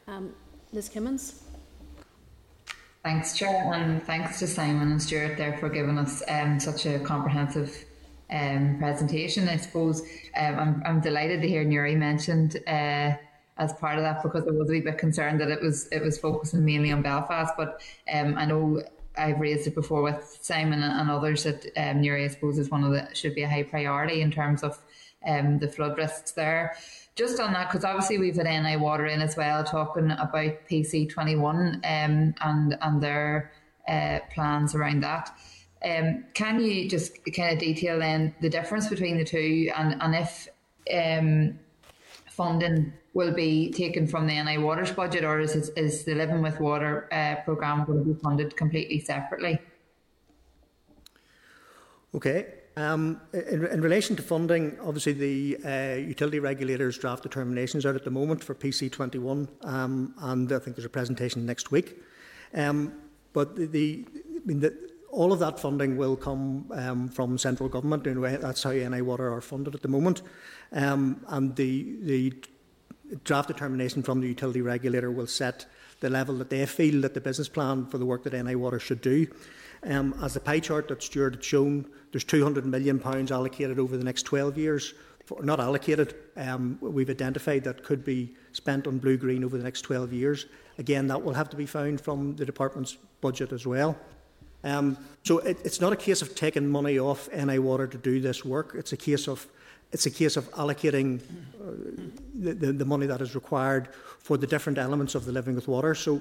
Um, 0.06 0.32
Liz 0.72 0.88
Kimmins? 0.88 1.42
Thanks, 3.02 3.36
Chair, 3.36 3.72
and 3.72 4.02
thanks 4.04 4.38
to 4.38 4.46
Simon 4.46 4.90
and 4.92 5.02
Stuart 5.02 5.36
there 5.36 5.58
for 5.58 5.68
giving 5.68 5.98
us 5.98 6.22
um, 6.28 6.58
such 6.60 6.86
a 6.86 6.98
comprehensive 7.00 7.84
um, 8.30 8.76
presentation. 8.78 9.48
I 9.48 9.56
suppose 9.56 10.02
um, 10.36 10.58
I'm, 10.58 10.82
I'm 10.86 11.00
delighted 11.00 11.42
to 11.42 11.48
hear 11.48 11.64
Newry 11.64 11.94
mentioned 11.94 12.56
uh, 12.66 13.14
as 13.58 13.72
part 13.74 13.96
of 13.96 14.02
that 14.02 14.22
because 14.22 14.46
I 14.46 14.50
was 14.50 14.68
a 14.68 14.72
wee 14.72 14.80
bit 14.80 14.98
concerned 14.98 15.40
that 15.40 15.48
it 15.48 15.62
was 15.62 15.88
it 15.88 16.02
was 16.02 16.18
focusing 16.18 16.64
mainly 16.64 16.92
on 16.92 17.02
Belfast, 17.02 17.54
but 17.56 17.80
um, 18.12 18.36
I 18.36 18.44
know 18.44 18.82
I've 19.16 19.40
raised 19.40 19.66
it 19.66 19.74
before 19.74 20.02
with 20.02 20.38
Simon 20.42 20.82
and 20.82 21.10
others 21.10 21.44
that 21.44 21.66
um, 21.76 22.00
Newry, 22.00 22.24
I 22.24 22.28
suppose, 22.28 22.58
is 22.58 22.70
one 22.70 22.84
of 22.84 22.92
the 22.92 23.08
should 23.14 23.34
be 23.34 23.42
a 23.42 23.48
high 23.48 23.62
priority 23.62 24.20
in 24.20 24.30
terms 24.30 24.62
of 24.62 24.78
um, 25.26 25.58
the 25.58 25.68
flood 25.68 25.96
risks 25.96 26.32
there. 26.32 26.76
Just 27.14 27.40
on 27.40 27.54
that, 27.54 27.68
because 27.68 27.84
obviously 27.84 28.18
we've 28.18 28.36
had 28.36 28.44
NI 28.44 28.76
Water 28.76 29.06
in 29.06 29.22
as 29.22 29.36
well, 29.36 29.64
talking 29.64 30.10
about 30.10 30.66
PC 30.70 31.08
twenty 31.08 31.36
one 31.36 31.80
um, 31.84 32.34
and 32.42 32.76
and 32.82 33.02
their 33.02 33.52
uh, 33.88 34.18
plans 34.34 34.74
around 34.74 35.02
that. 35.02 35.34
Um, 35.84 36.24
can 36.34 36.60
you 36.60 36.88
just 36.88 37.18
kind 37.34 37.52
of 37.52 37.58
detail 37.58 37.98
then 37.98 38.34
the 38.40 38.48
difference 38.48 38.88
between 38.88 39.18
the 39.18 39.24
two, 39.24 39.70
and 39.76 40.00
and 40.00 40.14
if 40.14 40.48
um, 40.92 41.58
funding 42.30 42.92
will 43.14 43.32
be 43.32 43.72
taken 43.72 44.06
from 44.06 44.26
the 44.26 44.42
NI 44.42 44.58
Waters 44.58 44.92
budget, 44.92 45.24
or 45.24 45.40
is 45.40 45.54
is, 45.54 46.04
the 46.04 46.14
Living 46.14 46.42
with 46.42 46.60
Water 46.60 47.08
uh, 47.12 47.42
program 47.44 47.84
going 47.84 48.04
to 48.04 48.14
be 48.14 48.20
funded 48.20 48.56
completely 48.56 49.00
separately? 49.00 49.58
Okay. 52.14 52.46
Um, 52.78 53.22
in, 53.32 53.64
in 53.66 53.80
relation 53.80 54.16
to 54.16 54.22
funding, 54.22 54.78
obviously 54.82 55.14
the 55.14 55.56
uh, 55.64 55.96
utility 55.96 56.40
regulators 56.40 56.98
draft 56.98 57.22
determinations 57.22 57.86
out 57.86 57.94
at 57.94 58.04
the 58.04 58.10
moment 58.10 58.44
for 58.44 58.54
PC21, 58.54 59.48
um, 59.64 60.14
and 60.18 60.52
I 60.52 60.58
think 60.58 60.76
there's 60.76 60.84
a 60.84 60.90
presentation 60.90 61.46
next 61.46 61.70
week. 61.70 61.96
Um, 62.52 62.92
but 63.32 63.56
the, 63.56 63.66
the, 63.66 64.06
I 64.14 64.40
mean, 64.44 64.60
the, 64.60 64.85
all 65.16 65.32
of 65.32 65.38
that 65.38 65.58
funding 65.58 65.96
will 65.96 66.14
come 66.14 66.66
um, 66.72 67.08
from 67.08 67.38
central 67.38 67.68
government. 67.68 68.04
That's 68.04 68.62
how 68.62 68.70
NI 68.70 69.00
Water 69.00 69.32
are 69.32 69.40
funded 69.40 69.74
at 69.74 69.80
the 69.80 69.88
moment, 69.88 70.20
um, 70.72 71.24
and 71.28 71.56
the 71.56 71.96
the 72.02 72.34
draft 73.24 73.48
determination 73.48 74.02
from 74.02 74.20
the 74.20 74.28
utility 74.28 74.60
regulator 74.60 75.10
will 75.10 75.26
set 75.26 75.64
the 76.00 76.10
level 76.10 76.36
that 76.36 76.50
they 76.50 76.66
feel 76.66 77.00
that 77.00 77.14
the 77.14 77.20
business 77.20 77.48
plan 77.48 77.86
for 77.86 77.98
the 77.98 78.04
work 78.04 78.24
that 78.24 78.34
NI 78.34 78.56
Water 78.56 78.78
should 78.78 79.00
do. 79.00 79.26
Um, 79.84 80.14
as 80.22 80.34
the 80.34 80.40
pie 80.40 80.60
chart 80.60 80.88
that 80.88 81.02
Stuart 81.02 81.36
had 81.36 81.44
shown, 81.44 81.86
there's 82.12 82.24
200 82.24 82.66
million 82.66 82.98
pounds 82.98 83.32
allocated 83.32 83.78
over 83.78 83.96
the 83.96 84.04
next 84.04 84.24
12 84.24 84.58
years. 84.58 84.94
For, 85.24 85.42
not 85.42 85.60
allocated, 85.60 86.14
um, 86.36 86.78
we've 86.80 87.10
identified 87.10 87.64
that 87.64 87.84
could 87.84 88.04
be 88.04 88.34
spent 88.52 88.86
on 88.86 88.98
blue 88.98 89.16
green 89.16 89.44
over 89.44 89.56
the 89.56 89.64
next 89.64 89.82
12 89.82 90.12
years. 90.12 90.46
Again, 90.78 91.06
that 91.08 91.22
will 91.22 91.34
have 91.34 91.48
to 91.50 91.56
be 91.56 91.66
found 91.66 92.00
from 92.00 92.36
the 92.36 92.44
department's 92.44 92.96
budget 93.20 93.52
as 93.52 93.66
well. 93.66 93.96
Um, 94.66 94.98
so 95.22 95.38
it, 95.38 95.58
it's 95.64 95.80
not 95.80 95.92
a 95.92 95.96
case 95.96 96.22
of 96.22 96.34
taking 96.34 96.68
money 96.68 96.98
off 96.98 97.28
NI 97.32 97.60
Water 97.60 97.86
to 97.86 97.96
do 97.96 98.20
this 98.20 98.44
work. 98.44 98.74
It's 98.74 98.92
a 98.92 98.96
case 98.96 99.28
of 99.28 99.46
it's 99.92 100.06
a 100.06 100.10
case 100.10 100.36
of 100.36 100.50
allocating 100.50 101.20
uh, 101.20 102.02
the, 102.34 102.72
the, 102.72 102.84
money 102.84 103.06
that 103.06 103.20
is 103.20 103.36
required 103.36 103.88
for 104.18 104.36
the 104.36 104.46
different 104.46 104.78
elements 104.78 105.14
of 105.14 105.24
the 105.24 105.30
living 105.30 105.54
with 105.54 105.68
water. 105.68 105.94
So, 105.94 106.20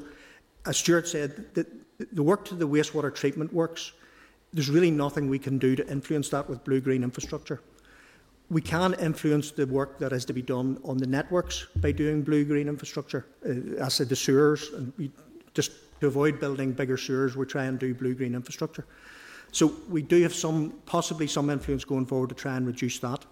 as 0.68 0.78
Stuart 0.78 1.08
said, 1.08 1.54
the, 1.56 1.66
the 2.14 2.22
work 2.22 2.46
to 2.46 2.56
the 2.56 2.68
wastewater 2.68 3.14
treatment 3.14 3.52
works. 3.52 3.92
There's 4.54 4.70
really 4.70 4.92
nothing 4.92 5.30
we 5.30 5.40
can 5.40 5.58
do 5.58 5.76
to 5.76 5.88
influence 5.90 6.30
that 6.30 6.48
with 6.48 6.64
blue 6.64 6.80
green 6.80 7.04
infrastructure. 7.04 7.60
We 8.52 8.62
can 8.62 8.94
influence 8.94 9.50
the 9.50 9.66
work 9.66 9.98
that 9.98 10.12
has 10.12 10.26
to 10.26 10.34
be 10.34 10.44
done 10.44 10.78
on 10.84 10.98
the 10.98 11.08
networks 11.08 11.66
by 11.78 11.92
doing 11.92 12.22
blue 12.22 12.46
green 12.46 12.68
infrastructure. 12.68 13.26
Uh, 13.44 13.50
as 13.78 13.82
I 13.82 13.90
said, 13.90 14.10
the 14.10 14.16
sewers, 14.16 14.70
and 14.74 14.94
we, 14.98 15.12
just 15.56 15.72
to 16.02 16.08
avoid 16.08 16.40
building 16.40 16.72
bigger 16.72 16.98
sewers, 16.98 17.36
we 17.36 17.46
try 17.46 17.66
and 17.66 17.80
do 17.80 17.94
blue 17.94 18.14
green 18.14 18.36
infrastructure. 18.36 18.86
So 19.52 19.74
we 19.90 20.02
do 20.02 20.22
have 20.24 20.34
some, 20.34 20.74
possibly 20.86 21.28
some 21.28 21.50
influence 21.50 21.86
going 21.86 22.06
forward 22.06 22.30
to 22.30 22.36
try 22.36 22.58
and 22.58 22.68
reduce 22.68 23.00
that. 23.00 23.26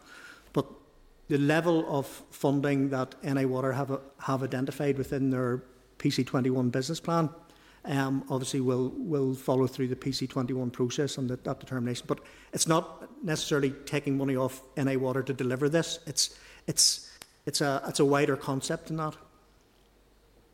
But 0.53 0.65
the 1.27 1.37
level 1.37 1.85
of 1.89 2.07
funding 2.31 2.89
that 2.89 3.15
NI 3.23 3.45
Water 3.45 3.73
have, 3.73 3.99
have 4.19 4.43
identified 4.43 4.97
within 4.97 5.29
their 5.29 5.63
PC21 5.99 6.71
business 6.71 6.99
plan 6.99 7.29
um, 7.85 8.23
obviously 8.29 8.61
will, 8.61 8.93
will 8.95 9.33
follow 9.33 9.67
through 9.67 9.87
the 9.87 9.95
PC21 9.95 10.71
process 10.71 11.17
and 11.17 11.29
that, 11.29 11.43
that 11.43 11.59
determination. 11.59 12.05
But 12.07 12.19
it's 12.53 12.67
not 12.67 13.09
necessarily 13.23 13.71
taking 13.85 14.17
money 14.17 14.35
off 14.35 14.61
NI 14.77 14.97
Water 14.97 15.23
to 15.23 15.33
deliver 15.33 15.69
this. 15.69 15.99
It's, 16.07 16.37
it's, 16.67 17.11
it's, 17.45 17.61
a, 17.61 17.81
it's 17.87 17.99
a 17.99 18.05
wider 18.05 18.37
concept 18.37 18.87
than 18.87 18.97
that. 18.97 19.15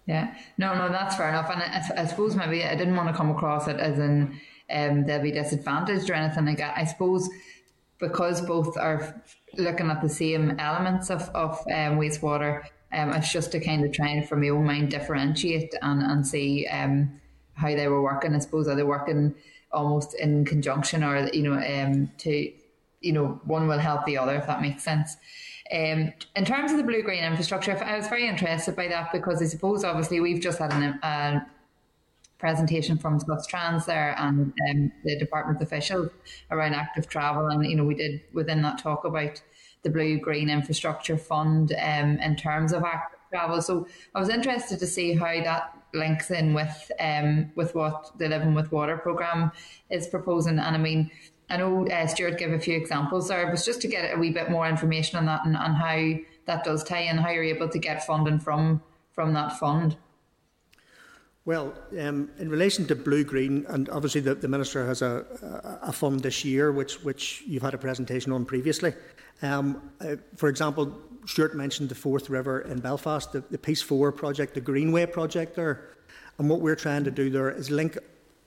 Yeah, 0.09 0.33
no, 0.57 0.73
no, 0.73 0.89
that's 0.89 1.15
fair 1.17 1.29
enough. 1.29 1.51
And 1.51 1.61
I, 1.61 2.01
I 2.01 2.05
suppose 2.07 2.35
maybe 2.35 2.65
I 2.65 2.73
didn't 2.73 2.95
want 2.95 3.09
to 3.09 3.13
come 3.13 3.29
across 3.29 3.67
it 3.67 3.79
as 3.79 3.99
in 3.99 4.39
um, 4.71 5.05
they'll 5.05 5.21
be 5.21 5.31
disadvantaged 5.31 6.09
or 6.09 6.15
anything 6.15 6.45
like 6.45 6.57
that. 6.57 6.75
I 6.75 6.85
suppose 6.85 7.29
because 7.99 8.41
both 8.41 8.75
are 8.75 9.21
looking 9.55 9.91
at 9.91 10.01
the 10.01 10.09
same 10.09 10.59
elements 10.59 11.11
of, 11.11 11.29
of 11.35 11.59
um, 11.67 11.99
wastewater, 11.99 12.63
um, 12.91 13.11
it's 13.11 13.31
just 13.31 13.51
to 13.51 13.59
kind 13.59 13.85
of 13.85 13.91
try 13.91 14.07
and, 14.07 14.27
from 14.27 14.41
my 14.41 14.49
own 14.49 14.65
mind, 14.65 14.89
differentiate 14.89 15.75
and, 15.83 16.01
and 16.01 16.25
see 16.25 16.65
um, 16.65 17.21
how 17.53 17.67
they 17.67 17.87
were 17.87 18.01
working. 18.01 18.33
I 18.33 18.39
suppose 18.39 18.67
are 18.67 18.73
they 18.75 18.81
working 18.81 19.35
almost 19.71 20.15
in 20.15 20.43
conjunction 20.43 21.03
or, 21.03 21.27
you 21.27 21.43
know, 21.43 21.53
um, 21.53 22.11
to, 22.17 22.51
you 23.01 23.13
know, 23.13 23.39
one 23.43 23.67
will 23.67 23.77
help 23.77 24.07
the 24.07 24.17
other, 24.17 24.37
if 24.37 24.47
that 24.47 24.59
makes 24.59 24.81
sense. 24.81 25.17
Um, 25.71 26.13
in 26.35 26.45
terms 26.45 26.71
of 26.71 26.77
the 26.77 26.83
blue 26.83 27.03
green 27.03 27.23
infrastructure, 27.23 27.77
I 27.83 27.95
was 27.97 28.07
very 28.07 28.27
interested 28.27 28.75
by 28.75 28.87
that 28.87 29.11
because 29.11 29.41
I 29.41 29.45
suppose 29.45 29.83
obviously 29.83 30.19
we've 30.19 30.41
just 30.41 30.57
had 30.57 30.73
an, 30.73 30.99
a 31.03 31.45
presentation 32.39 32.97
from 32.97 33.19
Trans 33.47 33.85
there 33.85 34.15
and 34.17 34.51
um, 34.69 34.91
the 35.03 35.19
department 35.19 35.61
officials 35.61 36.09
around 36.49 36.73
active 36.73 37.07
travel, 37.07 37.47
and 37.47 37.65
you 37.65 37.75
know 37.75 37.83
we 37.83 37.93
did 37.93 38.21
within 38.33 38.61
that 38.63 38.79
talk 38.79 39.05
about 39.05 39.41
the 39.83 39.89
blue 39.89 40.17
green 40.17 40.49
infrastructure 40.49 41.17
fund 41.17 41.73
um, 41.79 42.17
in 42.17 42.35
terms 42.35 42.73
of 42.73 42.83
active 42.83 43.19
travel. 43.29 43.61
So 43.61 43.87
I 44.15 44.19
was 44.19 44.29
interested 44.29 44.79
to 44.79 44.87
see 44.87 45.13
how 45.13 45.43
that 45.43 45.75
links 45.93 46.31
in 46.31 46.53
with 46.53 46.91
um, 46.99 47.51
with 47.55 47.75
what 47.75 48.11
the 48.17 48.27
Living 48.27 48.55
with 48.55 48.71
Water 48.71 48.97
program 48.97 49.51
is 49.91 50.07
proposing, 50.07 50.57
and 50.57 50.75
I 50.75 50.79
mean 50.79 51.11
I 51.49 51.57
know 51.57 51.87
uh, 51.87 52.05
Stuart 52.07 52.37
gave 52.37 52.51
a 52.51 52.59
few 52.59 52.75
examples 52.75 53.27
there, 53.27 53.47
but 53.47 53.63
just 53.63 53.81
to 53.81 53.87
get 53.87 54.13
a 54.13 54.17
wee 54.17 54.31
bit 54.31 54.51
more 54.51 54.67
information 54.67 55.17
on 55.17 55.25
that 55.25 55.45
and, 55.45 55.55
and 55.55 55.75
how 55.75 56.23
that 56.45 56.63
does 56.63 56.83
tie 56.83 57.01
in, 57.01 57.17
how 57.17 57.29
you're 57.29 57.43
able 57.43 57.69
to 57.69 57.79
get 57.79 58.05
funding 58.05 58.39
from 58.39 58.81
from 59.11 59.33
that 59.33 59.57
fund. 59.59 59.97
Well, 61.45 61.73
um, 61.99 62.29
in 62.37 62.49
relation 62.49 62.85
to 62.87 62.95
blue 62.95 63.23
green, 63.23 63.65
and 63.69 63.89
obviously 63.89 64.21
the, 64.21 64.35
the 64.35 64.47
minister 64.47 64.85
has 64.85 65.01
a, 65.01 65.25
a, 65.81 65.91
fund 65.91 66.19
this 66.19 66.45
year, 66.45 66.71
which 66.71 67.03
which 67.03 67.43
you've 67.47 67.63
had 67.63 67.73
a 67.73 67.77
presentation 67.77 68.31
on 68.31 68.45
previously. 68.45 68.93
Um, 69.41 69.91
uh, 69.99 70.17
for 70.35 70.49
example, 70.49 70.95
Stuart 71.25 71.55
mentioned 71.55 71.89
the 71.89 71.95
Forth 71.95 72.29
River 72.29 72.61
in 72.61 72.79
Belfast, 72.79 73.31
the, 73.31 73.43
the 73.49 73.57
Peace 73.57 73.81
Four 73.81 74.11
project, 74.11 74.53
the 74.53 74.61
Greenway 74.61 75.07
project 75.07 75.55
there, 75.55 75.95
and 76.37 76.47
what 76.49 76.61
we're 76.61 76.75
trying 76.75 77.03
to 77.05 77.11
do 77.11 77.31
there 77.31 77.49
is 77.49 77.71
link 77.71 77.97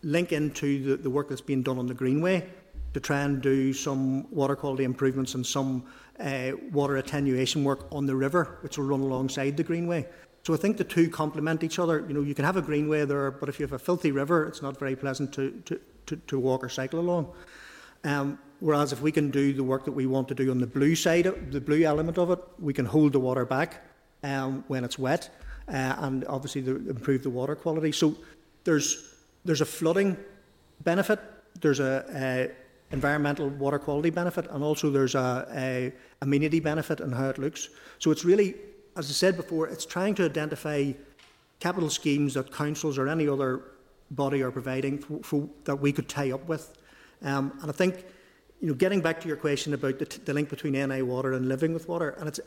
link 0.03 0.33
into 0.33 0.85
the, 0.85 0.97
the 0.97 1.11
work 1.11 1.29
that's 1.29 1.41
being 1.41 1.63
done 1.63 1.79
on 1.79 1.87
the 1.87 1.95
Greenway 1.95 2.49
to 2.95 3.01
try 3.01 3.21
and 3.21 3.41
do 3.41 3.73
some 3.73 4.31
water 4.31 4.57
quality 4.57 4.85
improvements 4.85 5.35
and 5.35 5.47
some 5.47 5.85
uh, 6.21 6.53
water 6.73 6.97
attenuation 6.97 7.65
work 7.65 7.87
on 7.91 8.07
the 8.07 8.15
river, 8.15 8.59
which 8.61 8.79
will 8.79 8.85
run 8.85 9.01
alongside 9.01 9.57
the 9.57 9.63
Greenway. 9.63 10.07
So 10.45 10.53
I 10.53 10.57
think 10.57 10.77
the 10.77 10.85
two 10.85 11.09
complement 11.09 11.63
each 11.63 11.79
other. 11.79 12.05
You 12.07 12.15
know, 12.15 12.23
you 12.23 12.35
can 12.35 12.45
have 12.45 12.57
a 12.57 12.63
greenway 12.63 13.05
there, 13.05 13.31
but 13.31 13.49
if 13.49 13.61
you 13.61 13.65
have 13.65 13.73
a 13.73 13.79
filthy 13.79 14.11
river, 14.11 14.47
it's 14.47 14.61
not 14.61 14.77
very 14.77 14.97
pleasant 14.97 15.33
to, 15.35 15.63
to, 15.67 15.81
to, 16.07 16.17
to 16.17 16.39
walk 16.39 16.65
or 16.65 16.69
cycle 16.69 16.99
along. 16.99 17.33
Um, 18.03 18.39
whereas 18.59 18.93
if 18.93 19.01
we 19.01 19.13
can 19.13 19.31
do 19.31 19.53
the 19.53 19.63
work 19.63 19.85
that 19.85 19.93
we 19.93 20.07
want 20.07 20.27
to 20.29 20.35
do 20.35 20.51
on 20.51 20.59
the 20.59 20.67
blue 20.67 20.97
side, 20.97 21.27
of, 21.27 21.53
the 21.53 21.61
blue 21.61 21.85
element 21.85 22.19
of 22.19 22.31
it, 22.31 22.41
we 22.59 22.73
can 22.73 22.87
hold 22.87 23.13
the 23.13 23.21
water 23.21 23.45
back 23.45 23.87
um, 24.25 24.65
when 24.67 24.85
it's 24.85 24.99
wet, 24.99 25.31
uh, 25.69 25.95
and 25.99 26.25
obviously 26.25 26.61
the, 26.61 26.75
improve 26.91 27.23
the 27.23 27.31
water 27.31 27.55
quality. 27.55 27.93
So 27.93 28.17
there's 28.65 29.09
there's 29.45 29.61
a 29.61 29.67
flooding 29.67 30.17
benefit, 30.83 31.21
there's 31.61 31.81
a, 31.81 32.05
a 32.15 32.51
environmental 32.93 33.49
water 33.49 33.79
quality 33.79 34.11
benefit, 34.11 34.47
and 34.51 34.63
also 34.63 34.91
there's 34.91 35.15
a, 35.15 35.47
a 35.55 35.93
amenity 36.21 36.61
benefit 36.61 37.01
in 37.01 37.11
how 37.11 37.29
it 37.29 37.39
looks. 37.39 37.69
So 37.99 38.11
it's 38.11 38.25
really 38.25 38.55
as 38.97 39.09
I 39.09 39.13
said 39.13 39.37
before, 39.37 39.69
it's 39.69 39.87
trying 39.87 40.15
to 40.17 40.25
identify 40.25 40.93
capital 41.61 41.91
schemes 41.91 42.35
that 42.35 42.53
councils 42.53 42.99
or 42.99 43.09
any 43.09 43.29
other 43.29 43.63
body 44.11 44.43
are 44.43 44.51
providing 44.51 44.99
for, 44.99 45.23
for, 45.23 45.49
that 45.65 45.77
we 45.77 45.93
could 45.93 46.09
tie 46.09 46.33
up 46.33 46.47
with. 46.49 46.77
Um, 47.23 47.59
and 47.63 47.71
I 47.71 47.73
think, 47.73 48.05
you 48.61 48.69
know, 48.69 48.75
getting 48.75 49.01
back 49.01 49.21
to 49.21 49.29
your 49.29 49.37
question 49.37 49.73
about 49.73 49.99
the, 49.99 50.05
the, 50.25 50.35
link 50.35 50.51
between 50.51 50.75
NI 50.75 51.03
water 51.03 51.33
and 51.33 51.49
living 51.49 51.73
with 51.73 51.89
water, 51.89 52.11
and 52.19 52.29
it's 52.29 52.41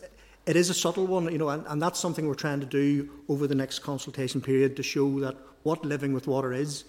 it 0.46 0.56
is 0.56 0.70
a 0.70 0.76
subtle 0.76 1.08
one, 1.08 1.32
you 1.32 1.40
know, 1.40 1.50
and, 1.50 1.66
and 1.66 1.82
that's 1.82 2.00
something 2.00 2.28
we're 2.28 2.36
trying 2.36 2.60
to 2.60 2.68
do 2.68 3.10
over 3.28 3.48
the 3.48 3.56
next 3.56 3.80
consultation 3.80 4.42
period 4.42 4.76
to 4.76 4.84
show 4.84 5.20
that 5.22 5.36
what 5.64 5.84
living 5.84 6.14
with 6.14 6.28
water 6.28 6.54
is. 6.54 6.84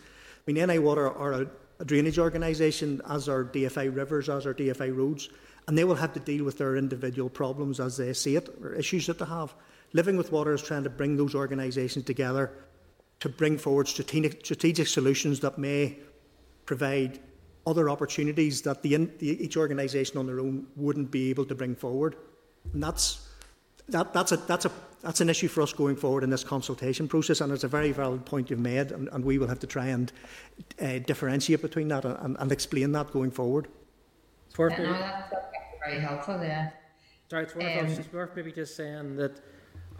I 0.46 0.52
mean, 0.52 0.66
NI 0.66 0.78
Water 0.78 1.10
are 1.10 1.32
a, 1.32 1.46
a 1.78 1.84
drainage 1.84 2.18
organisation, 2.18 3.00
as 3.08 3.28
are 3.28 3.44
DFI 3.44 3.94
Rivers, 3.94 4.28
as 4.28 4.46
are 4.46 4.54
DFI 4.54 4.96
Roads 4.96 5.28
and 5.66 5.76
they 5.76 5.84
will 5.84 5.96
have 5.96 6.12
to 6.12 6.20
deal 6.20 6.44
with 6.44 6.58
their 6.58 6.76
individual 6.76 7.28
problems 7.28 7.80
as 7.80 7.96
they 7.96 8.12
see 8.12 8.36
it 8.36 8.48
or 8.62 8.74
issues 8.74 9.06
that 9.06 9.18
they 9.18 9.24
have. 9.24 9.54
Living 9.92 10.16
with 10.16 10.32
Water 10.32 10.52
is 10.52 10.62
trying 10.62 10.84
to 10.84 10.90
bring 10.90 11.16
those 11.16 11.34
organisations 11.34 12.04
together 12.04 12.52
to 13.20 13.28
bring 13.28 13.58
forward 13.58 13.88
strategic, 13.88 14.44
strategic 14.44 14.86
solutions 14.86 15.40
that 15.40 15.58
may 15.58 15.96
provide 16.66 17.18
other 17.66 17.90
opportunities 17.90 18.62
that 18.62 18.82
the, 18.82 18.96
the, 18.96 19.44
each 19.44 19.56
organisation 19.56 20.18
on 20.18 20.26
their 20.26 20.38
own 20.38 20.66
wouldn't 20.76 21.10
be 21.10 21.30
able 21.30 21.44
to 21.44 21.54
bring 21.54 21.74
forward. 21.74 22.16
And 22.72 22.82
that's, 22.82 23.26
that, 23.88 24.12
that's, 24.12 24.32
a, 24.32 24.36
that's, 24.36 24.66
a, 24.66 24.70
that's 25.06 25.20
an 25.20 25.30
issue 25.30 25.46
for 25.46 25.62
us 25.62 25.72
going 25.72 25.94
forward 25.94 26.24
in 26.24 26.30
this 26.30 26.42
consultation 26.42 27.06
process, 27.06 27.40
and 27.40 27.52
it's 27.52 27.62
a 27.62 27.68
very 27.68 27.92
valid 27.92 28.26
point 28.26 28.50
you've 28.50 28.58
made, 28.58 28.90
and, 28.90 29.08
and 29.12 29.24
we 29.24 29.38
will 29.38 29.46
have 29.46 29.60
to 29.60 29.66
try 29.66 29.86
and 29.86 30.12
uh, 30.82 30.98
differentiate 31.06 31.62
between 31.62 31.86
that 31.86 32.04
and, 32.04 32.36
and 32.40 32.50
explain 32.50 32.90
that 32.90 33.12
going 33.12 33.30
forward. 33.30 33.68
Yeah, 34.58 34.66
no, 34.68 34.92
that's, 34.98 35.32
very 35.86 36.00
helpful, 36.00 36.40
yeah. 36.42 36.70
Sorry, 37.30 37.44
it's 37.44 37.54
worth, 37.54 37.78
um, 37.78 37.86
it's 37.86 38.12
worth 38.12 38.34
maybe 38.34 38.50
just 38.50 38.74
saying 38.74 39.14
that 39.14 39.40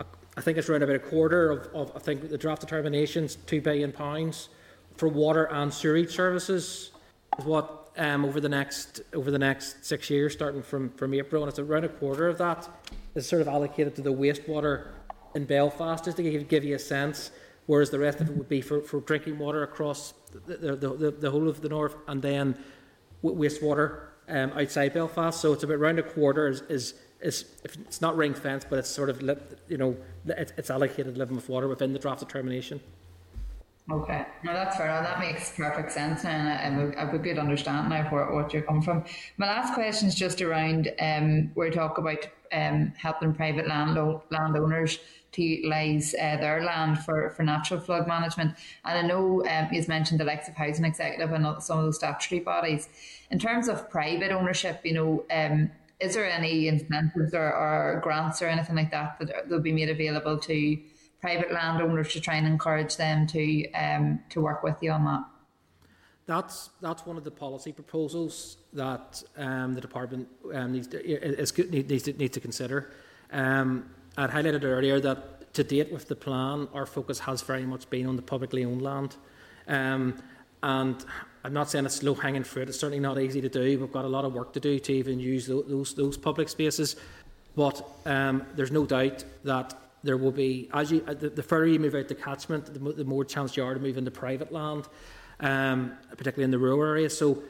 I, 0.01 0.03
I 0.37 0.41
think 0.41 0.59
it's 0.59 0.69
around 0.69 0.83
about 0.83 0.97
a 0.97 0.99
quarter 0.99 1.53
of, 1.53 1.69
of 1.73 1.93
I 1.95 2.01
think 2.01 2.29
the 2.29 2.39
draft 2.39 2.63
determinations, 2.63 3.37
two 3.47 3.61
billion 3.61 3.93
pounds 3.93 4.49
for 4.97 5.09
water 5.09 5.45
and 5.45 5.73
sewerage 5.73 6.17
services 6.17 6.91
is 7.39 7.45
what 7.45 7.93
um, 7.97 8.25
over 8.25 8.41
the 8.41 8.49
next 8.49 9.03
over 9.15 9.31
the 9.31 9.39
next 9.39 9.85
six 9.85 10.11
years, 10.11 10.33
starting 10.33 10.63
from, 10.63 10.91
from 10.91 11.15
April, 11.15 11.45
and 11.45 11.49
it's 11.49 11.61
around 11.61 11.85
a 11.85 11.89
quarter 11.89 12.27
of 12.27 12.39
that 12.39 12.69
is 13.15 13.27
sort 13.27 13.41
of 13.41 13.49
allocated 13.49 13.95
to 13.97 14.03
the 14.03 14.13
wastewater 14.13 14.89
in 15.37 15.45
Belfast, 15.45 16.05
just 16.05 16.17
to 16.17 16.45
give, 16.45 16.65
you 16.65 16.75
a 16.75 16.79
sense. 16.79 17.31
Whereas 17.67 17.91
the 17.91 17.99
rest 17.99 18.21
of 18.21 18.31
it 18.31 18.37
would 18.37 18.49
be 18.49 18.61
for, 18.61 18.81
for 18.81 19.01
drinking 19.01 19.39
water 19.39 19.63
across 19.63 20.15
the, 20.47 20.77
the, 20.77 20.89
the, 20.89 21.11
the 21.11 21.31
whole 21.31 21.49
of 21.49 21.61
the 21.61 21.69
north, 21.69 21.97
and 22.09 22.23
then 22.23 22.57
wastewater 23.23 24.01
um, 24.29 24.53
outside 24.53 24.95
Belfast. 24.95 25.41
So 25.41 25.53
it's 25.53 25.63
about 25.63 25.75
around 25.75 25.99
a 25.99 26.03
quarter 26.03 26.49
is, 26.49 26.63
is, 26.63 26.95
is 27.21 27.45
it's 27.65 28.01
not 28.01 28.17
ring 28.17 28.35
fenced, 28.35 28.69
but 28.71 28.79
it's 28.79 28.89
sort 28.89 29.11
of 29.11 29.21
you 29.69 29.77
know 29.77 29.97
it's, 30.27 30.53
it's 30.57 30.71
allocated 30.71 31.19
living 31.19 31.37
with 31.37 31.49
water 31.49 31.69
within 31.69 31.93
the 31.93 31.99
draft 31.99 32.21
determination. 32.21 32.81
Okay, 33.91 34.27
no, 34.43 34.53
that's 34.53 34.77
fair. 34.77 34.89
That 34.89 35.21
makes 35.21 35.53
perfect 35.57 35.93
sense, 35.93 36.25
and 36.25 36.49
I 36.49 37.01
have 37.01 37.15
a 37.15 37.19
good 37.19 37.39
understanding 37.39 37.97
of 37.97 38.11
where, 38.11 38.33
what 38.33 38.53
you're 38.53 38.63
coming 38.63 38.83
from. 38.83 39.05
My 39.37 39.47
last 39.47 39.75
question 39.75 40.09
is 40.09 40.17
just 40.17 40.43
around 40.43 40.93
um, 40.99 41.53
where 41.55 41.69
we 41.69 41.75
talk 41.75 41.99
about 41.99 42.27
um, 42.53 42.93
helping 42.97 43.33
private 43.33 43.69
land 43.69 43.97
landowners 44.31 44.99
utilise 45.43 46.15
uh, 46.15 46.37
their 46.37 46.63
land 46.65 46.99
for, 47.01 47.31
for 47.31 47.43
natural 47.43 47.81
flood 47.81 48.07
management. 48.07 48.55
And 48.85 48.99
I 48.99 49.03
know 49.03 49.45
um, 49.47 49.67
he's 49.67 49.89
mentioned 49.89 50.21
the 50.21 50.25
likes 50.25 50.49
of 50.49 50.55
Housing 50.55 50.85
Executive 50.85 51.33
and 51.33 51.63
some 51.63 51.79
of 51.79 51.85
those 51.85 51.97
statutory 51.97 52.41
bodies. 52.41 52.89
In 53.31 53.39
terms 53.39 53.69
of 53.69 53.91
private 53.91 54.33
ownership, 54.33 54.81
you 54.85 54.95
know, 54.95 55.25
um, 55.31 55.71
is 56.01 56.15
there 56.15 56.31
any 56.31 56.69
incentives 56.69 57.35
or, 57.35 57.53
or, 57.53 58.01
grants 58.03 58.43
or 58.43 58.47
anything 58.47 58.77
like 58.77 58.91
that 58.91 59.17
that 59.21 59.49
will 59.49 59.61
be 59.61 59.73
made 59.73 59.89
available 59.89 60.39
to 60.39 60.79
private 61.21 61.53
landowners 61.53 62.13
to 62.13 62.21
try 62.21 62.35
and 62.37 62.47
encourage 62.47 62.97
them 62.97 63.27
to 63.27 63.71
um, 63.73 64.21
to 64.29 64.41
work 64.41 64.63
with 64.63 64.77
you 64.83 64.91
on 64.91 65.05
that? 65.05 65.25
That's 66.27 66.71
that's 66.81 67.07
one 67.07 67.17
of 67.17 67.25
the 67.25 67.31
policy 67.31 67.73
proposals 67.73 68.59
that 68.73 69.23
um, 69.37 69.75
the 69.75 69.81
department 69.81 70.29
um, 70.53 70.73
needs 70.73 70.89
to 70.89 71.05
is, 71.05 71.57
needs 71.71 72.03
to, 72.05 72.13
needs 72.13 72.35
to 72.35 72.41
consider. 72.41 72.93
Um, 73.33 73.91
I 74.17 74.27
highlighted 74.27 74.65
earlier 74.65 74.99
that 75.01 75.53
to 75.55 75.65
date 75.65 75.93
with 75.93 76.09
the 76.09 76.17
plan, 76.17 76.69
our 76.73 76.87
focus 76.87 77.19
has 77.21 77.43
very 77.43 77.65
much 77.65 77.89
been 77.91 78.07
on 78.07 78.17
the 78.17 78.23
publicly 78.23 78.65
owned 78.65 78.83
land. 78.83 79.17
Um, 79.69 80.19
and 80.63 81.05
I'm 81.45 81.53
not 81.53 81.71
saying 81.71 81.87
it's 81.87 82.03
low 82.03 82.15
hanging 82.15 82.45
fruit, 82.45 82.69
it's 82.69 82.79
certainly 82.79 83.01
not 83.01 83.19
easy 83.21 83.41
to 83.41 83.49
do. 83.49 83.79
We've 83.79 83.93
got 83.93 84.05
a 84.05 84.09
lot 84.09 84.25
of 84.25 84.33
work 84.33 84.53
to 84.55 84.61
do 84.61 84.79
to 84.79 84.93
even 84.93 85.21
use 85.21 85.47
those, 85.47 85.95
those 85.95 86.17
public 86.17 86.49
spaces. 86.49 86.97
But 87.55 87.87
um, 88.05 88.47
there's 88.55 88.71
no 88.71 88.85
doubt 88.85 89.25
that 89.45 89.75
there 90.03 90.17
will 90.17 90.33
be, 90.33 90.69
as 90.73 90.93
you, 90.93 91.01
the, 91.01 91.31
the 91.31 91.43
further 91.43 91.67
you 91.67 91.79
move 91.79 91.95
out 91.95 92.09
the 92.09 92.15
catchment, 92.15 92.73
the, 92.73 92.93
the 92.93 93.05
more 93.05 93.25
chance 93.25 93.57
you 93.57 93.65
are 93.65 93.75
to 93.75 93.81
move 93.81 93.97
into 93.97 94.11
private 94.11 94.53
land, 94.53 94.87
um, 95.41 95.97
particularly 96.11 96.45
in 96.45 96.51
the 96.51 96.59
rural 96.59 96.83
areas. 96.83 97.17
So, 97.17 97.43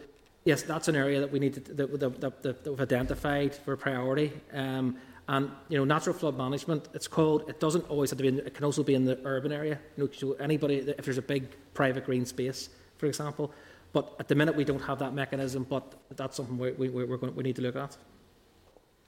yes, 0.44 0.62
that's 0.62 0.88
an 0.88 0.96
area 0.96 1.20
that 1.20 1.30
we 1.30 1.38
need 1.38 1.54
to, 1.54 1.74
that, 1.74 2.00
that, 2.00 2.20
that, 2.42 2.42
that 2.64 2.70
we've 2.70 2.80
identified 2.80 3.54
for 3.54 3.76
priority. 3.76 4.32
Um, 4.52 4.96
and 5.28 5.50
you 5.68 5.78
know, 5.78 5.84
natural 5.84 6.14
flood 6.14 6.36
management, 6.36 6.88
it's 6.94 7.08
called. 7.08 7.48
It 7.48 7.58
doesn't 7.58 7.88
always 7.88 8.10
have 8.10 8.18
to 8.18 8.22
be. 8.22 8.28
In, 8.28 8.38
it 8.38 8.54
can 8.54 8.64
also 8.64 8.82
be 8.82 8.94
in 8.94 9.04
the 9.04 9.18
urban 9.24 9.52
area. 9.52 9.78
You 9.96 10.04
know, 10.04 10.10
so 10.12 10.32
anybody, 10.34 10.76
if 10.76 11.04
there's 11.04 11.18
a 11.18 11.22
big 11.22 11.48
private 11.74 12.04
green 12.04 12.24
space, 12.26 12.68
for 12.96 13.06
example. 13.06 13.52
But 13.92 14.14
at 14.20 14.28
the 14.28 14.34
minute, 14.34 14.54
we 14.54 14.64
don't 14.64 14.82
have 14.82 14.98
that 15.00 15.14
mechanism. 15.14 15.66
But 15.68 15.94
that's 16.14 16.36
something 16.36 16.58
we, 16.58 16.72
we, 16.72 16.88
we're 16.88 17.16
going, 17.16 17.34
we 17.34 17.42
need 17.42 17.56
to 17.56 17.62
look 17.62 17.76
at. 17.76 17.96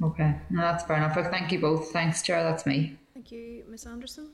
Okay, 0.02 0.34
no, 0.50 0.62
that's 0.62 0.84
fair 0.84 0.96
enough. 0.96 1.14
Thank 1.14 1.52
you 1.52 1.60
both. 1.60 1.90
Thanks, 1.90 2.22
Chair. 2.22 2.42
That's 2.42 2.66
me. 2.66 2.96
Thank 3.14 3.32
you, 3.32 3.64
Ms. 3.68 3.86
Anderson. 3.86 4.30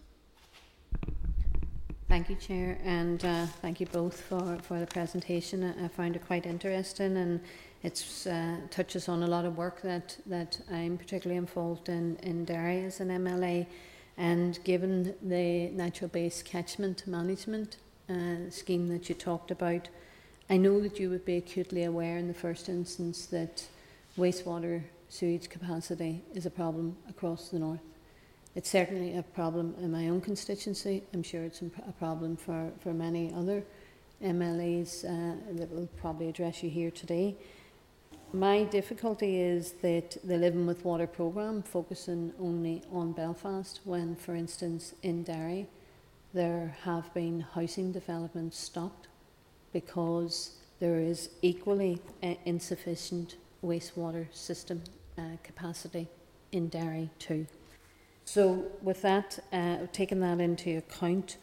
Thank 2.07 2.29
you, 2.29 2.37
Chair, 2.37 2.79
and 2.85 3.25
uh, 3.25 3.47
thank 3.63 3.81
you 3.81 3.87
both 3.87 4.21
for, 4.21 4.59
for 4.63 4.79
the 4.79 4.87
presentation. 4.87 5.65
I 5.83 5.89
found 5.89 6.17
it 6.17 6.25
quite 6.27 6.45
interesting 6.45 7.17
and 7.17 7.41
it 7.85 8.27
uh, 8.27 8.57
touches 8.71 9.09
on 9.09 9.23
a 9.23 9.27
lot 9.27 9.45
of 9.45 9.59
work 9.59 9.83
that, 9.83 10.17
that 10.27 10.59
I'm 10.73 10.97
particularly 10.97 11.37
involved 11.37 11.89
in 11.91 12.17
in 12.23 12.45
Derry 12.45 12.83
as 12.85 13.01
an 13.01 13.09
MLA. 13.09 13.67
And 14.17 14.59
given 14.65 15.15
the 15.23 15.69
natural 15.71 16.09
base 16.09 16.43
catchment 16.43 17.07
management 17.07 17.77
uh, 18.09 18.49
scheme 18.49 18.89
that 18.89 19.09
you 19.09 19.15
talked 19.15 19.51
about, 19.51 19.89
I 20.49 20.57
know 20.57 20.81
that 20.81 20.99
you 20.99 21.11
would 21.11 21.27
be 21.27 21.37
acutely 21.37 21.85
aware 21.85 22.17
in 22.17 22.27
the 22.27 22.35
first 22.35 22.69
instance 22.69 23.27
that 23.27 23.67
wastewater 24.17 24.83
sewage 25.11 25.51
capacity 25.51 26.23
is 26.35 26.47
a 26.47 26.51
problem 26.51 26.97
across 27.09 27.51
the 27.51 27.59
north. 27.59 27.81
It's 28.55 28.71
certainly 28.71 29.17
a 29.17 29.23
problem 29.23 29.75
in 29.83 29.91
my 29.91 30.09
own 30.09 30.21
constituency. 30.21 31.03
I'm 31.13 31.23
sure 31.23 31.43
it's 31.43 31.61
a 31.61 31.93
problem 31.99 32.37
for, 32.37 32.71
for 32.81 32.95
many 32.95 33.33
other 33.35 33.63
MLAs 34.23 35.05
uh, 35.05 35.37
that 35.59 35.71
will 35.71 35.89
probably 36.01 36.29
address 36.29 36.63
you 36.63 36.71
here 36.71 36.91
today. 36.91 37.37
My 38.35 38.65
difficulty 38.65 39.39
is 39.41 39.75
that 39.83 40.17
the 40.25 40.37
Living 40.37 40.67
with 40.67 40.85
Water 40.85 41.07
programme 41.07 41.63
focusing 41.63 42.33
only 42.41 42.83
on 42.91 43.13
Belfast 43.13 43.79
when, 43.85 44.17
for 44.17 44.35
instance, 44.35 44.93
in 45.05 45.23
Derry, 45.23 45.69
there 46.33 46.77
have 46.83 47.15
been 47.15 47.47
housing 47.55 47.93
developments 47.93 48.59
stopped 48.59 49.07
because 49.73 50.57
there 50.81 50.99
is 50.99 51.29
equally 51.43 52.01
uh, 52.25 52.35
insufficient 52.45 53.37
wastewater 53.65 54.27
system 54.35 54.83
uh, 55.17 55.37
capacity 55.45 56.09
in 56.51 56.67
Derry 56.67 57.11
too. 57.21 57.47
So, 58.25 58.65
with 58.83 59.01
that, 59.03 59.39
uh, 59.53 59.87
taking 59.93 60.19
that 60.21 60.41
into 60.41 60.79
account, 60.79 61.37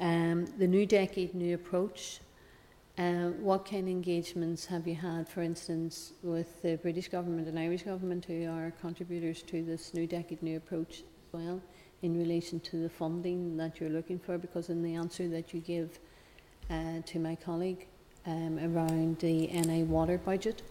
um, 0.00 0.46
the 0.56 0.66
new 0.66 0.86
decade, 0.86 1.34
new 1.34 1.56
approach. 1.56 2.20
Uh, 2.98 3.28
what 3.38 3.64
kind 3.64 3.84
of 3.84 3.88
engagements 3.88 4.66
have 4.66 4.88
you 4.88 4.94
had, 4.96 5.28
for 5.28 5.40
instance, 5.40 6.14
with 6.24 6.60
the 6.62 6.74
British 6.78 7.06
government 7.06 7.46
and 7.46 7.56
Irish 7.56 7.84
government, 7.84 8.24
who 8.24 8.44
are 8.50 8.72
contributors 8.80 9.40
to 9.42 9.62
this 9.62 9.94
new 9.94 10.04
decade, 10.04 10.42
new 10.42 10.56
approach 10.56 10.98
as 10.98 11.32
well, 11.32 11.60
in 12.02 12.18
relation 12.18 12.58
to 12.58 12.82
the 12.82 12.88
funding 12.88 13.56
that 13.56 13.78
you're 13.78 13.88
looking 13.88 14.18
for? 14.18 14.36
Because 14.36 14.68
in 14.68 14.82
the 14.82 14.96
answer 14.96 15.28
that 15.28 15.54
you 15.54 15.60
give 15.60 16.00
uh, 16.70 17.00
to 17.06 17.20
my 17.20 17.36
colleague 17.36 17.86
um, 18.26 18.58
around 18.58 19.20
the 19.20 19.46
NI 19.46 19.84
water 19.84 20.18
budget, 20.18 20.62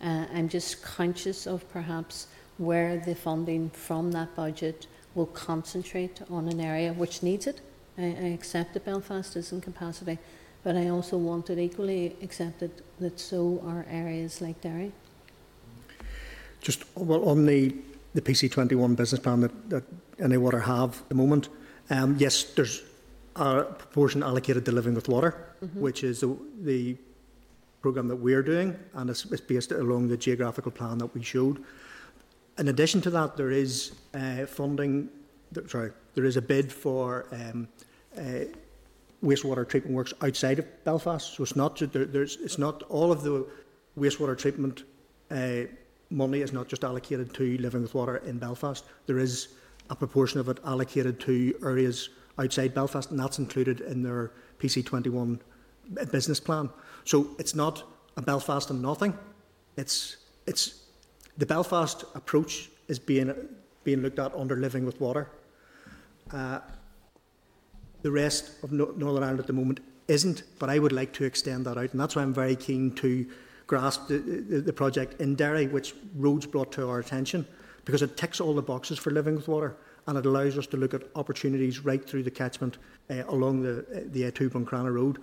uh, 0.00 0.24
I'm 0.32 0.48
just 0.48 0.82
conscious 0.82 1.46
of 1.46 1.68
perhaps 1.70 2.28
where 2.56 2.96
the 2.96 3.14
funding 3.14 3.68
from 3.68 4.12
that 4.12 4.34
budget 4.34 4.86
will 5.14 5.26
concentrate 5.26 6.22
on 6.30 6.48
an 6.48 6.58
area 6.58 6.94
which 6.94 7.22
needs 7.22 7.46
it. 7.46 7.60
I 7.98 8.02
accept 8.02 8.72
that 8.74 8.86
Belfast 8.86 9.36
is 9.36 9.52
in 9.52 9.60
capacity, 9.60 10.18
but 10.66 10.74
I 10.74 10.88
also 10.88 11.16
want 11.16 11.48
it 11.48 11.60
equally 11.60 12.16
accepted 12.22 12.72
that 12.98 13.20
so 13.20 13.62
are 13.64 13.86
areas 13.88 14.40
like 14.40 14.60
Derry. 14.60 14.90
Just 16.60 16.82
well, 16.96 17.28
on 17.28 17.46
the, 17.46 17.72
the 18.14 18.20
PC21 18.20 18.96
business 18.96 19.20
plan 19.20 19.42
that, 19.42 19.70
that 19.70 19.84
NI 20.18 20.38
Water 20.38 20.58
have 20.58 21.02
at 21.02 21.08
the 21.08 21.14
moment, 21.14 21.50
um, 21.88 22.16
yes, 22.18 22.42
there's 22.42 22.82
a 23.36 23.62
proportion 23.62 24.24
allocated 24.24 24.64
to 24.64 24.72
living 24.72 24.96
with 24.96 25.08
water, 25.08 25.36
mm-hmm. 25.64 25.80
which 25.80 26.02
is 26.02 26.18
the, 26.18 26.36
the 26.62 26.96
programme 27.80 28.08
that 28.08 28.16
we're 28.16 28.42
doing, 28.42 28.76
and 28.94 29.08
it's, 29.08 29.24
it's 29.26 29.40
based 29.40 29.70
along 29.70 30.08
the 30.08 30.16
geographical 30.16 30.72
plan 30.72 30.98
that 30.98 31.14
we 31.14 31.22
showed. 31.22 31.62
In 32.58 32.66
addition 32.66 33.00
to 33.02 33.10
that, 33.10 33.36
there 33.36 33.52
is 33.52 33.92
uh, 34.14 34.46
funding, 34.46 35.10
sorry, 35.68 35.92
there 36.16 36.24
is 36.24 36.36
a 36.36 36.42
bid 36.42 36.72
for 36.72 37.28
um, 37.30 37.68
uh, 38.18 38.46
wastewater 39.24 39.68
treatment 39.68 39.94
works 39.94 40.12
outside 40.22 40.58
of 40.58 40.84
Belfast. 40.84 41.34
So 41.34 41.42
it's 41.42 41.56
not, 41.56 41.78
there, 41.92 42.04
there's, 42.04 42.36
it's 42.36 42.58
not 42.58 42.82
all 42.84 43.12
of 43.12 43.22
the 43.22 43.46
wastewater 43.98 44.36
treatment 44.36 44.84
uh, 45.30 45.62
money 46.10 46.40
is 46.40 46.52
not 46.52 46.68
just 46.68 46.84
allocated 46.84 47.34
to 47.34 47.58
living 47.58 47.82
with 47.82 47.94
water 47.94 48.18
in 48.18 48.38
Belfast. 48.38 48.84
There 49.06 49.18
is 49.18 49.48
a 49.90 49.96
proportion 49.96 50.40
of 50.40 50.48
it 50.48 50.58
allocated 50.64 51.20
to 51.20 51.54
areas 51.62 52.10
outside 52.38 52.74
Belfast, 52.74 53.10
and 53.10 53.18
that's 53.18 53.38
included 53.38 53.80
in 53.80 54.02
their 54.02 54.32
PC21 54.60 55.40
business 56.10 56.40
plan. 56.40 56.70
So 57.04 57.30
it's 57.38 57.54
not 57.54 57.84
a 58.16 58.22
Belfast 58.22 58.70
and 58.70 58.82
nothing. 58.82 59.16
It's, 59.76 60.16
it's 60.46 60.82
the 61.38 61.46
Belfast 61.46 62.04
approach 62.14 62.70
is 62.88 62.98
being, 62.98 63.32
being 63.84 64.02
looked 64.02 64.18
at 64.18 64.34
under 64.34 64.56
living 64.56 64.84
with 64.84 65.00
water. 65.00 65.28
Uh, 66.32 66.60
the 68.06 68.12
rest 68.12 68.62
of 68.62 68.70
Northern 68.70 69.24
Ireland 69.24 69.40
at 69.40 69.48
the 69.48 69.52
moment 69.52 69.80
isn't, 70.06 70.44
but 70.60 70.70
I 70.70 70.78
would 70.78 70.92
like 70.92 71.12
to 71.14 71.24
extend 71.24 71.66
that 71.66 71.76
out, 71.76 71.90
and 71.90 72.00
that's 72.00 72.14
why 72.14 72.22
I'm 72.22 72.32
very 72.32 72.54
keen 72.54 72.92
to 72.96 73.26
grasp 73.66 74.06
the, 74.06 74.18
the, 74.18 74.60
the 74.60 74.72
project 74.72 75.20
in 75.20 75.34
Derry, 75.34 75.66
which 75.66 75.92
Roads 76.14 76.46
brought 76.46 76.70
to 76.72 76.88
our 76.88 77.00
attention, 77.00 77.44
because 77.84 78.02
it 78.02 78.16
ticks 78.16 78.40
all 78.40 78.54
the 78.54 78.62
boxes 78.62 78.96
for 78.96 79.10
living 79.10 79.34
with 79.34 79.48
water 79.48 79.76
and 80.06 80.16
it 80.16 80.24
allows 80.24 80.56
us 80.56 80.68
to 80.68 80.76
look 80.76 80.94
at 80.94 81.02
opportunities 81.16 81.84
right 81.84 82.08
through 82.08 82.22
the 82.22 82.30
catchment 82.30 82.78
uh, 83.10 83.24
along 83.26 83.62
the, 83.62 83.80
uh, 83.80 84.00
the 84.12 84.22
A2 84.22 84.50
Buncrana 84.50 84.94
Road. 84.94 85.18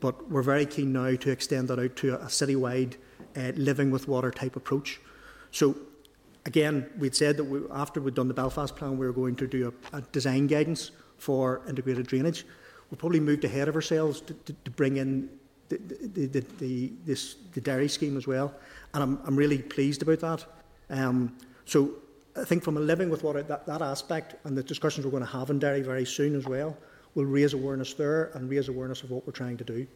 But 0.00 0.30
we're 0.30 0.40
very 0.40 0.64
keen 0.64 0.90
now 0.90 1.14
to 1.14 1.30
extend 1.30 1.68
that 1.68 1.78
out 1.78 1.96
to 1.96 2.14
a, 2.14 2.24
a 2.24 2.28
citywide 2.28 2.96
uh, 3.36 3.52
living 3.56 3.90
with 3.90 4.08
water 4.08 4.30
type 4.30 4.56
approach. 4.56 5.02
So 5.50 5.76
again, 6.46 6.88
we'd 6.98 7.14
said 7.14 7.36
that 7.36 7.44
we, 7.44 7.60
after 7.70 8.00
we'd 8.00 8.14
done 8.14 8.28
the 8.28 8.32
Belfast 8.32 8.74
plan, 8.74 8.96
we 8.96 9.04
were 9.04 9.12
going 9.12 9.36
to 9.36 9.46
do 9.46 9.74
a, 9.92 9.98
a 9.98 10.00
design 10.00 10.46
guidance 10.46 10.92
for 11.22 11.62
integrated 11.68 12.06
drainage. 12.08 12.44
We 12.44 12.94
have 12.94 12.98
probably 12.98 13.20
moved 13.20 13.44
ahead 13.44 13.68
of 13.68 13.76
ourselves 13.76 14.20
to, 14.22 14.34
to, 14.34 14.52
to 14.52 14.70
bring 14.72 14.96
in 14.96 15.30
the, 15.68 15.78
the, 15.78 16.26
the, 16.26 16.40
the, 16.58 16.92
this, 17.04 17.36
the 17.54 17.60
Derry 17.60 17.88
scheme 17.88 18.16
as 18.16 18.26
well, 18.26 18.52
and 18.92 19.02
I'm, 19.02 19.20
I'm 19.24 19.36
really 19.36 19.58
pleased 19.58 20.02
about 20.02 20.18
that. 20.20 20.44
Um, 20.90 21.36
so 21.64 21.92
I 22.36 22.44
think 22.44 22.64
from 22.64 22.76
a 22.76 22.80
living 22.80 23.08
with 23.08 23.22
water, 23.22 23.42
that, 23.44 23.66
that 23.66 23.82
aspect 23.82 24.34
and 24.44 24.58
the 24.58 24.64
discussions 24.64 25.06
we're 25.06 25.12
going 25.12 25.22
to 25.22 25.38
have 25.38 25.48
in 25.48 25.60
Derry 25.60 25.80
very 25.82 26.04
soon 26.04 26.34
as 26.34 26.44
well 26.44 26.76
will 27.14 27.24
raise 27.24 27.54
awareness 27.54 27.94
there 27.94 28.32
and 28.34 28.50
raise 28.50 28.68
awareness 28.68 29.02
of 29.04 29.10
what 29.12 29.24
we're 29.26 29.32
trying 29.32 29.56
to 29.58 29.64
do. 29.64 29.86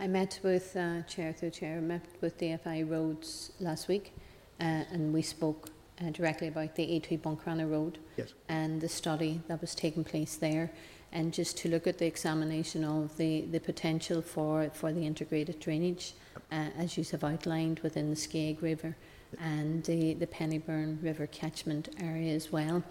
I 0.00 0.08
met 0.08 0.40
with 0.42 0.76
uh, 0.76 1.02
Chair 1.02 1.32
through 1.32 1.50
Chair, 1.50 1.80
met 1.80 2.04
with 2.20 2.38
DFI 2.38 2.90
Roads 2.90 3.52
last 3.60 3.86
week 3.86 4.12
uh, 4.60 4.84
and 4.90 5.12
we 5.12 5.22
spoke 5.22 5.68
uh, 6.00 6.10
directly 6.10 6.48
about 6.48 6.74
the 6.74 6.84
A2 6.84 7.20
Buncrana 7.20 7.70
Road 7.70 7.98
yes. 8.16 8.32
and 8.48 8.80
the 8.80 8.88
study 8.88 9.40
that 9.48 9.60
was 9.60 9.74
taking 9.74 10.04
place 10.04 10.36
there 10.36 10.70
and 11.12 11.32
just 11.32 11.58
to 11.58 11.68
look 11.68 11.86
at 11.86 11.98
the 11.98 12.06
examination 12.06 12.84
of 12.84 13.16
the, 13.18 13.42
the 13.42 13.60
potential 13.60 14.22
for, 14.22 14.70
for 14.72 14.92
the 14.92 15.06
integrated 15.06 15.60
drainage 15.60 16.14
uh, 16.50 16.68
as 16.78 16.96
you 16.96 17.04
have 17.10 17.22
outlined 17.22 17.80
within 17.80 18.08
the 18.08 18.16
Skeoge 18.16 18.62
River 18.62 18.96
and 19.38 19.84
the, 19.84 20.14
the 20.14 20.26
Pennyburn 20.26 21.02
River 21.02 21.26
catchment 21.26 21.90
area 22.00 22.34
as 22.34 22.50
well. 22.50 22.82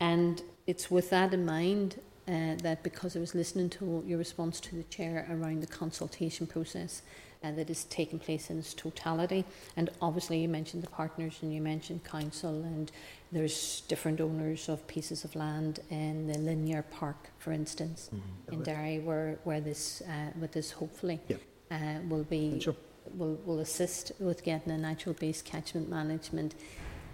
And 0.00 0.42
it's 0.66 0.90
with 0.90 1.10
that 1.10 1.32
in 1.32 1.46
mind 1.46 2.00
uh, 2.26 2.54
that 2.62 2.82
because 2.82 3.16
I 3.16 3.20
was 3.20 3.34
listening 3.34 3.70
to 3.70 4.02
your 4.06 4.18
response 4.18 4.60
to 4.60 4.76
the 4.76 4.84
chair 4.84 5.26
around 5.30 5.62
the 5.62 5.66
consultation 5.66 6.46
process 6.46 7.02
uh, 7.42 7.52
that 7.52 7.70
is 7.70 7.84
taking 7.84 8.18
place 8.18 8.50
in 8.50 8.58
its 8.58 8.74
totality, 8.74 9.44
and 9.76 9.90
obviously 10.00 10.38
you 10.40 10.48
mentioned 10.48 10.82
the 10.82 10.90
partners 10.90 11.38
and 11.42 11.54
you 11.54 11.60
mentioned 11.60 12.04
council, 12.04 12.62
and 12.62 12.92
there's 13.30 13.82
different 13.88 14.20
owners 14.20 14.68
of 14.68 14.86
pieces 14.86 15.24
of 15.24 15.34
land 15.34 15.80
in 15.90 16.26
the 16.26 16.38
linear 16.38 16.82
park, 16.90 17.30
for 17.38 17.52
instance, 17.52 18.10
mm-hmm. 18.14 18.54
in 18.54 18.62
Derry, 18.62 18.98
where 18.98 19.38
where 19.44 19.60
this 19.60 20.02
uh, 20.02 20.30
with 20.40 20.52
this 20.52 20.70
hopefully 20.70 21.20
yeah. 21.28 21.36
uh, 21.70 22.00
will 22.08 22.24
be. 22.24 22.60
Sure 22.60 22.74
will, 23.16 23.38
will 23.44 23.60
assist 23.60 24.12
with 24.18 24.42
getting 24.42 24.72
a 24.72 24.78
natural 24.78 25.14
based 25.14 25.44
catchment 25.44 25.88
management 25.88 26.54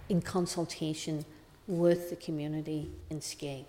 in 0.07 0.21
consultation 0.21 1.25
with 1.67 2.09
the 2.09 2.15
community 2.15 2.89
in 3.09 3.19
Skeoge. 3.19 3.65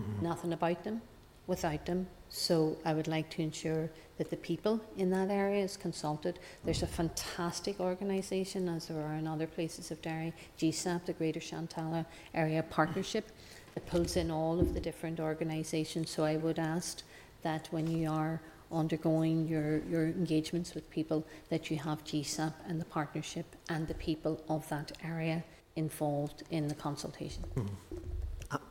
Mm-hmm. 0.00 0.24
Nothing 0.24 0.52
about 0.52 0.84
them 0.84 1.02
without 1.46 1.86
them. 1.86 2.06
So 2.28 2.76
I 2.84 2.94
would 2.94 3.06
like 3.08 3.30
to 3.30 3.42
ensure 3.42 3.90
that 4.18 4.30
the 4.30 4.36
people 4.36 4.80
in 4.96 5.10
that 5.10 5.30
area 5.30 5.64
is 5.64 5.76
consulted. 5.76 6.38
There's 6.64 6.82
a 6.82 6.86
fantastic 6.86 7.80
organisation, 7.80 8.68
as 8.68 8.86
there 8.86 9.00
are 9.00 9.14
in 9.14 9.26
other 9.26 9.46
places 9.46 9.90
of 9.90 10.00
Derry, 10.02 10.32
GSAP, 10.58 11.06
the 11.06 11.12
Greater 11.12 11.40
Shantallow 11.40 12.06
Area 12.32 12.62
Partnership, 12.62 13.30
that 13.74 13.86
pulls 13.86 14.16
in 14.16 14.30
all 14.30 14.60
of 14.60 14.74
the 14.74 14.80
different 14.80 15.18
organisations. 15.18 16.10
So 16.10 16.24
I 16.24 16.36
would 16.36 16.58
ask 16.58 17.02
that 17.42 17.68
when 17.70 17.86
you 17.86 18.10
are 18.10 18.40
undergoing 18.72 19.46
your, 19.48 19.78
your 19.84 20.06
engagements 20.06 20.74
with 20.74 20.88
people 20.90 21.26
that 21.48 21.70
you 21.70 21.78
have 21.78 22.04
GSAP 22.04 22.54
and 22.68 22.80
the 22.80 22.84
partnership 22.84 23.46
and 23.68 23.86
the 23.86 23.94
people 23.94 24.42
of 24.48 24.68
that 24.68 24.92
area 25.04 25.44
involved 25.76 26.44
in 26.50 26.68
the 26.68 26.74
consultation. 26.74 27.44
Mm-hmm. 27.56 27.96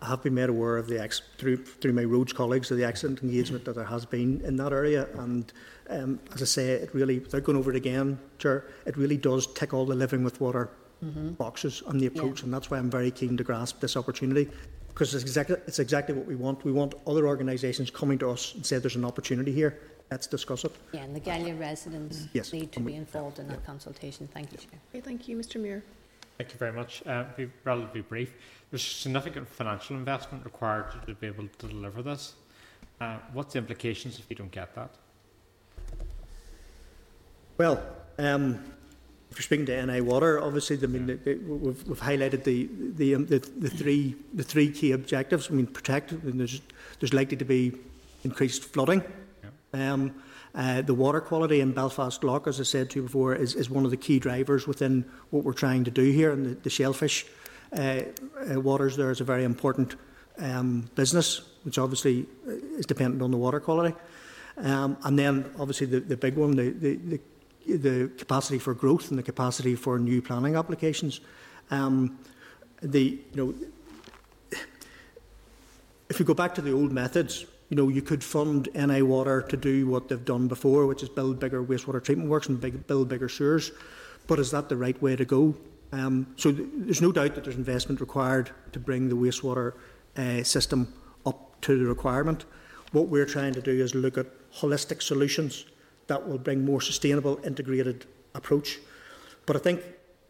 I 0.01 0.07
have 0.07 0.23
been 0.23 0.33
made 0.33 0.49
aware 0.49 0.77
of 0.77 0.87
the 0.87 1.01
ex- 1.01 1.21
through 1.37 1.57
through 1.57 1.93
my 1.93 2.03
roads 2.03 2.33
colleagues 2.33 2.71
of 2.71 2.77
the 2.77 2.83
excellent 2.83 3.21
engagement 3.23 3.65
that 3.65 3.75
there 3.75 3.85
has 3.85 4.05
been 4.05 4.41
in 4.41 4.55
that 4.57 4.73
area, 4.73 5.07
and 5.17 5.51
um, 5.89 6.19
as 6.33 6.41
I 6.41 6.45
say, 6.45 6.69
it 6.71 6.93
really 6.93 7.19
without 7.19 7.43
going 7.43 7.57
over 7.57 7.71
it 7.71 7.75
again, 7.75 8.19
Chair, 8.39 8.65
it 8.85 8.97
really 8.97 9.17
does 9.17 9.47
tick 9.47 9.73
all 9.73 9.85
the 9.85 9.95
living 9.95 10.23
with 10.23 10.39
water 10.41 10.69
mm-hmm. 11.03 11.31
boxes 11.31 11.81
on 11.83 11.97
the 11.97 12.05
approach, 12.05 12.39
yeah. 12.39 12.45
and 12.45 12.53
that's 12.53 12.69
why 12.69 12.77
I'm 12.77 12.89
very 12.89 13.11
keen 13.11 13.37
to 13.37 13.43
grasp 13.43 13.79
this 13.79 13.97
opportunity 13.97 14.49
because 14.89 15.13
it's 15.13 15.23
exactly 15.23 15.57
it's 15.67 15.79
exactly 15.79 16.15
what 16.15 16.25
we 16.25 16.35
want. 16.35 16.63
We 16.63 16.71
want 16.71 16.93
other 17.07 17.27
organisations 17.27 17.89
coming 17.91 18.17
to 18.19 18.29
us 18.29 18.53
and 18.55 18.65
say 18.65 18.77
there's 18.77 18.95
an 18.95 19.05
opportunity 19.05 19.51
here. 19.51 19.79
Let's 20.11 20.27
discuss 20.27 20.63
it. 20.63 20.71
Yeah, 20.91 21.01
and 21.01 21.15
the 21.15 21.19
Galliagh 21.19 21.59
residents 21.59 22.27
yes. 22.33 22.53
need 22.53 22.71
to 22.73 22.79
be 22.79 22.95
involved 22.95 23.39
in 23.39 23.47
that 23.47 23.59
yeah. 23.61 23.65
consultation. 23.65 24.27
Thank 24.31 24.51
you, 24.51 24.59
Chair. 24.59 24.79
Okay, 24.91 25.01
thank 25.01 25.27
you, 25.27 25.37
Mr. 25.37 25.59
Muir. 25.59 25.83
Thank 26.37 26.51
you 26.51 26.57
very 26.57 26.73
much. 26.73 27.03
Uh, 27.05 27.25
be 27.37 27.49
relatively 27.63 28.01
brief. 28.01 28.33
There's 28.71 28.83
significant 28.83 29.47
financial 29.47 29.95
investment 29.95 30.43
required 30.43 30.85
to 31.05 31.13
be 31.13 31.27
able 31.27 31.47
to 31.47 31.67
deliver 31.67 32.01
this. 32.01 32.33
Uh, 32.99 33.17
what's 33.33 33.53
the 33.53 33.59
implications 33.59 34.19
if 34.19 34.25
you 34.29 34.35
don't 34.35 34.51
get 34.51 34.73
that? 34.75 34.89
Well, 37.57 37.83
um, 38.17 38.63
if 39.29 39.37
you're 39.37 39.43
speaking 39.43 39.65
to 39.67 39.85
NI 39.85 40.01
Water, 40.01 40.41
obviously, 40.41 40.77
I 40.81 40.87
mean, 40.87 41.05
the, 41.05 41.15
the, 41.15 41.35
we've, 41.35 41.87
we've 41.87 41.99
highlighted 41.99 42.43
the 42.43 42.69
the, 42.95 43.15
um, 43.15 43.25
the 43.25 43.39
the 43.39 43.69
three 43.69 44.15
the 44.33 44.43
three 44.43 44.71
key 44.71 44.91
objectives. 44.91 45.49
I 45.49 45.53
mean, 45.53 45.67
protect. 45.67 46.13
I 46.13 46.17
mean, 46.17 46.37
there's 46.37 46.61
there's 46.99 47.13
likely 47.13 47.37
to 47.37 47.45
be 47.45 47.73
increased 48.23 48.63
flooding. 48.63 49.03
Um, 49.73 50.13
uh, 50.55 50.81
the 50.81 50.93
water 50.93 51.19
quality 51.19 51.61
in 51.61 51.71
Belfast 51.71 52.23
Lough, 52.23 52.43
as 52.45 52.59
I 52.59 52.63
said 52.63 52.89
to 52.91 52.99
you 52.99 53.03
before, 53.03 53.35
is, 53.35 53.55
is 53.55 53.69
one 53.69 53.85
of 53.85 53.91
the 53.91 53.97
key 53.97 54.19
drivers 54.19 54.67
within 54.67 55.05
what 55.31 55.43
we're 55.43 55.53
trying 55.53 55.83
to 55.85 55.91
do 55.91 56.03
here. 56.11 56.31
And 56.31 56.45
the, 56.45 56.53
the 56.55 56.69
shellfish 56.69 57.25
uh, 57.75 58.01
uh, 58.51 58.59
waters 58.59 58.95
there 58.95 59.09
is 59.09 59.19
a 59.19 59.23
very 59.23 59.43
important 59.43 59.95
um, 60.37 60.89
business, 60.95 61.41
which 61.63 61.79
obviously 61.79 62.27
is 62.77 62.85
dependent 62.85 63.21
on 63.21 63.31
the 63.31 63.37
water 63.37 63.59
quality. 63.59 63.95
Um, 64.57 64.97
and 65.03 65.17
then, 65.17 65.49
obviously, 65.57 65.87
the, 65.87 65.99
the 65.99 66.17
big 66.17 66.35
one, 66.35 66.55
the, 66.55 66.69
the, 66.69 67.19
the 67.65 68.11
capacity 68.17 68.59
for 68.59 68.75
growth 68.75 69.09
and 69.09 69.17
the 69.17 69.23
capacity 69.23 69.75
for 69.75 69.97
new 69.97 70.21
planning 70.21 70.55
applications. 70.55 71.19
Um, 71.71 72.19
the, 72.81 73.19
you 73.33 73.35
know, 73.35 73.55
if 76.09 76.19
we 76.19 76.25
go 76.25 76.35
back 76.35 76.53
to 76.55 76.61
the 76.61 76.71
old 76.71 76.91
methods, 76.91 77.45
you 77.69 77.77
know, 77.77 77.89
you 77.89 78.01
could 78.01 78.23
fund 78.23 78.69
NI 78.75 79.01
Water 79.01 79.41
to 79.41 79.57
do 79.57 79.87
what 79.87 80.09
they've 80.09 80.23
done 80.23 80.47
before, 80.47 80.85
which 80.85 81.03
is 81.03 81.09
build 81.09 81.39
bigger 81.39 81.63
wastewater 81.63 82.03
treatment 82.03 82.29
works 82.29 82.47
and 82.47 82.59
big, 82.59 82.85
build 82.87 83.09
bigger 83.09 83.29
sewers. 83.29 83.71
But 84.27 84.39
is 84.39 84.51
that 84.51 84.69
the 84.69 84.77
right 84.77 84.99
way 85.01 85.15
to 85.15 85.25
go? 85.25 85.55
Um, 85.91 86.27
so 86.37 86.51
th- 86.51 86.67
there's 86.73 87.01
no 87.01 87.11
doubt 87.11 87.35
that 87.35 87.43
there's 87.43 87.55
investment 87.55 87.99
required 87.99 88.51
to 88.71 88.79
bring 88.79 89.09
the 89.09 89.15
wastewater 89.15 89.73
uh, 90.17 90.43
system 90.43 90.93
up 91.25 91.61
to 91.61 91.77
the 91.77 91.85
requirement. 91.85 92.45
What 92.91 93.07
we're 93.07 93.25
trying 93.25 93.53
to 93.53 93.61
do 93.61 93.71
is 93.71 93.95
look 93.95 94.17
at 94.17 94.27
holistic 94.53 95.01
solutions 95.01 95.65
that 96.07 96.27
will 96.27 96.37
bring 96.37 96.65
more 96.65 96.81
sustainable, 96.81 97.39
integrated 97.43 98.05
approach. 98.35 98.79
But 99.45 99.55
I 99.55 99.59
think, 99.59 99.81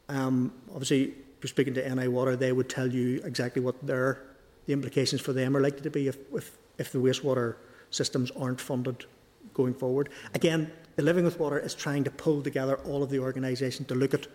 um, 0.09 0.53
obviously, 0.71 1.03
if 1.03 1.15
you're 1.41 1.49
speaking 1.49 1.73
to 1.75 1.95
NI 1.95 2.07
Water, 2.07 2.35
they 2.35 2.51
would 2.51 2.69
tell 2.69 2.87
you 2.87 3.21
exactly 3.23 3.61
what 3.61 3.85
their 3.85 4.21
the 4.65 4.73
implications 4.73 5.21
for 5.21 5.33
them 5.33 5.57
are 5.57 5.61
likely 5.61 5.81
to 5.81 5.89
be 5.89 6.07
if, 6.07 6.17
if, 6.33 6.57
if 6.77 6.91
the 6.91 6.99
wastewater 6.99 7.55
systems 7.89 8.31
aren't 8.31 8.59
funded 8.59 9.05
going 9.53 9.73
forward. 9.73 10.09
Again, 10.33 10.71
the 10.95 11.03
Living 11.03 11.25
with 11.25 11.39
Water 11.39 11.59
is 11.59 11.73
trying 11.73 12.03
to 12.03 12.11
pull 12.11 12.41
together 12.41 12.75
all 12.85 13.03
of 13.03 13.09
the 13.09 13.19
organisations 13.19 13.87
to 13.87 13.95
look 13.95 14.13
at 14.13 14.27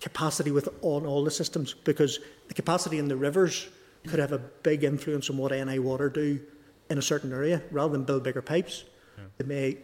capacity 0.00 0.50
with 0.50 0.68
on 0.82 1.06
all 1.06 1.24
the 1.24 1.30
systems 1.30 1.74
because 1.74 2.20
the 2.46 2.54
capacity 2.54 2.98
in 2.98 3.08
the 3.08 3.16
rivers 3.16 3.68
could 4.06 4.18
have 4.18 4.32
a 4.32 4.38
big 4.38 4.84
influence 4.84 5.28
on 5.28 5.36
what 5.36 5.50
NI 5.52 5.78
Water 5.78 6.08
do 6.08 6.40
in 6.88 6.98
a 6.98 7.02
certain 7.02 7.32
area 7.32 7.62
rather 7.70 7.92
than 7.92 8.04
build 8.04 8.22
bigger 8.22 8.42
pipes. 8.42 8.84
Yeah. 9.16 9.24
It 9.38 9.46
may 9.46 9.76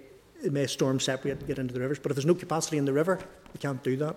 it 0.42 0.52
may 0.52 0.66
storm 0.66 1.00
separate 1.00 1.38
and 1.38 1.46
get 1.46 1.58
into 1.58 1.72
the 1.72 1.80
rivers, 1.80 1.98
but 1.98 2.10
if 2.10 2.16
there's 2.16 2.26
no 2.26 2.34
capacity 2.34 2.76
in 2.76 2.84
the 2.84 2.92
river, 2.92 3.18
we 3.52 3.58
can't 3.58 3.82
do 3.82 3.96
that. 3.96 4.16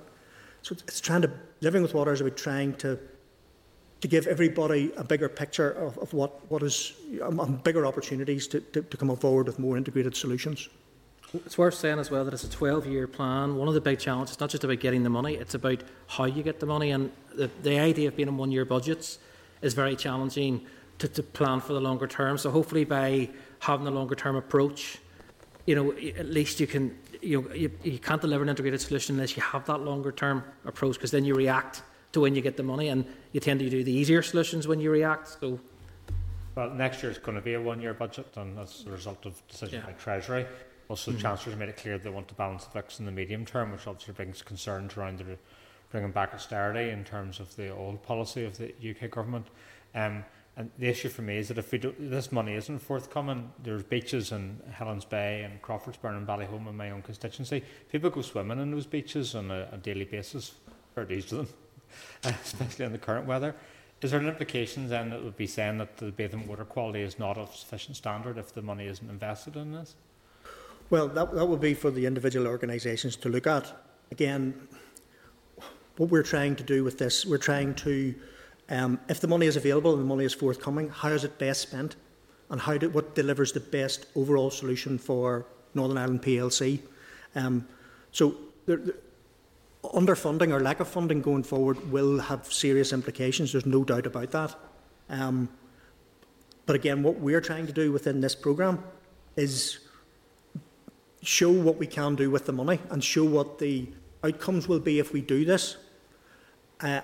So 0.61 0.75
it's 0.87 0.99
trying 0.99 1.21
to 1.21 1.31
living 1.61 1.81
with 1.81 1.93
water 1.93 2.11
is 2.11 2.21
about 2.21 2.35
trying 2.35 2.75
to 2.77 2.99
to 4.01 4.07
give 4.07 4.27
everybody 4.27 4.91
a 4.97 5.03
bigger 5.03 5.27
picture 5.27 5.71
of, 5.71 5.97
of 5.97 6.13
what, 6.13 6.49
what 6.51 6.61
is 6.63 6.93
um, 7.23 7.59
bigger 7.63 7.85
opportunities 7.85 8.47
to, 8.47 8.59
to, 8.59 8.81
to 8.81 8.97
come 8.97 9.15
forward 9.15 9.47
with 9.47 9.57
more 9.57 9.77
integrated 9.77 10.15
solutions. 10.15 10.69
It's 11.33 11.57
worth 11.57 11.73
saying 11.73 11.99
as 11.99 12.09
well 12.09 12.23
that 12.23 12.33
it's 12.33 12.43
a 12.43 12.49
12 12.49 12.85
year 12.85 13.07
plan. 13.07 13.57
One 13.57 13.67
of 13.67 13.73
the 13.73 13.81
big 13.81 13.99
challenges 13.99 14.35
is 14.35 14.39
not 14.39 14.49
just 14.49 14.63
about 14.63 14.79
getting 14.79 15.03
the 15.03 15.09
money, 15.09 15.35
it's 15.35 15.55
about 15.55 15.83
how 16.07 16.25
you 16.25 16.43
get 16.43 16.59
the 16.59 16.65
money. 16.65 16.91
And 16.91 17.11
the, 17.35 17.49
the 17.63 17.79
idea 17.79 18.07
of 18.07 18.15
being 18.15 18.29
in 18.29 18.37
one 18.37 18.51
year 18.51 18.65
budgets 18.65 19.19
is 19.61 19.73
very 19.73 19.95
challenging 19.95 20.65
to, 20.99 21.07
to 21.07 21.23
plan 21.23 21.59
for 21.59 21.73
the 21.73 21.81
longer 21.81 22.07
term. 22.07 22.37
So 22.37 22.49
hopefully, 22.49 22.85
by 22.85 23.29
having 23.59 23.87
a 23.87 23.91
longer 23.91 24.15
term 24.15 24.35
approach, 24.35 24.99
you 25.65 25.75
know, 25.75 25.91
at 25.91 26.27
least 26.27 26.59
you 26.59 26.67
can, 26.67 26.97
you 27.21 27.41
know, 27.41 27.53
you, 27.53 27.71
you 27.83 27.99
can't 27.99 28.21
deliver 28.21 28.43
an 28.43 28.49
integrated 28.49 28.79
solution 28.79 29.15
unless 29.15 29.35
you 29.35 29.43
have 29.43 29.65
that 29.65 29.79
longer 29.79 30.11
term 30.11 30.43
approach 30.65 30.95
because 30.95 31.11
then 31.11 31.25
you 31.25 31.35
react 31.35 31.81
to 32.13 32.21
when 32.21 32.35
you 32.35 32.41
get 32.41 32.55
the 32.55 32.63
money, 32.63 32.87
and 32.87 33.05
you 33.37 33.41
tend 33.41 33.59
to 33.59 33.69
do 33.69 33.83
the 33.83 33.91
easier 33.91 34.23
solutions 34.23 34.67
when 34.67 34.79
you 34.79 34.89
react. 34.89 35.37
So, 35.39 35.59
well, 36.55 36.71
next 36.71 37.03
year 37.03 37.11
is 37.11 37.19
going 37.19 37.35
to 37.35 37.41
be 37.41 37.53
a 37.53 37.61
one-year 37.61 37.93
budget, 37.93 38.35
and 38.35 38.57
that's 38.57 38.83
a 38.87 38.89
result 38.89 39.27
of 39.27 39.47
decision 39.47 39.79
yeah. 39.79 39.85
by 39.85 39.91
Treasury. 39.91 40.47
Also, 40.89 41.11
mm-hmm. 41.11 41.17
the 41.19 41.21
Chancellor's 41.21 41.55
made 41.55 41.69
it 41.69 41.77
clear 41.77 41.99
they 41.99 42.09
want 42.09 42.27
to 42.29 42.33
balance 42.33 42.65
the 42.65 42.71
fix 42.71 42.99
in 42.99 43.05
the 43.05 43.11
medium 43.11 43.45
term, 43.45 43.71
which 43.71 43.85
obviously 43.85 44.15
brings 44.15 44.41
concerns 44.41 44.97
around 44.97 45.19
the 45.19 45.37
bringing 45.91 46.11
back 46.11 46.33
austerity 46.33 46.89
in 46.89 47.03
terms 47.03 47.39
of 47.39 47.55
the 47.57 47.69
old 47.69 48.01
policy 48.01 48.43
of 48.43 48.57
the 48.57 48.73
UK 48.83 49.11
government. 49.11 49.45
Um, 49.93 50.25
and 50.57 50.71
the 50.79 50.87
issue 50.87 51.09
for 51.09 51.21
me 51.21 51.37
is 51.37 51.49
that 51.49 51.59
if 51.59 51.71
we 51.71 51.77
do, 51.77 51.93
this 51.99 52.31
money 52.31 52.55
isn't 52.55 52.79
forthcoming, 52.79 53.51
there's 53.61 53.83
beaches 53.83 54.31
in 54.31 54.59
Helens 54.71 55.05
Bay 55.05 55.43
and 55.43 55.61
Crawfordsburn 55.61 56.17
and 56.17 56.27
Ballyholme 56.27 56.67
in 56.67 56.75
my 56.75 56.89
own 56.89 57.03
constituency. 57.03 57.63
People 57.91 58.09
go 58.09 58.23
swimming 58.23 58.59
in 58.59 58.71
those 58.71 58.87
beaches 58.87 59.35
on 59.35 59.51
a, 59.51 59.69
a 59.71 59.77
daily 59.77 60.05
basis, 60.05 60.55
for 60.95 61.05
these 61.05 61.27
to 61.27 61.35
them. 61.35 61.47
especially 62.23 62.85
in 62.85 62.91
the 62.91 62.97
current 62.97 63.25
weather. 63.25 63.55
Is 64.01 64.11
there 64.11 64.19
an 64.19 64.27
implication 64.27 64.87
then 64.87 65.09
that 65.09 65.23
would 65.23 65.37
be 65.37 65.47
saying 65.47 65.79
that 65.79 65.97
the 65.97 66.11
bathing 66.11 66.47
water 66.47 66.65
quality 66.65 67.01
is 67.01 67.17
not 67.17 67.37
of 67.37 67.55
sufficient 67.55 67.97
standard 67.97 68.37
if 68.37 68.53
the 68.53 68.61
money 68.61 68.85
isn't 68.85 69.09
invested 69.09 69.55
in 69.55 69.71
this? 69.71 69.95
Well, 70.89 71.07
that, 71.09 71.33
that 71.33 71.45
would 71.45 71.59
be 71.59 71.73
for 71.73 71.89
the 71.89 72.05
individual 72.05 72.47
organisations 72.47 73.15
to 73.17 73.29
look 73.29 73.47
at. 73.47 73.75
Again, 74.11 74.67
what 75.97 76.09
we're 76.09 76.23
trying 76.23 76.55
to 76.57 76.63
do 76.63 76.83
with 76.83 76.97
this, 76.97 77.25
we're 77.25 77.39
trying 77.39 77.73
to, 77.75 78.15
um, 78.69 78.99
if 79.09 79.19
the 79.19 79.27
money 79.27 79.47
is 79.47 79.57
available 79.57 79.93
and 79.93 80.01
the 80.01 80.05
money 80.05 80.25
is 80.25 80.33
forthcoming, 80.33 80.89
how 80.89 81.09
is 81.09 81.23
it 81.23 81.37
best 81.39 81.63
spent? 81.63 81.95
And 82.49 82.61
how 82.61 82.77
do, 82.77 82.89
what 82.89 83.15
delivers 83.15 83.51
the 83.51 83.59
best 83.59 84.05
overall 84.15 84.51
solution 84.51 84.97
for 84.97 85.45
Northern 85.73 85.97
Ireland 85.97 86.21
PLC? 86.21 86.79
Um, 87.35 87.67
so 88.11 88.37
there, 88.67 88.79
underfunding 89.83 90.51
or 90.51 90.59
lack 90.59 90.79
of 90.79 90.87
funding 90.87 91.21
going 91.21 91.43
forward 91.43 91.91
will 91.91 92.19
have 92.19 92.51
serious 92.51 92.93
implications. 92.93 93.51
There's 93.51 93.65
no 93.65 93.83
doubt 93.83 94.05
about 94.05 94.31
that. 94.31 94.55
Um, 95.09 95.49
but 96.65 96.75
again, 96.75 97.03
what 97.03 97.19
we're 97.19 97.41
trying 97.41 97.65
to 97.67 97.73
do 97.73 97.91
within 97.91 98.19
this 98.19 98.35
programme 98.35 98.83
is 99.35 99.79
show 101.21 101.51
what 101.51 101.77
we 101.77 101.87
can 101.87 102.15
do 102.15 102.29
with 102.29 102.45
the 102.45 102.51
money 102.51 102.79
and 102.89 103.03
show 103.03 103.23
what 103.23 103.59
the 103.59 103.87
outcomes 104.23 104.67
will 104.67 104.79
be 104.79 104.99
if 104.99 105.13
we 105.13 105.21
do 105.21 105.45
this. 105.45 105.77
Uh, 106.81 107.01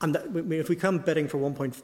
and 0.00 0.14
that, 0.14 0.26
if 0.52 0.68
we 0.68 0.76
come 0.76 0.98
bidding 0.98 1.28
for 1.28 1.38
1.2 1.38 1.80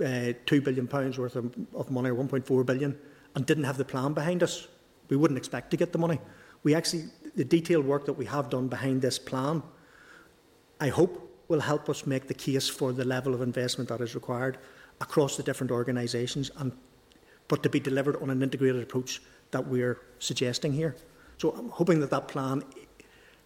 uh, 0.00 0.60
billion 0.60 0.86
pounds 0.86 1.18
worth 1.18 1.36
of, 1.36 1.54
of 1.74 1.90
money 1.90 2.10
or 2.10 2.14
1.4 2.14 2.66
billion 2.66 2.98
and 3.34 3.46
didn't 3.46 3.64
have 3.64 3.78
the 3.78 3.84
plan 3.84 4.12
behind 4.12 4.42
us, 4.42 4.68
we 5.08 5.16
wouldn't 5.16 5.38
expect 5.38 5.70
to 5.70 5.76
get 5.76 5.92
the 5.92 5.98
money. 5.98 6.20
We 6.62 6.74
actually, 6.74 7.04
the 7.36 7.44
detailed 7.44 7.84
work 7.84 8.06
that 8.06 8.14
we 8.14 8.24
have 8.24 8.50
done 8.50 8.66
behind 8.68 9.02
this 9.02 9.18
plan 9.18 9.62
I 10.80 10.88
hope 10.88 11.22
will 11.48 11.60
help 11.60 11.88
us 11.88 12.06
make 12.06 12.26
the 12.26 12.34
case 12.34 12.68
for 12.68 12.92
the 12.92 13.04
level 13.04 13.34
of 13.34 13.40
investment 13.40 13.88
that 13.88 14.00
is 14.00 14.14
required 14.14 14.58
across 15.00 15.36
the 15.36 15.42
different 15.42 15.70
organisations, 15.70 16.50
and 16.56 16.72
but 17.48 17.62
to 17.62 17.68
be 17.68 17.78
delivered 17.78 18.20
on 18.22 18.30
an 18.30 18.42
integrated 18.42 18.82
approach 18.82 19.22
that 19.52 19.66
we're 19.66 20.00
suggesting 20.18 20.72
here. 20.72 20.96
So 21.38 21.50
I'm 21.50 21.68
hoping 21.68 22.00
that 22.00 22.10
that 22.10 22.28
plan 22.28 22.64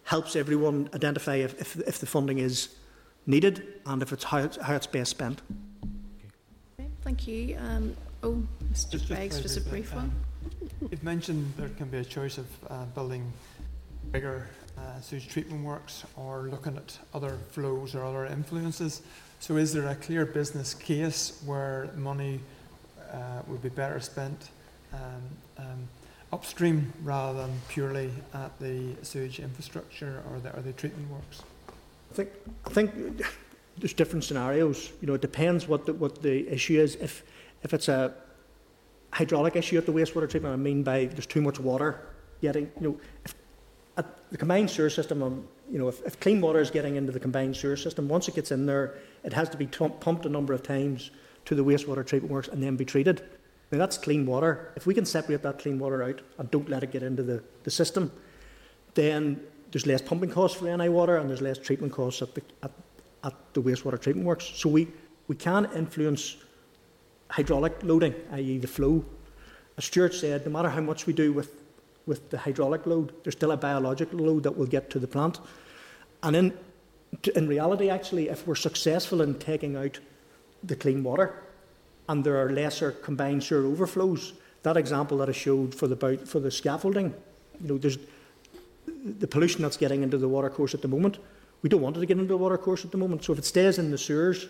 helps 0.03 0.35
everyone 0.35 0.89
identify 0.95 1.35
if, 1.35 1.59
if, 1.61 1.79
if 1.87 1.99
the 1.99 2.07
funding 2.07 2.39
is 2.39 2.75
needed 3.27 3.81
and 3.85 4.01
if 4.01 4.11
it's 4.11 4.23
how 4.23 4.39
it's, 4.39 4.57
how 4.57 4.73
it's 4.73 4.87
best 4.87 5.11
spent. 5.11 5.41
Okay, 6.79 6.89
thank 7.03 7.27
you. 7.27 7.57
Um, 7.59 7.95
oh, 8.23 8.41
Mr. 8.73 8.91
Just, 8.91 9.09
Beggs, 9.09 9.39
just 9.39 9.57
a 9.57 9.61
brief 9.61 9.93
one. 9.93 10.11
You've 10.89 11.03
mentioned 11.03 11.53
there 11.57 11.69
can 11.69 11.89
be 11.89 11.99
a 11.99 12.03
choice 12.03 12.39
of 12.39 12.47
uh, 12.69 12.85
building 12.85 13.31
bigger 14.11 14.47
uh, 14.77 14.99
sewage 15.01 15.27
treatment 15.27 15.63
works 15.63 16.03
or 16.15 16.47
looking 16.49 16.75
at 16.77 16.97
other 17.13 17.37
flows 17.49 17.95
or 17.95 18.03
other 18.03 18.25
influences. 18.25 19.01
So, 19.39 19.57
is 19.57 19.73
there 19.73 19.87
a 19.87 19.95
clear 19.95 20.25
business 20.25 20.73
case 20.73 21.41
where 21.45 21.89
money 21.95 22.39
uh, 23.11 23.41
would 23.47 23.61
be 23.61 23.69
better 23.69 23.99
spent 23.99 24.49
um, 24.93 24.99
um, 25.57 25.87
upstream 26.31 26.93
rather 27.03 27.41
than 27.41 27.51
purely 27.67 28.11
at 28.33 28.57
the 28.59 28.95
sewage 29.01 29.39
infrastructure 29.39 30.23
or 30.29 30.39
the, 30.39 30.55
or 30.55 30.61
the 30.61 30.73
treatment 30.73 31.09
works? 31.09 31.41
I 32.11 32.13
think, 32.13 32.29
I 32.65 32.69
think 32.69 33.21
there's 33.77 33.93
different 33.93 34.23
scenarios. 34.23 34.91
You 35.01 35.07
know, 35.07 35.13
it 35.13 35.21
depends 35.21 35.67
what 35.67 35.85
the, 35.85 35.93
what 35.93 36.21
the 36.21 36.47
issue 36.47 36.79
is. 36.79 36.95
If, 36.95 37.23
if 37.63 37.73
it's 37.73 37.87
a 37.87 38.13
hydraulic 39.11 39.55
issue 39.55 39.77
at 39.77 39.85
the 39.85 39.91
wastewater 39.91 40.29
treatment, 40.29 40.53
I 40.53 40.57
mean 40.57 40.83
by 40.83 41.05
there's 41.05 41.25
too 41.25 41.41
much 41.41 41.59
water 41.59 41.99
getting, 42.41 42.71
you 42.79 42.89
know, 42.89 42.99
if 43.25 43.33
the 44.31 44.37
combined 44.37 44.69
sewer 44.69 44.89
system, 44.89 45.23
um, 45.23 45.47
you 45.69 45.77
know, 45.77 45.87
if, 45.87 46.01
if, 46.05 46.19
clean 46.19 46.41
water 46.41 46.59
is 46.59 46.71
getting 46.71 46.95
into 46.95 47.11
the 47.11 47.19
combined 47.19 47.55
sewer 47.55 47.75
system, 47.75 48.07
once 48.07 48.27
it 48.27 48.35
gets 48.35 48.51
in 48.51 48.65
there, 48.65 48.95
it 49.23 49.33
has 49.33 49.49
to 49.49 49.57
be 49.57 49.65
t- 49.65 49.87
pumped 49.99 50.25
a 50.25 50.29
number 50.29 50.53
of 50.53 50.63
times 50.63 51.11
to 51.45 51.55
the 51.55 51.63
wastewater 51.63 52.05
treatment 52.05 52.31
works 52.31 52.47
and 52.47 52.61
then 52.61 52.75
be 52.75 52.85
treated. 52.85 53.21
Now 53.71 53.77
that's 53.77 53.97
clean 53.97 54.25
water. 54.25 54.73
If 54.75 54.85
we 54.85 54.93
can 54.93 55.05
separate 55.05 55.41
that 55.43 55.59
clean 55.59 55.79
water 55.79 56.03
out 56.03 56.21
and 56.37 56.51
don't 56.51 56.69
let 56.69 56.83
it 56.83 56.91
get 56.91 57.03
into 57.03 57.23
the, 57.23 57.43
the 57.63 57.71
system, 57.71 58.11
then 58.93 59.41
there's 59.71 59.85
less 59.85 60.01
pumping 60.01 60.29
costs 60.29 60.57
for 60.57 60.65
the 60.65 60.75
NI 60.75 60.89
water 60.89 61.17
and 61.17 61.29
there's 61.29 61.41
less 61.41 61.57
treatment 61.57 61.93
costs 61.93 62.21
at 62.21 62.35
the, 62.35 62.41
at, 62.63 62.71
at 63.23 63.33
the 63.53 63.61
wastewater 63.61 63.99
treatment 63.99 64.27
works. 64.27 64.51
So 64.53 64.69
we, 64.69 64.89
we 65.27 65.35
can 65.35 65.69
influence 65.73 66.35
hydraulic 67.29 67.81
loading, 67.83 68.13
i.e. 68.33 68.57
the 68.57 68.67
flow. 68.67 69.05
As 69.77 69.85
Stuart 69.85 70.13
said, 70.13 70.45
no 70.45 70.51
matter 70.51 70.69
how 70.69 70.81
much 70.81 71.05
we 71.05 71.13
do 71.13 71.31
with 71.31 71.60
with 72.11 72.29
the 72.29 72.37
hydraulic 72.37 72.85
load. 72.85 73.13
There's 73.23 73.35
still 73.35 73.51
a 73.51 73.57
biological 73.57 74.19
load 74.19 74.43
that 74.43 74.57
will 74.57 74.65
get 74.65 74.89
to 74.89 74.99
the 74.99 75.07
plant. 75.07 75.39
And 76.21 76.35
in, 76.35 76.53
in 77.37 77.47
reality, 77.47 77.89
actually, 77.89 78.27
if 78.27 78.45
we're 78.45 78.55
successful 78.69 79.21
in 79.21 79.39
taking 79.39 79.77
out 79.77 79.97
the 80.61 80.75
clean 80.75 81.03
water 81.03 81.41
and 82.09 82.21
there 82.21 82.35
are 82.35 82.51
lesser 82.51 82.91
combined 82.91 83.45
sewer 83.45 83.65
overflows, 83.65 84.33
that 84.63 84.75
example 84.75 85.19
that 85.19 85.29
I 85.29 85.31
showed 85.31 85.73
for 85.73 85.87
the, 85.87 86.17
for 86.25 86.41
the 86.41 86.51
scaffolding, 86.51 87.13
you 87.61 87.67
know, 87.69 87.77
there's 87.77 87.97
the 89.21 89.27
pollution 89.27 89.61
that's 89.61 89.77
getting 89.77 90.03
into 90.03 90.17
the 90.17 90.27
water 90.27 90.49
course 90.49 90.73
at 90.73 90.81
the 90.81 90.89
moment. 90.89 91.17
We 91.61 91.69
don't 91.69 91.81
want 91.81 91.95
it 91.95 92.01
to 92.01 92.05
get 92.05 92.17
into 92.17 92.27
the 92.27 92.43
water 92.45 92.57
course 92.57 92.83
at 92.83 92.91
the 92.91 92.97
moment. 92.97 93.23
So 93.23 93.31
if 93.31 93.39
it 93.39 93.45
stays 93.45 93.79
in 93.79 93.89
the 93.89 93.97
sewers, 93.97 94.47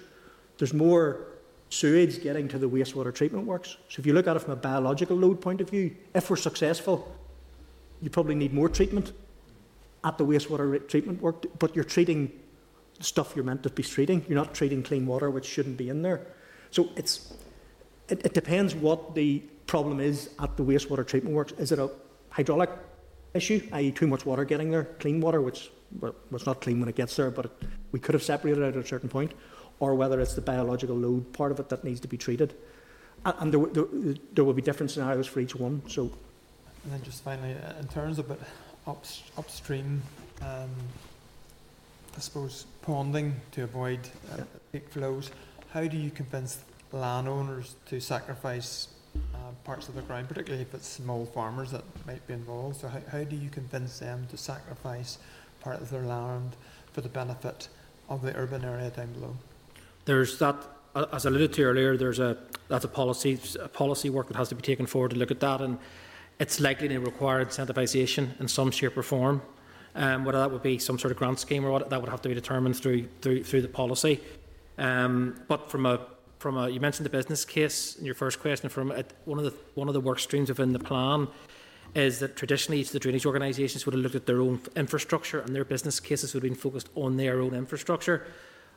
there's 0.58 0.74
more 0.74 1.28
sewage 1.70 2.24
getting 2.24 2.48
to 2.48 2.58
the 2.58 2.68
wastewater 2.68 3.14
treatment 3.14 3.46
works. 3.46 3.78
So 3.88 4.00
if 4.00 4.08
you 4.08 4.14
look 4.14 4.26
at 4.26 4.36
it 4.36 4.40
from 4.40 4.54
a 4.54 4.56
biological 4.56 5.16
load 5.16 5.40
point 5.40 5.62
of 5.62 5.70
view, 5.70 5.96
if 6.16 6.28
we're 6.28 6.38
successful, 6.38 7.16
you 8.02 8.10
probably 8.10 8.36
need 8.36 8.54
more 8.54 8.70
treatment 8.70 9.14
at 10.04 10.18
the 10.18 10.26
wastewater 10.26 10.88
treatment 10.88 11.22
work, 11.22 11.46
but 11.60 11.76
you're 11.76 11.86
treating 11.86 12.32
stuff 13.00 13.34
you're 13.36 13.46
meant 13.46 13.64
to 13.64 13.70
be 13.70 13.84
treating. 13.84 14.26
You're 14.28 14.38
not 14.38 14.54
treating 14.54 14.84
clean 14.84 15.06
water, 15.06 15.30
which 15.30 15.46
shouldn't 15.46 15.78
be 15.78 15.90
in 15.90 16.02
there. 16.02 16.26
So 16.72 16.90
it's 16.96 17.34
it, 18.10 18.26
it 18.26 18.34
depends 18.34 18.76
what 18.76 19.16
the 19.16 19.40
problem 19.68 20.00
is 20.00 20.30
at 20.40 20.58
the 20.58 20.64
wastewater 20.64 21.06
treatment 21.08 21.36
works. 21.36 21.54
Is 21.54 21.72
it 21.72 21.80
a 21.80 21.90
hydraulic 22.30 22.70
issue, 23.34 23.62
i.e., 23.72 23.92
too 23.92 24.08
much 24.08 24.26
water 24.26 24.44
getting 24.44 24.72
there, 24.72 24.86
clean 25.00 25.22
water, 25.22 25.42
which 25.42 25.72
well, 26.00 26.16
not 26.46 26.62
clean 26.62 26.80
when 26.80 26.90
it 26.90 26.96
gets 26.96 27.16
there, 27.16 27.32
but 27.32 27.46
it, 27.46 27.52
we 27.92 28.00
could 28.00 28.14
have 28.14 28.24
separated 28.24 28.62
it 28.64 28.76
at 28.76 28.84
a 28.84 28.88
certain 28.88 29.10
point, 29.10 29.34
or 29.80 29.96
whether 29.96 30.20
it's 30.20 30.34
the 30.34 30.42
biological 30.42 30.96
load 30.96 31.32
part 31.34 31.52
of 31.52 31.60
it 31.60 31.70
that 31.70 31.84
needs 31.84 32.00
to 32.02 32.08
be 32.08 32.18
treated. 32.18 32.54
And, 33.26 33.36
and 33.40 33.54
there, 33.54 33.66
there, 33.68 34.16
there 34.34 34.44
will 34.44 34.54
be 34.54 34.62
different 34.62 34.92
scenarios 34.92 35.28
for 35.28 35.40
each 35.40 35.56
one. 35.56 35.82
So, 35.88 36.12
and 36.84 36.94
then 36.94 37.02
just 37.04 37.24
finally, 37.24 37.54
uh, 37.54 37.80
in 37.80 37.88
terms 37.88 38.20
of 38.20 38.32
it 38.32 38.40
up, 38.88 39.06
upstream, 39.38 40.02
um, 40.42 40.70
I 42.16 42.20
suppose 42.20 42.66
ponding 42.86 43.34
to 43.52 43.64
avoid 43.64 44.00
uh, 44.34 44.38
yeah. 44.38 44.44
peak 44.72 44.90
flows. 44.90 45.32
How 45.72 45.88
do 45.88 45.98
you 45.98 46.12
convince 46.12 46.60
landowners 46.92 47.76
to 47.88 48.02
sacrifice 48.02 48.88
uh, 49.34 49.38
parts 49.64 49.88
of 49.88 49.96
the 49.96 50.02
ground, 50.02 50.28
particularly 50.28 50.64
if 50.64 50.74
it's 50.74 50.88
small 50.88 51.26
farmers 51.26 51.72
that 51.72 51.84
might 52.06 52.26
be 52.28 52.34
involved? 52.34 52.82
So 52.82 52.88
how, 52.88 53.02
how 53.12 53.24
do 53.24 53.36
you 53.36 53.50
convince 53.50 54.00
them 54.00 54.28
to 54.30 54.38
sacrifice 54.38 55.20
part 55.62 55.82
of 55.82 55.90
their 55.90 56.04
land 56.04 56.56
for 56.92 57.02
the 57.02 57.10
benefit 57.10 57.70
of 58.10 58.22
the 58.22 58.36
urban 58.36 58.66
area 58.66 58.90
down 58.90 59.14
below? 59.14 59.36
There's 60.06 60.40
that, 60.40 60.56
as 61.14 61.26
I 61.26 61.30
alluded 61.30 61.54
to 61.54 61.64
earlier, 61.64 61.96
there's 61.96 62.20
a 62.20 62.38
that's 62.68 62.86
a 62.86 62.88
policy 62.88 63.40
a 63.60 63.68
policy 63.68 64.10
work 64.10 64.28
that 64.28 64.38
has 64.38 64.50
to 64.50 64.56
be 64.56 64.62
taken 64.62 64.86
forward 64.86 65.12
to 65.12 65.18
look 65.18 65.32
at 65.32 65.40
that, 65.42 65.62
and 65.62 65.78
it's 66.40 66.60
likely 66.60 66.88
to 66.88 67.00
require 67.00 67.44
incentivisation 67.46 68.40
in 68.40 68.48
some 68.48 68.72
shape 68.72 68.98
or 68.98 69.04
form. 69.04 69.42
Um, 69.94 70.24
whether 70.24 70.40
that 70.40 70.50
would 70.50 70.64
be 70.64 70.80
some 70.80 70.98
sort 70.98 71.12
of 71.12 71.18
grant 71.18 71.40
scheme 71.40 71.66
or 71.66 71.72
what, 71.72 71.90
that 71.90 72.00
would 72.00 72.10
have 72.10 72.22
to 72.22 72.30
be 72.30 72.36
determined 72.36 72.78
through 72.78 73.08
through, 73.22 73.44
through 73.44 73.62
the 73.62 73.68
policy. 73.68 74.22
Um, 74.78 75.36
but 75.48 75.70
from 75.70 75.86
a 75.86 76.08
from 76.40 76.58
a, 76.58 76.70
you 76.70 76.80
mentioned 76.80 77.06
the 77.06 77.10
business 77.12 77.46
case 77.46 77.98
in 77.98 78.06
your 78.06 78.16
first 78.16 78.40
question. 78.40 78.70
From 78.70 78.92
a, 78.92 79.04
one 79.26 79.38
of 79.38 79.44
the 79.44 79.54
one 79.76 79.88
of 79.88 79.94
the 79.94 80.00
work 80.00 80.20
streams 80.20 80.50
within 80.50 80.72
the 80.72 80.80
plan 80.80 81.28
is 81.94 82.20
that 82.20 82.36
traditionally 82.38 82.80
each 82.80 82.88
of 82.88 82.94
the 82.94 83.00
drainage 83.00 83.26
organisations 83.26 83.86
would 83.86 83.94
have 83.94 84.02
looked 84.02 84.16
at 84.16 84.26
their 84.26 84.42
own 84.42 84.62
infrastructure 84.76 85.42
and 85.42 85.54
their 85.54 85.66
business 85.66 86.00
cases 86.00 86.34
would 86.34 86.42
have 86.42 86.50
been 86.50 86.58
focused 86.58 86.90
on 86.96 87.18
their 87.18 87.42
own 87.42 87.54
infrastructure. 87.54 88.26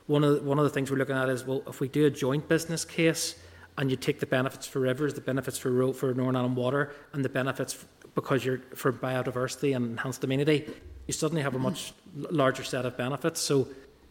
One 0.07 0.25
of 0.25 0.35
the, 0.35 0.43
one 0.43 0.59
of 0.59 0.65
the 0.65 0.71
things 0.71 0.91
we're 0.91 0.99
looking 0.99 1.17
at 1.17 1.29
is 1.29 1.45
well, 1.45 1.63
if 1.67 1.81
we 1.81 1.89
do 1.89 2.07
a 2.07 2.11
joint 2.11 2.49
business 2.49 2.85
case 2.85 3.37
and 3.77 3.91
you 3.91 3.97
take 3.97 4.21
the 4.21 4.27
benefits 4.27 4.67
for 4.67 4.81
rivers, 4.81 5.15
the 5.15 5.21
benefits 5.21 5.59
for 5.59 5.71
road, 5.71 5.95
for 5.95 6.15
Northern 6.15 6.37
Ireland 6.37 6.57
water, 6.57 6.93
and 7.13 7.25
the 7.25 7.29
benefits 7.29 7.85
because 8.15 8.45
you're 8.45 8.61
for 8.75 8.93
biodiversity 8.93 9.75
and 9.75 9.87
enhanced 9.87 10.23
amenity, 10.23 10.69
you 11.07 11.13
suddenly 11.13 11.43
have 11.43 11.55
a 11.55 11.59
much 11.59 11.93
larger 12.15 12.63
set 12.63 12.87
of 12.87 12.97
benefits. 12.97 13.41
So, 13.41 13.69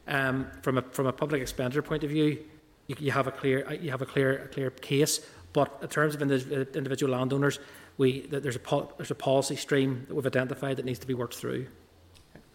um, 0.08 0.48
from 0.62 0.78
a 0.78 0.82
from 0.82 1.08
a 1.08 1.14
public 1.14 1.42
expenditure 1.42 1.82
point 1.82 2.04
of 2.04 2.10
view, 2.10 2.44
you, 2.88 2.96
you 3.00 3.12
have 3.12 3.28
a 3.28 3.32
clear 3.32 3.72
you 3.74 3.92
have 3.92 4.02
a 4.02 4.06
clear 4.06 4.44
a 4.44 4.48
clear 4.48 4.70
case. 4.70 5.26
But 5.54 5.78
in 5.82 5.88
terms 5.88 6.16
of 6.16 6.22
individual 6.22 7.14
landowners, 7.14 7.60
we 7.98 8.22
there's 8.22 8.58
a 8.58 8.88
there's 8.98 9.12
a 9.12 9.16
policy 9.16 9.56
stream 9.56 10.06
that 10.08 10.16
we've 10.16 10.26
identified 10.26 10.78
that 10.78 10.86
needs 10.86 11.00
to 11.00 11.08
be 11.08 11.14
worked 11.14 11.36
through. 11.36 11.68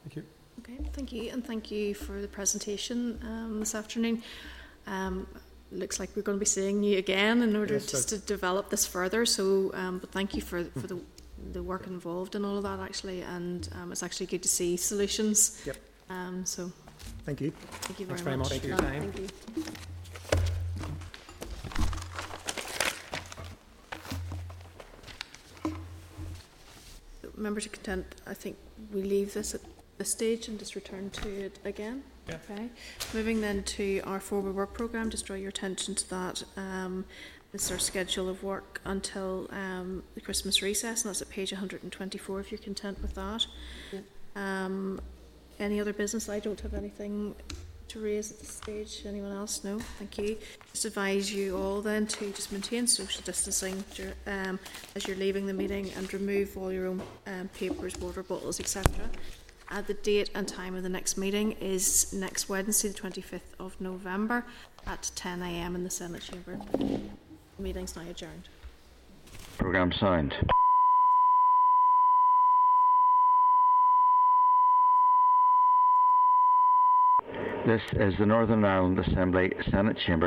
Thank 0.02 0.16
you. 0.16 0.24
Okay, 0.60 0.90
thank 0.92 1.12
you, 1.12 1.30
and 1.30 1.46
thank 1.46 1.70
you 1.70 1.94
for 1.94 2.20
the 2.20 2.28
presentation 2.28 3.20
um, 3.22 3.60
this 3.60 3.74
afternoon. 3.74 4.22
Um, 4.86 5.26
looks 5.70 6.00
like 6.00 6.10
we're 6.16 6.22
going 6.22 6.36
to 6.38 6.40
be 6.40 6.46
seeing 6.46 6.82
you 6.82 6.98
again 6.98 7.42
in 7.42 7.54
order 7.56 7.74
yes, 7.74 7.86
just 7.86 8.08
to 8.10 8.18
develop 8.18 8.70
this 8.70 8.86
further. 8.86 9.26
So, 9.26 9.70
um, 9.74 9.98
but 9.98 10.10
thank 10.10 10.34
you 10.34 10.40
for 10.40 10.64
for 10.64 10.86
the 10.86 11.00
the 11.52 11.62
work 11.62 11.86
involved 11.86 12.34
in 12.34 12.44
all 12.44 12.56
of 12.56 12.64
that 12.64 12.80
actually, 12.80 13.22
and 13.22 13.68
um, 13.80 13.92
it's 13.92 14.02
actually 14.02 14.26
good 14.26 14.42
to 14.42 14.48
see 14.48 14.76
solutions. 14.76 15.62
Yep. 15.64 15.76
Um, 16.10 16.44
so, 16.44 16.72
thank 17.24 17.40
you. 17.40 17.52
Thank 17.82 18.00
you 18.00 18.06
very, 18.06 18.20
very 18.20 18.36
much. 18.36 18.50
much. 18.50 18.60
Thank 18.60 18.64
you 18.64 18.76
for 18.76 18.82
your 18.82 18.92
time. 18.92 19.12
Thank 19.12 19.18
you. 19.18 19.28
Members 27.36 27.66
of 27.66 27.72
content, 27.72 28.04
I 28.26 28.34
think 28.34 28.56
we 28.92 29.02
leave 29.02 29.32
this 29.32 29.54
at 29.54 29.60
this 29.96 30.10
stage 30.10 30.48
and 30.48 30.58
just 30.58 30.74
return 30.74 31.10
to 31.10 31.28
it 31.28 31.60
again. 31.64 32.02
Yeah. 32.28 32.36
Okay. 32.50 32.68
Moving 33.14 33.40
then 33.40 33.62
to 33.64 34.00
our 34.04 34.20
forward 34.20 34.54
work 34.54 34.74
programme, 34.74 35.10
just 35.10 35.26
draw 35.26 35.36
your 35.36 35.48
attention 35.48 35.94
to 35.94 36.10
that. 36.10 36.44
Um, 36.56 37.04
this 37.52 37.64
is 37.64 37.70
our 37.70 37.78
schedule 37.78 38.28
of 38.28 38.42
work 38.42 38.80
until 38.84 39.48
um, 39.50 40.02
the 40.14 40.20
Christmas 40.20 40.60
recess, 40.60 41.02
and 41.02 41.10
that's 41.10 41.22
at 41.22 41.30
page 41.30 41.52
124 41.52 42.40
if 42.40 42.52
you're 42.52 42.58
content 42.58 43.00
with 43.00 43.14
that. 43.14 43.46
Yeah. 43.92 44.00
Um, 44.36 45.00
any 45.58 45.80
other 45.80 45.92
business? 45.92 46.28
I 46.28 46.40
don't 46.40 46.60
have 46.60 46.74
anything 46.74 47.34
to 47.88 48.00
raise 48.00 48.30
at 48.30 48.38
this 48.38 48.50
stage. 48.50 49.02
Anyone 49.06 49.32
else? 49.32 49.64
No? 49.64 49.78
Thank 49.98 50.18
you. 50.18 50.36
Just 50.72 50.84
advise 50.84 51.32
you 51.32 51.56
all 51.56 51.80
then 51.80 52.06
to 52.06 52.30
just 52.32 52.52
maintain 52.52 52.86
social 52.86 53.22
distancing 53.24 53.82
um, 54.26 54.58
as 54.94 55.06
you're 55.06 55.16
leaving 55.16 55.46
the 55.46 55.54
meeting 55.54 55.90
and 55.96 56.12
remove 56.12 56.56
all 56.56 56.70
your 56.70 56.86
own 56.86 57.02
um, 57.26 57.48
papers, 57.48 57.96
water 57.98 58.22
bottles, 58.22 58.60
etc. 58.60 58.84
Uh, 59.70 59.82
the 59.82 59.94
date 59.94 60.30
and 60.34 60.48
time 60.48 60.74
of 60.74 60.82
the 60.82 60.88
next 60.88 61.18
meeting 61.18 61.52
is 61.60 62.12
next 62.12 62.48
Wednesday, 62.48 62.88
the 62.88 62.98
25th 62.98 63.40
of 63.58 63.78
November 63.80 64.46
at 64.86 65.10
10am 65.14 65.74
in 65.74 65.84
the 65.84 65.90
Senate 65.90 66.22
chamber. 66.22 66.58
Meeting's 67.58 67.94
now 67.94 68.02
adjourned. 68.08 68.48
Programme 69.58 69.92
signed. 69.92 70.34
This 77.66 77.82
is 77.92 78.14
the 78.18 78.24
Northern 78.24 78.64
Ireland 78.64 78.98
Assembly 78.98 79.52
Senate 79.70 79.98
Chamber. 80.06 80.26